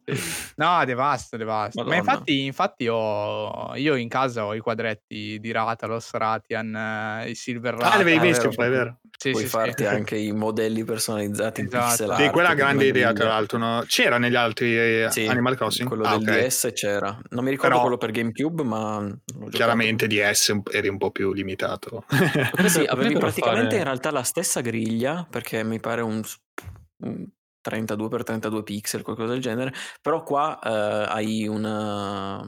no 0.56 0.86
devasto 0.86 1.38
devasto. 1.38 1.84
Madonna. 1.84 2.02
ma 2.02 2.02
infatti, 2.02 2.46
infatti 2.46 2.88
ho, 2.88 3.76
io 3.76 3.96
in 3.96 4.08
casa 4.08 4.46
ho 4.46 4.54
i 4.54 4.60
quadretti 4.60 5.40
di 5.40 5.52
Ratalos 5.52 6.12
Ratian 6.12 7.24
i 7.26 7.36
Silver 7.36 7.74
Ratalos 7.74 7.94
ah 7.94 7.98
li 7.98 8.02
avevi 8.02 8.28
visti 8.28 8.48
poi 8.50 8.66
è 8.66 8.70
vero. 8.70 9.00
Sì, 9.18 9.32
puoi 9.32 9.44
sì, 9.44 9.50
farti 9.50 9.84
sì. 9.84 9.90
anche 9.90 10.16
i 10.16 10.32
modelli 10.32 10.86
personalizzati 10.86 11.62
esatto. 11.62 12.16
sì, 12.16 12.30
quella 12.30 12.54
grande 12.54 12.86
idea 12.86 13.12
tra 13.12 13.28
l'altro 13.28 13.58
no? 13.58 13.84
c'era 13.86 14.18
negli 14.18 14.36
altri 14.36 14.78
eh, 14.78 15.08
sì, 15.10 15.26
Animal 15.26 15.56
Crossing? 15.56 15.88
quello 15.88 16.04
ah, 16.04 16.18
del 16.18 16.30
okay. 16.30 16.48
DS 16.48 16.72
c'era. 16.74 17.20
Non 17.30 17.44
mi 17.44 17.50
ricordo 17.50 17.76
Però, 17.76 17.82
quello 17.82 17.98
per 17.98 18.12
GameCube 18.12 18.64
ma 18.64 19.06
chiaramente 19.50 20.08
DS 20.08 20.62
eri 20.72 20.88
un 20.88 20.98
po' 20.98 21.12
più 21.12 21.34
limitato. 21.34 22.06
Sì 22.66 22.86
avevi 22.88 23.18
praticamente 23.18 23.70
fare... 23.70 23.78
in 23.78 23.84
realtà 23.84 24.12
la 24.12 24.24
stessa 24.24 24.62
griglia 24.62 24.99
perché 25.30 25.64
mi 25.64 25.80
pare 25.80 26.02
un, 26.02 26.22
un 27.04 27.28
32x32 27.68 28.64
pixel 28.64 29.02
qualcosa 29.02 29.34
del 29.34 29.42
genere 29.42 29.74
però 30.02 30.24
qua 30.24 30.60
eh, 30.60 31.06
hai 31.10 31.48
una 31.48 32.42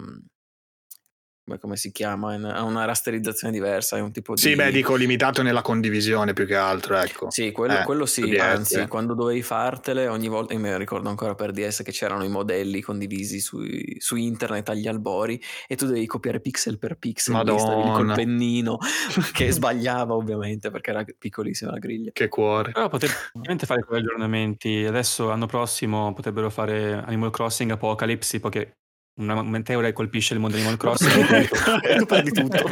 come 1.59 1.77
si 1.77 1.91
chiama, 1.91 2.33
ha 2.33 2.63
una 2.63 2.85
rasterizzazione 2.85 3.53
diversa, 3.53 3.97
è 3.97 4.01
un 4.01 4.11
tipo 4.11 4.33
di... 4.33 4.41
Sì, 4.41 4.55
beh, 4.55 4.71
dico 4.71 4.95
limitato 4.95 5.41
nella 5.41 5.61
condivisione 5.61 6.33
più 6.33 6.45
che 6.45 6.55
altro, 6.55 6.97
ecco. 6.97 7.29
Sì, 7.29 7.51
quello, 7.51 7.79
eh, 7.79 7.83
quello 7.83 8.05
sì, 8.05 8.35
anzi, 8.37 8.79
eh. 8.79 8.87
quando 8.87 9.13
dovevi 9.13 9.41
fartele 9.41 10.07
ogni 10.07 10.27
volta, 10.27 10.53
io 10.53 10.59
mi 10.59 10.75
ricordo 10.77 11.09
ancora 11.09 11.35
per 11.35 11.51
DS 11.51 11.81
che 11.83 11.91
c'erano 11.91 12.23
i 12.23 12.29
modelli 12.29 12.81
condivisi 12.81 13.39
su, 13.39 13.59
su 13.97 14.15
internet 14.15 14.69
agli 14.69 14.87
albori 14.87 15.41
e 15.67 15.75
tu 15.75 15.85
dovevi 15.85 16.05
copiare 16.05 16.39
pixel 16.39 16.77
per 16.77 16.97
pixel, 16.97 17.33
Madonna. 17.33 17.93
col 17.93 18.13
pennino, 18.13 18.77
che 19.33 19.51
sbagliava 19.51 20.13
ovviamente 20.13 20.69
perché 20.71 20.89
era 20.89 21.05
piccolissima 21.17 21.71
la 21.71 21.79
griglia. 21.79 22.11
Che 22.13 22.27
cuore. 22.27 22.71
Però 22.71 22.89
potrebbero 22.89 23.65
fare 23.65 23.83
quei 23.83 23.99
aggiornamenti, 23.99 24.85
adesso 24.85 25.27
l'anno 25.27 25.45
prossimo 25.45 26.13
potrebbero 26.13 26.49
fare 26.49 26.93
Animal 26.93 27.31
Crossing 27.31 27.71
Apocalypse, 27.71 28.39
perché 28.39 28.77
una 29.15 29.41
meteora 29.43 29.91
colpisce 29.91 30.33
il 30.33 30.39
mondo 30.39 30.55
di 30.55 30.61
Animal 30.61 30.79
Crossing 30.79 31.83
e 31.83 31.95
tu 31.97 32.05
perdi 32.05 32.31
tutto. 32.31 32.63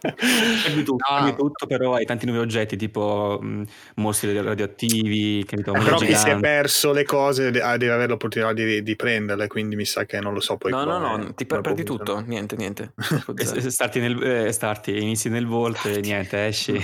perdi 0.00 0.82
tutto, 0.82 1.04
no. 1.08 1.16
perdi 1.16 1.36
tutto, 1.36 1.66
però 1.66 1.94
hai 1.94 2.04
tanti 2.04 2.26
nuovi 2.26 2.40
oggetti 2.40 2.76
tipo 2.76 3.38
mh, 3.40 3.62
mostri 3.96 4.32
radioattivi, 4.40 5.44
capito? 5.44 5.72
Però 5.72 5.98
chi 5.98 6.14
si 6.14 6.28
è 6.28 6.38
perso 6.40 6.92
le 6.92 7.04
cose 7.04 7.50
deve 7.50 7.62
avere 7.62 8.08
l'opportunità 8.08 8.52
di, 8.52 8.82
di, 8.82 8.96
prenderle, 8.96 9.46
quindi 9.46 9.76
mi 9.76 9.84
sa 9.84 10.04
che 10.04 10.20
non 10.20 10.34
lo 10.34 10.40
so 10.40 10.56
poi. 10.56 10.72
No, 10.72 10.84
no, 10.84 10.98
no, 10.98 11.34
ti 11.34 11.46
per, 11.46 11.60
perdi 11.60 11.84
tutto, 11.84 12.20
niente, 12.20 12.56
niente. 12.56 12.92
e, 13.36 13.70
starti 13.70 14.00
nel, 14.00 14.22
eh, 14.22 14.52
starti, 14.52 14.96
inizi 15.00 15.28
nel 15.28 15.46
vault 15.46 15.84
e 15.86 16.00
niente, 16.00 16.46
esci. 16.46 16.82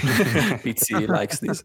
Pizzi 0.62 1.04
likes 1.06 1.38
this. 1.40 1.64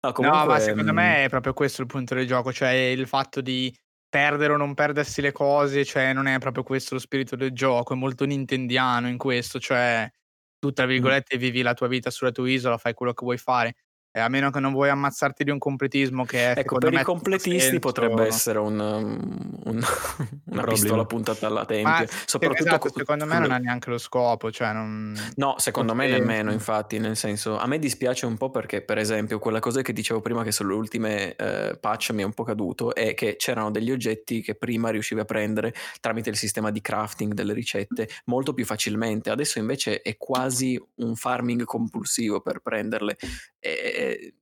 No, 0.00 0.12
comunque, 0.12 0.40
no, 0.40 0.46
ma 0.46 0.58
secondo 0.60 0.92
me 0.92 1.24
è 1.24 1.28
proprio 1.28 1.52
questo 1.52 1.80
il 1.80 1.88
punto 1.88 2.14
del 2.14 2.26
gioco, 2.26 2.52
cioè 2.52 2.70
il 2.70 3.06
fatto 3.08 3.40
di 3.40 3.74
perdere 4.08 4.52
o 4.54 4.56
non 4.56 4.74
perdersi 4.74 5.20
le 5.20 5.32
cose, 5.32 5.84
cioè 5.84 6.12
non 6.12 6.26
è 6.26 6.38
proprio 6.38 6.62
questo 6.64 6.94
lo 6.94 7.00
spirito 7.00 7.36
del 7.36 7.52
gioco, 7.52 7.94
è 7.94 7.96
molto 7.96 8.24
nintendiano 8.24 9.08
in 9.08 9.18
questo, 9.18 9.58
cioè 9.60 10.10
tu 10.58 10.72
tra 10.72 10.86
virgolette 10.86 11.36
vivi 11.38 11.62
la 11.62 11.74
tua 11.74 11.88
vita 11.88 12.10
sulla 12.10 12.32
tua 12.32 12.48
isola, 12.50 12.78
fai 12.78 12.94
quello 12.94 13.12
che 13.14 13.24
vuoi 13.24 13.38
fare. 13.38 13.74
Eh, 14.10 14.20
a 14.20 14.28
meno 14.28 14.50
che 14.50 14.58
non 14.58 14.72
vuoi 14.72 14.88
ammazzarti 14.88 15.44
di 15.44 15.50
un 15.50 15.58
completismo 15.58 16.24
che 16.24 16.52
è 16.52 16.58
ecco 16.60 16.78
per 16.78 16.92
i 16.92 17.02
completisti 17.02 17.78
potrebbe 17.78 18.26
essere 18.26 18.58
un, 18.58 18.78
um, 18.78 19.60
un, 19.64 19.82
una 20.50 20.62
pistola 20.64 21.04
puntata 21.04 21.46
alla 21.46 21.66
tempia 21.66 22.06
soprattutto 22.24 22.68
esatto, 22.68 22.90
secondo 22.94 23.26
me 23.26 23.38
non 23.38 23.50
ha 23.50 23.58
neanche 23.58 23.90
lo 23.90 23.98
scopo 23.98 24.50
cioè 24.50 24.72
non... 24.72 25.14
no 25.36 25.56
secondo 25.58 25.94
me 25.94 26.08
nemmeno 26.08 26.50
infatti 26.52 26.98
nel 26.98 27.16
senso 27.16 27.58
a 27.58 27.66
me 27.66 27.78
dispiace 27.78 28.24
un 28.24 28.38
po' 28.38 28.50
perché 28.50 28.80
per 28.80 28.96
esempio 28.96 29.38
quella 29.38 29.60
cosa 29.60 29.82
che 29.82 29.92
dicevo 29.92 30.20
prima 30.20 30.42
che 30.42 30.52
sulle 30.52 30.72
ultime 30.72 31.36
eh, 31.36 31.76
patch 31.78 32.10
mi 32.12 32.22
è 32.22 32.24
un 32.24 32.32
po' 32.32 32.44
caduto 32.44 32.94
è 32.94 33.14
che 33.14 33.36
c'erano 33.36 33.70
degli 33.70 33.90
oggetti 33.90 34.40
che 34.40 34.54
prima 34.54 34.90
riuscivi 34.90 35.20
a 35.20 35.24
prendere 35.24 35.74
tramite 36.00 36.30
il 36.30 36.36
sistema 36.36 36.70
di 36.70 36.80
crafting 36.80 37.34
delle 37.34 37.52
ricette 37.52 38.08
molto 38.24 38.54
più 38.54 38.64
facilmente. 38.64 39.30
Adesso 39.30 39.58
invece 39.58 40.02
è 40.02 40.16
quasi 40.16 40.80
un 40.96 41.14
farming 41.14 41.64
compulsivo 41.64 42.40
per 42.40 42.60
prenderle 42.60 43.16
e 43.60 44.34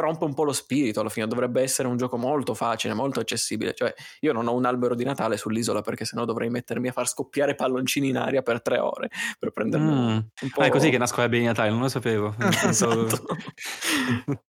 rompe 0.00 0.24
un 0.24 0.34
po' 0.34 0.44
lo 0.44 0.52
spirito 0.52 1.00
alla 1.00 1.08
fine 1.08 1.26
dovrebbe 1.26 1.62
essere 1.62 1.88
un 1.88 1.96
gioco 1.96 2.16
molto 2.16 2.54
facile 2.54 2.94
molto 2.94 3.20
accessibile 3.20 3.74
cioè 3.74 3.92
io 4.20 4.32
non 4.32 4.46
ho 4.46 4.54
un 4.54 4.64
albero 4.64 4.94
di 4.94 5.04
Natale 5.04 5.36
sull'isola 5.36 5.82
perché 5.82 6.04
sennò 6.04 6.24
dovrei 6.24 6.50
mettermi 6.50 6.88
a 6.88 6.92
far 6.92 7.08
scoppiare 7.08 7.54
palloncini 7.54 8.08
in 8.08 8.16
aria 8.16 8.42
per 8.42 8.62
tre 8.62 8.78
ore 8.78 9.10
per 9.38 9.50
prenderne 9.50 9.90
mm. 9.90 10.08
un 10.08 10.50
po'... 10.52 10.60
Ah, 10.60 10.66
è 10.66 10.70
così 10.70 10.90
che 10.90 10.98
nascono 10.98 11.26
le 11.26 11.38
di 11.38 11.44
Natale 11.44 11.70
non 11.70 11.80
lo 11.80 11.88
sapevo 11.88 12.34
esatto. 12.64 13.24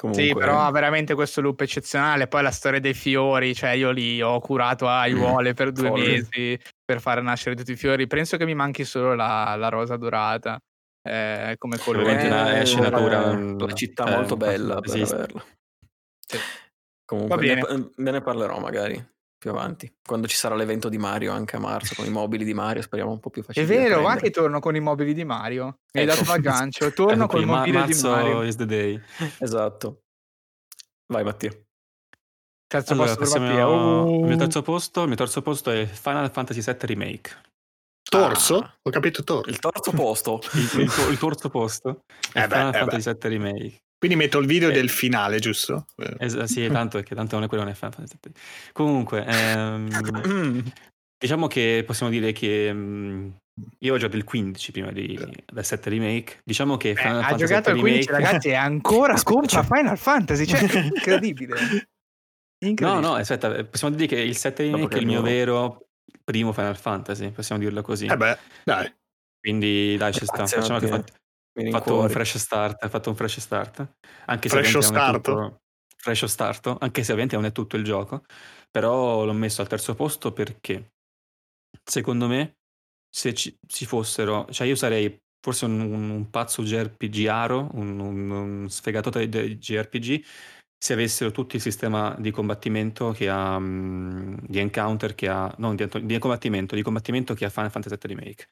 Comunque... 0.00 0.24
Sì, 0.24 0.32
però 0.32 0.60
ha 0.60 0.70
veramente 0.70 1.14
questo 1.14 1.42
loop 1.42 1.60
eccezionale. 1.60 2.26
Poi 2.26 2.42
la 2.42 2.50
storia 2.50 2.80
dei 2.80 2.94
fiori, 2.94 3.54
cioè 3.54 3.72
io 3.72 3.90
lì 3.90 4.22
ho 4.22 4.40
curato 4.40 4.88
aiuole 4.88 5.52
per 5.52 5.72
due 5.72 5.88
Folle. 5.88 6.06
mesi 6.06 6.58
per 6.82 7.02
fare 7.02 7.20
nascere 7.20 7.54
tutti 7.54 7.72
i 7.72 7.76
fiori. 7.76 8.06
Penso 8.06 8.38
che 8.38 8.46
mi 8.46 8.54
manchi 8.54 8.86
solo 8.86 9.14
la, 9.14 9.54
la 9.58 9.68
rosa 9.68 9.98
dorata 9.98 10.58
eh, 11.02 11.54
come 11.58 11.78
colore. 11.78 12.26
Una 12.26 12.64
scenatura, 12.64 13.30
una 13.30 13.72
città 13.72 14.06
eh, 14.06 14.16
molto 14.16 14.36
bella. 14.36 14.80
Sì. 14.84 15.04
Comunque 17.04 17.54
ne, 17.54 17.90
me 17.96 18.10
ne 18.10 18.20
parlerò 18.20 18.58
magari 18.60 19.04
più 19.40 19.50
avanti, 19.50 19.90
quando 20.06 20.28
ci 20.28 20.36
sarà 20.36 20.54
l'evento 20.54 20.90
di 20.90 20.98
Mario 20.98 21.32
anche 21.32 21.56
a 21.56 21.58
marzo 21.58 21.94
con 21.94 22.04
i 22.04 22.10
mobili 22.10 22.44
di 22.44 22.52
Mario, 22.52 22.82
speriamo 22.82 23.10
un 23.10 23.20
po' 23.20 23.30
più 23.30 23.42
facile. 23.42 23.64
È 23.64 23.66
vero, 23.66 24.02
va 24.02 24.16
che 24.16 24.28
torno 24.28 24.60
con 24.60 24.76
i 24.76 24.80
mobili 24.80 25.14
di 25.14 25.24
Mario. 25.24 25.78
Mi 25.94 26.02
hai 26.02 26.06
ecco. 26.06 26.16
dato 26.16 26.30
l'aggancio, 26.30 26.92
torno 26.92 27.26
con 27.26 27.40
i 27.40 27.46
mobili 27.46 27.78
ma- 27.78 27.86
di 27.86 27.98
Mario. 28.02 28.42
is 28.42 28.56
the 28.56 28.66
day. 28.66 29.00
Esatto. 29.38 30.02
Vai 31.10 31.24
Mattia. 31.24 31.58
Terzo 32.66 32.92
allora, 32.92 33.16
posto 33.16 33.32
per 33.32 33.40
Mattia. 33.40 33.66
Uh. 33.66 34.20
Il 34.20 34.26
mio 34.26 34.36
terzo 34.36 34.60
posto, 34.60 35.00
il 35.00 35.06
mio 35.06 35.16
terzo 35.16 35.40
posto 35.40 35.70
è 35.70 35.86
Final 35.86 36.30
Fantasy 36.30 36.60
VII 36.62 36.76
Remake. 36.80 37.30
Torso? 38.10 38.58
Ah, 38.58 38.74
Ho 38.82 38.90
capito 38.90 39.22
torso. 39.22 39.48
Il 39.48 39.60
terzo 39.60 39.92
posto. 39.92 40.40
il, 40.54 40.80
il, 40.80 41.10
il, 41.10 41.18
terzo 41.18 41.48
posto. 41.48 42.02
Eh 42.34 42.46
beh, 42.46 42.56
Final 42.56 42.74
eh 42.74 42.78
Fantasy 42.78 43.10
VII 43.12 43.28
Remake. 43.28 43.82
Quindi 43.96 44.16
metto 44.16 44.38
il 44.38 44.46
video 44.46 44.70
eh, 44.70 44.72
del 44.72 44.88
finale, 44.88 45.38
giusto? 45.38 45.86
Es- 46.18 46.42
sì, 46.44 46.66
tanto 46.72 46.98
perché 46.98 47.14
tanto 47.14 47.36
non 47.36 47.44
è 47.44 47.48
quello 47.48 47.62
non 47.62 47.72
è 47.72 47.76
Final 47.76 47.94
Fantasy 47.94 48.16
VII. 48.20 48.32
Comunque, 48.72 49.24
ehm, 49.24 50.72
diciamo 51.16 51.46
che 51.46 51.84
possiamo 51.86 52.10
dire 52.10 52.32
che 52.32 52.70
um, 52.72 53.32
io 53.78 53.94
ho 53.94 53.96
giocato 53.96 54.16
il 54.16 54.24
15 54.24 54.72
prima 54.72 54.90
di, 54.90 55.16
del 55.52 55.64
7 55.64 55.88
remake. 55.88 56.40
Diciamo 56.42 56.76
che 56.76 56.96
Final 56.96 57.18
eh, 57.18 57.22
Fantasy 57.22 57.42
ha 57.44 57.46
giocato 57.46 57.70
il 57.70 57.78
15, 57.78 58.06
remake... 58.08 58.24
ragazzi, 58.26 58.48
è 58.48 58.54
ancora 58.54 59.14
compra 59.22 59.62
Final 59.62 59.98
Fantasy, 59.98 60.46
cioè 60.46 60.62
incredibile. 60.62 61.54
incredibile. 62.64 62.90
No, 62.90 62.98
no, 62.98 63.14
aspetta, 63.14 63.62
possiamo 63.64 63.94
dire 63.94 64.08
che 64.08 64.20
il 64.20 64.36
7 64.36 64.64
remake 64.64 64.96
è 64.96 65.00
il 65.00 65.06
mio 65.06 65.22
vero 65.22 65.89
primo 66.22 66.52
Final 66.52 66.76
Fantasy, 66.76 67.30
possiamo 67.30 67.60
dirlo 67.60 67.82
così. 67.82 68.06
Eh 68.06 68.16
beh, 68.16 68.38
dai. 68.64 68.92
Quindi 69.38 69.96
dai, 69.96 70.12
ci 70.12 70.24
sta. 70.24 70.46
Facciamo 70.46 70.78
che 70.78 70.86
fatto, 70.88 71.12
fatto 71.70 71.98
un 71.98 72.08
fresh 72.08 72.36
start, 72.36 72.88
fatto 72.88 73.10
un 73.10 73.16
fresh 73.16 73.40
start. 73.40 73.94
Anche 74.26 74.48
se 74.48 74.62
fresh 74.62 74.78
start. 74.78 75.14
Tutto, 75.14 75.60
fresh 76.00 76.24
start, 76.24 76.76
anche 76.80 77.02
se 77.02 77.12
ovviamente 77.12 77.36
non 77.36 77.44
è 77.44 77.52
tutto 77.52 77.76
il 77.76 77.84
gioco, 77.84 78.24
però 78.70 79.24
l'ho 79.24 79.32
messo 79.32 79.60
al 79.60 79.68
terzo 79.68 79.94
posto 79.94 80.32
perché 80.32 80.92
secondo 81.84 82.26
me 82.26 82.56
se 83.08 83.34
ci, 83.34 83.54
ci 83.66 83.84
fossero, 83.84 84.46
cioè 84.50 84.66
io 84.66 84.76
sarei 84.76 85.14
forse 85.42 85.66
un, 85.66 85.80
un, 85.80 86.10
un 86.10 86.30
pazzo 86.30 86.62
JRPG 86.62 87.26
aro, 87.26 87.68
un, 87.72 87.98
un, 87.98 88.30
un 88.30 88.70
sfegato 88.70 89.10
di 89.10 89.58
JRPG 89.58 90.24
se 90.82 90.94
avessero 90.94 91.30
tutto 91.30 91.56
il 91.56 91.62
sistema 91.62 92.16
di 92.18 92.30
combattimento 92.30 93.12
che 93.12 93.28
ha 93.28 93.56
um, 93.56 94.34
di 94.40 94.58
encounter 94.58 95.14
che 95.14 95.28
ha 95.28 95.52
non 95.58 95.76
di, 95.76 95.86
di, 96.04 96.18
combattimento 96.18 96.74
di 96.74 96.80
combattimento 96.80 97.34
che 97.34 97.44
ha 97.44 97.50
Final 97.50 97.70
Fantasy 97.70 97.96
VII 98.00 98.14
Remake 98.14 98.46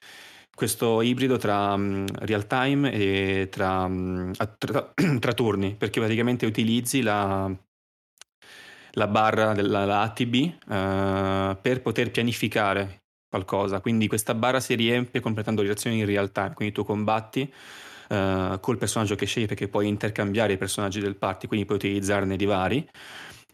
questo 0.55 1.01
ibrido 1.01 1.39
tra 1.39 1.73
um, 1.73 2.05
real 2.19 2.47
time 2.47 2.93
e 2.93 3.49
tra, 3.51 3.85
um, 3.85 4.33
tra, 4.59 4.93
tra, 5.21 5.33
turni 5.33 5.75
perché 5.75 6.01
praticamente 6.01 6.45
utilizzi 6.45 7.01
la, 7.01 7.51
la 8.91 9.07
barra 9.07 9.55
della 9.55 10.03
ATB 10.03 10.35
uh, 10.35 11.57
per 11.63 11.81
poter 11.81 12.11
pianificare 12.11 13.05
qualcosa. 13.29 13.81
Quindi 13.81 14.09
questa 14.09 14.35
barra 14.35 14.59
si 14.59 14.75
riempie 14.75 15.21
completando 15.21 15.63
le 15.63 15.71
azioni 15.71 16.01
in 16.01 16.07
real 16.07 16.33
time, 16.33 16.55
quindi 16.55 16.75
tu 16.75 16.85
combatti 16.85 17.53
uh, 18.09 18.61
col 18.61 18.79
personaggio 18.79 19.15
che 19.15 19.27
scegli 19.27 19.47
perché 19.47 19.69
puoi 19.69 19.87
intercambiare 19.87 20.55
i 20.55 20.59
personaggi 20.59 21.01
del 21.01 21.17
party, 21.17 21.47
quindi 21.47 21.67
puoi 21.67 21.79
utilizzarne 21.79 22.37
di 22.37 22.45
vari. 22.45 22.89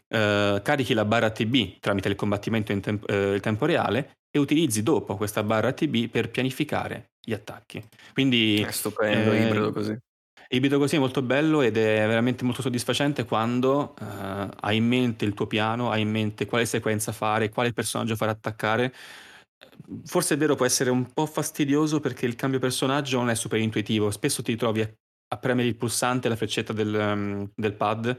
Uh, 0.07 0.61
carichi 0.61 0.93
la 0.93 1.05
barra 1.05 1.31
TB 1.31 1.79
tramite 1.79 2.09
il 2.09 2.15
combattimento 2.15 2.71
in, 2.71 2.79
temp- 2.79 3.09
uh, 3.09 3.33
in 3.33 3.39
tempo 3.41 3.65
reale 3.65 4.17
e 4.35 4.39
utilizzi 4.39 4.83
dopo 4.83 5.15
questa 5.15 5.43
barra 5.43 5.71
TB 5.71 6.09
per 6.09 6.29
pianificare 6.29 7.11
gli 7.21 7.33
attacchi. 7.33 7.83
Quindi 8.13 8.61
è 8.61 8.71
stupendo, 8.71 9.31
eh, 9.31 9.45
ibrido 9.45 9.71
così. 9.71 9.97
Ibrido 10.49 10.77
così 10.77 10.97
è 10.97 10.99
molto 10.99 11.21
bello 11.21 11.61
ed 11.61 11.77
è 11.77 12.05
veramente 12.05 12.43
molto 12.43 12.61
soddisfacente 12.61 13.25
quando 13.25 13.95
uh, 13.99 14.49
hai 14.59 14.77
in 14.77 14.85
mente 14.85 15.25
il 15.25 15.33
tuo 15.33 15.47
piano, 15.47 15.89
hai 15.89 16.01
in 16.01 16.11
mente 16.11 16.45
quale 16.45 16.65
sequenza 16.65 17.11
fare, 17.11 17.49
quale 17.49 17.73
personaggio 17.73 18.15
far 18.15 18.29
attaccare. 18.29 18.93
Forse 20.05 20.33
è 20.33 20.37
vero, 20.37 20.55
può 20.55 20.65
essere 20.65 20.89
un 20.89 21.11
po' 21.13 21.25
fastidioso 21.25 21.99
perché 21.99 22.25
il 22.25 22.35
cambio 22.35 22.59
personaggio 22.59 23.17
non 23.17 23.29
è 23.29 23.35
super 23.35 23.59
intuitivo. 23.59 24.11
Spesso 24.11 24.41
ti 24.41 24.55
trovi 24.55 24.81
a, 24.81 24.91
a 25.29 25.37
premere 25.37 25.67
il 25.67 25.75
pulsante, 25.75 26.29
la 26.29 26.35
freccetta 26.35 26.73
del, 26.73 26.93
um, 26.93 27.49
del 27.55 27.73
pad 27.73 28.17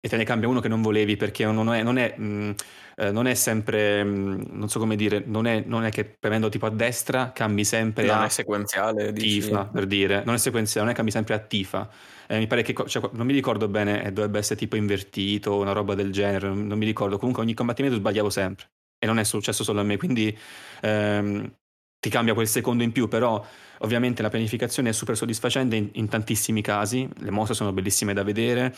e 0.00 0.08
te 0.08 0.16
ne 0.16 0.24
cambia 0.24 0.48
uno 0.48 0.60
che 0.60 0.68
non 0.68 0.80
volevi 0.80 1.16
perché 1.16 1.44
non 1.44 1.72
è, 1.72 1.82
non 1.82 1.98
è, 1.98 2.14
mh, 2.16 2.24
mm, 2.24 2.50
eh, 2.96 3.10
non 3.10 3.26
è 3.26 3.34
sempre, 3.34 4.04
mh, 4.04 4.08
mm, 4.08 4.40
non 4.50 4.68
so 4.68 4.78
come 4.78 4.94
dire, 4.94 5.24
non 5.26 5.46
è, 5.46 5.64
non 5.66 5.84
è, 5.84 5.90
che 5.90 6.04
premendo 6.04 6.48
tipo 6.48 6.66
a 6.66 6.70
destra 6.70 7.32
cambi 7.32 7.64
sempre 7.64 8.06
non 8.06 8.18
a 8.18 8.26
è 8.26 8.28
sequenziale, 8.28 9.12
tifa 9.12 9.64
per 9.64 9.86
dire, 9.86 10.22
non 10.24 10.34
è 10.34 10.38
sequenziale, 10.38 10.86
non 10.86 10.94
è 10.94 10.96
cambi 10.96 11.10
sempre 11.10 11.34
a 11.34 11.38
tifa. 11.38 11.90
Eh, 12.28 12.38
mi 12.38 12.46
pare 12.46 12.62
che, 12.62 12.74
cioè, 12.86 13.10
non 13.12 13.26
mi 13.26 13.32
ricordo 13.32 13.66
bene, 13.66 14.04
eh, 14.04 14.12
dovrebbe 14.12 14.38
essere 14.38 14.58
tipo 14.58 14.76
invertito 14.76 15.50
o 15.50 15.60
una 15.60 15.72
roba 15.72 15.94
del 15.94 16.12
genere, 16.12 16.48
non, 16.48 16.78
mi 16.78 16.84
ricordo, 16.84 17.18
comunque 17.18 17.42
ogni 17.42 17.54
combattimento 17.54 17.96
sbagliavo 17.96 18.30
sempre 18.30 18.66
e 18.98 19.06
non 19.06 19.18
è 19.18 19.24
successo 19.24 19.64
solo 19.64 19.80
a 19.80 19.84
me, 19.84 19.96
quindi 19.96 20.36
ehm, 20.82 21.52
ti 22.00 22.10
cambia 22.10 22.34
quel 22.34 22.48
secondo 22.48 22.82
in 22.82 22.92
più, 22.92 23.08
però 23.08 23.44
ovviamente 23.80 24.22
la 24.22 24.28
pianificazione 24.28 24.90
è 24.90 24.92
super 24.92 25.16
soddisfacente 25.16 25.76
in, 25.76 25.90
in 25.94 26.08
tantissimi 26.08 26.62
casi, 26.62 27.08
le 27.18 27.30
mosse 27.30 27.54
sono 27.54 27.72
bellissime 27.72 28.12
da 28.12 28.22
vedere, 28.22 28.74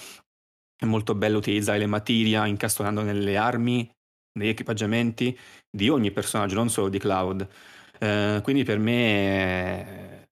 è 0.76 0.84
molto 0.86 1.14
bello 1.14 1.38
utilizzare 1.38 1.78
le 1.78 1.86
materia 1.86 2.46
incastonando 2.46 3.02
nelle 3.02 3.36
armi, 3.36 3.90
negli 4.38 4.48
equipaggiamenti 4.48 5.36
di 5.70 5.88
ogni 5.88 6.10
personaggio, 6.10 6.54
non 6.54 6.70
solo 6.70 6.88
di 6.88 6.98
Cloud. 6.98 7.46
Eh, 7.98 8.40
quindi 8.42 8.64
per 8.64 8.78
me 8.78 10.28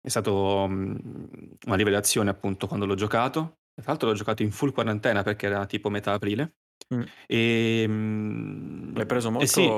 è 0.00 0.08
stato 0.08 0.66
mm, 0.68 0.96
una 1.66 1.76
rivelazione 1.76 2.30
appunto 2.30 2.66
quando 2.66 2.86
l'ho 2.86 2.94
giocato. 2.94 3.58
Tra 3.74 3.90
l'altro 3.92 4.08
l'ho 4.08 4.14
giocato 4.14 4.42
in 4.42 4.52
full 4.52 4.72
quarantena 4.72 5.22
perché 5.22 5.46
era 5.46 5.66
tipo 5.66 5.90
metà 5.90 6.12
aprile. 6.12 6.54
Mm. 6.94 7.02
E, 7.26 7.84
mm, 7.86 8.94
L'hai 8.94 9.06
preso 9.06 9.30
molto 9.30 9.44
eh 9.44 9.48
sì. 9.48 9.70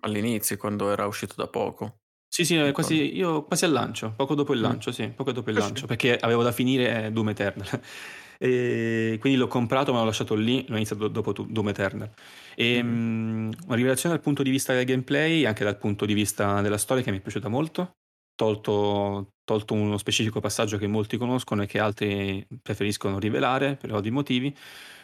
all'inizio, 0.00 0.56
quando 0.56 0.90
era 0.90 1.06
uscito 1.06 1.34
da 1.36 1.46
poco. 1.46 1.98
Sì, 2.28 2.44
sì, 2.44 2.70
quasi, 2.72 3.16
io 3.16 3.44
quasi 3.44 3.64
al 3.64 3.72
lancio, 3.72 4.12
poco 4.14 4.34
dopo 4.34 4.52
il 4.52 4.60
lancio, 4.60 4.90
mm. 4.90 4.92
sì, 4.92 5.08
poco 5.08 5.32
dopo 5.32 5.50
il 5.50 5.56
eh 5.56 5.60
lancio, 5.60 5.80
sì. 5.80 5.86
perché 5.86 6.16
avevo 6.16 6.42
da 6.42 6.52
finire 6.52 7.10
Doom 7.12 7.30
Eternal. 7.30 7.80
E 8.40 9.16
quindi 9.18 9.36
l'ho 9.36 9.48
comprato, 9.48 9.92
ma 9.92 9.98
l'ho 9.98 10.04
lasciato 10.04 10.36
lì, 10.36 10.64
l'ho 10.68 10.76
iniziato 10.76 11.08
dopo 11.08 11.32
Doom 11.32 11.70
Eternal. 11.70 12.08
E, 12.54 12.80
mm. 12.80 13.48
mh, 13.48 13.52
una 13.66 13.74
rivelazione 13.74 14.14
dal 14.14 14.22
punto 14.22 14.44
di 14.44 14.50
vista 14.50 14.72
del 14.72 14.84
gameplay, 14.84 15.44
anche 15.44 15.64
dal 15.64 15.76
punto 15.76 16.06
di 16.06 16.14
vista 16.14 16.60
della 16.60 16.78
storia, 16.78 17.02
che 17.02 17.10
mi 17.10 17.18
è 17.18 17.20
piaciuta 17.20 17.48
molto. 17.48 17.96
Tolto, 18.36 19.32
tolto 19.42 19.74
uno 19.74 19.98
specifico 19.98 20.38
passaggio 20.38 20.78
che 20.78 20.86
molti 20.86 21.16
conoscono 21.16 21.62
e 21.62 21.66
che 21.66 21.80
altri 21.80 22.46
preferiscono 22.62 23.18
rivelare 23.18 23.74
per 23.74 23.92
ovvi 23.92 24.12
motivi, 24.12 24.56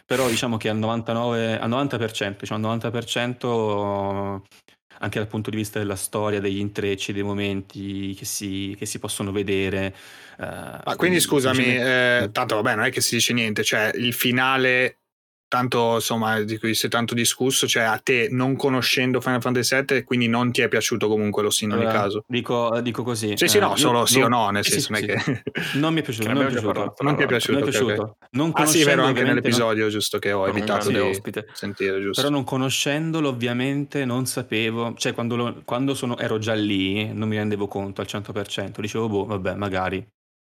però 0.05 0.29
diciamo 0.29 0.57
che 0.57 0.69
al 0.69 0.77
99, 0.77 1.59
al 1.59 1.71
90%, 1.71 2.37
diciamo 2.39 2.71
al 2.71 2.79
90% 2.79 4.43
anche 4.99 5.19
dal 5.19 5.29
punto 5.29 5.51
di 5.51 5.57
vista 5.57 5.79
della 5.79 5.97
storia, 5.97 6.41
degli 6.41 6.59
intrecci, 6.59 7.13
dei 7.13 7.23
momenti 7.23 8.15
che 8.15 8.25
si, 8.25 8.75
che 8.79 8.87
si 8.87 8.99
possono 8.99 9.33
vedere. 9.33 9.95
Uh, 10.39 10.45
ah, 10.85 10.97
quindi 10.97 11.21
scusami, 11.21 11.65
eh, 11.65 12.29
tanto 12.33 12.55
vabbè, 12.57 12.77
non 12.77 12.85
è 12.85 12.91
che 12.91 13.01
si 13.01 13.17
dice 13.17 13.33
niente, 13.33 13.65
cioè 13.65 13.91
il 13.95 14.13
finale 14.13 14.99
tanto 15.55 15.95
insomma 15.95 16.41
di 16.41 16.59
cui 16.59 16.75
si 16.75 16.87
è 16.87 16.89
tanto 16.89 17.15
discusso, 17.15 17.69
cioè 17.69 17.85
a 17.85 18.01
te 18.03 18.27
non 18.29 18.57
conoscendo 18.57 19.21
Final 19.21 19.41
Fantasy 19.41 19.85
VII, 19.85 20.03
quindi 20.03 20.27
non 20.27 20.51
ti 20.51 20.63
è 20.63 20.69
piaciuto 20.69 21.07
comunque 21.07 21.43
lo 21.45 21.51
sì 21.51 21.65
in 21.65 21.73
ogni 21.73 21.85
caso. 21.85 22.25
Dico, 22.27 22.81
dico, 22.81 23.05
così. 23.05 23.35
Sì, 23.37 23.47
sì, 23.47 23.61
no, 23.61 23.75
eh, 23.75 23.77
solo 23.77 24.05
sì 24.05 24.21
o 24.21 24.27
no, 24.27 24.51
nel 24.51 24.65
senso 24.65 24.93
sì, 24.93 25.01
non 25.01 25.01
è 25.01 25.07
che... 25.07 25.43
Non 25.75 25.95
mi 25.95 26.01
è 26.01 26.03
piaciuto, 26.03 26.29
non, 26.29 26.39
mi 26.39 26.45
è 26.45 26.47
piaciuto. 26.51 26.95
non 27.01 27.17
ti 27.17 27.23
è 27.23 27.27
piaciuto. 27.27 27.59
Non, 27.59 27.69
piaciuto. 27.69 27.93
Okay. 27.93 28.15
non 28.31 28.51
ah 28.55 28.67
sì, 28.67 28.81
è 28.81 28.85
vero, 28.85 29.05
anche 29.05 29.23
nell'episodio, 29.23 29.85
no. 29.85 29.91
giusto, 29.91 30.19
che 30.19 30.33
ho 30.33 30.49
evitato 30.49 30.89
di 30.89 30.99
ospite. 30.99 31.47
sentire, 31.53 32.01
giusto. 32.01 32.21
Però 32.21 32.35
non 32.35 32.43
conoscendolo 32.43 33.29
ovviamente 33.29 34.05
non 34.05 34.27
sapevo, 34.27 34.95
cioè 34.97 35.15
quando, 35.15 35.37
lo, 35.37 35.63
quando 35.65 35.95
sono, 35.95 36.19
ero 36.19 36.39
già 36.39 36.55
lì 36.55 37.13
non 37.13 37.29
mi 37.29 37.37
rendevo 37.37 37.69
conto 37.69 38.01
al 38.01 38.09
100%, 38.11 38.81
dicevo, 38.81 39.09
boh, 39.09 39.25
vabbè, 39.27 39.55
magari 39.55 40.05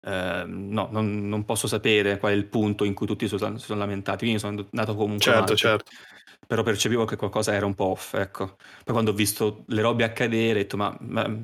Ehm, 0.07 0.69
no, 0.71 0.89
non, 0.91 1.29
non, 1.29 1.45
posso 1.45 1.67
sapere 1.67 2.19
qual 2.19 2.33
è 2.33 2.35
il 2.35 2.45
punto 2.45 2.85
in 2.85 2.95
cui 2.95 3.07
tutti 3.07 3.27
si 3.27 3.39
sono, 3.39 3.59
sono 3.59 3.79
lamentati, 3.79 4.19
quindi 4.19 4.39
sono 4.39 4.67
andato 4.71 4.95
comunque 4.95 5.25
certo, 5.25 5.39
avanti. 5.39 5.57
certo. 5.57 5.91
Però 6.47 6.63
percepivo 6.63 7.07
che 7.07 7.17
qualcosa 7.17 7.55
era 7.55 7.65
un 7.65 7.75
po' 7.75 7.87
off, 7.87 8.15
ecco. 8.15 8.57
Poi 8.85 8.93
quando 8.93 9.13
ho 9.13 9.15
visto 9.15 9.65
le 9.69 9.81
robe 9.81 10.05
accadere, 10.05 10.59
ho 10.59 10.63
detto, 10.63 10.77
ma, 10.77 10.95
ma 11.01 11.43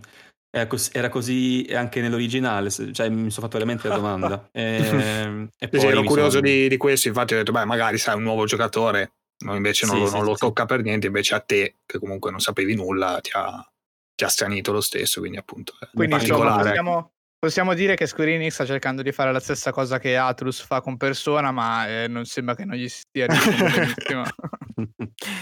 era, 0.50 1.08
così, 1.08 1.66
anche 1.72 2.02
nell'originale? 2.02 2.70
Cioè, 2.70 3.08
mi 3.08 3.30
sono 3.30 3.46
fatto 3.46 3.58
veramente 3.58 3.88
la 3.88 3.94
domanda. 3.94 4.48
e, 4.52 5.48
e 5.58 5.68
poi 5.68 5.80
sì, 5.80 5.86
ero 5.86 6.02
curioso 6.02 6.30
sono... 6.30 6.42
di, 6.42 6.68
di, 6.68 6.76
questo, 6.76 7.08
infatti 7.08 7.32
ho 7.32 7.38
detto, 7.38 7.52
beh, 7.52 7.64
magari 7.64 7.96
sai, 7.96 8.16
un 8.16 8.24
nuovo 8.24 8.44
giocatore, 8.44 9.12
no, 9.44 9.54
invece 9.54 9.86
non, 9.86 9.94
sì, 9.94 10.00
lo, 10.02 10.08
sì, 10.08 10.14
non 10.16 10.24
lo 10.24 10.34
tocca 10.34 10.66
per 10.66 10.82
niente, 10.82 11.06
invece 11.06 11.34
a 11.34 11.40
te, 11.40 11.76
che 11.86 11.98
comunque 11.98 12.30
non 12.30 12.40
sapevi 12.40 12.74
nulla, 12.74 13.20
ti 13.22 13.30
ha, 13.32 13.66
ti 14.14 14.24
ha 14.24 14.28
stranito 14.28 14.70
lo 14.70 14.82
stesso, 14.82 15.20
quindi 15.20 15.38
appunto... 15.38 15.72
Quindi 15.94 16.16
insomma, 16.16 16.56
possiamo, 16.56 17.12
Possiamo 17.40 17.72
dire 17.72 17.96
che 17.96 18.06
Square 18.06 18.34
Enix 18.34 18.52
sta 18.52 18.66
cercando 18.66 19.00
di 19.00 19.12
fare 19.12 19.32
la 19.32 19.40
stessa 19.40 19.72
cosa 19.72 19.98
che 19.98 20.14
Atlus 20.14 20.60
fa 20.60 20.82
con 20.82 20.98
Persona, 20.98 21.50
ma 21.50 21.88
eh, 21.88 22.06
non 22.06 22.26
sembra 22.26 22.54
che 22.54 22.66
non 22.66 22.76
gli 22.76 22.86
stia 22.86 23.24
benissimo. 23.26 24.24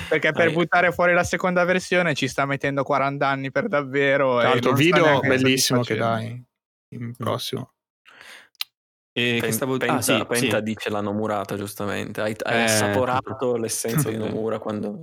Perché 0.09 0.31
per 0.31 0.53
buttare 0.53 0.93
fuori 0.93 1.13
la 1.13 1.25
seconda 1.25 1.65
versione 1.65 2.15
ci 2.15 2.29
sta 2.29 2.47
mettendo 2.47 2.85
40 2.85 3.27
anni 3.27 3.51
per 3.51 3.67
davvero. 3.67 4.39
Tra 4.39 4.51
l'altro, 4.51 4.75
video 4.75 5.19
bellissimo 5.19 5.83
che 5.83 5.97
dai 5.97 6.41
in 6.95 7.17
prossimo. 7.17 7.73
E 9.13 9.39
Pen- 9.41 9.53
stavo... 9.53 9.77
Penta, 9.77 9.95
ah, 9.95 10.01
sì, 10.01 10.25
Penta 10.25 10.59
sì. 10.59 10.63
dice 10.63 10.91
la 10.91 11.01
Nomurata, 11.01 11.57
giustamente. 11.57 12.21
Hai, 12.21 12.37
hai 12.45 12.61
eh, 12.61 12.63
assaporato 12.63 13.57
l'essenza 13.57 14.09
di 14.09 14.17
Nomura 14.17 14.61
quando... 14.61 15.03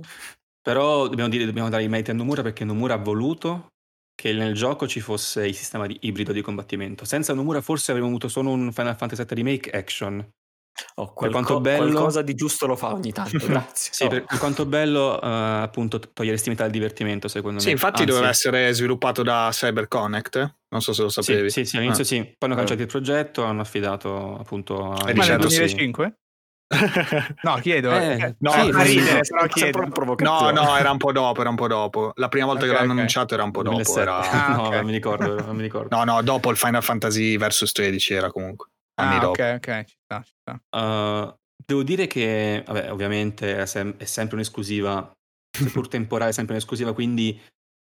Però 0.62 1.06
dobbiamo, 1.08 1.28
dire, 1.28 1.44
dobbiamo 1.44 1.68
dare 1.68 1.82
i 1.82 1.88
meriti 1.88 2.10
a 2.10 2.14
Nomura 2.14 2.40
perché 2.40 2.64
Nomura 2.64 2.94
ha 2.94 2.98
voluto 2.98 3.74
che 4.16 4.32
nel 4.32 4.54
gioco 4.54 4.88
ci 4.88 5.00
fosse 5.00 5.46
il 5.46 5.54
sistema 5.54 5.86
di 5.86 5.96
ibrido 6.00 6.32
di 6.32 6.40
combattimento. 6.40 7.04
Senza 7.04 7.34
Nomura 7.34 7.60
forse 7.60 7.90
avremmo 7.92 8.08
avuto 8.08 8.28
solo 8.28 8.50
un 8.50 8.72
Final 8.72 8.96
Fantasy 8.96 9.24
VII 9.24 9.34
Remake 9.36 9.70
action. 9.70 10.26
Oh, 10.96 11.12
quel 11.12 11.30
per 11.30 11.40
quanto 11.40 11.60
bello... 11.60 11.90
Qualcosa 11.90 12.22
di 12.22 12.34
giusto 12.34 12.66
lo 12.66 12.76
fa 12.76 12.92
ogni 12.92 13.12
tanto, 13.12 13.38
grazie. 13.46 13.92
sì, 13.92 14.04
oh. 14.04 14.08
per, 14.08 14.24
quanto 14.38 14.66
bello 14.66 15.14
uh, 15.14 15.62
appunto 15.62 15.98
togliere 15.98 16.36
stimita 16.38 16.64
al 16.64 16.70
divertimento 16.70 17.28
secondo 17.28 17.60
sì, 17.60 17.66
me. 17.66 17.76
Sì, 17.76 17.82
infatti 17.82 18.02
Anzi, 18.02 18.12
doveva 18.12 18.28
essere 18.28 18.72
sviluppato 18.72 19.22
da 19.22 19.50
CyberConnect, 19.52 20.54
non 20.70 20.82
so 20.82 20.92
se 20.92 21.02
lo 21.02 21.08
sapevi. 21.08 21.50
Sì, 21.50 21.64
sì, 21.64 21.76
all'inizio 21.76 22.02
ah. 22.02 22.06
sì, 22.06 22.22
poi 22.22 22.48
hanno 22.48 22.54
cancellato 22.54 22.82
il 22.82 22.88
progetto, 22.88 23.44
hanno 23.44 23.60
affidato 23.60 24.36
appunto 24.38 24.92
a... 24.92 25.12
Ma 25.14 25.26
nel 25.26 25.38
2005? 25.38 26.16
No, 27.42 27.56
chiedo. 27.60 27.92
Eh, 27.92 28.20
eh 28.20 28.36
no, 28.40 28.50
sì, 28.50 28.72
ridere, 28.72 29.20
però 29.20 29.46
chiedo. 29.46 29.86
No, 30.18 30.50
no, 30.50 30.76
era 30.76 30.90
un 30.90 30.98
po' 30.98 31.12
dopo, 31.12 31.40
era 31.40 31.50
un 31.50 31.56
po' 31.56 31.68
dopo. 31.68 32.12
La 32.16 32.28
prima 32.28 32.46
volta 32.46 32.62
okay, 32.62 32.70
che 32.70 32.74
l'hanno 32.74 32.92
okay. 32.92 32.98
annunciato 32.98 33.34
era 33.34 33.44
un 33.44 33.50
po' 33.52 33.62
dopo. 33.62 33.98
Era... 33.98 34.18
Ah, 34.18 34.56
no, 34.56 34.66
okay. 34.66 34.76
non 34.78 34.86
mi 34.86 34.92
ricordo, 34.92 35.44
non 35.44 35.56
mi 35.56 35.62
ricordo. 35.62 35.96
No, 35.96 36.04
no, 36.04 36.22
dopo 36.22 36.50
il 36.50 36.56
Final 36.56 36.82
Fantasy 36.82 37.36
Versus 37.36 37.70
13 37.72 38.14
era 38.14 38.30
comunque. 38.32 38.68
Anni 38.98 39.16
ah, 39.16 39.20
dopo. 39.20 39.42
Ok, 39.42 39.52
ok, 39.56 39.84
ci 39.84 39.96
sta, 40.02 40.22
ci 40.22 40.32
sta. 40.40 40.60
Uh, 40.70 41.36
devo 41.64 41.82
dire 41.82 42.06
che, 42.06 42.64
vabbè, 42.66 42.90
ovviamente 42.90 43.58
è, 43.58 43.66
sem- 43.66 43.96
è 43.96 44.04
sempre 44.04 44.36
un'esclusiva, 44.36 45.12
seppur 45.56 45.86
temporale, 45.88 46.30
è 46.30 46.34
sempre 46.34 46.54
un'esclusiva, 46.54 46.92
quindi 46.92 47.40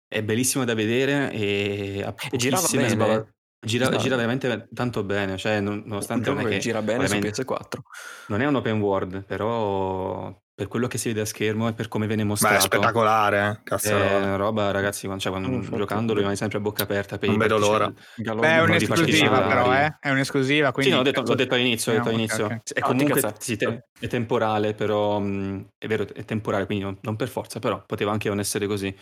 è 0.08 0.22
bellissimo 0.22 0.66
da 0.66 0.74
vedere 0.74 1.32
e 1.32 2.04
ha 2.04 2.12
pochissime 2.12 2.90
sbavature 2.90 3.35
Gira, 3.66 3.86
esatto. 3.86 4.02
gira, 4.02 4.16
veramente 4.16 4.68
tanto 4.74 5.04
bene, 5.04 5.38
cioè 5.38 5.60
non, 5.60 5.84
nonostante 5.86 6.30
non 6.30 6.40
è 6.42 6.50
che 6.50 6.60
gira 6.60 6.82
bene 6.82 7.08
su 7.08 7.16
PS4. 7.16 7.80
Non 8.28 8.42
è 8.42 8.46
un 8.46 8.56
open 8.56 8.80
world, 8.80 9.24
però 9.26 10.34
per 10.56 10.70
quello 10.70 10.88
che 10.88 10.98
si 10.98 11.10
vede 11.10 11.22
a 11.22 11.26
schermo 11.26 11.68
e 11.68 11.74
per 11.74 11.90
come 11.90 12.08
viene 12.08 12.24
mostrato. 12.24 12.54
Beh, 12.54 12.60
è 12.60 12.64
spettacolare, 12.64 13.50
eh? 13.50 13.64
Cazzo 13.64 13.98
è 13.98 14.38
roba, 14.38 14.72
ragazzi, 14.72 15.10
cioè, 15.18 15.32
quando 15.32 15.50
mm, 15.50 15.76
giocandolo 15.76 16.20
rimane 16.20 16.38
sempre 16.38 16.60
a 16.60 16.62
bocca 16.62 16.84
aperta. 16.84 17.18
non 17.24 17.38
vedo 17.38 17.58
l'ora. 17.58 17.92
Beh, 18.16 18.56
è 18.56 18.62
un'esclusiva 18.62 19.42
però, 19.42 19.74
eh? 19.76 19.98
È 20.00 20.12
un'esclusiva, 20.12 20.72
quindi... 20.72 20.92
Sì, 20.92 20.98
no, 20.98 21.04
l'ho 21.04 21.12
detto, 21.12 21.22
l'ho 21.24 21.36
detto 21.36 21.56
all'inizio, 21.56 21.92
l'ho 21.92 21.98
detto 21.98 22.10
all'inizio. 22.10 22.46
Okay, 22.46 22.58
okay. 22.58 22.74
È 22.74 22.80
comunque 22.80 23.34
sì, 23.40 23.58
te, 23.58 23.88
è 24.00 24.08
temporale, 24.08 24.74
però 24.74 25.20
mh, 25.20 25.72
è 25.78 25.88
vero, 25.88 26.06
è 26.14 26.24
temporale, 26.24 26.66
quindi 26.66 26.86
non, 26.86 26.98
non 27.02 27.18
per 27.18 27.28
forza, 27.28 27.60
però 27.60 27.84
poteva 27.86 28.12
anche 28.12 28.30
non 28.30 28.40
essere 28.40 28.66
così 28.66 28.96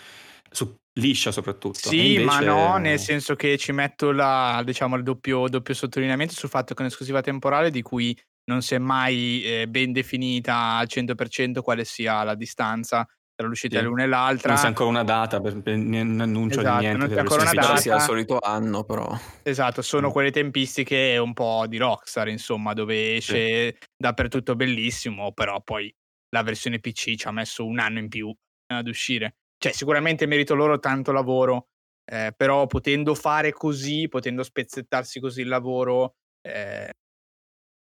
su, 0.50 0.76
liscia 0.94 1.32
soprattutto. 1.32 1.90
Sì, 1.90 2.14
invece... 2.14 2.26
ma 2.26 2.40
no, 2.40 2.78
nel 2.78 3.00
senso 3.00 3.36
che 3.36 3.58
ci 3.58 3.72
metto 3.72 4.12
la, 4.12 4.62
diciamo, 4.66 4.96
il 4.96 5.04
doppio, 5.04 5.48
doppio 5.48 5.74
sottolineamento 5.74 6.34
sul 6.34 6.50
fatto 6.50 6.74
che 6.74 6.82
è 6.82 6.86
un'esclusiva 6.86 7.22
temporale 7.22 7.72
di 7.72 7.82
cui 7.82 8.18
non 8.46 8.62
si 8.62 8.76
è 8.76 8.78
mai 8.78 9.44
eh, 9.44 9.68
ben 9.68 9.92
definita 9.92 10.76
al 10.76 10.88
100% 10.90 11.62
quale 11.62 11.86
sia 11.86 12.24
la 12.24 12.36
distanza 12.36 13.08
tra 13.36 13.48
l'uscita 13.48 13.80
sì. 13.80 13.86
l'una 13.86 14.04
e 14.04 14.08
l'altra. 14.08 14.54
Non 14.54 14.62
c'è 14.62 14.68
ancora 14.68 14.90
una 14.90 15.04
data, 15.04 15.42
per, 15.42 15.62
per, 15.62 15.76
non 15.76 16.20
annuncia 16.20 16.60
esatto, 16.60 16.80
niente. 16.80 16.98
Non 16.98 17.08
c'è 17.10 17.20
ancora 17.20 17.42
una 17.42 17.52
data. 17.52 17.78
sia 17.78 17.96
il 17.96 18.02
solito 18.02 18.38
anno, 18.40 18.84
però. 18.84 19.18
Esatto, 19.42 19.82
sono 19.82 20.10
mm. 20.10 20.12
quelle 20.12 20.32
tempistiche 20.32 21.18
un 21.18 21.34
po' 21.34 21.66
di 21.68 21.78
Rockstar, 21.78 22.28
insomma, 22.28 22.74
dove 22.74 23.16
esce 23.16 23.72
sì. 23.72 23.78
dappertutto 23.98 24.56
bellissimo, 24.56 25.32
però 25.34 25.62
poi 25.62 25.94
la 26.30 26.44
versione 26.44 26.80
PC 26.80 27.16
ci 27.16 27.28
ha 27.28 27.32
messo 27.32 27.66
un 27.66 27.80
anno 27.80 28.00
in 28.00 28.08
più 28.08 28.34
ad 28.68 28.88
uscire. 28.88 29.38
Cioè, 29.64 29.72
sicuramente 29.72 30.26
merito 30.26 30.56
loro 30.56 30.78
tanto 30.78 31.14
lavoro, 31.14 31.70
eh, 32.04 32.34
però 32.36 32.68
potendo 32.68 33.16
fare 33.16 33.54
così, 33.54 34.10
potendo 34.10 34.44
spezzettarsi 34.44 35.22
così 35.22 35.40
il 35.40 35.48
lavoro, 35.48 36.16
eh, 36.42 36.92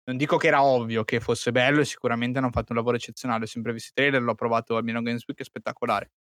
non 0.05 0.17
dico 0.17 0.39
che 0.39 0.47
era 0.47 0.63
ovvio 0.63 1.05
che 1.05 1.21
fosse 1.21 1.53
bello 1.53 1.83
e 1.83 1.85
sicuramente 1.85 2.39
hanno 2.39 2.51
fatto 2.51 2.73
un 2.73 2.79
lavoro 2.79 2.97
eccezionale. 2.97 3.45
Ho 3.45 3.47
sempre 3.47 3.75
visto 3.75 3.91
i 3.91 3.93
trailer, 3.93 4.23
l'ho 4.23 4.35
provato 4.35 4.81
Milano 4.81 5.03
Games 5.05 5.23
Week, 5.27 5.39
è 5.39 5.45
spettacolare. 5.45 6.13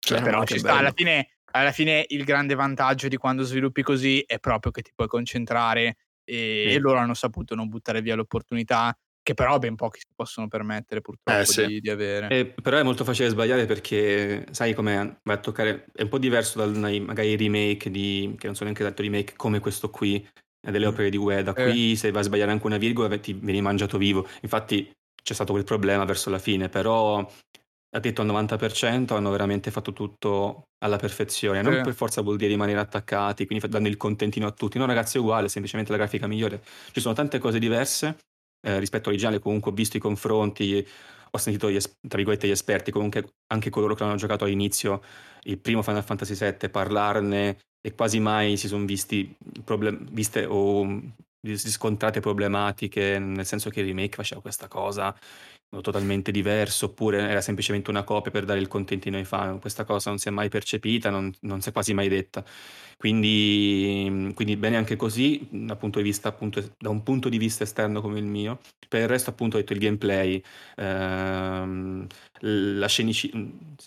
Cioè, 0.00 0.20
però 0.20 0.42
ci 0.42 0.58
sta, 0.58 0.78
alla 0.78 0.90
fine, 0.90 1.28
alla 1.52 1.70
fine, 1.70 2.04
il 2.08 2.24
grande 2.24 2.56
vantaggio 2.56 3.06
di 3.06 3.16
quando 3.16 3.44
sviluppi 3.44 3.82
così 3.82 4.24
è 4.26 4.40
proprio 4.40 4.72
che 4.72 4.82
ti 4.82 4.90
puoi 4.92 5.06
concentrare 5.06 5.98
e, 6.24 6.64
sì. 6.70 6.74
e 6.74 6.78
loro 6.80 6.98
hanno 6.98 7.14
saputo 7.14 7.54
non 7.54 7.68
buttare 7.68 8.02
via 8.02 8.16
l'opportunità 8.16 8.98
che 9.22 9.34
però 9.34 9.58
ben 9.58 9.74
pochi 9.74 10.00
si 10.00 10.12
possono 10.14 10.48
permettere 10.48 11.00
purtroppo 11.00 11.40
eh, 11.40 11.44
sì. 11.44 11.66
di, 11.66 11.80
di, 11.80 11.90
avere. 11.90 12.28
Eh, 12.28 12.46
però 12.46 12.78
è 12.78 12.82
molto 12.82 13.04
facile 13.04 13.28
sbagliare 13.28 13.66
perché 13.66 14.46
sai 14.50 14.74
come 14.74 15.20
va 15.22 15.34
a 15.34 15.38
toccare, 15.38 15.86
è 15.92 16.02
un 16.02 16.08
po' 16.08 16.18
diverso 16.18 16.58
dal 16.58 16.74
magari 16.76 17.36
remake 17.36 17.90
di, 17.90 18.34
che 18.38 18.46
non 18.46 18.54
sono 18.54 18.70
neanche 18.70 18.84
tanto 18.84 19.02
remake 19.02 19.34
come 19.36 19.60
questo 19.60 19.90
qui, 19.90 20.26
delle 20.60 20.86
mm. 20.86 20.88
opere 20.88 21.10
di 21.10 21.16
Ueda. 21.16 21.52
Qui 21.52 21.92
eh. 21.92 21.96
se 21.96 22.10
vai 22.10 22.22
a 22.22 22.24
sbagliare 22.24 22.50
anche 22.50 22.66
una 22.66 22.76
virgola 22.76 23.16
ti 23.18 23.32
vieni 23.32 23.60
mangiato 23.60 23.98
vivo. 23.98 24.26
Infatti 24.42 24.90
c'è 25.22 25.34
stato 25.34 25.52
quel 25.52 25.64
problema 25.64 26.04
verso 26.04 26.30
la 26.30 26.38
fine, 26.38 26.68
però 26.68 27.18
ha 27.90 28.00
detto 28.00 28.20
al 28.20 28.28
90% 28.28 29.14
hanno 29.14 29.30
veramente 29.30 29.70
fatto 29.70 29.92
tutto 29.92 30.68
alla 30.78 30.96
perfezione. 30.96 31.62
Non 31.62 31.82
per 31.82 31.94
forza 31.94 32.20
vuol 32.22 32.36
dire 32.36 32.50
rimanere 32.50 32.78
attaccati, 32.78 33.46
quindi 33.46 33.66
danno 33.68 33.88
il 33.88 33.96
contentino 33.96 34.46
a 34.46 34.52
tutti. 34.52 34.78
No 34.78 34.86
ragazzi 34.86 35.16
è 35.16 35.20
uguale, 35.20 35.48
semplicemente 35.48 35.92
la 35.92 35.98
grafica 35.98 36.26
migliore. 36.26 36.62
Ci 36.92 37.00
sono 37.00 37.14
tante 37.14 37.38
cose 37.38 37.58
diverse 37.58 38.16
eh, 38.60 38.78
rispetto 38.78 39.08
all'originale, 39.08 39.38
comunque 39.38 39.70
ho 39.70 39.74
visto 39.74 39.96
i 39.96 40.00
confronti, 40.00 40.86
ho 41.30 41.38
sentito 41.38 41.70
gli, 41.70 41.78
virgolette 42.02 42.46
gli 42.46 42.52
esperti, 42.52 42.90
comunque 42.90 43.34
anche 43.52 43.70
coloro 43.70 43.94
che 43.94 44.04
hanno 44.04 44.16
giocato 44.16 44.44
all'inizio 44.44 45.02
il 45.42 45.58
primo 45.58 45.82
Final 45.82 46.04
Fantasy 46.04 46.34
VII 46.34 46.68
parlarne 46.70 47.58
e 47.80 47.94
quasi 47.94 48.18
mai 48.20 48.56
si 48.56 48.68
sono 48.68 48.84
visti 48.84 49.34
problem- 49.64 50.08
viste 50.10 50.44
o 50.46 51.00
riscontrate 51.40 52.20
problematiche, 52.20 53.18
nel 53.18 53.46
senso 53.46 53.70
che 53.70 53.80
il 53.80 53.86
remake 53.86 54.16
faceva 54.16 54.40
questa 54.40 54.66
cosa 54.68 55.14
totalmente 55.82 56.30
diverso, 56.30 56.86
oppure 56.86 57.28
era 57.28 57.40
semplicemente 57.40 57.90
una 57.90 58.02
copia 58.02 58.30
per 58.30 58.44
dare 58.44 58.58
il 58.60 58.68
contentino 58.68 59.16
ai 59.16 59.24
fan. 59.24 59.60
Questa 59.60 59.84
cosa 59.84 60.10
non 60.10 60.18
si 60.18 60.28
è 60.28 60.30
mai 60.30 60.48
percepita, 60.48 61.10
non, 61.10 61.32
non 61.40 61.60
si 61.60 61.68
è 61.68 61.72
quasi 61.72 61.94
mai 61.94 62.08
detta. 62.08 62.44
Quindi, 62.96 64.32
quindi, 64.34 64.56
bene 64.56 64.76
anche 64.76 64.96
così, 64.96 65.46
vista, 66.02 66.28
appunto, 66.28 66.74
da 66.78 66.88
un 66.88 67.02
punto 67.02 67.28
di 67.28 67.38
vista 67.38 67.64
esterno 67.64 68.00
come 68.00 68.18
il 68.18 68.24
mio. 68.24 68.58
Per 68.88 69.00
il 69.00 69.08
resto, 69.08 69.30
appunto, 69.30 69.56
ho 69.56 69.60
detto 69.60 69.72
il 69.72 69.78
gameplay, 69.78 70.42
ehm, 70.76 72.06
la 72.40 72.86
scenici- 72.88 73.30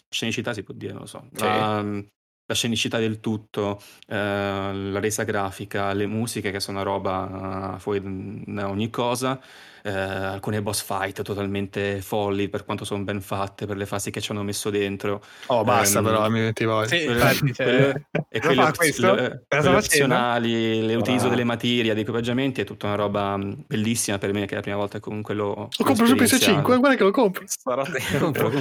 scenicità 0.09 0.53
si 0.53 0.63
può 0.63 0.73
dire, 0.73 0.93
non 0.93 1.01
lo 1.01 1.07
so. 1.07 1.27
Sì. 1.33 1.43
La, 1.43 2.03
la 2.51 2.53
scenicità 2.53 2.97
del 2.97 3.19
tutto, 3.19 3.81
eh, 4.07 4.15
la 4.15 4.99
resa 4.99 5.23
grafica, 5.23 5.93
le 5.93 6.05
musiche 6.05 6.51
che 6.51 6.59
sono 6.59 6.81
una 6.81 6.89
roba 6.89 7.73
uh, 7.75 7.79
fuori 7.79 8.01
da 8.45 8.69
ogni 8.69 8.89
cosa, 8.89 9.39
eh, 9.83 9.89
alcune 9.89 10.61
boss 10.61 10.83
fight 10.83 11.21
totalmente 11.21 12.01
folli 12.01 12.49
per 12.49 12.65
quanto 12.65 12.85
sono 12.85 13.03
ben 13.03 13.21
fatte, 13.21 13.65
per 13.65 13.77
le 13.77 13.85
fasi 13.85 14.11
che 14.11 14.21
ci 14.21 14.31
hanno 14.31 14.43
messo 14.43 14.69
dentro. 14.69 15.23
Oh, 15.47 15.63
basta 15.63 15.99
um, 15.99 16.05
però, 16.05 16.29
mi 16.29 16.41
metti 16.41 16.65
voglia. 16.65 16.87
Sì, 16.87 17.05
infatti, 17.05 17.53
cioè, 17.55 17.93
e 18.29 18.39
quelle, 18.39 18.63
op- 18.63 19.43
quelle 19.47 19.67
opzionali, 19.69 20.93
l'utilizzo 20.93 21.29
delle 21.29 21.45
materie, 21.45 21.93
dei 21.93 22.01
equipaggiamenti 22.01 22.61
è 22.61 22.63
tutta 22.65 22.87
una 22.87 22.95
roba 22.95 23.37
mm, 23.37 23.51
bellissima 23.67 24.17
per 24.17 24.33
me 24.33 24.45
che 24.45 24.51
è 24.51 24.55
la 24.55 24.61
prima 24.61 24.77
volta 24.77 24.95
che 24.95 25.03
comunque 25.03 25.33
lo... 25.33 25.69
Lo 25.77 25.85
compro 25.85 26.05
su 26.05 26.13
PS5, 26.15 26.61
guarda 26.61 26.95
che 26.95 27.03
lo 27.03 27.11
compro. 27.11 27.43
Sarà 27.47 27.83
tempo. 27.89 28.51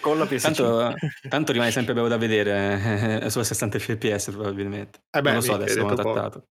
Con 0.00 0.18
la 0.18 0.24
PS5. 0.24 0.40
Tanto, 0.40 0.94
tanto, 1.28 1.52
rimane 1.52 1.70
sempre 1.70 1.94
bello 1.94 2.08
da 2.08 2.16
vedere 2.16 3.20
eh, 3.22 3.30
sulla 3.30 3.44
60 3.44 3.78
fps 3.78 4.30
probabilmente. 4.30 5.00
Eh 5.10 5.20
beh, 5.20 5.30
non 5.30 5.38
lo 5.38 5.44
so 5.44 5.54
adesso 5.54 5.80
come 5.80 5.94
trattato. 5.94 6.44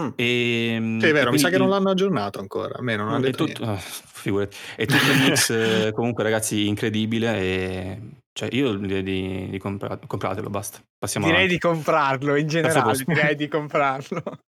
Mm. 0.00 0.08
E, 0.16 0.96
sì, 1.00 1.06
è 1.06 1.12
vero, 1.12 1.30
mi 1.30 1.38
sa 1.38 1.50
che 1.50 1.58
non 1.58 1.68
l'hanno 1.68 1.90
aggiornato 1.90 2.38
ancora. 2.38 2.78
A 2.78 2.82
me 2.82 2.96
non 2.96 3.08
hanno 3.08 3.20
detto 3.20 3.44
tutto, 3.44 3.64
oh, 3.64 3.76
figurati. 3.76 4.56
E 4.76 4.86
tutto 4.86 5.10
il 5.10 5.20
mix, 5.20 5.92
comunque, 5.92 6.22
ragazzi, 6.22 6.66
incredibile. 6.66 7.36
E, 7.38 8.00
cioè, 8.32 8.48
io 8.52 8.74
direi 8.74 9.02
di, 9.02 9.48
di 9.50 9.58
compra- 9.58 9.98
compratelo, 10.06 10.48
basta. 10.48 10.80
Passiamo 10.98 11.26
direi 11.26 11.44
avanti. 11.44 11.60
di 11.60 11.60
comprarlo 11.60 12.36
in 12.36 12.46
generale. 12.46 13.02
direi 13.04 13.36
di 13.36 13.48
comprarlo. 13.48 14.22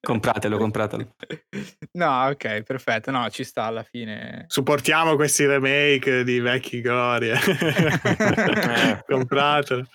compratelo, 0.00 0.58
compratelo. 0.58 1.14
No, 1.92 2.26
ok, 2.28 2.62
perfetto. 2.62 3.10
No, 3.10 3.28
ci 3.30 3.44
sta 3.44 3.64
alla 3.64 3.82
fine. 3.82 4.44
Supportiamo 4.48 5.16
questi 5.16 5.46
remake 5.46 6.24
di 6.24 6.40
vecchi 6.40 6.80
gloria. 6.80 7.38
compratelo. 9.06 9.86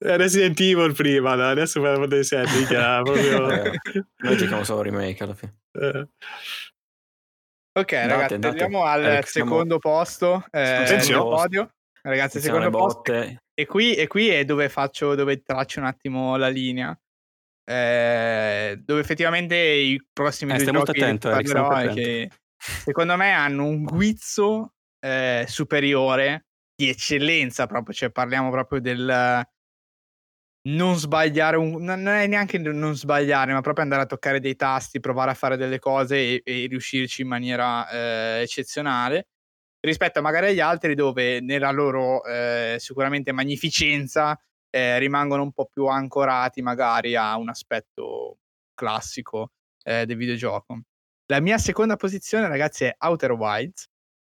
Resident 0.00 0.58
Evil 0.60 0.94
prima, 0.94 1.34
no? 1.34 1.48
adesso 1.48 1.80
per 1.80 1.98
la 1.98 2.22
7 2.22 2.66
proprio... 3.02 3.50
eh, 3.50 3.80
noi 4.18 4.36
giochiamo 4.36 4.62
solo 4.62 4.82
remake 4.82 5.24
alla 5.24 5.34
fine. 5.34 5.56
Eh. 5.72 6.08
Ok, 7.78 7.92
andate, 7.92 8.08
ragazzi, 8.08 8.34
andate. 8.34 8.62
andiamo 8.62 8.84
al 8.84 9.04
Alex, 9.04 9.30
secondo 9.30 9.78
siamo... 9.80 9.96
posto 9.96 10.44
eh, 10.50 10.84
del 10.86 11.16
podio. 11.16 11.72
Ragazzi, 12.02 12.40
secondo 12.40 12.70
posto. 12.70 13.12
E 13.12 13.66
qui, 13.66 13.94
e 13.94 14.06
qui 14.06 14.28
è 14.28 14.44
dove 14.44 14.68
faccio, 14.68 15.14
dove 15.16 15.42
traccio 15.42 15.80
un 15.80 15.86
attimo 15.86 16.36
la 16.36 16.48
linea. 16.48 16.96
Eh, 17.70 18.80
dove 18.82 19.00
effettivamente 19.00 19.54
i 19.54 20.02
prossimi 20.10 20.54
eh, 20.54 20.64
due 20.64 20.72
giochi 20.72 21.00
attento, 21.02 21.28
parlerò 21.28 21.70
è 21.72 21.88
che 21.92 22.30
secondo 22.56 23.14
me 23.16 23.30
hanno 23.32 23.66
un 23.66 23.84
guizzo 23.84 24.72
eh, 25.00 25.44
superiore 25.46 26.46
di 26.74 26.88
eccellenza 26.88 27.66
proprio, 27.66 27.94
cioè 27.94 28.10
parliamo 28.10 28.48
proprio 28.48 28.80
del 28.80 29.46
non 30.68 30.96
sbagliare, 30.96 31.58
un, 31.58 31.82
non 31.82 32.08
è 32.08 32.26
neanche 32.26 32.56
non 32.56 32.96
sbagliare, 32.96 33.52
ma 33.52 33.60
proprio 33.60 33.84
andare 33.84 34.02
a 34.02 34.06
toccare 34.06 34.40
dei 34.40 34.56
tasti, 34.56 34.98
provare 34.98 35.32
a 35.32 35.34
fare 35.34 35.58
delle 35.58 35.78
cose 35.78 36.16
e, 36.16 36.42
e 36.42 36.66
riuscirci 36.68 37.20
in 37.20 37.28
maniera 37.28 37.86
eh, 37.90 38.40
eccezionale 38.40 39.28
rispetto 39.80 40.22
magari 40.22 40.48
agli 40.48 40.60
altri 40.60 40.94
dove 40.94 41.40
nella 41.40 41.70
loro 41.70 42.24
eh, 42.24 42.76
sicuramente 42.78 43.32
magnificenza 43.32 44.38
eh, 44.70 44.98
rimangono 44.98 45.42
un 45.42 45.52
po' 45.52 45.68
più 45.72 45.86
ancorati 45.86 46.62
magari 46.62 47.16
a 47.16 47.36
un 47.36 47.48
aspetto 47.48 48.38
classico 48.74 49.52
eh, 49.82 50.06
del 50.06 50.16
videogioco. 50.16 50.80
La 51.26 51.40
mia 51.40 51.58
seconda 51.58 51.96
posizione, 51.96 52.48
ragazzi, 52.48 52.84
è 52.84 52.94
Outer 53.00 53.32
Wilds, 53.32 53.86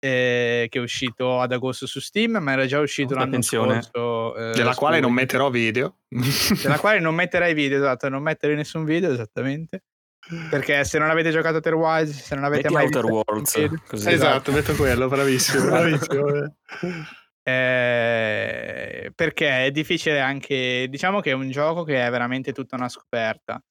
eh, 0.00 0.66
che 0.68 0.78
è 0.78 0.82
uscito 0.82 1.40
ad 1.40 1.52
agosto 1.52 1.86
su 1.86 2.00
Steam, 2.00 2.38
ma 2.38 2.52
era 2.52 2.66
già 2.66 2.80
uscito 2.80 3.14
l'anno 3.14 3.26
attenzione. 3.26 3.82
scorso. 3.82 4.34
Eh, 4.36 4.52
della 4.54 4.74
quale 4.74 4.98
non 4.98 5.12
metterò 5.12 5.50
video. 5.50 5.98
della 6.08 6.78
quale 6.78 6.98
non 7.00 7.14
metterai 7.14 7.54
video, 7.54 7.78
esatto, 7.78 8.08
non 8.08 8.22
mettere 8.22 8.54
nessun 8.54 8.84
video, 8.84 9.12
esattamente. 9.12 9.84
Perché 10.50 10.84
se 10.84 10.98
non 10.98 11.10
avete 11.10 11.30
giocato 11.30 11.56
Outer 11.56 11.74
Wilds, 11.74 12.22
se 12.22 12.34
non 12.34 12.44
avete 12.44 12.62
Metti 12.62 12.74
mai 12.74 12.84
Outer 12.84 13.04
Worlds, 13.04 13.68
così. 13.86 14.10
Esatto, 14.10 14.52
metto 14.52 14.74
quello, 14.74 15.08
bravissimo, 15.08 15.64
bravissimo. 15.70 16.56
Eh, 17.42 19.12
perché 19.14 19.66
è 19.66 19.70
difficile 19.70 20.20
anche, 20.20 20.86
diciamo 20.88 21.20
che 21.20 21.30
è 21.30 21.34
un 21.34 21.50
gioco 21.50 21.84
che 21.84 22.04
è 22.06 22.10
veramente 22.10 22.52
tutta 22.52 22.76
una 22.76 22.88
scoperta. 22.88 23.62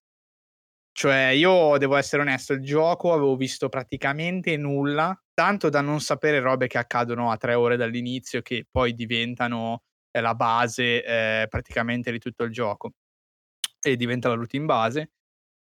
Cioè, 0.91 1.27
io 1.27 1.77
devo 1.77 1.95
essere 1.95 2.21
onesto, 2.23 2.53
il 2.53 2.61
gioco 2.61 3.13
avevo 3.13 3.37
visto 3.37 3.69
praticamente 3.69 4.57
nulla, 4.57 5.17
tanto 5.33 5.69
da 5.69 5.79
non 5.81 6.01
sapere 6.01 6.39
robe 6.41 6.67
che 6.67 6.77
accadono 6.77 7.31
a 7.31 7.37
tre 7.37 7.53
ore 7.53 7.77
dall'inizio, 7.77 8.41
che 8.41 8.65
poi 8.69 8.93
diventano 8.93 9.83
eh, 10.11 10.19
la 10.19 10.35
base 10.35 11.03
eh, 11.03 11.47
praticamente 11.47 12.11
di 12.11 12.19
tutto 12.19 12.43
il 12.43 12.51
gioco 12.51 12.91
e 13.81 13.95
diventa 13.95 14.27
la 14.29 14.35
routine 14.35 14.65
base. 14.65 15.11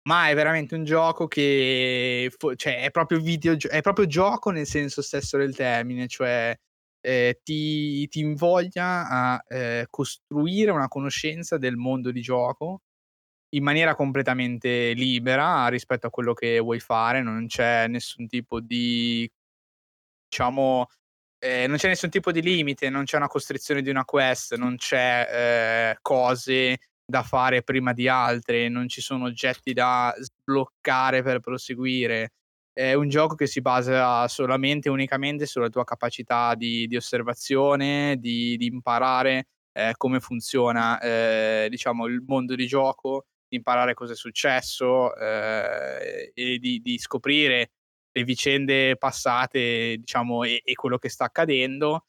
Ma 0.08 0.28
è 0.28 0.34
veramente 0.34 0.74
un 0.74 0.84
gioco 0.84 1.28
che 1.28 2.32
cioè, 2.56 2.82
è, 2.82 2.90
proprio 2.90 3.20
video, 3.20 3.56
è 3.68 3.80
proprio 3.82 4.06
gioco 4.06 4.50
nel 4.50 4.66
senso 4.66 5.02
stesso 5.02 5.36
del 5.36 5.54
termine, 5.54 6.08
cioè 6.08 6.58
eh, 7.00 7.40
ti, 7.42 8.06
ti 8.08 8.20
invoglia 8.20 9.08
a 9.08 9.44
eh, 9.48 9.86
costruire 9.90 10.70
una 10.70 10.88
conoscenza 10.88 11.58
del 11.58 11.76
mondo 11.76 12.10
di 12.10 12.20
gioco 12.20 12.82
in 13.50 13.62
maniera 13.62 13.94
completamente 13.94 14.92
libera 14.92 15.68
rispetto 15.68 16.06
a 16.06 16.10
quello 16.10 16.34
che 16.34 16.58
vuoi 16.58 16.80
fare, 16.80 17.22
non 17.22 17.46
c'è 17.46 17.88
nessun 17.88 18.26
tipo 18.26 18.60
di 18.60 19.30
diciamo 20.28 20.86
eh, 21.38 21.66
non 21.68 21.76
c'è 21.76 21.88
nessun 21.88 22.10
tipo 22.10 22.32
di 22.32 22.42
limite, 22.42 22.90
non 22.90 23.04
c'è 23.04 23.16
una 23.16 23.28
costrizione 23.28 23.82
di 23.82 23.90
una 23.90 24.04
quest, 24.04 24.56
non 24.56 24.76
c'è 24.76 25.92
eh, 25.92 25.98
cose 26.02 26.78
da 27.04 27.22
fare 27.22 27.62
prima 27.62 27.92
di 27.92 28.08
altre, 28.08 28.68
non 28.68 28.88
ci 28.88 29.00
sono 29.00 29.26
oggetti 29.26 29.72
da 29.72 30.14
sbloccare 30.18 31.22
per 31.22 31.40
proseguire. 31.40 32.32
È 32.78 32.94
un 32.94 33.08
gioco 33.08 33.34
che 33.34 33.48
si 33.48 33.60
basa 33.60 34.28
solamente 34.28 34.86
e 34.86 34.92
unicamente 34.92 35.46
sulla 35.46 35.68
tua 35.68 35.82
capacità 35.82 36.54
di, 36.54 36.86
di 36.86 36.94
osservazione, 36.94 38.16
di, 38.20 38.56
di 38.56 38.66
imparare 38.66 39.48
eh, 39.72 39.94
come 39.96 40.20
funziona 40.20 41.00
eh, 41.00 41.66
diciamo, 41.70 42.06
il 42.06 42.22
mondo 42.24 42.54
di 42.54 42.68
gioco, 42.68 43.26
di 43.48 43.56
imparare 43.56 43.94
cosa 43.94 44.12
è 44.12 44.16
successo 44.16 45.12
eh, 45.16 46.30
e 46.32 46.58
di, 46.58 46.80
di, 46.80 46.98
scoprire 46.98 47.72
le 48.12 48.22
vicende 48.22 48.96
passate 48.96 49.96
diciamo, 49.98 50.44
e, 50.44 50.62
e 50.64 50.74
quello 50.74 50.98
che 50.98 51.08
sta 51.08 51.24
accadendo. 51.24 52.04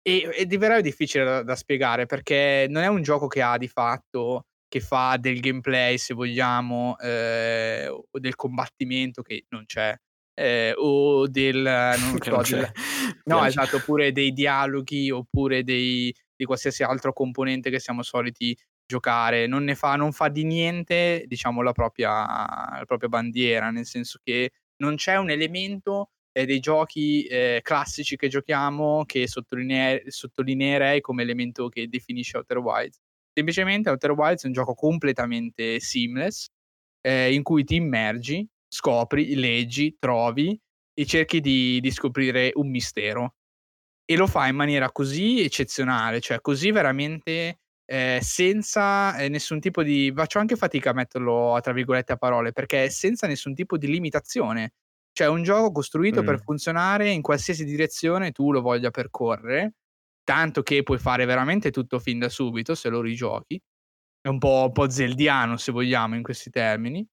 E, 0.00 0.22
è 0.30 0.46
davvero 0.46 0.80
difficile 0.80 1.24
da, 1.24 1.42
da 1.42 1.54
spiegare 1.54 2.06
perché 2.06 2.64
non 2.70 2.82
è 2.82 2.86
un 2.86 3.02
gioco 3.02 3.26
che 3.26 3.42
ha 3.42 3.58
di 3.58 3.68
fatto 3.68 4.46
che 4.72 4.80
fa 4.80 5.18
del 5.18 5.38
gameplay, 5.38 5.98
se 5.98 6.14
vogliamo, 6.14 6.96
eh, 6.98 7.86
o 7.88 8.18
del 8.18 8.34
combattimento 8.34 9.20
che 9.20 9.44
non 9.50 9.66
c'è, 9.66 9.94
eh, 10.32 10.72
o 10.74 11.28
del... 11.28 11.58
Non 11.60 12.16
so, 12.22 12.30
non 12.30 12.42
del 12.42 12.72
no, 13.24 13.44
esatto, 13.44 13.76
oppure 13.76 14.12
dei 14.12 14.32
dialoghi, 14.32 15.10
oppure 15.10 15.62
dei, 15.62 16.10
di 16.34 16.44
qualsiasi 16.46 16.82
altro 16.82 17.12
componente 17.12 17.68
che 17.68 17.80
siamo 17.80 18.02
soliti 18.02 18.56
giocare. 18.86 19.46
Non 19.46 19.64
ne 19.64 19.74
fa, 19.74 19.96
non 19.96 20.10
fa 20.12 20.28
di 20.30 20.44
niente, 20.44 21.24
diciamo, 21.26 21.60
la 21.60 21.72
propria, 21.72 22.08
la 22.24 22.84
propria 22.86 23.10
bandiera, 23.10 23.70
nel 23.70 23.84
senso 23.84 24.20
che 24.24 24.52
non 24.76 24.94
c'è 24.94 25.16
un 25.18 25.28
elemento 25.28 26.12
eh, 26.32 26.46
dei 26.46 26.60
giochi 26.60 27.24
eh, 27.24 27.60
classici 27.62 28.16
che 28.16 28.28
giochiamo 28.28 29.04
che 29.04 29.28
sottolinee- 29.28 30.04
sottolineerei 30.06 31.02
come 31.02 31.24
elemento 31.24 31.68
che 31.68 31.88
definisce 31.88 32.38
Outer 32.38 32.56
Wilds. 32.56 32.98
Semplicemente 33.34 33.88
Outer 33.88 34.10
Wilds 34.12 34.44
è 34.44 34.46
un 34.46 34.52
gioco 34.52 34.74
completamente 34.74 35.80
seamless, 35.80 36.48
eh, 37.00 37.32
in 37.32 37.42
cui 37.42 37.64
ti 37.64 37.76
immergi, 37.76 38.46
scopri, 38.68 39.34
leggi, 39.34 39.96
trovi 39.98 40.58
e 40.94 41.06
cerchi 41.06 41.40
di, 41.40 41.80
di 41.80 41.90
scoprire 41.90 42.52
un 42.54 42.68
mistero. 42.68 43.36
E 44.04 44.16
lo 44.16 44.26
fa 44.26 44.46
in 44.48 44.56
maniera 44.56 44.90
così 44.92 45.40
eccezionale, 45.42 46.20
cioè 46.20 46.40
così 46.40 46.70
veramente 46.70 47.60
eh, 47.86 48.18
senza 48.22 49.16
eh, 49.16 49.28
nessun 49.28 49.60
tipo 49.60 49.82
di... 49.82 50.12
faccio 50.14 50.38
anche 50.38 50.56
fatica 50.56 50.90
a 50.90 50.94
metterlo 50.94 51.58
tra 51.62 51.72
virgolette 51.72 52.12
a 52.12 52.16
parole, 52.16 52.52
perché 52.52 52.90
senza 52.90 53.26
nessun 53.26 53.54
tipo 53.54 53.78
di 53.78 53.86
limitazione. 53.86 54.74
Cioè 55.12 55.26
è 55.26 55.30
un 55.30 55.42
gioco 55.42 55.72
costruito 55.72 56.22
mm. 56.22 56.26
per 56.26 56.40
funzionare 56.42 57.10
in 57.10 57.22
qualsiasi 57.22 57.64
direzione 57.64 58.32
tu 58.32 58.50
lo 58.50 58.60
voglia 58.60 58.90
percorrere 58.90 59.74
tanto 60.24 60.62
che 60.62 60.82
puoi 60.82 60.98
fare 60.98 61.24
veramente 61.24 61.70
tutto 61.70 61.98
fin 61.98 62.18
da 62.18 62.28
subito 62.28 62.74
se 62.74 62.88
lo 62.88 63.00
rigiochi. 63.00 63.60
È 64.20 64.28
un 64.28 64.38
po', 64.38 64.64
un 64.66 64.72
po 64.72 64.88
zeldiano, 64.88 65.56
se 65.56 65.72
vogliamo, 65.72 66.14
in 66.14 66.22
questi 66.22 66.50
termini. 66.50 67.06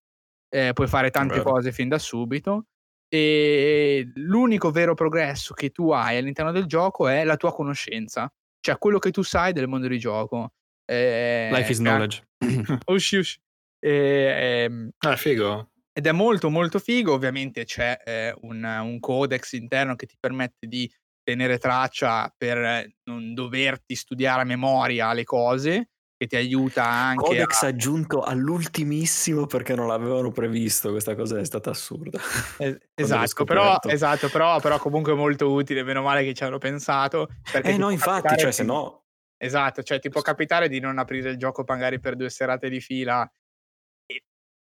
Eh, 0.48 0.74
puoi 0.74 0.88
fare 0.88 1.10
tante 1.10 1.42
cose 1.42 1.72
fin 1.72 1.90
da 1.90 2.00
subito. 2.00 2.66
E 3.12 4.12
l'unico 4.16 4.70
vero 4.70 4.94
progresso 4.94 5.56
che 5.56 5.72
tu 5.72 5.90
hai 5.90 6.18
all'interno 6.18 6.52
del 6.52 6.66
gioco 6.66 7.08
è 7.08 7.24
la 7.24 7.38
tua 7.38 7.52
conoscenza, 7.52 8.32
cioè 8.60 8.78
quello 8.78 9.00
che 9.00 9.10
tu 9.10 9.24
sai 9.24 9.52
del 9.52 9.68
mondo 9.68 9.88
di 9.88 9.98
gioco. 9.98 10.54
Eh, 10.86 11.50
Life 11.52 11.72
is 11.72 11.80
knowledge. 11.80 12.28
usci, 12.86 13.18
usci. 13.18 13.40
Eh, 13.80 14.92
ah, 15.00 15.16
figo. 15.16 15.72
Ed 15.92 16.06
è 16.06 16.12
molto 16.12 16.50
molto 16.50 16.80
figo, 16.80 17.14
ovviamente 17.14 17.66
c'è 17.66 18.00
eh, 18.06 18.36
un, 18.42 18.64
un, 18.64 19.00
codex 19.00 19.54
interno 19.54 19.96
che 19.96 20.06
ti 20.06 20.16
permette 20.20 20.68
di 20.68 20.90
tenere 21.30 21.60
traccia 21.60 22.34
per 22.36 22.90
non 23.04 23.36
doverti 23.36 23.94
studiare 23.94 24.42
a 24.42 24.46
memoria 24.46 25.14
le 25.14 25.24
cose 25.24 25.90
che 26.18 26.26
ti 26.26 26.36
aiuta 26.36 26.84
anche 26.86 27.24
Codex 27.24 27.62
a... 27.62 27.68
aggiunto 27.68 28.22
all'ultimissimo 28.22 29.46
perché 29.46 29.76
non 29.76 29.88
l'avevano 29.88 30.32
previsto 30.32 30.90
questa 30.90 31.16
cosa 31.16 31.38
è 31.38 31.46
stata 31.46 31.70
assurda. 31.70 32.20
Es- 32.58 32.78
esatto, 32.96 33.44
però, 33.44 33.78
esatto 33.84 34.28
però, 34.30 34.60
però, 34.60 34.80
comunque 34.80 35.14
molto 35.14 35.52
utile 35.52 35.84
meno 35.84 36.02
male 36.02 36.24
che 36.24 36.34
ci 36.34 36.44
hanno 36.44 36.58
pensato 36.58 37.30
eh 37.62 37.78
no 37.78 37.92
infatti 37.92 38.36
cioè 38.38 38.52
se 38.52 38.64
no 38.64 39.04
esatto 39.38 39.84
cioè 39.84 40.00
ti 40.00 40.10
può 40.10 40.22
capitare 40.22 40.68
di 40.68 40.80
non 40.80 40.98
aprire 40.98 41.30
il 41.30 41.38
gioco 41.38 41.64
magari 41.66 42.00
per 42.00 42.16
due 42.16 42.30
serate 42.30 42.70
di 42.70 42.82
fila 42.82 43.32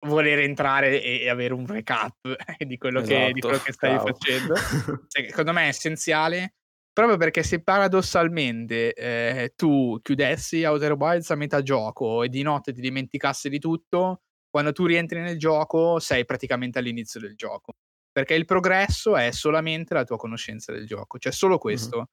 voler 0.06 0.40
entrare 0.40 1.02
e, 1.02 1.30
avere 1.30 1.54
un 1.54 1.66
recap 1.66 2.16
di 2.60 2.78
quello, 2.78 3.02
esatto, 3.02 3.26
che, 3.26 3.34
di 3.34 3.40
quello 3.42 3.58
che 3.60 3.72
stavi 3.74 3.96
bravo. 3.96 4.14
facendo. 4.14 4.56
cioè, 5.08 5.28
secondo 5.30 5.54
me 5.54 5.64
è 5.64 5.68
essenziale 5.68 6.54
proprio 6.98 7.18
perché 7.18 7.44
se 7.44 7.62
paradossalmente 7.62 8.92
eh, 8.94 9.54
tu 9.56 10.00
chiudessi 10.02 10.64
Outer 10.64 10.94
Wilds 10.94 11.30
a 11.30 11.36
metà 11.36 11.62
gioco 11.62 12.24
e 12.24 12.28
di 12.28 12.42
notte 12.42 12.74
ti 12.74 12.82
dimenticassi 12.82 13.50
di 13.50 13.60
tutto, 13.60 14.24
quando 14.50 14.72
tu 14.72 14.88
rientri 14.88 15.22
nel 15.22 15.38
gioco 15.38 16.00
sei 16.00 16.26
praticamente 16.26 16.80
all'inizio 16.80 17.20
del 17.20 17.36
gioco. 17.36 17.74
Perché 18.12 18.34
il 18.34 18.46
progresso 18.46 19.16
è 19.16 19.30
solamente 19.30 19.94
la 19.94 20.06
tua 20.06 20.18
conoscenza 20.18 20.72
del 20.72 20.88
gioco, 20.88 21.20
cioè 21.20 21.32
solo 21.32 21.60
questo. 21.60 21.98
Mm-hmm. 21.98 22.06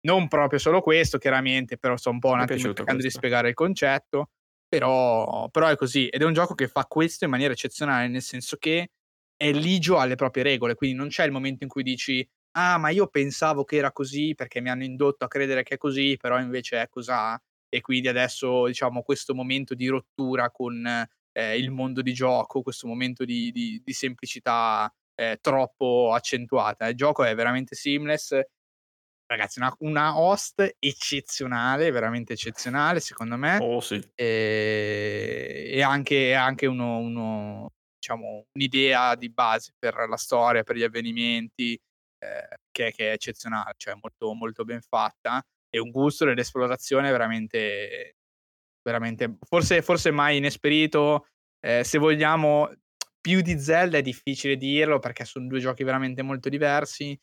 Non 0.00 0.28
proprio 0.28 0.58
solo 0.58 0.82
questo, 0.82 1.16
chiaramente, 1.16 1.78
però 1.78 1.96
sto 1.96 2.10
un 2.10 2.18
po' 2.18 2.32
un 2.32 2.40
attimo 2.40 2.58
cercando 2.58 2.84
questo. 2.84 3.02
di 3.06 3.10
spiegare 3.10 3.48
il 3.48 3.54
concetto. 3.54 4.28
Però, 4.72 5.48
però 5.50 5.68
è 5.68 5.76
così. 5.76 6.08
Ed 6.08 6.20
è 6.22 6.24
un 6.24 6.34
gioco 6.34 6.54
che 6.54 6.68
fa 6.68 6.84
questo 6.84 7.24
in 7.24 7.30
maniera 7.30 7.52
eccezionale, 7.54 8.06
nel 8.08 8.20
senso 8.22 8.56
che 8.58 8.90
è 9.36 9.50
ligio 9.52 9.98
alle 9.98 10.14
proprie 10.14 10.42
regole. 10.42 10.74
Quindi 10.74 10.96
non 10.96 11.08
c'è 11.08 11.24
il 11.24 11.32
momento 11.32 11.64
in 11.64 11.70
cui 11.70 11.82
dici: 11.82 12.26
Ah, 12.52 12.76
ma 12.78 12.90
io 12.90 13.06
pensavo 13.06 13.64
che 13.64 13.76
era 13.76 13.92
così 13.92 14.34
perché 14.34 14.60
mi 14.60 14.68
hanno 14.70 14.84
indotto 14.84 15.24
a 15.24 15.28
credere 15.28 15.62
che 15.62 15.74
è 15.74 15.78
così, 15.78 16.16
però 16.18 16.38
invece 16.38 16.82
è 16.82 16.88
così. 16.88 17.12
E 17.70 17.80
quindi 17.80 18.08
adesso, 18.08 18.66
diciamo, 18.66 19.02
questo 19.02 19.34
momento 19.34 19.74
di 19.74 19.86
rottura 19.88 20.50
con 20.50 20.84
eh, 21.32 21.56
il 21.58 21.70
mondo 21.70 22.02
di 22.02 22.12
gioco, 22.12 22.62
questo 22.62 22.86
momento 22.86 23.24
di, 23.24 23.50
di, 23.52 23.80
di 23.84 23.92
semplicità 23.92 24.92
eh, 25.14 25.38
troppo 25.40 26.12
accentuata. 26.14 26.88
Il 26.88 26.96
gioco 26.96 27.24
è 27.24 27.34
veramente 27.34 27.74
seamless 27.74 28.38
ragazzi, 29.28 29.58
una, 29.58 29.74
una, 29.80 30.18
host 30.18 30.76
eccezionale, 30.78 31.90
veramente 31.90 32.32
eccezionale, 32.32 32.98
secondo 33.00 33.36
me. 33.36 33.58
Oh, 33.60 33.80
sì. 33.80 34.00
E, 34.14 35.70
e 35.70 35.82
anche, 35.82 36.34
anche 36.34 36.66
uno, 36.66 36.98
uno, 36.98 37.72
diciamo, 37.98 38.46
un'idea 38.52 39.14
di 39.14 39.30
base 39.30 39.74
per 39.78 40.06
la 40.08 40.16
storia, 40.16 40.62
per 40.62 40.76
gli 40.76 40.82
avvenimenti, 40.82 41.74
eh, 41.74 42.58
che, 42.70 42.92
che, 42.92 43.10
è 43.10 43.12
eccezionale, 43.12 43.74
cioè 43.76 43.94
molto, 44.00 44.32
molto 44.32 44.64
ben 44.64 44.80
fatta. 44.80 45.42
E 45.70 45.78
un 45.78 45.90
gusto 45.90 46.24
dell'esplorazione 46.24 47.10
veramente, 47.10 48.16
veramente 48.82 49.36
forse, 49.46 49.82
forse 49.82 50.10
mai 50.10 50.38
inesperito. 50.38 51.26
Eh, 51.60 51.84
se 51.84 51.98
vogliamo, 51.98 52.70
più 53.20 53.42
di 53.42 53.58
Zelda 53.58 53.98
è 53.98 54.02
difficile 54.02 54.56
dirlo 54.56 54.98
perché 55.00 55.26
sono 55.26 55.48
due 55.48 55.58
giochi 55.58 55.84
veramente 55.84 56.22
molto 56.22 56.48
diversi 56.48 57.18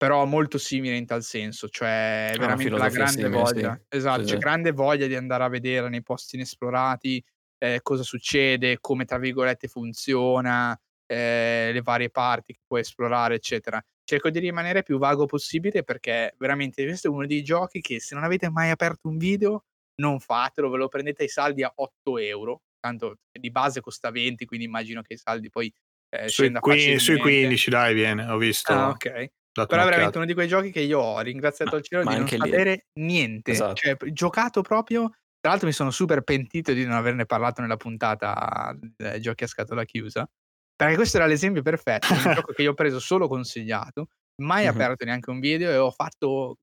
però 0.00 0.24
molto 0.24 0.56
simile 0.56 0.96
in 0.96 1.04
tal 1.04 1.22
senso, 1.22 1.68
cioè 1.68 2.30
ah, 2.32 2.38
veramente 2.38 2.70
la 2.70 2.88
grande 2.88 3.20
simile, 3.20 3.28
voglia, 3.28 3.74
sì. 3.74 3.96
esatto, 3.98 4.20
sì, 4.20 4.28
c'è 4.28 4.32
sì. 4.32 4.38
grande 4.38 4.72
voglia 4.72 5.06
di 5.06 5.14
andare 5.14 5.44
a 5.44 5.48
vedere 5.48 5.90
nei 5.90 6.02
posti 6.02 6.36
inesplorati 6.36 7.22
eh, 7.58 7.80
cosa 7.82 8.02
succede, 8.02 8.78
come 8.80 9.04
tra 9.04 9.18
virgolette 9.18 9.68
funziona, 9.68 10.74
eh, 11.04 11.68
le 11.70 11.82
varie 11.82 12.08
parti 12.08 12.54
che 12.54 12.60
puoi 12.66 12.80
esplorare, 12.80 13.34
eccetera. 13.34 13.78
Cerco 14.02 14.30
di 14.30 14.38
rimanere 14.38 14.82
più 14.82 14.96
vago 14.96 15.26
possibile 15.26 15.82
perché 15.82 16.34
veramente 16.38 16.82
questo 16.82 17.08
è 17.08 17.10
uno 17.10 17.26
dei 17.26 17.42
giochi 17.42 17.82
che 17.82 18.00
se 18.00 18.14
non 18.14 18.24
avete 18.24 18.48
mai 18.48 18.70
aperto 18.70 19.06
un 19.06 19.18
video 19.18 19.64
non 19.96 20.18
fatelo, 20.18 20.70
ve 20.70 20.78
lo 20.78 20.88
prendete 20.88 21.24
ai 21.24 21.28
saldi 21.28 21.62
a 21.62 21.70
8 21.74 22.16
euro, 22.16 22.62
tanto 22.80 23.18
di 23.30 23.50
base 23.50 23.82
costa 23.82 24.10
20, 24.10 24.46
quindi 24.46 24.64
immagino 24.64 25.02
che 25.02 25.12
i 25.12 25.18
saldi 25.18 25.50
poi 25.50 25.70
eh, 26.08 26.28
sui, 26.28 26.50
15, 26.50 26.98
sui 26.98 27.18
15 27.18 27.68
dai 27.68 27.92
viene, 27.92 28.24
ho 28.30 28.38
visto. 28.38 28.72
Ah, 28.72 28.88
ok. 28.88 29.30
Però 29.66 29.82
è 29.82 29.84
veramente 29.84 30.16
uno 30.18 30.26
di 30.26 30.34
quei 30.34 30.48
giochi 30.48 30.70
che 30.70 30.80
io 30.80 31.00
ho 31.00 31.20
ringraziato 31.20 31.76
il 31.76 31.82
cielo 31.82 32.04
di 32.04 32.16
non 32.16 32.26
sapere 32.26 32.86
niente. 32.94 33.50
Esatto. 33.52 33.74
Cioè, 33.74 33.96
giocato 34.12 34.62
proprio. 34.62 35.10
Tra 35.40 35.50
l'altro 35.50 35.68
mi 35.68 35.72
sono 35.72 35.90
super 35.90 36.22
pentito 36.22 36.72
di 36.72 36.84
non 36.84 36.94
averne 36.94 37.24
parlato 37.24 37.62
nella 37.62 37.76
puntata 37.76 38.76
dei 38.78 39.20
giochi 39.20 39.44
a 39.44 39.46
scatola 39.46 39.84
chiusa. 39.84 40.28
Perché 40.76 40.96
questo 40.96 41.18
era 41.18 41.26
l'esempio 41.26 41.62
perfetto. 41.62 42.12
un 42.12 42.32
gioco 42.34 42.52
che 42.52 42.62
io 42.62 42.70
ho 42.70 42.74
preso 42.74 42.98
solo 42.98 43.28
consigliato, 43.28 44.08
mai 44.42 44.64
uh-huh. 44.64 44.72
aperto 44.72 45.04
neanche 45.04 45.30
un 45.30 45.40
video 45.40 45.70
e 45.70 45.76
ho 45.76 45.90
fatto 45.90 46.58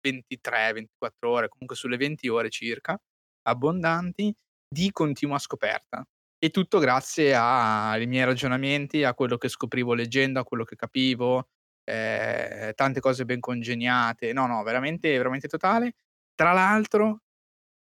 23, 0.00 0.72
24 0.72 1.30
ore, 1.30 1.48
comunque 1.48 1.76
sulle 1.76 1.96
20 1.96 2.28
ore 2.28 2.50
circa, 2.50 3.00
abbondanti, 3.42 4.34
di 4.68 4.90
continua 4.90 5.38
scoperta. 5.38 6.04
E 6.38 6.50
tutto 6.50 6.80
grazie 6.80 7.34
ai 7.36 8.06
miei 8.06 8.24
ragionamenti, 8.24 9.04
a 9.04 9.14
quello 9.14 9.38
che 9.38 9.48
scoprivo 9.48 9.94
leggendo, 9.94 10.40
a 10.40 10.44
quello 10.44 10.64
che 10.64 10.74
capivo, 10.74 11.46
eh, 11.84 12.72
tante 12.74 13.00
cose 13.00 13.24
ben 13.24 13.40
congegnate. 13.40 14.32
No, 14.32 14.46
no, 14.46 14.62
veramente, 14.62 15.16
veramente 15.16 15.48
totale. 15.48 15.94
Tra 16.34 16.52
l'altro, 16.52 17.22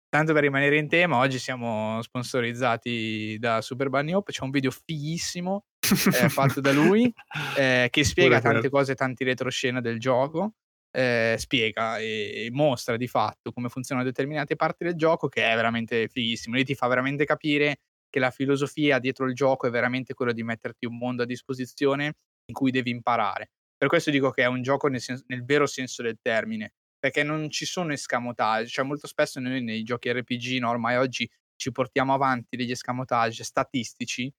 tanto 0.09 0.33
per 0.33 0.43
rimanere 0.43 0.77
in 0.77 0.87
tema, 0.87 1.17
oggi 1.17 1.39
siamo 1.39 2.01
sponsorizzati 2.01 3.37
da 3.39 3.61
Super 3.61 3.89
Bunny 3.89 4.13
Hop. 4.13 4.29
C'è 4.29 4.43
un 4.43 4.51
video 4.51 4.71
fighissimo 4.71 5.65
eh, 5.81 6.29
fatto 6.29 6.61
da 6.61 6.71
lui 6.71 7.11
eh, 7.57 7.87
che 7.89 8.03
spiega 8.03 8.41
tante 8.41 8.69
cose, 8.69 8.95
tanti 8.95 9.23
retroscena 9.23 9.81
del 9.81 9.99
gioco. 9.99 10.53
Eh, 10.91 11.35
spiega 11.37 11.99
e, 11.99 12.45
e, 12.45 12.49
mostra 12.51 12.97
di 12.97 13.07
fatto 13.07 13.51
come 13.51 13.69
funzionano 13.69 14.07
determinate 14.07 14.55
parti 14.55 14.85
del 14.85 14.95
gioco, 14.95 15.27
che 15.27 15.47
è 15.47 15.55
veramente 15.55 16.07
fighissimo. 16.07 16.55
Lì 16.55 16.65
ti 16.65 16.73
fa 16.73 16.87
veramente 16.87 17.25
capire 17.25 17.81
che 18.09 18.19
la 18.19 18.31
filosofia 18.31 18.97
dietro 18.97 19.27
il 19.27 19.35
gioco 19.35 19.67
è 19.67 19.69
veramente 19.69 20.15
quella 20.15 20.33
di 20.33 20.41
metterti 20.41 20.87
un 20.87 20.97
mondo 20.97 21.21
a 21.21 21.25
disposizione 21.27 22.15
in 22.45 22.53
cui 22.55 22.71
devi 22.71 22.89
imparare. 22.89 23.51
Per 23.79 23.87
questo 23.87 24.11
dico 24.11 24.31
che 24.31 24.43
è 24.43 24.45
un 24.45 24.61
gioco 24.61 24.89
nel, 24.89 24.99
senso, 24.99 25.23
nel 25.27 25.45
vero 25.45 25.65
senso 25.65 26.01
del 26.01 26.19
termine, 26.21 26.73
perché 26.99 27.23
non 27.23 27.49
ci 27.49 27.63
sono 27.63 27.93
escamotage, 27.93 28.67
cioè 28.67 28.83
molto 28.83 29.07
spesso 29.07 29.39
noi 29.39 29.63
nei 29.63 29.83
giochi 29.83 30.11
RPG, 30.11 30.59
no, 30.59 30.69
ormai 30.69 30.97
oggi 30.97 31.29
ci 31.55 31.71
portiamo 31.71 32.13
avanti 32.13 32.57
degli 32.57 32.71
escamotage 32.71 33.45
statistici 33.45 34.29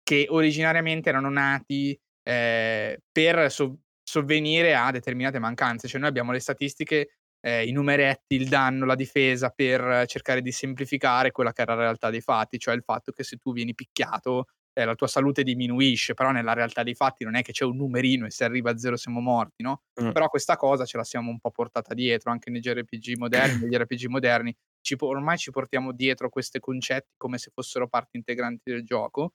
che 0.00 0.26
originariamente 0.28 1.08
erano 1.08 1.28
nati 1.28 1.98
eh, 2.22 3.00
per 3.10 3.50
sov- 3.50 3.76
sovvenire 4.00 4.76
a 4.76 4.92
determinate 4.92 5.40
mancanze, 5.40 5.88
cioè 5.88 5.98
noi 5.98 6.10
abbiamo 6.10 6.30
le 6.30 6.38
statistiche 6.38 7.16
eh, 7.40 7.66
i 7.66 7.72
numeretti, 7.72 8.36
il 8.36 8.48
danno, 8.48 8.86
la 8.86 8.94
difesa 8.94 9.50
per 9.50 10.04
cercare 10.06 10.40
di 10.40 10.52
semplificare 10.52 11.32
quella 11.32 11.52
che 11.52 11.62
era 11.62 11.74
la 11.74 11.82
realtà 11.82 12.10
dei 12.10 12.20
fatti, 12.20 12.60
cioè 12.60 12.76
il 12.76 12.84
fatto 12.84 13.10
che 13.10 13.24
se 13.24 13.38
tu 13.38 13.52
vieni 13.52 13.74
picchiato 13.74 14.46
eh, 14.74 14.84
la 14.84 14.94
tua 14.94 15.06
salute 15.06 15.42
diminuisce, 15.42 16.14
però 16.14 16.32
nella 16.32 16.52
realtà 16.52 16.82
dei 16.82 16.94
fatti 16.94 17.24
non 17.24 17.36
è 17.36 17.42
che 17.42 17.52
c'è 17.52 17.64
un 17.64 17.76
numerino 17.76 18.26
e 18.26 18.30
se 18.30 18.44
arriva 18.44 18.70
a 18.70 18.76
zero 18.76 18.96
siamo 18.96 19.20
morti, 19.20 19.62
no? 19.62 19.82
Mm. 20.02 20.10
Però 20.10 20.28
questa 20.28 20.56
cosa 20.56 20.84
ce 20.84 20.96
la 20.96 21.04
siamo 21.04 21.30
un 21.30 21.38
po' 21.38 21.50
portata 21.50 21.94
dietro 21.94 22.30
anche 22.30 22.50
nei 22.50 22.60
JRPG 22.60 23.16
moderni, 23.16 23.60
negli 23.62 23.76
RPG 23.76 24.06
moderni, 24.06 24.54
ci, 24.80 24.96
ormai 24.98 25.38
ci 25.38 25.50
portiamo 25.50 25.92
dietro 25.92 26.28
questi 26.28 26.58
concetti 26.58 27.12
come 27.16 27.38
se 27.38 27.50
fossero 27.54 27.88
parti 27.88 28.16
integranti 28.16 28.70
del 28.70 28.84
gioco, 28.84 29.34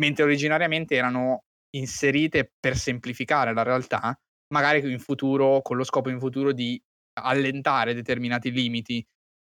mentre 0.00 0.24
originariamente 0.24 0.96
erano 0.96 1.44
inserite 1.76 2.52
per 2.58 2.76
semplificare 2.76 3.54
la 3.54 3.62
realtà, 3.62 4.18
magari 4.52 4.90
in 4.90 4.98
futuro, 4.98 5.62
con 5.62 5.76
lo 5.76 5.84
scopo 5.84 6.10
in 6.10 6.18
futuro 6.18 6.52
di 6.52 6.80
allentare 7.20 7.94
determinati 7.94 8.50
limiti. 8.50 9.04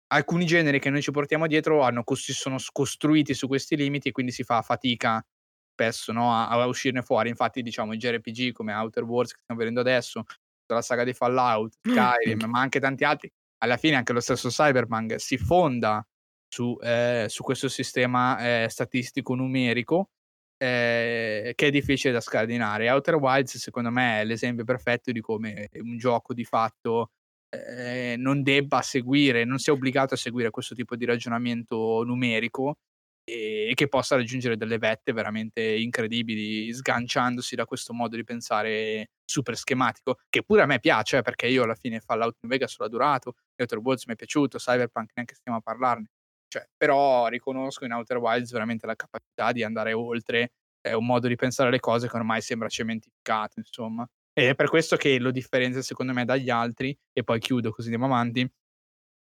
Alcuni 0.08 0.46
generi 0.46 0.80
che 0.80 0.90
noi 0.90 1.02
ci 1.02 1.12
portiamo 1.12 1.48
dietro 1.48 1.82
hanno, 1.82 2.04
sono 2.14 2.58
costruiti 2.72 3.34
su 3.34 3.48
questi 3.48 3.76
limiti 3.76 4.10
e 4.10 4.12
quindi 4.12 4.32
si 4.32 4.44
fa 4.44 4.62
fatica 4.62 5.26
spesso 5.74 6.12
no, 6.12 6.34
a, 6.34 6.48
a, 6.48 6.66
uscirne 6.66 7.02
fuori. 7.02 7.30
Infatti, 7.30 7.62
diciamo, 7.62 7.94
i 7.94 7.98
JRPG 7.98 8.52
come 8.52 8.74
Outer 8.74 9.04
Worlds 9.04 9.34
che 9.34 9.40
stiamo 9.42 9.60
vedendo 9.60 9.82
adesso, 9.82 10.24
la 10.66 10.82
saga 10.82 11.04
di 11.04 11.14
Fallout, 11.14 11.76
Skyrim, 11.82 12.46
ma 12.46 12.60
anche 12.60 12.80
tanti 12.80 13.04
altri, 13.04 13.32
alla 13.60 13.78
fine 13.78 13.96
anche 13.96 14.14
lo 14.14 14.20
stesso 14.20 14.50
Cyberpunk 14.50 15.20
si 15.20 15.38
fonda 15.38 16.06
su, 16.48 16.78
eh, 16.82 17.26
su 17.28 17.44
questo 17.44 17.70
sistema 17.70 18.64
eh, 18.64 18.70
statistico 18.70 19.36
numerico 19.36 20.10
eh, 20.58 21.54
che 21.56 21.68
è 21.68 21.70
difficile 21.70 22.14
da 22.14 22.22
scardinare. 22.22 22.90
Outer 22.90 23.16
Wilds, 23.16 23.58
secondo 23.58 23.92
me, 23.92 24.22
è 24.22 24.26
l'esempio 24.26 24.64
perfetto 24.64 25.12
di 25.12 25.22
come 25.22 25.70
un 25.74 25.98
gioco 25.98 26.34
di 26.34 26.44
fatto 26.44 27.12
eh, 27.50 28.16
non 28.18 28.44
debba 28.44 28.82
seguire, 28.82 29.46
non 29.46 29.60
sia 29.60 29.74
obbligato 29.74 30.14
a 30.14 30.18
seguire 30.18 30.50
questo 30.50 30.76
tipo 30.76 30.96
di 30.96 31.06
ragionamento 31.06 32.04
numerico 32.04 32.78
e, 33.24 33.70
e 33.70 33.74
che 33.74 33.88
possa 33.88 34.16
raggiungere 34.16 34.58
delle 34.58 34.78
vette 34.78 35.12
veramente 35.14 35.62
incredibili, 35.62 36.74
sganciandosi 36.74 37.56
da 37.56 37.66
questo 37.66 37.94
modo 37.94 38.16
di 38.16 38.24
pensare 38.24 39.10
super 39.26 39.58
schematico, 39.58 40.18
che 40.30 40.44
pure 40.44 40.62
a 40.62 40.66
me 40.66 40.80
piace, 40.80 41.18
eh, 41.18 41.22
perché 41.22 41.48
io 41.48 41.64
alla 41.64 41.76
fine 41.76 42.00
Fallout 42.00 42.38
New 42.42 42.52
Vegas 42.52 42.78
l'ho 42.78 42.86
adorato, 42.86 43.36
Outer 43.58 43.80
Worlds 43.80 44.06
mi 44.08 44.14
è 44.14 44.16
piaciuto, 44.16 44.58
Cyberpunk 44.58 45.12
neanche 45.16 45.36
stiamo 45.36 45.58
a 45.58 45.62
parlarne. 45.62 46.08
Cioè, 46.48 46.66
però 46.78 47.28
riconosco 47.28 47.84
in 47.86 47.92
Outer 47.92 48.18
Wilds 48.18 48.52
veramente 48.52 48.86
la 48.86 48.96
capacità 48.96 49.52
di 49.52 49.64
andare 49.64 49.92
oltre, 49.94 50.52
è 50.80 50.94
un 50.94 51.06
modo 51.06 51.28
di 51.28 51.36
pensare 51.36 51.70
le 51.70 51.80
cose 51.80 52.08
che 52.08 52.16
ormai 52.16 52.42
sembra 52.42 52.70
cementificato, 52.70 53.60
insomma. 53.60 54.08
Ed 54.38 54.50
è 54.50 54.54
per 54.54 54.70
questo 54.70 54.98
che 54.98 55.18
lo 55.18 55.32
differenzia 55.32 55.82
secondo 55.82 56.14
me 56.14 56.24
dagli 56.24 56.52
altri, 56.52 56.96
e 57.12 57.24
poi 57.24 57.40
chiudo 57.40 57.72
così 57.72 57.92
andiamo 57.92 58.14
avanti, 58.14 58.48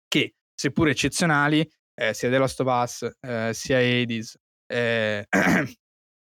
che 0.08 0.36
seppur 0.56 0.88
eccezionali, 0.88 1.70
eh, 1.94 2.14
sia 2.14 2.30
The 2.30 2.38
Last 2.38 2.62
of 2.62 2.68
Us, 2.68 3.18
eh, 3.20 3.52
sia 3.54 3.80
Hades 3.80 4.40
eh, 4.66 5.28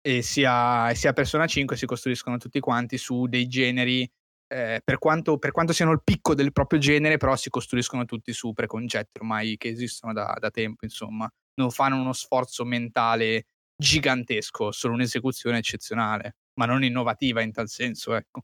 e 0.07 0.21
sia, 0.21 0.93
sia, 0.95 1.13
Persona 1.15 1.47
5 1.47 1.75
si 1.75 1.87
costruiscono 1.87 2.37
tutti 2.37 2.61
quanti 2.61 2.99
su 2.99 3.27
dei 3.29 3.47
generi, 3.47 4.07
eh, 4.47 4.83
per 4.85 4.99
quanto, 4.99 5.39
per, 5.39 5.53
quanto, 5.53 5.73
siano 5.73 5.93
il 5.93 6.03
picco 6.05 6.35
del 6.35 6.53
proprio 6.53 6.79
genere, 6.79 7.17
però 7.17 7.35
si 7.35 7.49
costruiscono 7.49 8.05
tutti 8.05 8.35
su 8.35 8.53
preconcetti 8.53 9.21
ormai 9.21 9.57
che 9.57 9.69
esistono 9.69 10.13
da, 10.13 10.37
da 10.39 10.51
tempo, 10.51 10.85
insomma. 10.85 11.27
Non 11.55 11.71
fanno 11.71 11.99
uno 11.99 12.13
sforzo 12.13 12.67
mentale 12.67 13.47
gigantesco, 13.75 14.71
solo 14.71 14.93
un'esecuzione 14.93 15.57
eccezionale, 15.57 16.37
ma 16.61 16.67
non 16.67 16.85
innovativa 16.85 17.41
in 17.41 17.53
tal 17.53 17.69
senso, 17.71 18.15
ecco. 18.15 18.43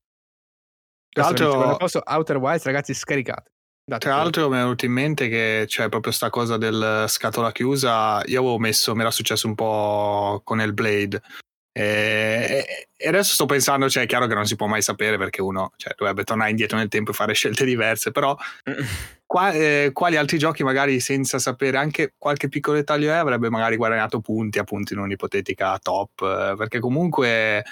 Tra 1.12 1.24
l'altro, 1.24 1.76
Outer 2.06 2.36
Wilds, 2.39 2.64
ragazzi, 2.64 2.94
scaricate. 2.94 3.51
Date 3.84 4.06
Tra 4.06 4.16
l'altro 4.16 4.48
mi 4.48 4.56
è 4.56 4.60
venuto 4.60 4.84
in 4.84 4.93
mente 4.93 5.28
che 5.28 5.64
c'è 5.66 5.89
proprio 5.89 6.12
sta 6.12 6.30
cosa 6.30 6.56
del 6.56 7.05
scatola 7.09 7.52
chiusa. 7.52 8.22
Io 8.26 8.40
avevo 8.40 8.59
messo, 8.59 8.94
mi 8.94 9.01
era 9.01 9.10
successo 9.10 9.47
un 9.47 9.55
po' 9.55 10.40
con 10.44 10.60
il 10.60 10.72
Blade. 10.72 11.20
E, 11.74 12.86
adesso 13.06 13.32
sto 13.32 13.47
pensando, 13.47 13.89
cioè 13.89 14.05
è 14.05 14.06
chiaro 14.06 14.26
che 14.26 14.34
non 14.34 14.47
si 14.47 14.56
può 14.56 14.66
mai 14.66 14.82
sapere 14.82 15.16
perché 15.16 15.40
uno 15.40 15.72
cioè, 15.76 15.94
dovrebbe 15.97 16.22
tornare 16.22 16.51
indietro 16.51 16.76
nel 16.76 16.89
tempo 16.89 17.10
e 17.10 17.14
fare 17.14 17.32
scelte 17.32 17.64
diverse, 17.64 18.12
però 18.12 18.36
qua, 19.26 19.52
eh, 19.52 19.90
quali 19.93 20.16
altri 20.16 20.39
giochi 20.39 20.62
magari 20.62 21.01
senza 21.01 21.39
sapere 21.39 21.78
anche 21.78 22.12
qualche 22.18 22.48
piccolo 22.48 22.76
dettaglio 22.76 23.10
è 23.10 23.14
avrebbe 23.14 23.48
magari 23.51 23.76
guadagnato 23.76 24.20
punti 24.20 24.59
appunto 24.59 24.93
in 24.93 25.01
un'ipotetica 25.01 25.78
top, 25.78 26.20
eh, 26.20 26.55
perché 26.56 26.78
comunque 26.78 27.64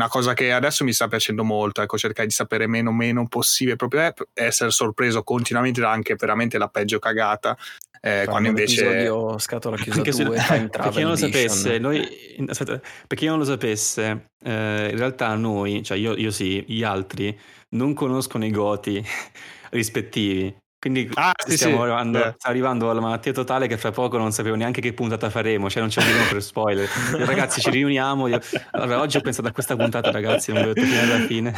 una 0.00 0.08
cosa 0.08 0.32
che 0.32 0.50
adesso 0.50 0.82
mi 0.82 0.92
sta 0.92 1.08
piacendo 1.08 1.44
molto, 1.44 1.82
ecco, 1.82 1.98
cercare 1.98 2.26
di 2.26 2.32
sapere 2.32 2.66
meno 2.66 2.90
meno 2.90 3.28
possibile, 3.28 3.76
proprio 3.76 4.00
è 4.00 4.14
essere 4.32 4.70
sorpreso 4.70 5.22
continuamente 5.22 5.80
da 5.80 5.90
anche 5.90 6.16
veramente 6.16 6.56
la 6.58 6.68
peggio 6.68 6.98
cagata. 6.98 7.56
Eh, 8.02 8.24
quando 8.26 8.48
invece 8.48 9.10
scatola 9.36 9.76
chiusa 9.76 10.00
due, 10.00 10.38
se, 10.38 10.68
per 10.70 10.88
chi 10.88 11.00
non 11.02 11.10
lo 11.10 11.16
sapesse, 11.16 11.78
noi, 11.78 12.02
aspetta, 12.46 12.80
per 13.06 13.18
chi 13.18 13.26
non 13.26 13.36
lo 13.36 13.44
sapesse, 13.44 14.30
eh, 14.42 14.88
in 14.90 14.96
realtà 14.96 15.34
noi, 15.34 15.82
cioè 15.82 15.98
io, 15.98 16.16
io 16.16 16.30
sì, 16.30 16.64
gli 16.66 16.82
altri 16.82 17.38
non 17.74 17.92
conoscono 17.92 18.46
i 18.46 18.50
goti 18.50 19.04
rispettivi 19.70 20.56
quindi 20.80 21.10
ah, 21.12 21.32
sì, 21.36 21.56
stiamo 21.56 21.76
sì. 21.76 21.82
Arrivando, 21.82 22.34
sta 22.38 22.48
arrivando 22.48 22.90
alla 22.90 23.00
malattia 23.00 23.32
totale 23.34 23.66
che 23.66 23.76
fra 23.76 23.90
poco 23.90 24.16
non 24.16 24.32
sapevo 24.32 24.56
neanche 24.56 24.80
che 24.80 24.94
puntata 24.94 25.28
faremo, 25.28 25.68
cioè 25.68 25.82
non 25.82 25.90
ci 25.90 25.98
arriviamo 25.98 26.26
per 26.30 26.42
spoiler. 26.42 26.88
Io, 27.18 27.26
ragazzi, 27.26 27.60
ci 27.60 27.68
riuniamo. 27.68 28.28
Io... 28.28 28.40
Allora, 28.70 29.00
oggi 29.00 29.18
ho 29.18 29.20
pensato 29.20 29.46
a 29.46 29.52
questa 29.52 29.76
puntata, 29.76 30.10
ragazzi, 30.10 30.54
non 30.54 30.64
vedo 30.64 30.80
fino 30.80 30.98
alla 30.98 31.26
fine. 31.26 31.52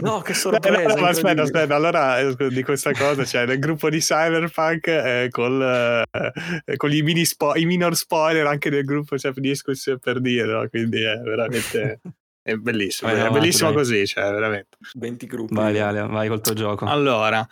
No, 0.00 0.22
che 0.22 0.34
sorpresa! 0.34 0.92
No, 0.92 1.00
no, 1.00 1.06
aspetta, 1.06 1.42
aspetta, 1.42 1.76
allora 1.76 2.18
eh, 2.18 2.34
di 2.48 2.62
questa 2.64 2.90
cosa, 2.90 3.24
cioè 3.24 3.46
nel 3.46 3.60
gruppo 3.60 3.88
di 3.88 4.00
Cyberpunk 4.00 4.86
eh, 4.88 5.28
col, 5.30 6.02
eh, 6.10 6.76
con 6.76 6.92
i, 6.92 7.02
mini 7.02 7.24
spo- 7.24 7.54
i 7.54 7.66
minor 7.66 7.94
spoiler 7.94 8.44
anche 8.46 8.70
nel 8.70 8.82
gruppo 8.82 9.14
c'è 9.14 9.32
cioè, 9.32 9.40
discussione 9.40 10.00
per 10.00 10.20
dire, 10.20 10.46
no? 10.46 10.68
quindi 10.68 11.00
è 11.00 11.16
veramente... 11.18 12.00
È 12.42 12.56
bellissimo, 12.56 13.10
vai, 13.10 13.24
è 13.24 13.30
bellissimo 13.30 13.72
così, 13.72 14.06
cioè 14.06 14.24
veramente. 14.24 14.76
20 14.96 15.26
gruppi. 15.26 15.54
Vai, 15.54 15.78
Ale, 15.78 16.02
vai 16.02 16.28
col 16.28 16.42
tuo 16.42 16.52
gioco. 16.52 16.84
Allora, 16.84 17.46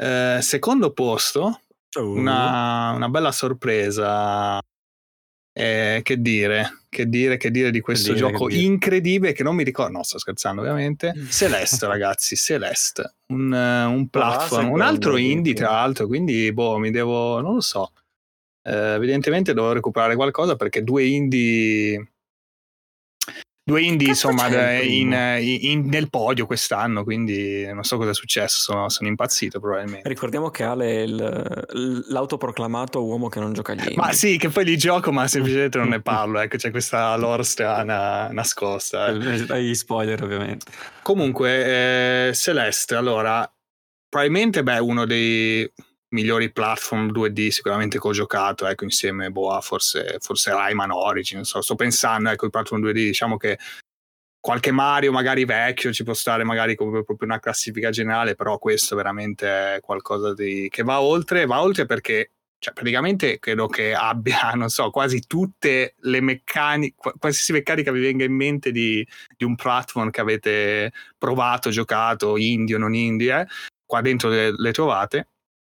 eh, 0.00 0.38
secondo 0.40 0.92
posto, 0.92 1.60
una, 1.98 2.92
una, 2.92 3.08
bella 3.10 3.32
sorpresa. 3.32 4.58
Eh, 5.52 6.00
che 6.02 6.20
dire, 6.22 6.84
che 6.88 7.06
dire, 7.08 7.36
che 7.36 7.50
dire 7.50 7.70
di 7.70 7.80
questo 7.80 8.14
dire, 8.14 8.30
gioco 8.30 8.48
incredibile 8.48 9.32
che 9.32 9.42
non 9.42 9.56
mi 9.56 9.64
ricordo, 9.64 9.98
no 9.98 10.02
sto 10.04 10.16
scherzando 10.18 10.62
ovviamente, 10.62 11.12
mm. 11.14 11.28
Celeste 11.28 11.86
ragazzi, 11.88 12.36
Celeste, 12.36 13.16
un, 13.26 13.52
un 13.52 14.08
platform, 14.08 14.66
ah, 14.66 14.70
un 14.70 14.80
altro 14.80 15.16
indie 15.16 15.52
tra 15.52 15.72
l'altro, 15.72 16.06
quindi 16.06 16.50
boh, 16.52 16.78
mi 16.78 16.90
devo, 16.90 17.40
non 17.40 17.54
lo 17.54 17.60
so, 17.60 17.92
eh, 18.62 18.94
evidentemente 18.94 19.52
devo 19.52 19.72
recuperare 19.72 20.14
qualcosa 20.14 20.54
perché 20.54 20.84
due 20.84 21.04
indie 21.04 22.12
due 23.70 23.82
indie 23.82 24.08
insomma 24.08 24.48
in, 24.80 25.12
in, 25.12 25.58
in, 25.62 25.86
nel 25.86 26.10
podio 26.10 26.46
quest'anno 26.46 27.04
quindi 27.04 27.64
non 27.72 27.84
so 27.84 27.96
cosa 27.96 28.10
è 28.10 28.14
successo 28.14 28.60
sono, 28.60 28.88
sono 28.88 29.08
impazzito 29.08 29.60
probabilmente. 29.60 30.08
Ricordiamo 30.08 30.50
che 30.50 30.64
Ale 30.64 30.88
è 30.88 31.00
il, 31.02 32.04
l'autoproclamato 32.08 33.04
uomo 33.04 33.28
che 33.28 33.40
non 33.40 33.52
gioca 33.52 33.72
agli 33.72 33.78
indie 33.78 33.96
ma 33.96 34.12
sì 34.12 34.36
che 34.36 34.48
poi 34.48 34.64
li 34.64 34.76
gioco 34.76 35.12
ma 35.12 35.26
semplicemente 35.26 35.78
non 35.78 35.88
ne 35.88 36.00
parlo 36.00 36.40
ecco 36.40 36.56
c'è 36.56 36.70
questa 36.70 37.14
lore 37.16 37.44
strana 37.44 38.28
nascosta 38.30 39.06
eh. 39.06 39.60
gli 39.62 39.74
spoiler 39.74 40.22
ovviamente. 40.22 40.66
Comunque 41.02 42.28
eh, 42.28 42.34
Celeste 42.34 42.94
allora 42.94 43.50
probabilmente 44.08 44.62
beh 44.62 44.78
uno 44.78 45.04
dei 45.06 45.70
migliori 46.10 46.50
platform 46.52 47.10
2D 47.10 47.48
sicuramente 47.48 47.98
che 47.98 48.06
ho 48.06 48.12
giocato, 48.12 48.66
ecco, 48.66 48.84
insieme 48.84 49.30
boh, 49.30 49.52
a 49.52 49.60
forse, 49.60 50.16
forse 50.20 50.50
Rayman 50.52 50.90
Origin, 50.90 51.44
so, 51.44 51.60
sto 51.60 51.74
pensando, 51.74 52.30
ecco, 52.30 52.46
i 52.46 52.50
platform 52.50 52.82
2D, 52.82 52.92
diciamo 52.92 53.36
che 53.36 53.58
qualche 54.40 54.70
Mario 54.70 55.12
magari 55.12 55.44
vecchio 55.44 55.92
ci 55.92 56.02
può 56.02 56.14
stare 56.14 56.44
magari 56.44 56.74
come 56.74 57.04
proprio 57.04 57.28
una 57.28 57.38
classifica 57.38 57.90
generale, 57.90 58.34
però 58.34 58.58
questo 58.58 58.96
veramente 58.96 59.76
è 59.76 59.80
qualcosa 59.80 60.32
di, 60.34 60.68
che 60.70 60.82
va 60.82 61.00
oltre, 61.00 61.46
va 61.46 61.60
oltre 61.60 61.86
perché 61.86 62.32
cioè, 62.58 62.74
praticamente 62.74 63.38
credo 63.38 63.66
che 63.68 63.94
abbia, 63.94 64.52
non 64.54 64.68
so, 64.68 64.90
quasi 64.90 65.20
tutte 65.26 65.94
le 65.98 66.20
meccaniche, 66.20 66.94
qualsiasi 67.18 67.52
meccanica 67.52 67.92
vi 67.92 68.00
venga 68.00 68.24
in 68.24 68.34
mente 68.34 68.70
di, 68.70 69.06
di 69.36 69.44
un 69.44 69.56
platform 69.56 70.10
che 70.10 70.20
avete 70.20 70.92
provato, 71.16 71.70
giocato, 71.70 72.36
indie 72.36 72.76
o 72.76 72.78
non 72.78 72.94
indie, 72.94 73.40
eh, 73.40 73.46
qua 73.84 74.00
dentro 74.00 74.28
le, 74.28 74.52
le 74.56 74.72
trovate 74.72 75.28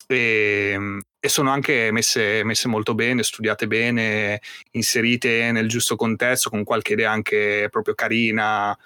e, 0.06 0.70
ehm, 0.74 1.01
e 1.20 1.28
sono 1.28 1.51
anche 1.51 1.90
messe, 1.90 2.43
messe, 2.44 2.68
molto 2.68 2.94
bene, 2.94 3.22
studiate 3.22 3.66
bene, 3.66 4.40
inserite 4.72 5.51
nel 5.52 5.68
giusto 5.68 5.97
contesto, 5.97 6.51
con 6.51 6.64
qualche 6.64 6.93
idea 6.94 7.10
anche 7.10 7.68
proprio 7.70 7.94
carina. 7.94 8.76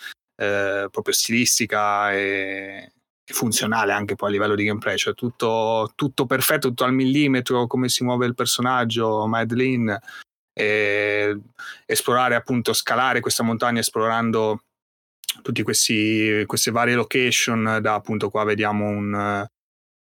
eh, 0.41 0.89
proprio 0.91 1.13
stilistica 1.15 2.13
e, 2.13 2.93
e, 3.25 3.35
funzionale 3.35 3.93
anche 3.93 4.15
poi 4.15 4.29
a 4.29 4.33
livello 4.33 4.55
di 4.55 4.65
gameplay, 4.65 4.97
cioè 4.97 5.15
tutto, 5.15 5.91
tutto 5.97 6.27
perfetto, 6.27 6.69
tutto 6.69 6.85
al 6.85 6.95
millimetro, 6.95 7.67
come 7.67 7.89
si 7.89 8.05
muove 8.05 8.27
il 8.27 8.35
personaggio, 8.35 9.27
Madeline, 9.27 10.01
e 10.53 11.39
esplorare 11.87 12.37
appunto, 12.37 12.73
scalare 12.73 13.21
questa 13.21 13.43
montagna 13.43 13.81
esplorando 13.81 14.63
tutte 15.43 15.63
queste 15.63 16.71
varie 16.71 16.95
location, 16.95 17.79
da 17.81 17.95
appunto 17.95 18.31
qua 18.31 18.45
vediamo 18.45 18.87
un, 18.87 19.47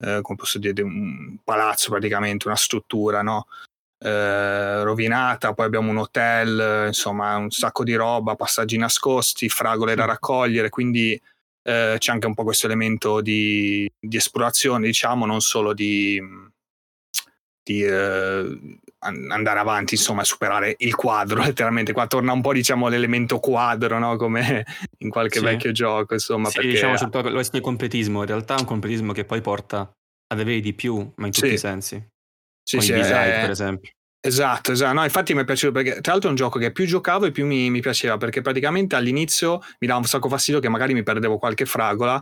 eh, 0.01 0.19
come 0.21 0.37
posso 0.37 0.57
dire, 0.59 0.81
un 0.81 1.37
palazzo 1.43 1.89
praticamente, 1.91 2.47
una 2.47 2.55
struttura, 2.55 3.21
no? 3.21 3.47
Eh, 4.03 4.83
rovinata, 4.83 5.53
poi 5.53 5.65
abbiamo 5.65 5.91
un 5.91 5.97
hotel, 5.97 6.87
insomma 6.87 7.35
un 7.37 7.51
sacco 7.51 7.83
di 7.83 7.93
roba, 7.93 8.35
passaggi 8.35 8.77
nascosti, 8.77 9.47
fragole 9.47 9.93
da 9.95 10.05
raccogliere, 10.05 10.69
quindi 10.69 11.21
eh, 11.63 11.95
c'è 11.97 12.11
anche 12.11 12.27
un 12.27 12.33
po' 12.33 12.43
questo 12.43 12.65
elemento 12.65 13.21
di, 13.21 13.91
di 13.99 14.17
esplorazione, 14.17 14.87
diciamo, 14.87 15.25
non 15.25 15.41
solo 15.41 15.73
di, 15.73 16.19
di 17.63 17.83
eh, 17.83 18.79
andare 19.03 19.59
avanti, 19.59 19.95
insomma, 19.95 20.23
superare 20.23 20.75
il 20.79 20.95
quadro, 20.95 21.41
letteralmente. 21.43 21.93
Qua 21.93 22.07
torna 22.07 22.31
un 22.31 22.41
po', 22.41 22.53
diciamo, 22.53 22.87
l'elemento 22.87 23.39
quadro, 23.39 23.99
no? 23.99 24.15
Come 24.15 24.65
in 24.99 25.09
qualche 25.09 25.39
sì. 25.39 25.45
vecchio 25.45 25.71
gioco, 25.71 26.13
insomma. 26.13 26.49
Sì, 26.49 26.55
perché... 26.55 26.71
diciamo, 26.71 26.97
sul 26.97 27.49
il 27.53 27.61
completismo, 27.61 28.21
in 28.21 28.27
realtà 28.27 28.55
è 28.55 28.59
un 28.59 28.65
completismo 28.65 29.11
che 29.13 29.25
poi 29.25 29.41
porta 29.41 29.79
ad 29.81 30.39
avere 30.39 30.59
di 30.59 30.73
più, 30.73 31.11
ma 31.15 31.25
in 31.25 31.31
tutti 31.31 31.47
sì. 31.47 31.53
i 31.53 31.57
sensi. 31.57 32.07
Sì, 32.63 32.77
Con 32.77 32.85
sì, 32.85 32.93
design, 32.93 33.29
è... 33.29 33.41
per 33.41 33.49
esempio. 33.49 33.91
Esatto, 34.23 34.71
esatto. 34.71 34.93
No, 34.93 35.03
infatti 35.03 35.33
mi 35.33 35.41
è 35.41 35.45
piaciuto 35.45 35.73
perché 35.73 35.99
tra 35.99 36.11
l'altro 36.11 36.29
è 36.29 36.31
un 36.31 36.37
gioco 36.37 36.59
che 36.59 36.71
più 36.71 36.85
giocavo 36.85 37.25
e 37.25 37.31
più 37.31 37.43
mi, 37.47 37.71
mi, 37.71 37.81
piaceva 37.81 38.17
perché 38.17 38.41
praticamente 38.41 38.95
all'inizio 38.95 39.61
mi 39.79 39.87
dava 39.87 39.99
un 39.99 40.05
sacco 40.05 40.29
fastidio 40.29 40.59
che 40.59 40.69
magari 40.69 40.93
mi 40.93 41.01
perdevo 41.01 41.39
qualche 41.39 41.65
fragola 41.65 42.21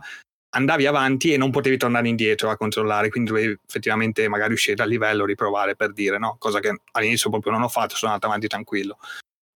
andavi 0.50 0.86
avanti 0.86 1.32
e 1.32 1.36
non 1.36 1.50
potevi 1.50 1.76
tornare 1.76 2.08
indietro 2.08 2.50
a 2.50 2.56
controllare, 2.56 3.08
quindi 3.08 3.30
dovevi 3.30 3.58
effettivamente 3.66 4.28
magari 4.28 4.52
uscire 4.52 4.76
dal 4.76 4.88
livello, 4.88 5.24
riprovare 5.24 5.76
per 5.76 5.92
dire, 5.92 6.18
no? 6.18 6.36
Cosa 6.38 6.60
che 6.60 6.80
all'inizio 6.92 7.30
proprio 7.30 7.52
non 7.52 7.62
ho 7.62 7.68
fatto, 7.68 7.94
sono 7.94 8.12
andato 8.12 8.28
avanti 8.28 8.48
tranquillo. 8.48 8.98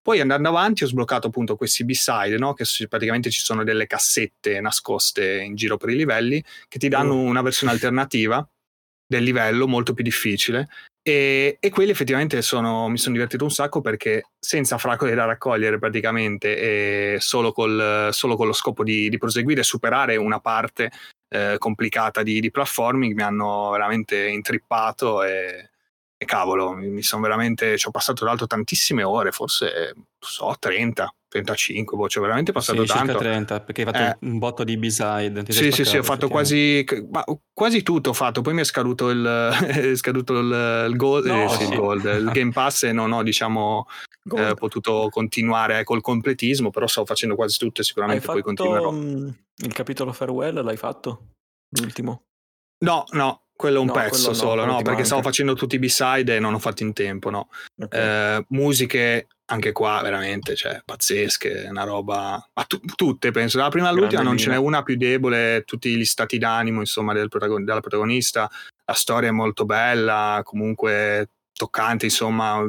Poi 0.01 0.19
andando 0.19 0.49
avanti 0.49 0.83
ho 0.83 0.87
sbloccato 0.87 1.27
appunto 1.27 1.55
questi 1.55 1.83
B-side, 1.83 2.37
no? 2.37 2.53
che 2.53 2.63
praticamente 2.87 3.31
ci 3.31 3.41
sono 3.41 3.63
delle 3.63 3.87
cassette 3.87 4.61
nascoste 4.61 5.41
in 5.41 5.55
giro 5.55 5.77
per 5.77 5.89
i 5.89 5.95
livelli 5.95 6.43
che 6.67 6.77
ti 6.77 6.89
danno 6.89 7.15
mm. 7.15 7.25
una 7.25 7.41
versione 7.41 7.73
alternativa 7.73 8.47
del 9.07 9.23
livello 9.23 9.67
molto 9.67 9.95
più 9.95 10.03
difficile 10.03 10.69
e, 11.07 11.57
e 11.59 11.69
quelli 11.69 11.91
effettivamente 11.91 12.41
sono, 12.41 12.89
mi 12.89 12.97
sono 12.97 13.13
divertito 13.13 13.43
un 13.43 13.51
sacco 13.51 13.79
perché 13.79 14.29
senza 14.39 14.79
fragole 14.79 15.13
da 15.13 15.25
raccogliere 15.25 15.77
praticamente 15.77 17.19
solo, 17.19 17.51
col, 17.51 18.09
solo 18.11 18.35
con 18.35 18.47
lo 18.47 18.53
scopo 18.53 18.83
di, 18.83 19.07
di 19.07 19.19
proseguire 19.19 19.61
e 19.61 19.63
superare 19.63 20.15
una 20.15 20.39
parte 20.39 20.89
eh, 21.29 21.57
complicata 21.59 22.23
di, 22.23 22.39
di, 22.39 22.49
platforming 22.49 23.13
mi 23.13 23.21
hanno 23.21 23.69
veramente 23.69 24.27
intrippato 24.27 25.21
e, 25.21 25.69
e 26.17 26.25
cavolo, 26.25 26.71
mi, 26.73 26.87
mi 26.87 27.03
sono 27.03 27.21
veramente, 27.21 27.77
ci 27.77 27.87
ho 27.87 27.91
passato 27.91 28.25
l'altro 28.25 28.47
tantissime 28.47 29.03
ore, 29.03 29.31
forse 29.31 29.93
so, 30.17 30.55
30, 30.57 31.13
35, 31.41 31.97
boh, 31.97 32.07
ci 32.07 32.17
ho 32.17 32.21
veramente 32.21 32.51
passato 32.51 32.85
sì, 32.85 32.93
tanto. 32.93 33.17
30, 33.17 33.61
perché 33.61 33.81
hai 33.81 33.91
fatto 33.91 34.03
eh, 34.03 34.27
un 34.27 34.37
botto 34.37 34.63
di 34.63 34.77
B-side. 34.77 35.43
Sì, 35.49 35.71
sì, 35.71 35.85
sì, 35.85 35.97
ho 35.97 36.03
fatto 36.03 36.27
quasi, 36.27 36.85
quasi 37.53 37.83
tutto 37.83 38.11
ho 38.11 38.13
fatto, 38.13 38.41
poi 38.41 38.53
mi 38.53 38.61
è 38.61 38.63
scaduto 38.63 39.09
il, 39.09 39.25
è 39.67 39.95
scaduto 39.95 40.37
il, 40.39 40.87
il 40.89 40.95
gold, 40.95 41.25
no, 41.25 41.43
eh, 41.43 41.49
sì, 41.49 41.63
il, 41.63 41.75
gold 41.75 42.03
il 42.05 42.29
Game 42.33 42.51
Pass 42.51 42.83
e 42.83 42.91
non 42.91 43.11
ho, 43.11 43.23
diciamo, 43.23 43.87
eh, 44.35 44.53
potuto 44.55 45.09
continuare 45.09 45.83
col 45.83 46.01
completismo, 46.01 46.69
però 46.69 46.87
sto 46.87 47.05
facendo 47.05 47.35
quasi 47.35 47.57
tutto 47.57 47.81
e 47.81 47.83
sicuramente 47.83 48.25
poi 48.25 48.41
continuerò. 48.41 48.91
Mm, 48.91 49.27
il 49.57 49.73
capitolo 49.73 50.13
Farewell 50.13 50.63
l'hai 50.63 50.77
fatto? 50.77 51.33
L'ultimo? 51.79 52.23
No, 52.83 53.03
no, 53.11 53.44
quello 53.55 53.77
è 53.77 53.79
un 53.79 53.87
no, 53.87 53.93
pezzo 53.93 54.33
solo, 54.33 54.65
no, 54.65 54.81
perché 54.81 55.05
stavo 55.05 55.21
facendo 55.21 55.53
tutti 55.53 55.75
i 55.75 55.79
B-side 55.79 56.35
e 56.35 56.39
non 56.39 56.53
ho 56.53 56.59
fatto 56.59 56.83
in 56.83 56.93
tempo, 56.93 57.29
no. 57.29 57.49
Okay. 57.81 58.37
Eh, 58.37 58.45
musiche 58.49 59.27
anche 59.45 59.71
qua 59.71 60.01
veramente, 60.01 60.55
cioè, 60.55 60.81
pazzesche, 60.83 61.67
una 61.69 61.83
roba, 61.83 62.49
ma 62.53 62.63
tu, 62.63 62.79
tutte 62.79 63.31
penso, 63.31 63.57
dalla 63.57 63.69
prima 63.69 63.89
all'ultima 63.89 64.23
non 64.23 64.37
ce 64.37 64.49
n'è 64.49 64.57
una 64.57 64.83
più 64.83 64.97
debole, 64.97 65.63
tutti 65.65 65.95
gli 65.95 66.05
stati 66.05 66.37
d'animo, 66.37 66.79
insomma, 66.79 67.13
del 67.13 67.29
protagon- 67.29 67.63
della 67.63 67.79
protagonista, 67.79 68.49
la 68.85 68.93
storia 68.93 69.29
è 69.29 69.31
molto 69.31 69.65
bella, 69.65 70.41
comunque 70.43 71.29
toccante, 71.53 72.05
insomma, 72.05 72.61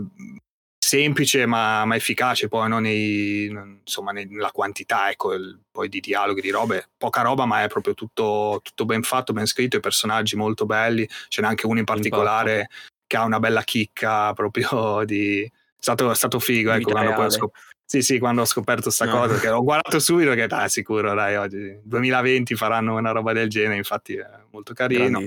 semplice 0.87 1.47
ma, 1.47 1.85
ma 1.85 1.97
efficace 1.97 2.47
poi 2.47 2.69
no? 2.69 2.79
Nei, 2.79 3.47
insomma 3.47 4.13
nella 4.13 4.53
quantità 4.53 5.11
ecco, 5.11 5.33
il, 5.33 5.59
poi 5.69 5.89
di 5.89 5.99
dialoghi 5.99 6.41
di 6.41 6.51
robe 6.51 6.91
poca 6.97 7.23
roba 7.23 7.45
ma 7.45 7.65
è 7.65 7.69
proprio 7.69 7.95
tutto, 7.95 8.61
tutto 8.63 8.85
ben 8.85 9.03
fatto 9.03 9.33
ben 9.33 9.47
scritto 9.47 9.77
i 9.77 9.81
personaggi 9.81 10.37
molto 10.37 10.65
belli 10.65 11.09
ce 11.27 11.43
n'è 11.43 11.49
anche 11.49 11.67
uno 11.67 11.81
in 11.81 11.85
particolare 11.85 12.53
Impatto. 12.53 12.75
che 13.09 13.17
ha 13.17 13.25
una 13.25 13.41
bella 13.41 13.63
chicca 13.63 14.33
proprio 14.35 15.03
di 15.05 15.43
è 15.43 15.51
stato, 15.77 16.09
è 16.09 16.15
stato 16.15 16.39
figo 16.39 16.71
ecco, 16.71 16.93
quando 16.93 17.15
poi 17.15 17.27
ho 17.27 17.31
scoperto 17.31 17.75
sì, 17.89 18.03
sì, 18.03 18.19
quando 18.19 18.43
ho 18.43 18.47
scoperto 18.47 18.83
questa 18.83 19.05
no. 19.05 19.13
cosa, 19.13 19.39
che 19.39 19.49
ho 19.49 19.63
guardato 19.63 20.01
subito 20.01 20.35
che 20.35 20.43
ah, 20.43 20.67
sicuro, 20.67 21.15
dai, 21.15 21.37
oggi 21.37 21.79
2020 21.85 22.57
faranno 22.57 22.97
una 22.97 23.13
roba 23.13 23.33
del 23.33 23.49
genere, 23.49 23.77
infatti 23.77 24.17
è 24.17 24.27
molto 24.51 24.75
carino. 24.75 25.23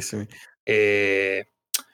E 0.62 1.48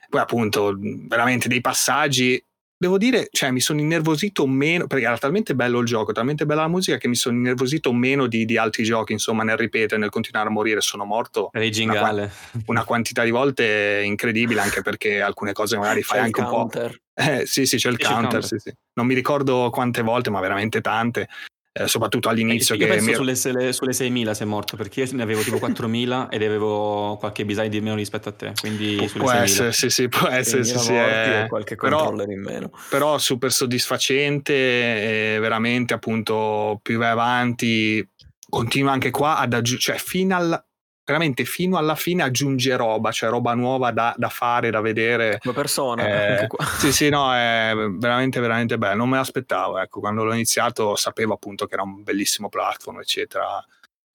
poi 0.09 0.19
appunto 0.19 0.75
veramente 0.79 1.47
dei 1.47 1.61
passaggi 1.61 2.43
devo 2.77 2.97
dire, 2.97 3.27
cioè, 3.31 3.51
mi 3.51 3.59
sono 3.59 3.79
innervosito 3.79 4.45
meno, 4.45 4.87
perché 4.87 5.05
era 5.05 5.17
talmente 5.17 5.55
bello 5.55 5.79
il 5.79 5.85
gioco, 5.85 6.11
talmente 6.11 6.45
bella 6.45 6.61
la 6.61 6.67
musica 6.67 6.97
che 6.97 7.07
mi 7.07 7.15
sono 7.15 7.37
innervosito 7.37 7.93
meno 7.93 8.27
di, 8.27 8.45
di 8.45 8.57
altri 8.57 8.83
giochi, 8.83 9.13
insomma, 9.13 9.43
nel 9.43 9.57
ripetere, 9.57 9.99
nel 9.99 10.09
continuare 10.09 10.49
a 10.49 10.51
morire, 10.51 10.81
sono 10.81 11.05
morto 11.05 11.49
una, 11.53 12.29
una, 12.65 12.83
quantità 12.83 13.23
di 13.23 13.31
volte 13.31 14.01
incredibile, 14.05 14.61
anche 14.61 14.81
perché 14.81 15.21
alcune 15.21 15.53
cose 15.53 15.77
magari 15.77 16.03
fai 16.03 16.19
c'è 16.19 16.25
anche 16.25 16.41
un 16.41 16.47
po'. 16.47 16.69
Eh, 17.13 17.45
sì, 17.45 17.65
sì, 17.65 17.77
c'è 17.77 17.89
il 17.89 17.97
counter, 17.97 18.29
counter. 18.29 18.45
Sì, 18.45 18.57
sì. 18.59 18.73
Non 18.93 19.05
mi 19.05 19.13
ricordo 19.13 19.69
quante 19.71 20.01
volte, 20.01 20.29
ma 20.29 20.41
veramente 20.41 20.81
tante 20.81 21.29
eh, 21.77 21.89
soprattutto 21.89 22.29
all'inizio. 22.29 22.73
Io 22.75 22.87
penso 22.87 23.21
mi... 23.21 23.35
sulle, 23.35 23.73
sulle 23.73 23.91
6.000 23.91 24.31
sei 24.31 24.47
morto, 24.47 24.77
perché 24.77 25.01
io 25.01 25.09
ne 25.11 25.23
avevo 25.23 25.41
tipo 25.41 25.57
4.000 25.65 26.29
ed 26.29 26.41
avevo 26.41 27.17
qualche 27.19 27.43
bisogno 27.43 27.67
di 27.67 27.81
meno 27.81 27.95
rispetto 27.95 28.29
a 28.29 28.31
te, 28.31 28.53
quindi 28.61 28.95
Pu- 28.95 29.19
può 29.19 29.29
6.000. 29.29 29.41
essere, 29.41 29.71
sì, 29.73 29.89
sì, 29.89 30.07
può 30.07 30.29
essere, 30.29 30.63
sì, 30.63 30.77
sì, 30.77 30.93
è... 30.93 31.45
qualche 31.49 31.75
controller 31.75 32.29
in 32.29 32.41
meno. 32.41 32.71
Però 32.89 33.17
super 33.17 33.51
soddisfacente, 33.51 34.53
e 34.53 35.39
veramente 35.39 35.93
appunto 35.93 36.79
più 36.81 36.97
vai 36.97 37.09
avanti, 37.09 38.07
continua 38.47 38.93
anche 38.93 39.11
qua 39.11 39.37
ad 39.37 39.51
aggiungere, 39.51 39.97
cioè 39.97 39.97
fino 39.97 40.33
alla 40.33 40.65
veramente 41.05 41.45
fino 41.45 41.77
alla 41.77 41.95
fine 41.95 42.23
aggiunge 42.23 42.75
roba, 42.75 43.11
cioè 43.11 43.29
roba 43.29 43.53
nuova 43.53 43.91
da, 43.91 44.13
da 44.17 44.29
fare, 44.29 44.71
da 44.71 44.81
vedere. 44.81 45.37
Come 45.39 45.53
persona. 45.53 46.39
Eh, 46.41 46.47
sì, 46.79 46.91
sì, 46.91 47.09
no, 47.09 47.31
è 47.33 47.73
veramente, 47.91 48.39
veramente 48.39 48.77
bello. 48.77 48.97
Non 48.97 49.09
me 49.09 49.17
l'aspettavo, 49.17 49.79
ecco, 49.79 49.99
quando 49.99 50.23
l'ho 50.23 50.33
iniziato 50.33 50.95
sapevo 50.95 51.33
appunto 51.33 51.67
che 51.67 51.75
era 51.75 51.83
un 51.83 52.01
bellissimo 52.01 52.49
platform, 52.49 52.99
eccetera. 52.99 53.63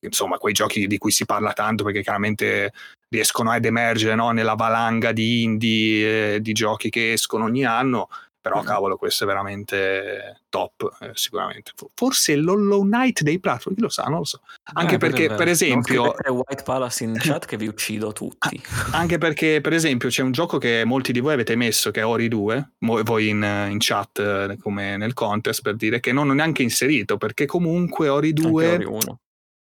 Insomma, 0.02 0.38
quei 0.38 0.52
giochi 0.52 0.86
di 0.86 0.98
cui 0.98 1.12
si 1.12 1.26
parla 1.26 1.52
tanto 1.52 1.84
perché 1.84 2.02
chiaramente 2.02 2.72
riescono 3.08 3.50
ad 3.50 3.64
emergere 3.64 4.14
no, 4.14 4.30
nella 4.30 4.54
valanga 4.54 5.12
di 5.12 5.42
indie, 5.42 6.34
eh, 6.34 6.40
di 6.40 6.52
giochi 6.52 6.90
che 6.90 7.12
escono 7.12 7.44
ogni 7.44 7.64
anno 7.64 8.08
però 8.40 8.62
cavolo 8.62 8.96
questo 8.96 9.24
è 9.24 9.26
veramente 9.26 10.42
top 10.48 10.96
eh, 11.00 11.10
sicuramente. 11.14 11.72
Forse 11.94 12.36
l'Hollow 12.36 12.82
Knight 12.82 13.22
dei 13.22 13.38
platform 13.38 13.74
chi 13.74 13.82
lo 13.82 13.88
sa 13.88 14.04
non 14.04 14.18
lo 14.18 14.24
so. 14.24 14.40
Anche 14.74 14.94
eh, 14.94 14.98
perché 14.98 15.28
per 15.28 15.48
esempio 15.48 16.14
White 16.26 16.62
Palace 16.64 17.04
in 17.04 17.14
chat 17.18 17.44
che 17.46 17.56
vi 17.56 17.66
uccido 17.66 18.12
tutti. 18.12 18.60
Anche 18.92 19.18
perché 19.18 19.60
per 19.60 19.72
esempio 19.72 20.08
c'è 20.08 20.22
un 20.22 20.32
gioco 20.32 20.58
che 20.58 20.84
molti 20.84 21.12
di 21.12 21.20
voi 21.20 21.34
avete 21.34 21.54
messo 21.56 21.90
che 21.90 22.00
è 22.00 22.06
Ori 22.06 22.28
2 22.28 22.72
voi 22.78 23.28
in, 23.28 23.68
in 23.70 23.76
chat 23.78 24.18
eh, 24.18 24.56
come 24.60 24.96
nel 24.96 25.14
contest 25.14 25.62
per 25.62 25.76
dire 25.76 26.00
che 26.00 26.12
non 26.12 26.28
ho 26.28 26.32
neanche 26.32 26.62
inserito 26.62 27.16
perché 27.16 27.46
comunque 27.46 28.08
Ori 28.08 28.32
2 28.32 28.72
Ori 28.72 28.84
1 28.84 29.20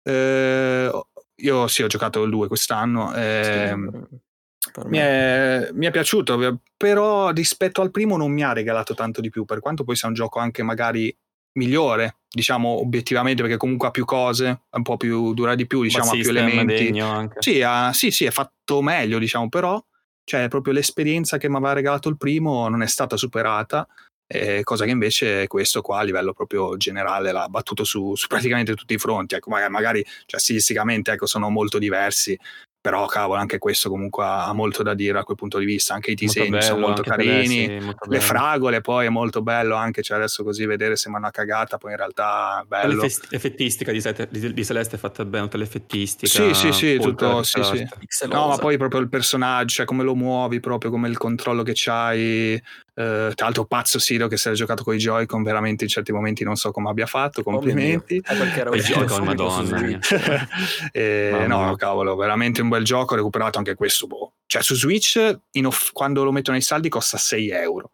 eh, 0.07 0.91
io 1.37 1.67
sì 1.67 1.83
ho 1.83 1.87
giocato 1.87 2.23
il 2.23 2.31
2 2.31 2.49
quest'anno 2.49 3.15
eh, 3.15 3.75
sì, 3.75 4.19
mi 4.87 4.99
è, 4.99 5.69
mi 5.73 5.87
è, 5.87 5.91
piaciuto, 5.91 6.61
però 6.77 7.31
rispetto 7.31 7.81
al 7.81 7.91
primo 7.91 8.17
non 8.17 8.33
mi 8.33 8.43
ha 8.43 8.53
regalato 8.53 8.95
tanto 8.95 9.21
di 9.21 9.31
più, 9.31 9.45
per 9.45 9.61
quanto 9.61 9.85
poi 9.85 9.97
sia 9.97 10.09
un 10.09 10.15
gioco 10.15 10.39
anche 10.39 10.63
magari 10.63 11.17
migliore, 11.55 12.17
diciamo 12.29 12.69
obiettivamente, 12.81 13.43
perché 13.43 13.57
comunque 13.57 13.89
ha 13.89 13.91
più 13.93 14.05
cose, 14.05 14.63
un 14.71 14.83
po' 14.83 14.97
più 14.97 15.33
dura 15.35 15.55
di 15.55 15.67
più, 15.67 15.83
diciamo, 15.83 16.11
ha 16.11 16.15
più 16.15 16.29
elementi. 16.29 16.93
Sì, 17.39 17.63
ha, 17.63 17.93
sì, 17.93 18.11
sì, 18.11 18.25
è 18.25 18.31
fatto 18.31 18.83
meglio, 18.83 19.19
diciamo, 19.19 19.49
però 19.49 19.83
cioè, 20.25 20.49
proprio 20.49 20.73
l'esperienza 20.73 21.37
che 21.37 21.49
mi 21.49 21.57
aveva 21.57 21.75
regalato 21.75 22.09
il 22.09 22.17
primo 22.17 22.69
non 22.69 22.83
è 22.83 22.87
stata 22.87 23.17
superata. 23.17 23.87
Eh, 24.27 24.63
cosa 24.63 24.87
che 24.87 24.91
invece 24.91 25.47
questo 25.47 25.83
qua 25.83 25.99
a 25.99 26.03
livello 26.03 26.33
proprio 26.33 26.79
generale 26.79 27.31
l'ha 27.31 27.47
battuto 27.51 27.85
su, 27.85 28.15
su 28.15 28.27
praticamente 28.27 28.75
tutti 28.75 28.95
i 28.95 28.99
fronti 28.99 29.35
ecco, 29.35 29.51
magari, 29.51 29.71
magari 29.71 30.07
cioè, 30.25 30.41
stilisticamente 30.41 31.13
ecco, 31.13 31.27
sono 31.27 31.51
molto 31.51 31.77
diversi 31.77 32.37
però 32.85 33.07
cavolo 33.07 33.41
anche 33.41 33.57
questo 33.57 33.89
comunque 33.89 34.27
ha, 34.27 34.53
molto 34.53 34.83
da 34.83 34.93
dire 34.93 35.19
a 35.19 35.25
quel 35.25 35.39
punto 35.39 35.57
di 35.57 35.65
vista. 35.65 35.95
Anche 35.95 36.11
i 36.11 36.15
disegni 36.15 36.51
molto 36.51 36.67
bello, 36.67 36.75
sono 36.75 36.87
molto 36.87 37.03
carini. 37.03 37.67
me, 37.67 37.81
sì, 37.81 37.85
molto 37.87 38.11
le 38.11 38.21
fragole 38.21 38.81
poi 38.83 39.07
è 39.07 39.09
molto 39.09 39.41
bello 39.41 39.75
anche 39.75 40.03
cioè 40.03 40.19
adesso 40.19 40.45
così 40.45 40.67
vedere 40.67 40.95
sembra 40.95 41.19
una 41.23 41.31
cagata 41.31 41.79
poi 41.79 41.93
in 41.93 41.97
realtà 41.97 42.61
è 42.61 42.67
bello. 42.67 43.01
l'effettistica 43.01 43.91
di, 43.91 44.03
di, 44.29 44.53
di, 44.53 44.65
Celeste 44.67 44.97
è 44.97 44.99
fatta 44.99 45.25
bene 45.25 45.45
tutta 45.45 45.57
l'effettistica 45.57 46.31
sì 46.31 46.53
sì 46.53 46.73
sì 46.73 46.99
tutto 46.99 47.43
sì, 47.43 47.63
sì. 47.63 47.89
no 48.29 48.49
ma 48.49 48.59
poi 48.59 48.77
proprio 48.77 49.01
il 49.01 49.09
personaggio 49.09 49.77
cioè 49.77 49.87
come 49.87 50.03
lo 50.03 50.15
muovi 50.15 50.61
proprio 50.61 50.91
come 50.91 51.09
il 51.09 51.17
controllo 51.17 51.63
che 51.63 51.73
c'hai 51.75 52.63
Uh, 52.95 53.35
tra 53.35 53.47
l'altro 53.47 53.65
pazzo 53.65 53.99
Siro 53.99 54.29
che 54.29 54.37
si 54.37 54.49
è 54.49 54.53
giocato 54.53 54.85
con 54.85 54.95
i 54.95 54.99
Joy-Con 54.99 55.43
veramente 55.43 55.83
in 55.83 55.91
certi 55.91 56.13
momenti 56.13 56.45
non 56.45 56.55
so 56.55 56.71
come 56.71 56.91
abbia 56.91 57.07
fatto 57.07 57.43
complimenti. 57.43 58.23
Oh 58.25 58.37
perché 58.37 58.61
era 58.61 58.71
il 58.71 58.83
Joy-Con 58.83 59.25
madonna 59.25 59.99
e, 60.93 61.45
no 61.49 61.75
cavolo 61.75 62.15
veramente 62.15 62.63
un 62.63 62.69
bel 62.69 62.85
gioco 62.85 63.15
ho 63.15 63.17
recuperato 63.17 63.59
anche 63.59 63.75
questo 63.75 64.07
boh. 64.07 64.35
cioè 64.47 64.63
su 64.63 64.77
Switch 64.77 65.39
off- 65.65 65.91
quando 65.93 66.23
lo 66.23 66.31
mettono 66.31 66.57
nei 66.57 66.65
saldi 66.65 66.89
costa 66.89 67.19
6 67.19 67.51
euro. 67.51 67.91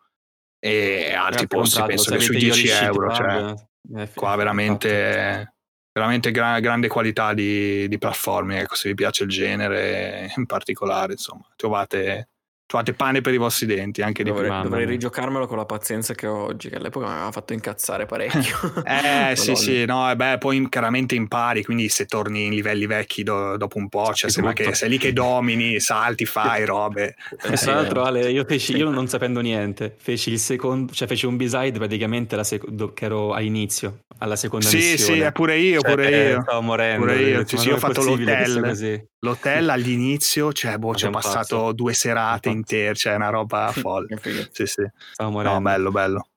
E 0.59 1.15
altri 1.15 1.47
posti 1.47 1.83
penso 1.87 2.11
che 2.11 2.21
sui 2.21 2.37
10 2.37 2.69
euro 2.69 3.15
cioè, 3.15 3.55
eh, 3.97 4.11
qua 4.15 4.37
veramente 4.37 5.55
veramente 5.93 6.31
gra- 6.31 6.61
grande 6.61 6.89
qualità 6.89 7.33
di, 7.33 7.89
di 7.89 7.99
platforming 7.99 8.61
ecco 8.61 8.75
se 8.75 8.91
vi 8.91 8.95
piace 8.95 9.25
il 9.25 9.31
genere 9.31 10.31
in 10.37 10.45
particolare 10.45 11.13
insomma 11.13 11.49
trovate 11.57 12.30
trovate 12.71 12.93
pane 12.93 13.21
per 13.21 13.35
i 13.35 13.37
vostri 13.37 13.67
denti 13.67 14.01
anche 14.01 14.23
dovrei, 14.23 14.49
di 14.49 14.63
dovrei 14.63 14.87
rigiocarmelo 14.87 15.49
con 15.49 15.57
la 15.57 15.65
pazienza 15.65 16.15
che 16.15 16.29
ho 16.29 16.45
oggi 16.45 16.69
che 16.69 16.77
all'epoca 16.77 17.07
mi 17.07 17.15
aveva 17.15 17.33
fatto 17.33 17.53
incazzare 17.53 18.07
parecchio. 18.07 18.59
Eh 18.87 19.35
sì 19.35 19.57
sì 19.57 19.85
no 19.85 20.09
e 20.09 20.15
beh 20.15 20.39
poi 20.39 20.69
chiaramente 20.69 21.17
impari 21.17 21.65
quindi 21.65 21.89
se 21.89 22.07
torni 22.07 22.47
in 22.47 22.55
livelli 22.55 22.87
vecchi 22.87 23.25
do, 23.25 23.57
dopo 23.57 23.79
un 23.79 23.89
po' 23.89 24.13
cioè 24.15 24.31
sembra 24.31 24.53
che 24.53 24.73
sei 24.75 24.89
lì 24.89 24.99
che 24.99 25.13
domini 25.13 25.81
salti 25.81 26.25
fai 26.27 26.65
robe. 26.65 27.17
Tra 27.37 27.73
l'altro 27.73 28.03
Ale 28.05 28.31
io, 28.31 28.45
feci, 28.45 28.77
io 28.77 28.89
non 28.89 29.09
sapendo 29.09 29.41
niente 29.41 29.97
feci 29.99 30.31
il 30.31 30.39
secondo 30.39 30.93
cioè 30.93 31.09
feci 31.09 31.27
un 31.27 31.37
b-side 31.37 31.77
praticamente 31.77 32.43
sec- 32.45 32.93
che 32.95 33.05
ero 33.05 33.33
all'inizio 33.33 34.03
alla 34.19 34.37
seconda 34.37 34.67
sì, 34.67 34.77
missione. 34.77 35.19
sì 35.19 35.25
sì 35.25 35.33
pure 35.33 35.59
io 35.59 35.81
cioè, 35.81 35.91
pure 35.91 36.29
io. 36.29 36.43
stavo 36.43 36.61
morendo 36.61 37.07
pure 37.07 37.21
io, 37.21 37.45
cioè, 37.45 37.67
io 37.67 37.75
ho 37.75 37.79
fatto 37.79 38.03
l'hotel. 38.03 39.09
l'hotel 39.21 39.69
all'inizio 39.71 40.53
cioè 40.53 40.77
boh 40.77 40.95
ci 40.95 41.07
ho 41.07 41.11
passato 41.11 41.57
pazzo. 41.57 41.73
due 41.73 41.95
serate 41.95 42.49
intere 42.61 42.95
cioè 42.95 43.15
una 43.15 43.31
roba 43.31 43.73
folle. 43.75 44.19
sì 44.53 44.67
sì. 44.67 44.87
No 45.19 45.61
bello 45.61 45.91
bello. 45.91 46.29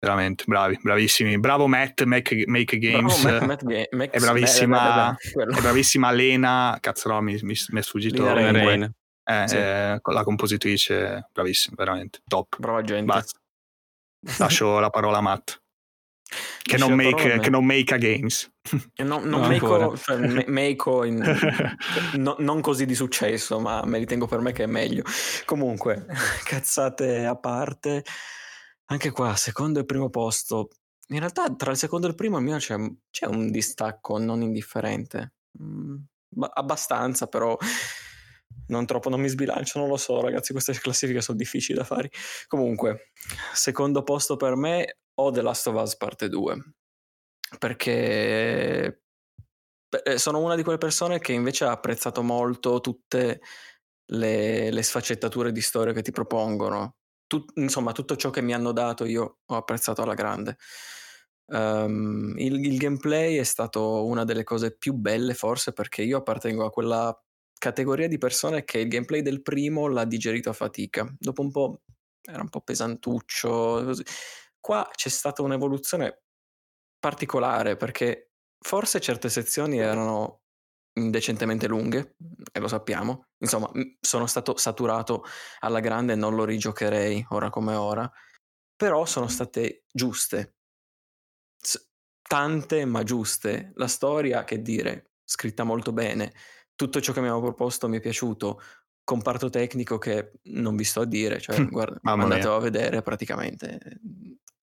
Veramente 0.00 0.44
bravi 0.46 0.78
bravissimi. 0.80 1.38
Bravo 1.40 1.66
Matt 1.66 2.04
Make, 2.04 2.44
make 2.46 2.78
Games. 2.78 3.20
Bravo, 3.22 3.46
Matt, 3.46 3.62
Matt, 3.62 3.92
Matt, 3.92 4.10
è 4.10 4.18
bravissima 4.18 5.16
è 5.16 5.60
bravissima 5.60 6.10
Lena. 6.12 6.78
Cazzo 6.80 7.08
no 7.08 7.20
mi, 7.20 7.36
mi, 7.42 7.54
mi 7.68 7.78
è 7.78 7.82
sfuggito 7.82 8.32
Lena 8.32 8.90
eh, 9.28 9.46
sì. 9.46 9.56
eh, 9.56 10.00
la 10.00 10.24
compositrice 10.24 11.28
bravissima 11.32 11.74
veramente 11.76 12.20
top. 12.26 12.56
Brava 12.58 12.82
gente. 12.82 13.04
Basta. 13.04 13.38
lascio 14.38 14.78
la 14.78 14.90
parola 14.90 15.18
a 15.18 15.20
Matt 15.20 15.60
che 16.62 16.76
non, 16.76 16.92
make, 16.94 17.38
che 17.38 17.50
non, 17.50 17.64
make, 17.64 17.94
a 17.94 17.96
games. 17.96 18.52
Non, 18.96 19.22
non 19.26 19.40
no, 19.40 19.48
make, 19.48 19.96
cioè, 19.96 20.44
make 20.46 21.06
in, 21.06 21.76
no, 22.16 22.36
non 22.38 22.60
così 22.60 22.84
di 22.84 22.94
successo, 22.94 23.58
ma 23.58 23.82
me 23.86 23.98
li 23.98 24.04
tengo 24.04 24.26
per 24.26 24.40
me 24.40 24.52
che 24.52 24.64
è 24.64 24.66
meglio. 24.66 25.04
Comunque, 25.46 26.06
cazzate 26.44 27.24
a 27.24 27.36
parte, 27.36 28.04
anche 28.86 29.10
qua, 29.10 29.34
secondo 29.36 29.80
e 29.80 29.86
primo 29.86 30.10
posto. 30.10 30.68
In 31.08 31.20
realtà, 31.20 31.54
tra 31.54 31.70
il 31.70 31.78
secondo 31.78 32.06
e 32.06 32.10
il 32.10 32.16
primo, 32.16 32.36
almeno 32.36 32.58
c'è, 32.58 32.76
c'è 33.10 33.26
un 33.26 33.50
distacco 33.50 34.18
non 34.18 34.42
indifferente. 34.42 35.32
Mm, 35.62 35.96
abbastanza, 36.52 37.26
però 37.26 37.56
non 38.66 38.84
troppo, 38.84 39.08
non 39.08 39.20
mi 39.20 39.28
sbilancio, 39.28 39.78
non 39.78 39.88
lo 39.88 39.96
so, 39.96 40.20
ragazzi. 40.20 40.52
Queste 40.52 40.74
classifiche 40.74 41.22
sono 41.22 41.38
difficili 41.38 41.78
da 41.78 41.84
fare. 41.84 42.10
Comunque, 42.46 43.12
secondo 43.54 44.02
posto 44.02 44.36
per 44.36 44.56
me, 44.56 44.98
o 45.20 45.30
The 45.30 45.42
Last 45.42 45.66
of 45.66 45.80
Us 45.80 45.96
parte 45.96 46.28
2 46.28 46.74
perché 47.58 49.02
eh, 50.04 50.18
sono 50.18 50.40
una 50.40 50.54
di 50.54 50.62
quelle 50.62 50.78
persone 50.78 51.18
che 51.18 51.32
invece 51.32 51.64
ha 51.64 51.70
apprezzato 51.70 52.22
molto 52.22 52.80
tutte 52.80 53.40
le, 54.12 54.70
le 54.70 54.82
sfaccettature 54.82 55.52
di 55.52 55.60
storia 55.60 55.92
che 55.92 56.02
ti 56.02 56.10
propongono. 56.10 56.96
Tut, 57.26 57.52
insomma, 57.56 57.92
tutto 57.92 58.16
ciò 58.16 58.30
che 58.30 58.42
mi 58.42 58.52
hanno 58.52 58.72
dato 58.72 59.04
io 59.04 59.38
ho 59.44 59.56
apprezzato 59.56 60.02
alla 60.02 60.14
grande. 60.14 60.56
Um, 61.46 62.34
il, 62.36 62.62
il, 62.66 62.76
gameplay 62.76 63.36
è 63.36 63.42
stato 63.42 64.04
una 64.04 64.24
delle 64.24 64.44
cose 64.44 64.76
più 64.76 64.92
belle, 64.92 65.32
forse 65.32 65.72
perché 65.72 66.02
io 66.02 66.18
appartengo 66.18 66.64
a 66.66 66.70
quella 66.70 67.18
categoria 67.58 68.06
di 68.06 68.18
persone 68.18 68.64
che 68.64 68.80
il 68.80 68.88
gameplay 68.88 69.22
del 69.22 69.40
primo 69.40 69.88
l'ha 69.88 70.04
digerito 70.04 70.50
a 70.50 70.54
fatica. 70.54 71.10
Dopo 71.18 71.40
un 71.40 71.50
po' 71.50 71.80
era 72.22 72.42
un 72.42 72.50
po' 72.50 72.60
pesantuccio. 72.60 73.82
Così. 73.84 74.04
Qua 74.60 74.88
c'è 74.92 75.08
stata 75.08 75.42
un'evoluzione 75.42 76.22
particolare 76.98 77.76
perché 77.76 78.32
forse 78.58 79.00
certe 79.00 79.28
sezioni 79.28 79.78
erano 79.78 80.42
indecentemente 80.98 81.68
lunghe, 81.68 82.16
e 82.52 82.58
lo 82.60 82.68
sappiamo. 82.68 83.28
Insomma, 83.38 83.70
sono 84.00 84.26
stato 84.26 84.56
saturato 84.56 85.24
alla 85.60 85.80
grande 85.80 86.14
e 86.14 86.16
non 86.16 86.34
lo 86.34 86.44
rigiocherei 86.44 87.26
ora 87.30 87.50
come 87.50 87.74
ora, 87.74 88.10
però 88.74 89.04
sono 89.06 89.28
state 89.28 89.84
giuste. 89.92 90.56
Tante 92.22 92.84
ma 92.84 93.04
giuste. 93.04 93.72
La 93.76 93.86
storia, 93.86 94.44
che 94.44 94.60
dire, 94.60 95.12
scritta 95.24 95.64
molto 95.64 95.92
bene. 95.92 96.34
Tutto 96.74 97.00
ciò 97.00 97.12
che 97.12 97.20
mi 97.20 97.28
avevo 97.28 97.42
proposto 97.42 97.88
mi 97.88 97.98
è 97.98 98.00
piaciuto. 98.00 98.60
Comparto 99.04 99.48
tecnico 99.48 99.98
che 99.98 100.32
non 100.44 100.76
vi 100.76 100.84
sto 100.84 101.00
a 101.00 101.06
dire, 101.06 101.40
cioè, 101.40 101.64
guarda, 101.64 101.98
andatelo 102.02 102.56
a 102.56 102.60
vedere 102.60 103.00
praticamente 103.00 103.78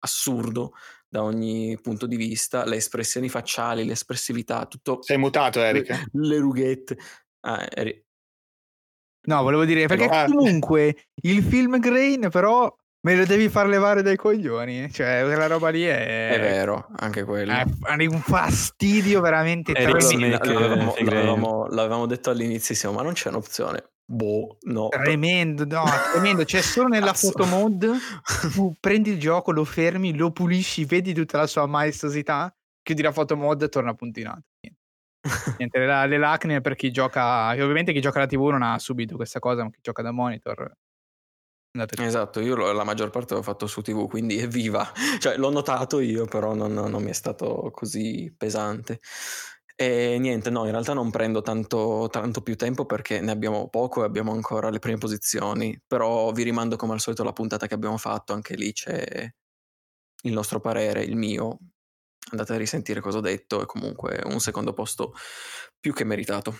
assurdo 0.00 0.72
da 1.08 1.22
ogni 1.22 1.78
punto 1.80 2.06
di 2.06 2.16
vista, 2.16 2.64
le 2.64 2.76
espressioni 2.76 3.28
facciali, 3.28 3.84
l'espressività, 3.84 4.66
tutto... 4.66 5.02
Sei 5.02 5.16
mutato, 5.16 5.62
Eric? 5.62 5.88
Le, 5.88 6.26
le 6.26 6.38
rughette. 6.38 6.98
Ah, 7.40 7.66
eri... 7.70 8.04
No, 9.28 9.42
volevo 9.42 9.64
dire, 9.64 9.86
perché 9.86 10.04
ah. 10.04 10.26
comunque 10.26 11.08
il 11.22 11.42
film 11.42 11.78
Grain 11.78 12.28
però 12.30 12.74
me 13.00 13.14
lo 13.16 13.24
devi 13.24 13.48
far 13.48 13.68
levare 13.68 14.02
dai 14.02 14.16
coglioni, 14.16 14.90
cioè 14.90 15.22
quella 15.24 15.46
roba 15.46 15.70
lì 15.70 15.82
è... 15.84 16.30
È 16.30 16.40
vero, 16.40 16.88
anche 16.96 17.24
quello. 17.24 17.52
È, 17.52 17.64
un 18.06 18.20
fastidio 18.20 19.20
veramente 19.20 19.72
tremendo. 19.72 20.38
L'avevamo, 20.38 20.94
l'avevamo, 20.98 21.66
l'avevamo 21.68 22.06
detto 22.06 22.30
all'inizio, 22.30 22.92
ma 22.92 23.02
non 23.02 23.12
c'è 23.12 23.28
un'opzione. 23.28 23.90
Boh, 24.10 24.56
no. 24.62 24.88
Tremendo, 24.88 25.66
no, 25.66 25.84
tremendo. 26.12 26.44
C'è 26.44 26.62
solo 26.62 26.88
nella 26.88 27.12
photo 27.12 27.44
mode. 27.44 27.90
Tu 28.54 28.74
prendi 28.80 29.10
il 29.10 29.20
gioco, 29.20 29.52
lo 29.52 29.64
fermi, 29.64 30.16
lo 30.16 30.30
pulisci, 30.30 30.86
vedi 30.86 31.12
tutta 31.12 31.36
la 31.36 31.46
sua 31.46 31.66
maestosità, 31.66 32.54
chiudi 32.82 33.02
la 33.02 33.12
photo 33.12 33.36
mode 33.36 33.66
e 33.66 33.68
torna 33.68 33.94
puntinato. 33.94 34.44
Niente, 35.58 35.78
le, 35.78 36.06
le 36.06 36.18
lacrime 36.18 36.62
per 36.62 36.74
chi 36.74 36.90
gioca. 36.90 37.50
Ovviamente 37.50 37.92
chi 37.92 38.00
gioca 38.00 38.18
alla 38.18 38.26
TV 38.26 38.48
non 38.48 38.62
ha 38.62 38.78
subito 38.78 39.16
questa 39.16 39.40
cosa, 39.40 39.62
ma 39.62 39.70
chi 39.70 39.80
gioca 39.82 40.00
da 40.00 40.10
monitor. 40.10 40.72
Esatto, 41.98 42.40
io 42.40 42.72
la 42.72 42.82
maggior 42.82 43.10
parte 43.10 43.34
l'ho 43.34 43.42
fatto 43.42 43.66
su 43.66 43.82
TV, 43.82 44.08
quindi 44.08 44.38
evviva. 44.38 44.90
Cioè, 45.20 45.36
l'ho 45.36 45.50
notato 45.50 46.00
io, 46.00 46.24
però 46.24 46.54
non, 46.54 46.72
non 46.72 47.02
mi 47.02 47.10
è 47.10 47.12
stato 47.12 47.70
così 47.72 48.32
pesante. 48.34 49.00
E 49.80 50.18
niente, 50.18 50.50
no, 50.50 50.64
in 50.64 50.72
realtà 50.72 50.92
non 50.92 51.08
prendo 51.12 51.40
tanto, 51.40 52.08
tanto, 52.10 52.42
più 52.42 52.56
tempo 52.56 52.84
perché 52.84 53.20
ne 53.20 53.30
abbiamo 53.30 53.68
poco 53.68 54.02
e 54.02 54.06
abbiamo 54.06 54.32
ancora 54.32 54.70
le 54.70 54.80
prime 54.80 54.98
posizioni, 54.98 55.80
però 55.86 56.32
vi 56.32 56.42
rimando 56.42 56.74
come 56.74 56.94
al 56.94 57.00
solito 57.00 57.22
la 57.22 57.32
puntata 57.32 57.68
che 57.68 57.74
abbiamo 57.74 57.96
fatto, 57.96 58.32
anche 58.32 58.56
lì 58.56 58.72
c'è 58.72 59.32
il 60.22 60.32
nostro 60.32 60.58
parere, 60.58 61.04
il 61.04 61.14
mio. 61.14 61.58
Andate 62.32 62.54
a 62.54 62.56
risentire 62.56 63.00
cosa 63.00 63.18
ho 63.18 63.20
detto 63.20 63.62
e 63.62 63.66
comunque 63.66 64.20
un 64.24 64.40
secondo 64.40 64.72
posto 64.72 65.14
più 65.78 65.92
che 65.92 66.02
meritato. 66.02 66.58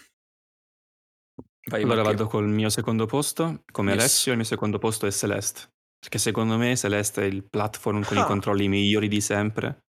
Vai, 1.71 1.83
allora 1.83 2.03
Marchio. 2.05 2.19
vado 2.19 2.29
col 2.29 2.49
mio 2.49 2.69
secondo 2.69 3.07
posto, 3.07 3.65
come 3.73 3.95
yes. 3.95 4.01
Alessio 4.01 4.31
il 4.31 4.39
mio 4.39 4.47
secondo 4.47 4.79
posto 4.79 5.07
è 5.09 5.11
Celeste, 5.11 5.73
perché 5.99 6.19
secondo 6.19 6.57
me 6.57 6.77
Celeste 6.77 7.23
è 7.23 7.27
il 7.27 7.43
platform 7.43 8.05
con 8.05 8.17
ah. 8.17 8.21
i 8.21 8.27
controlli 8.27 8.69
migliori 8.69 9.09
di 9.09 9.21
sempre, 9.21 9.87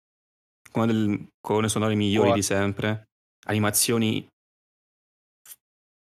con 0.69 0.89
le 0.89 1.27
colonne 1.39 1.69
sonore 1.69 1.95
migliori 1.95 2.31
oh. 2.31 2.33
di 2.33 2.41
sempre 2.41 3.07
animazioni 3.45 4.25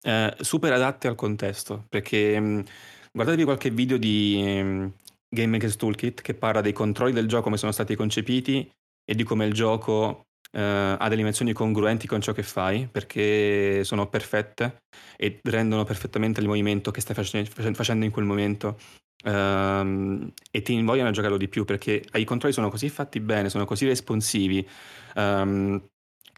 eh, 0.02 0.36
super 0.40 0.74
adatte 0.74 1.08
al 1.08 1.16
contesto, 1.16 1.86
perché 1.90 2.40
mh, 2.40 2.46
mm, 2.46 2.60
guardatevi 3.12 3.44
qualche 3.44 3.70
video 3.70 3.98
di 3.98 4.42
mh, 4.42 4.62
mm, 4.62 4.88
Game 5.30 5.52
Maker's 5.52 5.76
Toolkit 5.76 6.22
che 6.22 6.34
parla 6.34 6.62
dei 6.62 6.74
controlli 6.74 7.14
del 7.14 7.28
gioco 7.28 7.44
come 7.44 7.58
sono 7.58 7.72
stati 7.72 7.96
concepiti 7.96 8.70
e 9.04 9.16
di 9.16 9.24
come 9.24 9.46
il 9.46 9.54
gioco 9.54 10.24
eh, 10.52 10.62
ha 10.62 11.04
delle 11.04 11.16
animazioni 11.16 11.54
congruenti 11.54 12.08
con 12.08 12.22
ciò 12.22 12.32
che 12.34 12.44
fai, 12.44 12.88
perché 12.92 13.84
sono 13.84 14.08
perfette 14.08 14.84
e 15.18 15.40
rendono 15.44 15.84
perfettamente 15.84 16.40
il 16.42 16.48
movimento 16.48 16.92
che 16.92 17.02
stai 17.02 17.16
facendo 17.16 18.06
in 18.06 18.12
quel 18.12 18.26
momento. 18.26 18.78
Um, 19.22 20.32
e 20.50 20.62
ti 20.62 20.72
invogliano 20.72 21.10
a 21.10 21.12
giocarlo 21.12 21.36
di 21.36 21.50
più 21.50 21.66
perché 21.66 22.06
i 22.14 22.24
controlli 22.24 22.54
sono 22.54 22.70
così 22.70 22.88
fatti 22.88 23.20
bene, 23.20 23.50
sono 23.50 23.66
così 23.66 23.86
responsivi. 23.86 24.66
Um, 25.16 25.82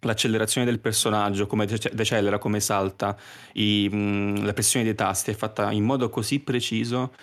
l'accelerazione 0.02 0.66
del 0.66 0.80
personaggio, 0.80 1.48
come 1.48 1.66
decelera, 1.66 2.38
come 2.38 2.60
salta, 2.60 3.18
i, 3.54 3.88
mh, 3.90 4.44
la 4.46 4.54
pressione 4.54 4.86
dei 4.86 4.96
tasti 4.96 5.32
è 5.32 5.34
fatta 5.34 5.72
in 5.72 5.84
modo 5.84 6.10
così 6.10 6.40
preciso 6.40 7.14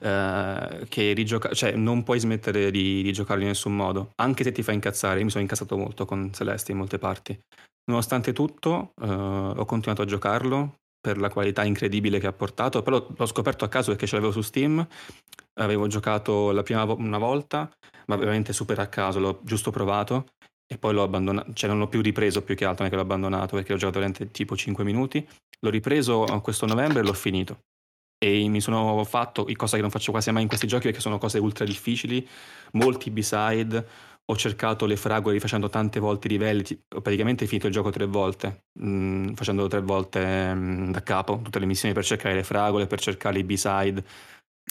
eh, 0.00 0.86
che 0.88 1.12
rigioca- 1.12 1.52
cioè, 1.52 1.72
non 1.72 2.02
puoi 2.02 2.20
smettere 2.20 2.70
di, 2.70 3.02
di 3.02 3.12
giocarlo 3.12 3.42
in 3.42 3.48
nessun 3.48 3.74
modo, 3.74 4.10
anche 4.16 4.44
se 4.44 4.52
ti 4.52 4.62
fa 4.62 4.72
incazzare. 4.72 5.18
Io 5.18 5.24
mi 5.24 5.30
sono 5.30 5.42
incazzato 5.42 5.76
molto 5.76 6.04
con 6.04 6.32
Celeste 6.32 6.72
in 6.72 6.78
molte 6.78 6.98
parti. 6.98 7.38
Nonostante 7.90 8.32
tutto, 8.32 8.92
eh, 9.00 9.06
ho 9.06 9.64
continuato 9.64 10.02
a 10.02 10.06
giocarlo 10.06 10.74
per 11.00 11.18
la 11.18 11.30
qualità 11.30 11.64
incredibile 11.64 12.18
che 12.18 12.26
ha 12.26 12.32
portato, 12.32 12.82
però 12.82 13.06
l'ho 13.16 13.26
scoperto 13.26 13.64
a 13.64 13.68
caso 13.68 13.90
perché 13.90 14.06
ce 14.06 14.16
l'avevo 14.16 14.32
su 14.32 14.42
Steam, 14.42 14.86
avevo 15.54 15.86
giocato 15.86 16.50
la 16.52 16.62
prima 16.62 16.84
vo- 16.84 16.96
una 16.98 17.18
volta, 17.18 17.70
ma 18.06 18.16
veramente 18.16 18.52
super 18.52 18.78
a 18.78 18.86
caso, 18.88 19.18
l'ho 19.18 19.40
giusto 19.42 19.70
provato 19.70 20.26
e 20.70 20.76
poi 20.76 20.92
l'ho 20.92 21.02
abbandonato, 21.02 21.52
cioè 21.54 21.70
non 21.70 21.78
l'ho 21.78 21.88
più 21.88 22.02
ripreso 22.02 22.42
più 22.42 22.54
che 22.54 22.66
altro, 22.66 22.84
non 22.84 22.88
è 22.88 22.90
che 22.90 22.96
l'ho 22.96 23.02
abbandonato 23.02 23.56
perché 23.56 23.72
l'ho 23.72 23.78
giocato 23.78 23.98
durante 23.98 24.30
tipo 24.30 24.54
5 24.54 24.84
minuti, 24.84 25.26
l'ho 25.60 25.70
ripreso 25.70 26.24
questo 26.42 26.66
novembre 26.66 27.00
e 27.00 27.04
l'ho 27.04 27.14
finito. 27.14 27.60
E 28.18 28.48
mi 28.48 28.60
sono 28.60 29.02
fatto, 29.04 29.46
cosa 29.56 29.76
che 29.76 29.82
non 29.82 29.90
faccio 29.90 30.10
quasi 30.10 30.30
mai 30.30 30.42
in 30.42 30.48
questi 30.48 30.66
giochi 30.66 30.84
perché 30.84 31.00
sono 31.00 31.18
cose 31.18 31.38
ultra 31.38 31.64
difficili, 31.64 32.26
molti 32.72 33.10
b-side, 33.10 33.86
ho 34.30 34.36
cercato 34.36 34.84
le 34.84 34.96
fragole 34.96 35.34
rifacendo 35.34 35.70
tante 35.70 36.00
volte 36.00 36.26
i 36.26 36.30
livelli, 36.30 36.64
ho 36.96 37.00
praticamente 37.00 37.46
finito 37.46 37.66
il 37.66 37.72
gioco 37.72 37.88
tre 37.90 38.04
volte, 38.04 38.64
mh, 38.78 38.88
mm, 38.88 39.32
facendo 39.34 39.66
tre 39.68 39.80
volte 39.80 40.52
mh, 40.52 40.88
mm, 40.88 40.90
da 40.90 41.02
capo 41.02 41.40
tutte 41.42 41.58
le 41.58 41.64
missioni 41.66 41.94
per 41.94 42.04
cercare 42.04 42.34
le 42.34 42.42
fragole, 42.44 42.86
per 42.86 43.00
cercare 43.00 43.38
i 43.38 43.44
b-side, 43.44 44.04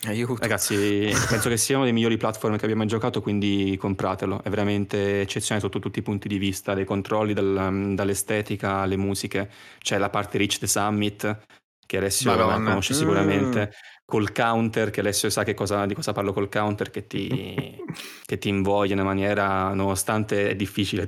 Aiuto. 0.06 0.38
Ragazzi, 0.40 1.10
penso 1.28 1.50
che 1.50 1.58
sia 1.58 1.76
uno 1.76 1.86
dei 1.86 1.94
migliori 1.94 2.18
platform 2.18 2.58
che 2.58 2.66
abbiamo 2.66 2.86
giocato, 2.86 3.22
quindi 3.22 3.76
compratelo. 3.80 4.44
È 4.44 4.50
veramente 4.50 5.22
eccezionale 5.22 5.62
sotto 5.62 5.80
tutti 5.80 6.00
i 6.00 6.04
punti 6.04 6.28
di 6.28 6.38
vista, 6.38 6.74
dai 6.74 6.86
controlli, 6.86 7.34
dal, 7.34 7.94
dall'estetica 7.96 8.78
alle 8.78 8.96
musiche. 8.96 9.50
C'è 9.80 9.98
la 9.98 10.10
parte 10.10 10.38
Reach 10.38 10.60
the 10.60 10.68
Summit, 10.68 11.40
che 11.86 11.98
Alessio 11.98 12.36
conosce 12.36 12.94
sicuramente, 12.94 13.68
mm. 13.68 13.97
Col 14.10 14.32
counter, 14.32 14.90
che 14.90 15.02
Alessio 15.02 15.30
sa 15.30 15.44
che 15.44 15.54
cosa, 15.54 15.86
di 15.86 15.94
cosa 15.94 16.14
parlo 16.14 16.32
col 16.32 16.48
counter, 16.48 16.90
che 16.90 17.08
ti, 17.08 17.28
che 18.26 18.38
ti 18.38 18.48
invoglia 18.48 18.94
in 18.94 19.00
una 19.00 19.08
maniera, 19.10 19.74
nonostante 19.74 20.52
è 20.52 20.56
difficile, 20.56 21.06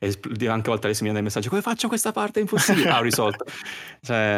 anche 0.00 0.18
a 0.48 0.60
volte 0.62 0.86
Alessio 0.86 1.04
mi 1.06 1.12
manda 1.12 1.18
il 1.18 1.22
messaggio, 1.22 1.48
come 1.48 1.62
faccio 1.62 1.86
questa 1.86 2.10
parte? 2.10 2.40
È 2.40 2.42
impossibile, 2.42 2.88
ah, 2.88 2.98
ho 2.98 3.02
risolto. 3.02 3.44
Cioè, 4.00 4.36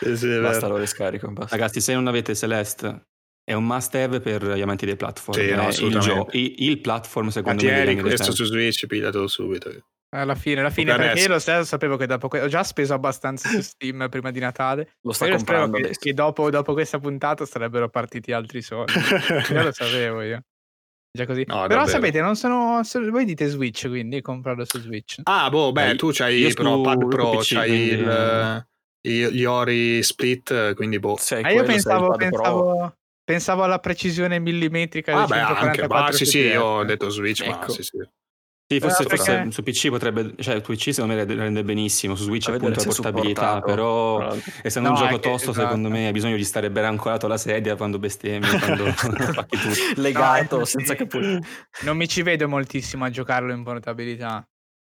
sì, 0.00 0.16
sì, 0.16 0.40
basta 0.40 0.66
lo 0.66 0.76
riscarico. 0.76 1.30
Basta. 1.30 1.54
Ragazzi, 1.54 1.80
se 1.80 1.94
non 1.94 2.08
avete 2.08 2.34
Celeste, 2.34 3.06
è 3.44 3.52
un 3.52 3.64
must 3.64 3.94
have 3.94 4.18
per 4.18 4.44
gli 4.44 4.60
amanti 4.60 4.86
dei 4.86 4.96
platform. 4.96 5.38
Sì, 5.38 5.54
no, 5.54 5.68
il, 5.68 5.98
gio- 6.00 6.26
il, 6.32 6.54
il, 6.58 6.80
platform 6.80 7.28
secondo 7.28 7.62
Antieri, 7.62 7.94
me. 7.94 8.02
questo 8.02 8.32
su 8.32 8.42
Switch, 8.42 8.86
pigliatelo 8.88 9.28
subito. 9.28 9.70
Alla 10.16 10.34
fine, 10.34 10.60
alla 10.60 10.70
fine, 10.70 10.94
perché 10.96 11.20
io 11.20 11.28
lo 11.28 11.38
stesso 11.38 11.64
sapevo 11.64 11.96
che 11.98 12.06
dopo 12.06 12.28
que- 12.28 12.40
ho 12.40 12.48
già 12.48 12.64
speso 12.64 12.94
abbastanza 12.94 13.50
su 13.50 13.60
Steam 13.60 14.08
prima 14.08 14.30
di 14.30 14.40
Natale. 14.40 14.96
Lo 15.02 15.12
sto 15.12 15.28
comprando 15.28 15.78
che, 15.78 15.94
che 15.98 16.14
dopo, 16.14 16.48
dopo, 16.48 16.72
questa 16.72 16.98
puntata 16.98 17.44
sarebbero 17.44 17.90
partiti 17.90 18.32
altri 18.32 18.62
soldi. 18.62 18.92
io 19.52 19.62
lo 19.62 19.72
sapevo 19.72 20.22
io. 20.22 20.42
Già 21.10 21.26
così. 21.26 21.44
No, 21.46 21.66
però 21.66 21.80
davvero. 21.80 21.88
sapete, 21.88 22.20
non 22.20 22.34
sono. 22.34 22.80
Voi 23.10 23.24
dite 23.26 23.46
Switch, 23.46 23.88
quindi 23.88 24.22
comprarlo 24.22 24.64
su 24.64 24.78
Switch. 24.80 25.20
Ah, 25.24 25.50
boh, 25.50 25.72
beh, 25.72 25.96
tu 25.96 26.10
c'hai 26.12 26.52
però 26.54 26.80
Pad 26.80 27.08
Pro, 27.08 27.30
PC, 27.38 27.54
c'hai 27.54 27.72
il, 27.72 28.66
il, 29.02 29.28
gli 29.28 29.44
Ori 29.44 30.02
Split, 30.02 30.74
quindi 30.74 30.98
boh. 30.98 31.16
Sei 31.18 31.42
ah, 31.42 31.50
io 31.50 31.62
pensavo, 31.62 32.14
pensavo, 32.16 32.96
pensavo, 33.22 33.62
alla 33.64 33.80
precisione 33.80 34.38
millimetrica. 34.38 35.14
Ah, 35.14 35.26
beh, 35.26 35.40
anche, 35.40 35.86
ma, 35.86 36.10
sì, 36.10 36.24
sì, 36.24 36.38
io 36.38 36.62
ho 36.62 36.84
detto 36.84 37.10
Switch, 37.10 37.42
ecco. 37.42 37.50
ma 37.50 37.68
sì, 37.68 37.82
sì. 37.82 37.98
Sì, 38.68 38.80
forse, 38.80 39.04
perché... 39.04 39.16
forse, 39.16 39.50
su 39.52 39.62
PC 39.62 39.90
potrebbe, 39.90 40.34
cioè 40.40 40.60
su 40.60 40.72
PC 40.72 40.92
secondo 40.92 41.14
me 41.14 41.24
rende 41.24 41.62
benissimo, 41.62 42.16
su 42.16 42.24
Switch 42.24 42.48
appunto 42.48 42.80
la 42.80 42.84
portabilità, 42.84 43.60
però 43.60 44.36
essendo 44.60 44.88
no, 44.88 44.94
un 44.96 45.00
gioco 45.00 45.20
tosto 45.20 45.50
esatto. 45.50 45.68
secondo 45.68 45.88
me 45.88 46.06
hai 46.06 46.12
bisogno 46.12 46.34
di 46.34 46.42
stare 46.42 46.68
ben 46.68 46.84
ancorato 46.84 47.26
alla 47.26 47.36
sedia 47.36 47.76
quando 47.76 48.00
bestemmi, 48.00 48.58
quando 48.58 48.84
pacchi 49.34 49.56
tutto. 49.56 49.76
Legato, 50.02 50.58
no, 50.58 50.64
senza 50.64 50.96
capire. 50.96 51.40
Non 51.82 51.96
mi 51.96 52.08
ci 52.08 52.22
vedo 52.22 52.48
moltissimo 52.48 53.04
a 53.04 53.10
giocarlo 53.10 53.52
in 53.52 53.62
portabilità, 53.62 54.44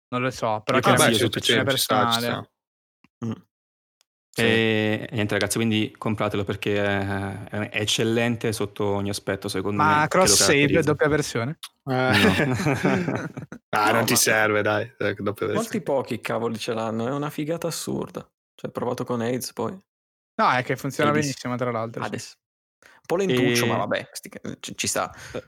non 0.09 0.23
lo 0.23 0.31
so, 0.31 0.63
però 0.65 0.81
c'è 0.81 1.53
una 1.53 1.65
personale. 1.65 2.51
Mm. 3.27 3.33
Sì. 4.37 4.43
E 4.43 5.09
niente 5.13 5.33
ragazzi, 5.33 5.57
quindi 5.57 5.95
compratelo 5.97 6.45
perché 6.45 6.77
è, 6.77 7.49
è 7.49 7.81
eccellente 7.81 8.53
sotto 8.53 8.85
ogni 8.85 9.09
aspetto 9.09 9.49
secondo 9.49 9.83
Ma 9.83 9.89
me. 9.89 9.95
Ma 10.01 10.09
cross 10.09 10.35
save, 10.35 10.83
doppia 10.83 11.09
versione? 11.09 11.59
Eh. 11.87 12.45
No. 12.45 13.29
ah, 13.71 13.87
no, 13.87 13.93
non 13.93 14.05
ti 14.05 14.15
serve 14.15 14.61
dai, 14.61 14.93
doppia 15.17 15.55
Molti 15.55 15.81
pochi 15.81 16.21
cavoli 16.21 16.59
ce 16.59 16.75
l'hanno, 16.75 17.09
è 17.09 17.13
una 17.13 17.31
figata 17.31 17.69
assurda. 17.69 18.29
Cioè, 18.55 18.71
provato 18.71 19.05
con 19.05 19.23
AIDS 19.23 19.55
poi. 19.55 19.73
No, 19.73 20.51
è 20.51 20.63
che 20.63 20.77
funziona 20.77 21.13
AIDS. 21.13 21.23
benissimo 21.23 21.57
tra 21.57 21.71
l'altro. 21.71 22.03
Adesso. 22.03 22.35
Un 22.79 23.07
po' 23.07 23.17
lentuccio, 23.17 23.65
e... 23.65 23.69
ma 23.69 23.77
vabbè, 23.79 24.11
ci, 24.61 24.77
ci 24.77 24.87
sta. 24.87 25.15
Eh, 25.33 25.43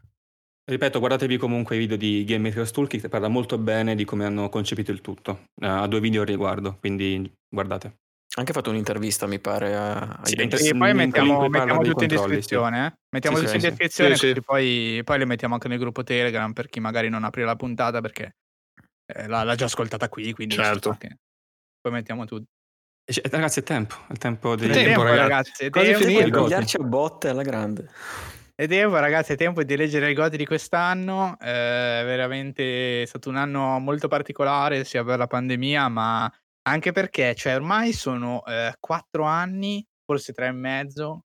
ripeto, 0.65 0.99
guardatevi 0.99 1.37
comunque 1.37 1.77
i 1.77 1.79
video 1.79 1.99
di 1.99 2.25
Game 2.25 2.49
Makers 2.49 2.71
Toolkit, 2.71 3.09
parla 3.09 3.29
molto 3.29 3.59
bene 3.59 3.95
di 3.95 4.07
come 4.07 4.25
hanno 4.25 4.49
concepito 4.49 4.93
il 4.93 5.03
tutto. 5.03 5.49
Uh, 5.57 5.67
ha 5.67 5.87
due 5.87 6.01
video 6.01 6.23
al 6.23 6.27
riguardo, 6.27 6.79
quindi 6.81 7.31
guardate 7.47 7.99
anche 8.37 8.53
fatto 8.53 8.71
un'intervista, 8.71 9.27
mi 9.27 9.39
pare. 9.39 9.75
A, 9.75 10.21
sì, 10.23 10.35
e 10.35 10.77
poi 10.77 10.95
mettiamo, 10.95 11.49
mettiamo 11.49 11.83
tutto 11.83 12.03
in 12.03 12.09
descrizione. 12.09 12.87
Eh? 12.87 12.93
Mettiamo 13.11 13.39
sì, 13.39 13.45
tutto 13.45 13.57
in 13.57 13.63
descrizione, 13.63 14.17
sì, 14.17 14.41
poi, 14.43 15.01
poi, 15.03 15.19
le 15.19 15.25
mettiamo 15.25 15.55
anche 15.55 15.69
nel 15.69 15.79
gruppo 15.79 16.03
Telegram 16.03 16.53
per 16.53 16.69
chi 16.69 16.81
magari 16.81 17.09
non 17.09 17.25
apre 17.25 17.45
la 17.45 17.57
puntata 17.57 18.01
perché 18.01 18.37
eh, 19.07 19.27
l'ha, 19.27 19.43
l'ha, 19.45 19.55
già 19.55 19.65
ascoltata 19.65 20.09
qui. 20.09 20.33
Quindi 20.33 20.55
certo. 20.55 20.97
Poi 21.81 21.93
mettiamo 21.93 22.27
tutto. 22.27 22.47
Ragazzi, 23.31 23.61
è 23.61 23.63
tempo. 23.63 23.95
È 24.09 24.15
tempo 24.15 24.55
di. 24.55 24.69
È 24.69 24.73
tempo, 24.73 25.03
ragazzi. 25.03 25.65
È 25.65 25.71
tempo 25.71 26.05
di 26.05 26.31
pigliarci 26.31 26.77
a 26.77 26.85
botte 26.85 27.29
alla 27.31 27.43
grande. 27.43 27.89
È 28.55 28.67
tempo, 28.69 28.99
ragazzi, 28.99 29.33
è 29.33 29.37
tempo 29.37 29.63
di 29.63 29.77
leggere 29.77 30.11
i 30.11 30.15
goti 30.15 30.37
di 30.37 30.45
quest'anno. 30.45 31.39
È 31.39 32.03
veramente 32.05 33.07
stato 33.07 33.31
un 33.31 33.37
anno 33.37 33.79
molto 33.79 34.09
particolare, 34.09 34.85
sia 34.85 35.03
per 35.03 35.17
la 35.17 35.27
pandemia, 35.27 35.89
ma 35.89 36.31
anche 36.69 36.93
perché, 36.93 37.35
cioè, 37.35 37.55
ormai 37.55 37.93
sono 37.93 38.45
eh, 38.45 38.75
4 38.79 39.25
anni, 39.25 39.85
forse 40.05 40.33
tre 40.33 40.49
e 40.49 40.53
mezzo, 40.53 41.25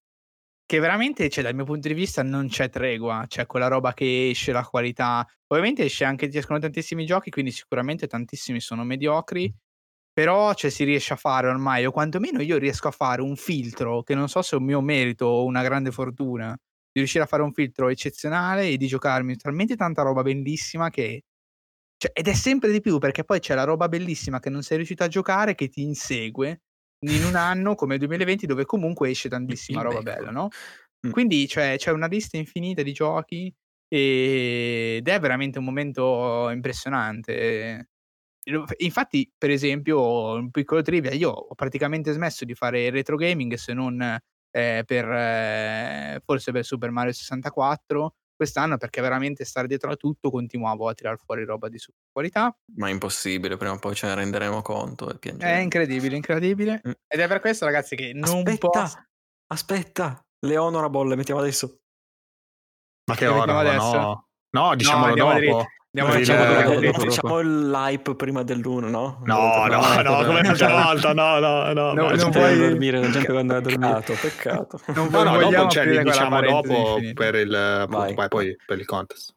che 0.66 0.80
veramente, 0.80 1.30
cioè, 1.30 1.44
dal 1.44 1.56
mio 1.56 1.66
punto 1.66 1.88
di 1.88 1.94
vista 1.94 2.24
non 2.24 2.48
c'è 2.48 2.70
tregua, 2.70 3.26
c'è 3.28 3.46
quella 3.46 3.68
roba 3.68 3.94
che 3.94 4.30
esce, 4.30 4.52
la 4.52 4.64
qualità. 4.66 5.26
Ovviamente 5.48 5.84
esce 5.86 6.06
anche, 6.06 6.28
escono 6.32 6.60
tantissimi 6.60 7.06
giochi, 7.06 7.30
quindi 7.30 7.52
sicuramente 7.52 8.08
tantissimi 8.08 8.60
sono 8.60 8.84
mediocri, 8.84 9.54
però 10.12 10.54
cioè, 10.54 10.70
si 10.72 10.84
riesce 10.84 11.14
a 11.14 11.16
fare 11.18 11.48
ormai, 11.48 11.86
o 11.86 11.92
quantomeno 11.92 12.42
io 12.42 12.58
riesco 12.58 12.88
a 12.88 12.92
fare 12.92 13.22
un 13.22 13.36
filtro, 13.36 14.04
che 14.04 14.16
non 14.16 14.30
so 14.30 14.42
se 14.42 14.56
è 14.56 14.60
un 14.60 14.66
mio 14.66 14.82
merito 14.82 15.26
o 15.26 15.46
una 15.46 15.64
grande 15.64 15.92
fortuna, 15.92 16.52
di 16.52 17.00
riuscire 17.00 17.24
a 17.24 17.28
fare 17.28 17.44
un 17.44 17.52
filtro 17.54 17.90
eccezionale 17.90 18.70
e 18.70 18.78
di 18.78 18.88
giocarmi 18.88 19.36
talmente 19.36 19.76
tanta 19.76 20.04
roba 20.04 20.22
bellissima 20.22 20.90
che 20.90 21.24
cioè, 22.04 22.12
ed 22.14 22.28
è 22.28 22.34
sempre 22.34 22.70
di 22.70 22.82
più 22.82 22.98
perché 22.98 23.24
poi 23.24 23.40
c'è 23.40 23.56
la 23.56 23.64
roba 23.64 23.88
bellissima 23.88 24.42
che 24.42 24.50
non 24.50 24.62
sei 24.62 24.76
riuscito 24.76 25.06
a 25.06 25.08
giocare 25.08 25.56
che 25.56 25.70
ti 25.70 25.84
insegue 25.84 26.64
in 27.00 27.24
un 27.24 27.36
anno 27.36 27.76
come 27.76 27.94
il 27.94 28.00
2020 28.00 28.46
dove 28.46 28.66
comunque 28.66 29.10
esce 29.10 29.30
tantissima 29.30 29.82
roba 29.82 30.02
bella, 30.02 30.30
no? 30.30 30.50
Mm. 31.08 31.12
Quindi 31.12 31.48
cioè, 31.48 31.76
c'è 31.78 31.92
una 31.92 32.08
lista 32.08 32.36
infinita 32.36 32.82
di 32.82 32.92
giochi 32.92 33.54
ed 33.88 35.08
è 35.08 35.20
veramente 35.20 35.60
un 35.60 35.66
momento 35.66 36.50
impressionante. 36.50 37.88
Infatti, 38.80 39.32
per 39.38 39.52
esempio, 39.52 40.34
un 40.34 40.52
piccolo 40.52 40.82
trivia, 40.82 41.12
io 41.14 41.30
ho 41.30 41.56
praticamente 41.56 42.12
smesso 42.12 42.44
di 42.44 42.54
fare 42.54 42.90
retro 42.90 43.16
gaming 43.16 43.54
se 43.54 43.74
non 43.74 44.02
eh, 44.02 44.84
per 44.86 45.10
eh, 45.10 46.22
forse 46.26 46.52
per 46.52 46.66
Super 46.66 46.92
Mario 46.92 47.14
64 47.14 48.16
quest'anno 48.36 48.78
perché 48.78 49.02
veramente 49.02 49.46
stare 49.46 49.68
dietro 49.68 49.92
a 49.92 49.96
tutto 49.96 50.30
continuavo 50.30 50.88
a 50.88 50.94
tirar 50.94 51.18
fuori 51.18 51.44
roba 51.44 51.70
di 51.70 51.78
super 51.78 52.02
qualità. 52.12 52.56
Ma 52.76 52.88
è 52.88 52.92
impossibile, 52.92 53.58
prima 53.58 53.74
o 53.74 53.80
poi 53.80 53.96
ce 53.96 54.08
ne 54.08 54.16
renderemo 54.16 54.62
conto 54.62 55.10
e 55.10 55.18
piangeremo. 55.18 55.58
È 55.58 55.62
incredibile, 55.62 56.16
incredibile. 56.16 56.82
Mm. 56.88 56.92
Ed 57.08 57.20
è 57.20 57.28
per 57.28 57.40
questo 57.40 57.66
ragazzi 57.66 57.96
che 57.96 58.12
non 58.14 58.40
aspetta, 58.40 58.68
posso... 58.70 59.06
Aspetta, 59.48 60.26
le 60.46 60.58
honorable, 60.58 61.16
mettiamo 61.16 61.40
adesso. 61.40 61.80
Ma 63.06 63.16
che 63.16 63.28
ora? 63.28 63.74
No. 63.76 64.28
no, 64.50 64.76
diciamolo 64.76 65.16
no, 65.16 65.40
dopo. 65.40 65.66
Andiamo 65.96 66.18
diciamo, 66.18 66.80
dopo, 66.80 67.04
diciamo 67.04 67.40
l'hype 67.42 68.16
prima 68.16 68.42
dell'uno, 68.42 68.90
no? 68.90 69.22
No, 69.26 69.68
no, 69.68 70.02
no, 70.02 70.02
no, 70.02 70.26
come 70.26 70.42
l'altra 70.42 70.86
volta, 70.86 71.14
no, 71.14 71.38
no, 71.38 71.72
no. 71.72 71.94
no 71.94 72.10
non 72.10 72.32
vuoi 72.32 72.58
dormire, 72.58 73.00
la 73.00 73.12
gente 73.12 73.28
può 73.28 73.38
andare 73.38 73.60
a 73.60 73.62
dormire. 73.62 74.02
Peccato, 74.02 74.14
peccato. 74.20 74.80
Non 74.88 75.10
no, 75.12 75.24
no, 75.24 75.52
dopo, 75.52 75.70
cioè, 75.70 76.02
diciamo 76.02 76.42
dopo 76.42 77.00
per 77.14 77.36
il, 77.36 77.54
appunto, 77.54 78.14
poi, 78.16 78.28
poi 78.28 78.58
per 78.66 78.80
il 78.80 78.86
contest. 78.88 79.34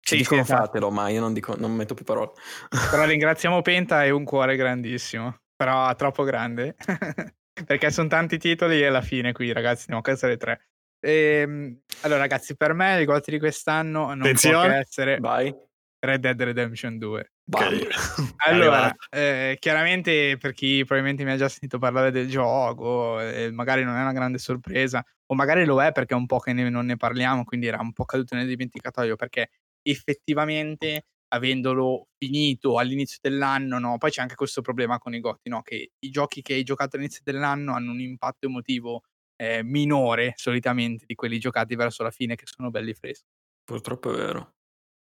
Sì, 0.00 0.18
dicono 0.18 0.44
sì, 0.44 0.52
fatelo, 0.52 0.92
ma 0.92 1.08
io 1.08 1.18
non, 1.18 1.32
dico, 1.32 1.56
non 1.58 1.74
metto 1.74 1.94
più 1.94 2.04
parole. 2.04 2.34
Però 2.68 3.02
ringraziamo 3.04 3.60
Penta 3.60 4.04
e 4.04 4.10
un 4.10 4.22
cuore 4.22 4.54
grandissimo, 4.54 5.40
però 5.56 5.92
troppo 5.96 6.22
grande. 6.22 6.76
Perché 7.66 7.90
sono 7.90 8.06
tanti 8.06 8.38
titoli 8.38 8.80
e 8.80 8.86
alla 8.86 9.02
fine 9.02 9.32
qui, 9.32 9.52
ragazzi, 9.52 9.90
andiamo 9.90 10.02
a 10.02 10.04
casa 10.04 10.26
alle 10.26 10.36
tre. 10.36 10.68
Ehm, 11.00 11.80
allora, 12.02 12.20
ragazzi, 12.20 12.56
per 12.56 12.74
me 12.74 13.02
i 13.02 13.04
goti 13.04 13.32
di 13.32 13.40
quest'anno 13.40 14.06
non 14.06 14.20
Attenzione. 14.20 14.54
può 14.54 14.68
che 14.68 14.78
essere... 14.78 15.18
Vai 15.18 15.68
Red 16.00 16.20
Dead 16.20 16.42
Redemption 16.42 16.98
2. 16.98 17.32
Bam. 17.44 17.78
Allora, 18.46 18.94
eh, 19.10 19.56
chiaramente 19.60 20.36
per 20.38 20.52
chi 20.52 20.82
probabilmente 20.84 21.24
mi 21.24 21.30
ha 21.30 21.36
già 21.36 21.48
sentito 21.48 21.78
parlare 21.78 22.10
del 22.10 22.28
gioco, 22.28 23.20
eh, 23.20 23.50
magari 23.52 23.84
non 23.84 23.96
è 23.96 24.00
una 24.00 24.12
grande 24.12 24.38
sorpresa, 24.38 25.04
o 25.26 25.34
magari 25.34 25.64
lo 25.64 25.82
è 25.82 25.92
perché 25.92 26.14
è 26.14 26.16
un 26.16 26.26
po' 26.26 26.38
che 26.38 26.52
ne, 26.52 26.68
non 26.70 26.86
ne 26.86 26.96
parliamo, 26.96 27.44
quindi 27.44 27.66
era 27.66 27.80
un 27.80 27.92
po' 27.92 28.04
caduto 28.06 28.34
nel 28.34 28.46
dimenticatoio, 28.46 29.16
perché 29.16 29.50
effettivamente 29.82 31.04
avendolo 31.32 32.08
finito 32.16 32.78
all'inizio 32.78 33.18
dell'anno, 33.20 33.78
no, 33.78 33.98
poi 33.98 34.10
c'è 34.10 34.22
anche 34.22 34.34
questo 34.34 34.62
problema 34.62 34.98
con 34.98 35.14
i 35.14 35.20
Gotti, 35.20 35.48
no, 35.48 35.62
che 35.62 35.92
i 35.98 36.10
giochi 36.10 36.42
che 36.42 36.54
hai 36.54 36.62
giocato 36.62 36.96
all'inizio 36.96 37.22
dell'anno 37.24 37.74
hanno 37.74 37.92
un 37.92 38.00
impatto 38.00 38.46
emotivo 38.46 39.02
eh, 39.36 39.62
minore 39.62 40.32
solitamente 40.36 41.04
di 41.06 41.14
quelli 41.14 41.38
giocati 41.38 41.74
verso 41.76 42.02
la 42.02 42.10
fine 42.10 42.34
che 42.34 42.46
sono 42.46 42.70
belli 42.70 42.94
freschi. 42.94 43.28
Purtroppo 43.64 44.12
è 44.12 44.16
vero. 44.16 44.54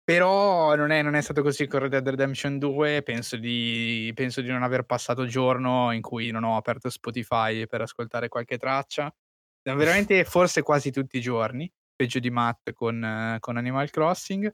Però 0.10 0.74
non 0.74 0.90
è, 0.90 1.04
non 1.04 1.14
è 1.14 1.22
stato 1.22 1.44
così 1.44 1.68
con 1.68 1.82
Red 1.82 1.92
Dead 1.92 2.10
Redemption 2.10 2.58
2, 2.58 3.04
penso 3.04 3.38
di, 3.38 4.12
penso 4.16 4.42
di 4.42 4.48
non 4.48 4.64
aver 4.64 4.82
passato 4.82 5.28
giorno 5.28 5.92
in 5.92 6.02
cui 6.02 6.32
non 6.32 6.44
ho 6.44 6.58
aperto 6.58 6.90
Spotify 6.90 7.68
per 7.68 7.82
ascoltare 7.82 8.28
qualche 8.28 8.58
traccia. 8.58 9.14
Veramente 9.62 10.24
forse 10.24 10.64
quasi 10.64 10.90
tutti 10.90 11.18
i 11.18 11.22
giorni, 11.22 11.72
peggio 11.96 12.18
di 12.18 12.32
Matt 12.32 12.72
con, 12.74 13.38
con 13.40 13.58
Animal 13.58 13.92
Crossing. 13.92 14.52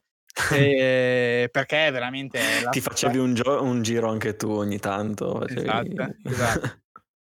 E, 0.51 1.47
perché 1.53 1.89
veramente 1.89 2.37
ti 2.71 2.81
facevi 2.81 3.17
un, 3.17 3.33
gio- 3.33 3.63
un, 3.63 3.81
giro 3.81 4.09
anche 4.09 4.35
tu 4.35 4.49
ogni 4.49 4.79
tanto 4.79 5.39
facevi... 5.39 5.61
esatto, 5.61 6.15
esatto. 6.27 6.81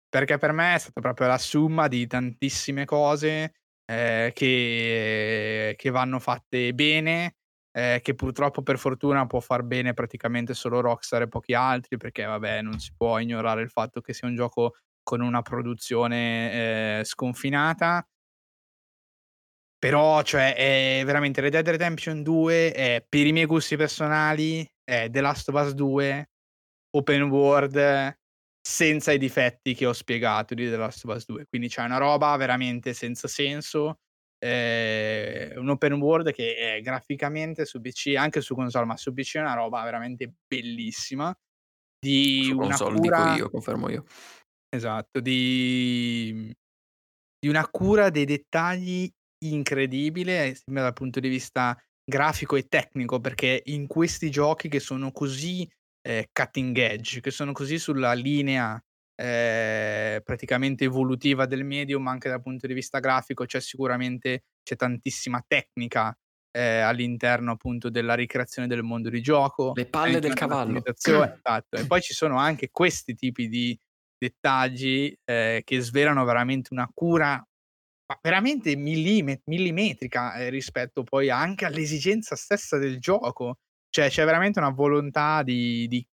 perché 0.09 0.39
per 0.39 0.51
me 0.51 0.73
è 0.73 0.79
stata 0.79 0.99
proprio 0.99 1.27
la 1.27 1.37
somma 1.37 1.87
di 1.87 2.07
tantissime 2.07 2.85
cose 2.85 3.53
eh, 3.85 4.31
che, 4.33 5.75
che 5.77 5.89
vanno 5.91 6.17
fatte 6.17 6.73
bene 6.73 7.35
eh, 7.77 7.99
che 8.01 8.15
purtroppo 8.15 8.61
per 8.61 8.77
fortuna 8.77 9.27
può 9.27 9.41
far 9.41 9.63
bene 9.63 9.93
praticamente 9.93 10.53
solo 10.53 10.79
Rockstar 10.79 11.23
e 11.23 11.27
pochi 11.27 11.53
altri, 11.53 11.97
perché 11.97 12.23
vabbè 12.23 12.61
non 12.61 12.79
si 12.79 12.93
può 12.95 13.19
ignorare 13.19 13.61
il 13.63 13.69
fatto 13.69 13.99
che 13.99 14.13
sia 14.13 14.29
un 14.29 14.35
gioco 14.35 14.75
con 15.03 15.19
una 15.19 15.41
produzione 15.41 16.99
eh, 16.99 17.03
sconfinata. 17.03 18.07
Però, 19.77 20.21
cioè, 20.23 20.55
è 20.55 21.03
veramente 21.05 21.41
Red 21.41 21.51
Dead 21.51 21.67
Redemption 21.67 22.23
2 22.23 22.71
è, 22.71 23.05
per 23.07 23.27
i 23.27 23.33
miei 23.33 23.45
gusti 23.45 23.75
personali, 23.75 24.65
è 24.83 25.09
The 25.11 25.21
Last 25.21 25.49
of 25.49 25.61
Us 25.61 25.73
2, 25.73 26.29
open 26.91 27.23
world, 27.23 28.17
senza 28.61 29.11
i 29.11 29.17
difetti 29.17 29.75
che 29.75 29.85
ho 29.85 29.93
spiegato 29.93 30.53
di 30.53 30.69
The 30.69 30.77
Last 30.77 31.03
of 31.03 31.13
Us 31.13 31.25
2. 31.25 31.45
Quindi 31.47 31.67
c'è 31.67 31.83
una 31.83 31.97
roba 31.97 32.35
veramente 32.37 32.93
senza 32.93 33.27
senso, 33.27 33.99
eh, 34.45 35.53
un 35.55 35.69
open 35.69 35.93
world 35.93 36.31
che 36.31 36.55
è 36.55 36.81
graficamente 36.81 37.65
su 37.65 37.81
PC, 37.81 38.13
anche 38.15 38.41
su 38.41 38.53
console, 38.53 38.85
ma 38.85 38.95
su 38.95 39.11
PC 39.11 39.37
è 39.37 39.39
una 39.39 39.55
roba 39.55 39.83
veramente 39.83 40.35
bellissima. 40.47 41.35
Di 41.99 42.43
su 42.43 42.55
una 42.55 42.67
console 42.67 42.99
cura... 42.99 43.23
dico 43.23 43.37
io, 43.37 43.49
confermo 43.49 43.89
io. 43.89 44.05
Esatto, 44.69 45.19
di, 45.19 46.53
di 47.39 47.47
una 47.47 47.67
cura 47.69 48.09
dei 48.09 48.25
dettagli 48.25 49.09
incredibile, 49.45 50.55
dal 50.65 50.93
punto 50.93 51.19
di 51.19 51.29
vista 51.29 51.75
grafico 52.03 52.55
e 52.55 52.67
tecnico, 52.67 53.19
perché 53.19 53.63
in 53.65 53.87
questi 53.87 54.29
giochi 54.29 54.69
che 54.69 54.79
sono 54.79 55.11
così 55.11 55.67
eh, 56.07 56.29
cutting 56.31 56.77
edge, 56.77 57.19
che 57.19 57.31
sono 57.31 57.51
così 57.51 57.79
sulla 57.79 58.13
linea 58.13 58.79
eh, 59.15 60.21
praticamente 60.23 60.83
evolutiva 60.83 61.45
del 61.45 61.63
medium 61.63 62.05
anche 62.07 62.29
dal 62.29 62.41
punto 62.41 62.67
di 62.67 62.73
vista 62.73 62.99
grafico 62.99 63.45
c'è 63.45 63.61
sicuramente 63.61 64.43
c'è 64.61 64.75
tantissima 64.75 65.43
tecnica 65.47 66.17
eh, 66.51 66.79
all'interno 66.79 67.51
appunto 67.51 67.89
della 67.89 68.13
ricreazione 68.13 68.67
del 68.67 68.83
mondo 68.83 69.09
di 69.09 69.21
gioco 69.21 69.71
le 69.73 69.85
palle 69.85 70.19
del 70.19 70.33
cavallo 70.33 70.83
esatto. 70.85 71.77
e 71.77 71.85
poi 71.85 72.01
ci 72.01 72.13
sono 72.13 72.37
anche 72.37 72.69
questi 72.71 73.15
tipi 73.15 73.47
di 73.47 73.77
dettagli 74.17 75.13
eh, 75.23 75.61
che 75.63 75.79
svelano 75.79 76.23
veramente 76.25 76.73
una 76.73 76.89
cura 76.93 77.35
ma 78.07 78.19
veramente 78.21 78.75
millimet- 78.75 79.43
millimetrica 79.45 80.35
eh, 80.35 80.49
rispetto 80.49 81.03
poi 81.03 81.29
anche 81.29 81.65
all'esigenza 81.65 82.35
stessa 82.35 82.77
del 82.77 82.99
gioco 82.99 83.59
cioè 83.89 84.09
c'è 84.09 84.25
veramente 84.25 84.59
una 84.59 84.71
volontà 84.71 85.41
di, 85.41 85.87
di 85.87 86.05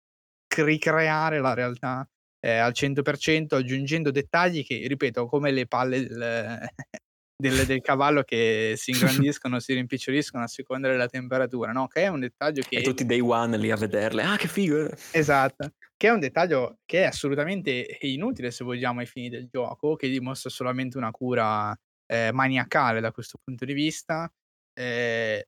ricreare 0.56 1.40
la 1.40 1.54
realtà 1.54 2.08
eh, 2.44 2.56
al 2.56 2.72
100% 2.74 3.54
aggiungendo 3.54 4.10
dettagli 4.10 4.64
che, 4.64 4.84
ripeto, 4.86 5.26
come 5.26 5.52
le 5.52 5.66
palle 5.66 6.06
del, 6.06 6.68
del, 7.36 7.66
del 7.66 7.80
cavallo 7.80 8.22
che 8.22 8.74
si 8.76 8.90
ingrandiscono, 9.30 9.60
si 9.60 9.74
rimpiccioliscono 9.74 10.42
a 10.42 10.48
seconda 10.48 10.88
della 10.88 11.08
temperatura, 11.08 11.70
no? 11.70 11.86
Che 11.86 12.02
è 12.02 12.08
un 12.08 12.20
dettaglio 12.20 12.62
che... 12.68 12.78
E 12.78 12.82
tutti 12.82 13.06
day 13.06 13.20
one 13.20 13.56
lì 13.56 13.70
a 13.70 13.76
vederle, 13.76 14.22
ah 14.24 14.36
che 14.36 14.48
figo! 14.48 14.88
Esatto, 15.12 15.72
che 15.96 16.08
è 16.08 16.10
un 16.10 16.20
dettaglio 16.20 16.78
che 16.84 17.02
è 17.02 17.06
assolutamente 17.06 17.98
inutile 18.00 18.50
se 18.50 18.64
vogliamo 18.64 19.00
ai 19.00 19.06
fini 19.06 19.28
del 19.28 19.48
gioco, 19.48 19.94
che 19.94 20.08
dimostra 20.08 20.50
solamente 20.50 20.98
una 20.98 21.12
cura 21.12 21.76
eh, 22.06 22.32
maniacale 22.32 23.00
da 23.00 23.12
questo 23.12 23.38
punto 23.42 23.64
di 23.64 23.72
vista. 23.72 24.30
Eh, 24.74 25.46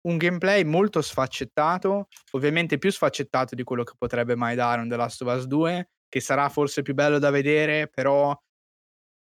un 0.00 0.16
gameplay 0.16 0.62
molto 0.64 1.02
sfaccettato, 1.02 2.08
ovviamente 2.32 2.78
più 2.78 2.90
sfaccettato 2.90 3.54
di 3.54 3.64
quello 3.64 3.82
che 3.82 3.94
potrebbe 3.98 4.36
mai 4.36 4.54
dare 4.54 4.80
un 4.80 4.88
The 4.88 4.96
Last 4.96 5.22
of 5.22 5.34
Us 5.34 5.44
2, 5.46 5.90
che 6.08 6.20
sarà 6.20 6.48
forse 6.48 6.82
più 6.82 6.94
bello 6.94 7.18
da 7.18 7.30
vedere, 7.30 7.88
però 7.88 8.36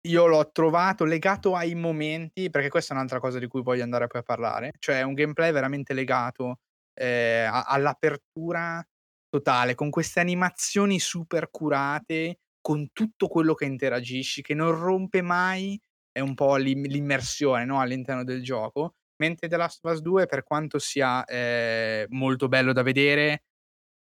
io 0.07 0.27
l'ho 0.27 0.49
trovato 0.51 1.03
legato 1.03 1.55
ai 1.55 1.75
momenti, 1.75 2.49
perché 2.49 2.69
questa 2.69 2.93
è 2.93 2.95
un'altra 2.97 3.19
cosa 3.19 3.37
di 3.39 3.47
cui 3.47 3.61
voglio 3.61 3.83
andare 3.83 4.07
poi 4.07 4.21
a 4.21 4.23
parlare, 4.23 4.71
cioè 4.79 5.01
un 5.01 5.13
gameplay 5.13 5.51
veramente 5.51 5.93
legato 5.93 6.59
eh, 6.93 7.47
all'apertura 7.51 8.83
totale, 9.27 9.75
con 9.75 9.89
queste 9.89 10.19
animazioni 10.19 10.99
super 10.99 11.49
curate, 11.51 12.39
con 12.61 12.89
tutto 12.93 13.27
quello 13.27 13.53
che 13.53 13.65
interagisci, 13.65 14.41
che 14.41 14.53
non 14.53 14.71
rompe 14.77 15.21
mai, 15.21 15.79
è 16.11 16.19
un 16.19 16.33
po' 16.33 16.55
l'immersione 16.55 17.65
no? 17.65 17.79
all'interno 17.79 18.23
del 18.23 18.41
gioco, 18.41 18.95
mentre 19.17 19.47
The 19.47 19.57
Last 19.57 19.83
of 19.83 19.93
Us 19.93 20.01
2, 20.01 20.25
per 20.25 20.43
quanto 20.43 20.79
sia 20.79 21.23
eh, 21.25 22.05
molto 22.09 22.47
bello 22.47 22.73
da 22.73 22.83
vedere, 22.83 23.43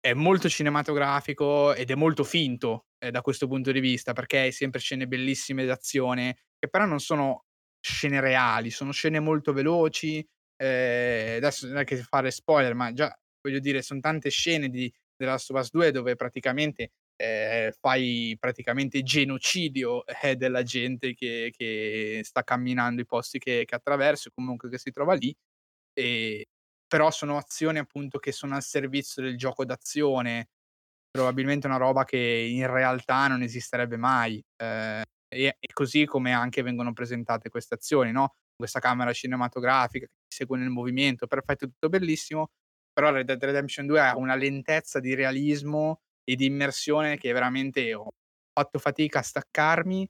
è 0.07 0.15
molto 0.15 0.49
cinematografico 0.49 1.74
ed 1.74 1.91
è 1.91 1.97
molto 1.97 2.23
finto 2.23 2.87
eh, 2.99 3.11
da 3.11 3.23
questo 3.23 3.49
punto 3.49 3.73
di 3.73 3.81
vista, 3.81 4.12
perché 4.12 4.39
hai 4.39 4.53
sempre 4.53 4.78
scene 4.78 5.09
bellissime 5.09 5.65
d'azione, 5.65 6.37
che 6.61 6.69
però 6.69 6.85
non 6.85 7.01
sono 7.01 7.47
scene 7.81 8.20
reali, 8.20 8.70
sono 8.70 8.93
scene 8.93 9.19
molto 9.19 9.53
veloci. 9.53 10.24
Eh, 10.57 11.35
adesso 11.39 11.66
non 11.66 11.78
è 11.78 11.85
che 11.85 11.97
fare 11.97 12.31
spoiler, 12.31 12.74
ma 12.74 12.93
già 12.93 13.12
voglio 13.43 13.59
dire, 13.59 13.83
sono 13.83 13.99
tante 13.99 14.31
scene 14.31 14.69
di 14.69 14.89
The 15.16 15.24
Last 15.24 15.51
of 15.51 15.59
Us 15.59 15.70
2 15.73 15.91
dove 15.91 16.15
praticamente 16.15 16.93
eh, 17.16 17.74
fai 17.77 18.37
praticamente 18.39 19.03
genocidio 19.03 20.05
eh, 20.07 20.37
della 20.37 20.62
gente 20.62 21.15
che, 21.15 21.53
che, 21.57 22.20
sta 22.23 22.45
camminando 22.45 23.01
i 23.01 23.07
posti 23.07 23.41
che, 23.41 23.65
che 23.65 23.74
attraversa, 23.74 24.31
comunque 24.33 24.69
che 24.70 24.78
si 24.78 24.93
trova 24.93 25.15
lì. 25.15 25.35
E, 25.95 26.47
però 26.87 27.11
sono 27.11 27.37
azioni 27.37 27.79
appunto 27.79 28.19
che 28.19 28.33
sono 28.33 28.55
al 28.55 28.63
servizio 28.63 29.23
del 29.23 29.37
gioco 29.37 29.65
d'azione, 29.65 30.49
probabilmente 31.11 31.67
una 31.67 31.77
roba 31.79 32.05
che 32.05 32.19
in 32.19 32.67
realtà 32.71 33.27
non 33.29 33.43
esisterebbe 33.43 33.97
mai. 33.97 34.43
Eh, 34.57 35.03
e, 35.29 35.57
e, 35.59 35.73
così 35.73 36.05
come 36.05 36.33
anche 36.33 36.63
vengono 36.63 36.93
presentate 36.93 37.49
queste 37.49 37.75
azioni, 37.75 38.13
no? 38.13 38.35
Questa 38.55 38.81
camera 38.81 39.13
cinematografica 39.13 40.07
che 40.07 40.13
segue 40.29 40.59
nel 40.59 40.71
movimento, 40.71 41.27
perfetto, 41.27 41.67
tutto 41.67 41.89
bellissimo, 41.89 42.49
però 42.93 43.11
Red 43.11 43.27
Dead 43.27 43.43
Redemption 43.43 43.87
2 43.87 44.01
ha 44.01 44.17
una 44.17 44.35
lentezza 44.35 45.01
di 45.01 45.15
realismo 45.15 46.01
e 46.25 46.37
di 46.37 46.47
immersione 46.47 47.19
che 47.19 47.33
veramente 47.33 47.93
ho 47.95 48.11
fatto 48.53 48.79
fatica 48.79 49.19
a 49.19 49.23
staccarmi 49.23 50.09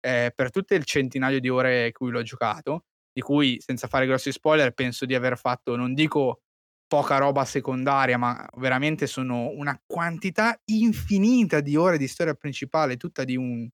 eh, 0.00 0.32
per 0.34 0.50
tutto 0.50 0.74
il 0.74 0.84
centinaio 0.84 1.40
di 1.40 1.48
ore 1.48 1.86
in 1.86 1.92
cui 1.92 2.10
l'ho 2.10 2.22
giocato 2.22 2.84
di 3.18 3.24
cui 3.24 3.60
senza 3.60 3.88
fare 3.88 4.06
grossi 4.06 4.30
spoiler 4.30 4.70
penso 4.70 5.04
di 5.04 5.12
aver 5.12 5.36
fatto, 5.36 5.74
non 5.74 5.92
dico 5.92 6.42
poca 6.86 7.16
roba 7.16 7.44
secondaria, 7.44 8.16
ma 8.16 8.48
veramente 8.58 9.08
sono 9.08 9.48
una 9.48 9.76
quantità 9.84 10.56
infinita 10.66 11.58
di 11.58 11.74
ore 11.74 11.98
di 11.98 12.06
storia 12.06 12.34
principale, 12.34 12.96
tutta 12.96 13.24
di, 13.24 13.36
un, 13.36 13.68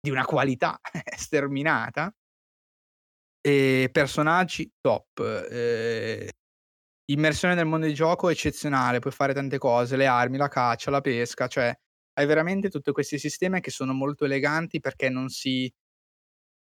di 0.00 0.10
una 0.10 0.24
qualità 0.24 0.78
sterminata. 1.16 2.14
E 3.40 3.88
personaggi 3.90 4.70
top. 4.80 5.18
Eh, 5.50 6.30
immersione 7.06 7.54
nel 7.56 7.66
mondo 7.66 7.86
di 7.86 7.94
gioco 7.94 8.28
eccezionale, 8.28 9.00
puoi 9.00 9.12
fare 9.12 9.34
tante 9.34 9.58
cose, 9.58 9.96
le 9.96 10.06
armi, 10.06 10.36
la 10.36 10.48
caccia, 10.48 10.92
la 10.92 11.00
pesca, 11.00 11.48
cioè 11.48 11.76
hai 12.18 12.26
veramente 12.26 12.70
tutti 12.70 12.92
questi 12.92 13.18
sistemi 13.18 13.60
che 13.60 13.72
sono 13.72 13.92
molto 13.92 14.24
eleganti 14.24 14.78
perché 14.78 15.08
non 15.08 15.28
si 15.28 15.68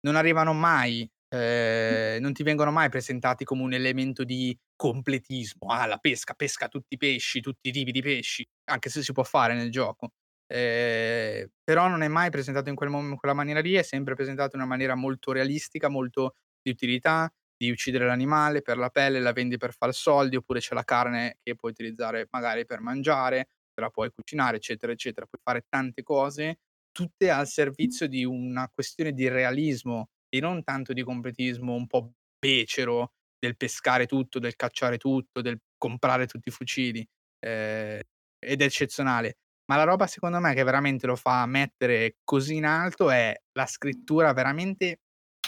non 0.02 0.16
arrivano 0.16 0.54
mai 0.54 1.10
eh, 1.34 2.18
non 2.20 2.34
ti 2.34 2.44
vengono 2.44 2.72
mai 2.72 2.90
presentati 2.90 3.46
come 3.46 3.62
un 3.64 3.74
elemento 3.74 4.24
di 4.24 4.58
completismo. 4.76 5.70
Ah, 5.70 5.86
la 5.86 5.98
pesca, 5.98 6.34
pesca 6.34 6.68
tutti 6.68 6.96
i 6.96 6.98
pesci, 6.98 7.40
tutti 7.42 7.70
i 7.70 7.72
tipi 7.72 7.92
di 7.92 8.02
pesci, 8.02 8.46
anche 8.66 8.90
se 8.90 9.02
si 9.02 9.14
può 9.14 9.24
fare 9.24 9.54
nel 9.56 9.72
gioco. 9.72 10.12
Eh, 10.48 11.50
però 11.64 11.88
non 11.88 12.02
è 12.02 12.08
mai 12.10 12.30
presentato 12.30 12.70
in, 12.70 12.76
quel 12.76 12.92
in 12.92 13.16
quella 13.16 13.34
maniera 13.34 13.62
lì, 13.62 13.74
è 13.74 13.84
sempre 13.84 14.16
presentato 14.16 14.56
in 14.56 14.62
una 14.62 14.70
maniera 14.70 14.96
molto 14.96 15.32
realistica, 15.32 15.88
molto 15.90 16.36
di 16.62 16.72
utilità. 16.72 17.32
di 17.62 17.70
uccidere 17.70 18.06
l'animale 18.08 18.62
per 18.64 18.78
la 18.78 18.90
pelle, 18.90 19.20
la 19.20 19.34
vendi 19.34 19.58
per 19.58 19.74
fare 19.74 19.92
soldi, 19.94 20.36
oppure 20.36 20.60
c'è 20.60 20.74
la 20.74 20.84
carne 20.84 21.38
che 21.44 21.54
puoi 21.56 21.72
utilizzare 21.72 22.28
magari 22.32 22.66
per 22.66 22.82
mangiare, 22.82 23.50
te 23.72 23.82
la 23.82 23.90
puoi 23.92 24.10
cucinare, 24.12 24.58
eccetera, 24.58 24.92
eccetera. 24.92 25.28
Puoi 25.28 25.42
fare 25.44 25.66
tante 25.70 26.02
cose, 26.04 26.58
tutte 26.92 27.30
al 27.30 27.48
servizio 27.48 28.08
di 28.08 28.26
una 28.26 28.68
questione 28.74 29.12
di 29.14 29.28
realismo 29.30 30.10
e 30.34 30.40
non 30.40 30.64
tanto 30.64 30.94
di 30.94 31.04
completismo 31.04 31.74
un 31.74 31.88
po' 31.88 32.14
becero 32.40 33.14
del 33.38 33.58
pescare 33.58 34.06
tutto, 34.06 34.40
del 34.40 34.56
cacciare 34.56 34.98
tutto, 34.98 35.42
del 35.42 35.60
comprare 35.78 36.28
tutti 36.28 36.50
i 36.50 36.52
fucili. 36.52 37.08
Eh, 37.40 38.04
ed 38.40 38.62
è 38.62 38.66
eccezionale. 38.66 39.38
Ma 39.66 39.78
la 39.78 39.84
roba 39.84 40.08
secondo 40.08 40.40
me 40.40 40.54
che 40.54 40.64
veramente 40.64 41.08
lo 41.08 41.16
fa 41.16 41.46
mettere 41.46 42.18
così 42.24 42.56
in 42.56 42.66
alto 42.66 43.10
è 43.10 43.36
la 43.54 43.66
scrittura 43.66 44.34
veramente 44.34 45.02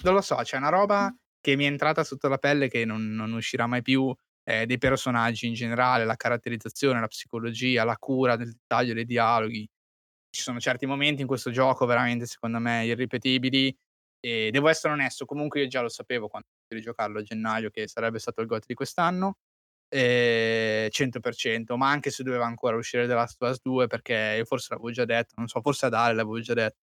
non 0.04 0.14
lo 0.14 0.22
so, 0.22 0.36
c'è 0.36 0.58
una 0.58 0.70
roba 0.70 1.14
che 1.40 1.56
mi 1.56 1.66
è 1.66 1.68
entrata 1.68 2.04
sotto 2.04 2.28
la 2.28 2.38
pelle 2.38 2.68
che 2.68 2.86
non, 2.86 3.14
non 3.14 3.34
uscirà 3.34 3.68
mai 3.68 3.82
più, 3.82 4.14
eh, 4.44 4.66
dei 4.66 4.78
personaggi 4.78 5.48
in 5.48 5.54
generale, 5.54 6.06
la 6.06 6.16
caratterizzazione, 6.16 7.00
la 7.00 7.08
psicologia, 7.08 7.84
la 7.84 7.98
cura 7.98 8.36
del 8.36 8.52
dettaglio 8.52 8.94
dei 8.94 9.06
dialoghi. 9.06 9.68
Ci 10.30 10.42
sono 10.42 10.60
certi 10.60 10.86
momenti 10.86 11.22
in 11.22 11.28
questo 11.28 11.52
gioco 11.52 11.86
veramente, 11.86 12.26
secondo 12.26 12.60
me, 12.60 12.86
irripetibili. 12.86 13.76
E 14.26 14.52
devo 14.52 14.70
essere 14.70 14.94
onesto, 14.94 15.26
comunque 15.26 15.62
io 15.62 15.68
già 15.68 15.82
lo 15.82 15.90
sapevo 15.90 16.30
quando 16.30 16.48
ho 16.74 16.80
giocarlo 16.80 17.20
a 17.20 17.22
gennaio 17.24 17.70
che 17.70 17.90
sarebbe 17.90 18.20
stato 18.20 18.40
il 18.40 18.48
GOT 18.48 18.66
di 18.66 18.74
quest'anno. 18.74 19.38
Eh, 19.90 20.90
100%, 20.92 21.76
ma 21.76 21.90
anche 21.90 22.10
se 22.10 22.24
doveva 22.24 22.46
ancora 22.46 22.78
uscire 22.78 23.06
The 23.06 23.14
Last 23.14 23.42
of 23.42 23.50
Us 23.50 23.60
2, 23.62 23.88
perché 23.88 24.36
io 24.38 24.46
forse 24.46 24.68
l'avevo 24.70 24.92
già 24.92 25.06
detto, 25.06 25.34
non 25.38 25.48
so, 25.48 25.62
forse 25.62 25.88
a 25.88 25.90
Dale 25.90 26.14
l'avevo 26.14 26.40
già 26.40 26.54
detto 26.54 26.78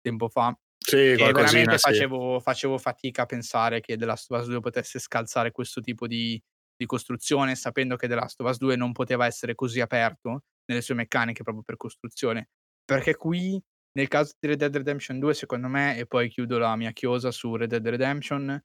tempo 0.00 0.28
fa, 0.28 0.56
sì, 0.78 0.96
e 0.96 1.16
veramente 1.16 1.78
sì. 1.78 1.90
facevo, 1.90 2.38
facevo, 2.38 2.78
fatica 2.78 3.22
a 3.22 3.26
pensare 3.26 3.80
che 3.80 3.96
The 3.96 4.04
Last 4.04 4.30
of 4.30 4.40
Us 4.40 4.46
2 4.46 4.60
potesse 4.60 4.98
scalzare 4.98 5.50
questo 5.50 5.80
tipo 5.80 6.06
di, 6.06 6.40
di, 6.76 6.86
costruzione, 6.86 7.56
sapendo 7.56 7.96
che 7.96 8.06
The 8.06 8.14
Last 8.14 8.40
of 8.40 8.48
Us 8.48 8.58
2 8.58 8.76
non 8.76 8.92
poteva 8.92 9.26
essere 9.26 9.54
così 9.54 9.80
aperto 9.80 10.44
nelle 10.66 10.80
sue 10.80 10.94
meccaniche 10.94 11.42
proprio 11.42 11.64
per 11.64 11.76
costruzione. 11.76 12.48
Perché 12.84 13.16
qui, 13.16 13.60
nel 13.96 14.08
caso 14.08 14.34
di 14.38 14.48
Red 14.48 14.58
Dead 14.58 14.76
Redemption 14.76 15.18
2, 15.18 15.34
secondo 15.34 15.68
me, 15.68 15.96
e 15.96 16.06
poi 16.06 16.28
chiudo 16.28 16.58
la 16.58 16.76
mia 16.76 16.90
chiosa 16.90 17.30
su 17.30 17.56
Red 17.56 17.70
Dead 17.70 17.88
Redemption, 17.88 18.62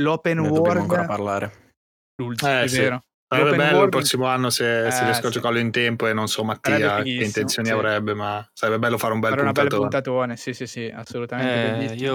l'open 0.00 0.38
ne 0.38 0.48
world... 0.48 0.76
ancora 0.76 1.06
parlare. 1.06 1.74
L'ultimo, 2.16 2.50
eh, 2.50 2.62
è 2.64 2.68
sì. 2.68 2.78
vero. 2.78 3.02
Sarebbe 3.26 3.56
bello 3.56 3.76
world... 3.78 3.84
il 3.84 3.88
prossimo 3.88 4.26
anno 4.26 4.50
se, 4.50 4.86
eh, 4.86 4.90
se 4.90 5.04
riesco 5.04 5.22
sì. 5.22 5.26
a 5.28 5.30
giocarlo 5.30 5.58
in 5.58 5.70
tempo 5.70 6.06
e 6.06 6.12
non 6.12 6.28
so 6.28 6.44
Mattia 6.44 7.00
che 7.02 7.08
intenzioni 7.08 7.68
sì. 7.68 7.74
avrebbe, 7.74 8.12
ma 8.12 8.46
sarebbe 8.52 8.78
bello 8.78 8.98
fare 8.98 9.14
un 9.14 9.20
bel 9.20 9.30
fare 9.30 9.42
puntatone. 9.42 9.68
una 9.68 9.88
bella 9.88 10.00
puntatone, 10.02 10.36
sì 10.36 10.52
sì 10.52 10.66
sì, 10.66 10.92
assolutamente. 10.94 11.94
Eh, 11.94 11.96
io 11.96 12.14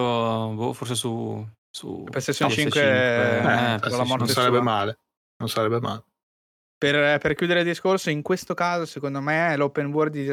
boh, 0.53 0.73
forse 0.73 0.93
su, 0.93 1.43
su 1.71 2.03
PlayStation 2.03 2.51
5, 2.51 2.71
5 2.71 2.81
eh, 2.81 3.79
eh, 3.83 4.15
non 4.15 4.27
sarebbe 4.27 4.57
sua. 4.57 4.61
male, 4.61 4.99
non 5.37 5.49
sarebbe 5.49 5.79
male. 5.79 6.03
Per, 6.79 7.17
per, 7.17 7.33
chiudere 7.33 7.61
il 7.61 7.65
discorso, 7.65 8.11
in 8.11 8.21
questo 8.21 8.53
caso, 8.53 8.85
secondo 8.85 9.19
me, 9.19 9.55
l'open 9.57 9.91
world 9.91 10.11
di 10.11 10.29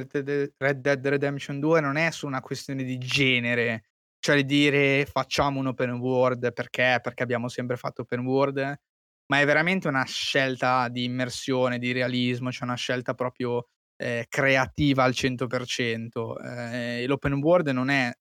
Red 0.59 0.81
Dead 0.81 1.07
Redemption 1.07 1.59
2 1.59 1.81
non 1.81 1.97
è 1.97 2.11
su 2.11 2.27
una 2.27 2.43
questione 2.43 2.83
di 2.83 2.99
genere, 2.99 3.85
cioè 4.19 4.37
di 4.37 4.45
dire 4.45 5.07
facciamo 5.11 5.61
un 5.61 5.69
open 5.69 5.93
world 5.93 6.53
perché, 6.53 6.99
perché 7.03 7.23
abbiamo 7.23 7.49
sempre 7.49 7.77
fatto 7.77 8.03
open 8.03 8.21
world, 8.27 8.79
ma 9.27 9.41
è 9.41 9.47
veramente 9.47 9.89
una 9.89 10.05
scelta 10.05 10.89
di 10.89 11.05
immersione, 11.05 11.79
di 11.79 11.93
realismo, 11.93 12.53
cioè 12.53 12.65
una 12.65 12.77
scelta 12.77 13.15
proprio 13.15 13.69
eh, 13.97 14.27
creativa 14.29 15.03
al 15.03 15.12
100%. 15.12 16.35
Eh, 16.73 17.07
l'open 17.07 17.35
world 17.35 17.69
non 17.69 17.89
è 17.89 18.12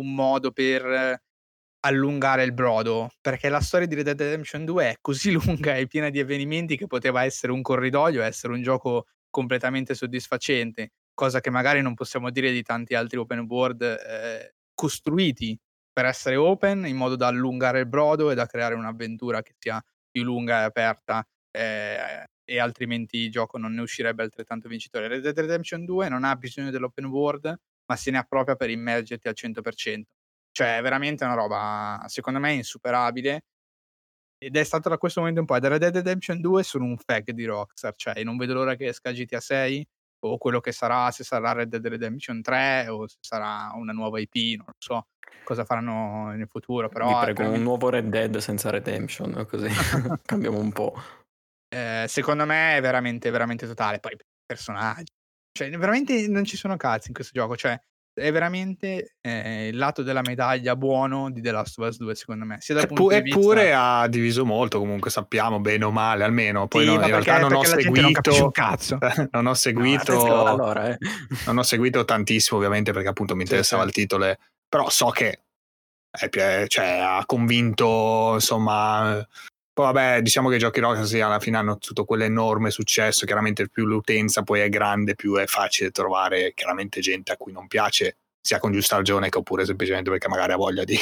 un 0.00 0.14
modo 0.14 0.50
per 0.50 1.20
allungare 1.86 2.42
il 2.44 2.52
brodo, 2.52 3.10
perché 3.20 3.48
la 3.48 3.60
storia 3.60 3.86
di 3.86 3.94
Red 3.94 4.04
Dead 4.04 4.20
Redemption 4.20 4.64
2 4.64 4.84
è 4.90 4.96
così 5.00 5.30
lunga 5.32 5.76
e 5.76 5.86
piena 5.86 6.10
di 6.10 6.20
avvenimenti 6.20 6.76
che 6.76 6.86
poteva 6.86 7.24
essere 7.24 7.52
un 7.52 7.62
corridoio, 7.62 8.22
essere 8.22 8.52
un 8.52 8.62
gioco 8.62 9.06
completamente 9.30 9.94
soddisfacente, 9.94 10.92
cosa 11.14 11.40
che 11.40 11.50
magari 11.50 11.82
non 11.82 11.94
possiamo 11.94 12.30
dire 12.30 12.52
di 12.52 12.62
tanti 12.62 12.94
altri 12.94 13.18
open 13.18 13.46
world 13.48 13.82
eh, 13.82 14.54
costruiti 14.74 15.58
per 15.92 16.04
essere 16.04 16.36
open 16.36 16.86
in 16.86 16.96
modo 16.96 17.16
da 17.16 17.28
allungare 17.28 17.80
il 17.80 17.86
brodo 17.86 18.30
e 18.30 18.34
da 18.34 18.46
creare 18.46 18.74
un'avventura 18.74 19.42
che 19.42 19.54
sia 19.58 19.82
più 20.10 20.24
lunga 20.24 20.60
e 20.60 20.64
aperta 20.64 21.26
eh, 21.50 22.26
e 22.44 22.58
altrimenti 22.60 23.18
il 23.18 23.30
gioco 23.30 23.58
non 23.58 23.72
ne 23.72 23.80
uscirebbe 23.80 24.22
altrettanto 24.22 24.68
vincitore. 24.68 25.08
Red 25.08 25.22
Dead 25.22 25.38
Redemption 25.38 25.84
2 25.84 26.08
non 26.08 26.24
ha 26.24 26.36
bisogno 26.36 26.70
dell'open 26.70 27.06
world, 27.06 27.54
ma 27.86 27.96
se 27.96 28.10
ne 28.10 28.18
appropria 28.18 28.56
per 28.56 28.70
immergerti 28.70 29.28
al 29.28 29.34
100%. 29.36 30.02
Cioè, 30.56 30.78
è 30.78 30.80
veramente 30.80 31.22
una 31.22 31.34
roba, 31.34 32.02
secondo 32.06 32.38
me, 32.38 32.54
insuperabile. 32.54 33.44
Ed 34.38 34.56
è 34.56 34.64
stato 34.64 34.88
da 34.88 34.96
questo 34.96 35.20
momento 35.20 35.40
in 35.40 35.46
poi. 35.46 35.60
Da 35.60 35.68
Red 35.68 35.80
Dead 35.80 35.94
Redemption 35.94 36.40
2 36.40 36.62
sono 36.62 36.86
un 36.86 36.96
fag 36.96 37.32
di 37.32 37.44
Rockstar, 37.44 37.92
cioè 37.94 38.24
non 38.24 38.38
vedo 38.38 38.54
l'ora 38.54 38.74
che 38.74 38.86
esca 38.86 39.12
GTA 39.12 39.38
6 39.38 39.86
o 40.20 40.38
quello 40.38 40.60
che 40.60 40.72
sarà, 40.72 41.10
se 41.10 41.24
sarà 41.24 41.52
Red 41.52 41.68
Dead 41.68 41.86
Redemption 41.86 42.40
3 42.40 42.88
o 42.88 43.06
se 43.06 43.18
sarà 43.20 43.70
una 43.74 43.92
nuova 43.92 44.18
IP, 44.18 44.56
non 44.56 44.64
lo 44.68 44.74
so 44.78 45.08
cosa 45.44 45.66
faranno 45.66 46.30
nel 46.30 46.48
futuro. 46.48 46.88
Però 46.88 47.06
Vi 47.06 47.32
prego, 47.34 47.50
un 47.52 47.62
nuovo 47.62 47.90
Red 47.90 48.08
Dead 48.08 48.34
senza 48.38 48.70
Redemption, 48.70 49.44
così 49.46 49.68
cambiamo 50.24 50.58
un 50.58 50.72
po'. 50.72 50.94
Eh, 51.68 52.06
secondo 52.08 52.46
me 52.46 52.78
è 52.78 52.80
veramente, 52.80 53.28
veramente 53.28 53.66
totale. 53.66 54.00
Poi 54.00 54.16
personaggi, 54.46 55.12
cioè 55.52 55.68
veramente 55.68 56.26
non 56.28 56.44
ci 56.44 56.56
sono 56.56 56.78
cazzi 56.78 57.08
in 57.08 57.14
questo 57.14 57.38
gioco, 57.38 57.56
cioè 57.56 57.78
è 58.16 58.32
veramente 58.32 59.16
eh, 59.20 59.68
il 59.68 59.76
lato 59.76 60.02
della 60.02 60.22
medaglia 60.22 60.74
buono 60.74 61.30
di 61.30 61.42
The 61.42 61.50
Last 61.50 61.78
of 61.78 61.88
Us 61.88 61.98
2 61.98 62.14
secondo 62.14 62.44
me 62.44 62.58
eppure 62.60 63.62
vista... 63.62 63.98
ha 63.98 64.08
diviso 64.08 64.44
molto 64.44 64.78
comunque 64.78 65.10
sappiamo 65.10 65.60
bene 65.60 65.84
o 65.84 65.90
male 65.90 66.24
almeno. 66.24 66.66
Poi 66.66 66.86
sì, 66.86 66.94
no, 66.94 67.00
in 67.00 67.06
realtà 67.06 67.38
non 67.38 67.54
ho 67.54 67.62
seguito 67.62 68.30
non, 68.30 69.28
non 69.32 69.46
ho 69.46 69.54
seguito 69.54 70.12
no, 70.14 70.44
allora, 70.46 70.88
eh. 70.88 70.98
non 71.44 71.58
ho 71.58 71.62
seguito 71.62 72.04
tantissimo 72.04 72.58
ovviamente 72.58 72.92
perché 72.92 73.08
appunto 73.08 73.34
mi 73.36 73.42
interessava 73.42 73.82
sì, 73.82 73.88
il 73.88 73.94
titolo 73.94 74.36
però 74.68 74.88
so 74.88 75.10
che 75.10 75.40
è, 76.10 76.64
cioè, 76.66 76.98
ha 77.02 77.24
convinto, 77.26 78.32
insomma... 78.34 79.26
Poi 79.76 79.92
vabbè, 79.92 80.22
diciamo 80.22 80.48
che 80.48 80.54
i 80.54 80.58
giochi 80.58 80.80
Rockstar 80.80 81.06
sì, 81.06 81.20
alla 81.20 81.38
fine 81.38 81.58
hanno 81.58 81.76
tutto 81.76 82.06
quell'enorme 82.06 82.70
successo, 82.70 83.26
chiaramente 83.26 83.68
più 83.68 83.84
l'utenza 83.84 84.42
poi 84.42 84.60
è 84.60 84.70
grande, 84.70 85.14
più 85.14 85.36
è 85.36 85.44
facile 85.44 85.90
trovare 85.90 86.54
chiaramente 86.54 87.00
gente 87.00 87.32
a 87.32 87.36
cui 87.36 87.52
non 87.52 87.66
piace, 87.66 88.16
sia 88.40 88.58
con 88.58 88.72
giusta 88.72 88.96
ragione 88.96 89.28
che 89.28 89.36
oppure 89.36 89.66
semplicemente 89.66 90.08
perché 90.08 90.28
magari 90.28 90.52
ha 90.52 90.56
voglia 90.56 90.82
di, 90.82 90.98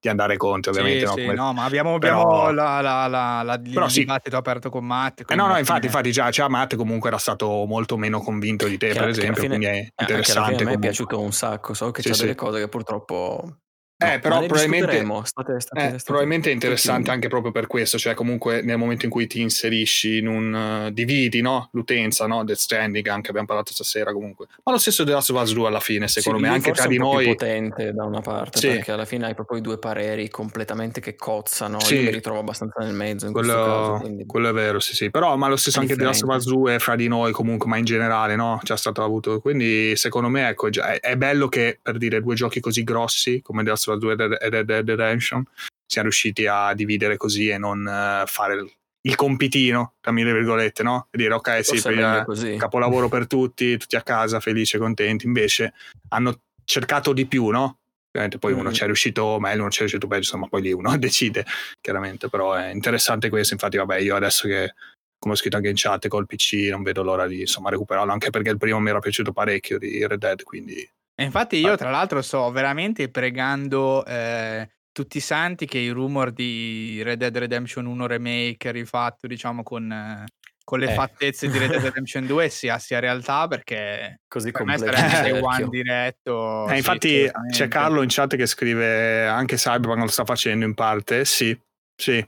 di 0.00 0.08
andare 0.08 0.36
contro, 0.36 0.72
ovviamente. 0.72 0.98
Sì, 0.98 1.04
no, 1.06 1.12
sì, 1.12 1.20
Come... 1.20 1.34
no, 1.34 1.52
ma 1.52 1.62
abbiamo, 1.66 1.98
però... 1.98 2.48
abbiamo 2.48 2.50
la, 2.50 2.80
la, 2.80 3.06
la, 3.06 3.42
la 3.44 3.60
però 3.60 3.88
sì. 3.88 4.00
dibattito 4.00 4.36
aperto 4.36 4.70
con 4.70 4.84
Matt. 4.84 5.22
Eh 5.24 5.34
no, 5.36 5.46
no, 5.46 5.56
infatti, 5.56 5.86
infatti 5.86 6.10
già, 6.10 6.28
già 6.30 6.48
Matt 6.48 6.74
comunque 6.74 7.10
era 7.10 7.18
stato 7.18 7.64
molto 7.64 7.96
meno 7.96 8.18
convinto 8.18 8.66
di 8.66 8.76
te, 8.76 8.88
che 8.88 8.98
per 8.98 9.08
esempio, 9.10 9.42
fine, 9.42 9.56
quindi 9.56 9.66
è 9.66 9.88
interessante. 10.00 10.64
a 10.64 10.66
me 10.66 10.72
è 10.72 10.78
piaciuto 10.80 11.20
un 11.20 11.32
sacco, 11.32 11.74
so 11.74 11.92
che 11.92 12.02
sì, 12.02 12.08
c'è 12.08 12.14
sì. 12.14 12.22
delle 12.22 12.34
cose 12.34 12.58
che 12.58 12.66
purtroppo 12.66 13.58
eh, 13.98 14.18
però 14.18 14.44
probabilmente, 14.44 15.04
state, 15.24 15.58
state, 15.58 15.94
eh, 15.94 16.00
probabilmente 16.04 16.50
è 16.50 16.52
interessante 16.52 17.10
anche 17.10 17.28
proprio 17.28 17.50
per 17.50 17.66
questo, 17.66 17.96
cioè 17.96 18.12
comunque 18.12 18.60
nel 18.60 18.76
momento 18.76 19.06
in 19.06 19.10
cui 19.10 19.26
ti 19.26 19.40
inserisci 19.40 20.18
in 20.18 20.28
un 20.28 20.86
uh, 20.86 20.90
dividi 20.90 21.40
no? 21.40 21.70
l'utenza, 21.72 22.26
no? 22.26 22.44
Death 22.44 22.58
Stranding, 22.58 23.06
anche 23.06 23.28
abbiamo 23.30 23.46
parlato 23.46 23.72
stasera 23.72 24.12
comunque. 24.12 24.48
Ma 24.64 24.72
lo 24.72 24.78
stesso 24.78 25.02
The 25.02 25.12
Last 25.12 25.30
of 25.30 25.40
Us 25.40 25.54
2 25.54 25.66
alla 25.66 25.80
fine, 25.80 26.08
secondo 26.08 26.38
sì, 26.38 26.44
me, 26.44 26.50
anche 26.50 26.72
tra 26.72 26.86
di 26.86 26.98
noi. 26.98 27.24
È 27.24 27.28
potente 27.28 27.92
da 27.94 28.04
una 28.04 28.20
parte, 28.20 28.58
sì. 28.58 28.66
perché 28.68 28.92
alla 28.92 29.06
fine 29.06 29.26
hai 29.26 29.34
proprio 29.34 29.56
i 29.56 29.62
due 29.62 29.78
pareri 29.78 30.28
completamente 30.28 31.00
che 31.00 31.16
cozzano. 31.16 31.80
Sì. 31.80 31.94
Io 31.94 32.02
mi 32.02 32.10
ritrovo 32.10 32.40
abbastanza 32.40 32.84
nel 32.84 32.92
mezzo 32.92 33.24
in 33.24 33.32
quello, 33.32 33.54
caso, 33.54 33.98
quindi... 34.00 34.26
quello 34.26 34.50
è 34.50 34.52
vero, 34.52 34.78
sì, 34.78 34.94
sì. 34.94 35.10
Però, 35.10 35.34
ma 35.36 35.48
lo 35.48 35.56
stesso 35.56 35.78
è 35.78 35.80
anche. 35.80 35.96
The 35.96 36.04
Last 36.04 36.22
of 36.22 36.36
Us 36.36 36.44
2 36.44 36.78
fra 36.78 36.96
di 36.96 37.08
noi, 37.08 37.32
comunque, 37.32 37.66
ma 37.66 37.78
in 37.78 37.86
generale, 37.86 38.36
no? 38.36 38.60
C'è 38.62 38.76
stato 38.76 39.02
avuto. 39.02 39.40
Quindi, 39.40 39.96
secondo 39.96 40.28
me, 40.28 40.48
ecco, 40.50 40.66
è, 40.66 41.00
è 41.00 41.16
bello 41.16 41.48
che 41.48 41.78
per 41.80 41.96
dire 41.96 42.20
due 42.20 42.34
giochi 42.34 42.60
così 42.60 42.84
grossi 42.84 43.40
come 43.40 43.62
The 43.62 43.70
Last 43.70 43.85
of 43.86 43.96
Us 43.96 44.00
2 44.00 44.38
ed 44.40 44.60
Dead 44.60 44.88
Redemption 44.88 45.44
siamo 45.86 46.08
riusciti 46.08 46.46
a 46.46 46.74
dividere 46.74 47.16
così 47.16 47.48
e 47.48 47.58
non 47.58 47.80
uh, 47.80 48.26
fare 48.26 48.66
il 49.06 49.14
compitino, 49.14 49.94
tra 50.00 50.10
mille 50.10 50.32
virgolette, 50.32 50.82
no? 50.82 51.06
E 51.10 51.16
dire 51.16 51.34
ok, 51.34 51.64
sì, 51.64 51.80
per, 51.80 52.26
capolavoro 52.58 53.08
per 53.08 53.28
tutti, 53.28 53.76
tutti 53.76 53.94
a 53.94 54.02
casa, 54.02 54.40
felici 54.40 54.76
e 54.76 54.78
contenti. 54.80 55.26
Invece 55.26 55.74
hanno 56.08 56.40
cercato 56.64 57.12
di 57.12 57.26
più, 57.26 57.46
no? 57.46 57.78
Ovviamente 58.08 58.38
poi 58.38 58.54
mm. 58.54 58.58
uno 58.58 58.72
ci 58.72 58.82
è 58.82 58.86
riuscito 58.86 59.38
meglio, 59.38 59.60
uno 59.60 59.70
ci 59.70 59.78
è 59.78 59.80
riuscito 59.80 60.08
peggio, 60.08 60.22
insomma, 60.22 60.48
poi 60.48 60.62
lì 60.62 60.72
uno 60.72 60.94
decide, 60.98 61.46
chiaramente. 61.80 62.28
Però 62.28 62.54
è 62.54 62.70
interessante 62.70 63.28
questo. 63.28 63.54
Infatti, 63.54 63.76
vabbè, 63.76 63.98
io 63.98 64.16
adesso 64.16 64.48
che 64.48 64.74
come 65.18 65.34
ho 65.34 65.36
scritto 65.36 65.56
anche 65.56 65.68
in 65.68 65.76
chat 65.76 66.08
col 66.08 66.26
PC 66.26 66.68
non 66.70 66.82
vedo 66.82 67.02
l'ora 67.02 67.26
di 67.26 67.40
insomma 67.40 67.70
recuperarlo 67.70 68.12
anche 68.12 68.28
perché 68.28 68.50
il 68.50 68.58
primo 68.58 68.78
mi 68.80 68.90
era 68.90 68.98
piaciuto 68.98 69.32
parecchio 69.32 69.78
di 69.78 70.06
Red 70.06 70.18
Dead 70.18 70.42
quindi 70.42 70.86
e 71.18 71.24
infatti 71.24 71.56
io 71.56 71.76
tra 71.76 71.90
l'altro 71.90 72.22
sto 72.22 72.50
veramente 72.50 73.08
pregando 73.08 74.04
eh, 74.04 74.68
tutti 74.92 75.16
i 75.16 75.20
santi 75.20 75.66
che 75.66 75.78
i 75.78 75.88
rumor 75.88 76.30
di 76.30 77.00
Red 77.02 77.18
Dead 77.18 77.36
Redemption 77.36 77.86
1 77.86 78.06
remake 78.06 78.70
rifatto 78.70 79.26
diciamo 79.26 79.62
con, 79.62 79.90
eh, 79.90 80.24
con 80.62 80.78
le 80.78 80.90
eh. 80.90 80.94
fattezze 80.94 81.48
di 81.48 81.58
Red 81.58 81.70
Dead 81.70 81.82
Redemption 81.82 82.26
2 82.26 82.48
sia, 82.48 82.78
sia 82.78 82.98
realtà 82.98 83.48
perché 83.48 84.20
così 84.28 84.52
per 84.52 84.64
me 84.64 84.78
sarebbe 84.78 85.40
one 85.42 85.68
diretto 85.68 86.66
eh, 86.66 86.70
sì, 86.70 86.76
infatti 86.76 87.30
c'è 87.50 87.68
Carlo 87.68 88.02
in 88.02 88.08
chat 88.10 88.36
che 88.36 88.46
scrive 88.46 89.26
anche 89.26 89.56
Cyberpunk 89.56 90.00
lo 90.00 90.08
sta 90.08 90.24
facendo 90.24 90.64
in 90.64 90.74
parte. 90.74 91.24
Sì 91.24 91.58
sì 91.96 92.24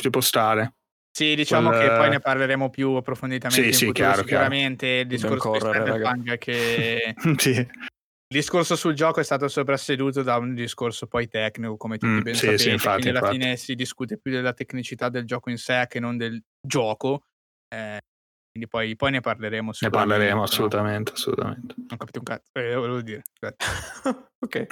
ci 0.00 0.10
può 0.10 0.20
stare. 0.20 0.74
Sì, 1.10 1.34
diciamo 1.34 1.70
Quel- 1.70 1.80
che 1.80 1.96
poi 1.96 2.10
ne 2.10 2.20
parleremo 2.20 2.70
più 2.70 2.90
approfonditamente 2.92 3.72
Sì, 3.72 3.72
sì, 3.72 3.86
futuro, 3.86 4.06
chiaro, 4.06 4.22
sicuramente 4.22 4.86
il 4.86 5.06
Dobbiamo 5.08 5.34
discorso 5.34 5.52
di 5.52 5.58
correre, 5.58 5.90
Cyberpunk 5.90 6.38
che 6.38 7.14
sì, 7.38 7.66
il 8.30 8.36
discorso 8.40 8.76
sul 8.76 8.92
gioco 8.92 9.20
è 9.20 9.24
stato 9.24 9.48
soprasseduto 9.48 10.22
da 10.22 10.36
un 10.36 10.54
discorso 10.54 11.06
poi 11.06 11.28
tecnico, 11.28 11.78
come 11.78 11.96
tutti 11.96 12.12
Mm, 12.12 12.20
ben 12.20 12.34
sì, 12.34 12.40
sapete, 12.40 12.62
sì, 12.62 12.70
infatti, 12.70 13.00
quindi 13.00 13.08
alla 13.08 13.18
infatti. 13.20 13.38
fine 13.38 13.56
si 13.56 13.74
discute 13.74 14.18
più 14.18 14.30
della 14.30 14.52
tecnicità 14.52 15.08
del 15.08 15.24
gioco 15.24 15.48
in 15.48 15.56
sé 15.56 15.86
che 15.88 15.98
non 15.98 16.16
del 16.18 16.42
gioco. 16.60 17.24
eh, 17.74 18.00
quindi 18.50 18.68
poi, 18.68 18.96
poi 18.96 19.10
ne 19.12 19.20
parleremo. 19.20 19.72
ne 19.80 19.90
parleremo 19.90 20.36
no? 20.36 20.42
assolutamente, 20.42 21.12
assolutamente. 21.12 21.74
Non 21.76 21.86
ho 21.90 21.96
capito 21.96 22.18
un 22.18 22.24
cazzo, 22.24 22.50
eh, 22.52 22.74
volevo 22.74 23.00
dire. 23.00 23.22
ok. 24.44 24.66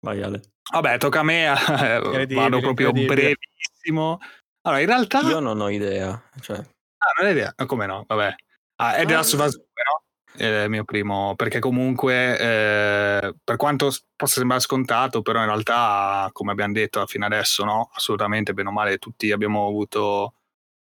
Vai 0.00 0.22
Ale. 0.22 0.40
Vabbè, 0.72 0.98
tocca 0.98 1.20
a 1.20 1.22
me, 1.22 1.44
eh, 1.46 2.26
vado 2.34 2.60
proprio 2.60 2.92
brevissimo. 2.92 4.18
Allora, 4.62 4.80
in 4.80 4.86
realtà... 4.86 5.20
Io 5.22 5.40
non 5.40 5.60
ho 5.60 5.68
idea. 5.68 6.22
Cioè, 6.40 6.56
Ah, 6.56 7.12
non 7.18 7.28
è 7.28 7.32
idea. 7.32 7.52
Ah, 7.56 7.66
Come 7.66 7.86
no? 7.86 8.04
Vabbè. 8.06 8.34
Ah, 8.76 8.94
è 8.94 9.04
Ah, 9.04 9.20
Us 9.20 9.34
2, 9.36 9.46
no? 9.46 10.02
Il 10.34 10.66
mio 10.68 10.84
primo, 10.84 11.34
perché 11.36 11.58
comunque, 11.58 12.38
eh, 12.38 13.34
per 13.42 13.56
quanto 13.56 13.92
possa 14.16 14.38
sembrare 14.38 14.62
scontato, 14.62 15.22
però 15.22 15.40
in 15.40 15.46
realtà, 15.46 16.30
come 16.32 16.52
abbiamo 16.52 16.72
detto 16.72 17.04
fine 17.06 17.26
adesso, 17.26 17.64
no? 17.64 17.90
Assolutamente, 17.94 18.54
bene 18.54 18.68
o 18.68 18.72
male, 18.72 18.98
tutti 18.98 19.32
abbiamo 19.32 19.66
avuto 19.66 20.34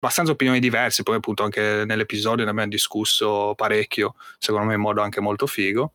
abbastanza 0.01 0.33
opinioni 0.33 0.61
diverse, 0.61 1.03
poi 1.03 1.17
appunto 1.17 1.43
anche 1.43 1.85
nell'episodio 1.85 2.45
ne 2.45 2.51
abbiamo 2.51 2.69
discusso 2.69 3.55
parecchio, 3.57 4.15
secondo 4.39 4.67
me 4.67 4.75
in 4.75 4.81
modo 4.81 5.03
anche 5.03 5.21
molto 5.21 5.47
figo. 5.47 5.93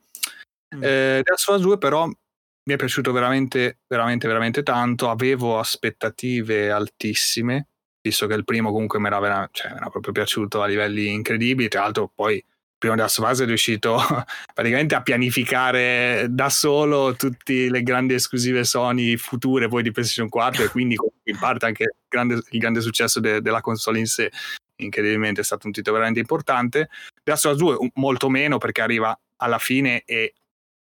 Mm. 0.75 0.83
Eh, 0.83 1.21
Last 1.23 1.49
of 1.49 1.57
Us 1.57 1.61
2 1.61 1.77
però 1.77 2.05
mi 2.05 2.73
è 2.73 2.77
piaciuto 2.77 3.11
veramente, 3.11 3.79
veramente, 3.87 4.27
veramente 4.27 4.63
tanto, 4.63 5.09
avevo 5.09 5.59
aspettative 5.59 6.71
altissime, 6.71 7.67
visto 8.01 8.25
che 8.27 8.33
il 8.35 8.45
primo 8.45 8.71
comunque 8.71 8.99
mi 8.99 9.07
era, 9.07 9.19
vera- 9.19 9.49
cioè, 9.51 9.71
mi 9.71 9.77
era 9.77 9.89
proprio 9.89 10.13
piaciuto 10.13 10.61
a 10.61 10.67
livelli 10.67 11.11
incredibili, 11.11 11.67
tra 11.69 11.81
l'altro 11.81 12.11
poi 12.13 12.43
primo 12.83 13.01
of 13.01 13.17
Us 13.17 13.41
è 13.41 13.45
riuscito 13.45 13.97
praticamente 14.53 14.93
a 14.93 15.01
pianificare 15.01 16.27
da 16.29 16.49
solo 16.49 17.15
tutte 17.15 17.69
le 17.69 17.81
grandi 17.81 18.13
esclusive 18.13 18.65
Sony 18.65 19.15
future 19.15 19.69
poi 19.69 19.83
di 19.83 19.91
PlayStation 19.91 20.27
4 20.27 20.65
e 20.65 20.67
quindi 20.67 20.97
in 21.23 21.39
parte 21.39 21.65
anche 21.65 21.83
il 21.83 21.89
grande, 22.09 22.41
il 22.49 22.59
grande 22.59 22.81
successo 22.81 23.21
de- 23.21 23.41
della 23.41 23.61
console 23.61 23.99
in 23.99 24.05
sé 24.05 24.29
incredibilmente 24.75 25.39
è 25.39 25.43
stato 25.45 25.67
un 25.67 25.71
titolo 25.71 25.95
veramente 25.95 26.19
importante. 26.19 26.89
Of 27.23 27.43
Us 27.43 27.55
2 27.55 27.75
un- 27.75 27.89
molto 27.93 28.27
meno 28.27 28.57
perché 28.57 28.81
arriva 28.81 29.17
alla 29.37 29.59
fine 29.59 30.03
e 30.03 30.33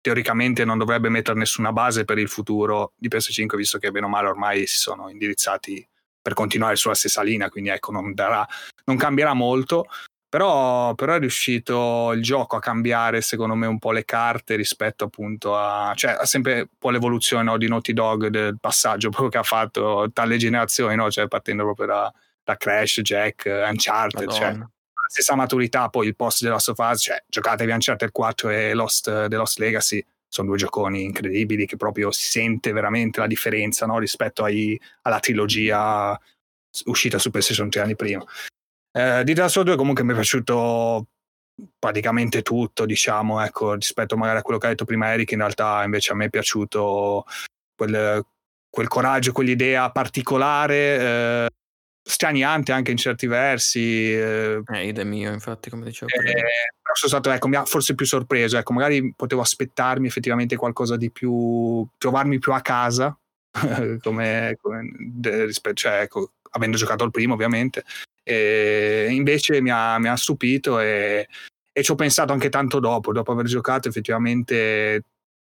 teoricamente 0.01 0.65
non 0.65 0.79
dovrebbe 0.79 1.11
mettere 1.11 1.39
nessuna 1.39 1.71
base 1.71 2.07
per 2.07 2.17
il 2.17 2.29
futuro 2.29 2.93
di 2.97 3.09
PS5 3.09 3.57
visto 3.57 3.77
che 3.77 3.91
bene 3.91 4.07
o 4.07 4.09
male 4.09 4.29
ormai 4.29 4.67
si 4.67 4.79
sono 4.79 5.11
indirizzati 5.11 5.87
per 6.23 6.33
continuare 6.33 6.77
sulla 6.77 6.95
stessa 6.95 7.21
linea 7.21 7.51
quindi 7.51 7.69
ecco 7.69 7.93
non, 7.93 8.15
darà, 8.15 8.47
non 8.85 8.97
cambierà 8.97 9.35
molto 9.35 9.87
però, 10.31 10.95
però 10.95 11.15
è 11.15 11.19
riuscito 11.19 12.13
il 12.13 12.23
gioco 12.23 12.55
a 12.55 12.61
cambiare 12.61 13.21
secondo 13.21 13.57
me 13.57 13.67
un 13.67 13.81
po' 13.81 13.91
le 13.91 14.05
carte 14.05 14.55
rispetto 14.55 15.05
appunto 15.05 15.57
a 15.57 15.93
cioè 15.97 16.13
ha 16.13 16.25
sempre 16.25 16.61
un 16.61 16.69
po' 16.79 16.91
l'evoluzione 16.91 17.43
no, 17.43 17.59
di 17.59 17.67
Naughty 17.67 17.93
Dog 17.93 18.29
del 18.29 18.57
passaggio 18.61 19.11
proprio 19.11 19.29
che 19.29 19.39
ha 19.39 19.43
fatto 19.43 20.09
dalle 20.13 20.37
generazioni 20.37 20.95
no? 20.95 21.11
cioè 21.11 21.27
partendo 21.27 21.65
proprio 21.65 21.87
da, 21.87 22.15
da 22.45 22.57
Crash, 22.57 23.01
Jack, 23.01 23.45
Uncharted 23.45 24.31
cioè 24.31 24.47
Madonna. 24.47 24.71
la 24.95 25.09
stessa 25.09 25.35
maturità 25.35 25.89
poi 25.89 26.07
il 26.07 26.15
post 26.15 26.43
della 26.43 26.55
Last 26.55 26.69
of 26.69 26.79
Us 26.79 27.03
cioè 27.03 27.25
giocatevi 27.27 27.73
Uncharted 27.73 28.13
4 28.13 28.51
e 28.51 28.75
Lost, 28.75 29.27
The 29.27 29.37
Lost 29.37 29.59
Legacy 29.59 30.05
sono 30.29 30.47
due 30.47 30.59
gioconi 30.59 31.03
incredibili 31.03 31.67
che 31.67 31.77
proprio 31.77 32.13
si 32.13 32.23
sente 32.23 32.71
veramente 32.71 33.19
la 33.19 33.27
differenza 33.27 33.85
no? 33.85 33.99
rispetto 33.99 34.45
ai- 34.45 34.81
alla 35.03 35.19
trilogia 35.19 36.17
uscita 36.85 37.19
su 37.19 37.31
PlayStation 37.31 37.69
3 37.69 37.81
anni 37.81 37.97
prima 37.97 38.25
eh, 38.93 39.23
di 39.25 39.33
of 39.33 39.45
Us 39.45 39.61
2 39.63 39.77
comunque 39.77 40.05
mi 40.05 40.13
è 40.13 40.15
piaciuto 40.15 41.07
praticamente 41.79 42.43
tutto 42.43 42.87
diciamo 42.87 43.43
ecco 43.43 43.75
rispetto 43.75 44.17
magari 44.17 44.39
a 44.39 44.43
quello 44.43 44.59
che 44.59 44.67
ha 44.67 44.71
detto 44.71 44.85
prima 44.85 45.13
Eric 45.13 45.33
in 45.33 45.39
realtà 45.39 45.83
invece 45.85 46.13
a 46.13 46.15
me 46.15 46.27
è 46.27 46.31
piaciuto 46.31 47.25
quel, 47.77 48.25
quel 48.69 48.89
coraggio 48.89 49.33
quell'idea 49.33 49.91
particolare 49.91 50.99
eh, 50.99 51.49
straniante 52.03 52.73
anche 52.73 52.91
in 52.91 52.97
certi 52.97 53.27
versi 53.27 54.13
eh, 54.13 54.63
Eh, 54.67 54.87
idem 54.87 55.09
mio, 55.09 55.33
infatti, 55.33 55.71
come 55.71 55.85
dicevo 55.85 56.11
prima. 56.11 56.31
eh, 56.31 56.73
però 56.83 56.95
sono 56.95 57.13
stato 57.13 57.31
ecco, 57.31 57.49
mi 57.49 57.57
ha 57.57 57.65
forse 57.65 57.95
più 57.95 58.07
sorpreso 58.07 58.57
ecco, 58.57 58.73
magari 58.73 59.13
potevo 59.15 59.43
aspettarmi 59.43 60.07
effettivamente 60.07 60.57
qualcosa 60.57 60.97
di 60.97 61.11
più 61.11 61.87
trovarmi 61.99 62.39
più 62.39 62.53
a 62.53 62.63
casa 62.63 63.17
come, 64.03 64.57
come 64.61 64.91
rispetto, 65.23 65.75
cioè, 65.75 66.01
ecco, 66.01 66.33
avendo 66.53 66.77
giocato 66.77 67.05
al 67.05 67.11
primo 67.11 67.35
ovviamente 67.35 67.85
e 68.31 69.09
invece 69.11 69.61
mi 69.61 69.71
ha, 69.71 69.99
mi 69.99 70.09
ha 70.09 70.17
stupito 70.17 70.79
e, 70.79 71.29
e 71.73 71.83
ci 71.83 71.91
ho 71.91 71.95
pensato 71.95 72.33
anche 72.33 72.49
tanto 72.49 72.79
dopo 72.81 73.13
dopo 73.13 73.33
aver 73.33 73.47
giocato 73.47 73.89
effettivamente 73.89 75.05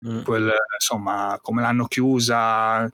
Mm. 0.05 0.23
quel, 0.23 0.51
insomma 0.73 1.39
come 1.41 1.61
l'hanno 1.61 1.85
chiusa 1.85 2.91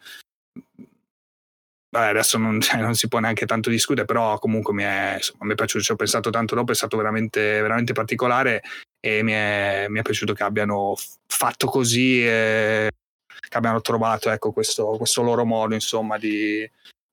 Vabbè, 1.91 2.05
adesso 2.09 2.37
non, 2.37 2.61
cioè, 2.61 2.81
non 2.81 2.93
si 2.93 3.07
può 3.07 3.19
neanche 3.19 3.47
tanto 3.47 3.69
discutere, 3.69 4.05
però 4.05 4.37
comunque 4.37 4.73
mi 4.73 4.83
è, 4.83 5.15
insomma, 5.15 5.45
mi 5.45 5.53
è 5.53 5.55
piaciuto, 5.55 5.83
ci 5.83 5.91
ho 5.91 5.95
pensato 5.95 6.29
tanto 6.29 6.53
dopo, 6.53 6.71
è 6.71 6.75
stato 6.75 6.97
veramente, 6.97 7.61
veramente 7.61 7.93
particolare 7.93 8.61
e 8.99 9.23
mi 9.23 9.31
è, 9.31 9.87
mi 9.89 9.99
è 9.99 10.01
piaciuto 10.03 10.33
che 10.33 10.43
abbiano 10.43 10.93
fatto 11.25 11.67
così 11.67 12.19
che 12.21 13.57
abbiano 13.57 13.81
trovato 13.81 14.29
ecco, 14.29 14.51
questo, 14.51 14.97
questo 14.97 15.23
loro 15.23 15.45
modo, 15.45 15.73
insomma, 15.73 16.19
di 16.19 16.69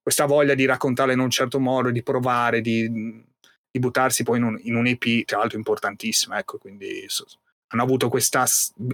questa 0.06 0.26
voglia 0.26 0.54
di 0.54 0.64
raccontarle 0.66 1.14
in 1.14 1.18
un 1.18 1.30
certo 1.30 1.58
modo, 1.58 1.90
di 1.90 2.00
provare, 2.04 2.60
di, 2.60 2.88
di 2.88 3.78
buttarsi 3.80 4.22
poi 4.22 4.38
in 4.38 4.44
un, 4.44 4.60
in 4.62 4.76
un 4.76 4.86
EP, 4.86 5.24
tra 5.24 5.38
l'altro 5.38 5.58
importantissima, 5.58 6.38
ecco, 6.38 6.58
quindi 6.58 7.02
so- 7.08 7.26
hanno 7.66 7.82
avuto 7.82 8.08
questa 8.08 8.44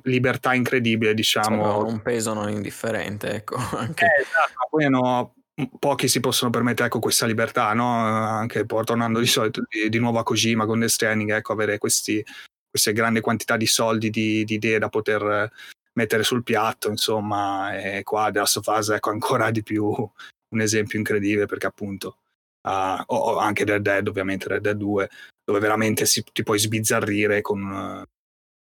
libertà 0.04 0.54
incredibile, 0.54 1.12
diciamo. 1.12 1.56
Insomma, 1.56 1.76
un 1.76 2.00
peso 2.00 2.32
non 2.32 2.48
indifferente, 2.48 3.30
ecco. 3.30 3.56
Anche. 3.76 4.06
Eh, 4.06 4.22
esatto, 4.22 4.68
poi 4.70 4.84
hanno, 4.86 5.34
pochi 5.78 6.08
si 6.08 6.18
possono 6.20 6.50
permettere 6.50 6.86
ecco, 6.86 6.98
questa 6.98 7.26
libertà, 7.26 7.74
no? 7.74 7.94
anche 7.94 8.64
poi 8.64 8.82
tornando 8.82 9.18
di 9.18 9.26
solito 9.26 9.64
di, 9.68 9.90
di 9.90 9.98
nuovo 9.98 10.18
a 10.18 10.22
Kojima 10.22 10.64
con 10.64 10.78
Death 10.78 10.92
Stranding, 10.92 11.30
ecco, 11.34 11.52
avere 11.52 11.76
questi, 11.76 12.24
queste 12.70 12.94
grandi 12.94 13.20
quantità 13.20 13.58
di 13.58 13.66
soldi, 13.66 14.08
di, 14.08 14.44
di 14.44 14.54
idee 14.54 14.78
da 14.78 14.88
poter 14.88 15.52
mettere 15.92 16.22
sul 16.22 16.42
piatto, 16.42 16.88
insomma, 16.88 17.78
e 17.78 18.02
qua 18.02 18.30
The 18.30 18.38
Last 18.38 18.56
of 18.56 18.66
Us 18.68 18.88
ecco 18.88 19.10
ancora 19.10 19.50
di 19.50 19.62
più 19.62 20.10
un 20.52 20.60
esempio 20.60 20.98
incredibile 20.98 21.46
perché 21.46 21.66
appunto 21.66 22.18
uh, 22.62 23.02
o, 23.06 23.16
o 23.16 23.36
anche 23.38 23.64
Dead 23.64 23.80
Dead, 23.80 24.06
ovviamente 24.06 24.48
Red 24.48 24.62
Dead 24.62 24.76
2, 24.76 25.10
dove 25.44 25.58
veramente 25.58 26.06
si, 26.06 26.24
ti 26.32 26.42
puoi 26.42 26.58
sbizzarrire 26.58 27.40
con, 27.40 27.62
uh, 27.62 28.04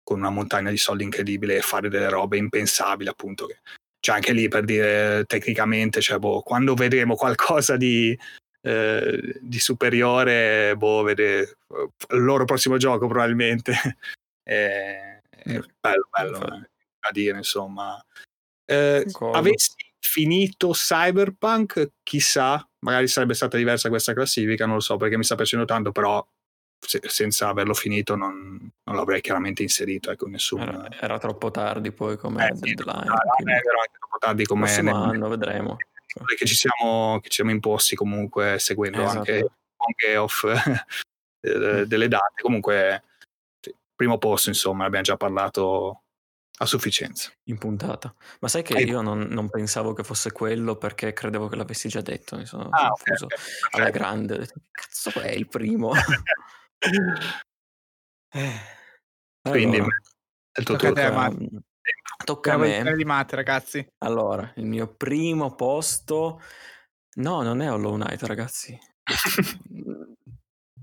con 0.03 0.19
una 0.19 0.31
montagna 0.31 0.71
di 0.71 0.77
soldi 0.77 1.05
incredibile 1.05 1.57
e 1.57 1.63
fare 1.63 1.89
delle 1.89 2.09
robe 2.09 2.37
impensabili, 2.37 3.09
appunto, 3.09 3.47
che 3.47 3.59
cioè 4.01 4.15
anche 4.15 4.33
lì 4.33 4.49
per 4.49 4.65
dire 4.65 5.25
tecnicamente, 5.27 6.01
cioè, 6.01 6.19
boh, 6.19 6.43
quando 6.43 6.75
vedremo 6.75 7.17
qualcosa 7.17 7.77
di, 7.77 8.17
eh, 8.63 9.39
di 9.41 9.59
superiore, 9.59 10.77
boh, 10.77 11.03
vede 11.03 11.57
il 12.11 12.23
loro 12.23 12.45
prossimo 12.45 12.77
gioco 12.77 13.09
probabilmente. 13.09 13.73
è, 14.43 15.21
è 15.29 15.61
bello, 15.81 16.09
bello 16.11 16.39
eh, 16.39 16.71
a 17.01 17.11
dire, 17.11 17.39
insomma. 17.39 18.03
Eh, 18.65 19.05
avessi 19.33 19.75
finito 20.09 20.71
Cyberpunk, 20.71 21.91
chissà, 22.03 22.67
magari 22.81 23.09
sarebbe 23.09 23.35
stata 23.35 23.59
diversa 23.59 23.91
questa 23.91 24.15
classifica, 24.15 24.65
non 24.65 24.77
lo 24.77 24.81
so 24.81 24.97
perché 24.97 25.19
mi 25.19 25.25
sta 25.25 25.35
piacendo 25.35 25.67
tanto, 25.67 25.93
però 25.93 26.27
se, 26.79 27.01
senza 27.05 27.49
averlo 27.49 27.75
finito 27.75 28.17
non, 28.17 28.71
non, 28.85 28.97
l'avrei 28.97 29.21
chiaramente 29.21 29.63
inserito 29.63 30.11
ecco, 30.11 30.27
nessuno. 30.27 30.63
Era, 30.63 30.89
era, 30.99 31.19
troppo 31.19 31.51
tardi 31.51 31.93
poi 31.93 32.17
come 32.17 32.49
eh, 32.49 32.53
deadline. 32.55 33.13
Quindi... 33.37 33.53
Era 33.53 33.81
anche 33.81 33.99
troppo 33.99 34.19
tardi 34.19 34.47
come 34.47 34.65
prossimo 34.65 34.95
anno, 34.95 35.29
vedremo. 35.29 35.77
Che 35.77 36.47
ci, 36.47 36.55
siamo, 36.55 37.21
che 37.21 37.29
ci 37.29 37.37
siamo 37.37 37.51
imposti 37.51 37.95
comunque 37.95 38.59
seguendo 38.59 39.03
esatto. 39.03 39.19
anche, 39.19 39.51
anche 39.77 40.17
off 40.17 40.47
delle 41.39 42.09
date. 42.09 42.43
Comunque, 42.43 43.05
primo 43.95 44.17
posto, 44.17 44.49
insomma, 44.49 44.87
abbiamo 44.87 45.05
già 45.05 45.19
parlato 45.19 46.05
a 46.59 46.67
sufficienza. 46.67 47.33
In 47.45 47.59
puntata. 47.59 48.15
Ma 48.41 48.49
sai 48.49 48.63
che 48.63 48.75
e... 48.75 48.83
io 48.83 49.01
non, 49.01 49.21
non, 49.21 49.49
pensavo 49.49 49.93
che 49.93 50.03
fosse 50.05 50.33
quello 50.33 50.77
perché 50.77 51.13
credevo 51.13 51.49
che 51.49 51.57
l'avessi 51.57 51.89
già 51.89 52.01
detto. 52.01 52.37
Mi 52.37 52.47
sono 52.47 52.69
ah, 52.71 52.89
confuso 52.89 53.27
okay, 53.27 53.39
okay. 53.39 53.81
alla 53.81 53.91
grande. 53.91 54.49
Cazzo 54.71 55.21
è 55.21 55.31
il 55.31 55.49
primo? 55.49 55.93
eh. 58.33 58.77
Quindi 59.41 59.77
allora, 59.77 59.97
è 60.53 60.63
tutto 60.63 60.89
tocca 60.89 61.07
a 61.07 61.31
tocca, 61.31 61.47
tocca 62.25 62.55
a 62.55 62.57
me. 62.57 62.97
di 62.97 63.05
matte, 63.05 63.37
ragazzi. 63.37 63.87
Allora, 63.99 64.53
il 64.57 64.67
mio 64.67 64.93
primo 64.95 65.55
posto. 65.55 66.43
No, 67.17 67.43
non 67.43 67.61
è 67.63 67.71
Hollow 67.71 67.95
Knight, 67.95 68.23
ragazzi. 68.25 68.79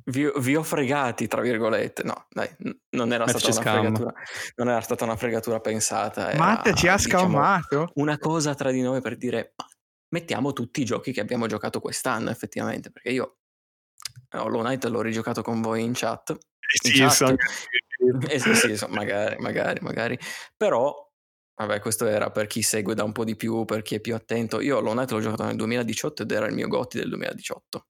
vi, 0.06 0.32
vi, 0.38 0.56
ho 0.56 0.64
fregati, 0.64 1.28
tra 1.28 1.42
virgolette. 1.42 2.04
No, 2.04 2.28
dai, 2.30 2.50
non 2.92 3.12
era 3.14 3.28
stata 3.28 3.52
una 3.52 3.62
fregatura. 3.62 4.14
Non 4.56 4.70
era 4.70 4.82
stata 4.82 5.04
una 5.04 5.16
fregatura 5.16 5.60
pensata. 5.60 6.32
Era, 6.32 6.38
Matte 6.38 6.74
ci 6.76 6.88
ha 6.88 6.98
scalmato. 6.98 7.68
Diciamo, 7.70 7.92
una 7.96 8.18
cosa 8.18 8.54
tra 8.54 8.72
di 8.72 8.82
noi 8.82 9.02
per 9.02 9.18
dire: 9.18 9.54
mettiamo 10.10 10.54
tutti 10.54 10.82
i 10.82 10.86
giochi 10.86 11.12
che 11.12 11.22
abbiamo 11.22 11.48
giocato 11.48 11.80
quest'anno 11.80 12.30
effettivamente, 12.30 12.92
perché 12.92 13.10
io 13.10 13.38
Hollow 14.34 14.62
Knight 14.62 14.86
l'ho 14.86 15.02
rigiocato 15.02 15.42
con 15.42 15.62
voi 15.62 15.84
in 15.84 15.94
chat. 15.94 16.30
Eh 16.32 16.36
In 16.90 16.94
sì, 16.94 17.00
chat. 17.00 17.12
so- 17.12 17.36
Eh 18.30 18.40
sì, 18.40 18.54
sì, 18.56 18.76
so- 18.78 18.88
magari, 18.90 19.38
magari, 19.40 19.80
magari. 19.82 20.20
Però, 20.56 20.94
vabbè, 21.60 21.80
questo 21.80 22.06
era 22.06 22.30
per 22.30 22.46
chi 22.48 22.62
segue 22.62 22.94
da 22.94 23.04
un 23.04 23.12
po' 23.12 23.24
di 23.24 23.36
più, 23.36 23.66
per 23.66 23.82
chi 23.82 23.96
è 23.96 24.00
più 24.00 24.14
attento. 24.14 24.60
Io 24.62 24.78
Hollow 24.78 24.92
Knight 24.94 25.12
l'ho 25.12 25.22
giocato 25.22 25.46
nel 25.46 25.56
2018 25.56 26.24
ed 26.24 26.32
era 26.32 26.46
il 26.46 26.54
mio 26.54 26.68
GOTY 26.68 27.00
del 27.00 27.10
2018, 27.10 27.88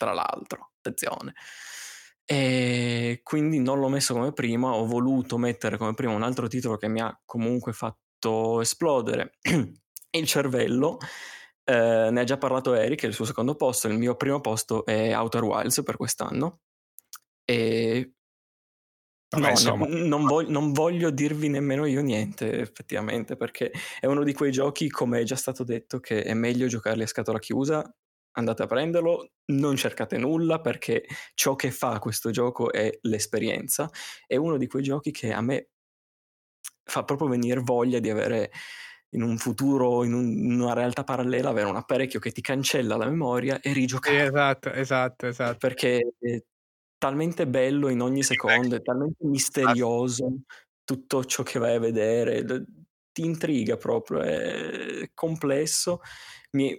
tra 0.00 0.14
l'altro, 0.14 0.72
attenzione. 0.78 1.34
E 2.24 3.20
quindi 3.22 3.58
non 3.58 3.78
l'ho 3.80 3.90
messo 3.90 4.14
come 4.14 4.32
prima, 4.32 4.72
ho 4.72 4.86
voluto 4.86 5.36
mettere 5.36 5.76
come 5.76 5.92
prima 5.92 6.14
un 6.14 6.22
altro 6.22 6.48
titolo 6.48 6.78
che 6.78 6.88
mi 6.88 7.02
ha 7.02 7.20
comunque 7.26 7.74
fatto 7.74 8.62
esplodere 8.62 9.32
il 10.10 10.26
cervello. 10.26 10.96
Eh, 11.64 12.08
ne 12.10 12.20
ha 12.20 12.24
già 12.24 12.38
parlato 12.38 12.72
Eric, 12.72 13.02
è 13.02 13.06
il 13.06 13.12
suo 13.12 13.26
secondo 13.26 13.56
posto, 13.56 13.88
il 13.88 13.98
mio 13.98 14.16
primo 14.16 14.40
posto 14.40 14.86
è 14.86 15.14
Outer 15.14 15.42
Wilds 15.44 15.82
per 15.84 15.96
quest'anno. 15.96 16.60
E 17.44 18.14
Vabbè, 19.32 19.52
No, 19.64 19.76
ne- 19.76 20.06
non, 20.08 20.24
vog- 20.24 20.48
non 20.48 20.72
voglio 20.72 21.10
dirvi 21.10 21.48
nemmeno 21.48 21.84
io 21.86 22.00
niente, 22.00 22.58
effettivamente, 22.58 23.36
perché 23.36 23.70
è 24.00 24.06
uno 24.06 24.24
di 24.24 24.32
quei 24.32 24.50
giochi, 24.50 24.88
come 24.88 25.20
è 25.20 25.22
già 25.24 25.36
stato 25.36 25.62
detto, 25.62 26.00
che 26.00 26.22
è 26.22 26.34
meglio 26.34 26.66
giocarli 26.66 27.02
a 27.02 27.06
scatola 27.06 27.38
chiusa. 27.38 27.94
Andate 28.32 28.62
a 28.62 28.66
prenderlo, 28.66 29.32
non 29.46 29.76
cercate 29.76 30.16
nulla 30.16 30.60
perché 30.60 31.04
ciò 31.34 31.56
che 31.56 31.70
fa 31.70 31.98
questo 31.98 32.30
gioco 32.30 32.72
è 32.72 32.90
l'esperienza. 33.02 33.90
È 34.26 34.36
uno 34.36 34.56
di 34.56 34.66
quei 34.66 34.82
giochi 34.82 35.10
che 35.10 35.32
a 35.32 35.40
me 35.40 35.70
fa 36.84 37.04
proprio 37.04 37.28
venire 37.28 37.60
voglia 37.60 37.98
di 37.98 38.10
avere 38.10 38.50
in 39.10 39.22
un 39.22 39.38
futuro, 39.38 40.04
in, 40.04 40.12
un- 40.12 40.30
in 40.30 40.60
una 40.60 40.72
realtà 40.72 41.02
parallela, 41.02 41.50
avere 41.50 41.68
un 41.68 41.76
apparecchio 41.76 42.20
che 42.20 42.30
ti 42.30 42.40
cancella 42.40 42.96
la 42.96 43.08
memoria 43.08 43.60
e 43.60 43.72
rigiocare 43.72 44.24
esatto, 44.24 44.70
esatto, 44.72 45.26
esatto. 45.26 45.58
perché 45.58 46.12
è 46.18 46.42
talmente 46.96 47.46
bello 47.46 47.88
in 47.88 48.00
ogni 48.00 48.22
secondo, 48.22 48.76
è 48.76 48.82
talmente 48.82 49.24
misterioso 49.26 50.42
tutto 50.84 51.24
ciò 51.24 51.42
che 51.42 51.58
vai 51.58 51.76
a 51.76 51.80
vedere, 51.80 52.44
ti 53.12 53.24
intriga 53.24 53.76
proprio, 53.76 54.20
è 54.20 55.10
complesso. 55.14 56.00
Mi 56.52 56.76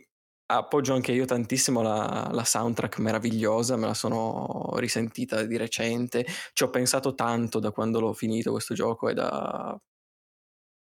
appoggio 0.57 0.93
anche 0.93 1.11
io 1.11 1.25
tantissimo 1.25 1.81
la, 1.81 2.29
la 2.31 2.43
soundtrack 2.43 2.99
meravigliosa, 2.99 3.75
me 3.75 3.87
la 3.87 3.93
sono 3.93 4.73
risentita 4.75 5.43
di 5.43 5.57
recente, 5.57 6.25
ci 6.53 6.63
ho 6.63 6.69
pensato 6.69 7.13
tanto 7.13 7.59
da 7.59 7.71
quando 7.71 7.99
l'ho 7.99 8.13
finito 8.13 8.51
questo 8.51 8.73
gioco, 8.73 9.09
è 9.09 9.13
da 9.13 9.79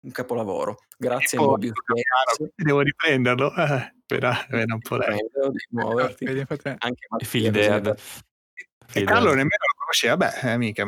un 0.02 0.12
capolavoro. 0.12 0.78
Grazie 0.98 1.38
a 1.38 1.42
Mobius 1.42 1.74
devo 2.56 2.82
riprenderlo 2.82 3.54
eh, 3.56 3.94
per 4.06 4.24
avere 4.24 4.74
un 4.74 4.80
po' 4.80 4.96
lei. 4.98 5.18
Devi 5.32 5.66
muoverti. 5.72 6.24
Infatti- 6.26 6.76
Anche 6.78 7.08
E 7.18 7.26
Phil 7.26 7.52
Dead. 7.52 7.96
E 8.92 9.04
Carlo 9.04 9.30
nemmeno 9.30 9.50
lo 9.50 9.79
conosceva, 9.90 10.18
beh, 10.18 10.54
eh, 10.54 10.58
mica, 10.58 10.84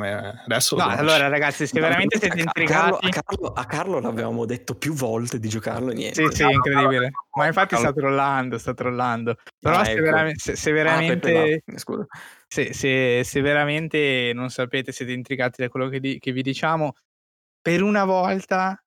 adesso 0.46 0.76
No, 0.76 0.86
allora 0.86 1.28
ragazzi, 1.28 1.66
se 1.66 1.80
veramente 1.80 2.20
siete 2.20 2.40
a 2.42 2.44
Carlo, 2.66 3.00
intrigati... 3.00 3.08
a, 3.08 3.22
Carlo, 3.24 3.54
a 3.54 3.66
Carlo 3.66 4.00
l'avevamo 4.00 4.46
detto 4.46 4.76
più 4.76 4.94
volte 4.94 5.40
di 5.40 5.50
giocarlo 5.50 5.92
niente. 5.92 6.30
Sì, 6.30 6.36
sì, 6.36 6.52
incredibile. 6.52 7.12
Ma 7.36 7.48
infatti 7.48 7.76
sta 7.76 7.92
trollando, 7.92 8.58
sta 8.58 8.74
trollando. 8.74 9.38
Però 9.60 9.80
Ah, 9.80 9.86
se, 9.86 9.92
ecco. 9.94 10.02
veramente, 10.04 10.40
se, 10.40 10.56
se 10.56 10.70
Ah, 10.70 10.74
veramente, 10.74 11.64
va, 11.66 11.78
scusa. 11.78 12.06
se, 12.48 12.74
se- 12.74 13.24
se 13.24 13.42
veramente 13.42 14.32
non 14.34 14.50
sapete, 14.50 14.92
siete 14.92 15.12
intrigati 15.14 15.62
da 15.62 15.70
quello 15.70 15.90
che, 15.90 16.00
di- 16.00 16.20
che 16.20 16.32
vi 16.32 16.42
diciamo, 16.44 16.94
per 17.62 17.82
una 17.82 18.06
volta 18.06 18.80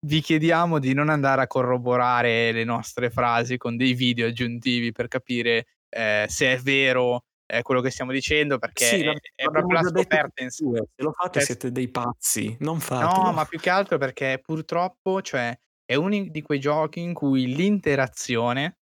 vi 0.00 0.20
chiediamo 0.20 0.78
di 0.78 0.92
non 0.92 1.08
andare 1.08 1.40
a 1.40 1.46
corroborare 1.46 2.52
le 2.52 2.64
nostre 2.64 3.08
frasi 3.08 3.56
con 3.56 3.76
dei 3.76 3.94
video 3.94 4.26
aggiuntivi 4.26 4.92
per 4.92 5.08
capire 5.08 5.66
eh, 5.88 6.26
se 6.28 6.52
è 6.52 6.58
vero 6.58 7.24
eh, 7.52 7.60
quello 7.60 7.82
che 7.82 7.90
stiamo 7.90 8.12
dicendo, 8.12 8.56
perché 8.56 8.86
Sì, 8.86 9.00
è, 9.02 9.12
è 9.34 9.44
proprio 9.44 9.80
la 9.80 9.82
scoperta 9.82 10.42
in 10.42 10.48
sé. 10.48 10.64
Se 10.64 11.02
lo 11.02 11.12
fate 11.12 11.38
Cioè, 11.38 11.42
siete 11.44 11.70
dei 11.70 11.90
pazzi, 11.90 12.56
non 12.60 12.80
fatelo. 12.80 13.24
No, 13.24 13.32
ma 13.32 13.44
più 13.44 13.58
che 13.58 13.68
altro 13.68 13.98
perché 13.98 14.40
purtroppo, 14.42 15.20
cioè, 15.20 15.54
è 15.84 15.94
uno 15.94 16.24
di 16.30 16.40
quei 16.40 16.58
giochi 16.58 17.00
in 17.00 17.12
cui 17.12 17.54
l'interazione 17.54 18.78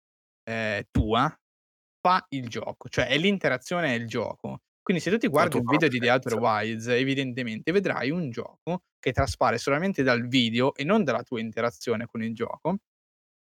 eh, 0.45 0.87
tua 0.91 1.35
fa 2.01 2.27
il 2.29 2.49
gioco, 2.49 2.89
cioè 2.91 3.07
è 3.07 3.17
l'interazione 3.17 3.95
è 3.95 3.99
il 3.99 4.07
gioco. 4.07 4.61
Quindi 4.83 5.03
se 5.03 5.11
tu 5.11 5.17
ti 5.17 5.29
guardi 5.29 5.53
tua 5.53 5.61
un 5.61 5.67
video 5.67 5.89
di 5.89 5.99
The 5.99 6.11
Outer. 6.11 6.35
Wilds, 6.35 6.89
evidentemente 6.89 7.73
vedrai 7.73 8.11
un 8.11 8.31
gioco 8.31 8.83
che 8.99 9.13
traspare 9.13 9.57
solamente 9.57 10.03
dal 10.03 10.27
video 10.29 10.75
e 10.75 10.85
non 10.85 11.05
dalla 11.05 11.23
tua 11.23 11.41
interazione 11.41 12.05
con 12.05 12.23
il 12.23 12.35
gioco, 12.35 12.77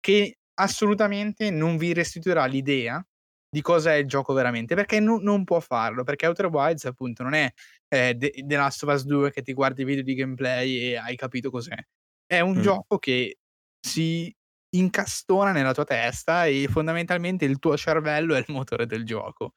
che 0.01 0.39
assolutamente 0.55 1.49
non 1.49 1.77
vi 1.77 1.93
restituirà 1.93 2.45
l'idea 2.45 3.05
di 3.53 3.61
cosa 3.61 3.93
è 3.93 3.97
il 3.97 4.07
gioco 4.07 4.33
veramente, 4.33 4.73
perché 4.73 4.99
non, 4.99 5.21
non 5.21 5.43
può 5.43 5.59
farlo, 5.59 6.03
perché 6.03 6.25
Outer 6.25 6.47
Wilds 6.47 6.85
appunto 6.85 7.21
non 7.21 7.33
è 7.33 7.51
eh, 7.87 8.15
The, 8.17 8.31
The 8.43 8.55
Last 8.55 8.81
of 8.83 8.93
Us 8.93 9.03
2 9.05 9.31
che 9.31 9.43
ti 9.43 9.53
guardi 9.53 9.83
i 9.83 9.85
video 9.85 10.01
di 10.03 10.15
gameplay 10.15 10.77
e 10.77 10.95
hai 10.97 11.15
capito 11.15 11.51
cos'è. 11.51 11.75
È 12.25 12.39
un 12.39 12.57
Mm. 12.57 12.61
gioco 12.61 12.97
che 12.97 13.37
si 13.79 14.33
incastona 14.75 15.51
nella 15.51 15.71
tua 15.73 15.83
testa 15.83 16.45
e 16.47 16.67
fondamentalmente 16.67 17.45
il 17.45 17.59
tuo 17.59 17.77
cervello 17.77 18.33
è 18.33 18.39
il 18.39 18.45
motore 18.47 18.87
del 18.87 19.05
gioco. 19.05 19.51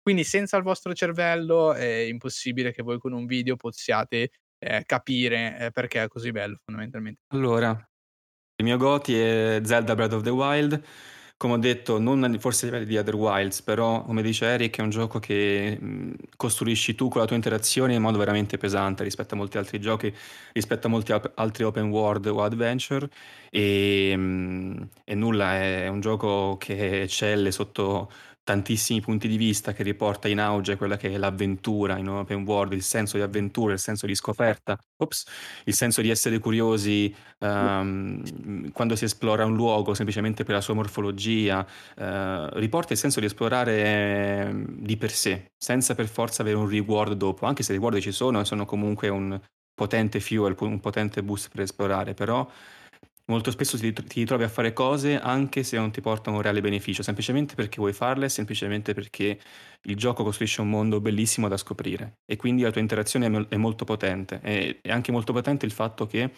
Quindi 0.00 0.22
senza 0.22 0.56
il 0.56 0.62
vostro 0.62 0.94
cervello 0.94 1.72
è 1.74 1.84
impossibile 1.86 2.72
che 2.72 2.82
voi 2.82 2.98
con 3.00 3.12
un 3.12 3.26
video 3.26 3.56
possiate 3.56 4.30
eh, 4.58 4.84
capire 4.86 5.58
eh, 5.58 5.70
perché 5.72 6.04
è 6.04 6.08
così 6.08 6.30
bello 6.30 6.56
fondamentalmente. 6.64 7.22
Allora, 7.32 7.70
il 7.70 8.64
mio 8.64 8.76
goti 8.76 9.18
è 9.18 9.60
Zelda 9.64 9.94
Breath 9.96 10.12
of 10.12 10.22
the 10.22 10.30
Wild. 10.30 10.84
Come 11.40 11.54
ho 11.54 11.56
detto, 11.56 11.98
non 11.98 12.36
forse 12.38 12.66
a 12.66 12.68
livelli 12.68 12.84
di 12.84 12.98
Other 12.98 13.14
Wilds, 13.14 13.62
però 13.62 14.02
come 14.02 14.20
dice 14.20 14.44
Eric 14.44 14.76
è 14.76 14.82
un 14.82 14.90
gioco 14.90 15.18
che 15.18 15.80
costruisci 16.36 16.94
tu 16.94 17.08
con 17.08 17.22
la 17.22 17.26
tua 17.26 17.34
interazione 17.34 17.94
in 17.94 18.02
modo 18.02 18.18
veramente 18.18 18.58
pesante 18.58 19.04
rispetto 19.04 19.32
a 19.32 19.38
molti 19.38 19.56
altri 19.56 19.80
giochi, 19.80 20.14
rispetto 20.52 20.86
a 20.86 20.90
molti 20.90 21.12
altri 21.12 21.64
open 21.64 21.88
world 21.88 22.26
o 22.26 22.42
adventure. 22.42 23.08
E, 23.48 24.10
e 24.10 25.14
nulla, 25.14 25.54
è 25.56 25.88
un 25.88 26.00
gioco 26.00 26.58
che 26.58 27.00
eccelle 27.00 27.50
sotto 27.52 28.12
tantissimi 28.42 29.00
punti 29.00 29.28
di 29.28 29.36
vista, 29.36 29.72
che 29.72 29.82
riporta 29.82 30.28
in 30.28 30.40
auge 30.40 30.76
quella 30.76 30.96
che 30.96 31.10
è 31.12 31.16
l'avventura 31.16 31.98
in 31.98 32.08
open 32.08 32.44
world, 32.44 32.72
il 32.72 32.82
senso 32.82 33.16
di 33.16 33.22
avventura, 33.22 33.72
il 33.72 33.78
senso 33.78 34.06
di 34.06 34.14
scoperta, 34.14 34.76
ops, 34.96 35.26
il 35.64 35.74
senso 35.74 36.00
di 36.00 36.10
essere 36.10 36.38
curiosi 36.38 37.14
ehm, 37.38 38.70
quando 38.72 38.96
si 38.96 39.04
esplora 39.04 39.44
un 39.44 39.54
luogo 39.54 39.94
semplicemente 39.94 40.44
per 40.44 40.54
la 40.54 40.60
sua 40.60 40.74
morfologia, 40.74 41.66
eh, 41.96 42.48
riporta 42.58 42.92
il 42.92 42.98
senso 42.98 43.20
di 43.20 43.26
esplorare 43.26 43.84
ehm, 43.84 44.66
di 44.80 44.96
per 44.96 45.12
sé, 45.12 45.52
senza 45.56 45.94
per 45.94 46.08
forza 46.08 46.42
avere 46.42 46.56
un 46.56 46.68
reward 46.68 47.12
dopo, 47.14 47.46
anche 47.46 47.62
se 47.62 47.72
i 47.72 47.76
reward 47.76 47.98
ci 48.00 48.12
sono 48.12 48.42
sono 48.44 48.64
comunque 48.64 49.08
un 49.08 49.38
potente 49.74 50.20
fuel, 50.20 50.54
un 50.58 50.80
potente 50.80 51.22
boost 51.22 51.48
per 51.50 51.62
esplorare, 51.62 52.14
però 52.14 52.46
molto 53.30 53.50
spesso 53.50 53.78
ti, 53.78 53.94
ritrovi 54.14 54.42
a 54.42 54.48
fare 54.48 54.72
cose 54.72 55.18
anche 55.18 55.62
se 55.62 55.76
non 55.76 55.90
ti 55.90 56.00
portano 56.00 56.36
un 56.36 56.42
reale 56.42 56.60
beneficio, 56.60 57.02
semplicemente 57.02 57.54
perché 57.54 57.76
vuoi 57.78 57.92
farle, 57.92 58.28
semplicemente 58.28 58.92
perché 58.92 59.38
il 59.82 59.96
gioco 59.96 60.24
costruisce 60.24 60.60
un 60.60 60.68
mondo 60.68 61.00
bellissimo 61.00 61.48
da 61.48 61.56
scoprire 61.56 62.18
e 62.26 62.36
quindi 62.36 62.62
la 62.62 62.70
tua 62.70 62.80
interazione 62.80 63.26
è, 63.26 63.28
mol- 63.28 63.48
è 63.48 63.56
molto 63.56 63.84
potente. 63.84 64.40
È 64.40 64.90
anche 64.90 65.12
molto 65.12 65.32
potente 65.32 65.64
il 65.64 65.72
fatto 65.72 66.06
che 66.06 66.30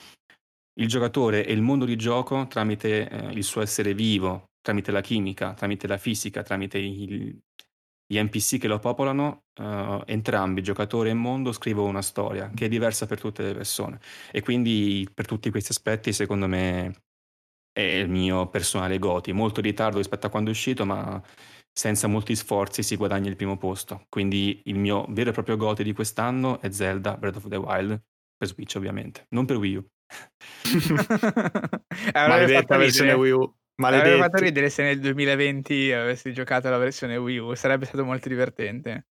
il 0.75 0.87
giocatore 0.87 1.45
e 1.45 1.53
il 1.53 1.62
mondo 1.62 1.85
di 1.85 1.97
gioco, 1.97 2.47
tramite 2.47 3.09
eh, 3.09 3.33
il 3.33 3.45
suo 3.45 3.62
essere 3.62 3.95
vivo, 3.95 4.51
tramite 4.61 4.93
la 4.93 5.01
chimica, 5.01 5.55
tramite 5.55 5.87
la 5.87 5.99
fisica, 5.99 6.43
tramite 6.43 6.79
il- 6.79 7.39
gli 8.13 8.23
NPC 8.23 8.59
che 8.59 8.69
lo 8.69 8.79
popolano, 8.79 9.45
eh, 9.55 10.03
entrambi, 10.05 10.63
giocatore 10.63 11.09
e 11.09 11.15
mondo, 11.15 11.51
scrivono 11.53 11.89
una 11.89 12.03
storia 12.03 12.51
che 12.55 12.67
è 12.67 12.69
diversa 12.69 13.07
per 13.07 13.19
tutte 13.19 13.43
le 13.43 13.55
persone. 13.55 14.01
E 14.31 14.43
quindi 14.43 15.09
per 15.13 15.25
tutti 15.25 15.51
questi 15.51 15.73
aspetti, 15.73 16.13
secondo 16.13 16.47
me, 16.47 16.93
è 17.73 17.81
il 17.81 18.11
mio 18.11 18.49
personale 18.49 18.99
goti. 18.99 19.33
Molto 19.33 19.61
in 19.61 19.67
ritardo 19.67 19.97
rispetto 19.97 20.27
a 20.27 20.31
quando 20.31 20.51
è 20.51 20.53
uscito, 20.53 20.85
ma 20.85 21.23
senza 21.73 22.07
molti 22.07 22.37
sforzi 22.37 22.83
si 22.83 22.97
guadagna 22.97 23.31
il 23.31 23.37
primo 23.37 23.57
posto. 23.57 24.05
Quindi 24.11 24.61
il 24.65 24.79
mio 24.79 25.07
vero 25.09 25.31
e 25.31 25.33
proprio 25.33 25.57
goti 25.57 25.83
di 25.83 25.95
quest'anno 25.95 26.61
è 26.61 26.71
Zelda 26.71 27.17
Breath 27.17 27.37
of 27.37 27.49
the 27.49 27.57
Wild, 27.57 27.99
per 28.37 28.49
Switch 28.49 28.75
ovviamente, 28.77 29.25
non 29.31 29.47
per 29.47 29.57
Wii 29.57 29.77
U. 29.77 29.87
Avrebbe 32.13 32.13
Maledetta 32.13 32.61
fatto 32.61 32.77
versione. 32.77 33.13
Wii 33.15 33.33
U. 33.33 33.55
Avrebbe 33.86 34.09
fatto 34.11 34.19
Maledetti. 34.19 34.44
ridere 34.44 34.70
se 34.70 34.83
nel 34.83 35.01
2020 35.01 35.93
avessi 35.93 36.33
giocato 36.33 36.69
la 36.70 36.78
versione 36.78 37.17
Wii 37.17 37.39
U, 37.39 37.55
sarebbe 37.55 37.86
stato 37.86 38.05
molto 38.05 38.28
divertente. 38.28 39.07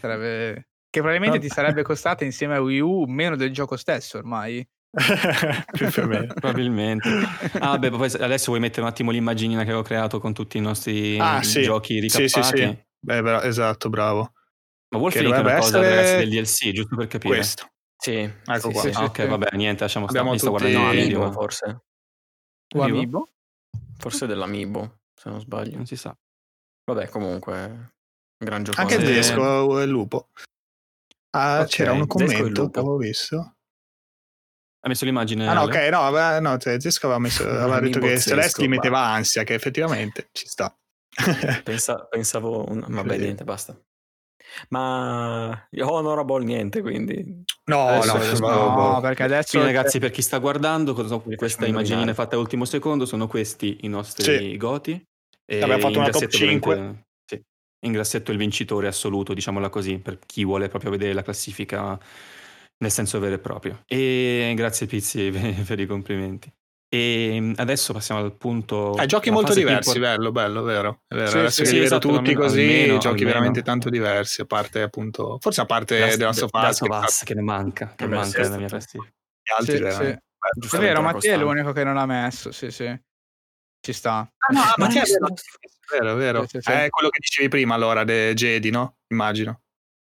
Sarebbe... 0.00 0.68
Che 0.94 1.00
probabilmente 1.00 1.40
ti 1.40 1.48
sarebbe 1.48 1.82
costata 1.82 2.22
insieme 2.24 2.54
a 2.54 2.60
Wii 2.60 2.78
U 2.78 3.04
meno 3.06 3.34
del 3.34 3.50
gioco 3.52 3.76
stesso 3.76 4.16
ormai. 4.18 4.64
Più 5.72 5.88
o 6.02 6.06
meno. 6.06 6.32
Probabilmente. 6.34 7.08
Ah, 7.58 7.76
beh, 7.78 7.90
poi 7.90 8.08
adesso 8.20 8.46
vuoi 8.50 8.60
mettere 8.60 8.82
un 8.82 8.86
attimo 8.86 9.10
l'immaginina 9.10 9.62
che 9.64 9.70
avevo 9.70 9.82
creato 9.82 10.20
con 10.20 10.32
tutti 10.32 10.56
i 10.56 10.60
nostri 10.60 11.18
Ah, 11.18 11.42
sì. 11.42 11.62
giochi 11.62 11.94
Sì, 12.08 12.20
ricappati. 12.22 12.56
sì, 12.58 12.64
sì. 12.64 12.84
Beh, 13.00 13.22
bra- 13.22 13.42
esatto, 13.42 13.88
bravo. 13.88 14.34
Ma 14.90 14.98
Wolf 15.00 15.14
Che 15.14 15.18
è 15.24 15.26
una 15.26 15.42
cosa 15.42 15.56
essere 15.56 15.88
ragazzi 15.88 16.16
del 16.16 16.28
DLC, 16.28 16.70
giusto 16.70 16.94
per 16.94 17.06
capire. 17.08 17.34
Questo. 17.34 17.68
Sì, 17.96 18.12
Ecco 18.18 18.68
sì, 18.68 18.70
qua. 18.70 18.80
sì, 18.82 18.88
Ah, 18.90 18.92
sì. 18.92 19.02
ok, 19.02 19.26
vabbè, 19.26 19.56
niente, 19.56 19.82
lasciamo 19.82 20.08
stare. 20.08 20.24
Sto 20.24 20.32
tutti- 20.36 20.48
guardando 20.50 20.78
No, 20.78 20.84
il 20.92 20.98
Amiibo 21.00 21.18
video. 21.18 21.32
forse. 21.32 21.82
O 22.76 22.82
Amiibo? 22.82 23.28
Forse 23.98 24.26
dell'Amiibo. 24.26 25.00
se 25.14 25.30
non 25.30 25.40
sbaglio. 25.40 25.76
Non 25.76 25.86
si 25.86 25.96
sa. 25.96 26.16
Vabbè, 26.86 27.08
comunque, 27.08 27.94
gran 28.36 28.62
gioco. 28.62 28.80
Anche 28.80 28.96
il 28.96 29.04
Desco 29.04 29.78
è 29.78 29.84
il 29.84 29.90
lupo. 29.90 30.28
Ah, 31.30 31.60
Ok, 31.60 31.68
c'era 31.68 31.92
un 31.92 32.06
commento 32.06 32.70
che 32.70 32.78
avevo 32.78 32.96
visto. 32.96 33.56
Ha 34.84 34.88
messo 34.88 35.04
l'immagine. 35.06 35.48
Ah 35.48 35.54
no, 35.54 35.62
ok, 35.62 35.74
no, 35.90 36.10
vabbè, 36.10 36.40
no, 36.40 36.58
cioè, 36.58 36.78
Zesco 36.78 37.06
aveva, 37.06 37.20
messo, 37.20 37.42
aveva 37.48 37.80
detto 37.80 37.98
che 38.00 38.20
Celeste 38.20 38.62
gli 38.62 38.68
metteva 38.68 39.00
ansia, 39.00 39.42
che 39.42 39.54
effettivamente 39.54 40.28
ci 40.32 40.46
sta. 40.46 40.76
Pensa- 41.62 42.04
pensavo... 42.06 42.68
un- 42.68 42.84
Vabbè, 42.86 43.16
niente, 43.16 43.44
basta. 43.44 43.74
Ma 44.70 45.66
io 45.70 45.90
honorable 45.92 46.44
niente, 46.44 46.80
quindi... 46.82 47.42
No, 47.66 47.86
Adesso- 47.86 48.38
no, 48.38 48.48
No, 48.48 48.74
boh. 48.74 49.00
perché 49.00 49.22
adesso... 49.22 49.58
Quindi 49.58 49.72
ragazzi, 49.72 49.98
per 49.98 50.10
chi 50.10 50.22
sta 50.22 50.38
guardando, 50.38 50.94
questa 50.94 51.16
immaginina 51.66 51.76
indovinare. 51.80 52.14
fatta 52.14 52.34
all'ultimo 52.36 52.64
secondo 52.64 53.06
sono 53.06 53.26
questi 53.26 53.78
i 53.82 53.88
nostri 53.88 54.50
Sì. 54.50 54.56
goti. 54.56 55.02
E 55.46 55.60
Abbiamo 55.62 55.80
fatto 55.80 55.92
in 55.94 55.98
una 56.00 56.10
top 56.10 56.20
grassetto 56.20 56.36
5. 56.46 56.72
ovviamente- 56.72 57.04
Sì, 57.24 57.42
in 57.86 57.92
grassetto 57.92 58.32
il 58.32 58.38
vincitore 58.38 58.86
assoluto, 58.86 59.34
diciamola 59.34 59.68
così, 59.68 59.98
per 59.98 60.18
chi 60.24 60.44
vuole 60.44 60.68
proprio 60.68 60.90
vedere 60.90 61.12
la 61.12 61.22
classifica 61.22 61.98
nel 62.76 62.90
senso 62.90 63.18
vero 63.20 63.34
e 63.34 63.38
proprio. 63.38 63.82
E 63.86 64.52
grazie 64.56 64.86
Pizzi 64.86 65.30
per 65.66 65.78
i 65.80 65.86
complimenti. 65.86 66.50
E 66.94 67.52
adesso 67.56 67.92
passiamo 67.92 68.20
al 68.20 68.36
punto... 68.36 68.96
Eh, 68.96 69.06
giochi 69.06 69.28
la 69.30 69.34
molto 69.34 69.52
diversi, 69.52 69.96
import- 69.96 69.98
bello, 69.98 70.30
bello, 70.30 70.62
vero. 70.62 71.02
È 71.08 71.14
vero. 71.16 71.28
Sì, 71.30 71.36
Adesso 71.38 71.50
sì, 71.50 71.60
che 71.62 71.66
sì, 71.66 71.72
li 71.74 71.80
vedo 71.80 71.94
esatto, 71.96 72.08
tutti 72.08 72.18
almeno- 72.30 72.40
così, 72.40 72.60
almeno- 72.60 72.92
giochi 72.98 73.06
almeno. 73.08 73.26
veramente 73.30 73.62
tanto 73.62 73.90
diversi, 73.90 74.40
a 74.40 74.44
parte 74.44 74.82
appunto, 74.82 75.38
forse 75.40 75.60
a 75.60 75.66
parte 75.66 75.98
Last- 75.98 76.16
The 76.18 76.24
Last 76.24 76.42
of 76.42 76.50
The 76.50 76.56
Us, 76.58 76.62
Last 76.64 76.82
of 76.82 76.88
che 76.88 77.04
Us, 77.04 77.22
che 77.24 77.34
ne 77.34 77.40
manca, 77.42 77.94
che 77.96 78.04
Vabbè, 78.06 78.14
manca 78.16 78.42
nella 78.42 78.56
mia 78.58 78.68
classifica. 78.68 79.10
gli 79.42 79.52
altri 79.58 79.76
Sì, 79.76 79.82
erano- 79.82 80.04
sì. 80.04 80.76
È 80.76 80.78
vero, 80.78 80.92
la 80.92 81.00
Mattia 81.12 81.32
è 81.32 81.36
l'unico 81.36 81.72
che 81.72 81.82
non 81.84 81.96
ha 81.96 82.06
messo, 82.06 82.52
sì, 82.52 82.70
sì. 82.70 83.02
Ci 83.80 83.92
sta. 83.92 84.18
Ah, 84.18 84.52
no, 84.52 84.60
Ma 84.60 84.74
Mattia, 84.76 85.02
è 85.02 85.06
vero, 85.90 86.12
è 86.12 86.16
vero. 86.16 86.42
Sì, 86.42 86.48
sì, 86.48 86.58
sì. 86.60 86.70
È 86.70 86.88
quello 86.90 87.08
che 87.08 87.18
dicevi 87.18 87.48
prima 87.48 87.74
allora, 87.74 88.04
de 88.04 88.34
Jedi, 88.34 88.70
no? 88.70 88.98
Immagino. 89.08 89.62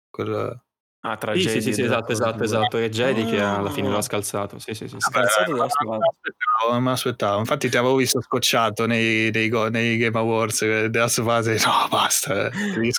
Quel... 0.08 0.64
Ah, 1.08 1.16
tra 1.16 1.34
Sì, 1.34 1.40
sì, 1.42 1.46
Jedi 1.48 1.60
sì, 1.62 1.72
sì, 1.72 1.82
esatto, 1.82 2.10
esatto, 2.10 2.42
esatto. 2.42 2.78
È 2.78 2.88
Jedi 2.88 3.24
che 3.26 3.40
alla 3.40 3.70
fine 3.70 3.86
Ah. 3.88 3.92
l'ha 3.92 4.02
scalzato. 4.02 4.58
Sì, 4.58 4.74
sì, 4.74 4.88
sì. 4.88 4.96
Scalzato 4.98 5.54
Last 5.54 5.76
of 5.80 5.86
non 5.86 5.98
me 5.98 6.04
l'aspettavo, 6.04 6.72
non 6.72 6.82
me 6.82 6.90
l'aspettavo. 6.90 7.38
Infatti 7.38 7.68
ti 7.68 7.76
avevo 7.76 7.94
visto 7.94 8.20
scocciato 8.20 8.86
nei, 8.86 9.30
nei 9.30 9.48
nei 9.70 9.96
Game 9.98 10.18
Awards 10.18 10.62
eh, 10.62 10.88
The 10.90 10.98
Last 10.98 11.18
of 11.20 11.26
Us 11.26 11.46
e 11.46 11.58
no, 11.64 11.86
basta. 11.90 12.50
mi 12.52 12.90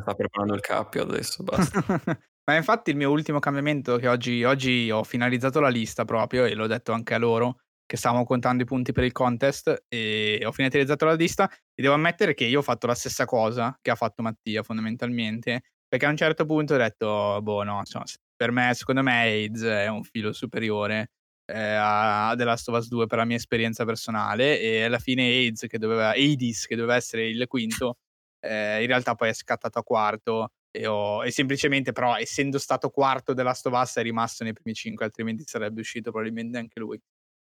sta 0.00 0.14
preparando 0.14 0.54
il 0.54 0.60
cappio 0.60 1.02
adesso, 1.02 1.42
basta. 1.42 1.80
Ma 2.44 2.56
infatti 2.56 2.90
il 2.90 2.96
mio 2.96 3.10
ultimo 3.10 3.38
cambiamento 3.38 3.98
che 3.98 4.08
oggi, 4.08 4.42
oggi 4.42 4.90
ho 4.90 5.04
finalizzato 5.04 5.60
la 5.60 5.68
lista 5.68 6.04
proprio 6.04 6.44
e 6.44 6.54
l'ho 6.54 6.66
detto 6.66 6.92
anche 6.92 7.14
a 7.14 7.18
loro 7.18 7.58
che 7.86 7.96
stavamo 7.96 8.24
contando 8.24 8.62
i 8.62 8.66
punti 8.66 8.92
per 8.92 9.04
il 9.04 9.12
contest 9.12 9.84
e 9.86 10.42
ho 10.44 10.50
finalizzato 10.50 11.04
la 11.04 11.12
lista 11.12 11.48
e 11.48 11.82
devo 11.82 11.94
ammettere 11.94 12.32
che 12.34 12.44
io 12.44 12.60
ho 12.60 12.62
fatto 12.62 12.86
la 12.86 12.94
stessa 12.94 13.26
cosa 13.26 13.76
che 13.82 13.90
ha 13.90 13.94
fatto 13.94 14.22
Mattia 14.22 14.62
fondamentalmente 14.62 15.62
perché 15.92 16.06
a 16.06 16.08
un 16.08 16.16
certo 16.16 16.46
punto 16.46 16.72
ho 16.72 16.78
detto 16.78 17.38
boh 17.42 17.62
no 17.64 17.80
insomma, 17.80 18.06
per 18.34 18.50
me 18.50 18.72
secondo 18.72 19.02
me 19.02 19.12
AIDS 19.24 19.62
è 19.62 19.88
un 19.88 20.02
filo 20.04 20.32
superiore 20.32 21.10
eh, 21.44 21.74
a 21.78 22.32
The 22.34 22.44
Last 22.44 22.66
of 22.70 22.78
Us 22.78 22.88
2 22.88 23.06
per 23.06 23.18
la 23.18 23.26
mia 23.26 23.36
esperienza 23.36 23.84
personale. 23.84 24.58
E 24.58 24.84
alla 24.84 24.98
fine 24.98 25.22
AIDS 25.24 25.66
che 25.68 25.76
doveva 25.76 26.12
Hades 26.12 26.64
che 26.66 26.76
doveva 26.76 26.94
essere 26.96 27.28
il 27.28 27.46
quinto 27.46 27.98
eh, 28.40 28.80
in 28.80 28.86
realtà 28.86 29.14
poi 29.14 29.28
è 29.28 29.34
scattato 29.34 29.78
a 29.78 29.82
quarto 29.82 30.48
e, 30.70 30.86
ho- 30.86 31.22
e 31.26 31.30
semplicemente 31.30 31.92
però 31.92 32.16
essendo 32.16 32.58
stato 32.58 32.88
quarto 32.88 33.34
della 33.34 33.50
Last 33.50 33.66
of 33.66 33.78
Us 33.78 33.96
è 33.98 34.02
rimasto 34.02 34.44
nei 34.44 34.54
primi 34.54 34.72
cinque 34.74 35.04
altrimenti 35.04 35.44
sarebbe 35.46 35.80
uscito 35.82 36.10
probabilmente 36.10 36.56
anche 36.56 36.80
lui. 36.80 36.98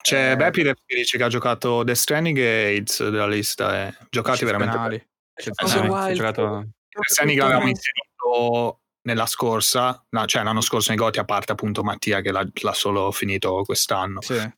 C'è 0.03 0.31
Eh, 0.31 0.35
Bepire 0.35 0.75
che 0.85 0.95
dice 0.97 1.17
che 1.17 1.23
ha 1.23 1.29
giocato 1.29 1.83
Death 1.83 1.95
Stranding 1.95 2.37
e 2.37 2.65
AIDS 2.65 3.01
della 3.09 3.27
lista. 3.29 3.87
Eh. 3.87 3.95
Giocati 4.09 4.43
veramente 4.43 5.07
eccezionali, 5.33 6.11
Eh, 6.11 6.15
giocato- 6.15 6.67
Death 6.95 7.09
Stranding 7.11 7.39
l'avevamo 7.39 7.67
inserito 7.67 8.79
nella 9.05 9.25
scorsa, 9.27 10.03
no, 10.09 10.25
cioè 10.25 10.43
l'anno 10.43 10.61
scorso 10.61 10.89
nei 10.89 10.97
Goti, 10.97 11.19
a 11.19 11.25
parte 11.25 11.51
appunto 11.51 11.83
Mattia 11.83 12.21
che 12.21 12.31
l'ha, 12.31 12.47
l'ha 12.61 12.73
solo 12.73 13.11
finito 13.11 13.61
quest'anno. 13.63 14.21
Sì, 14.21 14.33
Eh, 14.33 14.53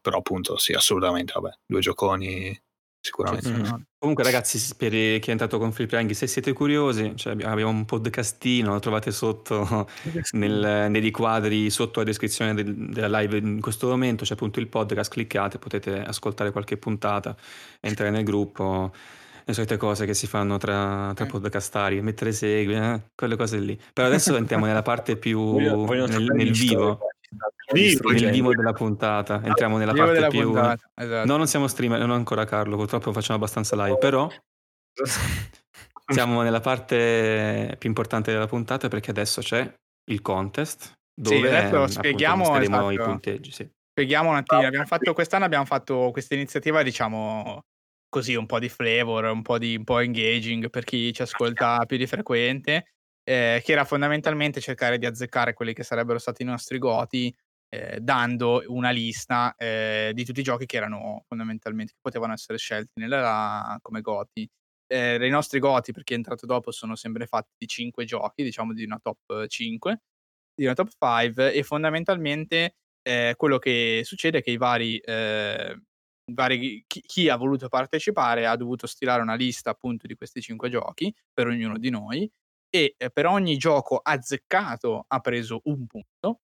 Però 0.00 0.18
appunto 0.18 0.56
sì, 0.56 0.72
assolutamente, 0.72 1.32
vabbè, 1.34 1.50
due 1.66 1.80
gioconi 1.80 2.58
sicuramente. 2.98 3.46
eccezionali. 3.48 3.84
Comunque, 3.98 4.24
ragazzi, 4.24 4.74
per 4.76 4.90
chi 4.90 5.28
è 5.28 5.30
entrato 5.30 5.58
con 5.58 5.72
Free 5.72 5.86
Playing, 5.86 6.10
se 6.12 6.26
siete 6.26 6.52
curiosi, 6.54 7.12
cioè, 7.16 7.32
abbiamo 7.42 7.68
un 7.70 7.84
podcastino, 7.84 8.72
lo 8.72 8.78
trovate 8.78 9.10
sotto 9.12 9.86
nel- 10.32 10.86
nei 10.90 11.00
riquadri, 11.02 11.68
sotto 11.68 11.98
la 12.00 12.06
descrizione 12.06 12.54
del- 12.54 12.74
della 12.90 13.18
live 13.20 13.36
in 13.36 13.60
questo 13.60 13.88
momento. 13.88 14.24
C'è 14.24 14.32
appunto 14.32 14.60
il 14.60 14.68
podcast, 14.68 15.10
cliccate, 15.10 15.58
potete 15.58 16.02
ascoltare 16.02 16.50
qualche 16.52 16.78
puntata, 16.78 17.36
entrare 17.80 18.10
nel 18.10 18.24
gruppo. 18.24 18.92
Le 19.46 19.52
solite 19.52 19.76
cose 19.76 20.06
che 20.06 20.14
si 20.14 20.26
fanno 20.26 20.56
tra, 20.56 21.12
tra 21.14 21.24
Mm. 21.26 21.28
podcastari, 21.28 22.00
mettere 22.00 22.32
segui, 22.32 22.74
eh, 22.76 23.02
quelle 23.14 23.36
cose 23.36 23.58
lì. 23.58 23.78
Però 23.92 24.06
adesso 24.06 24.34
entriamo 24.36 24.64
nella 24.66 24.82
parte 24.82 25.16
più 25.16 25.38
Voglio- 25.52 25.84
voglio 25.84 26.06
nel, 26.06 26.24
nel 26.32 26.50
vivo, 26.52 26.98
Vivo, 27.72 28.10
nel 28.10 28.18
Cioè, 28.20 28.30
vivo 28.30 28.54
della 28.54 28.72
puntata. 28.72 29.40
Entriamo 29.42 29.76
nella 29.78 29.92
Vivo 29.92 30.04
parte 30.04 30.20
della 30.20 30.30
più. 30.30 30.42
puntata, 30.52 30.90
esatto. 30.94 31.26
No, 31.26 31.36
non 31.36 31.46
siamo 31.48 31.66
streamer, 31.66 31.98
non 31.98 32.10
ancora 32.12 32.44
Carlo, 32.44 32.76
purtroppo 32.76 33.12
facciamo 33.12 33.38
abbastanza 33.38 33.74
live, 33.84 33.98
però 33.98 34.28
siamo 36.06 36.42
nella 36.42 36.60
parte 36.60 37.74
più 37.78 37.88
importante 37.88 38.32
della 38.32 38.46
puntata 38.46 38.88
perché 38.88 39.10
adesso 39.10 39.40
c'è 39.40 39.72
il 40.10 40.20
contest 40.22 40.84
Sì, 40.84 40.92
dove 41.34 41.48
adesso 41.48 41.74
appunto, 41.76 41.92
spieghiamo, 41.92 42.60
i 42.60 42.64
esatto. 42.64 43.04
punteggi. 43.10 43.50
Sì. 43.50 43.68
Spieghiamo 43.90 44.30
un 44.30 44.36
attimo, 44.36 44.60
abbiamo 44.60 44.86
fatto, 44.86 45.12
quest'anno 45.12 45.44
abbiamo 45.44 45.64
fatto 45.64 46.10
questa 46.12 46.34
iniziativa, 46.34 46.82
diciamo 46.82 47.62
così, 48.14 48.36
un 48.36 48.46
po' 48.46 48.60
di 48.60 48.68
flavor, 48.68 49.24
un 49.24 49.42
po' 49.42 49.58
di 49.58 49.74
un 49.74 49.82
po' 49.82 49.98
engaging 49.98 50.70
per 50.70 50.84
chi 50.84 51.12
ci 51.12 51.22
ascolta 51.22 51.84
più 51.86 51.96
di 51.96 52.06
frequente, 52.06 52.92
eh, 53.24 53.60
che 53.64 53.72
era 53.72 53.84
fondamentalmente 53.84 54.60
cercare 54.60 54.98
di 54.98 55.06
azzeccare 55.06 55.52
quelli 55.52 55.72
che 55.72 55.82
sarebbero 55.82 56.20
stati 56.20 56.42
i 56.42 56.44
nostri 56.44 56.78
goti, 56.78 57.34
eh, 57.68 57.98
dando 58.00 58.62
una 58.68 58.90
lista 58.90 59.52
eh, 59.56 60.12
di 60.14 60.24
tutti 60.24 60.38
i 60.38 60.42
giochi 60.44 60.64
che 60.64 60.76
erano 60.76 61.24
fondamentalmente, 61.26 61.94
che 61.94 61.98
potevano 62.00 62.34
essere 62.34 62.56
scelti 62.56 63.00
nella, 63.00 63.76
come 63.82 64.00
goti. 64.00 64.48
Eh, 64.86 65.26
I 65.26 65.30
nostri 65.30 65.58
goti, 65.58 65.90
per 65.90 66.04
chi 66.04 66.12
è 66.12 66.16
entrato 66.16 66.46
dopo, 66.46 66.70
sono 66.70 66.94
sempre 66.94 67.26
fatti 67.26 67.54
di 67.58 67.66
5 67.66 68.04
giochi, 68.04 68.44
diciamo 68.44 68.72
di 68.72 68.84
una 68.84 69.00
top 69.02 69.48
5, 69.48 70.02
di 70.54 70.66
una 70.66 70.74
top 70.74 70.90
5 70.96 71.52
e 71.52 71.62
fondamentalmente 71.64 72.76
eh, 73.02 73.34
quello 73.36 73.58
che 73.58 74.02
succede 74.04 74.38
è 74.38 74.42
che 74.42 74.52
i 74.52 74.56
vari, 74.56 74.98
eh, 74.98 75.76
vari- 76.32 76.84
chi, 76.86 77.00
chi 77.02 77.28
ha 77.28 77.36
voluto 77.36 77.68
partecipare 77.68 78.46
ha 78.46 78.56
dovuto 78.56 78.86
stilare 78.86 79.22
una 79.22 79.34
lista 79.34 79.70
appunto 79.70 80.06
di 80.06 80.14
questi 80.14 80.40
cinque 80.40 80.70
giochi 80.70 81.14
per 81.32 81.46
ognuno 81.48 81.78
di 81.78 81.90
noi 81.90 82.30
e 82.70 82.94
eh, 82.96 83.10
per 83.10 83.26
ogni 83.26 83.56
gioco 83.56 83.98
azzeccato 84.02 85.04
ha 85.06 85.20
preso 85.20 85.60
un 85.64 85.86
punto 85.86 86.40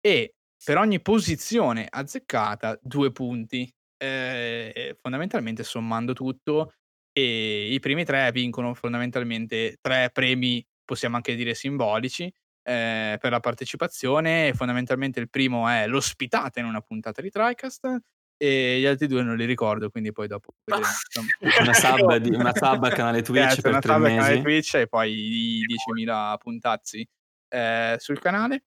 e 0.00 0.34
per 0.64 0.78
ogni 0.78 1.00
posizione 1.02 1.86
azzeccata 1.88 2.78
due 2.82 3.12
punti 3.12 3.70
Eh, 3.98 4.94
fondamentalmente 5.00 5.64
sommando 5.64 6.12
tutto 6.12 6.74
e 7.12 7.72
i 7.72 7.80
primi 7.80 8.04
tre 8.04 8.30
vincono 8.30 8.74
fondamentalmente 8.74 9.78
tre 9.80 10.10
premi 10.12 10.62
possiamo 10.84 11.16
anche 11.16 11.34
dire 11.34 11.54
simbolici 11.54 12.24
eh, 12.62 13.16
per 13.18 13.30
la 13.30 13.40
partecipazione. 13.40 14.52
Fondamentalmente 14.54 15.18
il 15.20 15.30
primo 15.30 15.66
è 15.68 15.86
l'ospitata 15.86 16.60
in 16.60 16.66
una 16.66 16.82
puntata 16.82 17.22
di 17.22 17.30
TriCast 17.30 18.00
e 18.38 18.78
gli 18.80 18.84
altri 18.86 19.06
due 19.06 19.22
non 19.22 19.36
li 19.36 19.44
ricordo, 19.44 19.90
quindi 19.90 20.12
poi 20.12 20.26
dopo. 20.28 20.52
Una 21.60 21.74
sub, 21.74 22.16
di- 22.16 22.34
una 22.34 22.54
sub 22.54 22.84
al 22.84 22.92
canale 22.92 23.22
Twitch 23.22 23.44
Certo, 23.46 23.62
per 23.62 23.70
una 23.70 23.80
tre 23.80 23.92
sub 23.92 24.02
al 24.04 24.08
canale 24.10 24.30
mesi. 24.30 24.42
Twitch 24.42 24.74
e 24.74 24.86
poi 24.88 25.12
i 25.12 25.66
10.000 25.66 26.36
puntazzi 26.38 27.08
eh, 27.48 27.96
sul 27.98 28.18
canale. 28.20 28.64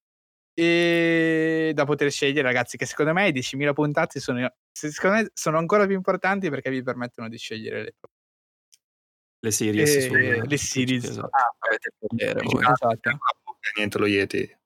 E 0.52 1.70
da 1.74 1.84
poter 1.84 2.10
scegliere, 2.10 2.42
ragazzi, 2.42 2.76
che 2.76 2.84
secondo 2.84 3.12
me 3.12 3.28
i 3.28 3.32
10.000 3.32 3.72
puntazzi 3.72 4.20
sono, 4.20 4.52
se- 4.72 4.90
secondo 4.90 5.16
me 5.16 5.30
sono 5.32 5.58
ancora 5.58 5.86
più 5.86 5.94
importanti 5.94 6.50
perché 6.50 6.70
vi 6.70 6.82
permettono 6.82 7.28
di 7.28 7.38
scegliere 7.38 7.82
le, 7.82 7.94
Le 9.42 9.50
series. 9.50 9.94
Eh, 9.96 10.10
le 10.10 10.34
su 10.36 10.46
Twitch, 10.46 10.58
series. 10.60 11.04
esatto. 11.04 11.30
Avete 11.60 11.88
il 11.88 11.94
potere. 11.98 12.40
Esatto. 12.42 13.18
Niente, 13.76 13.98
lo 13.98 14.06
Yeti. 14.06 14.58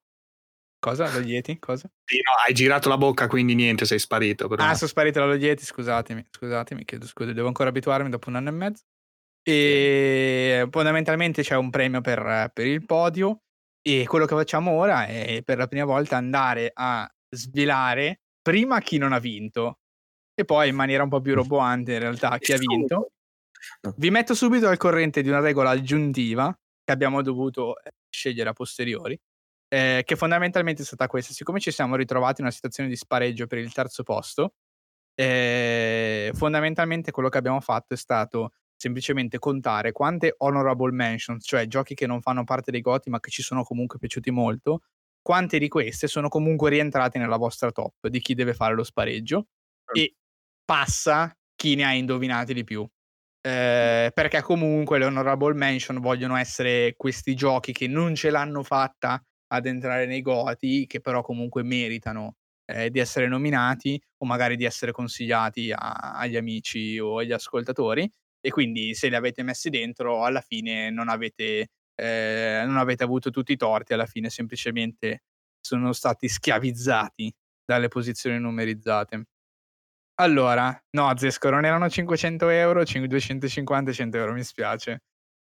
Cosa? 0.84 1.10
Lo 1.10 1.20
Yeti? 1.20 1.58
Cosa? 1.58 1.90
Sì, 2.04 2.16
no, 2.18 2.32
hai 2.46 2.52
girato 2.52 2.90
la 2.90 2.98
bocca, 2.98 3.26
quindi 3.26 3.54
niente, 3.54 3.86
sei 3.86 3.98
sparito. 3.98 4.48
Però. 4.48 4.62
Ah, 4.62 4.74
sono 4.74 4.90
sparito 4.90 5.18
dallo 5.18 5.34
Yeti, 5.34 5.64
scusatemi, 5.64 6.26
scusatemi, 6.28 6.84
chiedo 6.84 7.06
scusa, 7.06 7.32
devo 7.32 7.46
ancora 7.46 7.70
abituarmi 7.70 8.10
dopo 8.10 8.28
un 8.28 8.34
anno 8.34 8.50
e 8.50 8.52
mezzo. 8.52 8.82
E 9.42 10.68
fondamentalmente 10.70 11.40
c'è 11.40 11.56
un 11.56 11.70
premio 11.70 12.02
per, 12.02 12.50
per 12.52 12.66
il 12.66 12.84
podio 12.84 13.44
e 13.80 14.04
quello 14.06 14.26
che 14.26 14.34
facciamo 14.34 14.72
ora 14.72 15.06
è 15.06 15.40
per 15.42 15.56
la 15.56 15.68
prima 15.68 15.86
volta 15.86 16.18
andare 16.18 16.70
a 16.74 17.10
svelare 17.30 18.20
prima 18.42 18.78
chi 18.80 18.98
non 18.98 19.14
ha 19.14 19.18
vinto 19.18 19.78
e 20.34 20.44
poi 20.44 20.68
in 20.68 20.74
maniera 20.74 21.02
un 21.02 21.08
po' 21.08 21.22
più 21.22 21.34
roboante 21.34 21.94
in 21.94 21.98
realtà 21.98 22.36
chi 22.36 22.52
ha 22.52 22.58
vinto. 22.58 23.12
Vi 23.96 24.10
metto 24.10 24.34
subito 24.34 24.68
al 24.68 24.76
corrente 24.76 25.22
di 25.22 25.30
una 25.30 25.40
regola 25.40 25.70
aggiuntiva 25.70 26.54
che 26.84 26.92
abbiamo 26.92 27.22
dovuto 27.22 27.82
eh, 27.82 27.92
scegliere 28.10 28.50
a 28.50 28.52
posteriori, 28.52 29.18
eh, 29.74 30.02
che 30.04 30.16
fondamentalmente 30.16 30.82
è 30.82 30.84
stata 30.84 31.06
questa. 31.08 31.32
Siccome 31.32 31.60
ci 31.60 31.70
siamo 31.72 31.96
ritrovati 31.96 32.40
in 32.40 32.46
una 32.46 32.54
situazione 32.54 32.88
di 32.88 32.96
spareggio 32.96 33.46
per 33.46 33.58
il 33.58 33.72
terzo 33.72 34.02
posto, 34.02 34.54
Eh, 35.16 36.30
fondamentalmente 36.34 37.12
quello 37.12 37.28
che 37.28 37.38
abbiamo 37.38 37.60
fatto 37.60 37.94
è 37.94 37.96
stato 37.96 38.52
semplicemente 38.76 39.38
contare 39.38 39.92
quante 39.92 40.34
honorable 40.38 40.92
mentions, 40.92 41.44
cioè 41.46 41.66
giochi 41.68 41.94
che 41.94 42.06
non 42.08 42.20
fanno 42.22 42.44
parte 42.44 42.72
dei 42.72 42.80
goti 42.80 43.10
ma 43.10 43.20
che 43.20 43.30
ci 43.30 43.42
sono 43.42 43.62
comunque 43.64 43.98
piaciuti 43.98 44.30
molto, 44.32 44.82
quante 45.22 45.58
di 45.58 45.68
queste 45.68 46.08
sono 46.08 46.28
comunque 46.28 46.70
rientrate 46.70 47.18
nella 47.18 47.36
vostra 47.36 47.70
top 47.72 48.08
di 48.08 48.20
chi 48.20 48.34
deve 48.34 48.54
fare 48.54 48.74
lo 48.74 48.84
spareggio 48.84 49.46
e 49.92 50.16
passa 50.64 51.32
chi 51.56 51.76
ne 51.76 51.84
ha 51.84 51.92
indovinati 51.94 52.54
di 52.54 52.64
più. 52.64 52.86
Eh, 53.46 54.10
perché 54.14 54.42
comunque 54.42 54.98
le 54.98 55.04
honorable 55.06 55.54
mention 55.54 56.00
vogliono 56.00 56.36
essere 56.36 56.94
questi 56.96 57.34
giochi 57.36 57.72
che 57.72 57.86
non 57.88 58.14
ce 58.14 58.30
l'hanno 58.30 58.62
fatta 58.64 59.22
ad 59.54 59.66
entrare 59.66 60.06
nei 60.06 60.20
goti, 60.22 60.86
che 60.86 61.00
però 61.00 61.22
comunque 61.22 61.62
meritano 61.62 62.36
eh, 62.66 62.90
di 62.90 62.98
essere 62.98 63.28
nominati 63.28 64.00
o 64.18 64.26
magari 64.26 64.56
di 64.56 64.64
essere 64.64 64.92
consigliati 64.92 65.72
a, 65.72 66.16
agli 66.16 66.36
amici 66.36 66.98
o 66.98 67.18
agli 67.18 67.32
ascoltatori 67.32 68.10
e 68.40 68.50
quindi 68.50 68.94
se 68.94 69.08
li 69.08 69.14
avete 69.14 69.42
messi 69.42 69.70
dentro 69.70 70.24
alla 70.24 70.40
fine 70.40 70.90
non 70.90 71.08
avete, 71.08 71.68
eh, 71.94 72.62
non 72.66 72.76
avete 72.76 73.04
avuto 73.04 73.30
tutti 73.30 73.52
i 73.52 73.56
torti, 73.56 73.94
alla 73.94 74.06
fine 74.06 74.28
semplicemente 74.30 75.22
sono 75.60 75.92
stati 75.92 76.28
schiavizzati 76.28 77.34
dalle 77.64 77.88
posizioni 77.88 78.38
numerizzate. 78.38 79.24
Allora, 80.16 80.78
no, 80.90 81.16
Zesco, 81.16 81.50
non 81.50 81.64
erano 81.64 81.88
500 81.88 82.48
euro, 82.50 82.84
250 82.84 83.92
100 83.92 84.16
euro, 84.16 84.32
mi 84.32 84.44
spiace. 84.44 85.02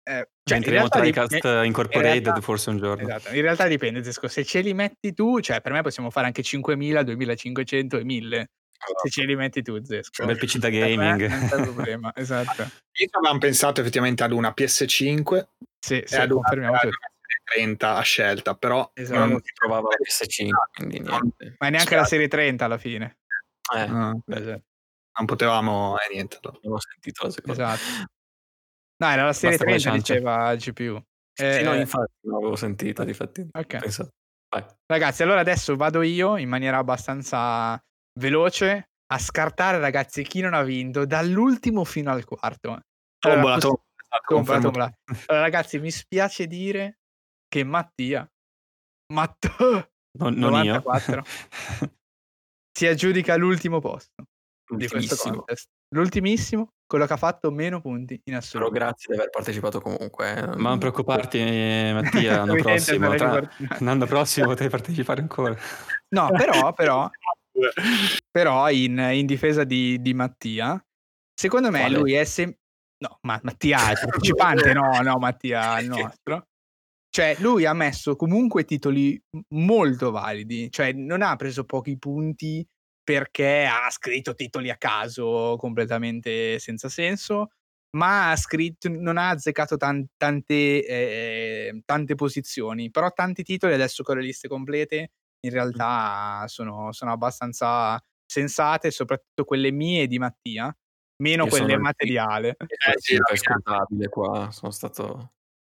Eh, 0.09 0.27
cioè, 0.43 0.57
Entriamo 0.57 0.89
TriCast 0.89 1.35
dip- 1.35 1.65
Incorporated 1.65 2.23
realtà, 2.23 2.41
forse 2.41 2.70
un 2.70 2.78
giorno. 2.78 3.07
Esatto, 3.07 3.35
in 3.35 3.43
realtà 3.43 3.67
dipende, 3.67 4.03
Zesco, 4.03 4.27
se 4.27 4.43
ce 4.43 4.61
li 4.61 4.73
metti 4.73 5.12
tu, 5.12 5.41
cioè 5.41 5.61
per 5.61 5.73
me 5.73 5.83
possiamo 5.83 6.09
fare 6.09 6.25
anche 6.25 6.41
5.000, 6.41 7.03
2.500 7.03 7.99
e 7.99 8.05
1.000. 8.05 8.45
Se 9.03 9.11
ce 9.11 9.25
li 9.25 9.37
metti 9.37 9.61
tu, 9.61 9.85
Zesco. 9.85 10.25
Bel 10.25 10.39
PC 10.39 10.57
da 10.57 10.70
gaming. 10.70 11.27
non 11.27 11.49
c'è 11.49 11.61
problema, 11.61 12.12
esatto. 12.15 12.62
Io 12.62 13.09
avevamo 13.11 13.39
pensato 13.39 13.83
effettivamente 13.83 14.23
ad 14.23 14.33
una 14.33 14.55
PS5 14.57 15.47
sì, 15.78 16.03
sì, 16.07 16.15
e 16.15 16.19
ad 16.19 16.31
una 16.31 16.49
30 17.45 17.97
a 17.97 18.01
scelta, 18.01 18.55
però 18.55 18.91
esatto. 18.95 19.27
non 19.27 19.41
si 19.43 19.53
trovava 19.53 19.89
la 19.91 19.97
PS5, 20.03 20.49
quindi 20.75 21.01
niente. 21.01 21.57
Ma 21.59 21.69
neanche 21.69 21.97
la 21.97 22.05
serie 22.05 22.28
30 22.28 22.65
alla 22.65 22.78
fine. 22.78 23.19
Eh, 23.77 23.87
no, 23.87 24.23
beh, 24.25 24.62
non 25.19 25.27
potevamo, 25.27 25.99
eh, 25.99 26.15
niente. 26.15 26.39
Non 26.43 26.73
ho 26.73 26.78
sentito 26.78 27.25
la 27.25 27.31
seconda. 27.31 27.75
Esatto. 27.75 28.17
No, 29.01 29.09
era 29.09 29.25
la 29.25 29.33
serie 29.33 29.57
Basta 29.57 29.91
30 29.91 29.93
diceva 29.93 30.55
GPU. 30.57 31.02
Eh, 31.41 31.52
sì, 31.52 31.62
no, 31.62 31.75
eh, 31.75 31.81
infatti 31.81 32.12
non 32.23 32.35
l'avevo 32.39 32.57
sentita, 32.57 33.05
difatti. 33.05 33.49
Ok. 33.52 34.07
Ragazzi, 34.86 35.23
allora 35.23 35.41
adesso 35.41 35.77
vado 35.77 36.02
io 36.02 36.36
in 36.36 36.49
maniera 36.49 36.78
abbastanza 36.78 37.81
veloce 38.18 38.91
a 39.10 39.18
scartare, 39.18 39.78
ragazzi, 39.78 40.23
chi 40.23 40.41
non 40.41 40.55
ha 40.55 40.62
vinto 40.62 41.05
dall'ultimo 41.07 41.85
fino 41.85 42.10
al 42.10 42.25
quarto. 42.25 42.81
Allora, 43.20 43.59
tombola, 43.59 43.78
tombola, 44.27 44.60
tombola. 44.60 44.99
Allora, 45.27 45.44
ragazzi, 45.44 45.78
mi 45.78 45.91
spiace 45.91 46.47
dire 46.47 46.99
che 47.47 47.62
Mattia, 47.65 48.28
Matt 49.12 49.47
non, 50.18 50.35
non 50.35 50.51
94, 50.51 51.25
si 52.73 52.86
aggiudica 52.86 53.36
l'ultimo 53.36 53.81
posto 53.81 54.25
di 54.75 54.89
questo 54.89 55.17
contest. 55.17 55.68
L'ultimissimo, 55.94 56.75
quello 56.89 57.07
che 57.07 57.12
ha 57.12 57.18
fatto 57.18 57.50
meno 57.52 57.81
punti 57.81 58.20
in 58.25 58.34
assoluto. 58.34 58.70
Però 58.70 58.86
grazie 58.86 59.12
di 59.12 59.20
aver 59.20 59.31
partecipato 59.31 59.81
comunque. 59.81 60.34
Eh. 60.34 60.57
Ma 60.57 60.70
non 60.70 60.78
preoccuparti, 60.78 61.39
Mattia, 61.92 62.39
l'anno 62.44 62.55
prossimo, 62.55 63.15
tra... 63.15 63.49
l'anno 63.81 64.07
prossimo 64.07 64.47
potrai 64.47 64.70
partecipare 64.70 65.20
ancora. 65.20 65.55
No, 66.08 66.31
però, 66.31 66.73
però, 66.73 67.08
però 68.33 68.70
in, 68.70 68.99
in 69.12 69.26
difesa 69.26 69.65
di, 69.65 70.00
di, 70.00 70.15
Mattia, 70.15 70.83
secondo 71.39 71.70
me 71.70 71.81
Quale? 71.81 71.99
lui 71.99 72.15
è 72.15 72.25
sempre... 72.25 72.58
No, 73.00 73.18
ma 73.20 73.39
Mattia 73.44 73.91
è 73.91 73.92
partecipante, 73.92 74.73
no, 74.73 75.00
no, 75.02 75.18
Mattia 75.18 75.78
è 75.78 75.83
il 75.83 75.89
nostro. 75.89 76.47
Cioè, 77.10 77.36
lui 77.39 77.67
ha 77.67 77.75
messo 77.75 78.17
comunque 78.17 78.65
titoli 78.65 79.20
molto 79.55 80.10
validi, 80.10 80.70
cioè 80.70 80.92
non 80.92 81.20
ha 81.23 81.36
preso 81.36 81.65
pochi 81.65 81.99
punti 81.99 82.67
perché 83.09 83.65
ha 83.65 83.89
scritto 83.89 84.35
titoli 84.35 84.69
a 84.69 84.77
caso 84.77 85.57
completamente 85.59 86.59
senza 86.59 86.91
senso, 86.91 87.53
ma 87.97 88.33
ha 88.33 88.37
scritto, 88.37 88.91
non 88.91 89.17
ha 89.17 89.31
azzeccato 89.31 89.78
tan, 89.78 90.05
tante, 90.19 90.85
eh, 90.85 91.83
tante 91.87 92.15
posizioni, 92.17 92.91
però 92.91 93.11
tanti 93.11 93.43
titoli 93.45 93.73
adesso 93.73 94.03
con 94.03 94.19
le 94.19 94.23
liste 94.23 94.47
complete 94.47 95.12
in 95.41 95.51
realtà 95.51 96.45
sono, 96.49 96.93
sono 96.93 97.12
abbastanza 97.12 97.99
sensate, 98.27 98.91
soprattutto 98.91 99.45
quelle 99.45 99.70
mie 99.70 100.07
di 100.07 100.19
Mattia, 100.19 100.70
meno 101.23 101.47
quelle 101.47 101.78
materiale. 101.78 102.57
Eh, 102.59 102.99
sì, 102.99 103.15
è 103.15 103.37
scontabile 103.37 104.11
qua, 104.11 104.51
sono 104.51 104.70
stato 104.70 105.33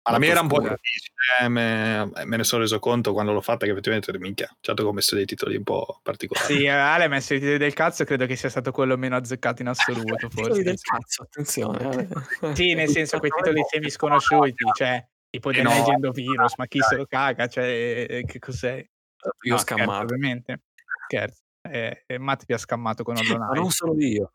ma 0.09 0.17
la 0.17 0.19
mia 0.19 0.31
era 0.31 0.41
un 0.41 0.47
po' 0.47 0.59
difficile, 0.59 1.13
eh, 1.41 1.47
me, 1.47 2.09
me, 2.25 2.37
ne 2.37 2.43
sono 2.43 2.61
reso 2.61 2.79
conto 2.79 3.13
quando 3.13 3.31
l'ho 3.31 3.41
fatta 3.41 3.65
che 3.65 3.71
effettivamente 3.71 4.17
minchia, 4.17 4.49
certo 4.59 4.83
che 4.83 4.89
ho 4.89 4.93
messo 4.93 5.15
dei 5.15 5.25
titoli 5.25 5.55
un 5.55 5.63
po' 5.63 5.99
particolari. 6.01 6.53
Sì, 6.53 6.67
Ale 6.67 7.05
ha 7.05 7.07
messo 7.07 7.33
i 7.33 7.39
titoli 7.39 7.57
del 7.57 7.73
cazzo, 7.73 8.03
credo 8.03 8.25
che 8.25 8.35
sia 8.35 8.49
stato 8.49 8.71
quello 8.71 8.97
meno 8.97 9.15
azzeccato 9.15 9.61
in 9.61 9.67
assoluto, 9.67 10.29
forse. 10.29 10.41
titoli 10.41 10.63
del 10.63 10.79
cazzo, 10.79 11.23
attenzione. 11.23 12.07
Eh. 12.41 12.55
sì, 12.55 12.73
nel 12.73 12.89
senso 12.89 13.19
quei 13.19 13.31
titoli 13.31 13.61
semi 13.69 13.89
sconosciuti, 13.89 14.65
cioè 14.75 15.05
tipo 15.29 15.51
The 15.51 15.61
no. 15.61 15.69
Legend 15.69 16.05
of 16.05 16.17
Heroes, 16.17 16.55
ma 16.57 16.65
chi 16.65 16.81
se 16.81 16.95
lo 16.95 17.05
caga, 17.05 17.47
cioè 17.47 18.23
che 18.25 18.39
cos'è? 18.39 18.75
Io 18.75 19.51
no, 19.51 19.55
ho 19.55 19.57
scammato. 19.57 19.91
Scherzo, 19.91 20.13
ovviamente. 20.13 20.61
Scherzo. 21.05 21.41
Eh, 21.61 22.03
eh, 22.07 22.17
Matt 22.17 22.45
vi 22.45 22.53
ha 22.53 22.57
scammato 22.57 23.03
con 23.03 23.17
Odonai. 23.17 23.47
Ma 23.47 23.53
non 23.53 23.69
solo 23.69 23.95
io. 23.99 24.31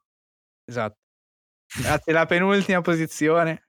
Esatto. 0.64 0.98
Grazie, 1.80 2.12
la 2.12 2.26
penultima 2.26 2.80
posizione 2.82 3.68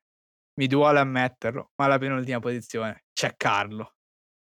mi 0.56 0.68
duole 0.68 1.00
ammetterlo, 1.00 1.72
ma 1.76 1.86
alla 1.86 1.98
penultima 1.98 2.40
posizione 2.40 3.06
c'è 3.14 3.34
Carlo. 3.36 3.96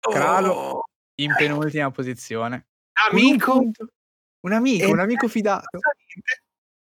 Carlo 0.00 0.52
oh. 0.52 0.84
in 1.16 1.34
penultima 1.36 1.90
posizione. 1.90 2.68
Amico? 3.10 3.58
Un, 3.58 3.72
un 4.40 4.52
amico, 4.52 4.90
un 4.90 5.00
amico 5.00 5.28
fidato. 5.28 5.78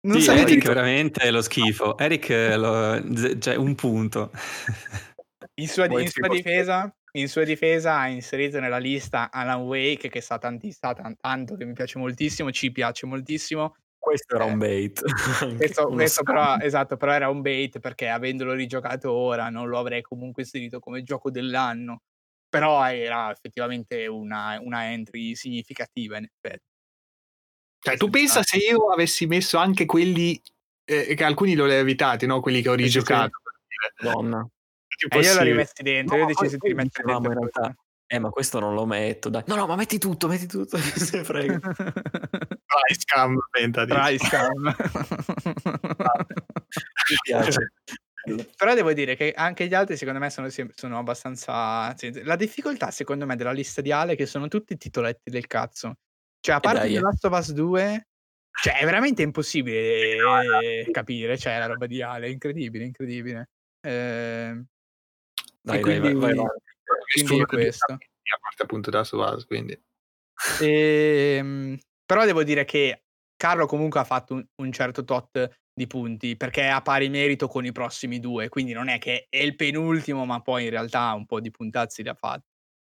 Non 0.07 0.21
sì, 0.21 0.29
Eric 0.29 0.59
tutto. 0.59 0.67
veramente 0.69 1.21
è 1.21 1.31
lo 1.31 1.41
schifo. 1.41 1.97
Eric 1.97 2.29
lo, 2.55 3.37
cioè 3.39 3.55
un 3.55 3.75
punto. 3.75 4.31
In 5.55 5.67
sua, 5.67 5.85
in 5.85 6.07
sua, 6.07 6.27
difesa, 6.27 6.95
in 7.13 7.27
sua 7.27 7.43
difesa 7.43 7.97
ha 7.97 8.07
inserito 8.07 8.59
nella 8.59 8.77
lista 8.77 9.31
Alan 9.31 9.61
Wake 9.61 10.07
che 10.07 10.21
sa 10.21 10.37
tanti, 10.37 10.71
sa 10.71 10.93
tanto, 10.93 11.55
che 11.55 11.65
mi 11.65 11.73
piace 11.73 11.97
moltissimo, 11.97 12.51
ci 12.51 12.71
piace 12.71 13.05
moltissimo 13.05 13.75
questo 13.97 14.35
era 14.35 14.45
eh, 14.45 14.51
un 14.51 14.57
bait. 14.57 15.01
questo, 15.57 15.87
questo 15.87 16.23
però, 16.23 16.57
esatto, 16.57 16.97
però 16.97 17.11
era 17.13 17.29
un 17.29 17.41
bait 17.41 17.79
perché 17.79 18.07
avendolo 18.07 18.53
rigiocato 18.53 19.11
ora 19.11 19.49
non 19.49 19.67
lo 19.67 19.79
avrei 19.79 20.01
comunque 20.01 20.43
inserito 20.43 20.79
come 20.79 21.03
gioco 21.03 21.29
dell'anno. 21.29 22.01
Però 22.49 22.89
era 22.89 23.29
effettivamente 23.31 24.07
una, 24.07 24.57
una 24.61 24.91
entry 24.91 25.35
significativa 25.35 26.17
in 26.17 26.23
effetti. 26.25 26.65
Cioè, 27.79 27.97
tu 27.97 28.09
pensa 28.09 28.41
se 28.41 28.57
io 28.57 28.89
avessi 28.91 29.27
messo 29.27 29.57
anche 29.57 29.85
quelli 29.85 30.41
eh, 30.85 31.13
che 31.13 31.23
alcuni 31.23 31.55
li 31.55 31.61
ho 31.61 31.71
evitati, 31.71 32.25
no? 32.25 32.39
Quelli 32.39 32.61
che 32.61 32.69
ho 32.69 32.73
rigiocato. 32.73 33.39
Donna. 34.01 34.47
E 35.09 35.19
io 35.19 35.33
l'ho 35.33 35.43
rimessi 35.43 35.83
dentro, 35.83 36.15
no, 36.15 36.21
io 36.21 36.27
ho 36.27 36.33
deciso 36.33 36.57
di 36.57 36.67
rimettere 36.69 37.05
dentro. 37.05 37.31
In 37.31 37.37
realtà. 37.37 37.75
Eh, 38.09 38.19
ma 38.19 38.29
questo 38.29 38.59
non 38.59 38.73
lo 38.73 38.85
metto, 38.85 39.27
dai. 39.27 39.43
No, 39.47 39.55
no, 39.55 39.67
ma 39.67 39.75
metti 39.75 39.97
tutto, 39.97 40.29
metti 40.29 40.47
tutto. 40.47 40.77
Se 40.79 41.25
frega. 41.25 41.59
Try 41.59 42.95
scam, 42.97 43.37
venta 43.51 43.85
Try 43.85 44.17
scam. 44.17 44.63
Mi 47.09 47.15
piace. 47.21 47.73
Però 48.55 48.73
devo 48.73 48.93
dire 48.93 49.17
che 49.17 49.33
anche 49.35 49.67
gli 49.67 49.73
altri, 49.73 49.97
secondo 49.97 50.19
me, 50.19 50.29
sono, 50.29 50.47
sono 50.73 50.97
abbastanza. 50.97 51.93
La 52.23 52.37
difficoltà, 52.37 52.91
secondo 52.91 53.25
me, 53.25 53.35
della 53.35 53.51
lista 53.51 53.81
di 53.81 53.91
Ale 53.91 54.13
è 54.13 54.15
che 54.15 54.25
sono 54.25 54.47
tutti 54.47 54.77
titoletti 54.77 55.29
del 55.29 55.45
cazzo. 55.45 55.97
Cioè, 56.39 56.55
a 56.55 56.59
parte 56.61 56.87
The 56.87 56.99
Last 57.01 57.25
of 57.25 57.37
Us 57.37 57.51
2, 57.51 58.07
cioè, 58.63 58.79
è 58.79 58.85
veramente 58.85 59.21
impossibile 59.21 60.85
capire. 60.91 61.37
Cioè, 61.37 61.59
la 61.59 61.65
roba 61.65 61.87
di 61.87 62.01
Ale, 62.01 62.27
è 62.27 62.29
incredibile, 62.29 62.85
incredibile. 62.85 63.49
Eh, 63.81 64.63
dai, 65.61 65.81
quindi... 65.81 66.13
vai, 66.13 66.13
vai, 66.13 66.35
vai 66.35 66.47
quindi 67.13 67.45
questo. 67.45 67.93
A 67.93 68.39
parte 68.41 68.63
appunto 68.63 68.89
da 68.89 69.03
Suvas, 69.03 69.45
quindi. 69.45 69.79
E, 70.61 71.35
ehm, 71.37 71.77
però 72.05 72.25
devo 72.25 72.43
dire 72.43 72.65
che 72.65 73.03
Carlo 73.35 73.65
comunque 73.65 73.99
ha 73.99 74.03
fatto 74.03 74.33
un, 74.33 74.45
un, 74.55 74.71
certo 74.71 75.03
tot 75.03 75.49
di 75.73 75.87
punti 75.87 76.35
perché 76.35 76.67
a 76.67 76.81
pari 76.81 77.09
merito 77.09 77.47
con 77.47 77.65
i 77.65 77.71
prossimi 77.71 78.19
due, 78.19 78.49
quindi 78.49 78.73
non 78.73 78.87
è 78.87 78.97
che 78.97 79.27
è 79.29 79.37
il 79.37 79.55
penultimo, 79.55 80.25
ma 80.25 80.41
poi 80.41 80.65
in 80.65 80.71
realtà 80.71 81.13
un 81.13 81.25
po' 81.25 81.39
di 81.39 81.51
puntazzi 81.51 82.03
li 82.03 82.09
ha 82.09 82.13
fatti. 82.13 82.45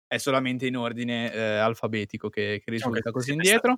È 0.06 0.16
solamente 0.16 0.66
in 0.66 0.76
ordine 0.76 1.32
eh, 1.32 1.56
alfabetico 1.58 2.30
che, 2.30 2.62
che 2.64 2.70
risulta 2.70 2.96
diciamo 2.96 3.14
così 3.14 3.32
indietro. 3.32 3.76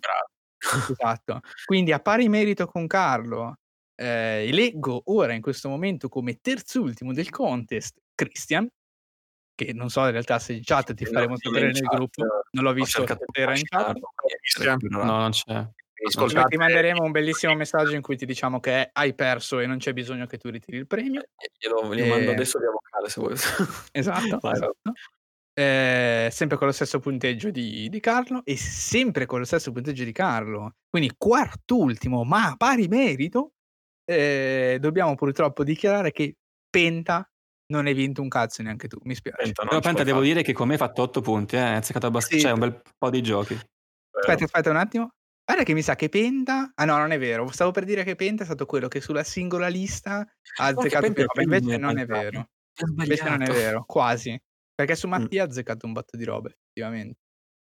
esatto. 0.90 1.40
Quindi 1.64 1.92
a 1.92 1.98
pari 1.98 2.28
merito 2.28 2.66
con 2.66 2.86
Carlo, 2.86 3.56
eh, 3.96 4.48
leggo 4.52 5.02
ora 5.06 5.32
in 5.32 5.42
questo 5.42 5.68
momento 5.68 6.08
come 6.08 6.38
terzultimo 6.40 7.12
del 7.12 7.30
contest 7.30 7.98
Christian 8.14 8.68
che 9.64 9.72
non 9.72 9.88
so 9.90 10.04
in 10.04 10.12
realtà 10.12 10.38
se 10.38 10.54
in 10.54 10.62
chat 10.62 10.94
ti 10.94 11.04
faremo 11.04 11.36
sapere 11.36 11.66
nel 11.66 11.80
chat, 11.80 11.94
gruppo, 11.94 12.24
non 12.52 12.64
l'ho 12.64 12.72
visto, 12.72 13.04
era 13.32 13.56
in 13.56 13.62
chat. 13.64 13.98
No, 14.88 15.02
non 15.04 15.30
c'è. 15.30 15.68
ascoltate- 16.06 16.48
Ti 16.48 16.56
manderemo 16.56 17.02
un 17.02 17.10
bellissimo 17.10 17.54
messaggio 17.54 17.94
in 17.94 18.00
cui 18.00 18.16
ti 18.16 18.24
diciamo 18.24 18.58
che 18.60 18.88
hai 18.92 19.14
perso 19.14 19.58
e 19.58 19.66
non 19.66 19.78
c'è 19.78 19.92
bisogno 19.92 20.26
che 20.26 20.38
tu 20.38 20.48
ritiri 20.48 20.78
il 20.78 20.86
premio. 20.86 21.22
Glielo, 21.58 21.94
glielo 21.94 22.04
Eh, 22.04 22.08
mando 22.08 22.30
adesso 22.30 22.58
via 22.58 22.70
vocale 22.70 23.08
se 23.08 23.20
vuoi. 23.20 23.34
Esatto, 23.92 24.38
Vai, 24.38 24.38
vai. 24.40 24.52
esatto. 24.54 24.92
Eh, 25.52 26.28
sempre 26.30 26.56
con 26.56 26.68
lo 26.68 26.72
stesso 26.72 27.00
punteggio 27.00 27.50
di, 27.50 27.88
di 27.90 28.00
Carlo 28.00 28.40
e 28.44 28.56
sempre 28.56 29.26
con 29.26 29.40
lo 29.40 29.44
stesso 29.44 29.72
punteggio 29.72 30.04
di 30.04 30.12
Carlo. 30.12 30.76
Quindi 30.88 31.12
quartultimo, 31.18 32.24
ma 32.24 32.46
a 32.50 32.56
pari 32.56 32.88
merito. 32.88 33.52
eh, 34.06 34.78
dobbiamo 34.80 35.14
purtroppo 35.16 35.62
dichiarare 35.64 36.12
che 36.12 36.34
Penta 36.70 37.28
non 37.70 37.86
hai 37.86 37.94
vinto 37.94 38.22
un 38.22 38.28
cazzo 38.28 38.62
neanche 38.62 38.86
tu. 38.88 38.98
Mi 39.02 39.14
spiace. 39.14 39.42
Penta, 39.42 39.64
Però 39.64 39.80
Penta 39.80 40.02
devo 40.04 40.18
fare. 40.18 40.28
dire 40.30 40.42
che 40.42 40.52
con 40.52 40.66
me 40.66 40.74
hai 40.74 40.78
fatto 40.78 41.02
8 41.02 41.20
punti, 41.20 41.56
eh. 41.56 41.60
hai 41.60 41.76
azzeccato 41.76 42.06
abbastanza, 42.06 42.36
Sì. 42.36 42.42
cioè 42.42 42.52
un 42.52 42.58
bel 42.60 42.82
po' 42.98 43.10
di 43.10 43.22
giochi. 43.22 43.58
Aspetta, 44.12 44.44
aspetta 44.44 44.70
un 44.70 44.76
attimo. 44.76 45.08
Guarda 45.44 45.64
che 45.64 45.72
mi 45.74 45.82
sa 45.82 45.96
che 45.96 46.08
Penta. 46.08 46.72
Ah, 46.74 46.84
no, 46.84 46.96
non 46.98 47.10
è 47.10 47.18
vero. 47.18 47.50
Stavo 47.50 47.70
per 47.72 47.84
dire 47.84 48.04
che 48.04 48.14
Penta 48.14 48.42
è 48.42 48.46
stato 48.46 48.66
quello 48.66 48.86
che 48.88 49.00
sulla 49.00 49.24
singola 49.24 49.68
lista 49.68 50.18
ha 50.20 50.26
che 50.26 50.62
azzeccato 50.62 51.12
più 51.12 51.22
è 51.24 51.26
roba. 51.26 51.42
Invece 51.42 51.76
non 51.76 51.98
è 51.98 52.06
vero. 52.06 52.48
Invece 52.98 53.28
non 53.28 53.42
è 53.42 53.50
vero, 53.50 53.84
quasi. 53.86 54.40
Perché 54.74 54.94
su 54.94 55.06
Mm. 55.06 55.10
Mattia 55.10 55.42
ha 55.42 55.46
azzeccato 55.46 55.86
un 55.86 55.92
botto 55.92 56.16
di 56.16 56.24
roba, 56.24 56.48
effettivamente. 56.50 57.18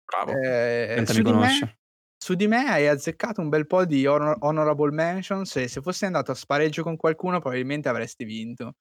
Bravo. 0.05 0.33
Eh, 0.33 0.92
Penta 0.97 1.12
su, 1.12 1.18
mi 1.18 1.24
di 1.24 1.31
me, 1.31 1.36
conosce. 1.39 1.78
su 2.18 2.34
di 2.34 2.47
me 2.49 2.68
hai 2.68 2.89
azzeccato 2.89 3.41
un 3.41 3.49
bel 3.49 3.66
po' 3.66 3.84
di 3.84 4.07
honor- 4.07 4.36
honorable 4.41 4.91
mentions 4.91 5.55
e 5.57 5.68
se 5.68 5.81
fossi 5.81 6.05
andato 6.07 6.31
a 6.33 6.34
spareggio 6.34 6.83
con 6.83 6.97
qualcuno 6.97 7.39
probabilmente 7.41 7.89
avresti 7.89 8.24
vinto. 8.24 8.74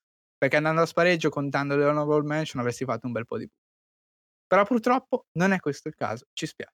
Perché 0.43 0.57
andando 0.57 0.81
a 0.81 0.85
spareggio 0.85 1.29
contando 1.29 1.77
le 1.77 1.85
honorable 1.85 2.27
mention 2.27 2.59
avresti 2.59 2.83
fatto 2.83 3.07
un 3.07 3.13
bel 3.13 3.25
po' 3.25 3.37
di 3.37 3.47
punti. 3.47 3.63
Però 4.45 4.65
purtroppo 4.65 5.27
non 5.37 5.53
è 5.53 5.59
questo 5.61 5.87
il 5.87 5.95
caso, 5.95 6.25
ci 6.33 6.45
spiace. 6.45 6.73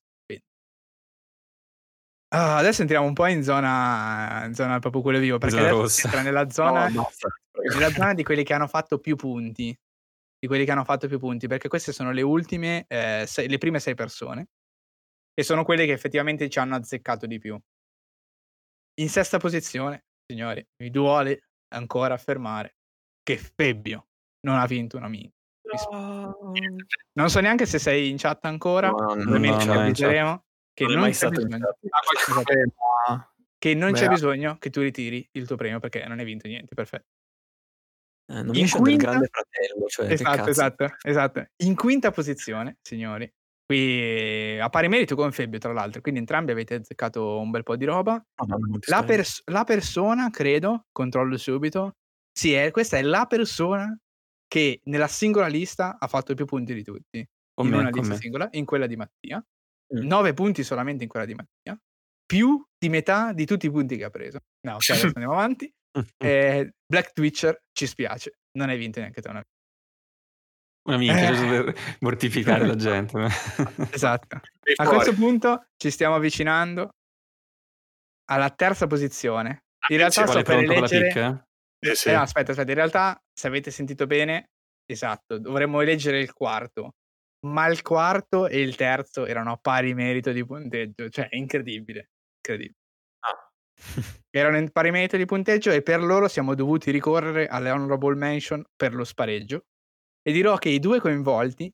Ah, 2.30 2.58
adesso 2.58 2.82
entriamo 2.82 3.06
un 3.06 3.14
po' 3.14 3.28
in 3.28 3.44
zona, 3.44 4.44
in 4.46 4.56
zona 4.56 4.80
proprio 4.80 5.04
quello 5.04 5.20
vivo, 5.20 5.38
perché 5.38 5.68
entra 5.68 6.24
nella 6.24 6.50
zona, 6.50 6.88
No, 6.88 7.08
nella 7.74 7.92
zona 7.92 8.16
di 8.16 8.24
quelli 8.24 8.44
che 8.44 8.56
hanno 8.56 8.66
fatto 8.66 8.98
più 8.98 9.16
punti. 9.16 9.66
Di 10.40 10.48
quelli 10.48 10.66
che 10.66 10.72
hanno 10.72 10.84
fatto 10.84 11.08
più 11.08 11.20
punti, 11.20 11.46
perché 11.46 11.68
queste 11.68 11.92
sono 11.92 12.12
le 12.12 12.24
ultime, 12.24 12.86
eh, 12.88 13.26
sei- 13.28 13.48
le 13.48 13.60
prime 13.60 13.80
sei 13.80 13.94
persone. 13.94 14.48
E 15.32 15.44
sono 15.44 15.64
quelle 15.64 15.86
che 15.86 15.92
effettivamente 15.92 16.50
ci 16.50 16.58
hanno 16.58 16.76
azzeccato 16.76 17.28
di 17.28 17.38
più. 17.38 17.56
In 18.96 19.10
sesta 19.10 19.38
posizione, 19.38 20.06
signori, 20.26 20.68
mi 20.82 20.90
duole 20.90 21.50
ancora 21.68 22.16
affermare 22.16 22.78
che 23.30 23.38
Febbio 23.38 24.08
non 24.42 24.56
ha 24.56 24.66
vinto 24.66 24.98
una 24.98 25.08
minchia. 25.08 25.32
Mi 25.72 25.78
sp- 25.78 27.12
Non 27.14 27.30
so 27.30 27.40
neanche 27.42 27.68
se 27.68 27.78
sei 27.78 28.10
in 28.10 28.18
chat 28.18 28.44
ancora, 28.46 28.90
No, 28.90 29.14
no, 29.14 29.24
no, 29.24 29.38
no, 29.38 29.60
ci 29.60 29.68
no, 29.68 29.74
avviseremo 29.74 30.46
che 30.74 30.84
Non 30.86 30.92
è 30.92 30.96
non, 30.96 31.04
mai 31.04 31.12
c'è 31.12 31.18
stato 31.18 31.42
in 31.42 31.48
bisogno, 31.48 31.66
chat. 31.66 32.58
Ah, 33.08 33.32
che 33.60 33.74
non 33.76 33.92
c'è 33.92 34.08
Beh, 34.08 34.14
bisogno 34.14 34.58
che 34.58 34.72
tu 34.72 34.82
ritiri 34.82 35.28
il 35.34 35.46
tuo 35.46 35.58
premio 35.58 35.80
perché 35.80 36.04
non 36.08 36.18
hai 36.18 36.26
vinto 36.26 36.48
niente, 36.48 36.74
perfetto. 36.74 37.06
Eh, 38.32 38.42
non 38.42 38.56
In 38.56 38.68
quinta- 38.70 39.10
grande 39.12 39.28
fratello, 39.32 39.86
cioè, 39.88 40.12
Esatto, 40.12 40.50
esatto, 40.50 40.88
esatto. 41.04 41.46
In 41.58 41.76
quinta 41.76 42.10
posizione, 42.10 42.78
signori, 42.82 43.32
qui 43.66 44.58
a 44.60 44.70
pari 44.70 44.88
merito 44.88 45.16
con 45.16 45.32
Febbio, 45.32 45.60
tra 45.60 45.74
l'altro, 45.74 46.02
quindi 46.02 46.20
entrambi 46.22 46.52
avete 46.52 46.76
azzeccato 46.76 47.40
un 47.40 47.52
bel 47.52 47.62
po' 47.64 47.76
di 47.76 47.86
roba. 47.86 48.14
No, 48.14 48.58
no, 48.58 48.80
ti 48.80 48.90
La, 48.90 49.04
pers- 49.04 49.44
la 49.46 49.64
persona, 49.66 50.30
credo, 50.32 50.88
controllo 50.92 51.38
subito, 51.38 51.98
sì, 52.40 52.54
è, 52.54 52.72
questa 52.72 52.96
è 52.96 53.02
la 53.02 53.26
persona 53.26 53.94
che 54.48 54.80
nella 54.86 55.10
singola 55.10 55.48
lista 55.48 55.98
ha 56.00 56.08
fatto 56.08 56.34
più 56.36 56.46
punti 56.46 56.74
di 56.74 56.84
tutti. 56.84 57.28
Con 57.54 57.68
in 57.68 57.74
una 57.74 57.90
con 57.90 58.00
lista 58.00 58.16
singola, 58.16 58.48
in 58.52 58.64
quella 58.64 58.88
di 58.88 58.96
Mattia. 58.96 59.46
Mm. 59.94 60.06
9 60.08 60.34
punti 60.34 60.64
solamente 60.64 61.04
in 61.04 61.10
quella 61.10 61.26
di 61.26 61.36
Mattia, 61.36 61.78
più 62.26 62.66
di 62.78 62.88
metà 62.88 63.34
di 63.34 63.46
tutti 63.46 63.66
i 63.66 63.72
punti 63.72 63.98
che 63.98 64.06
ha 64.06 64.10
preso. 64.10 64.40
No, 64.66 64.76
ok, 64.76 64.90
adesso 64.90 65.06
andiamo 65.08 65.34
avanti. 65.34 65.70
Eh, 66.18 66.76
Black 66.86 67.12
Twitcher, 67.12 67.64
ci 67.74 67.88
spiace, 67.88 68.38
non 68.58 68.70
hai 68.70 68.78
vinto 68.78 69.00
neanche 69.00 69.22
te 69.22 69.30
una 69.30 69.44
Una 70.88 70.98
minchia, 70.98 71.30
Eh. 71.30 71.34
giusto 71.34 71.48
per 71.48 71.76
mortificare 72.00 72.66
la 72.66 72.76
gente. 72.76 73.28
Esatto. 73.92 74.40
A 74.78 74.88
questo 74.88 75.14
punto 75.14 75.66
ci 75.76 75.90
stiamo 75.90 76.16
avvicinando 76.16 76.92
alla 78.30 78.52
terza 78.52 78.88
posizione. 78.88 79.66
In 79.90 79.98
realtà 79.98 80.22
Attenzione, 80.22 80.46
sto 80.46 80.54
per 80.54 80.78
eleggere... 80.78 81.49
Eh, 81.80 81.96
sì. 81.96 82.10
Eh, 82.10 82.14
no, 82.14 82.22
aspetta, 82.22 82.52
aspetta, 82.52 82.70
in 82.72 82.76
realtà 82.78 83.22
se 83.32 83.48
avete 83.48 83.72
sentito 83.72 84.06
bene, 84.06 84.50
esatto, 84.86 85.38
dovremmo 85.40 85.82
eleggere 85.82 86.20
il 86.20 86.34
quarto. 86.34 86.94
Ma 87.48 87.68
il 87.68 87.82
quarto 87.82 88.48
e 88.48 88.60
il 88.62 88.76
terzo 88.76 89.26
erano 89.26 89.54
a 89.54 89.58
pari 89.58 89.94
merito 89.94 90.32
di 90.32 90.46
punteggio, 90.46 91.10
cioè 91.10 91.28
incredibile, 91.32 92.10
incredibile. 92.36 92.76
Ah. 93.22 93.50
Erano 94.30 94.58
in 94.58 94.72
pari 94.72 94.92
merito 94.92 95.16
di 95.16 95.26
punteggio 95.26 95.72
e 95.72 95.82
per 95.82 96.02
loro 96.02 96.28
siamo 96.28 96.54
dovuti 96.54 96.92
ricorrere 96.92 97.48
alle 97.48 97.72
honorable 97.72 98.16
mention 98.16 98.62
per 98.76 98.94
lo 98.94 99.06
spareggio. 99.06 99.66
E 100.22 100.32
dirò 100.34 100.58
che 100.58 100.68
i 100.70 100.80
due 100.80 101.00
coinvolti 101.00 101.74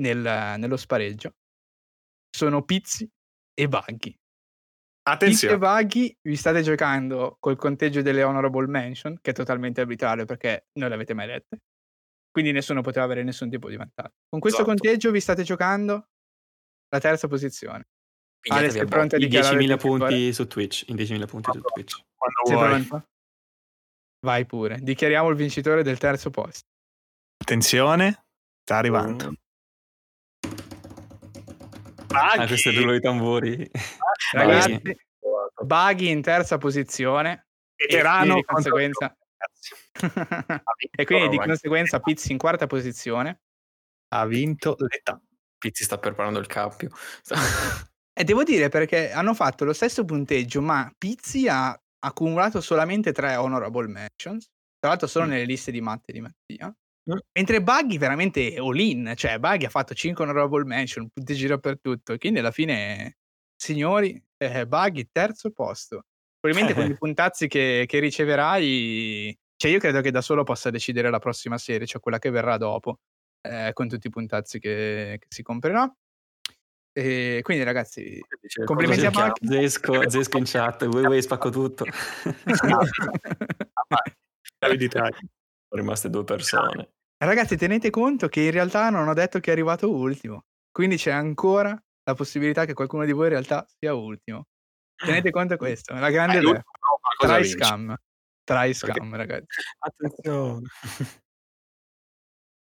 nel- 0.00 0.54
nello 0.58 0.76
spareggio 0.76 1.34
sono 2.30 2.62
Pizzi 2.62 3.08
e 3.54 3.68
Buggy. 3.68 4.16
Attenzione. 5.12 5.58
Buggy 5.58 6.16
vi 6.22 6.36
state 6.36 6.62
giocando 6.62 7.36
col 7.40 7.56
conteggio 7.56 8.02
delle 8.02 8.22
honorable 8.22 8.66
mention, 8.66 9.18
che 9.20 9.30
è 9.30 9.34
totalmente 9.34 9.80
arbitrario 9.80 10.24
perché 10.24 10.66
non 10.78 10.88
le 10.88 10.94
avete 10.94 11.14
mai 11.14 11.26
lette. 11.26 11.58
Quindi 12.30 12.52
nessuno 12.52 12.82
poteva 12.82 13.04
avere 13.04 13.22
nessun 13.22 13.50
tipo 13.50 13.68
di 13.68 13.76
vantaggio. 13.76 14.14
Con 14.28 14.40
questo 14.40 14.62
Esatto. 14.62 14.76
conteggio 14.76 15.10
vi 15.10 15.20
state 15.20 15.42
giocando 15.42 16.08
la 16.88 17.00
terza 17.00 17.26
posizione. 17.28 17.86
Ale, 18.50 18.68
Pigliatevi 18.68 18.70
sei 18.70 19.00
a 19.00 19.18
dichiarare 19.18 19.62
il 19.62 19.68
10.000 19.70 19.76
vincitore? 19.76 19.76
punti 19.76 20.32
su 20.32 20.46
Twitch. 20.46 20.84
In 20.88 20.96
10.000 20.96 21.26
punti 21.26 21.50
su 21.52 21.60
Twitch. 21.60 22.00
Quando 22.16 22.86
vuoi. 22.88 23.02
Vai 24.20 24.46
pure. 24.46 24.78
Dichiariamo 24.80 25.28
il 25.28 25.36
vincitore 25.36 25.82
del 25.82 25.98
terzo 25.98 26.30
posto. 26.30 26.66
Attenzione, 27.42 28.24
sta 28.62 28.76
arrivando. 28.76 29.32
Ah, 32.10 32.46
questo 32.46 32.68
è 32.68 32.72
il 32.72 32.78
rullo 32.78 32.92
di 32.92 33.00
tambori. 33.00 33.70
Ragazzi. 34.32 34.80
Buggy 35.64 36.10
in 36.10 36.22
terza 36.22 36.58
posizione. 36.58 37.46
veterano 37.76 38.32
e 38.32 38.36
di 38.36 38.44
conseguenza 38.44 39.16
e 40.90 41.04
quindi 41.04 41.28
di 41.28 41.36
Roma. 41.36 41.46
conseguenza 41.46 42.00
Pizzi 42.00 42.32
in 42.32 42.38
quarta 42.38 42.66
posizione. 42.66 43.40
ha 44.14 44.26
vinto 44.26 44.74
l'età. 44.78 45.20
Pizzi 45.58 45.84
sta 45.84 45.98
preparando 45.98 46.38
il 46.38 46.46
cappio. 46.46 46.90
E 48.18 48.24
devo 48.24 48.42
dire 48.42 48.68
perché 48.68 49.12
hanno 49.12 49.32
fatto 49.32 49.64
lo 49.64 49.72
stesso 49.72 50.04
punteggio, 50.04 50.60
ma 50.60 50.92
Pizzi 50.98 51.46
ha 51.46 51.72
accumulato 52.00 52.60
solamente 52.60 53.12
tre 53.12 53.36
honorable 53.36 53.86
mentions, 53.86 54.48
tra 54.80 54.88
l'altro 54.90 55.06
solo 55.06 55.26
Mm. 55.26 55.28
nelle 55.28 55.44
liste 55.44 55.70
di 55.70 55.80
Matte 55.80 56.10
e 56.10 56.12
di 56.14 56.20
Mattia. 56.20 56.66
Mm. 57.12 57.16
Mentre 57.32 57.62
Buggy 57.62 57.96
veramente 57.96 58.52
è 58.54 58.58
all 58.58 58.76
in, 58.76 59.12
cioè 59.14 59.38
Buggy 59.38 59.66
ha 59.66 59.70
fatto 59.70 59.94
5 59.94 60.24
honorable 60.24 60.64
mention, 60.64 61.08
punteggi 61.10 61.46
dappertutto, 61.46 62.12
e 62.12 62.18
quindi 62.18 62.40
alla 62.40 62.50
fine, 62.50 63.18
signori, 63.58 64.22
eh, 64.36 64.66
Buggy 64.66 65.08
terzo 65.10 65.50
posto. 65.50 66.04
Probabilmente 66.38 66.80
con 66.80 66.90
i 66.90 66.96
puntazzi 66.96 67.48
che, 67.48 67.84
che 67.86 67.98
riceverai, 67.98 69.36
cioè 69.56 69.70
io 69.70 69.78
credo 69.78 70.00
che 70.00 70.10
da 70.10 70.20
solo 70.20 70.44
possa 70.44 70.70
decidere 70.70 71.10
la 71.10 71.18
prossima 71.18 71.58
serie, 71.58 71.86
cioè 71.86 72.00
quella 72.00 72.18
che 72.18 72.30
verrà 72.30 72.56
dopo, 72.56 73.00
eh, 73.42 73.70
con 73.72 73.88
tutti 73.88 74.06
i 74.06 74.10
puntazzi 74.10 74.58
che, 74.58 75.16
che 75.18 75.26
si 75.28 75.42
comprerà. 75.42 75.92
E 76.92 77.40
quindi 77.42 77.62
ragazzi, 77.62 78.20
Complimenti 78.64 79.06
a 79.06 79.10
Buggy. 79.10 79.46
Zesco, 79.46 80.08
Zesco 80.08 80.38
in 80.38 80.44
chat. 80.46 80.82
Way 80.82 81.06
way 81.06 81.22
spacco 81.22 81.50
tutto. 81.50 81.84
Sono 82.58 82.80
rimaste 85.70 86.10
due 86.10 86.24
persone. 86.24 86.90
Ragazzi, 87.18 87.56
tenete 87.56 87.90
conto 87.90 88.28
che 88.28 88.40
in 88.42 88.50
realtà 88.50 88.90
non 88.90 89.06
ho 89.06 89.14
detto 89.14 89.38
che 89.38 89.50
è 89.50 89.52
arrivato 89.52 89.92
ultimo. 89.92 90.46
Quindi 90.70 90.96
c'è 90.96 91.10
ancora 91.10 91.80
la 92.08 92.14
possibilità 92.14 92.64
che 92.64 92.72
qualcuno 92.72 93.04
di 93.04 93.12
voi 93.12 93.24
in 93.24 93.32
realtà 93.32 93.66
sia 93.78 93.92
ultimo. 93.92 94.46
Tenete 94.96 95.30
conto 95.30 95.52
di 95.52 95.58
questo, 95.58 95.92
è 95.92 95.98
la 95.98 96.10
grande 96.10 96.38
Eh, 96.38 96.62
Try 97.18 97.44
scam. 97.44 97.94
Try 98.44 98.72
scam, 98.72 99.14
ragazzi. 99.14 99.60
Attenzione. 99.78 100.66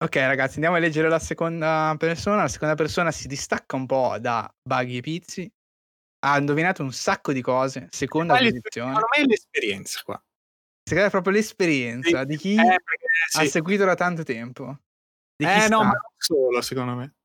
Ok, 0.03 0.15
ragazzi, 0.15 0.55
andiamo 0.55 0.75
a 0.75 0.79
leggere 0.79 1.09
la 1.09 1.19
seconda 1.19 1.95
persona. 1.97 2.43
La 2.43 2.47
seconda 2.47 2.75
persona 2.75 3.11
si 3.11 3.27
distacca 3.27 3.75
un 3.75 3.87
po' 3.87 4.17
da 4.19 4.51
Buggy 4.61 4.97
e 4.97 5.01
Pizzi. 5.01 5.51
Ha 6.23 6.37
indovinato 6.37 6.83
un 6.83 6.91
sacco 6.91 7.33
di 7.33 7.41
cose. 7.41 7.87
Seconda 7.89 8.33
Ma 8.33 8.39
posizione. 8.39 8.93
Secondo 8.93 9.07
me 9.15 9.23
è 9.23 9.25
l'esperienza 9.25 10.01
qua. 10.03 10.23
Secondo 10.83 11.01
me 11.01 11.07
è 11.07 11.11
proprio 11.11 11.33
l'esperienza 11.33 12.19
Sì. 12.19 12.25
di 12.25 12.37
chi 12.37 12.53
Eh, 12.53 12.81
perché 12.83 13.05
ha 13.37 13.41
sì. 13.41 13.49
seguito 13.49 13.85
da 13.85 13.95
tanto 13.95 14.23
tempo. 14.23 14.77
Di 15.35 15.45
Eh 15.45 15.67
no, 15.67 15.79
ma 15.83 15.91
non 15.91 16.13
solo, 16.17 16.61
secondo 16.61 16.95
me. 16.95 17.15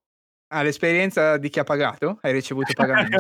Ha 0.49 0.63
l'esperienza 0.63 1.37
di 1.37 1.49
chi 1.49 1.59
ha 1.59 1.65
pagato? 1.65 2.19
Hai 2.23 2.33
ricevuto 2.33 2.73
pagamento? 2.75 3.17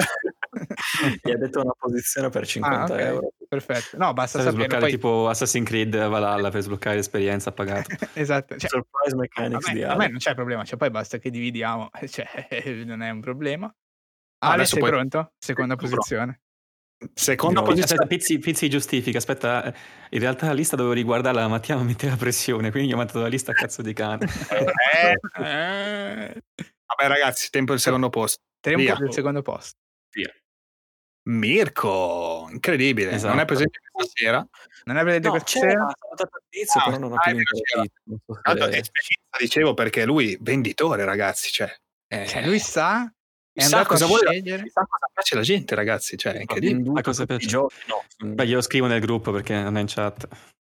Gli 1.23 1.31
ha 1.31 1.37
detto 1.37 1.61
una 1.61 1.73
posizione 1.79 2.31
per 2.31 2.47
50 2.47 2.79
Ah, 2.81 2.85
ok. 2.85 3.01
euro. 3.01 3.33
Perfetto. 3.49 3.97
No, 3.99 4.13
basta 4.13 4.39
Per 4.39 4.47
sapere. 4.49 4.65
sbloccare 4.65 4.81
Poi... 4.81 4.91
tipo 4.91 5.29
Assassin's 5.29 5.67
Creed 5.69 5.97
Valhalla 6.09 6.51
per 6.51 6.63
sbloccare 6.63 6.97
l'esperienza 6.97 7.53
pagato. 7.53 7.91
esatto. 8.15 8.57
Cioè, 8.57 8.69
Surprise 8.71 9.15
a, 9.15 9.17
Mechanics 9.17 9.73
di 9.73 9.79
me, 9.81 9.85
a 9.85 9.89
Ale. 9.91 9.99
me 9.99 10.09
non 10.09 10.19
c'è 10.19 10.35
problema, 10.35 10.65
cioè, 10.65 10.79
poi 10.79 10.91
basta 10.91 11.19
che 11.19 11.31
dividiamo, 11.31 11.91
cioè, 12.09 12.27
non 12.85 13.03
è 13.03 13.11
un 13.11 13.21
problema. 13.21 13.73
Ale, 14.39 14.55
adesso 14.55 14.73
sei 14.75 14.81
poi- 14.81 14.91
pronto? 14.91 15.33
Seconda 15.39 15.77
Sono 15.79 15.89
posizione. 15.91 16.41
Seconda 17.13 17.61
No, 17.61 17.67
posizione. 17.67 17.93
aspetta, 18.03 18.07
Pizzi, 18.07 18.39
Pizzi 18.39 18.71
giustifica, 18.71 19.19
aspetta, 19.19 19.65
eh, 19.65 19.75
in 20.11 20.19
realtà 20.21 20.47
la 20.47 20.53
lista 20.55 20.77
dovevo 20.77 20.95
riguardarla, 20.95 21.43
la 21.43 21.49
Mattia 21.49 21.77
mi 21.77 21.85
metteva 21.85 22.17
pressione, 22.17 22.71
quindi 22.71 22.89
gli 22.89 22.93
ho 22.95 22.97
mandato 22.97 23.21
la 23.21 23.27
lista 23.29 23.51
a 23.51 23.55
cazzo 23.55 23.83
di 23.83 23.93
cane. 23.93 24.27
Eh, 24.51 25.45
Eh, 25.45 26.43
vabbè 26.87 27.09
ragazzi, 27.09 27.51
tempo 27.51 27.73
del 27.73 27.81
secondo 27.81 28.09
posto. 28.11 28.43
tempo 28.61 28.81
Via. 28.81 28.95
del 28.97 29.13
secondo 29.13 29.43
posto. 29.43 29.77
Via. 30.15 30.33
Mirko, 31.29 32.49
incredibile. 32.53 33.11
Esatto. 33.13 33.33
Non 33.33 33.43
è 33.43 33.45
presente 33.45 33.79
questa 33.91 34.13
sera? 34.15 34.49
Non 34.85 34.97
è 34.97 35.03
presente 35.03 35.27
No, 35.29 35.33
questa 35.35 35.59
c'era, 35.61 35.71
sera? 35.71 35.87
Ah, 36.81 36.85
però 36.85 36.99
non 36.99 37.13
ho 37.13 37.17
ah, 37.17 37.21
più 37.21 37.37
è 37.37 37.43
se- 37.43 37.91
Tra 38.05 38.41
l'altro, 38.45 38.67
esperienza, 38.67 39.37
dicevo 39.39 39.75
perché 39.75 40.05
lui 40.05 40.39
venditore, 40.41 41.05
ragazzi. 41.05 41.51
Cioè, 41.51 41.75
eh, 42.09 42.27
Cioè, 42.29 42.47
lui 42.47 42.61
sa, 42.61 43.13
è 43.53 43.61
sa 43.63 43.85
cosa 43.85 44.07
vuole, 44.07 44.29
scegliere. 44.31 44.69
sa 44.71 44.87
cosa 44.89 45.07
piace 45.13 45.35
la 45.35 45.43
gente, 45.43 45.75
ragazzi. 45.75 46.17
Cioè, 46.17 46.35
è 46.35 46.41
incredibile. 46.41 46.93
La 46.95 47.03
cosa 47.03 47.27
piace- 47.27 47.47
giochi, 47.49 47.75
no. 47.89 48.05
Beh, 48.35 48.47
glielo 48.47 48.61
scrivo 48.63 48.87
nel 48.87 49.01
gruppo 49.01 49.33
perché 49.33 49.55
non 49.61 49.77
è 49.77 49.81
in 49.81 49.87
chat, 49.89 50.29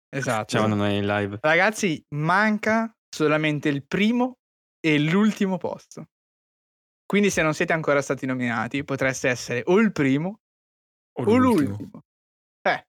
Esatto. 0.09 0.55
cioè 0.57 0.67
non 0.67 0.83
è 0.83 0.91
in 0.91 1.07
live. 1.07 1.39
Ragazzi, 1.41 2.03
manca 2.15 2.93
solamente 3.09 3.69
il 3.69 3.83
primo 3.87 4.37
e 4.85 4.99
l'ultimo 4.99 5.57
posto. 5.57 6.09
Quindi 7.05 7.29
se 7.29 7.41
non 7.41 7.53
siete 7.53 7.71
ancora 7.73 8.01
stati 8.01 8.25
nominati, 8.25 8.83
potreste 8.83 9.29
essere 9.29 9.61
o 9.67 9.79
il 9.79 9.91
primo 9.91 10.39
O 11.19 11.23
o 11.23 11.35
l'ultimo. 11.35 11.67
l'ultimo. 11.69 12.03
Eh, 12.61 12.85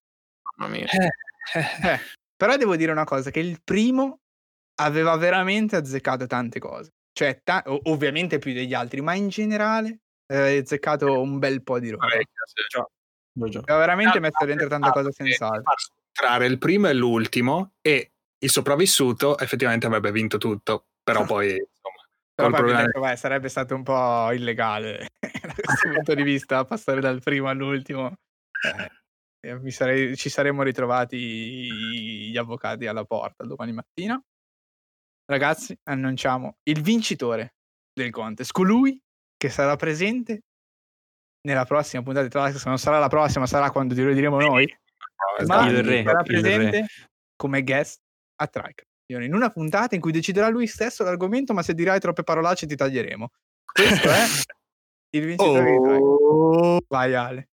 Mamma 0.57 0.73
mia. 0.73 0.87
eh. 0.87 1.99
Però 2.37 2.57
devo 2.57 2.75
dire 2.75 2.91
una 2.91 3.05
cosa, 3.05 3.31
che 3.31 3.41
il 3.41 3.61
primo 3.63 4.21
aveva 4.81 5.15
veramente 5.17 5.77
azzeccato 5.77 6.27
tante 6.27 6.59
cose. 6.59 6.91
Cioè, 7.13 7.43
ta- 7.45 7.63
ovviamente 7.85 8.39
più 8.39 8.53
degli 8.53 8.75
altri, 8.75 9.01
ma 9.03 9.15
in 9.15 9.29
generale 9.29 10.01
aveva 10.27 10.59
azzeccato 10.59 11.21
un 11.21 11.39
bel 11.39 11.63
po' 11.63 11.79
di 11.79 11.91
roba. 11.91 12.07
Aveva 12.07 13.79
veramente 13.79 14.19
Ah, 14.19 14.21
messo 14.21 14.45
dentro 14.45 14.69
tante 14.69 14.89
ah, 14.89 14.93
cose 14.93 15.09
eh, 15.11 15.13
sensate. 15.13 15.63
far 15.63 15.79
scontrare 15.79 16.47
il 16.47 16.59
primo 16.59 16.89
e 16.89 16.95
l'ultimo 16.95 17.75
e 17.81 18.13
il 18.39 18.51
sopravvissuto 18.51 19.39
effettivamente 19.39 19.87
avrebbe 19.87 20.11
vinto 20.13 20.39
tutto. 20.39 20.87
Però 21.05 21.25
poi, 21.25 21.63
mi 22.43 22.51
problema- 22.53 22.83
detto, 22.85 23.01
"Beh, 23.01 23.17
sarebbe 23.17 23.49
stato 23.49 23.75
un 23.75 23.83
po' 23.83 24.33
illegale 24.33 25.09
da 25.43 25.55
questo 25.55 25.91
punto 25.93 26.15
di 26.15 26.23
vista 26.23 26.65
passare 26.65 27.01
dal 27.01 27.23
primo 27.23 27.49
all'ultimo. 27.49 28.13
Eh, 28.65 29.49
eh, 29.51 29.59
mi 29.61 29.71
sarei- 29.71 30.17
ci 30.17 30.29
saremmo 30.29 30.63
ritrovati 30.63 32.31
gli 32.31 32.37
avvocati 32.37 32.87
alla 32.87 33.05
porta 33.05 33.45
domani 33.45 33.73
mattina. 33.73 34.21
Ragazzi, 35.27 35.79
annunciamo 35.85 36.59
il 36.65 36.83
vincitore 36.83 37.55
del 37.93 38.11
contest, 38.11 38.53
colui 38.53 39.01
che 39.37 39.49
sarà 39.49 39.77
presente 39.77 40.41
nella 41.47 41.65
prossima 41.65 42.03
puntata 42.03 42.25
di 42.25 42.31
Trax, 42.31 42.57
se 42.57 42.69
non 42.69 42.79
sarà 42.79 42.99
la 42.99 43.09
prossima, 43.09 43.47
sarà 43.47 43.71
quando 43.71 43.95
lo 43.95 44.13
diremo 44.13 44.41
noi, 44.41 44.67
No, 44.67 45.47
ma 45.47 45.71
sarà 46.05 46.23
presente 46.23 46.87
come 47.37 47.63
guest 47.63 48.01
a 48.37 48.47
Trike. 48.47 48.85
In 49.07 49.35
una 49.35 49.51
puntata 49.51 49.95
in 49.95 50.01
cui 50.01 50.13
deciderà 50.13 50.49
lui 50.49 50.67
stesso 50.67 51.05
l'argomento, 51.05 51.53
ma 51.53 51.63
se 51.63 51.75
dirai 51.75 52.01
troppe 52.01 52.23
parolacce 52.23 52.67
ti 52.67 52.75
taglieremo. 52.77 53.31
Questo 53.71 54.09
è 54.11 54.25
il 55.11 55.25
vincitore. 55.27 55.77
Oh, 55.77 56.81
Vai 56.89 57.15
Ale. 57.15 57.49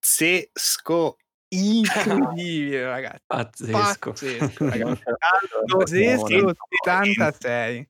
pazzesco. 0.00 1.16
Incredibile, 1.48 2.84
ragazzi. 2.84 3.22
Pazzesco. 3.26 4.10
Pazzesco, 4.10 4.68
ragazzi. 4.68 5.02
Altro, 5.18 5.86
Zesco 5.86 6.54
86. 6.80 7.88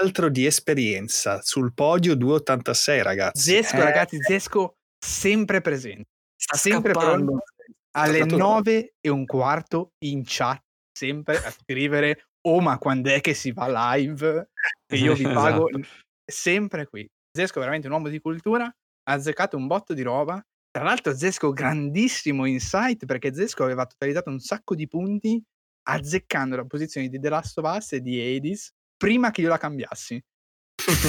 altro 0.00 0.28
di 0.28 0.44
esperienza 0.44 1.40
sul 1.42 1.72
podio 1.72 2.16
286, 2.16 3.02
ragazzi. 3.02 3.40
Zesco, 3.42 3.76
Eh, 3.76 3.82
ragazzi, 3.84 4.18
Zesco 4.20 4.78
sempre 4.98 5.60
presente. 5.60 6.08
Sta 6.34 6.56
sempre 6.56 6.92
pronto 6.92 7.44
alle 7.92 8.18
Stato- 8.18 8.36
9 8.36 8.94
e 9.00 9.08
un 9.08 9.24
quarto 9.24 9.92
in 9.98 10.22
chat, 10.24 10.60
sempre 10.96 11.36
a 11.36 11.50
scrivere 11.50 12.28
oh 12.46 12.60
ma 12.60 12.78
quando 12.78 13.10
è 13.10 13.20
che 13.20 13.34
si 13.34 13.52
va 13.52 13.94
live 13.94 14.48
e 14.90 14.96
io 14.96 15.14
vi 15.14 15.24
pago 15.24 15.68
Esatto. 15.68 15.86
sempre 16.24 16.86
qui 16.86 17.06
Zesco 17.36 17.56
è 17.56 17.60
veramente 17.60 17.86
un 17.86 17.92
uomo 17.92 18.08
di 18.08 18.18
cultura 18.18 18.64
ha 18.64 19.12
azzeccato 19.12 19.56
un 19.58 19.66
botto 19.66 19.92
di 19.92 20.00
roba 20.02 20.42
tra 20.70 20.84
l'altro 20.84 21.14
Zesco 21.14 21.52
grandissimo 21.52 22.46
insight 22.46 23.04
perché 23.04 23.34
Zesco 23.34 23.62
aveva 23.64 23.84
totalizzato 23.86 24.30
un 24.30 24.38
sacco 24.40 24.74
di 24.74 24.88
punti 24.88 25.42
azzeccando 25.88 26.56
la 26.56 26.64
posizione 26.64 27.08
di 27.08 27.20
The 27.20 27.28
Last 27.28 27.58
of 27.58 27.76
Us 27.76 27.92
e 27.92 28.00
di 28.00 28.18
Hades 28.20 28.70
prima 28.96 29.30
che 29.30 29.42
io 29.42 29.48
la 29.48 29.58
cambiassi 29.58 30.20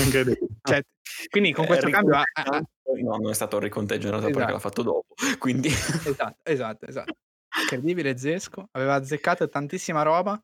incredibile. 0.03 0.47
cioè, 0.61 0.81
quindi 1.29 1.51
con 1.53 1.63
Eh, 1.63 1.67
questo 1.67 1.89
cambio 1.89 2.15
ha- 2.15 2.23
ha- 2.33 2.61
No, 2.99 3.17
non 3.17 3.29
è 3.29 3.33
stato 3.33 3.57
il 3.57 3.63
riconteggio, 3.63 4.05
in 4.07 4.11
realtà 4.13 4.27
perché 4.31 4.51
Esatto. 4.51 4.53
l'ha 4.53 4.59
fatto 4.59 4.81
dopo. 4.81 5.13
Quindi 5.37 5.67
Esatto, 5.67 6.37
esatto, 6.43 6.85
esatto. 6.87 7.13
Incredibile 7.61 8.17
Zesco, 8.17 8.67
aveva 8.71 8.95
azzeccato 8.95 9.47
tantissima 9.49 10.03
roba 10.03 10.39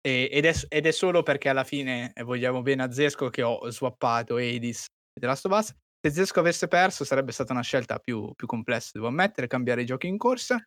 e- 0.00 0.28
ed, 0.32 0.44
è, 0.44 0.54
ed 0.68 0.86
è 0.86 0.90
solo 0.90 1.22
perché 1.22 1.48
alla 1.48 1.64
fine 1.64 2.12
eh, 2.14 2.22
vogliamo 2.22 2.62
bene 2.62 2.82
a 2.84 2.92
Zesco 2.92 3.30
che 3.30 3.42
ho 3.42 3.70
swappato 3.70 4.36
Hades 4.36 4.84
e 4.84 5.20
The 5.20 5.26
Last 5.26 5.46
of 5.46 5.52
Us. 5.58 5.74
Se 6.04 6.10
Zesco 6.10 6.40
avesse 6.40 6.66
perso 6.68 7.04
sarebbe 7.04 7.32
stata 7.32 7.52
una 7.52 7.62
scelta 7.62 7.98
più, 7.98 8.32
più 8.34 8.46
complessa, 8.46 8.90
devo 8.94 9.06
ammettere, 9.06 9.46
cambiare 9.46 9.82
i 9.82 9.86
giochi 9.86 10.08
in 10.08 10.18
corsa, 10.18 10.60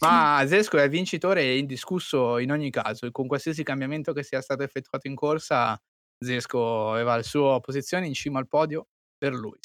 ma 0.00 0.44
Zesco 0.46 0.78
è 0.78 0.88
vincitore 0.88 1.42
e 1.42 1.58
indiscusso 1.58 2.38
in 2.38 2.50
ogni 2.52 2.70
caso, 2.70 3.06
e 3.06 3.10
con 3.10 3.26
qualsiasi 3.26 3.62
cambiamento 3.62 4.12
che 4.12 4.22
sia 4.22 4.40
stato 4.42 4.62
effettuato 4.62 5.08
in 5.08 5.14
corsa, 5.14 5.80
Zesco 6.18 6.92
aveva 6.92 7.16
la 7.16 7.22
sua 7.22 7.60
posizione 7.60 8.06
in 8.06 8.14
cima 8.14 8.38
al 8.38 8.48
podio 8.48 8.88
per 9.16 9.32
lui. 9.32 9.58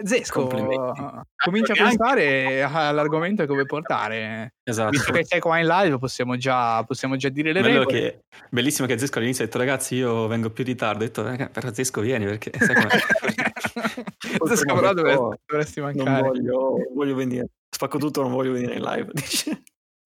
Zesco, 0.00 0.46
Complimenti. 0.46 1.02
comincia 1.36 1.72
a 1.72 1.76
Anche- 1.84 1.96
pensare 1.96 2.62
all'argomento 2.62 3.44
che 3.44 3.52
vuoi 3.52 3.66
portare. 3.66 4.54
Esatto. 4.62 4.90
Visto 4.90 5.10
che 5.12 5.24
sei 5.24 5.40
qua 5.40 5.58
in 5.58 5.66
live, 5.66 5.98
possiamo 5.98 6.36
già, 6.36 6.84
possiamo 6.84 7.16
già 7.16 7.28
dire 7.30 7.52
le 7.52 7.60
Bello 7.62 7.78
regole. 7.80 7.98
che, 8.00 8.20
bellissimo 8.50 8.86
che 8.86 8.96
Zesco 8.96 9.18
all'inizio 9.18 9.42
ha 9.42 9.46
detto 9.46 9.58
ragazzi 9.58 9.96
io 9.96 10.26
vengo 10.28 10.50
più 10.50 10.62
in 10.62 10.70
ritardo, 10.70 11.02
ho 11.02 11.06
detto 11.06 11.26
"Eh, 11.28 11.48
però 11.48 11.72
Zesco 11.72 12.00
vieni 12.00 12.26
perché 12.26 12.52
sai 12.58 12.74
com'è?" 12.74 12.88
Zesco, 14.46 14.74
però 14.74 14.92
dovresti, 14.94 15.36
dovresti 15.46 15.80
non 15.80 15.94
mancare. 15.94 16.22
voglio, 16.22 16.52
non 16.76 16.94
voglio 16.94 17.14
venire. 17.14 17.48
Spacco 17.68 17.98
tutto, 17.98 18.22
non 18.22 18.30
voglio 18.32 18.52
venire 18.52 18.74
in 18.74 18.82
live. 18.82 19.10
Dice. 19.12 19.62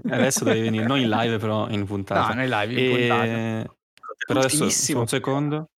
adesso 0.08 0.44
devi 0.44 0.60
venire, 0.62 0.86
non 0.86 0.98
in 0.98 1.08
live 1.10 1.36
però 1.38 1.68
in 1.68 1.80
No, 1.80 1.84
puntata. 1.84 2.32
noi 2.34 2.48
live 2.48 2.80
in 2.80 2.96
puntata. 2.96 3.24
e... 3.24 3.70
Però 4.26 4.40
adesso 4.40 4.98
un 4.98 5.06
secondo, 5.08 5.70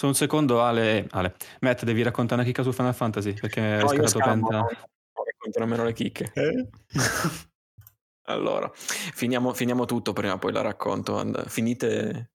su 0.00 0.06
un 0.06 0.14
secondo 0.14 0.62
Ale, 0.62 1.06
Ale, 1.10 1.34
Matt 1.60 1.84
devi 1.84 2.02
raccontare 2.02 2.40
una 2.40 2.50
chicca 2.50 2.62
su 2.62 2.72
Final 2.72 2.94
Fantasy 2.94 3.34
perché 3.34 3.60
hai 3.60 3.96
No, 3.98 4.02
Penta. 4.02 4.30
non 4.30 4.48
non 4.48 5.24
racconto 5.26 5.58
nemmeno 5.58 5.84
le 5.84 5.92
chicche. 5.92 6.32
allora, 8.24 8.70
finiamo, 8.72 9.52
finiamo 9.52 9.84
tutto, 9.84 10.14
prima 10.14 10.38
poi 10.38 10.52
la 10.52 10.62
racconto. 10.62 11.18
And- 11.18 11.46
finite... 11.48 12.30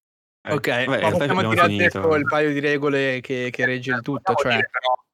eh, 0.48 0.54
ok, 0.54 0.86
vabbè, 0.86 1.10
possiamo 1.10 1.52
finito. 1.54 1.90
Zesco 1.90 2.16
il 2.16 2.26
paio 2.26 2.54
di 2.54 2.60
regole 2.60 3.20
che, 3.22 3.50
che 3.52 3.66
regge 3.66 3.94
il 3.94 4.02
tutto. 4.02 4.36
Cioè, 4.36 4.60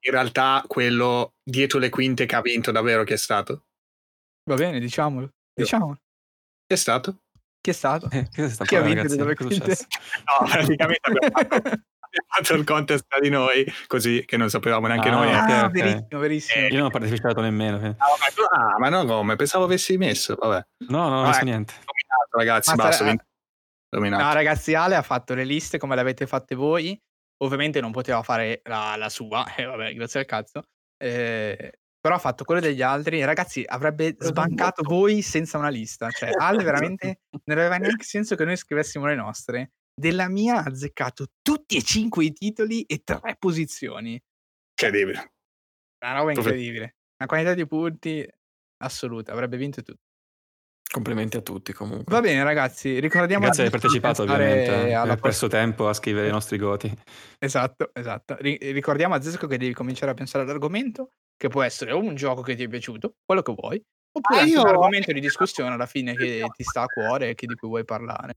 in 0.00 0.10
realtà 0.10 0.62
quello 0.66 1.36
dietro 1.42 1.78
le 1.78 1.88
quinte 1.88 2.26
che 2.26 2.36
ha 2.36 2.42
vinto 2.42 2.70
davvero 2.70 3.02
chi 3.04 3.14
è 3.14 3.16
stato? 3.16 3.64
va 4.44 4.56
bene, 4.56 4.78
diciamolo. 4.78 5.30
Diciamolo. 5.54 5.96
Chi 6.66 6.74
è 6.74 6.76
stato? 6.76 7.22
Chi 7.62 7.70
è 7.70 7.72
stato? 7.72 8.10
Eh, 8.10 8.28
che 8.30 8.50
sta 8.50 8.66
Chi 8.66 8.76
ha 8.76 8.82
vinto 8.82 9.06
è 9.06 9.36
successo? 9.38 9.86
No, 10.38 10.46
praticamente 10.46 11.08
abbiamo 11.08 11.30
fatto, 11.30 11.80
fatto 12.26 12.54
il 12.54 12.64
contest 12.64 13.04
tra 13.08 13.18
di 13.20 13.28
noi, 13.30 13.64
così 13.86 14.24
che 14.26 14.36
non 14.36 14.48
sapevamo 14.50 14.86
neanche 14.86 15.08
Ah, 15.08 15.12
noi. 15.12 15.32
Ah, 15.32 15.64
ok. 15.64 15.70
verissimo, 15.70 16.20
verissimo. 16.20 16.66
Io 16.66 16.76
non 16.76 16.86
ho 16.86 16.90
partecipato 16.90 17.40
nemmeno. 17.40 17.80
eh. 17.80 17.94
Ah, 17.98 18.06
ma 18.18 18.56
ah, 18.74 18.78
ma 18.78 18.88
no, 18.88 19.04
come? 19.04 19.36
Pensavo 19.36 19.64
avessi 19.64 19.96
messo. 19.96 20.34
Vabbè, 20.34 20.62
No, 20.88 20.98
no, 20.98 21.08
non 21.08 21.24
ho 21.24 21.26
messo 21.28 21.44
niente. 21.44 21.72
dominato, 21.74 22.36
ragazzi, 22.36 22.70
Ma 22.70 22.76
basta. 22.76 23.04
sarà-. 23.04 23.24
Dominato. 23.88 24.24
No, 24.24 24.32
ragazzi, 24.32 24.74
Ale 24.74 24.94
ha 24.96 25.02
fatto 25.02 25.34
le 25.34 25.44
liste 25.44 25.78
come 25.78 25.94
le 25.94 26.00
avete 26.00 26.26
fatte 26.26 26.54
voi. 26.54 26.98
Ovviamente 27.42 27.80
non 27.80 27.90
poteva 27.92 28.22
fare 28.22 28.60
la, 28.64 28.94
la 28.96 29.08
sua, 29.08 29.44
e 29.56 29.64
vabbè, 29.64 29.94
grazie 29.94 30.20
al 30.20 30.26
cazzo. 30.26 30.62
Eh, 30.96 31.72
però 32.00 32.14
ha 32.16 32.18
fatto 32.18 32.44
quelle 32.44 32.60
degli 32.60 32.82
altri. 32.82 33.24
Ragazzi, 33.24 33.64
avrebbe 33.66 34.16
sbancato 34.18 34.82
voi 34.82 35.22
senza 35.22 35.58
una 35.58 35.68
lista. 35.68 36.08
Cioè, 36.10 36.30
Ale 36.38 36.62
veramente 36.64 37.20
non 37.44 37.58
aveva 37.58 37.76
neanche 37.76 38.04
senso 38.04 38.34
che 38.34 38.44
noi 38.44 38.56
scrivessimo 38.56 39.06
le 39.06 39.14
nostre. 39.14 39.70
Della 39.94 40.28
mia 40.28 40.56
ha 40.56 40.64
azzeccato 40.64 41.26
tutti 41.42 41.76
e 41.76 41.82
cinque 41.82 42.24
i 42.24 42.32
titoli 42.32 42.82
e 42.82 43.02
tre 43.04 43.36
posizioni. 43.38 44.20
Incredibile. 44.70 45.32
Una 46.04 46.18
roba 46.18 46.32
incredibile. 46.32 46.96
Una 47.18 47.28
quantità 47.28 47.54
di 47.54 47.66
punti 47.66 48.26
assoluta. 48.78 49.32
Avrebbe 49.32 49.56
vinto 49.58 49.82
tutto. 49.82 50.00
Complimenti 50.92 51.36
a 51.36 51.40
tutti 51.40 51.72
comunque. 51.72 52.12
Va 52.14 52.20
bene, 52.20 52.42
ragazzi. 52.42 53.00
Ricordiamo 53.00 53.44
Grazie 53.44 53.62
di 53.64 53.68
aver 53.68 53.80
partecipato, 53.80 54.22
ovviamente. 54.22 54.72
eh, 54.72 54.92
alla 54.92 55.14
Per 55.14 55.22
perso 55.22 55.48
tempo 55.48 55.88
a 55.88 55.92
scrivere 55.94 56.28
i 56.28 56.30
nostri 56.30 56.58
goti. 56.58 56.92
Esatto, 57.38 57.90
esatto. 57.94 58.36
Ri- 58.40 58.58
ricordiamo 58.72 59.14
a 59.14 59.20
Zesco 59.20 59.46
che 59.46 59.56
devi 59.56 59.72
cominciare 59.72 60.10
a 60.12 60.14
pensare 60.14 60.44
all'argomento, 60.44 61.12
che 61.36 61.48
può 61.48 61.62
essere 61.62 61.92
o 61.92 61.98
un 61.98 62.14
gioco 62.14 62.42
che 62.42 62.54
ti 62.56 62.64
è 62.64 62.68
piaciuto, 62.68 63.14
quello 63.24 63.40
che 63.42 63.54
vuoi, 63.54 63.82
oppure 64.12 64.40
Ah, 64.40 64.44
io- 64.44 64.60
un 64.62 64.68
argomento 64.68 65.12
di 65.12 65.20
discussione 65.20 65.72
alla 65.72 65.86
fine 65.86 66.14
che 66.14 66.46
ti 66.54 66.62
sta 66.62 66.82
a 66.82 66.86
cuore 66.86 67.30
e 67.30 67.34
che 67.34 67.46
di 67.46 67.54
cui 67.54 67.68
vuoi 67.68 67.84
parlare. 67.84 68.34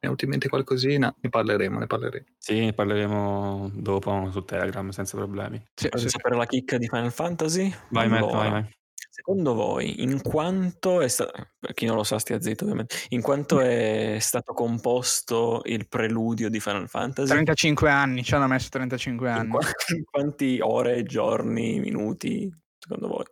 È 0.00 0.06
venuto 0.06 0.24
in 0.24 0.30
mente 0.30 0.48
qualcosina, 0.48 1.14
ne 1.20 1.28
parleremo, 1.28 1.78
ne 1.78 1.86
parleremo. 1.86 2.24
Sì, 2.38 2.58
ne 2.58 2.72
parleremo 2.72 3.70
dopo 3.74 4.30
su 4.30 4.42
Telegram 4.44 4.88
senza 4.88 5.18
problemi. 5.18 5.62
Sì, 5.74 5.90
sì. 5.94 6.08
sapere 6.08 6.36
la 6.36 6.46
chicca 6.46 6.78
di 6.78 6.88
Final 6.88 7.12
Fantasy? 7.12 7.70
Vai, 7.90 8.06
allora, 8.06 8.20
Matt, 8.20 8.32
vai, 8.32 8.50
vai. 8.50 8.70
Secondo 9.10 9.52
voi, 9.52 10.02
in 10.02 10.22
quanto 10.22 11.02
è 11.02 11.08
stato, 11.08 11.32
per 11.58 11.74
chi 11.74 11.84
non 11.84 11.96
lo 11.96 12.04
sa 12.04 12.18
stia 12.18 12.40
zitto 12.40 12.64
ovviamente, 12.64 12.96
in 13.08 13.20
quanto 13.20 13.60
è 13.60 14.16
stato 14.20 14.54
composto 14.54 15.60
il 15.64 15.86
preludio 15.86 16.48
di 16.48 16.60
Final 16.60 16.88
Fantasy? 16.88 17.28
35 17.28 17.90
anni, 17.90 18.22
ci 18.22 18.34
hanno 18.34 18.46
messo 18.46 18.70
35 18.70 19.28
anni. 19.28 19.44
In, 19.44 19.50
qu- 19.50 19.90
in 19.94 20.04
quanti 20.04 20.60
ore, 20.62 21.02
giorni, 21.02 21.78
minuti, 21.78 22.50
secondo 22.78 23.08
voi? 23.08 23.24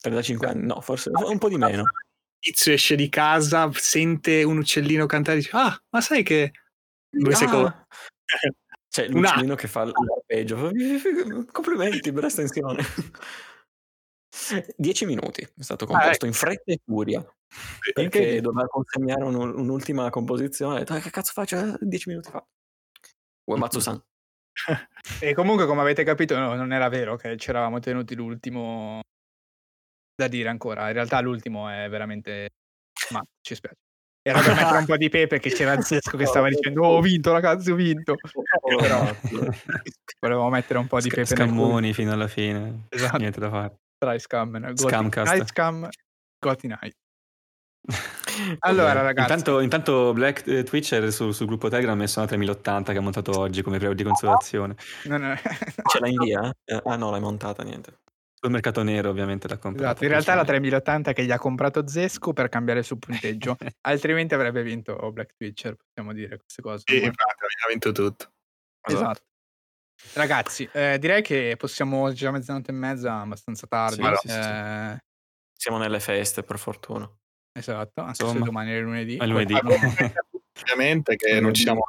35 0.00 0.46
anni? 0.48 0.66
No, 0.66 0.80
forse 0.80 1.10
un 1.12 1.38
po' 1.38 1.48
di 1.48 1.58
meno 1.58 1.84
tizio 2.42 2.72
esce 2.72 2.96
di 2.96 3.08
casa, 3.08 3.70
sente 3.72 4.42
un 4.42 4.58
uccellino 4.58 5.06
cantare 5.06 5.38
e 5.38 5.40
dice 5.40 5.56
ah, 5.56 5.80
ma 5.90 6.00
sai 6.00 6.24
che... 6.24 6.50
Due 7.08 7.32
ah. 7.32 7.36
secondi. 7.36 7.72
C'è 8.92 9.08
l'uccellino 9.08 9.54
che 9.54 9.68
fa 9.68 9.84
l'arpeggio. 9.84 10.70
Complimenti, 11.50 12.12
bella 12.12 12.26
estensione. 12.26 12.82
Dieci 14.76 15.06
minuti 15.06 15.42
è 15.42 15.62
stato 15.62 15.86
composto 15.86 16.24
ah, 16.24 16.28
in 16.28 16.34
fretta 16.34 16.72
e 16.72 16.80
furia. 16.84 17.24
Perché 17.92 18.40
doveva 18.40 18.66
consegnare 18.66 19.22
un, 19.24 19.34
un'ultima 19.34 20.10
composizione. 20.10 20.76
Ha 20.76 20.78
detto, 20.80 20.98
che 20.98 21.10
cazzo 21.10 21.32
faccio? 21.32 21.76
Dieci 21.80 22.08
minuti 22.08 22.30
fa. 22.30 22.44
Uematsu-san. 23.44 24.02
e 25.20 25.32
comunque, 25.32 25.66
come 25.66 25.80
avete 25.80 26.04
capito, 26.04 26.36
no, 26.38 26.54
non 26.54 26.72
era 26.72 26.88
vero 26.88 27.16
che 27.16 27.36
ci 27.36 27.50
eravamo 27.50 27.78
tenuti 27.78 28.14
l'ultimo 28.14 29.00
da 30.22 30.28
dire 30.28 30.48
ancora. 30.48 30.86
In 30.86 30.94
realtà 30.94 31.20
l'ultimo 31.20 31.68
è 31.68 31.88
veramente... 31.88 32.50
Ma 33.10 33.22
ci 33.40 33.54
spiace. 33.54 33.76
Era 34.24 34.40
per 34.40 34.54
mettere 34.54 34.78
un 34.78 34.86
po' 34.86 34.96
di 34.96 35.08
pepe 35.10 35.40
che 35.40 35.50
c'era 35.50 35.80
Zesco 35.80 36.16
che 36.16 36.26
stava 36.26 36.48
dicendo 36.48 36.82
oh, 36.82 36.96
ho 36.96 37.00
vinto 37.00 37.32
ragazzi, 37.32 37.72
ho 37.72 37.74
vinto. 37.74 38.14
Però 38.78 39.04
volevo 40.20 40.48
mettere 40.48 40.78
un 40.78 40.86
po' 40.86 41.00
di 41.00 41.08
pepe 41.08 41.26
Scammoni 41.26 41.92
fino 41.92 42.12
alla 42.12 42.28
fine. 42.28 42.86
Esatto. 42.88 43.16
Niente 43.16 43.40
da 43.40 43.50
fare. 43.50 43.76
Try 43.98 44.20
scam. 44.20 44.74
Scamcast. 44.76 45.32
Night 45.32 45.48
scam. 45.48 45.88
Gotti 46.38 46.68
night. 46.68 46.94
Allora, 48.60 49.02
ragazzi. 49.02 49.30
Intanto, 49.30 49.60
intanto 49.60 50.12
Black 50.14 50.46
eh, 50.46 50.62
Twitcher 50.62 51.12
sul, 51.12 51.34
sul, 51.34 51.46
gruppo 51.46 51.68
Telegram 51.68 51.94
ha 51.94 51.98
messo 51.98 52.18
una 52.20 52.28
3080 52.28 52.92
che 52.92 52.98
ha 52.98 53.00
montato 53.02 53.38
oggi 53.38 53.60
come 53.60 53.76
previo 53.76 53.94
di 53.94 54.04
consolazione. 54.04 54.76
No, 55.04 55.18
no. 55.18 55.34
Ce 55.36 55.98
l'hai 55.98 56.12
in 56.12 56.18
via? 56.18 56.54
Ah, 56.84 56.96
no, 56.96 57.10
l'hai 57.10 57.20
montata, 57.20 57.62
niente. 57.62 57.98
Sul 58.42 58.50
mercato 58.50 58.82
nero 58.82 59.08
ovviamente 59.08 59.46
l'ha 59.46 59.56
comprato. 59.56 59.84
Esatto, 59.84 60.02
in 60.02 60.10
realtà 60.10 60.32
è 60.32 60.34
la 60.34 60.44
3080 60.44 61.12
che 61.12 61.24
gli 61.24 61.30
ha 61.30 61.38
comprato 61.38 61.86
Zesco 61.86 62.32
per 62.32 62.48
cambiare 62.48 62.80
il 62.80 62.84
suo 62.84 62.96
punteggio, 62.96 63.56
altrimenti 63.82 64.34
avrebbe 64.34 64.64
vinto 64.64 64.96
Black 65.12 65.36
Twitcher, 65.36 65.76
possiamo 65.76 66.12
dire 66.12 66.38
queste 66.38 66.60
cose. 66.60 66.82
Sì, 66.84 66.96
infatti 66.96 67.44
ha 67.64 67.68
vinto 67.68 67.92
tutto. 67.92 68.32
Esatto. 68.80 69.22
Ragazzi, 70.14 70.68
eh, 70.72 70.98
direi 70.98 71.22
che 71.22 71.54
possiamo 71.56 72.12
già 72.12 72.32
mezzanotte 72.32 72.72
e 72.72 72.74
mezza, 72.74 73.20
abbastanza 73.20 73.68
tardi. 73.68 74.02
Sì, 74.02 74.28
sì, 74.28 74.36
eh... 74.36 74.98
Siamo 75.56 75.78
nelle 75.78 76.00
feste, 76.00 76.42
per 76.42 76.58
fortuna. 76.58 77.08
Esatto, 77.52 78.00
anche 78.00 78.22
Insomma, 78.22 78.40
se 78.40 78.44
domani 78.44 78.72
è 78.72 78.80
lunedì. 78.80 79.18
È 79.18 79.26
lunedì. 79.26 79.54
Ovviamente 80.62 81.14
che 81.14 81.38
non 81.38 81.54
ci 81.54 81.62
siamo 81.62 81.84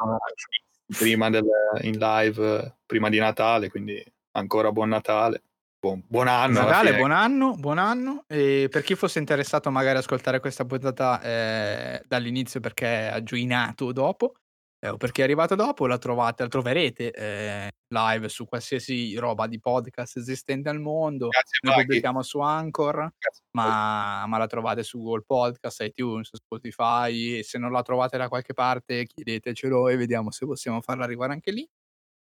prima 0.86 1.32
del, 1.32 1.48
in 1.82 1.98
live, 1.98 2.78
prima 2.86 3.10
di 3.10 3.18
Natale, 3.18 3.72
quindi 3.72 4.06
ancora 4.34 4.72
buon 4.72 4.90
Natale 4.90 5.42
buon, 5.84 6.02
buon 6.08 6.28
anno. 6.30 6.62
Natale, 6.62 6.96
buon 6.96 7.12
anno, 7.12 7.56
buon 7.56 7.78
anno. 7.78 8.24
E 8.28 8.68
per 8.72 8.84
chi 8.84 8.96
fosse 8.96 9.20
interessato 9.20 9.70
magari 9.70 9.98
ad 9.98 10.04
ascoltare 10.04 10.40
questa 10.40 10.64
puntata 10.64 11.22
eh, 11.22 12.04
dall'inizio 12.08 12.62
perché 12.62 13.10
ha 13.10 13.22
gioinato 13.22 13.92
dopo, 13.92 14.36
eh, 14.80 14.88
o 14.88 14.96
perché 14.96 15.22
è 15.22 15.24
arrivato 15.26 15.56
dopo, 15.56 15.86
la 15.86 15.98
trovate, 15.98 16.44
la 16.44 16.50
troverete 16.50 17.12
eh, 17.12 17.72
live 17.90 18.30
su 18.30 18.46
qualsiasi 18.46 19.14
roba 19.18 19.46
di 19.48 19.60
podcast 19.60 20.16
esistente 20.16 20.70
al 20.70 20.80
mondo. 20.80 21.28
Grazie, 21.28 21.60
Noi 21.64 21.82
pubblichiamo 21.82 22.22
su 22.22 22.40
Anchor, 22.40 23.14
ma, 23.52 24.26
ma, 24.26 24.38
la 24.38 24.48
trovate 24.48 24.84
su 24.84 25.00
Google 25.00 25.26
Podcast, 25.28 25.82
iTunes, 25.82 26.30
Spotify. 26.34 27.40
E 27.40 27.44
se 27.44 27.58
non 27.58 27.74
la 27.74 27.82
trovate 27.82 28.18
da 28.18 28.30
qualche 28.30 28.54
parte, 28.54 29.06
chiedetecelo 29.06 29.90
e 29.90 29.98
vediamo 29.98 30.32
se 30.32 30.46
possiamo 30.46 30.80
farla 30.80 31.04
arrivare 31.04 31.34
anche 31.34 31.52
lì. 31.52 31.68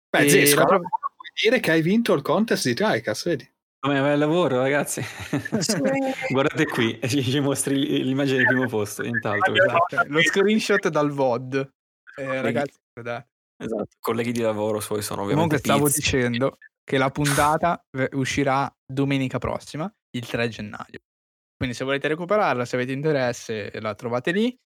Beh, 0.08 0.28
Zesco, 0.28 0.64
trov- 0.64 0.84
dire 1.40 1.60
che 1.60 1.70
hai 1.70 1.82
vinto 1.82 2.12
il 2.14 2.22
contest 2.22 2.66
di 2.66 2.74
Tricast, 2.74 3.28
vedi? 3.28 3.50
Come 3.78 4.00
bel 4.00 4.18
lavoro, 4.18 4.58
ragazzi. 4.58 5.00
Guardate 6.30 6.64
qui, 6.64 6.98
ci 7.06 7.38
mostri 7.40 8.02
l'immagine 8.02 8.38
del 8.38 8.46
primo 8.46 8.66
posto, 8.66 9.04
intanto. 9.04 9.52
Esatto. 9.54 10.04
Lo 10.08 10.20
screenshot 10.22 10.88
dal 10.88 11.10
VOD. 11.10 11.70
Eh, 12.16 12.40
ragazzi, 12.40 12.78
guardate. 12.92 13.28
Esatto, 13.58 13.88
colleghi 14.00 14.32
di 14.32 14.40
lavoro 14.40 14.80
suoi 14.80 15.02
sono 15.02 15.22
ovviamente 15.22 15.60
Comunque 15.60 15.88
stavo 15.88 15.88
dicendo 15.88 16.58
che 16.82 16.98
la 16.98 17.10
puntata 17.10 17.80
uscirà 18.12 18.70
domenica 18.84 19.38
prossima, 19.38 19.90
il 20.16 20.26
3 20.26 20.48
gennaio. 20.48 20.98
Quindi 21.56 21.74
se 21.74 21.84
volete 21.84 22.08
recuperarla, 22.08 22.64
se 22.64 22.76
avete 22.76 22.92
interesse, 22.92 23.70
la 23.80 23.94
trovate 23.94 24.30
lì. 24.32 24.56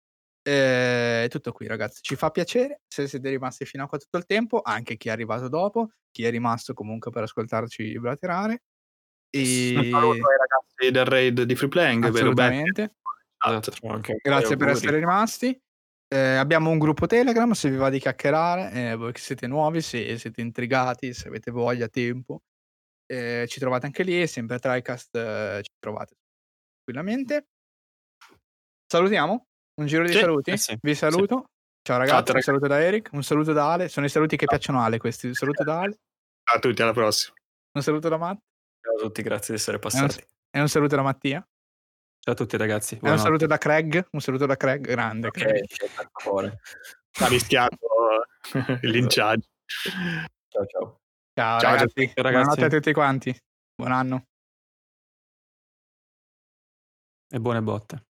È 0.42 1.26
tutto 1.28 1.52
qui 1.52 1.66
ragazzi, 1.66 2.00
ci 2.02 2.16
fa 2.16 2.30
piacere 2.30 2.80
se 2.88 3.06
siete 3.06 3.28
rimasti 3.28 3.66
fino 3.66 3.84
a 3.84 3.86
qua 3.86 3.98
tutto 3.98 4.16
il 4.16 4.24
tempo, 4.24 4.60
anche 4.62 4.96
chi 4.96 5.08
è 5.08 5.10
arrivato 5.10 5.48
dopo, 5.48 5.90
chi 6.10 6.24
è 6.24 6.30
rimasto 6.30 6.72
comunque 6.72 7.10
per 7.10 7.24
ascoltarci 7.24 7.98
blaterare. 7.98 8.62
E... 9.30 9.74
Un 9.76 9.90
saluto 9.90 10.28
ai 10.28 10.36
ragazzi 10.38 10.90
del 10.90 11.04
raid 11.04 11.42
di 11.42 11.54
Free 11.54 11.68
Playing, 11.68 12.04
Assolutamente. 12.04 12.82
Esatto. 12.82 13.72
Grazie 14.22 14.56
per 14.56 14.68
essere 14.68 14.98
rimasti. 14.98 15.58
Eh, 16.12 16.34
abbiamo 16.34 16.70
un 16.70 16.78
gruppo 16.78 17.06
Telegram 17.06 17.52
se 17.52 17.70
vi 17.70 17.76
va 17.76 17.88
di 17.88 18.00
chiacchierare, 18.00 18.72
eh, 18.72 18.96
voi 18.96 19.12
che 19.12 19.20
siete 19.20 19.46
nuovi, 19.46 19.80
se 19.80 20.18
siete 20.18 20.40
intrigati, 20.40 21.14
se 21.14 21.28
avete 21.28 21.52
voglia, 21.52 21.86
tempo, 21.88 22.42
eh, 23.06 23.46
ci 23.46 23.60
trovate 23.60 23.86
anche 23.86 24.02
lì, 24.02 24.26
sempre 24.26 24.56
a 24.56 24.58
TriCast 24.58 25.14
eh, 25.14 25.60
ci 25.62 25.70
trovate 25.78 26.16
tranquillamente. 26.84 27.46
Salutiamo. 28.86 29.49
Un 29.80 29.86
giro 29.86 30.04
di 30.04 30.12
sì, 30.12 30.18
saluti? 30.18 30.50
Eh 30.50 30.56
sì, 30.58 30.78
Vi 30.78 30.94
saluto. 30.94 31.36
Sì. 31.38 31.58
Ciao 31.82 31.96
ragazzi, 31.96 32.26
Ciao, 32.26 32.34
un 32.36 32.42
saluto 32.42 32.66
da 32.66 32.82
Eric, 32.82 33.08
un 33.12 33.22
saluto 33.22 33.52
da 33.54 33.72
Ale. 33.72 33.88
Sono 33.88 34.04
i 34.04 34.10
saluti 34.10 34.36
che 34.36 34.44
piacciono 34.44 34.78
a 34.78 34.84
Ale 34.84 34.98
questi. 34.98 35.28
Un 35.28 35.32
saluto 35.32 35.64
da 35.64 35.80
Ale. 35.80 35.98
Ciao 36.44 36.56
a 36.56 36.60
tutti, 36.60 36.82
alla 36.82 36.92
prossima. 36.92 37.34
Un 37.72 37.82
saluto 37.82 38.10
da 38.10 38.18
Matt. 38.18 38.40
Ciao 38.78 38.96
a 38.96 38.98
tutti, 38.98 39.22
grazie 39.22 39.54
di 39.54 39.60
essere 39.60 39.78
passati. 39.78 40.18
E 40.18 40.22
un, 40.22 40.28
e 40.50 40.60
un 40.60 40.68
saluto 40.68 40.96
da 40.96 41.02
Mattia. 41.02 41.48
Ciao 42.18 42.34
a 42.34 42.36
tutti 42.36 42.58
ragazzi. 42.58 42.98
Un 43.00 43.18
saluto 43.18 43.46
da 43.46 43.56
Craig. 43.56 44.08
Un 44.10 44.20
saluto 44.20 44.44
da 44.44 44.56
Craig, 44.56 44.86
grande. 44.86 45.28
Ok, 45.28 45.38
Craig. 45.38 46.58
Ha 47.20 47.26
rischiato 47.28 47.78
il 48.82 48.90
linciaggio. 48.90 49.48
Ciao 49.64 50.66
ciao. 50.66 51.00
Ciao, 51.32 51.58
ciao 51.58 51.70
ragazzi. 51.72 52.12
ragazzi. 52.16 52.20
Buonanotte 52.20 52.64
a 52.64 52.68
tutti 52.68 52.92
quanti. 52.92 53.34
Buon 53.74 53.92
anno. 53.92 54.24
E 57.30 57.40
buone 57.40 57.62
botte. 57.62 58.04